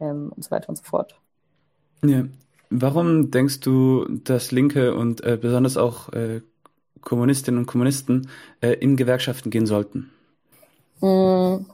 ähm, 0.00 0.32
und 0.34 0.44
so 0.44 0.50
weiter 0.50 0.68
und 0.68 0.76
so 0.76 0.84
fort. 0.84 1.18
Ja. 2.04 2.24
Warum 2.70 3.30
denkst 3.30 3.60
du, 3.60 4.06
dass 4.08 4.50
Linke 4.50 4.94
und 4.94 5.22
äh, 5.24 5.36
besonders 5.36 5.76
auch 5.76 6.10
äh, 6.14 6.40
Kommunistinnen 7.02 7.58
und 7.58 7.66
Kommunisten 7.66 8.30
äh, 8.62 8.72
in 8.72 8.96
Gewerkschaften 8.96 9.50
gehen 9.50 9.66
sollten? 9.66 10.10
Hm. 11.00 11.66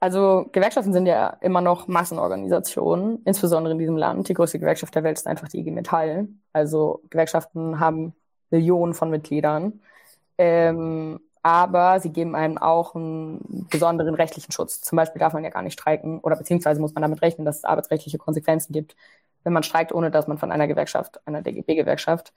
Also 0.00 0.48
Gewerkschaften 0.50 0.94
sind 0.94 1.06
ja 1.06 1.36
immer 1.42 1.60
noch 1.60 1.86
Massenorganisationen, 1.86 3.20
insbesondere 3.24 3.72
in 3.72 3.78
diesem 3.78 3.98
Land. 3.98 4.28
Die 4.28 4.34
größte 4.34 4.58
Gewerkschaft 4.58 4.94
der 4.94 5.04
Welt 5.04 5.18
ist 5.18 5.26
einfach 5.26 5.46
die 5.48 5.58
IG 5.58 5.70
Metall. 5.70 6.26
Also 6.54 7.02
Gewerkschaften 7.10 7.78
haben 7.78 8.14
Millionen 8.50 8.94
von 8.94 9.10
Mitgliedern. 9.10 9.80
Ähm, 10.38 11.20
aber 11.42 12.00
sie 12.00 12.10
geben 12.12 12.34
einem 12.34 12.58
auch 12.58 12.94
einen 12.94 13.66
besonderen 13.70 14.14
rechtlichen 14.14 14.52
Schutz. 14.52 14.80
Zum 14.82 14.96
Beispiel 14.96 15.20
darf 15.20 15.32
man 15.32 15.44
ja 15.44 15.50
gar 15.50 15.62
nicht 15.62 15.72
streiken 15.78 16.20
oder 16.20 16.36
beziehungsweise 16.36 16.80
muss 16.80 16.94
man 16.94 17.02
damit 17.02 17.22
rechnen, 17.22 17.44
dass 17.44 17.58
es 17.58 17.64
arbeitsrechtliche 17.64 18.18
Konsequenzen 18.18 18.72
gibt, 18.72 18.94
wenn 19.44 19.52
man 19.52 19.62
streikt, 19.62 19.92
ohne 19.92 20.10
dass 20.10 20.26
man 20.26 20.38
von 20.38 20.52
einer 20.52 20.68
Gewerkschaft, 20.68 21.26
einer 21.26 21.42
DGB-Gewerkschaft, 21.42 22.32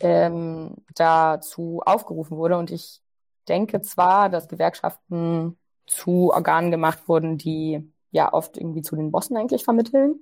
ähm, 0.00 0.74
dazu 0.94 1.82
aufgerufen 1.84 2.36
wurde. 2.38 2.56
Und 2.56 2.70
ich 2.70 3.02
denke 3.48 3.82
zwar, 3.82 4.30
dass 4.30 4.48
Gewerkschaften 4.48 5.58
zu 5.86 6.32
Organen 6.32 6.70
gemacht 6.70 7.08
wurden, 7.08 7.38
die 7.38 7.92
ja 8.10 8.32
oft 8.32 8.56
irgendwie 8.56 8.82
zu 8.82 8.96
den 8.96 9.10
Bossen 9.12 9.36
eigentlich 9.36 9.64
vermitteln, 9.64 10.20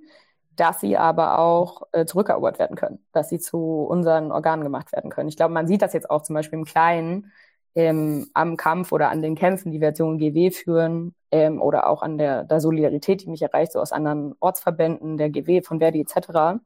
dass 0.55 0.81
sie 0.81 0.97
aber 0.97 1.39
auch 1.39 1.83
äh, 1.91 2.05
zurückerobert 2.05 2.59
werden 2.59 2.75
können, 2.75 2.99
dass 3.11 3.29
sie 3.29 3.39
zu 3.39 3.57
unseren 3.89 4.31
Organen 4.31 4.63
gemacht 4.63 4.91
werden 4.91 5.09
können. 5.09 5.29
Ich 5.29 5.37
glaube, 5.37 5.53
man 5.53 5.67
sieht 5.67 5.81
das 5.81 5.93
jetzt 5.93 6.09
auch 6.09 6.23
zum 6.23 6.35
Beispiel 6.35 6.59
im 6.59 6.65
Kleinen 6.65 7.31
ähm, 7.75 8.29
am 8.33 8.57
Kampf 8.57 8.91
oder 8.91 9.09
an 9.09 9.21
den 9.21 9.35
Kämpfen, 9.35 9.71
die 9.71 9.81
wir 9.81 9.89
als 9.89 9.99
Jungen 9.99 10.17
GW 10.17 10.51
führen, 10.51 11.13
ähm, 11.31 11.61
oder 11.61 11.87
auch 11.87 12.01
an 12.01 12.17
der, 12.17 12.43
der 12.45 12.61
Solidarität, 12.61 13.21
die 13.21 13.29
mich 13.29 13.41
erreicht, 13.41 13.73
so 13.73 13.79
aus 13.79 13.91
anderen 13.91 14.35
Ortsverbänden, 14.39 15.17
der 15.17 15.29
GW, 15.29 15.61
von 15.61 15.79
Verdi 15.79 16.01
etc. 16.01 16.61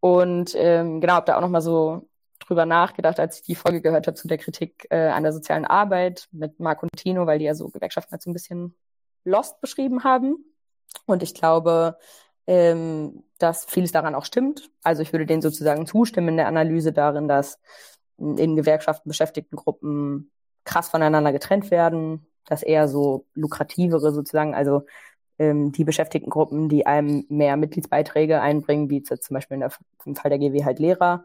Und 0.00 0.54
ähm, 0.56 1.00
genau, 1.00 1.18
ob 1.18 1.26
da 1.26 1.36
auch 1.36 1.40
nochmal 1.40 1.62
so 1.62 2.08
drüber 2.40 2.66
nachgedacht, 2.66 3.20
als 3.20 3.38
ich 3.38 3.42
die 3.44 3.54
Folge 3.54 3.80
gehört 3.80 4.06
habe 4.06 4.16
zu 4.16 4.26
der 4.26 4.38
Kritik 4.38 4.86
äh, 4.90 5.08
an 5.08 5.22
der 5.22 5.32
sozialen 5.32 5.64
Arbeit 5.64 6.28
mit 6.32 6.58
Marc 6.60 6.82
und 6.82 6.90
Tino, 6.96 7.26
weil 7.26 7.38
die 7.38 7.44
ja 7.44 7.54
so 7.54 7.68
Gewerkschaften 7.68 8.12
halt 8.12 8.22
so 8.22 8.30
ein 8.30 8.32
bisschen 8.32 8.74
lost 9.24 9.60
beschrieben 9.60 10.04
haben. 10.04 10.44
Und 11.06 11.22
ich 11.22 11.34
glaube, 11.34 11.98
ähm, 12.46 13.24
dass 13.38 13.64
vieles 13.66 13.92
daran 13.92 14.14
auch 14.14 14.24
stimmt. 14.24 14.70
Also 14.82 15.02
ich 15.02 15.12
würde 15.12 15.26
denen 15.26 15.42
sozusagen 15.42 15.86
zustimmen 15.86 16.28
in 16.28 16.36
der 16.38 16.48
Analyse 16.48 16.92
darin, 16.92 17.28
dass 17.28 17.58
in 18.18 18.56
Gewerkschaften 18.56 19.08
beschäftigten 19.08 19.56
Gruppen 19.56 20.30
krass 20.64 20.88
voneinander 20.88 21.32
getrennt 21.32 21.70
werden, 21.70 22.26
dass 22.44 22.62
eher 22.62 22.88
so 22.88 23.26
lukrativere 23.34 24.12
sozusagen, 24.12 24.54
also 24.54 24.82
ähm, 25.38 25.72
die 25.72 25.84
beschäftigten 25.84 26.30
Gruppen, 26.30 26.68
die 26.68 26.86
einem 26.86 27.24
mehr 27.28 27.56
Mitgliedsbeiträge 27.56 28.40
einbringen, 28.40 28.90
wie 28.90 29.02
zum 29.02 29.34
Beispiel 29.34 29.58
der, 29.58 29.72
im 30.04 30.16
Fall 30.16 30.30
der 30.30 30.38
GW 30.38 30.64
halt 30.64 30.78
Lehrer, 30.78 31.24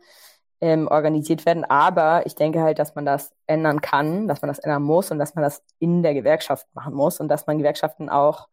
ähm, 0.61 0.87
organisiert 0.87 1.45
werden. 1.45 1.65
Aber 1.65 2.25
ich 2.25 2.35
denke 2.35 2.61
halt, 2.61 2.79
dass 2.79 2.95
man 2.95 3.05
das 3.05 3.33
ändern 3.47 3.81
kann, 3.81 4.27
dass 4.27 4.41
man 4.41 4.47
das 4.47 4.59
ändern 4.59 4.83
muss 4.83 5.11
und 5.11 5.19
dass 5.19 5.35
man 5.35 5.43
das 5.43 5.63
in 5.79 6.03
der 6.03 6.13
Gewerkschaft 6.13 6.67
machen 6.73 6.93
muss 6.93 7.19
und 7.19 7.27
dass 7.27 7.47
man 7.47 7.57
Gewerkschaften 7.57 8.09
auch, 8.09 8.47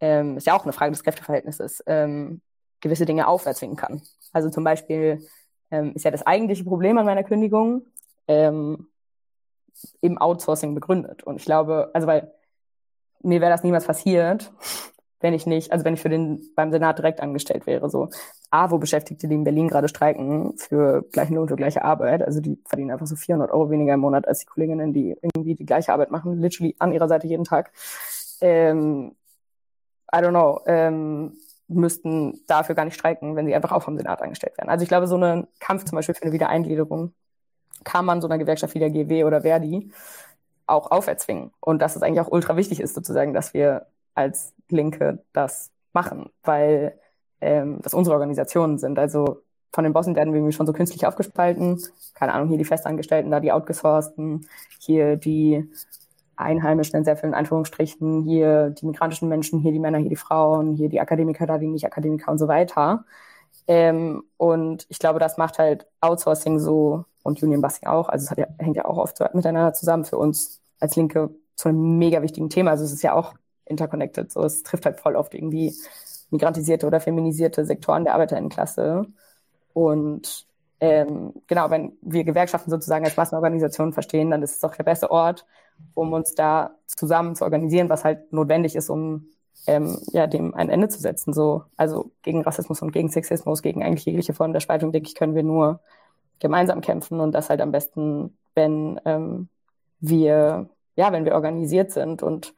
ähm, 0.00 0.36
ist 0.36 0.46
ja 0.46 0.54
auch 0.54 0.64
eine 0.64 0.72
Frage 0.72 0.92
des 0.92 1.02
Kräfteverhältnisses, 1.02 1.82
ähm, 1.86 2.42
gewisse 2.80 3.06
Dinge 3.06 3.26
aufwärtswingen 3.28 3.76
kann. 3.76 4.02
Also 4.32 4.50
zum 4.50 4.64
Beispiel 4.64 5.26
ähm, 5.72 5.92
ist 5.94 6.04
ja 6.04 6.12
das 6.12 6.24
eigentliche 6.24 6.64
Problem 6.64 6.98
an 6.98 7.06
meiner 7.06 7.24
Kündigung 7.24 7.82
ähm, 8.28 8.86
im 10.00 10.18
Outsourcing 10.18 10.74
begründet. 10.74 11.24
Und 11.24 11.36
ich 11.36 11.44
glaube, 11.44 11.90
also 11.94 12.06
weil 12.06 12.30
mir 13.22 13.40
wäre 13.40 13.50
das 13.50 13.64
niemals 13.64 13.86
passiert, 13.86 14.52
wenn 15.20 15.34
ich 15.34 15.46
nicht, 15.46 15.72
also 15.72 15.84
wenn 15.84 15.94
ich 15.94 16.02
für 16.02 16.08
den 16.08 16.50
beim 16.54 16.72
Senat 16.72 16.98
direkt 16.98 17.20
angestellt 17.20 17.66
wäre. 17.66 17.88
So, 17.88 18.10
A, 18.50 18.70
wo 18.70 18.78
Beschäftigte, 18.78 19.28
die 19.28 19.34
in 19.34 19.44
Berlin 19.44 19.68
gerade 19.68 19.88
streiken 19.88 20.54
für 20.58 21.02
gleichen 21.12 21.36
Lohn 21.36 21.48
für 21.48 21.56
gleiche 21.56 21.84
Arbeit, 21.84 22.22
also 22.22 22.40
die 22.40 22.58
verdienen 22.66 22.90
einfach 22.90 23.06
so 23.06 23.16
400 23.16 23.50
Euro 23.50 23.70
weniger 23.70 23.94
im 23.94 24.00
Monat 24.00 24.28
als 24.28 24.40
die 24.40 24.46
Kolleginnen, 24.46 24.92
die 24.92 25.16
irgendwie 25.22 25.54
die 25.54 25.66
gleiche 25.66 25.92
Arbeit 25.92 26.10
machen, 26.10 26.40
literally 26.40 26.74
an 26.78 26.92
ihrer 26.92 27.08
Seite 27.08 27.26
jeden 27.28 27.44
Tag. 27.44 27.72
Ähm, 28.40 29.14
I 30.14 30.18
don't 30.18 30.30
know, 30.30 30.60
ähm, 30.66 31.32
müssten 31.68 32.40
dafür 32.46 32.74
gar 32.74 32.84
nicht 32.84 32.94
streiken, 32.94 33.36
wenn 33.36 33.46
sie 33.46 33.54
einfach 33.54 33.72
auch 33.72 33.82
vom 33.82 33.96
Senat 33.96 34.22
angestellt 34.22 34.56
werden. 34.58 34.68
Also 34.68 34.82
ich 34.82 34.88
glaube, 34.88 35.06
so 35.06 35.16
ein 35.16 35.46
Kampf 35.60 35.84
zum 35.84 35.96
Beispiel 35.96 36.14
für 36.14 36.22
eine 36.22 36.32
Wiedereingliederung 36.32 37.12
kann 37.84 38.04
man 38.04 38.20
so 38.20 38.28
einer 38.28 38.38
Gewerkschaft 38.38 38.74
wie 38.74 38.78
der 38.78 38.90
GW 38.90 39.24
oder 39.24 39.42
Verdi 39.42 39.90
auch 40.66 40.90
auferzwingen. 40.90 41.50
Und 41.60 41.82
dass 41.82 41.96
es 41.96 42.02
eigentlich 42.02 42.20
auch 42.20 42.30
ultra 42.30 42.56
wichtig 42.56 42.80
ist, 42.80 42.94
sozusagen, 42.94 43.34
dass 43.34 43.54
wir 43.54 43.86
als 44.14 44.54
Linke 44.68 45.24
das 45.32 45.70
machen, 45.92 46.30
weil 46.42 46.98
ähm, 47.40 47.80
das 47.82 47.94
unsere 47.94 48.14
Organisationen 48.14 48.78
sind. 48.78 48.98
Also 48.98 49.42
von 49.72 49.84
den 49.84 49.92
Bossen 49.92 50.14
werden 50.14 50.32
wir 50.32 50.38
irgendwie 50.38 50.54
schon 50.54 50.66
so 50.66 50.72
künstlich 50.72 51.06
aufgespalten. 51.06 51.82
Keine 52.14 52.34
Ahnung, 52.34 52.48
hier 52.48 52.58
die 52.58 52.64
Festangestellten, 52.64 53.30
da 53.30 53.40
die 53.40 53.52
Outgesourcten, 53.52 54.46
hier 54.78 55.16
die 55.16 55.70
Einheimischen 56.36 56.96
in 56.96 57.04
sehr 57.04 57.16
vielen 57.16 57.34
Anführungsstrichen, 57.34 58.22
hier 58.22 58.70
die 58.70 58.86
migrantischen 58.86 59.28
Menschen, 59.28 59.60
hier 59.60 59.72
die 59.72 59.78
Männer, 59.78 59.98
hier 59.98 60.08
die 60.08 60.16
Frauen, 60.16 60.74
hier 60.74 60.88
die 60.88 61.00
Akademiker, 61.00 61.46
da 61.46 61.58
die 61.58 61.68
Nicht-Akademiker 61.68 62.30
und 62.30 62.38
so 62.38 62.48
weiter. 62.48 63.04
Ähm, 63.68 64.24
und 64.36 64.86
ich 64.88 64.98
glaube, 64.98 65.18
das 65.18 65.38
macht 65.38 65.58
halt 65.58 65.86
Outsourcing 66.00 66.58
so 66.58 67.04
und 67.22 67.42
Union 67.42 67.60
Busing 67.60 67.88
auch. 67.88 68.08
Also 68.08 68.26
es 68.30 68.36
ja, 68.36 68.46
hängt 68.58 68.76
ja 68.76 68.84
auch 68.84 68.98
oft 68.98 69.20
miteinander 69.34 69.72
zusammen 69.74 70.04
für 70.04 70.18
uns 70.18 70.60
als 70.80 70.96
Linke 70.96 71.30
zu 71.54 71.68
einem 71.68 71.98
mega 71.98 72.22
wichtigen 72.22 72.50
Thema. 72.50 72.72
Also 72.72 72.84
es 72.84 72.92
ist 72.92 73.02
ja 73.02 73.14
auch 73.14 73.34
interconnected. 73.66 74.32
So, 74.32 74.42
es 74.42 74.62
trifft 74.62 74.86
halt 74.86 75.00
voll 75.00 75.16
oft 75.16 75.34
irgendwie 75.34 75.74
migrantisierte 76.30 76.86
oder 76.86 77.00
feminisierte 77.00 77.64
Sektoren 77.64 78.04
der 78.04 78.14
Arbeiterinnenklasse. 78.14 79.06
Und 79.72 80.46
ähm, 80.80 81.32
genau, 81.46 81.70
wenn 81.70 81.92
wir 82.00 82.24
Gewerkschaften 82.24 82.70
sozusagen 82.70 83.04
als 83.04 83.16
Massenorganisation 83.16 83.92
verstehen, 83.92 84.30
dann 84.30 84.42
ist 84.42 84.54
es 84.54 84.60
doch 84.60 84.74
der 84.74 84.84
beste 84.84 85.10
Ort, 85.10 85.46
um 85.94 86.12
uns 86.12 86.34
da 86.34 86.76
zusammen 86.86 87.34
zu 87.36 87.44
organisieren, 87.44 87.88
was 87.88 88.04
halt 88.04 88.32
notwendig 88.32 88.76
ist, 88.76 88.90
um 88.90 89.26
ähm, 89.66 89.98
ja, 90.12 90.26
dem 90.26 90.54
ein 90.54 90.70
Ende 90.70 90.88
zu 90.88 91.00
setzen. 91.00 91.32
So, 91.32 91.64
also 91.76 92.10
gegen 92.22 92.42
Rassismus 92.42 92.82
und 92.82 92.92
gegen 92.92 93.08
Sexismus, 93.08 93.62
gegen 93.62 93.82
eigentlich 93.82 94.04
jegliche 94.04 94.34
Form 94.34 94.52
der 94.52 94.60
Spaltung, 94.60 94.92
denke 94.92 95.08
ich, 95.08 95.14
können 95.14 95.34
wir 95.34 95.42
nur 95.42 95.80
gemeinsam 96.38 96.80
kämpfen 96.80 97.20
und 97.20 97.32
das 97.32 97.50
halt 97.50 97.60
am 97.60 97.72
besten, 97.72 98.36
wenn 98.54 99.00
ähm, 99.04 99.48
wir, 100.00 100.68
ja, 100.96 101.12
wenn 101.12 101.24
wir 101.24 101.34
organisiert 101.34 101.92
sind 101.92 102.22
und 102.22 102.54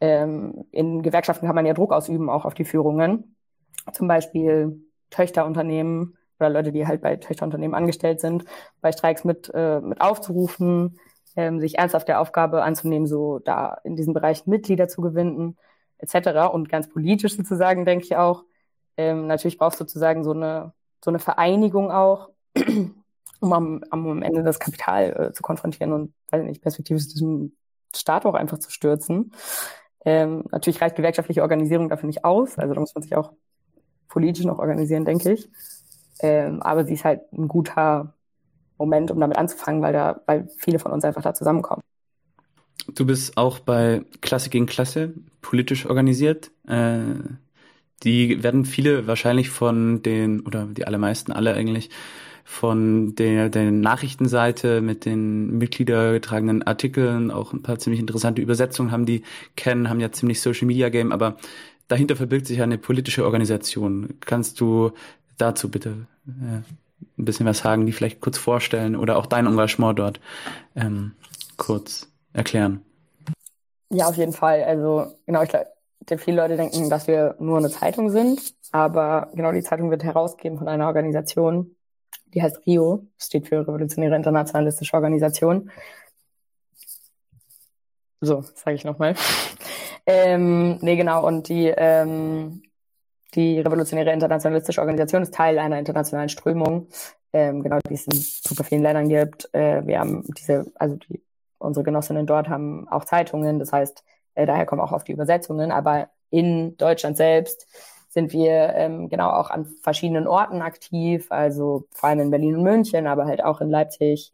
ähm, 0.00 0.64
in 0.72 1.02
Gewerkschaften 1.02 1.46
kann 1.46 1.54
man 1.54 1.66
ja 1.66 1.72
Druck 1.72 1.92
ausüben, 1.92 2.28
auch 2.28 2.44
auf 2.44 2.54
die 2.54 2.64
Führungen. 2.64 3.36
Zum 3.92 4.08
Beispiel 4.08 4.80
Töchterunternehmen 5.10 6.16
oder 6.38 6.50
Leute, 6.50 6.72
die 6.72 6.86
halt 6.86 7.00
bei 7.00 7.16
Töchterunternehmen 7.16 7.74
angestellt 7.74 8.20
sind, 8.20 8.44
bei 8.80 8.92
Streiks 8.92 9.24
mit, 9.24 9.50
äh, 9.54 9.80
mit 9.80 10.00
aufzurufen, 10.00 10.98
ähm, 11.36 11.60
sich 11.60 11.78
ernsthaft 11.78 12.08
der 12.08 12.20
Aufgabe 12.20 12.62
anzunehmen, 12.62 13.06
so 13.06 13.38
da 13.38 13.78
in 13.84 13.94
diesem 13.94 14.14
Bereich 14.14 14.46
Mitglieder 14.46 14.88
zu 14.88 15.02
gewinnen, 15.02 15.56
etc. 15.98 16.52
Und 16.52 16.68
ganz 16.68 16.88
politisch 16.88 17.36
sozusagen, 17.36 17.84
denke 17.84 18.04
ich 18.04 18.16
auch, 18.16 18.44
ähm, 18.96 19.26
natürlich 19.26 19.58
brauchst 19.58 19.78
du 19.78 19.84
sozusagen 19.84 20.24
so 20.24 20.32
eine, 20.32 20.72
so 21.04 21.10
eine 21.10 21.18
Vereinigung 21.18 21.90
auch, 21.90 22.30
um 23.40 23.52
am, 23.52 23.84
am 23.90 24.22
Ende 24.22 24.42
das 24.42 24.58
Kapital 24.58 25.28
äh, 25.28 25.32
zu 25.32 25.42
konfrontieren 25.42 25.92
und, 25.92 26.14
weiß 26.30 26.42
nicht, 26.42 26.62
perspektivisch 26.62 27.08
diesen 27.08 27.56
Staat 27.94 28.24
auch 28.24 28.34
einfach 28.34 28.58
zu 28.58 28.70
stürzen. 28.70 29.32
Ähm, 30.04 30.44
natürlich 30.50 30.80
reicht 30.80 30.96
gewerkschaftliche 30.96 31.42
Organisierung 31.42 31.88
dafür 31.88 32.06
nicht 32.06 32.24
aus, 32.24 32.58
also 32.58 32.74
da 32.74 32.80
muss 32.80 32.94
man 32.94 33.02
sich 33.02 33.16
auch 33.16 33.32
politisch 34.08 34.44
noch 34.44 34.58
organisieren, 34.58 35.04
denke 35.04 35.32
ich. 35.32 35.50
Ähm, 36.20 36.62
aber 36.62 36.84
sie 36.84 36.94
ist 36.94 37.04
halt 37.04 37.30
ein 37.32 37.48
guter 37.48 38.14
Moment, 38.78 39.10
um 39.10 39.20
damit 39.20 39.38
anzufangen, 39.38 39.82
weil 39.82 39.92
da, 39.92 40.20
weil 40.26 40.48
viele 40.58 40.78
von 40.78 40.92
uns 40.92 41.04
einfach 41.04 41.22
da 41.22 41.34
zusammenkommen. 41.34 41.82
Du 42.94 43.06
bist 43.06 43.36
auch 43.36 43.58
bei 43.58 44.04
Klasse 44.20 44.50
gegen 44.50 44.66
Klasse 44.66 45.14
politisch 45.40 45.86
organisiert. 45.86 46.50
Äh, 46.68 47.14
die 48.02 48.42
werden 48.42 48.64
viele 48.64 49.06
wahrscheinlich 49.06 49.50
von 49.50 50.02
den, 50.02 50.40
oder 50.40 50.66
die 50.66 50.86
allermeisten 50.86 51.32
alle 51.32 51.54
eigentlich, 51.54 51.90
von 52.48 53.16
der, 53.16 53.48
der 53.48 53.72
Nachrichtenseite 53.72 54.80
mit 54.80 55.04
den 55.04 55.58
mitgliedergetragenen 55.58 56.62
Artikeln, 56.62 57.32
auch 57.32 57.52
ein 57.52 57.62
paar 57.62 57.80
ziemlich 57.80 57.98
interessante 57.98 58.40
Übersetzungen 58.40 58.92
haben 58.92 59.04
die 59.04 59.22
kennen, 59.56 59.90
haben 59.90 59.98
ja 59.98 60.12
ziemlich 60.12 60.40
Social 60.40 60.68
Media 60.68 60.88
Game, 60.88 61.10
aber 61.10 61.38
dahinter 61.88 62.14
verbirgt 62.14 62.46
sich 62.46 62.62
eine 62.62 62.78
politische 62.78 63.24
Organisation. 63.24 64.14
Kannst 64.20 64.60
du 64.60 64.92
dazu 65.38 65.68
bitte 65.72 66.06
äh, 66.28 66.62
ein 67.18 67.24
bisschen 67.24 67.46
was 67.46 67.58
sagen, 67.58 67.86
die 67.86 67.92
vielleicht 67.92 68.20
kurz 68.20 68.38
vorstellen 68.38 68.96
oder 68.96 69.16
auch 69.16 69.26
dein 69.26 69.46
Engagement 69.46 69.98
dort 69.98 70.20
ähm, 70.74 71.12
kurz 71.56 72.08
erklären? 72.32 72.82
Ja, 73.90 74.08
auf 74.08 74.16
jeden 74.16 74.32
Fall. 74.32 74.64
Also 74.64 75.14
genau, 75.26 75.42
ich 75.42 75.48
glaube, 75.48 75.68
viele 76.18 76.36
Leute 76.36 76.56
denken, 76.56 76.90
dass 76.90 77.06
wir 77.06 77.36
nur 77.38 77.58
eine 77.58 77.70
Zeitung 77.70 78.10
sind, 78.10 78.54
aber 78.72 79.30
genau 79.34 79.52
die 79.52 79.62
Zeitung 79.62 79.90
wird 79.90 80.04
herausgegeben 80.04 80.58
von 80.58 80.68
einer 80.68 80.86
Organisation, 80.86 81.76
die 82.34 82.42
heißt 82.42 82.66
RIO, 82.66 83.06
steht 83.18 83.48
für 83.48 83.60
Revolutionäre 83.60 84.16
Internationalistische 84.16 84.94
Organisation. 84.94 85.70
So, 88.20 88.42
sage 88.54 88.76
ich 88.76 88.84
nochmal. 88.84 89.14
ähm, 90.06 90.78
nee, 90.80 90.96
genau, 90.96 91.26
und 91.26 91.48
die, 91.48 91.66
ähm, 91.66 92.62
die 93.36 93.60
Revolutionäre 93.60 94.12
Internationalistische 94.12 94.80
Organisation 94.80 95.22
ist 95.22 95.34
Teil 95.34 95.58
einer 95.58 95.78
internationalen 95.78 96.28
Strömung, 96.28 96.88
ähm, 97.32 97.62
genau, 97.62 97.78
die 97.88 97.94
es 97.94 98.06
in 98.06 98.14
super 98.14 98.64
vielen 98.64 98.82
Ländern 98.82 99.08
gibt. 99.08 99.52
Äh, 99.54 99.86
wir 99.86 100.00
haben 100.00 100.24
diese, 100.36 100.66
also 100.74 100.96
die, 100.96 101.22
unsere 101.58 101.84
Genossinnen 101.84 102.26
dort 102.26 102.48
haben 102.48 102.88
auch 102.88 103.04
Zeitungen, 103.04 103.58
das 103.58 103.72
heißt, 103.72 104.04
äh, 104.34 104.46
daher 104.46 104.66
kommen 104.66 104.80
auch 104.80 104.92
oft 104.92 105.06
die 105.06 105.12
Übersetzungen, 105.12 105.70
aber 105.70 106.08
in 106.30 106.76
Deutschland 106.76 107.16
selbst 107.16 107.68
sind 108.08 108.32
wir 108.32 108.72
ähm, 108.74 109.08
genau 109.10 109.30
auch 109.30 109.50
an 109.50 109.66
verschiedenen 109.82 110.26
Orten 110.26 110.62
aktiv, 110.62 111.26
also 111.30 111.86
vor 111.90 112.08
allem 112.08 112.20
in 112.20 112.30
Berlin 112.30 112.56
und 112.56 112.62
München, 112.62 113.06
aber 113.06 113.26
halt 113.26 113.44
auch 113.44 113.60
in 113.60 113.70
Leipzig, 113.70 114.32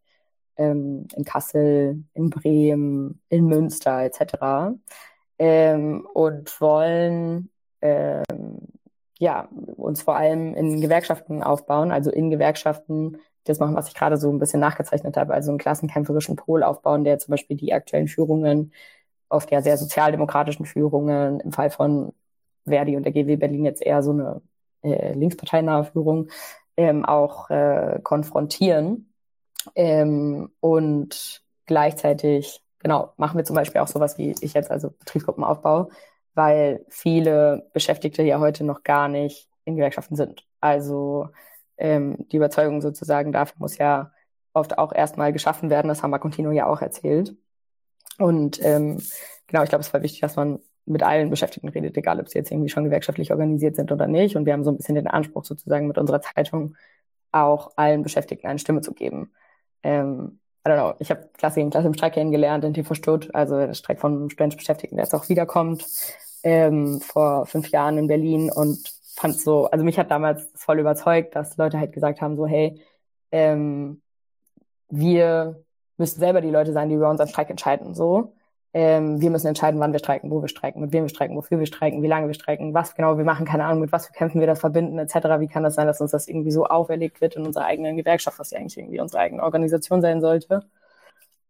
ähm, 0.56 1.08
in 1.16 1.24
Kassel, 1.24 2.04
in 2.14 2.30
Bremen, 2.30 3.20
in 3.28 3.46
Münster 3.46 4.02
etc. 4.04 4.78
Ähm, 5.38 6.06
und 6.14 6.60
wollen 6.60 7.50
ähm, 7.80 8.68
ja 9.22 9.48
uns 9.76 10.02
vor 10.02 10.16
allem 10.16 10.54
in 10.54 10.80
Gewerkschaften 10.80 11.42
aufbauen, 11.42 11.92
also 11.92 12.10
in 12.10 12.30
Gewerkschaften 12.30 13.18
das 13.44 13.60
machen, 13.60 13.76
was 13.76 13.88
ich 13.88 13.94
gerade 13.94 14.16
so 14.16 14.30
ein 14.30 14.38
bisschen 14.38 14.60
nachgezeichnet 14.60 15.16
habe, 15.16 15.32
also 15.34 15.50
einen 15.50 15.58
klassenkämpferischen 15.58 16.36
Pol 16.36 16.62
aufbauen, 16.62 17.04
der 17.04 17.18
zum 17.18 17.30
Beispiel 17.32 17.56
die 17.56 17.72
aktuellen 17.72 18.08
Führungen, 18.08 18.72
oft 19.28 19.50
ja 19.50 19.62
sehr 19.62 19.78
sozialdemokratischen 19.78 20.66
Führungen, 20.66 21.40
im 21.40 21.52
Fall 21.52 21.70
von 21.70 22.12
Verdi 22.66 22.96
und 22.96 23.04
der 23.04 23.12
GW 23.12 23.36
Berlin 23.36 23.64
jetzt 23.64 23.82
eher 23.82 24.02
so 24.02 24.10
eine 24.10 24.42
äh, 24.82 25.12
linksparteinahe 25.14 25.84
Führung 25.84 26.28
ähm, 26.76 27.04
auch 27.04 27.48
äh, 27.50 28.00
konfrontieren. 28.02 29.12
Ähm, 29.76 30.50
und 30.60 31.42
gleichzeitig, 31.66 32.60
genau, 32.80 33.12
machen 33.16 33.36
wir 33.36 33.44
zum 33.44 33.56
Beispiel 33.56 33.80
auch 33.80 33.88
sowas 33.88 34.18
wie 34.18 34.34
ich 34.40 34.54
jetzt, 34.54 34.70
also 34.70 34.90
Betriebsgruppenaufbau, 34.90 35.90
weil 36.34 36.84
viele 36.88 37.68
Beschäftigte 37.72 38.22
ja 38.22 38.40
heute 38.40 38.64
noch 38.64 38.82
gar 38.82 39.08
nicht 39.08 39.48
in 39.64 39.76
Gewerkschaften 39.76 40.16
sind. 40.16 40.46
Also 40.60 41.28
ähm, 41.76 42.26
die 42.30 42.36
Überzeugung 42.36 42.80
sozusagen 42.80 43.32
dafür 43.32 43.56
muss 43.58 43.78
ja 43.78 44.12
oft 44.52 44.78
auch 44.78 44.92
erstmal 44.92 45.32
geschaffen 45.32 45.70
werden. 45.70 45.88
Das 45.88 46.02
haben 46.02 46.10
Marcontino 46.10 46.50
ja 46.50 46.66
auch 46.66 46.82
erzählt. 46.82 47.34
Und 48.18 48.62
ähm, 48.64 49.00
genau, 49.46 49.62
ich 49.62 49.68
glaube, 49.68 49.82
es 49.82 49.92
war 49.92 50.02
wichtig, 50.02 50.20
dass 50.20 50.36
man 50.36 50.60
mit 50.84 51.02
allen 51.02 51.30
Beschäftigten 51.30 51.68
redet, 51.68 51.96
egal 51.96 52.20
ob 52.20 52.28
sie 52.28 52.38
jetzt 52.38 52.50
irgendwie 52.50 52.68
schon 52.68 52.84
gewerkschaftlich 52.84 53.30
organisiert 53.30 53.76
sind 53.76 53.92
oder 53.92 54.06
nicht. 54.06 54.36
Und 54.36 54.46
wir 54.46 54.52
haben 54.52 54.64
so 54.64 54.70
ein 54.70 54.76
bisschen 54.76 54.96
den 54.96 55.06
Anspruch, 55.06 55.44
sozusagen 55.44 55.86
mit 55.86 55.98
unserer 55.98 56.20
Zeitung 56.20 56.76
auch 57.30 57.72
allen 57.76 58.02
Beschäftigten 58.02 58.46
eine 58.46 58.58
Stimme 58.58 58.80
zu 58.80 58.92
geben. 58.92 59.32
Ähm, 59.82 60.40
I 60.64 60.68
don't 60.70 60.76
know, 60.76 60.94
ich 61.00 61.10
habe 61.10 61.28
Klasse 61.36 61.56
gegen 61.56 61.70
Klasse 61.70 61.88
im 61.88 61.94
Streik 61.94 62.14
kennengelernt 62.14 62.64
in 62.64 62.72
TV 62.74 62.94
Stutt, 62.94 63.34
also 63.34 63.56
der 63.56 63.74
Streik 63.74 64.00
von 64.00 64.30
studentischen 64.30 64.58
Beschäftigten, 64.58 64.96
der 64.96 65.04
jetzt 65.04 65.14
auch 65.14 65.28
wiederkommt, 65.28 65.84
ähm, 66.44 67.00
vor 67.00 67.46
fünf 67.46 67.68
Jahren 67.70 67.98
in 67.98 68.06
Berlin 68.06 68.50
und 68.50 68.78
fand 69.16 69.38
so, 69.40 69.66
also 69.66 69.84
mich 69.84 69.98
hat 69.98 70.10
damals 70.10 70.48
voll 70.54 70.78
überzeugt, 70.78 71.34
dass 71.36 71.56
Leute 71.56 71.78
halt 71.78 71.92
gesagt 71.92 72.20
haben, 72.20 72.36
so 72.36 72.46
hey, 72.46 72.80
ähm, 73.32 74.02
wir 74.88 75.64
müssen 75.96 76.20
selber 76.20 76.40
die 76.40 76.50
Leute 76.50 76.72
sein, 76.72 76.88
die 76.88 76.94
über 76.96 77.10
unseren 77.10 77.28
Streik 77.28 77.50
entscheiden, 77.50 77.94
so. 77.94 78.34
Ähm, 78.74 79.20
wir 79.20 79.30
müssen 79.30 79.48
entscheiden, 79.48 79.80
wann 79.80 79.92
wir 79.92 79.98
streiken, 79.98 80.30
wo 80.30 80.40
wir 80.40 80.48
streiken, 80.48 80.80
mit 80.80 80.92
wem 80.92 81.04
wir 81.04 81.10
streiken, 81.10 81.36
wofür 81.36 81.58
wir 81.58 81.66
streiken, 81.66 82.02
wie 82.02 82.06
lange 82.08 82.26
wir 82.26 82.34
streiken, 82.34 82.72
was 82.72 82.94
genau 82.94 83.18
wir 83.18 83.24
machen, 83.24 83.44
keine 83.44 83.64
Ahnung, 83.64 83.80
mit 83.80 83.92
was 83.92 84.06
für 84.06 84.14
Kämpfen 84.14 84.40
wir 84.40 84.46
das 84.46 84.60
verbinden, 84.60 84.98
etc. 84.98 85.40
Wie 85.40 85.48
kann 85.48 85.62
das 85.62 85.74
sein, 85.74 85.86
dass 85.86 86.00
uns 86.00 86.12
das 86.12 86.26
irgendwie 86.26 86.50
so 86.52 86.64
auferlegt 86.66 87.20
wird 87.20 87.36
in 87.36 87.44
unserer 87.46 87.66
eigenen 87.66 87.96
Gewerkschaft, 87.98 88.38
was 88.38 88.50
ja 88.50 88.58
eigentlich 88.58 88.78
irgendwie 88.78 89.00
unsere 89.00 89.22
eigene 89.22 89.42
Organisation 89.42 90.00
sein 90.00 90.22
sollte. 90.22 90.62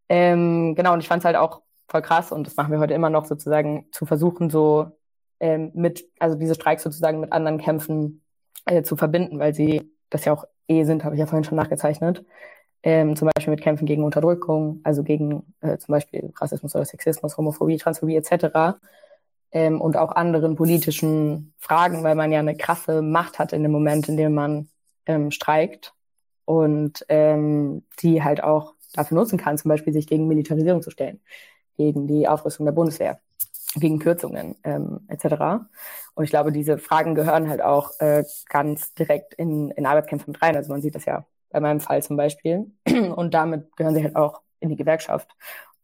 Ähm, 0.08 0.74
genau, 0.74 0.94
und 0.94 1.00
ich 1.00 1.08
fand 1.08 1.20
es 1.20 1.24
halt 1.24 1.36
auch 1.36 1.62
voll 1.88 2.02
krass 2.02 2.32
und 2.32 2.46
das 2.46 2.56
machen 2.56 2.72
wir 2.72 2.80
heute 2.80 2.94
immer 2.94 3.10
noch 3.10 3.24
sozusagen 3.24 3.86
zu 3.92 4.04
versuchen, 4.04 4.50
so 4.50 4.90
ähm, 5.38 5.70
mit, 5.74 6.04
also 6.18 6.36
diese 6.36 6.54
Streiks 6.56 6.82
sozusagen 6.82 7.20
mit 7.20 7.32
anderen 7.32 7.58
Kämpfen 7.58 8.22
äh, 8.66 8.82
zu 8.82 8.96
verbinden, 8.96 9.38
weil 9.38 9.54
sie 9.54 9.92
das 10.10 10.24
ja 10.24 10.32
auch 10.32 10.44
eh 10.68 10.84
sind, 10.84 11.04
habe 11.04 11.14
ich 11.14 11.20
ja 11.20 11.26
vorhin 11.26 11.44
schon 11.44 11.56
nachgezeichnet 11.56 12.24
ähm, 12.82 13.16
zum 13.16 13.28
Beispiel 13.34 13.52
mit 13.52 13.62
Kämpfen 13.62 13.86
gegen 13.86 14.04
Unterdrückung, 14.04 14.80
also 14.82 15.02
gegen 15.02 15.54
äh, 15.60 15.78
zum 15.78 15.92
Beispiel 15.92 16.32
Rassismus 16.36 16.74
oder 16.74 16.84
Sexismus, 16.84 17.36
Homophobie, 17.36 17.76
Transphobie 17.76 18.16
etc. 18.16 18.78
Ähm, 19.52 19.80
und 19.80 19.96
auch 19.96 20.12
anderen 20.12 20.56
politischen 20.56 21.54
Fragen, 21.58 22.02
weil 22.02 22.14
man 22.14 22.32
ja 22.32 22.40
eine 22.40 22.56
krasse 22.56 23.02
Macht 23.02 23.38
hat 23.38 23.52
in 23.52 23.62
dem 23.62 23.72
Moment, 23.72 24.08
in 24.08 24.16
dem 24.16 24.34
man 24.34 24.68
ähm, 25.06 25.30
streikt 25.30 25.94
und 26.44 27.04
ähm, 27.08 27.84
die 28.00 28.22
halt 28.22 28.42
auch 28.42 28.74
dafür 28.92 29.16
nutzen 29.16 29.38
kann, 29.38 29.58
zum 29.58 29.68
Beispiel 29.68 29.92
sich 29.92 30.06
gegen 30.06 30.28
Militarisierung 30.28 30.82
zu 30.82 30.90
stellen, 30.90 31.20
gegen 31.76 32.06
die 32.06 32.28
Aufrüstung 32.28 32.66
der 32.66 32.72
Bundeswehr, 32.72 33.20
gegen 33.76 33.98
Kürzungen 34.00 34.56
ähm, 34.64 35.00
etc. 35.08 35.66
Und 36.14 36.24
ich 36.24 36.30
glaube, 36.30 36.52
diese 36.52 36.78
Fragen 36.78 37.14
gehören 37.14 37.48
halt 37.48 37.62
auch 37.62 37.92
äh, 38.00 38.24
ganz 38.48 38.92
direkt 38.94 39.34
in, 39.34 39.70
in 39.70 39.86
Arbeitskämpfe 39.86 40.30
mit 40.30 40.42
rein. 40.42 40.56
Also 40.56 40.72
man 40.72 40.82
sieht 40.82 40.94
das 40.94 41.04
ja 41.04 41.24
bei 41.52 41.60
meinem 41.60 41.80
Fall 41.80 42.02
zum 42.02 42.16
Beispiel. 42.16 42.72
Und 43.14 43.34
damit 43.34 43.74
gehören 43.76 43.94
sie 43.94 44.02
halt 44.02 44.16
auch 44.16 44.40
in 44.60 44.68
die 44.70 44.76
Gewerkschaft. 44.76 45.28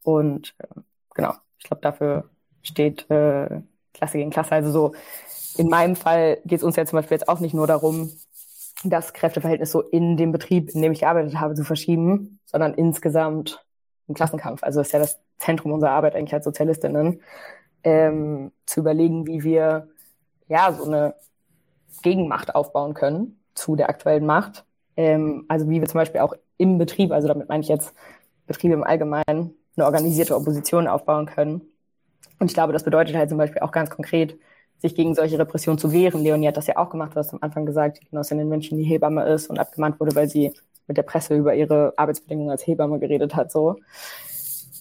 Und 0.02 0.54
äh, 0.58 0.80
genau, 1.14 1.34
ich 1.58 1.64
glaube, 1.64 1.82
dafür 1.82 2.30
steht 2.62 3.10
äh, 3.10 3.60
Klasse 3.94 4.18
gegen 4.18 4.30
Klasse. 4.30 4.52
Also 4.52 4.70
so 4.70 4.92
in 5.56 5.68
meinem 5.68 5.96
Fall 5.96 6.38
geht 6.44 6.58
es 6.58 6.64
uns 6.64 6.76
ja 6.76 6.86
zum 6.86 6.98
Beispiel 6.98 7.16
jetzt 7.16 7.28
auch 7.28 7.40
nicht 7.40 7.54
nur 7.54 7.66
darum, 7.66 8.12
das 8.84 9.12
Kräfteverhältnis 9.12 9.72
so 9.72 9.80
in 9.80 10.16
dem 10.16 10.30
Betrieb, 10.30 10.70
in 10.70 10.82
dem 10.82 10.92
ich 10.92 11.00
gearbeitet 11.00 11.40
habe, 11.40 11.54
zu 11.54 11.64
verschieben, 11.64 12.38
sondern 12.44 12.74
insgesamt 12.74 13.64
im 14.06 14.14
Klassenkampf. 14.14 14.62
Also 14.62 14.80
ist 14.80 14.92
ja 14.92 15.00
das 15.00 15.18
Zentrum 15.38 15.72
unserer 15.72 15.90
Arbeit 15.90 16.14
eigentlich 16.14 16.34
als 16.34 16.44
Sozialistinnen, 16.44 17.20
ähm, 17.82 18.52
zu 18.66 18.80
überlegen, 18.80 19.26
wie 19.26 19.42
wir 19.42 19.88
ja 20.48 20.72
so 20.72 20.84
eine 20.84 21.14
Gegenmacht 22.02 22.54
aufbauen 22.54 22.94
können 22.94 23.40
zu 23.54 23.76
der 23.76 23.88
aktuellen 23.88 24.26
Macht 24.26 24.64
ähm, 24.98 25.44
also 25.46 25.70
wie 25.70 25.80
wir 25.80 25.88
zum 25.88 26.00
Beispiel 26.00 26.20
auch 26.20 26.34
im 26.58 26.76
Betrieb, 26.76 27.12
also 27.12 27.28
damit 27.28 27.48
meine 27.48 27.62
ich 27.62 27.68
jetzt 27.68 27.94
Betriebe 28.48 28.74
im 28.74 28.82
Allgemeinen, 28.82 29.54
eine 29.76 29.86
organisierte 29.86 30.34
Opposition 30.34 30.88
aufbauen 30.88 31.26
können. 31.26 31.62
Und 32.40 32.50
ich 32.50 32.54
glaube, 32.54 32.72
das 32.72 32.82
bedeutet 32.82 33.14
halt 33.14 33.28
zum 33.28 33.38
Beispiel 33.38 33.62
auch 33.62 33.70
ganz 33.70 33.90
konkret, 33.90 34.36
sich 34.78 34.96
gegen 34.96 35.14
solche 35.14 35.38
Repressionen 35.38 35.78
zu 35.78 35.92
wehren. 35.92 36.22
Leonie 36.22 36.48
hat 36.48 36.56
das 36.56 36.66
ja 36.66 36.76
auch 36.76 36.90
gemacht, 36.90 37.12
du 37.14 37.16
hast 37.16 37.32
am 37.32 37.38
Anfang 37.42 37.64
gesagt, 37.64 38.00
die 38.00 38.06
Genossin 38.06 38.38
den 38.38 38.48
Menschen, 38.48 38.76
die 38.76 38.84
Hebamme 38.84 39.24
ist 39.28 39.48
und 39.48 39.58
abgemahnt 39.58 40.00
wurde, 40.00 40.16
weil 40.16 40.28
sie 40.28 40.52
mit 40.88 40.96
der 40.96 41.02
Presse 41.04 41.36
über 41.36 41.54
ihre 41.54 41.94
Arbeitsbedingungen 41.96 42.50
als 42.50 42.66
Hebamme 42.66 42.98
geredet 42.98 43.36
hat, 43.36 43.52
so. 43.52 43.76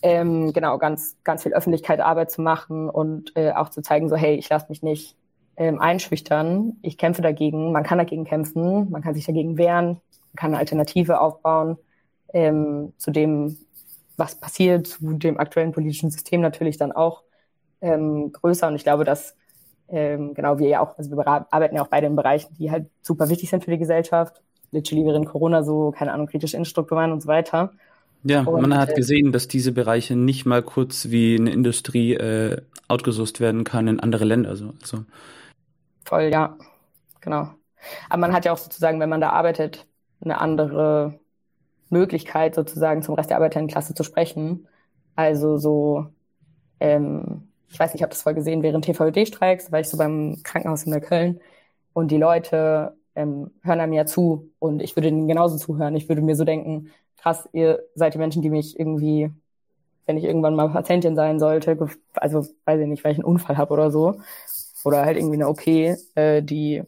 Ähm, 0.01 0.53
genau, 0.53 0.77
ganz, 0.77 1.15
ganz 1.23 1.43
viel 1.43 1.53
Öffentlichkeit 1.53 1.99
Arbeit 1.99 2.31
zu 2.31 2.41
machen 2.41 2.89
und 2.89 3.33
äh, 3.35 3.51
auch 3.51 3.69
zu 3.69 3.81
zeigen, 3.81 4.09
so, 4.09 4.15
hey, 4.15 4.35
ich 4.35 4.49
lasse 4.49 4.67
mich 4.69 4.83
nicht 4.83 5.15
ähm, 5.57 5.79
einschüchtern, 5.79 6.77
ich 6.81 6.97
kämpfe 6.97 7.23
dagegen, 7.23 7.71
man 7.71 7.83
kann 7.83 7.97
dagegen 7.97 8.23
kämpfen, 8.23 8.89
man 8.91 9.01
kann 9.01 9.15
sich 9.15 9.25
dagegen 9.25 9.57
wehren, 9.57 9.99
kann 10.35 10.51
eine 10.51 10.59
Alternative 10.59 11.19
aufbauen 11.19 11.77
ähm, 12.33 12.93
zu 12.97 13.11
dem, 13.11 13.57
was 14.17 14.35
passiert, 14.35 14.87
zu 14.87 15.13
dem 15.13 15.39
aktuellen 15.39 15.71
politischen 15.71 16.11
System 16.11 16.41
natürlich 16.41 16.77
dann 16.77 16.91
auch 16.91 17.23
ähm, 17.81 18.31
größer. 18.31 18.67
Und 18.67 18.75
ich 18.75 18.83
glaube, 18.83 19.03
dass 19.03 19.35
ähm, 19.89 20.33
genau 20.33 20.59
wir 20.59 20.67
ja 20.67 20.81
auch, 20.81 20.97
also 20.97 21.11
wir 21.11 21.27
arbeiten 21.27 21.75
ja 21.75 21.81
auch 21.81 21.87
beide 21.87 22.07
in 22.07 22.15
Bereichen, 22.15 22.55
die 22.57 22.71
halt 22.71 22.89
super 23.01 23.29
wichtig 23.29 23.49
sind 23.49 23.63
für 23.63 23.71
die 23.71 23.77
Gesellschaft. 23.77 24.41
Literally 24.71 25.05
während 25.05 25.27
Corona 25.27 25.63
so, 25.63 25.91
keine 25.91 26.11
Ahnung, 26.11 26.27
kritische 26.27 26.57
Infrastrukturen 26.57 27.11
und 27.11 27.21
so 27.21 27.27
weiter. 27.27 27.71
Ja, 28.23 28.41
und, 28.41 28.61
man 28.61 28.77
hat 28.77 28.89
äh, 28.89 28.95
gesehen, 28.95 29.31
dass 29.31 29.47
diese 29.47 29.71
Bereiche 29.71 30.15
nicht 30.15 30.45
mal 30.45 30.61
kurz 30.61 31.09
wie 31.09 31.37
eine 31.39 31.51
Industrie 31.51 32.13
äh, 32.15 32.61
outgesourced 32.87 33.39
werden 33.39 33.63
kann 33.63 33.87
in 33.87 33.99
andere 33.99 34.25
Länder. 34.25 34.55
So. 34.55 34.73
Also. 34.81 35.05
Voll, 36.03 36.23
ja, 36.23 36.57
genau. 37.21 37.49
Aber 38.09 38.19
man 38.19 38.33
hat 38.33 38.43
ja 38.43 38.51
auch 38.51 38.57
sozusagen, 38.57 38.99
wenn 38.99 39.09
man 39.09 39.21
da 39.21 39.29
arbeitet, 39.29 39.85
eine 40.21 40.39
andere 40.41 41.19
Möglichkeit, 41.89 42.55
sozusagen 42.55 43.01
zum 43.01 43.15
Rest 43.15 43.29
der 43.29 43.37
Arbeiterinnenklasse 43.37 43.93
zu 43.93 44.03
sprechen. 44.03 44.67
Also 45.15 45.57
so, 45.57 46.07
ähm, 46.79 47.49
ich 47.69 47.79
weiß 47.79 47.91
nicht, 47.93 48.01
ich 48.01 48.03
habe 48.03 48.11
das 48.11 48.21
voll 48.21 48.33
gesehen 48.33 48.63
während 48.63 48.85
TVD-Streiks, 48.85 49.71
war 49.71 49.79
ich 49.79 49.89
so 49.89 49.97
beim 49.97 50.41
Krankenhaus 50.43 50.83
in 50.83 50.91
Neukölln 50.91 51.39
und 51.93 52.11
die 52.11 52.17
Leute 52.17 52.95
ähm, 53.15 53.51
hören 53.63 53.79
einem 53.79 53.93
ja 53.93 54.05
zu 54.05 54.51
und 54.59 54.81
ich 54.81 54.95
würde 54.95 55.07
ihnen 55.09 55.27
genauso 55.27 55.57
zuhören. 55.57 55.95
Ich 55.95 56.07
würde 56.09 56.21
mir 56.21 56.35
so 56.35 56.43
denken, 56.45 56.91
krass, 57.17 57.49
ihr 57.53 57.83
seid 57.95 58.13
die 58.13 58.19
Menschen, 58.19 58.41
die 58.41 58.49
mich 58.49 58.79
irgendwie, 58.79 59.31
wenn 60.05 60.17
ich 60.17 60.23
irgendwann 60.23 60.55
mal 60.55 60.69
Patientin 60.69 61.15
sein 61.15 61.39
sollte, 61.39 61.77
also 62.13 62.45
weiß 62.65 62.79
ich 62.81 62.87
nicht, 62.87 63.03
weil 63.03 63.13
ich 63.13 63.17
einen 63.17 63.25
Unfall 63.25 63.57
habe 63.57 63.73
oder 63.73 63.91
so, 63.91 64.19
oder 64.85 65.05
halt 65.05 65.17
irgendwie 65.17 65.35
eine 65.35 65.49
OP, 65.49 65.67
äh, 66.15 66.41
die 66.41 66.83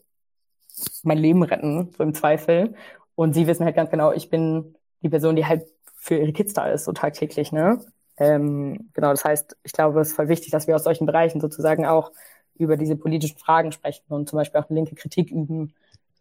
mein 1.03 1.17
Leben 1.17 1.43
retten, 1.43 1.91
so 1.97 2.03
im 2.03 2.13
Zweifel. 2.13 2.75
Und 3.19 3.33
sie 3.33 3.47
wissen 3.47 3.65
halt 3.65 3.75
ganz 3.75 3.91
genau, 3.91 4.13
ich 4.13 4.29
bin 4.29 4.77
die 5.03 5.09
Person, 5.09 5.35
die 5.35 5.45
halt 5.45 5.65
für 5.97 6.15
ihre 6.15 6.31
Kids 6.31 6.53
da 6.53 6.67
ist, 6.67 6.85
so 6.85 6.93
tagtäglich, 6.93 7.51
ne? 7.51 7.81
Ähm, 8.15 8.91
genau, 8.93 9.09
das 9.09 9.25
heißt, 9.25 9.57
ich 9.61 9.73
glaube, 9.73 9.99
es 9.99 10.11
ist 10.11 10.15
voll 10.15 10.29
wichtig, 10.29 10.51
dass 10.51 10.67
wir 10.67 10.75
aus 10.77 10.85
solchen 10.85 11.05
Bereichen 11.05 11.41
sozusagen 11.41 11.85
auch 11.85 12.13
über 12.57 12.77
diese 12.77 12.95
politischen 12.95 13.37
Fragen 13.37 13.73
sprechen 13.73 14.05
und 14.07 14.29
zum 14.29 14.37
Beispiel 14.37 14.61
auch 14.61 14.69
eine 14.69 14.79
linke 14.79 14.95
Kritik 14.95 15.31
üben, 15.31 15.73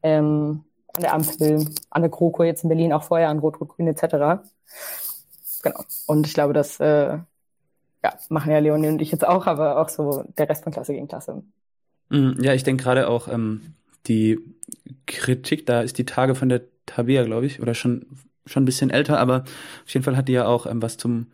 ähm, 0.03 0.65
an 0.93 1.03
der 1.03 1.15
Ampel, 1.15 1.67
an 1.89 2.03
der 2.03 2.11
GroKo 2.11 2.43
jetzt 2.43 2.65
in 2.65 2.69
Berlin, 2.69 2.93
auch 2.93 3.05
vorher 3.05 3.29
an 3.29 3.39
Rot-Rot-Grün 3.39 3.87
etc. 3.87 4.43
Genau. 5.63 5.85
Und 6.09 6.27
ich 6.27 6.35
glaube, 6.35 6.53
das 6.53 6.81
äh, 6.81 7.19
ja, 8.03 8.15
machen 8.29 8.51
ja 8.51 8.59
Leonie 8.59 8.89
und 8.89 9.01
ich 9.01 9.13
jetzt 9.13 9.25
auch, 9.25 9.47
aber 9.47 9.81
auch 9.81 9.89
so 9.89 10.25
der 10.37 10.49
Rest 10.49 10.65
von 10.65 10.73
Klasse 10.73 10.95
gegen 10.95 11.07
Klasse. 11.07 11.45
Mm, 12.09 12.43
ja, 12.43 12.55
ich 12.55 12.65
denke 12.65 12.83
gerade 12.83 13.09
auch 13.09 13.29
ähm, 13.29 13.75
die 14.09 14.41
Kritik, 15.07 15.65
da 15.65 15.83
ist 15.83 15.97
die 15.99 16.05
Tage 16.05 16.35
von 16.35 16.49
der 16.49 16.63
Tabea, 16.89 17.25
glaube 17.25 17.47
ich, 17.47 17.61
oder 17.61 17.75
schon, 17.75 18.07
schon 18.47 18.63
ein 18.63 18.67
bisschen 18.67 18.91
älter, 18.91 19.19
aber 19.19 19.45
auf 19.85 19.93
jeden 19.93 20.05
Fall 20.05 20.17
hat 20.17 20.29
die 20.29 20.33
ja 20.33 20.47
auch 20.47 20.67
ähm, 20.67 20.83
was 20.83 20.97
zum, 20.97 21.27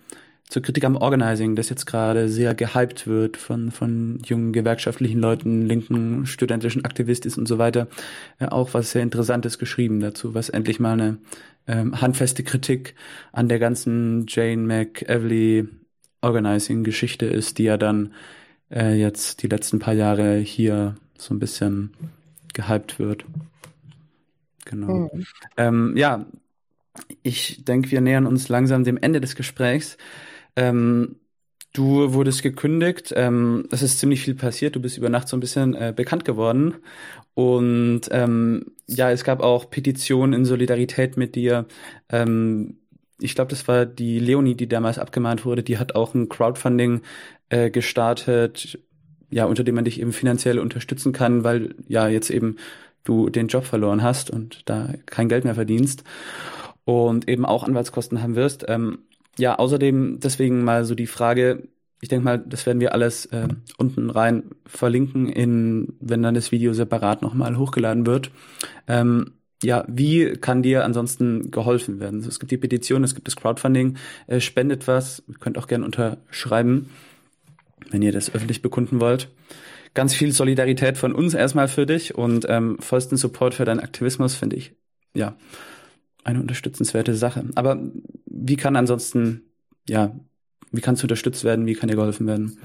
zur 0.49 0.63
Kritik 0.63 0.85
am 0.85 0.97
Organizing, 0.97 1.57
das 1.57 1.71
jetzt 1.71 1.87
gerade 1.87 2.29
sehr 2.29 2.55
gehypt 2.55 3.07
wird 3.07 3.37
von, 3.37 3.71
von 3.71 4.21
jungen 4.25 4.53
gewerkschaftlichen 4.53 5.21
Leuten, 5.21 5.63
linken 5.63 6.27
studentischen 6.27 6.85
Aktivisten 6.85 7.33
und 7.39 7.47
so 7.47 7.59
weiter, 7.59 7.89
äh, 8.39 8.47
auch 8.47 8.75
was 8.75 8.93
sehr 8.93 9.03
Interessantes 9.03 9.59
geschrieben 9.59 10.01
dazu, 10.01 10.35
was 10.35 10.49
endlich 10.51 10.81
mal 10.81 10.93
eine 10.93 11.19
ähm, 11.67 12.01
handfeste 12.01 12.43
Kritik 12.43 12.95
an 13.33 13.49
der 13.49 13.59
ganzen 13.59 14.27
Jane 14.29 14.63
McEvely 14.63 15.69
Organizing-Geschichte 16.21 17.27
ist, 17.27 17.59
die 17.59 17.65
ja 17.65 17.77
dann 17.77 18.13
äh, 18.71 18.95
jetzt 18.95 19.43
die 19.43 19.49
letzten 19.49 19.79
paar 19.79 19.95
Jahre 19.95 20.37
hier 20.39 20.97
so 21.19 21.35
ein 21.35 21.39
bisschen 21.39 21.93
gehypt 22.53 22.99
wird. 22.99 23.25
Genau. 24.65 25.11
Mhm. 25.13 25.27
Ähm, 25.57 25.97
ja, 25.97 26.27
ich 27.23 27.65
denke, 27.65 27.91
wir 27.91 28.01
nähern 28.01 28.27
uns 28.27 28.49
langsam 28.49 28.85
dem 28.85 28.97
Ende 28.97 29.21
des 29.21 29.35
Gesprächs. 29.35 29.97
Ähm, 30.57 31.17
du 31.73 32.13
wurdest 32.13 32.43
gekündigt. 32.43 33.13
Ähm, 33.17 33.67
es 33.71 33.83
ist 33.83 33.99
ziemlich 33.99 34.23
viel 34.23 34.35
passiert. 34.35 34.77
Du 34.77 34.81
bist 34.81 34.97
über 34.97 35.09
Nacht 35.09 35.29
so 35.29 35.37
ein 35.37 35.41
bisschen 35.41 35.75
äh, 35.75 35.93
bekannt 35.95 36.25
geworden. 36.25 36.77
Und 37.35 38.03
ähm, 38.11 38.67
ja, 38.87 39.11
es 39.11 39.25
gab 39.25 39.41
auch 39.41 39.71
Petitionen 39.71 40.33
in 40.33 40.45
Solidarität 40.45 41.17
mit 41.17 41.35
dir. 41.35 41.67
Ähm, 42.09 42.79
ich 43.21 43.35
glaube, 43.35 43.51
das 43.51 43.67
war 43.69 43.87
die 43.87 44.19
Leonie, 44.19 44.55
die 44.55 44.69
damals 44.69 44.99
abgemahnt 44.99 45.45
wurde. 45.45 45.63
Die 45.63 45.79
hat 45.79 45.95
auch 45.95 46.15
ein 46.15 46.29
Crowdfunding 46.29 47.03
äh, 47.49 47.71
gestartet, 47.71 48.79
ja, 49.31 49.47
unter 49.47 49.65
dem 49.65 49.75
man 49.75 49.85
dich 49.85 50.01
eben 50.01 50.13
finanziell 50.13 50.59
unterstützen 50.59 51.13
kann, 51.13 51.43
weil 51.43 51.75
ja 51.89 52.09
jetzt 52.09 52.31
eben 52.31 52.57
du 53.05 53.29
den 53.29 53.49
Job 53.49 53.65
verloren 53.65 54.03
hast 54.03 54.31
und 54.31 54.63
da 54.69 54.89
kein 55.07 55.29
Geld 55.29 55.45
mehr 55.45 55.55
verdienst. 55.55 56.05
und 56.85 57.29
eben 57.29 57.47
auch 57.47 57.65
Anwaltskosten 57.65 58.23
haben 58.23 58.37
wirst. 58.37 58.65
Ähm, 58.69 58.99
ja, 59.39 59.59
außerdem 59.59 60.21
deswegen 60.21 60.65
mal 60.65 60.85
so 60.85 60.95
die 60.95 61.07
Frage, 61.07 61.69
ich 62.01 62.09
denke 62.09 62.25
mal, 62.25 62.39
das 62.39 62.67
werden 62.67 62.81
wir 62.81 62.93
alles 62.93 63.27
äh, 63.27 63.49
unten 63.79 64.11
rein 64.11 64.51
verlinken, 64.67 65.29
in, 65.29 65.95
wenn 66.01 66.23
dann 66.23 66.35
das 66.35 66.53
Video 66.53 66.73
separat 66.75 67.23
nochmal 67.23 67.57
hochgeladen 67.57 68.07
wird. 68.07 68.31
Ähm, 68.87 69.33
ja, 69.63 69.85
wie 69.89 70.33
kann 70.33 70.63
dir 70.63 70.85
ansonsten 70.85 71.51
geholfen 71.51 72.01
werden? 72.01 72.17
Also 72.17 72.29
es 72.29 72.39
gibt 72.39 72.53
die 72.53 72.59
Petition, 72.59 73.03
es 73.03 73.15
gibt 73.15 73.27
das 73.27 73.37
Crowdfunding, 73.37 73.97
äh, 74.27 74.41
spendet 74.41 74.87
was, 74.87 75.23
könnt 75.41 75.57
auch 75.57 75.67
gerne 75.67 75.87
unterschreiben, 75.87 76.91
wenn 77.91 78.03
ihr 78.03 78.13
das 78.13 78.35
öffentlich 78.35 78.61
bekunden 78.61 79.01
wollt. 79.01 79.31
Ganz 79.95 80.15
viel 80.15 80.33
Solidarität 80.33 80.99
von 80.99 81.15
uns 81.15 81.35
erstmal 81.35 81.69
für 81.69 81.87
dich 81.87 82.15
und 82.15 82.47
ähm, 82.49 82.77
vollsten 82.81 83.17
Support 83.17 83.55
für 83.55 83.65
deinen 83.65 83.81
Aktivismus, 83.81 84.35
finde 84.35 84.57
ich, 84.57 84.75
ja, 85.15 85.37
eine 86.25 86.41
unterstützenswerte 86.41 87.15
Sache. 87.15 87.45
Aber 87.55 87.79
wie 88.27 88.57
kann 88.57 88.77
ansonsten, 88.77 89.53
ja, 89.89 90.13
wie 90.73 90.81
kannst 90.81 91.03
du 91.03 91.05
unterstützt 91.05 91.45
werden? 91.45 91.67
Wie 91.67 91.75
kann 91.75 91.89
dir 91.89 91.97
geholfen 91.97 92.27
werden? 92.27 92.59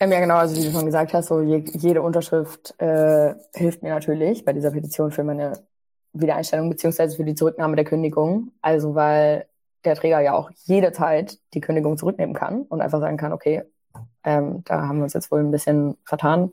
Ähm, 0.00 0.12
ja, 0.12 0.20
genau, 0.20 0.36
also 0.36 0.56
wie 0.56 0.66
du 0.66 0.72
schon 0.72 0.86
gesagt 0.86 1.12
hast, 1.12 1.28
so 1.28 1.42
je, 1.42 1.62
jede 1.72 2.02
Unterschrift 2.02 2.74
äh, 2.78 3.34
hilft 3.54 3.82
mir 3.82 3.90
natürlich 3.90 4.44
bei 4.44 4.52
dieser 4.52 4.70
Petition 4.70 5.10
für 5.12 5.24
meine 5.24 5.52
Wiedereinstellung 6.12 6.70
beziehungsweise 6.70 7.16
für 7.16 7.24
die 7.24 7.34
Zurücknahme 7.34 7.76
der 7.76 7.84
Kündigung. 7.84 8.52
Also 8.62 8.94
weil 8.94 9.46
der 9.84 9.94
Träger 9.94 10.20
ja 10.20 10.34
auch 10.34 10.50
jederzeit 10.64 11.38
die 11.54 11.60
Kündigung 11.60 11.96
zurücknehmen 11.96 12.34
kann 12.34 12.62
und 12.62 12.80
einfach 12.80 13.00
sagen 13.00 13.16
kann, 13.16 13.32
okay, 13.32 13.62
ähm, 14.24 14.62
da 14.64 14.82
haben 14.86 14.98
wir 14.98 15.04
uns 15.04 15.14
jetzt 15.14 15.30
wohl 15.30 15.40
ein 15.40 15.50
bisschen 15.50 15.96
vertan. 16.04 16.52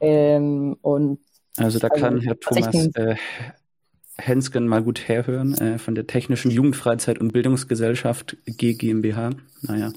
Ähm, 0.00 0.76
und 0.82 1.20
also 1.56 1.78
da 1.78 1.88
kann 1.88 2.14
also, 2.14 2.26
Herr 2.26 2.40
Thomas 2.40 2.88
äh, 2.94 3.16
Hensken 4.16 4.68
mal 4.68 4.82
gut 4.82 5.08
herhören 5.08 5.54
äh, 5.58 5.78
von 5.78 5.94
der 5.94 6.06
Technischen 6.06 6.50
Jugendfreizeit 6.50 7.18
und 7.18 7.32
Bildungsgesellschaft 7.32 8.36
GmbH. 8.46 9.30
Naja. 9.62 9.92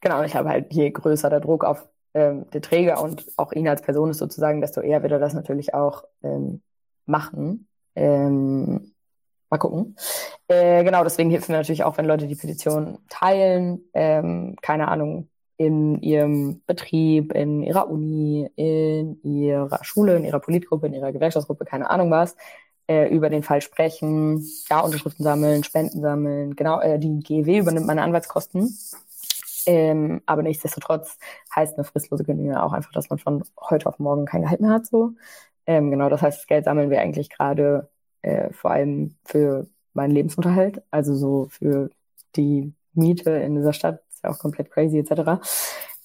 Genau, 0.00 0.22
ich 0.22 0.34
habe 0.34 0.48
halt, 0.48 0.72
je 0.72 0.90
größer 0.90 1.28
der 1.28 1.40
Druck 1.40 1.64
auf 1.64 1.88
ähm, 2.14 2.48
den 2.50 2.62
Träger 2.62 3.02
und 3.02 3.24
auch 3.36 3.52
ihn 3.52 3.68
als 3.68 3.82
Person 3.82 4.10
ist 4.10 4.18
sozusagen, 4.18 4.60
desto 4.60 4.80
eher 4.80 5.02
wird 5.02 5.12
er 5.12 5.18
das 5.18 5.34
natürlich 5.34 5.74
auch 5.74 6.04
ähm, 6.22 6.62
machen. 7.06 7.66
Ähm, 7.94 8.92
mal 9.50 9.58
gucken. 9.58 9.96
Äh, 10.46 10.84
genau, 10.84 11.02
deswegen 11.04 11.30
hilft 11.30 11.48
mir 11.48 11.56
natürlich 11.56 11.84
auch, 11.84 11.98
wenn 11.98 12.06
Leute 12.06 12.26
die 12.26 12.36
Petition 12.36 12.98
teilen, 13.08 13.80
ähm, 13.94 14.56
keine 14.62 14.88
Ahnung, 14.88 15.28
in 15.58 16.00
ihrem 16.02 16.62
Betrieb, 16.66 17.34
in 17.34 17.62
ihrer 17.62 17.90
Uni, 17.90 18.48
in 18.56 19.20
ihrer 19.22 19.84
Schule, 19.84 20.16
in 20.16 20.24
ihrer 20.24 20.38
Politgruppe, 20.40 20.86
in 20.86 20.94
ihrer 20.94 21.12
Gewerkschaftsgruppe, 21.12 21.64
keine 21.64 21.90
Ahnung 21.90 22.10
was, 22.10 22.36
äh, 22.88 23.08
über 23.14 23.28
den 23.28 23.42
Fall 23.42 23.60
sprechen, 23.60 24.46
ja, 24.70 24.80
Unterschriften 24.80 25.24
sammeln, 25.24 25.64
Spenden 25.64 26.00
sammeln. 26.00 26.54
Genau, 26.56 26.80
äh, 26.80 26.98
die 26.98 27.18
GEW 27.20 27.58
übernimmt 27.58 27.86
meine 27.86 28.02
Anwaltskosten. 28.02 28.72
Ähm, 29.66 30.22
aber 30.26 30.42
nichtsdestotrotz 30.42 31.18
heißt 31.54 31.76
eine 31.76 31.84
fristlose 31.84 32.24
Kündigung 32.24 32.56
auch 32.56 32.72
einfach, 32.72 32.92
dass 32.92 33.10
man 33.10 33.18
von 33.18 33.44
heute 33.60 33.86
auf 33.86 33.98
morgen 33.98 34.24
kein 34.24 34.42
Gehalt 34.42 34.60
mehr 34.60 34.70
hat. 34.70 34.86
So. 34.86 35.12
Ähm, 35.66 35.90
genau, 35.90 36.08
das 36.08 36.22
heißt, 36.22 36.38
das 36.38 36.46
Geld 36.46 36.64
sammeln 36.64 36.88
wir 36.88 37.00
eigentlich 37.00 37.30
gerade 37.30 37.90
äh, 38.22 38.52
vor 38.52 38.70
allem 38.70 39.16
für 39.24 39.66
meinen 39.92 40.12
Lebensunterhalt, 40.12 40.82
also 40.90 41.14
so 41.16 41.48
für 41.50 41.90
die 42.36 42.72
Miete 42.94 43.30
in 43.30 43.56
dieser 43.56 43.72
Stadt, 43.72 44.00
ist 44.18 44.24
ja 44.24 44.30
auch 44.30 44.38
komplett 44.38 44.70
crazy 44.70 44.98
etc. 44.98 45.40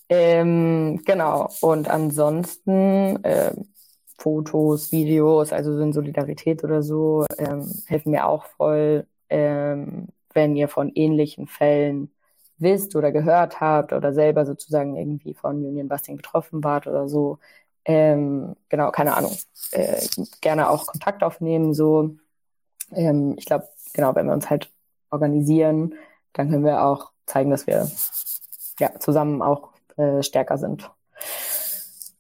Ähm, 0.09 1.01
genau, 1.06 1.50
und 1.61 1.90
ansonsten 1.90 3.24
äh, 3.24 3.53
Fotos, 4.17 4.92
Videos, 4.92 5.51
also 5.51 5.75
so 5.75 5.82
in 5.82 5.93
Solidarität 5.93 6.64
oder 6.64 6.83
so, 6.83 7.25
ähm, 7.38 7.69
helfen 7.88 8.11
mir 8.11 8.27
auch 8.27 8.45
voll, 8.45 9.08
ähm, 9.30 10.08
wenn 10.33 10.56
ihr 10.56 10.67
von 10.67 10.92
ähnlichen 10.93 11.48
Fällen 11.48 12.11
wisst 12.58 12.95
oder 12.95 13.11
gehört 13.11 13.59
habt 13.59 13.93
oder 13.93 14.14
selber 14.14 14.45
sozusagen 14.45 14.95
irgendwie 14.95 15.33
von 15.33 15.66
Union 15.66 15.88
Busting 15.90 16.17
betroffen 16.17 16.64
wart 16.64 16.88
oder 16.88 17.09
so, 17.09 17.40
ähm, 17.85 18.56
genau, 18.69 18.92
keine 18.92 19.16
Ahnung, 19.17 19.35
äh, 19.72 20.06
gerne 20.42 20.69
auch 20.69 20.85
Kontakt 20.85 21.24
aufnehmen. 21.24 21.74
So, 21.74 22.16
ähm, 22.93 23.35
ich 23.38 23.45
glaube, 23.45 23.67
genau, 23.93 24.16
wenn 24.16 24.27
wir 24.27 24.33
uns 24.33 24.50
halt 24.50 24.72
organisieren, 25.09 25.95
dann 26.33 26.50
können 26.50 26.66
wir 26.66 26.83
auch 26.83 27.12
zeigen, 27.25 27.51
dass 27.51 27.67
wir 27.67 27.89
ja 28.79 28.99
zusammen 28.99 29.41
auch 29.41 29.69
äh, 29.97 30.23
stärker 30.23 30.57
sind. 30.57 30.89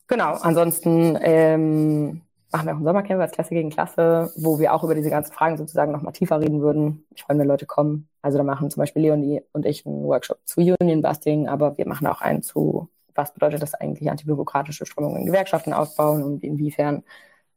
Genau, 0.07 0.33
ansonsten 0.33 1.17
ähm, 1.21 2.21
machen 2.51 2.67
wir 2.67 2.73
auch 2.73 2.77
ein 2.77 2.83
Sommercamp 2.83 3.19
als 3.19 3.31
Klasse 3.31 3.55
gegen 3.55 3.69
Klasse, 3.69 4.31
wo 4.35 4.59
wir 4.59 4.73
auch 4.73 4.83
über 4.83 4.93
diese 4.95 5.09
ganzen 5.09 5.33
Fragen 5.33 5.57
sozusagen 5.57 5.91
nochmal 5.91 6.13
tiefer 6.13 6.39
reden 6.39 6.61
würden. 6.61 7.05
Ich 7.15 7.23
freue 7.23 7.35
mich, 7.35 7.41
wenn 7.41 7.47
Leute 7.47 7.65
kommen. 7.65 8.07
Also 8.21 8.37
da 8.37 8.43
machen 8.43 8.69
zum 8.69 8.81
Beispiel 8.81 9.01
Leonie 9.01 9.41
und 9.53 9.65
ich 9.65 9.85
einen 9.85 10.03
Workshop 10.03 10.39
zu 10.45 10.61
Union 10.61 11.01
Busting, 11.01 11.47
aber 11.47 11.77
wir 11.77 11.87
machen 11.87 12.05
auch 12.05 12.21
einen 12.21 12.43
zu, 12.43 12.89
was 13.15 13.33
bedeutet 13.33 13.61
das 13.61 13.73
eigentlich, 13.73 14.09
antibürokratische 14.09 14.85
Strömungen 14.85 15.21
in 15.21 15.25
Gewerkschaften 15.25 15.73
aufbauen 15.73 16.23
und 16.23 16.43
inwiefern 16.43 17.03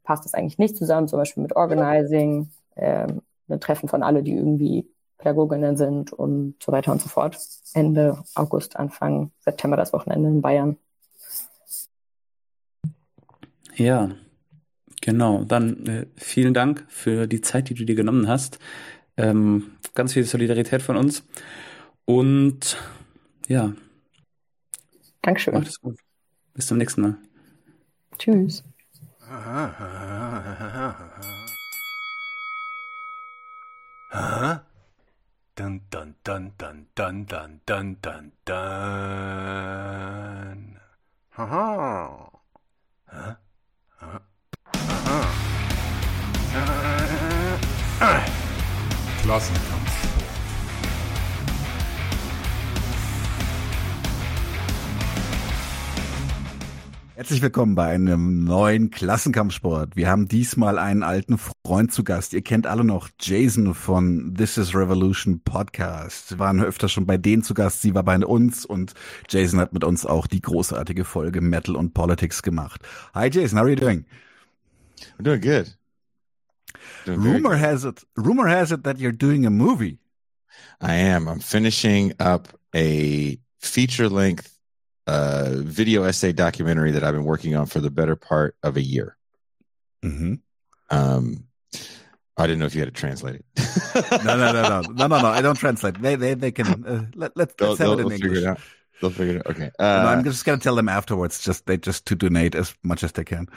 passt 0.03 0.25
das 0.25 0.33
eigentlich 0.33 0.57
nicht 0.57 0.77
zusammen, 0.77 1.07
zum 1.07 1.19
Beispiel 1.19 1.43
mit 1.43 1.55
Organizing, 1.55 2.49
ähm, 2.75 3.21
ein 3.49 3.59
Treffen 3.59 3.87
von 3.89 4.03
alle, 4.03 4.23
die 4.23 4.35
irgendwie 4.35 4.89
Pädagoginnen 5.17 5.77
sind 5.77 6.13
und 6.13 6.55
so 6.61 6.71
weiter 6.71 6.91
und 6.91 7.01
so 7.01 7.09
fort. 7.09 7.37
Ende 7.73 8.23
August, 8.35 8.75
Anfang 8.75 9.31
September 9.39 9.77
das 9.77 9.93
Wochenende 9.93 10.29
in 10.29 10.41
Bayern. 10.41 10.77
Ja, 13.75 14.11
genau. 15.01 15.43
Dann 15.43 15.85
äh, 15.85 16.05
vielen 16.15 16.53
Dank 16.53 16.85
für 16.87 17.27
die 17.27 17.41
Zeit, 17.41 17.69
die 17.69 17.73
du 17.73 17.85
dir 17.85 17.95
genommen 17.95 18.27
hast. 18.27 18.59
Ähm, 19.17 19.71
ganz 19.93 20.13
viel 20.13 20.23
Solidarität 20.23 20.81
von 20.81 20.97
uns. 20.97 21.23
Und 22.05 22.77
ja. 23.47 23.73
Dankeschön. 25.21 25.53
Macht 25.53 25.67
es 25.67 25.81
gut. 25.81 25.99
Bis 26.53 26.67
zum 26.67 26.77
nächsten 26.77 27.01
Mal. 27.01 27.17
Tschüss. 28.17 28.63
Dun, 35.57 35.81
dun, 35.89 36.13
dun, 36.23 36.51
dun, 36.59 36.85
dun, 36.93 37.25
dun, 37.25 37.59
dun, 37.65 37.97
dun, 37.99 38.31
dun. 38.45 38.57
Haha. 41.33 42.29
Huh? 43.09 43.33
Huh? 43.97 44.19
Huh? 46.53 46.61
Ah! 48.01 48.21
Klassenkampf. 49.23 50.36
Herzlich 57.17 57.41
willkommen 57.41 57.73
bei 57.73 57.87
einem 57.87 58.43
neuen 58.43 58.91
Klassenkampfsport. 58.91 59.95
Wir 59.95 60.07
haben 60.07 60.27
diesmal 60.27 60.77
einen 60.77 61.01
alten 61.01 61.39
Freund 61.39 61.91
zu 61.91 62.03
Gast. 62.03 62.31
Ihr 62.33 62.43
kennt 62.43 62.67
alle 62.67 62.83
noch 62.83 63.09
Jason 63.19 63.73
von 63.73 64.35
This 64.37 64.59
is 64.59 64.75
Revolution 64.75 65.41
Podcast. 65.43 66.29
Wir 66.29 66.37
waren 66.37 66.63
öfter 66.63 66.87
schon 66.87 67.07
bei 67.07 67.17
denen 67.17 67.41
zu 67.41 67.55
Gast. 67.55 67.81
Sie 67.81 67.95
war 67.95 68.03
bei 68.03 68.19
uns 68.19 68.67
und 68.67 68.93
Jason 69.27 69.59
hat 69.59 69.73
mit 69.73 69.83
uns 69.83 70.05
auch 70.05 70.27
die 70.27 70.41
großartige 70.41 71.05
Folge 71.05 71.41
Metal 71.41 71.75
und 71.75 71.95
Politics 71.95 72.43
gemacht. 72.43 72.83
Hi 73.15 73.31
Jason, 73.31 73.57
how 73.57 73.63
are 73.63 73.71
you 73.71 73.75
doing? 73.75 74.05
I'm 75.17 75.23
doing 75.23 75.41
good. 75.41 75.75
Doing 77.07 77.19
rumor 77.19 77.55
good. 77.55 77.61
has 77.61 77.83
it, 77.83 78.05
rumor 78.15 78.47
has 78.47 78.71
it 78.71 78.83
that 78.83 78.99
you're 78.99 79.11
doing 79.11 79.47
a 79.47 79.49
movie. 79.49 79.97
I 80.79 80.93
am. 80.93 81.27
I'm 81.27 81.39
finishing 81.39 82.13
up 82.19 82.47
a 82.75 83.39
feature 83.57 84.07
length 84.07 84.56
uh, 85.07 85.53
video 85.55 86.03
essay 86.03 86.33
documentary 86.33 86.91
that 86.91 87.03
I've 87.03 87.13
been 87.13 87.23
working 87.23 87.55
on 87.55 87.65
for 87.65 87.79
the 87.79 87.89
better 87.89 88.15
part 88.15 88.55
of 88.61 88.77
a 88.77 88.81
year. 88.81 89.17
Mm-hmm. 90.03 90.35
Um, 90.89 91.45
I 92.37 92.45
didn't 92.45 92.59
know 92.59 92.65
if 92.65 92.75
you 92.75 92.81
had 92.81 92.93
to 92.93 92.99
translate 92.99 93.35
it. 93.35 93.45
no, 94.23 94.37
no, 94.37 94.51
no, 94.51 94.61
no, 94.61 94.81
no, 94.81 95.07
no, 95.07 95.21
no. 95.21 95.27
I 95.27 95.41
don't 95.41 95.55
translate. 95.55 95.99
They, 95.99 96.15
they, 96.15 96.33
they 96.35 96.51
can. 96.51 96.85
Uh, 96.85 97.05
let, 97.15 97.35
let's, 97.35 97.55
let's 97.59 97.79
have 97.79 97.99
it 97.99 98.05
in 98.05 98.11
English. 98.11 98.37
It 98.39 98.45
out. 98.45 98.59
They'll 99.01 99.11
figure 99.11 99.37
it 99.37 99.47
out. 99.47 99.47
Okay. 99.47 99.71
Uh, 99.79 100.03
no, 100.03 100.09
I'm 100.09 100.23
just 100.23 100.45
gonna 100.45 100.59
tell 100.59 100.75
them 100.75 100.89
afterwards. 100.89 101.43
Just 101.43 101.65
they 101.65 101.77
just 101.77 102.05
to 102.07 102.15
donate 102.15 102.53
as 102.53 102.75
much 102.83 103.03
as 103.03 103.11
they 103.13 103.23
can. 103.23 103.47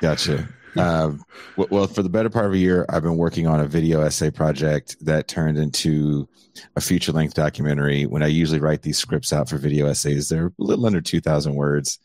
Gotcha. 0.00 0.48
uh, 0.78 1.12
well, 1.56 1.86
for 1.86 2.02
the 2.02 2.08
better 2.08 2.30
part 2.30 2.46
of 2.46 2.52
a 2.52 2.58
year, 2.58 2.86
I've 2.88 3.02
been 3.02 3.16
working 3.16 3.46
on 3.46 3.60
a 3.60 3.66
video 3.66 4.00
essay 4.00 4.30
project 4.30 4.96
that 5.04 5.28
turned 5.28 5.58
into 5.58 6.28
a 6.76 6.80
feature 6.80 7.12
length 7.12 7.34
documentary. 7.34 8.06
When 8.06 8.22
I 8.22 8.28
usually 8.28 8.60
write 8.60 8.82
these 8.82 8.98
scripts 8.98 9.32
out 9.32 9.48
for 9.48 9.56
video 9.56 9.86
essays, 9.86 10.28
they're 10.28 10.46
a 10.46 10.52
little 10.58 10.86
under 10.86 11.00
2,000 11.00 11.54
words. 11.54 11.98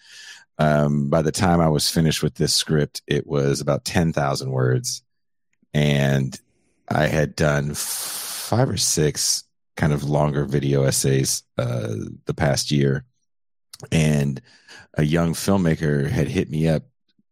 Um, 0.57 1.09
by 1.09 1.21
the 1.21 1.31
time 1.31 1.61
I 1.61 1.69
was 1.69 1.89
finished 1.89 2.21
with 2.21 2.35
this 2.35 2.53
script, 2.53 3.01
it 3.07 3.25
was 3.25 3.61
about 3.61 3.85
10,000 3.85 4.51
words. 4.51 5.03
And 5.73 6.39
I 6.89 7.07
had 7.07 7.35
done 7.35 7.73
five 7.75 8.69
or 8.69 8.77
six 8.77 9.43
kind 9.77 9.93
of 9.93 10.03
longer 10.03 10.43
video 10.43 10.83
essays 10.83 11.43
uh, 11.57 11.95
the 12.25 12.33
past 12.33 12.71
year. 12.71 13.05
And 13.91 14.41
a 14.95 15.03
young 15.03 15.33
filmmaker 15.33 16.09
had 16.09 16.27
hit 16.27 16.49
me 16.49 16.67
up 16.67 16.83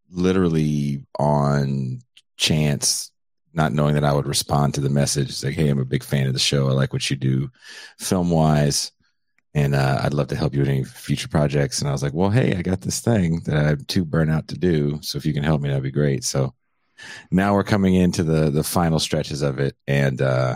literally 0.09 1.03
on 1.17 2.01
chance 2.37 3.11
not 3.53 3.73
knowing 3.73 3.95
that 3.95 4.03
I 4.03 4.13
would 4.13 4.27
respond 4.27 4.75
to 4.75 4.81
the 4.81 4.89
message. 4.89 5.29
It's 5.29 5.43
like, 5.43 5.55
hey, 5.55 5.69
I'm 5.69 5.79
a 5.79 5.85
big 5.85 6.03
fan 6.03 6.27
of 6.27 6.33
the 6.33 6.39
show. 6.39 6.67
I 6.67 6.73
like 6.73 6.93
what 6.93 7.09
you 7.09 7.15
do 7.15 7.49
film 7.97 8.29
wise. 8.29 8.91
And 9.55 9.73
uh, 9.73 10.01
I'd 10.03 10.13
love 10.13 10.27
to 10.27 10.35
help 10.35 10.53
you 10.53 10.59
with 10.59 10.69
any 10.69 10.83
future 10.83 11.27
projects. 11.27 11.79
And 11.79 11.89
I 11.89 11.91
was 11.91 12.03
like, 12.03 12.13
well, 12.13 12.29
hey, 12.29 12.55
I 12.55 12.61
got 12.61 12.81
this 12.81 12.99
thing 12.99 13.39
that 13.45 13.57
I'm 13.57 13.83
too 13.85 14.05
burnt 14.05 14.29
out 14.29 14.49
to 14.49 14.57
do. 14.57 14.99
So 15.01 15.17
if 15.17 15.25
you 15.25 15.33
can 15.33 15.43
help 15.43 15.61
me, 15.61 15.69
that'd 15.69 15.81
be 15.81 15.89
great. 15.89 16.23
So 16.23 16.53
now 17.31 17.53
we're 17.53 17.63
coming 17.63 17.95
into 17.95 18.23
the 18.23 18.49
the 18.49 18.63
final 18.63 18.99
stretches 18.99 19.41
of 19.41 19.59
it, 19.59 19.75
and 19.87 20.21
uh, 20.21 20.55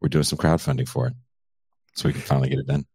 we're 0.00 0.08
doing 0.08 0.24
some 0.24 0.38
crowdfunding 0.38 0.88
for 0.88 1.06
it, 1.08 1.14
so 1.94 2.08
we 2.08 2.12
can 2.12 2.22
finally 2.22 2.48
get 2.48 2.58
it 2.58 2.66
done. 2.66 2.86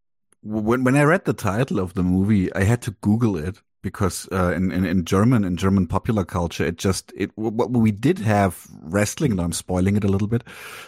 When 0.42 0.84
when 0.84 0.96
I 0.96 1.02
read 1.02 1.24
the 1.24 1.32
title 1.32 1.80
of 1.80 1.94
the 1.94 2.02
movie, 2.02 2.52
I 2.54 2.64
had 2.64 2.82
to 2.82 2.92
Google 3.00 3.36
it 3.36 3.60
because 3.82 4.28
uh, 4.32 4.52
in, 4.54 4.70
in, 4.72 4.84
in 4.84 5.04
German 5.04 5.44
in 5.44 5.56
German 5.56 5.86
popular 5.86 6.24
culture, 6.24 6.64
it 6.64 6.76
just 6.76 7.12
it 7.16 7.30
what 7.36 7.70
we 7.70 7.90
did 7.90 8.18
have 8.18 8.66
wrestling. 8.82 9.32
And 9.32 9.40
I'm 9.40 9.52
spoiling 9.52 9.96
it 9.96 10.04
a 10.04 10.08
little 10.08 10.28
bit, 10.28 10.44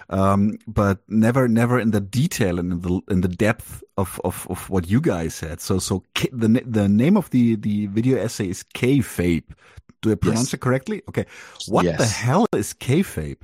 um, 0.08 0.58
but 0.66 0.98
never 1.08 1.48
never 1.48 1.78
in 1.78 1.92
the 1.92 2.00
detail 2.00 2.58
and 2.58 2.72
in 2.72 2.80
the 2.80 3.00
in 3.10 3.20
the 3.20 3.28
depth 3.28 3.82
of, 3.96 4.20
of, 4.24 4.46
of 4.50 4.68
what 4.70 4.88
you 4.88 5.00
guys 5.00 5.40
had. 5.40 5.60
So 5.60 5.78
so 5.78 6.02
K, 6.14 6.28
the 6.32 6.48
the 6.66 6.88
name 6.88 7.16
of 7.16 7.30
the 7.30 7.56
the 7.56 7.86
video 7.86 8.18
essay 8.18 8.48
is 8.48 8.64
kayfabe. 8.74 9.44
Do 10.02 10.12
I 10.12 10.14
pronounce 10.14 10.48
yes. 10.48 10.54
it 10.54 10.60
correctly? 10.60 11.02
Okay, 11.08 11.26
what 11.68 11.84
yes. 11.84 11.98
the 11.98 12.06
hell 12.06 12.46
is 12.54 12.72
kayfabe? 12.74 13.36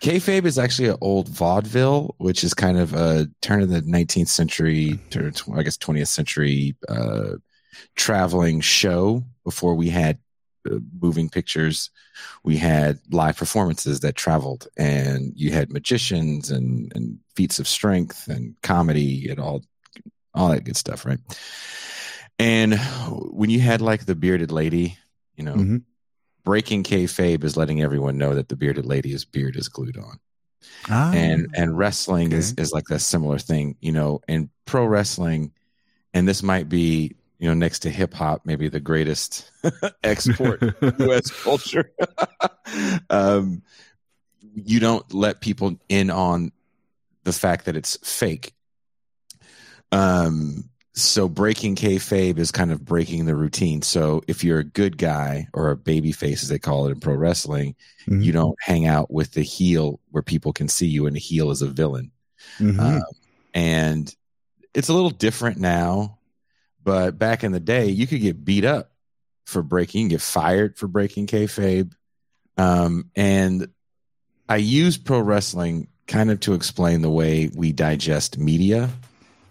Kayfabe 0.00 0.44
is 0.44 0.58
actually 0.58 0.88
an 0.88 0.98
old 1.00 1.28
vaudeville, 1.28 2.14
which 2.18 2.44
is 2.44 2.52
kind 2.52 2.78
of 2.78 2.92
a 2.92 3.26
turn 3.40 3.62
of 3.62 3.70
the 3.70 3.80
19th 3.80 4.28
century, 4.28 4.98
to, 5.10 5.32
I 5.54 5.62
guess 5.62 5.78
20th 5.78 6.08
century 6.08 6.76
uh, 6.88 7.36
traveling 7.94 8.60
show 8.60 9.24
before 9.44 9.74
we 9.74 9.88
had 9.90 10.18
uh, 10.70 10.78
moving 11.00 11.28
pictures. 11.28 11.90
We 12.42 12.56
had 12.56 13.00
live 13.10 13.36
performances 13.36 14.00
that 14.00 14.14
traveled, 14.14 14.68
and 14.76 15.32
you 15.36 15.50
had 15.50 15.72
magicians 15.72 16.50
and, 16.50 16.92
and 16.94 17.18
feats 17.36 17.58
of 17.58 17.68
strength 17.68 18.28
and 18.28 18.54
comedy 18.62 19.28
and 19.28 19.38
all 19.38 19.62
all 20.34 20.48
that 20.48 20.64
good 20.64 20.76
stuff, 20.76 21.04
right? 21.04 21.18
And 22.38 22.74
when 23.10 23.50
you 23.50 23.60
had 23.60 23.80
like 23.80 24.06
the 24.06 24.14
bearded 24.14 24.50
lady, 24.50 24.98
you 25.36 25.44
know, 25.44 25.54
mm-hmm. 25.54 25.76
breaking 26.44 26.82
kayfabe 26.82 27.44
is 27.44 27.56
letting 27.56 27.82
everyone 27.82 28.18
know 28.18 28.34
that 28.34 28.48
the 28.48 28.56
bearded 28.56 28.86
lady's 28.86 29.24
beard 29.24 29.56
is 29.56 29.68
glued 29.68 29.96
on. 29.96 30.18
Ah, 30.88 31.12
and 31.12 31.48
and 31.54 31.76
wrestling 31.76 32.28
okay. 32.28 32.36
is 32.36 32.54
is 32.54 32.72
like 32.72 32.88
a 32.90 32.98
similar 32.98 33.38
thing, 33.38 33.76
you 33.80 33.92
know. 33.92 34.20
And 34.28 34.48
pro 34.64 34.86
wrestling, 34.86 35.52
and 36.14 36.26
this 36.26 36.42
might 36.42 36.68
be 36.68 37.16
you 37.44 37.50
know, 37.50 37.54
next 37.54 37.80
to 37.80 37.90
hip 37.90 38.14
hop, 38.14 38.46
maybe 38.46 38.70
the 38.70 38.80
greatest 38.80 39.50
export 40.02 40.62
U.S. 40.80 41.30
culture. 41.42 41.92
um, 43.10 43.60
you 44.54 44.80
don't 44.80 45.12
let 45.12 45.42
people 45.42 45.78
in 45.90 46.08
on 46.08 46.52
the 47.24 47.34
fact 47.34 47.66
that 47.66 47.76
it's 47.76 47.98
fake. 47.98 48.54
Um, 49.92 50.70
so 50.94 51.28
breaking 51.28 51.76
kayfabe 51.76 52.38
is 52.38 52.50
kind 52.50 52.72
of 52.72 52.82
breaking 52.82 53.26
the 53.26 53.36
routine. 53.36 53.82
So 53.82 54.22
if 54.26 54.42
you're 54.42 54.60
a 54.60 54.64
good 54.64 54.96
guy 54.96 55.48
or 55.52 55.70
a 55.70 55.76
baby 55.76 56.12
face, 56.12 56.42
as 56.42 56.48
they 56.48 56.58
call 56.58 56.86
it 56.86 56.92
in 56.92 57.00
pro 57.00 57.14
wrestling, 57.14 57.76
mm-hmm. 58.08 58.22
you 58.22 58.32
don't 58.32 58.56
hang 58.58 58.86
out 58.86 59.10
with 59.10 59.32
the 59.32 59.42
heel 59.42 60.00
where 60.12 60.22
people 60.22 60.54
can 60.54 60.68
see 60.68 60.86
you, 60.86 61.06
and 61.06 61.14
the 61.14 61.20
heel 61.20 61.50
is 61.50 61.60
a 61.60 61.66
villain. 61.66 62.10
Mm-hmm. 62.58 62.80
Um, 62.80 63.02
and 63.52 64.16
it's 64.72 64.88
a 64.88 64.94
little 64.94 65.10
different 65.10 65.58
now 65.58 66.20
but 66.84 67.18
back 67.18 67.42
in 67.42 67.52
the 67.52 67.60
day, 67.60 67.86
you 67.86 68.06
could 68.06 68.20
get 68.20 68.44
beat 68.44 68.64
up 68.64 68.92
for 69.46 69.62
breaking, 69.62 70.02
you 70.02 70.08
get 70.10 70.20
fired 70.20 70.76
for 70.76 70.86
breaking 70.86 71.26
kayfabe. 71.26 71.92
Um, 72.56 73.10
and 73.16 73.68
I 74.48 74.56
use 74.56 74.98
pro 74.98 75.20
wrestling 75.20 75.88
kind 76.06 76.30
of 76.30 76.40
to 76.40 76.54
explain 76.54 77.02
the 77.02 77.10
way 77.10 77.50
we 77.54 77.72
digest 77.72 78.38
media 78.38 78.90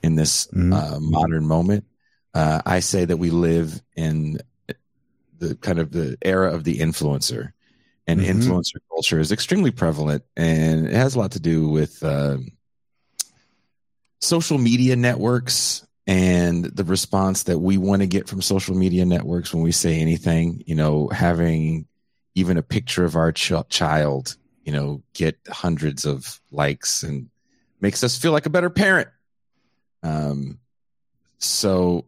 in 0.03 0.15
this 0.15 0.47
mm-hmm. 0.47 0.73
uh, 0.73 0.99
modern 0.99 1.45
moment. 1.45 1.85
Uh, 2.33 2.61
I 2.65 2.79
say 2.79 3.05
that 3.05 3.17
we 3.17 3.29
live 3.29 3.81
in 3.95 4.39
the 5.39 5.55
kind 5.55 5.79
of 5.79 5.91
the 5.91 6.17
era 6.21 6.53
of 6.53 6.63
the 6.63 6.79
influencer, 6.79 7.53
and 8.07 8.19
mm-hmm. 8.19 8.39
influencer 8.39 8.77
culture 8.89 9.19
is 9.19 9.31
extremely 9.31 9.71
prevalent, 9.71 10.23
and 10.35 10.87
it 10.87 10.93
has 10.93 11.15
a 11.15 11.19
lot 11.19 11.31
to 11.31 11.39
do 11.39 11.69
with 11.69 12.01
uh, 12.03 12.37
social 14.19 14.57
media 14.57 14.95
networks 14.95 15.85
and 16.06 16.65
the 16.65 16.83
response 16.83 17.43
that 17.43 17.59
we 17.59 17.77
want 17.77 18.01
to 18.01 18.07
get 18.07 18.27
from 18.27 18.41
social 18.41 18.75
media 18.75 19.06
networks 19.06 19.53
when 19.53 19.64
we 19.64 19.72
say 19.72 19.99
anything, 19.99 20.64
you 20.65 20.75
know, 20.75 21.07
having 21.07 21.88
even 22.35 22.57
a 22.57 22.64
picture 22.64 23.06
of 23.06 23.15
our 23.15 23.32
ch- 23.32 23.53
child, 23.69 24.35
you 24.64 24.73
know, 24.73 25.01
get 25.14 25.38
hundreds 25.48 26.06
of 26.06 26.41
likes 26.51 27.03
and 27.03 27.30
makes 27.80 28.03
us 28.03 28.17
feel 28.17 28.32
like 28.32 28.45
a 28.45 28.49
better 28.49 28.69
parent. 28.69 29.07
Um, 30.01 30.59
so 31.38 32.06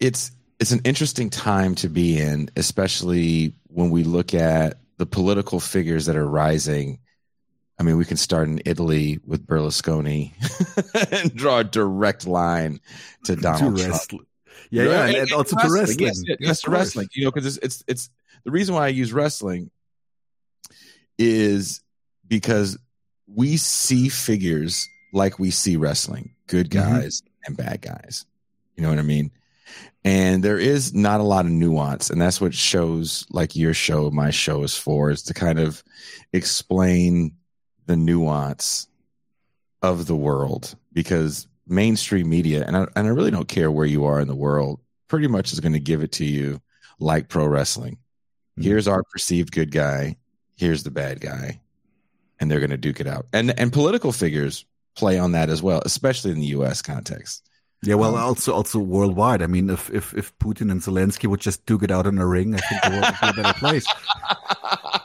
it's 0.00 0.30
it's 0.58 0.72
an 0.72 0.80
interesting 0.84 1.28
time 1.28 1.74
to 1.76 1.88
be 1.88 2.18
in, 2.18 2.48
especially 2.56 3.54
when 3.66 3.90
we 3.90 4.04
look 4.04 4.32
at 4.32 4.78
the 4.96 5.06
political 5.06 5.60
figures 5.60 6.06
that 6.06 6.16
are 6.16 6.26
rising 6.26 7.00
I 7.78 7.82
mean, 7.82 7.96
we 7.96 8.04
can 8.04 8.16
start 8.16 8.48
in 8.48 8.60
Italy 8.64 9.18
with 9.26 9.46
Berlusconi 9.46 10.32
and 11.22 11.34
draw 11.34 11.58
a 11.58 11.64
direct 11.64 12.26
line 12.26 12.80
to 13.24 13.34
Donald 13.34 13.78
to 13.78 13.84
Trump. 13.84 14.26
Yeah, 14.70 14.84
yeah, 14.84 15.06
and, 15.06 15.16
and 15.16 15.32
also 15.32 15.56
to 15.56 15.68
wrestling. 15.70 15.98
Yes, 15.98 16.22
yes 16.38 16.60
to 16.62 16.70
wrestling. 16.70 17.08
You 17.14 17.24
know, 17.24 17.30
because 17.30 17.56
it's, 17.56 17.64
it's 17.64 17.84
it's 17.86 18.10
the 18.44 18.50
reason 18.50 18.74
why 18.74 18.86
I 18.86 18.88
use 18.88 19.12
wrestling 19.12 19.70
is 21.18 21.80
because 22.26 22.78
we 23.26 23.56
see 23.56 24.08
figures 24.08 24.88
like 25.12 25.38
we 25.38 25.50
see 25.50 25.76
wrestling, 25.76 26.34
good 26.46 26.70
mm-hmm. 26.70 26.94
guys 26.96 27.20
mm-hmm. 27.20 27.42
and 27.46 27.56
bad 27.56 27.80
guys. 27.80 28.26
You 28.76 28.82
know 28.82 28.88
what 28.88 28.98
I 28.98 29.02
mean? 29.02 29.30
And 30.04 30.42
there 30.42 30.58
is 30.58 30.92
not 30.92 31.20
a 31.20 31.24
lot 31.24 31.46
of 31.46 31.50
nuance, 31.50 32.10
and 32.10 32.20
that's 32.20 32.40
what 32.40 32.52
shows 32.52 33.26
like 33.30 33.56
your 33.56 33.72
show, 33.72 34.10
my 34.10 34.30
show 34.30 34.62
is 34.62 34.76
for, 34.76 35.10
is 35.10 35.22
to 35.24 35.34
kind 35.34 35.58
of 35.58 35.82
explain 36.32 37.32
the 37.86 37.96
nuance 37.96 38.88
of 39.82 40.06
the 40.06 40.16
world 40.16 40.74
because 40.92 41.46
mainstream 41.66 42.28
media 42.28 42.64
and 42.66 42.76
I, 42.76 42.86
and 42.96 43.06
I 43.06 43.10
really 43.10 43.30
don't 43.30 43.48
care 43.48 43.70
where 43.70 43.86
you 43.86 44.04
are 44.04 44.20
in 44.20 44.28
the 44.28 44.34
world 44.34 44.80
pretty 45.08 45.28
much 45.28 45.52
is 45.52 45.60
going 45.60 45.72
to 45.72 45.80
give 45.80 46.02
it 46.02 46.12
to 46.12 46.24
you 46.24 46.60
like 46.98 47.28
pro 47.28 47.46
wrestling 47.46 47.94
mm-hmm. 47.94 48.62
here's 48.62 48.88
our 48.88 49.02
perceived 49.02 49.52
good 49.52 49.70
guy 49.70 50.16
here's 50.56 50.82
the 50.82 50.90
bad 50.90 51.20
guy 51.20 51.60
and 52.40 52.50
they're 52.50 52.60
going 52.60 52.70
to 52.70 52.76
duke 52.76 53.00
it 53.00 53.06
out 53.06 53.26
and 53.32 53.58
and 53.58 53.72
political 53.72 54.12
figures 54.12 54.64
play 54.96 55.18
on 55.18 55.32
that 55.32 55.50
as 55.50 55.62
well 55.62 55.82
especially 55.84 56.30
in 56.30 56.40
the 56.40 56.46
US 56.46 56.82
context 56.82 57.48
yeah, 57.86 57.96
well, 57.96 58.16
um, 58.16 58.22
also 58.22 58.52
also 58.54 58.78
worldwide. 58.78 59.42
I 59.42 59.46
mean, 59.46 59.68
if 59.68 59.90
if 59.90 60.14
if 60.14 60.36
Putin 60.38 60.70
and 60.70 60.80
Zelensky 60.80 61.28
would 61.28 61.40
just 61.40 61.66
duke 61.66 61.82
it 61.82 61.90
out 61.90 62.06
in 62.06 62.18
a 62.18 62.26
ring, 62.26 62.54
I 62.54 62.58
think 62.58 62.82
the 62.82 62.90
world 62.90 63.04
would 63.04 63.34
be 63.34 63.40
a 63.40 63.42
better 63.42 63.58
place. 63.58 63.86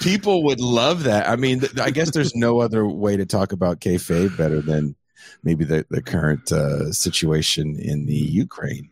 people 0.00 0.44
would 0.44 0.60
love 0.60 1.04
that. 1.04 1.28
I 1.28 1.36
mean, 1.36 1.62
I 1.80 1.90
guess 1.90 2.10
there's 2.10 2.34
no 2.34 2.60
other 2.60 2.86
way 2.86 3.16
to 3.16 3.26
talk 3.26 3.52
about 3.52 3.80
kayfabe 3.80 4.36
better 4.36 4.60
than 4.60 4.96
maybe 5.42 5.64
the 5.64 5.86
the 5.90 6.02
current 6.02 6.50
uh, 6.52 6.92
situation 6.92 7.78
in 7.78 8.06
the 8.06 8.14
Ukraine, 8.14 8.90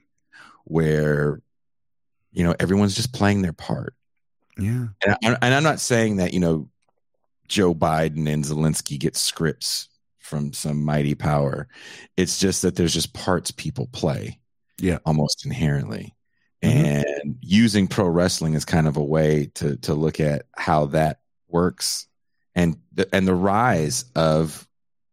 where 0.65 1.41
you 2.33 2.44
know 2.44 2.55
everyone's 2.59 2.94
just 2.94 3.12
playing 3.12 3.43
their 3.43 3.53
part. 3.53 3.94
Yeah, 4.59 4.86
and, 5.05 5.17
I, 5.23 5.39
and 5.43 5.55
I'm 5.55 5.65
not 5.65 5.81
saying 5.81 6.17
that 6.17 6.33
you 6.33 6.41
know 6.41 6.69
Joe 7.49 7.75
Biden 7.75 8.28
and 8.28 8.44
Zelensky 8.44 8.99
get 8.99 9.17
scripts 9.17 9.89
from 10.19 10.53
some 10.53 10.83
mighty 10.83 11.15
power. 11.15 11.69
It's 12.17 12.39
just 12.39 12.62
that 12.62 12.77
there's 12.77 12.94
just 12.94 13.12
parts 13.12 13.51
people 13.51 13.89
play. 13.93 14.41
Yeah, 14.78 14.99
almost 15.05 15.44
inherently. 15.44 16.15
Mm-hmm. 16.65 17.20
and 17.25 17.36
using 17.41 17.86
pro 17.86 18.07
wrestling 18.07 18.55
is 18.55 18.65
kind 18.65 18.86
of 18.86 18.97
a 18.97 19.05
way 19.05 19.51
to 19.55 19.76
to 19.76 19.94
look 19.94 20.20
at 20.20 20.47
how 20.57 20.86
that 20.86 21.20
works 21.49 22.07
and 22.55 22.76
the, 22.93 23.09
and 23.15 23.26
the 23.26 23.34
rise 23.34 24.05
of 24.15 24.68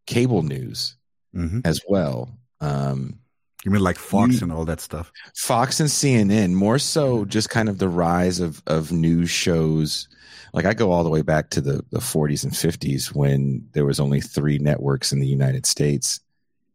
cable 0.08 0.44
news 0.44 0.96
mm-hmm. 1.36 1.60
as 1.64 1.82
well 1.88 2.30
um 2.60 3.20
you 3.64 3.72
mean 3.72 3.84
like 3.84 3.98
Fox 3.98 4.36
you, 4.36 4.42
and 4.42 4.52
all 4.52 4.66
that 4.66 4.82
stuff? 4.82 5.12
Fox 5.36 5.80
and 5.80 5.90
CNN, 5.90 6.54
more 6.54 6.80
so 6.80 7.26
just 7.26 7.50
kind 7.50 7.70
of 7.70 7.78
the 7.78 7.90
rise 7.90 8.40
of 8.40 8.62
of 8.66 8.92
news 8.92 9.30
shows. 9.30 10.08
Like 10.54 10.66
I 10.66 10.74
go 10.74 10.92
all 10.92 11.04
the 11.04 11.10
way 11.10 11.22
back 11.22 11.52
to 11.52 11.62
the 11.62 11.84
the 11.92 12.00
40s 12.00 12.44
and 12.44 12.54
50s 12.54 13.14
when 13.14 13.68
there 13.74 13.86
was 13.86 14.00
only 14.00 14.20
three 14.20 14.58
networks 14.58 15.12
in 15.12 15.20
the 15.20 15.28
United 15.28 15.66
States 15.66 16.20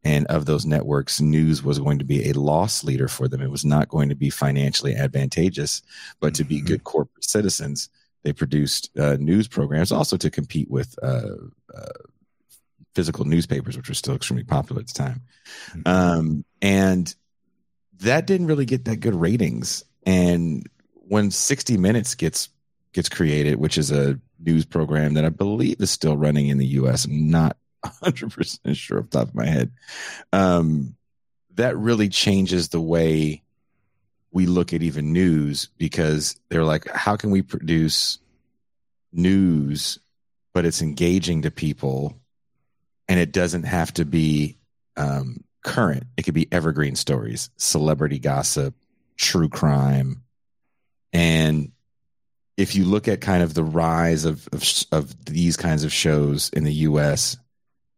and 0.06 0.24
of 0.28 0.46
those 0.46 0.64
networks, 0.64 1.20
news 1.20 1.64
was 1.64 1.80
going 1.80 1.98
to 1.98 2.04
be 2.04 2.30
a 2.30 2.32
loss 2.32 2.84
leader 2.84 3.08
for 3.08 3.26
them. 3.26 3.42
It 3.42 3.50
was 3.50 3.64
not 3.64 3.88
going 3.88 4.08
to 4.08 4.14
be 4.14 4.30
financially 4.30 4.94
advantageous, 4.94 5.82
but 6.20 6.32
to 6.36 6.44
be 6.44 6.58
mm-hmm. 6.58 6.66
good 6.66 6.84
corporate 6.84 7.24
citizens, 7.24 7.88
they 8.22 8.32
produced 8.32 8.96
uh, 8.96 9.16
news 9.18 9.48
programs 9.48 9.90
also 9.90 10.16
to 10.16 10.30
compete 10.30 10.70
with 10.70 10.96
uh, 11.02 11.32
uh, 11.76 11.98
physical 12.94 13.24
newspapers, 13.24 13.76
which 13.76 13.88
were 13.88 13.96
still 13.96 14.14
extremely 14.14 14.44
popular 14.44 14.80
at 14.80 14.86
the 14.86 14.94
time. 14.94 15.22
Mm-hmm. 15.70 15.80
Um, 15.86 16.44
and 16.62 17.12
that 17.98 18.28
didn't 18.28 18.46
really 18.46 18.64
get 18.64 18.84
that 18.84 19.00
good 19.00 19.16
ratings. 19.16 19.82
And 20.06 20.68
when 21.08 21.32
60 21.32 21.78
Minutes 21.78 22.14
gets 22.14 22.48
gets 22.92 23.08
created, 23.08 23.56
which 23.56 23.76
is 23.76 23.90
a 23.90 24.20
news 24.38 24.64
program 24.64 25.14
that 25.14 25.24
I 25.24 25.30
believe 25.30 25.80
is 25.80 25.90
still 25.90 26.16
running 26.16 26.46
in 26.46 26.58
the 26.58 26.66
US. 26.66 27.06
I'm 27.06 27.28
not 27.28 27.56
100% 28.02 28.76
sure 28.76 28.98
off 28.98 29.10
the 29.10 29.18
top 29.18 29.28
of 29.28 29.34
my 29.34 29.46
head. 29.46 29.72
Um, 30.32 30.96
that 31.54 31.76
really 31.76 32.08
changes 32.08 32.68
the 32.68 32.80
way 32.80 33.42
we 34.30 34.46
look 34.46 34.72
at 34.72 34.82
even 34.82 35.12
news 35.12 35.70
because 35.78 36.38
they're 36.48 36.64
like, 36.64 36.86
how 36.90 37.16
can 37.16 37.30
we 37.30 37.42
produce 37.42 38.18
news, 39.12 39.98
but 40.52 40.66
it's 40.66 40.82
engaging 40.82 41.42
to 41.42 41.50
people 41.50 42.20
and 43.08 43.18
it 43.18 43.32
doesn't 43.32 43.62
have 43.62 43.94
to 43.94 44.04
be 44.04 44.58
um, 44.96 45.42
current? 45.64 46.04
It 46.16 46.22
could 46.22 46.34
be 46.34 46.48
evergreen 46.52 46.96
stories, 46.96 47.48
celebrity 47.56 48.18
gossip, 48.18 48.74
true 49.16 49.48
crime. 49.48 50.22
And 51.12 51.72
if 52.56 52.74
you 52.74 52.84
look 52.84 53.08
at 53.08 53.20
kind 53.20 53.42
of 53.42 53.54
the 53.54 53.64
rise 53.64 54.24
of, 54.24 54.48
of, 54.52 54.62
of 54.92 55.24
these 55.24 55.56
kinds 55.56 55.84
of 55.84 55.92
shows 55.92 56.50
in 56.50 56.64
the 56.64 56.72
US 56.72 57.38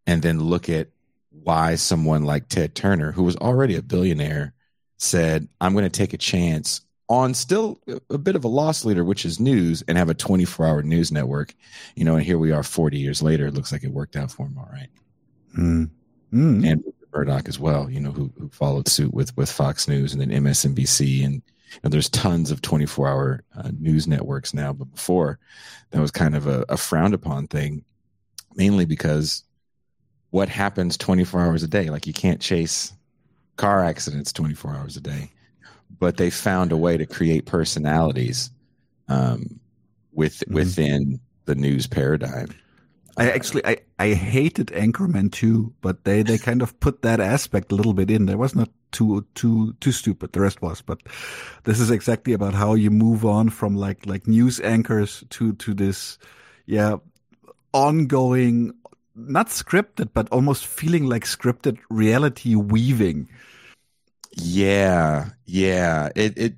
and 0.09 0.23
then 0.23 0.41
look 0.41 0.71
at 0.71 0.89
why 1.31 1.75
someone 1.75 2.25
like 2.25 2.49
Ted 2.49 2.75
Turner, 2.75 3.13
who 3.13 3.23
was 3.23 3.37
already 3.37 3.77
a 3.77 3.83
billionaire, 3.83 4.55
said, 4.97 5.47
I'm 5.61 5.75
going 5.75 5.85
to 5.85 5.91
take 5.91 6.15
a 6.15 6.19
chance 6.19 6.81
on 7.11 7.35
still 7.35 7.79
a 8.09 8.17
bit 8.17 8.35
of 8.35 8.43
a 8.43 8.49
loss 8.49 8.87
leader, 8.87 9.05
which 9.05 9.27
is 9.27 9.39
news, 9.39 9.85
and 9.87 9.99
have 9.99 10.09
a 10.09 10.15
24 10.15 10.67
hour 10.67 10.83
news 10.83 11.13
network. 11.13 11.55
You 11.95 12.07
know, 12.07 12.17
and 12.17 12.25
here 12.25 12.39
we 12.39 12.53
are 12.53 12.63
40 12.63 12.99
years 12.99 13.23
later. 13.23 13.47
It 13.47 13.55
looks 13.55 13.71
like 13.71 13.85
it 13.85 13.93
worked 13.93 14.17
out 14.17 14.31
for 14.31 14.47
him 14.47 14.57
all 14.59 14.71
right. 14.73 14.89
Mm. 15.59 15.91
Mm. 16.33 16.73
And 16.73 16.85
Murdoch 17.13 17.47
as 17.47 17.59
well, 17.59 17.91
you 17.91 18.01
know, 18.01 18.11
who, 18.11 18.33
who 18.39 18.49
followed 18.49 18.89
suit 18.89 19.13
with, 19.13 19.37
with 19.37 19.53
Fox 19.53 19.89
News 19.89 20.15
and 20.15 20.23
then 20.23 20.31
MSNBC. 20.43 21.23
And 21.23 21.35
you 21.35 21.81
know, 21.85 21.91
there's 21.91 22.09
tons 22.09 22.51
of 22.51 22.63
24 22.63 23.09
hour 23.09 23.45
uh, 23.59 23.73
news 23.79 24.09
networks 24.09 24.55
now, 24.55 24.73
but 24.73 24.91
before 24.91 25.39
that 25.91 26.01
was 26.01 26.11
kind 26.11 26.35
of 26.35 26.47
a, 26.47 26.65
a 26.71 26.79
frowned 26.79 27.13
upon 27.13 27.47
thing, 27.47 27.85
mainly 28.57 28.87
because 28.87 29.45
what 30.31 30.49
happens 30.49 30.97
24 30.97 31.41
hours 31.41 31.63
a 31.63 31.69
day. 31.69 31.91
Like 31.91 32.07
you 32.07 32.13
can't 32.13 32.41
chase 32.41 32.93
car 33.57 33.85
accidents 33.85 34.33
24 34.33 34.75
hours 34.75 34.97
a 34.97 35.01
day, 35.01 35.31
but 35.99 36.17
they 36.17 36.31
found 36.31 36.73
a 36.73 36.77
way 36.77 36.97
to 36.97 37.07
create 37.07 37.47
personalities 37.47 38.51
um, 39.09 39.61
with 40.13 40.39
mm-hmm. 40.41 40.55
within 40.55 41.21
the 41.47 41.55
news 41.55 41.87
paradigm. 41.87 42.49
I 43.17 43.33
actually 43.33 43.67
I, 43.67 43.79
I 43.99 44.15
hated 44.15 44.69
Anchorman 44.69 45.33
too, 45.33 45.73
but 45.81 46.05
they, 46.05 46.23
they 46.23 46.39
kind 46.39 46.63
of 46.63 46.79
put 46.79 47.03
that 47.03 47.19
aspect 47.19 47.73
a 47.73 47.75
little 47.75 47.93
bit 47.93 48.13
in. 48.13 48.27
There 48.27 48.39
was 48.39 48.55
not 48.55 48.69
too 48.93 49.27
too 49.35 49.73
too 49.81 49.91
stupid. 49.93 50.33
The 50.33 50.41
rest 50.41 50.63
was, 50.63 50.83
but 50.83 51.01
this 51.65 51.81
is 51.81 51.91
exactly 51.91 52.33
about 52.33 52.55
how 52.55 52.75
you 52.75 52.91
move 52.91 53.25
on 53.25 53.51
from 53.51 53.75
like 53.75 54.07
like 54.07 54.29
news 54.29 54.61
anchors 54.61 55.25
to 55.31 55.55
to 55.55 55.75
this 55.75 56.17
yeah 56.67 56.99
ongoing 57.73 58.73
not 59.19 59.49
scripted, 59.49 60.11
but 60.15 60.29
almost 60.31 60.67
feeling 60.67 61.07
like 61.07 61.25
scripted 61.25 61.79
reality 61.91 62.55
weaving. 62.55 63.29
Yeah, 64.33 65.31
yeah. 65.45 66.11
It 66.15 66.39
it 66.39 66.55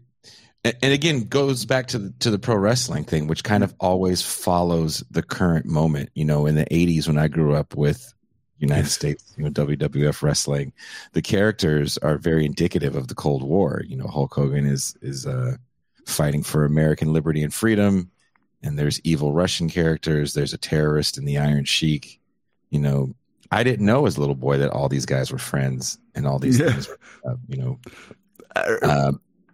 and 0.65 0.93
again 0.93 1.25
goes 1.25 1.65
back 1.65 1.89
to 1.89 1.99
the, 1.99 2.15
to 2.21 2.31
the 2.31 2.39
pro 2.39 2.57
wrestling 2.57 3.05
thing, 3.05 3.27
which 3.27 3.45
kind 3.45 3.65
of 3.65 3.75
always 3.81 4.23
follows 4.23 5.03
the 5.11 5.23
current 5.23 5.67
moment. 5.67 6.11
You 6.15 6.25
know, 6.25 6.47
in 6.47 6.55
the 6.55 6.67
'80s 6.67 7.07
when 7.07 7.19
I 7.19 7.29
grew 7.29 7.55
up 7.55 7.75
with 7.75 8.13
United. 8.61 8.91
States, 8.91 9.35
you 9.37 9.45
know, 9.45 9.51
WWF 9.51 10.23
wrestling, 10.23 10.73
the 11.13 11.23
characters 11.23 11.97
are 11.99 12.19
very 12.19 12.45
indicative 12.45 12.95
of 12.95 13.09
the 13.09 13.15
Cold 13.15 13.43
War. 13.43 13.83
You 13.87 13.97
know, 13.97 14.07
Hulk 14.07 14.35
Hogan 14.35 14.67
is 14.67 14.95
is 15.01 15.27
uh, 15.27 15.57
fighting 16.07 16.43
for 16.43 16.65
American 16.65 17.13
liberty 17.13 17.43
and 17.43 17.53
freedom, 17.53 18.11
and 18.63 18.79
there's 18.79 19.01
evil 19.01 19.33
Russian 19.33 19.71
characters. 19.71 20.35
There's 20.35 20.53
a 20.53 20.59
terrorist 20.59 21.17
in 21.17 21.25
the 21.25 21.39
Iron 21.39 21.65
Sheik 21.65 22.20
you 22.71 22.81
know, 22.81 23.15
I 23.51 23.63
didn't 23.65 23.87
know 23.87 24.07
as 24.07 24.17
a 24.17 24.21
little 24.21 24.35
boy 24.35 24.59
that 24.59 24.71
all 24.71 24.89
these 24.89 25.07
guys 25.07 25.33
were 25.33 25.39
friends 25.39 25.99
and 26.15 26.27
all 26.27 26.39
these 26.39 26.59
yeah. 26.59 26.71
things, 26.71 26.89
were, 26.89 26.99
uh, 27.27 27.37
you 27.49 27.57
know. 27.57 27.79
Uh, 28.57 29.13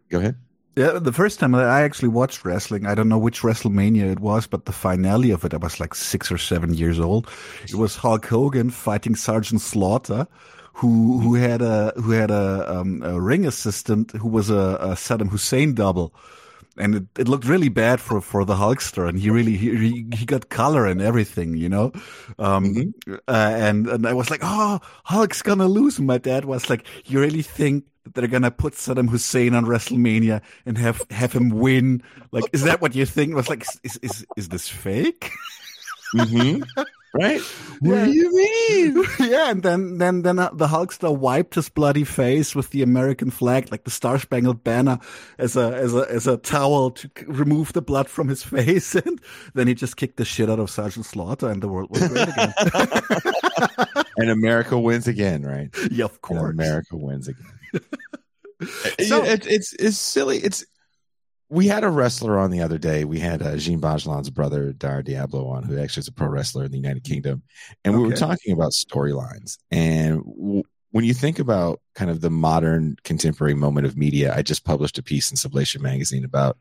go 0.09 0.19
ahead. 0.19 0.36
Yeah, 0.77 0.99
the 0.99 1.12
first 1.12 1.41
time 1.41 1.55
I 1.55 1.81
actually 1.81 2.09
watched 2.09 2.45
wrestling, 2.45 2.85
I 2.85 2.95
don't 2.95 3.09
know 3.09 3.19
which 3.19 3.41
WrestleMania 3.41 4.12
it 4.12 4.20
was, 4.20 4.47
but 4.47 4.67
the 4.67 4.73
finale 4.73 5.31
of 5.31 5.43
it, 5.43 5.55
I 5.55 5.57
was 5.57 5.81
like 5.81 5.95
six 5.95 6.31
or 6.31 6.36
seven 6.36 6.75
years 6.75 7.01
old. 7.01 7.31
It 7.65 7.77
was 7.77 7.97
Hulk 7.97 8.27
Hogan 8.27 8.69
fighting 8.69 9.17
Sergeant 9.17 9.62
Slaughter, 9.62 10.27
who 10.75 11.19
who 11.20 11.35
had 11.35 11.62
a 11.62 11.95
who 11.97 12.11
had 12.11 12.31
a, 12.31 12.70
um, 12.70 13.03
a 13.03 13.19
ring 13.19 13.47
assistant 13.47 14.12
who 14.12 14.28
was 14.28 14.51
a, 14.51 14.77
a 14.78 14.89
Saddam 14.89 15.31
Hussein 15.31 15.73
double 15.73 16.15
and 16.79 16.95
it, 16.95 17.05
it 17.19 17.29
looked 17.29 17.47
really 17.47 17.69
bad 17.69 18.01
for 18.01 18.21
for 18.21 18.45
the 18.45 18.55
Hulkster, 18.55 19.09
and 19.09 19.19
he 19.19 19.31
really 19.31 19.57
he 19.57 20.07
he 20.15 20.27
got 20.27 20.49
color 20.49 20.87
and 20.87 21.01
everything, 21.01 21.57
you 21.57 21.69
know. 21.69 21.93
Um, 22.39 22.65
mm-hmm. 22.65 23.15
uh, 23.29 23.53
and 23.57 23.87
and 23.89 24.07
I 24.07 24.13
was 24.13 24.31
like, 24.31 24.41
oh, 24.43 24.81
Hulk's 25.05 25.43
gonna 25.43 25.69
lose. 25.69 25.99
And 25.99 26.07
my 26.07 26.19
dad 26.19 26.45
was 26.45 26.69
like, 26.71 26.87
you 27.07 27.21
really 27.21 27.43
think 27.43 27.85
that 28.05 28.15
they're 28.15 28.29
gonna 28.29 28.51
put 28.51 28.75
Saddam 28.75 29.09
Hussein 29.09 29.55
on 29.55 29.65
WrestleMania 29.65 30.43
and 30.65 30.79
have 30.79 31.03
have 31.11 31.33
him 31.33 31.51
win? 31.51 32.03
Like, 32.33 32.45
is 32.53 32.65
that 32.65 32.81
what 32.81 32.95
you 32.95 33.07
think? 33.07 33.33
I 33.33 33.37
was 33.37 33.49
like, 33.49 33.65
is 33.83 33.97
is 34.03 34.27
is 34.37 34.49
this 34.49 34.69
fake? 34.69 35.31
mm-hmm. 36.15 36.63
right? 37.17 37.41
What 37.81 37.95
yeah. 37.97 38.05
do 38.05 38.12
you 38.12 38.35
mean? 38.35 39.05
yeah, 39.31 39.51
and 39.51 39.62
then 39.62 39.99
then 39.99 40.23
then 40.23 40.39
uh, 40.39 40.51
the 40.53 40.67
Hulkster 40.67 41.17
wiped 41.17 41.55
his 41.55 41.69
bloody 41.69 42.05
face 42.05 42.55
with 42.55 42.70
the 42.70 42.83
American 42.83 43.31
flag, 43.31 43.70
like 43.70 43.85
the 43.85 43.91
Star 43.91 44.19
Spangled 44.19 44.65
Banner, 44.65 44.99
as 45.39 45.57
a 45.57 45.75
as 45.75 45.95
a 45.95 46.11
as 46.11 46.27
a 46.27 46.36
towel 46.36 46.91
to 46.93 47.11
remove 47.27 47.73
the 47.73 47.83
blood 47.83 48.09
from 48.09 48.28
his 48.28 48.43
face, 48.57 48.95
and 48.95 49.20
then 49.55 49.67
he 49.67 49.75
just 49.75 49.97
kicked 49.97 50.17
the 50.17 50.25
shit 50.25 50.51
out 50.51 50.59
of 50.59 50.70
Sergeant 50.70 51.07
Slaughter, 51.07 51.49
and 51.49 51.62
the 51.62 51.69
world 51.69 51.91
was 51.91 52.07
great 52.09 52.28
again. 52.28 52.55
and 54.17 54.31
America 54.31 54.78
wins 54.78 55.07
again, 55.09 55.43
right? 55.43 55.69
Yeah, 55.91 56.07
of 56.07 56.20
course. 56.23 56.41
And 56.41 56.51
America 56.51 56.97
wins 56.97 57.28
again. 57.28 57.83
so, 59.07 59.23
it, 59.25 59.47
it's 59.47 59.75
it's 59.75 59.99
silly. 59.99 60.39
It's 60.39 60.65
we 61.49 61.68
had 61.68 61.84
a 61.84 61.91
wrestler 61.91 62.39
on 62.39 62.50
the 62.50 62.60
other 62.60 62.78
day. 62.78 63.05
We 63.05 63.20
had 63.20 63.41
uh, 63.41 63.57
Jean 63.57 63.81
Bajlan's 63.81 64.31
brother, 64.31 64.73
Dar 64.73 65.02
Diablo, 65.02 65.47
on, 65.47 65.62
who 65.62 65.78
actually 65.78 66.00
is 66.00 66.08
a 66.08 66.12
pro 66.12 66.28
wrestler 66.28 66.65
in 66.65 66.73
the 66.73 66.78
United 66.78 67.05
Kingdom. 67.05 67.42
And 67.84 67.94
okay. 67.94 68.02
we 68.02 68.08
were 68.08 68.16
talking 68.16 68.52
about 68.52 68.73
storylines. 68.73 69.58
And 69.70 70.25
w- 70.25 70.65
when 70.91 71.05
you 71.05 71.15
think 71.15 71.39
about 71.39 71.81
kind 71.94 72.10
of 72.10 72.20
the 72.20 72.31
modern 72.31 72.97
contemporary 73.05 73.55
moment 73.55 73.86
of 73.86 73.97
media, 73.97 74.34
I 74.34 74.42
just 74.42 74.65
published 74.65 74.99
a 74.99 75.02
piece 75.02 75.31
in 75.31 75.36
Sublation 75.36 75.81
magazine 75.81 76.25
about 76.25 76.58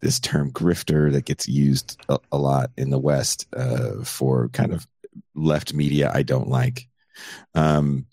this 0.00 0.20
term 0.20 0.52
grifter 0.52 1.10
that 1.12 1.24
gets 1.24 1.48
used 1.48 2.00
a, 2.08 2.18
a 2.30 2.38
lot 2.38 2.70
in 2.76 2.90
the 2.90 2.98
West 2.98 3.46
uh, 3.56 4.04
for 4.04 4.48
kind 4.50 4.72
of 4.72 4.86
left 5.34 5.74
media 5.74 6.12
I 6.14 6.22
don't 6.22 6.48
like. 6.48 6.86
Um, 7.54 8.06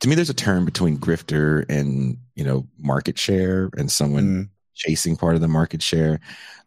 to 0.00 0.08
me, 0.08 0.14
there's 0.14 0.30
a 0.30 0.34
term 0.34 0.64
between 0.64 0.98
grifter 0.98 1.64
and 1.68 2.18
you 2.34 2.44
know 2.44 2.66
market 2.78 3.18
share, 3.18 3.70
and 3.76 3.90
someone 3.90 4.24
mm 4.24 4.48
chasing 4.74 5.16
part 5.16 5.34
of 5.34 5.40
the 5.40 5.48
market 5.48 5.82
share. 5.82 6.20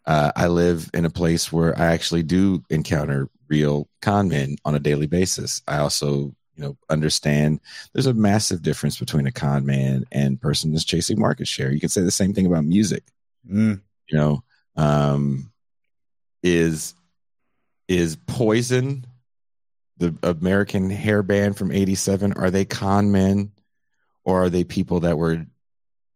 Uh, 0.06 0.32
I 0.36 0.48
live 0.48 0.90
in 0.94 1.06
a 1.06 1.10
place 1.10 1.52
where 1.52 1.78
I 1.80 1.86
actually 1.86 2.24
do 2.24 2.64
encounter 2.70 3.30
real 3.48 3.88
con 4.02 4.28
men 4.30 4.58
on 4.66 4.76
a 4.76 4.80
daily 4.80 5.08
basis. 5.08 5.62
I 5.68 5.78
also, 5.78 6.34
you 6.56 6.64
know, 6.64 6.78
understand 6.90 7.62
there's 7.94 8.08
a 8.08 8.14
massive 8.14 8.62
difference 8.62 9.00
between 9.00 9.28
a 9.28 9.32
con 9.32 9.66
man 9.66 10.06
and 10.12 10.42
person 10.42 10.72
that's 10.72 10.84
chasing 10.84 11.20
market 11.20 11.48
share. 11.48 11.72
You 11.72 11.80
can 11.80 11.90
say 11.90 12.02
the 12.02 12.12
same 12.12 12.34
thing 12.34 12.46
about 12.46 12.66
music. 12.66 13.04
Mm. 13.50 13.82
You 14.10 14.18
know, 14.18 14.44
um, 14.76 15.52
is 16.42 16.96
is 17.88 18.18
Poison 18.28 19.06
the 19.98 20.16
American 20.24 20.90
hair 20.90 21.24
band 21.24 21.58
from 21.58 21.72
'87? 21.72 22.34
Are 22.34 22.52
they 22.52 22.66
con 22.66 23.12
men, 23.12 23.52
or 24.26 24.44
are 24.44 24.50
they 24.50 24.64
people 24.64 25.02
that 25.02 25.18
were 25.18 25.46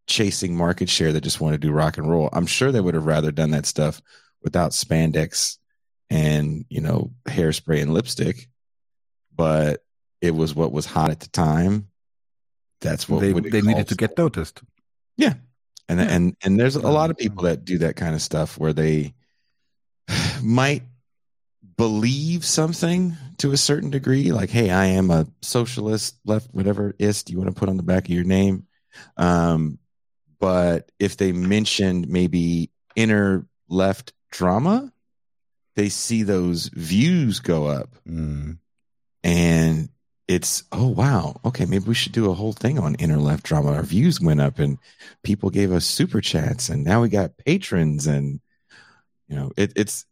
chasing 0.08 0.56
market 0.56 0.88
share 0.88 1.12
that 1.12 1.20
just 1.20 1.40
want 1.40 1.54
to 1.54 1.58
do 1.58 1.70
rock 1.70 1.98
and 1.98 2.10
roll. 2.10 2.28
I'm 2.32 2.46
sure 2.46 2.72
they 2.72 2.80
would 2.80 2.94
have 2.94 3.06
rather 3.06 3.30
done 3.30 3.50
that 3.52 3.66
stuff 3.66 4.02
without 4.42 4.72
spandex 4.72 5.58
and, 6.10 6.64
you 6.68 6.80
know, 6.80 7.12
hairspray 7.26 7.82
and 7.82 7.94
lipstick, 7.94 8.48
but 9.34 9.84
it 10.20 10.32
was 10.32 10.54
what 10.54 10.72
was 10.72 10.86
hot 10.86 11.10
at 11.10 11.20
the 11.20 11.28
time. 11.28 11.88
That's 12.80 13.08
what 13.08 13.20
they, 13.20 13.32
they 13.32 13.60
needed 13.60 13.88
to 13.88 13.94
get 13.94 14.16
noticed. 14.16 14.62
Yeah. 15.16 15.34
And, 15.88 16.00
yeah. 16.00 16.06
and, 16.06 16.36
and 16.42 16.58
there's 16.58 16.76
a 16.76 16.80
lot 16.80 17.10
of 17.10 17.16
people 17.16 17.44
that 17.44 17.64
do 17.64 17.78
that 17.78 17.96
kind 17.96 18.14
of 18.14 18.22
stuff 18.22 18.58
where 18.58 18.72
they 18.72 19.14
might 20.42 20.82
believe 21.76 22.44
something 22.44 23.16
to 23.38 23.52
a 23.52 23.56
certain 23.56 23.90
degree, 23.90 24.32
like, 24.32 24.50
Hey, 24.50 24.70
I 24.70 24.86
am 24.86 25.10
a 25.10 25.26
socialist, 25.42 26.18
left, 26.24 26.48
whatever 26.52 26.94
ist 26.98 27.30
you 27.30 27.38
want 27.38 27.54
to 27.54 27.58
put 27.58 27.68
on 27.68 27.76
the 27.76 27.82
back 27.82 28.04
of 28.04 28.14
your 28.14 28.24
name. 28.24 28.66
Um, 29.16 29.78
but 30.40 30.90
if 30.98 31.16
they 31.16 31.32
mentioned 31.32 32.08
maybe 32.08 32.70
inner 32.96 33.46
left 33.68 34.12
drama, 34.30 34.92
they 35.76 35.88
see 35.88 36.22
those 36.22 36.68
views 36.74 37.40
go 37.40 37.66
up. 37.66 37.94
Mm. 38.08 38.58
And 39.22 39.88
it's, 40.26 40.64
oh, 40.72 40.88
wow. 40.88 41.40
Okay, 41.44 41.64
maybe 41.64 41.86
we 41.86 41.94
should 41.94 42.12
do 42.12 42.30
a 42.30 42.34
whole 42.34 42.52
thing 42.52 42.78
on 42.78 42.94
inner 42.96 43.18
left 43.18 43.44
drama. 43.44 43.72
Our 43.72 43.82
views 43.82 44.20
went 44.20 44.40
up 44.40 44.58
and 44.58 44.78
people 45.22 45.50
gave 45.50 45.72
us 45.72 45.86
super 45.86 46.20
chats 46.20 46.68
and 46.68 46.84
now 46.84 47.02
we 47.02 47.08
got 47.08 47.38
patrons 47.38 48.06
and 48.06 48.40
You 49.28 49.36
know, 49.36 49.52
it, 49.56 49.72
it's 49.76 50.06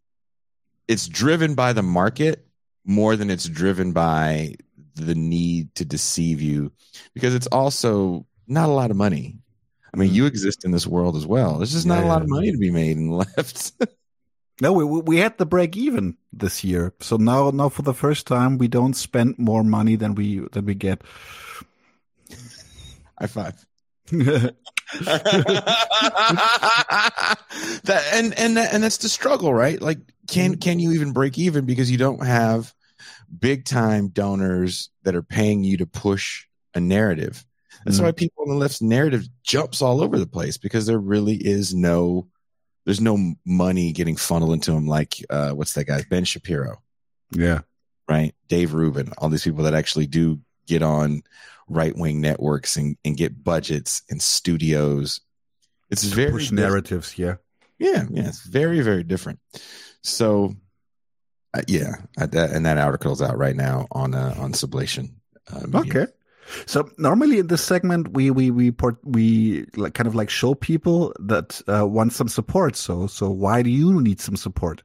it's 0.88 1.08
driven 1.08 1.55
by 1.55 1.72
the 1.72 1.82
market 1.82 2.46
more 2.84 3.16
than 3.16 3.30
it's 3.30 3.48
driven 3.48 3.92
by 3.92 4.55
the 4.94 5.14
need 5.14 5.74
to 5.74 5.84
deceive 5.84 6.40
you 6.40 6.72
because 7.14 7.34
it's 7.34 7.48
also 7.48 8.26
not 8.46 8.68
a 8.68 8.72
lot 8.72 8.90
of 8.90 8.96
money. 8.96 9.38
I 9.97 9.99
mean, 10.00 10.12
you 10.12 10.26
exist 10.26 10.65
in 10.66 10.73
this 10.73 10.86
world 10.86 11.16
as 11.16 11.26
well. 11.26 11.57
There's 11.57 11.73
just 11.73 11.86
not 11.86 12.00
yeah, 12.00 12.05
a 12.05 12.08
lot 12.08 12.20
of 12.20 12.28
money 12.28 12.52
to 12.52 12.58
be 12.58 12.70
made 12.70 12.99
and 12.99 13.16
left. 13.16 13.73
no, 14.60 14.75
we 14.75 14.84
we 14.84 15.16
had 15.16 15.39
the 15.39 15.47
break 15.47 15.75
even 15.75 16.18
this 16.34 16.62
year, 16.62 16.92
so 17.00 17.16
now 17.16 17.50
now 17.50 17.70
for 17.70 17.81
the 17.81 17.94
first 17.94 18.26
time 18.26 18.58
we 18.58 18.68
don't 18.68 18.94
spend 18.94 19.39
more 19.39 19.65
money 19.65 19.97
than 19.97 20.15
we 20.15 20.41
than 20.52 20.66
we 20.66 20.75
get. 20.75 21.00
High 23.18 23.26
five. 23.26 23.66
that 24.10 24.55
and 28.12 28.39
and 28.39 28.58
and 28.58 28.83
that's 28.84 28.99
the 28.99 29.08
struggle, 29.08 29.55
right? 29.55 29.81
Like, 29.81 29.99
can 30.28 30.52
mm-hmm. 30.52 30.58
can 30.60 30.78
you 30.78 30.92
even 30.92 31.12
break 31.15 31.39
even 31.39 31.65
because 31.65 31.91
you 31.91 31.97
don't 31.97 32.25
have 32.25 32.75
big 33.41 33.65
time 33.65 34.08
donors 34.08 34.91
that 35.05 35.16
are 35.16 35.23
paying 35.23 35.65
you 35.65 35.78
to 35.78 35.86
push 35.86 36.44
a 36.75 36.81
narrative? 36.81 37.47
That's 37.86 38.00
mm. 38.00 38.02
why 38.02 38.12
people 38.12 38.42
on 38.42 38.48
the 38.48 38.56
left's 38.56 38.82
narrative 38.82 39.28
jumps 39.44 39.81
all 39.81 40.02
over 40.02 40.18
the 40.18 40.26
place 40.26 40.58
because 40.58 40.86
there 40.86 40.98
really 40.98 41.36
is 41.36 41.73
no 41.73 42.26
there's 42.84 43.00
no 43.00 43.34
money 43.44 43.92
getting 43.92 44.16
funneled 44.16 44.52
into 44.52 44.73
them 44.73 44.89
like 44.89 45.24
uh, 45.31 45.50
what's 45.50 45.74
that 45.74 45.84
guy 45.84 46.02
Ben 46.10 46.24
Shapiro, 46.24 46.82
yeah, 47.31 47.60
right? 48.08 48.34
Dave 48.48 48.74
Rubin, 48.74 49.12
all 49.18 49.28
these 49.28 49.44
people 49.44 49.62
that 49.65 49.74
actually 49.74 50.08
do 50.08 50.40
get 50.66 50.82
on 50.82 51.23
right 51.68 51.97
wing 51.97 52.20
networks 52.20 52.76
and, 52.76 52.97
and 53.05 53.16
get 53.16 53.44
budgets 53.44 54.02
and 54.10 54.20
studios. 54.20 55.20
It's 55.89 56.02
very 56.02 56.32
push 56.32 56.50
narratives, 56.50 57.16
yeah, 57.16 57.36
yeah, 57.78 58.05
yeah. 58.10 58.26
It's 58.26 58.42
very 58.42 58.81
very 58.81 59.05
different. 59.05 59.39
So, 60.02 60.56
uh, 61.55 61.62
yeah, 61.68 61.92
uh, 62.18 62.26
that, 62.26 62.50
and 62.50 62.66
that 62.66 62.78
article's 62.78 63.23
out 63.23 63.39
right 63.39 63.55
now 63.55 63.86
on 63.92 64.12
uh, 64.12 64.34
on 64.39 64.55
Sublation. 64.55 65.12
Uh, 65.48 65.78
okay. 65.78 66.06
So 66.66 66.89
normally 66.99 67.39
in 67.39 67.49
this 67.49 67.65
segment, 67.65 68.12
we 68.12 68.31
we 68.31 68.50
we 68.50 68.70
port, 68.70 68.97
we 69.05 69.66
like 69.76 69.94
kind 69.94 70.07
of 70.07 70.15
like 70.15 70.31
show 70.31 70.55
people 70.55 71.12
that 71.20 71.60
uh, 71.68 71.86
want 71.86 72.12
some 72.12 72.28
support. 72.28 72.76
So 72.76 73.07
so 73.07 73.31
why 73.31 73.62
do 73.62 73.70
you 73.70 74.00
need 74.00 74.20
some 74.20 74.36
support? 74.36 74.83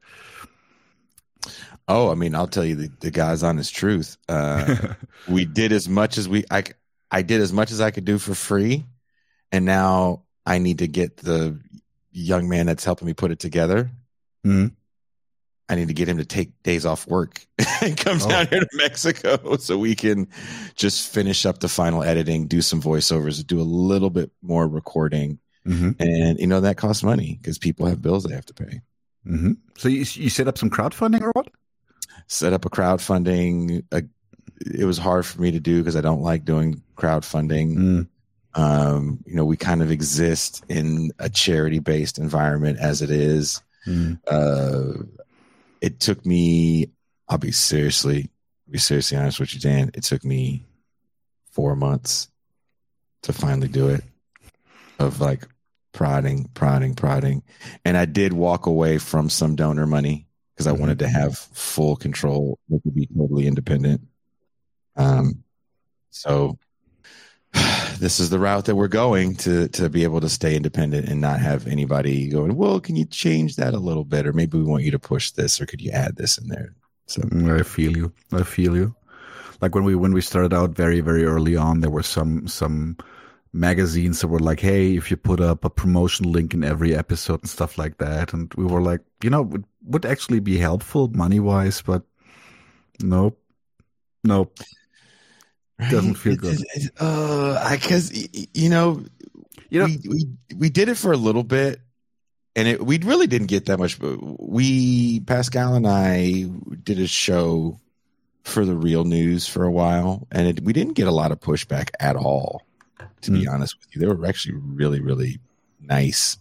Oh, 1.87 2.11
I 2.11 2.15
mean, 2.15 2.35
I'll 2.35 2.47
tell 2.47 2.63
you 2.63 2.75
the, 2.75 2.91
the 2.99 3.11
guy's 3.11 3.43
honest 3.43 3.75
truth. 3.75 4.17
Uh, 4.29 4.93
we 5.27 5.45
did 5.45 5.71
as 5.71 5.89
much 5.89 6.17
as 6.17 6.27
we 6.27 6.45
I 6.49 6.63
I 7.09 7.21
did 7.21 7.41
as 7.41 7.51
much 7.51 7.71
as 7.71 7.81
I 7.81 7.91
could 7.91 8.05
do 8.05 8.17
for 8.17 8.33
free, 8.33 8.85
and 9.51 9.65
now 9.65 10.23
I 10.45 10.57
need 10.59 10.79
to 10.79 10.87
get 10.87 11.17
the 11.17 11.59
young 12.11 12.49
man 12.49 12.65
that's 12.65 12.85
helping 12.85 13.07
me 13.07 13.13
put 13.13 13.31
it 13.31 13.39
together. 13.39 13.91
Mm-hmm. 14.45 14.67
I 15.69 15.75
need 15.75 15.87
to 15.87 15.93
get 15.93 16.09
him 16.09 16.17
to 16.17 16.25
take 16.25 16.51
days 16.63 16.85
off 16.85 17.07
work 17.07 17.45
and 17.81 17.95
come 17.97 18.19
oh. 18.21 18.29
down 18.29 18.47
here 18.47 18.59
to 18.59 18.67
Mexico 18.73 19.55
so 19.59 19.77
we 19.77 19.95
can 19.95 20.27
just 20.75 21.13
finish 21.13 21.45
up 21.45 21.59
the 21.59 21.69
final 21.69 22.03
editing, 22.03 22.47
do 22.47 22.61
some 22.61 22.81
voiceovers, 22.81 23.45
do 23.45 23.59
a 23.59 23.63
little 23.63 24.09
bit 24.09 24.31
more 24.41 24.67
recording. 24.67 25.39
Mm-hmm. 25.65 26.01
And, 26.01 26.39
you 26.39 26.47
know, 26.47 26.61
that 26.61 26.77
costs 26.77 27.03
money 27.03 27.37
because 27.41 27.57
people 27.57 27.85
have 27.85 28.01
bills 28.01 28.23
they 28.23 28.35
have 28.35 28.45
to 28.47 28.53
pay. 28.53 28.81
Mm-hmm. 29.25 29.53
So 29.77 29.87
you, 29.87 29.99
you 29.99 30.29
set 30.29 30.47
up 30.47 30.57
some 30.57 30.69
crowdfunding 30.69 31.21
or 31.21 31.31
what? 31.31 31.49
Set 32.27 32.53
up 32.53 32.65
a 32.65 32.69
crowdfunding. 32.69 33.83
A, 33.91 34.03
it 34.65 34.85
was 34.85 34.97
hard 34.97 35.25
for 35.25 35.41
me 35.41 35.51
to 35.51 35.59
do 35.59 35.79
because 35.79 35.95
I 35.95 36.01
don't 36.01 36.21
like 36.21 36.45
doing 36.45 36.81
crowdfunding. 36.95 37.75
Mm. 37.75 38.07
Um, 38.53 39.19
you 39.25 39.35
know, 39.35 39.45
we 39.45 39.57
kind 39.57 39.81
of 39.81 39.91
exist 39.91 40.63
in 40.67 41.11
a 41.19 41.29
charity 41.29 41.79
based 41.79 42.17
environment 42.17 42.79
as 42.79 43.01
it 43.01 43.09
is. 43.09 43.61
Mm. 43.87 44.19
Uh, 44.27 45.03
it 45.81 45.99
took 45.99 46.25
me, 46.25 46.91
I'll 47.27 47.37
be 47.37 47.51
seriously, 47.51 48.29
be 48.69 48.77
seriously 48.77 49.17
honest 49.17 49.39
with 49.39 49.53
you, 49.53 49.59
Dan. 49.59 49.91
It 49.93 50.03
took 50.03 50.23
me 50.23 50.65
four 51.51 51.75
months 51.75 52.29
to 53.23 53.33
finally 53.33 53.67
do 53.67 53.89
it 53.89 54.03
of 54.99 55.19
like 55.19 55.47
prodding, 55.91 56.49
prodding, 56.53 56.93
prodding. 56.93 57.43
And 57.83 57.97
I 57.97 58.05
did 58.05 58.31
walk 58.31 58.67
away 58.67 58.97
from 58.97 59.29
some 59.29 59.55
donor 59.55 59.87
money 59.87 60.27
because 60.53 60.67
I 60.67 60.71
mm-hmm. 60.71 60.81
wanted 60.81 60.99
to 60.99 61.09
have 61.09 61.37
full 61.37 61.95
control, 61.95 62.59
to 62.69 62.91
be 62.91 63.07
totally 63.07 63.47
independent. 63.47 64.01
Um, 64.95 65.43
so 66.11 66.57
this 68.01 68.19
is 68.19 68.31
the 68.31 68.39
route 68.39 68.65
that 68.65 68.75
we're 68.75 68.87
going 68.87 69.35
to 69.35 69.67
to 69.69 69.87
be 69.87 70.03
able 70.03 70.19
to 70.19 70.27
stay 70.27 70.55
independent 70.55 71.07
and 71.07 71.21
not 71.21 71.39
have 71.39 71.67
anybody 71.67 72.27
going 72.29 72.55
well 72.55 72.79
can 72.79 72.95
you 72.95 73.05
change 73.05 73.55
that 73.55 73.75
a 73.75 73.79
little 73.79 74.03
bit? 74.03 74.25
Or 74.25 74.33
maybe 74.33 74.57
we 74.57 74.63
want 74.63 74.83
you 74.83 74.91
to 74.91 74.99
push 74.99 75.29
this 75.31 75.61
or 75.61 75.67
could 75.67 75.81
you 75.81 75.91
add 75.91 76.17
this 76.17 76.37
in 76.39 76.47
there? 76.47 76.73
So 77.05 77.21
mm, 77.21 77.59
i 77.59 77.63
feel 77.63 77.95
you. 77.95 78.11
I 78.33 78.43
feel 78.43 78.75
you. 78.75 78.95
Like 79.61 79.75
when 79.75 79.83
we 79.83 79.93
when 79.95 80.13
we 80.13 80.21
started 80.21 80.53
out 80.53 80.71
very 80.71 80.99
very 80.99 81.25
early 81.25 81.55
on 81.55 81.81
there 81.81 81.91
were 81.91 82.03
some 82.03 82.47
some 82.47 82.97
magazines 83.53 84.21
that 84.21 84.29
were 84.29 84.39
like 84.39 84.61
hey 84.61 84.95
if 84.95 85.11
you 85.11 85.17
put 85.17 85.39
up 85.39 85.63
a 85.63 85.69
promotion 85.69 86.31
link 86.31 86.53
in 86.55 86.63
every 86.63 86.95
episode 86.95 87.41
and 87.41 87.49
stuff 87.49 87.77
like 87.77 87.99
that. 87.99 88.33
And 88.33 88.51
we 88.55 88.65
were 88.65 88.81
like 88.81 89.01
you 89.23 89.29
know 89.29 89.43
would, 89.43 89.65
would 89.83 90.05
actually 90.07 90.39
be 90.39 90.57
helpful 90.57 91.07
money 91.09 91.39
wise 91.39 91.83
but 91.83 92.01
nope. 92.99 93.37
Nope 94.23 94.57
Right? 95.81 95.91
Doesn't 95.91 96.15
feel 96.15 96.35
good. 96.35 96.59
uh, 96.99 97.59
I 97.63 97.75
because 97.75 98.11
you 98.53 98.69
know, 98.69 99.03
you 99.69 99.79
know, 99.79 99.85
we, 99.85 99.99
we 100.07 100.27
we 100.55 100.69
did 100.69 100.89
it 100.89 100.95
for 100.95 101.11
a 101.11 101.17
little 101.17 101.43
bit, 101.43 101.79
and 102.55 102.67
it 102.67 102.85
we 102.85 102.99
really 102.99 103.25
didn't 103.25 103.47
get 103.47 103.65
that 103.65 103.79
much. 103.79 103.99
But 103.99 104.17
we 104.39 105.21
Pascal 105.21 105.73
and 105.73 105.87
I 105.87 106.45
did 106.83 106.99
a 106.99 107.07
show 107.07 107.79
for 108.43 108.63
the 108.63 108.75
real 108.75 109.05
news 109.05 109.47
for 109.47 109.63
a 109.63 109.71
while, 109.71 110.27
and 110.31 110.47
it, 110.47 110.63
we 110.63 110.71
didn't 110.71 110.93
get 110.93 111.07
a 111.07 111.11
lot 111.11 111.31
of 111.31 111.39
pushback 111.39 111.89
at 111.99 112.15
all. 112.15 112.61
To 113.21 113.31
mm. 113.31 113.41
be 113.41 113.47
honest 113.47 113.75
with 113.79 113.95
you, 113.95 114.01
they 114.01 114.07
were 114.07 114.27
actually 114.27 114.55
really 114.55 114.99
really 114.99 115.39
nice 115.79 116.37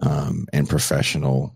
um, 0.00 0.46
and 0.52 0.68
professional. 0.68 1.54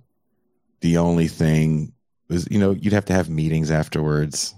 The 0.83 0.99
only 0.99 1.27
thing 1.27 1.95
was, 2.29 2.47
you 2.49 2.61
know, 2.61 2.71
you'd 2.71 2.93
have 2.93 3.07
to 3.07 3.13
have 3.13 3.29
meetings 3.29 3.73
afterwards 3.73 4.55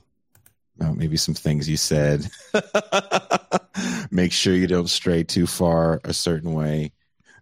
maybe 0.78 1.16
some 1.16 1.34
things 1.34 1.68
you 1.68 1.76
said. 1.76 2.28
Make 4.10 4.32
sure 4.32 4.54
you 4.54 4.66
don't 4.66 4.88
stray 4.88 5.22
too 5.22 5.46
far 5.46 6.00
a 6.04 6.12
certain 6.12 6.52
way. 6.52 6.92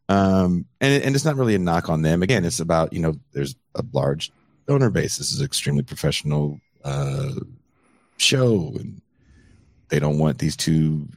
Um, 0.09 0.67
and, 0.81 1.03
and 1.03 1.15
it's 1.15 1.25
not 1.25 1.37
really 1.37 1.55
a 1.55 1.59
knock 1.59 1.89
on 1.89 2.03
them. 2.03 2.23
Again, 2.23 2.45
it's 2.45 2.61
about, 2.61 2.93
you 2.93 3.01
know, 3.01 3.15
there's 3.33 3.55
a 3.75 3.85
large 3.93 4.33
donor 4.67 4.91
base. 4.91 5.17
This 5.17 5.33
is 5.33 5.41
extremely 5.41 5.83
professional 5.83 6.61
uh, 6.85 7.33
show. 8.19 8.75
And 8.79 9.01
they 9.89 9.99
don't 9.99 10.19
want 10.19 10.39
these 10.39 10.57
two 10.57 11.09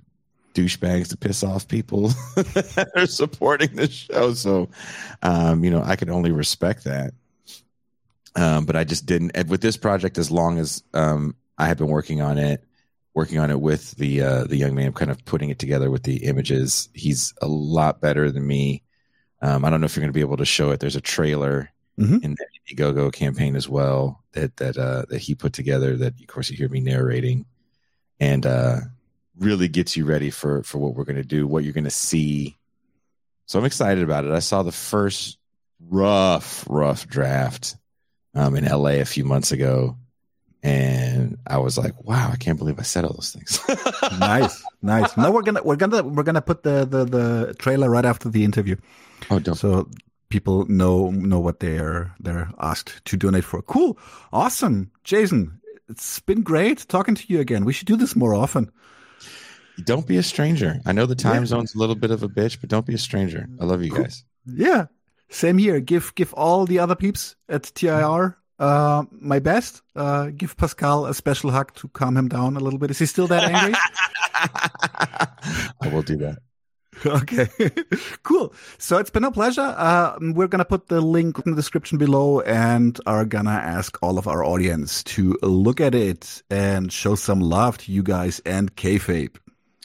douchebags 0.54 1.10
to 1.10 1.18
piss 1.18 1.44
off 1.44 1.68
people 1.68 2.08
that 2.36 2.92
are 2.96 3.06
supporting 3.06 3.76
the 3.76 3.90
show. 3.90 4.34
So, 4.34 4.70
um, 5.22 5.64
you 5.64 5.72
know, 5.72 5.84
I 5.84 5.96
can 5.96 6.10
only 6.10 6.32
respect 6.32 6.86
that. 6.86 7.14
Um, 8.38 8.66
but 8.66 8.76
I 8.76 8.84
just 8.84 9.06
didn't. 9.06 9.48
with 9.48 9.62
this 9.62 9.78
project, 9.78 10.18
as 10.18 10.30
long 10.30 10.58
as 10.60 10.84
um, 10.94 11.36
I 11.58 11.68
have 11.68 11.78
been 11.78 11.88
working 11.88 12.22
on 12.22 12.38
it, 12.38 12.64
working 13.14 13.40
on 13.40 13.50
it 13.50 13.60
with 13.60 13.92
the 13.92 14.22
uh, 14.22 14.44
the 14.46 14.58
young 14.58 14.76
man, 14.76 14.94
kind 14.94 15.12
of 15.12 15.24
putting 15.26 15.50
it 15.50 15.60
together 15.60 15.90
with 15.90 16.04
the 16.04 16.26
images. 16.26 16.90
He's 16.94 17.34
a 17.42 17.48
lot 17.48 18.02
better 18.02 18.32
than 18.32 18.46
me. 18.46 18.84
Um, 19.42 19.66
I 19.66 19.70
don't 19.70 19.82
know 19.82 19.86
if 19.86 19.96
you're 19.96 20.02
going 20.02 20.12
to 20.12 20.18
be 20.18 20.22
able 20.22 20.38
to 20.38 20.46
show 20.46 20.72
it. 20.72 20.80
There's 20.80 20.96
a 20.96 21.02
trailer 21.02 21.72
mm-hmm. 22.00 22.18
in 22.24 22.36
the 22.36 22.76
Indiegogo 22.76 23.12
campaign 23.14 23.56
as 23.56 23.70
well 23.70 24.24
that 24.34 24.58
that 24.58 24.78
uh, 24.78 25.06
that 25.10 25.20
he 25.20 25.36
put 25.36 25.54
together. 25.54 25.96
That 25.96 26.20
of 26.20 26.28
course 26.28 26.50
you 26.50 26.58
hear 26.58 26.70
me 26.70 26.82
narrating, 26.82 27.46
and 28.20 28.46
uh, 28.46 28.78
really 29.38 29.68
gets 29.68 29.96
you 29.96 30.06
ready 30.06 30.30
for 30.30 30.64
for 30.64 30.78
what 30.78 30.96
we're 30.96 31.06
going 31.06 31.16
to 31.16 31.24
do, 31.24 31.48
what 31.48 31.64
you're 31.64 31.74
going 31.74 31.86
to 31.86 31.90
see. 31.90 32.58
So 33.48 33.60
I'm 33.60 33.66
excited 33.66 34.04
about 34.04 34.26
it. 34.26 34.32
I 34.32 34.40
saw 34.40 34.64
the 34.64 34.72
first 34.72 35.38
rough, 35.80 36.66
rough 36.68 37.08
draft 37.08 37.76
um, 38.34 38.56
in 38.56 38.66
LA 38.66 39.02
a 39.02 39.06
few 39.06 39.24
months 39.24 39.52
ago 39.52 39.98
and 40.66 41.38
I 41.46 41.60
was 41.60 41.78
like, 41.78 41.94
"Wow, 42.04 42.32
I 42.34 42.38
can't 42.38 42.58
believe 42.58 42.80
I 42.80 42.82
said 42.82 43.06
all 43.06 43.14
those 43.14 43.32
things." 43.32 43.60
nice, 44.20 44.64
nice. 44.82 45.16
Now 45.16 45.32
we're 45.32 45.44
gonna 45.44 45.62
we're 45.62 45.76
gonna 45.76 46.02
we're 46.02 46.24
gonna 46.24 46.42
put 46.42 46.64
the, 46.64 46.86
the 46.86 47.06
the 47.06 47.56
trailer 47.60 47.88
right 47.88 48.04
after 48.04 48.30
the 48.30 48.44
interview. 48.44 48.76
Oh, 49.30 49.38
don't. 49.38 49.56
So 49.56 49.88
people 50.30 50.66
know 50.66 51.12
know 51.12 51.40
what 51.40 51.60
they're 51.60 52.16
they're 52.20 52.50
asked 52.60 53.06
to 53.06 53.16
donate 53.16 53.44
for. 53.44 53.62
Cool, 53.62 54.00
awesome, 54.34 54.90
Jason. 55.04 55.62
It's 55.88 56.20
been 56.22 56.42
great 56.42 56.88
talking 56.88 57.14
to 57.14 57.24
you 57.28 57.40
again. 57.42 57.64
We 57.64 57.72
should 57.72 57.88
do 57.88 57.96
this 57.96 58.16
more 58.16 58.34
often. 58.34 58.72
Don't 59.84 60.08
be 60.08 60.18
a 60.18 60.24
stranger. 60.24 60.82
I 60.84 60.94
know 60.94 61.06
the 61.06 61.14
time 61.14 61.44
yeah. 61.44 61.48
zone's 61.48 61.76
a 61.76 61.78
little 61.78 61.96
bit 61.96 62.10
of 62.10 62.24
a 62.24 62.30
bitch, 62.30 62.60
but 62.60 62.72
don't 62.72 62.88
be 62.88 62.96
a 62.96 62.98
stranger. 62.98 63.48
I 63.62 63.66
love 63.66 63.84
you 63.84 63.92
cool. 63.92 64.02
guys. 64.02 64.24
Yeah, 64.48 64.86
same 65.30 65.60
here. 65.60 65.80
Give 65.80 66.12
give 66.16 66.34
all 66.34 66.66
the 66.66 66.80
other 66.80 66.96
peeps 66.96 67.36
at 67.48 67.66
TIR 67.76 68.40
uh, 68.60 69.04
my 69.12 69.40
best. 69.40 69.82
Uh, 69.96 70.28
give 70.36 70.58
Pascal 70.58 71.06
a 71.06 71.14
special 71.14 71.52
hug 71.52 71.74
to 71.76 71.88
calm 71.90 72.18
him 72.18 72.28
down 72.28 72.58
a 72.58 72.60
little 72.60 72.80
bit. 72.80 72.92
Is 72.92 73.00
he 73.00 73.06
still 73.06 73.28
that 73.28 73.44
angry? 73.52 73.74
I 75.82 75.88
will 75.94 76.02
do 76.02 76.18
that. 76.18 76.40
Okay, 77.06 77.50
cool. 78.24 78.54
So 78.78 78.98
it's 78.98 79.10
been 79.10 79.26
a 79.26 79.32
pleasure. 79.32 79.76
Uh, 79.78 80.18
we're 80.22 80.48
gonna 80.48 80.66
put 80.66 80.88
the 80.88 81.02
link 81.02 81.38
in 81.46 81.52
the 81.52 81.56
description 81.56 81.98
below, 81.98 82.40
and 82.42 83.00
are 83.06 83.26
gonna 83.26 83.52
ask 83.52 83.98
all 84.02 84.18
of 84.18 84.28
our 84.28 84.44
audience 84.44 85.04
to 85.04 85.38
look 85.42 85.82
at 85.82 85.94
it 85.94 86.42
and 86.50 86.92
show 86.92 87.16
some 87.16 87.42
love 87.42 87.78
to 87.80 87.92
you 87.92 88.02
guys 88.02 88.40
and 88.46 88.76
kayfabe. 88.76 89.36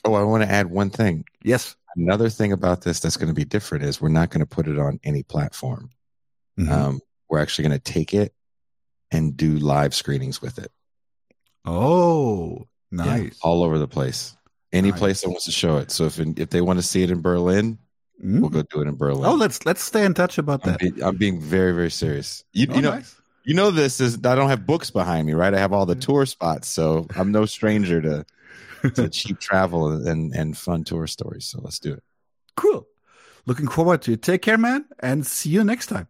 Oh, 0.05 0.15
I 0.15 0.23
want 0.23 0.43
to 0.43 0.51
add 0.51 0.69
one 0.69 0.91
thing. 0.91 1.25
Yes. 1.43 1.77
Another 1.97 2.31
thing 2.31 2.53
about 2.53 2.83
this 2.83 3.01
that's 3.01 3.17
going 3.17 3.29
to 3.29 3.35
be 3.35 3.45
different 3.45 3.85
is 3.85 4.01
we're 4.01 4.09
not 4.09 4.31
going 4.31 4.41
to 4.41 4.47
put 4.47 4.69
it 4.69 4.79
on 4.79 5.01
any 5.05 5.23
platform. 5.23 5.91
Mm-hmm. 6.59 6.73
Um, 6.73 7.01
we're 7.29 7.41
actually 7.41 7.69
going 7.69 7.79
to 7.81 7.93
take 7.93 8.15
it 8.15 8.33
and 9.11 9.37
do 9.37 9.59
live 9.59 9.95
screenings 9.95 10.41
with 10.41 10.59
it. 10.59 10.71
Oh, 11.65 12.67
nice! 12.91 13.23
Yeah, 13.23 13.31
all 13.43 13.63
over 13.63 13.79
the 13.79 13.89
place. 13.89 14.37
Any 14.73 14.91
nice. 14.91 14.99
place 14.99 15.21
that 15.23 15.29
wants 15.29 15.45
to 15.45 15.53
show 15.53 15.79
it. 15.79 15.91
So 15.91 16.05
if 16.05 16.19
if 16.19 16.51
they 16.51 16.61
want 16.61 16.79
to 16.79 16.83
see 16.83 17.03
it 17.03 17.11
in 17.11 17.21
Berlin, 17.21 17.79
mm. 18.23 18.41
we'll 18.41 18.51
go 18.51 18.63
do 18.63 18.81
it 18.81 18.89
in 18.89 18.97
Berlin. 18.97 19.27
Oh, 19.27 19.35
let's 19.35 19.67
let's 19.67 19.83
stay 19.83 20.05
in 20.05 20.15
touch 20.15 20.39
about 20.39 20.67
I'm 20.67 20.73
that. 20.73 20.81
Be, 20.81 21.03
I'm 21.03 21.17
being 21.17 21.41
very 21.41 21.73
very 21.73 21.91
serious. 21.91 22.45
You, 22.53 22.67
oh, 22.71 22.75
you 22.77 22.83
know. 22.83 22.91
Nice. 22.93 23.17
You 23.45 23.55
know 23.55 23.71
this 23.71 24.01
is 24.01 24.17
I 24.19 24.35
don't 24.35 24.51
have 24.51 24.67
books 24.67 24.91
behind 24.91 25.27
me, 25.27 25.33
right? 25.33 25.53
I 25.55 25.59
have 25.59 25.73
all 25.73 25.87
the 25.87 25.95
tour 25.95 26.27
spots, 26.27 26.69
so 26.69 27.07
I'm 27.17 27.33
no 27.33 27.47
stranger 27.47 28.01
to 28.03 28.27
to 28.95 29.09
cheap 29.09 29.41
travel 29.41 30.07
and 30.07 30.35
and 30.35 30.57
fun 30.57 30.85
tour 30.85 31.07
stories. 31.07 31.47
So 31.47 31.61
let's 31.63 31.79
do 31.79 31.95
it. 31.95 32.03
Cool. 32.57 32.87
Looking 33.47 33.69
forward 33.69 34.03
to 34.03 34.13
it. 34.13 34.23
Take 34.23 34.43
care, 34.43 34.59
man, 34.59 34.85
and 35.01 35.27
see 35.27 35.51
you 35.51 35.65
next 35.65 35.87
time. 35.87 36.09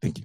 Thank 0.00 0.18
you. 0.18 0.24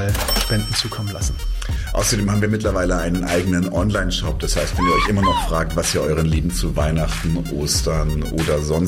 mal 0.00 0.12
Spenden 0.40 0.74
zukommen 0.74 1.12
lassen. 1.12 1.34
Außerdem 1.92 2.30
haben 2.30 2.40
wir 2.40 2.48
mittlerweile 2.48 2.96
einen 2.96 3.24
eigenen 3.24 3.72
Online-Shop. 3.72 4.38
Das 4.40 4.56
heißt, 4.56 4.76
wenn 4.76 4.86
ihr 4.86 4.94
euch 4.94 5.08
immer 5.08 5.22
noch 5.22 5.48
fragt, 5.48 5.76
was 5.76 5.94
ihr 5.94 6.00
euren 6.00 6.26
Lieben 6.26 6.50
zu 6.50 6.74
Weihnachten, 6.76 7.36
Ostern 7.52 8.22
oder 8.22 8.58
sonst 8.62 8.70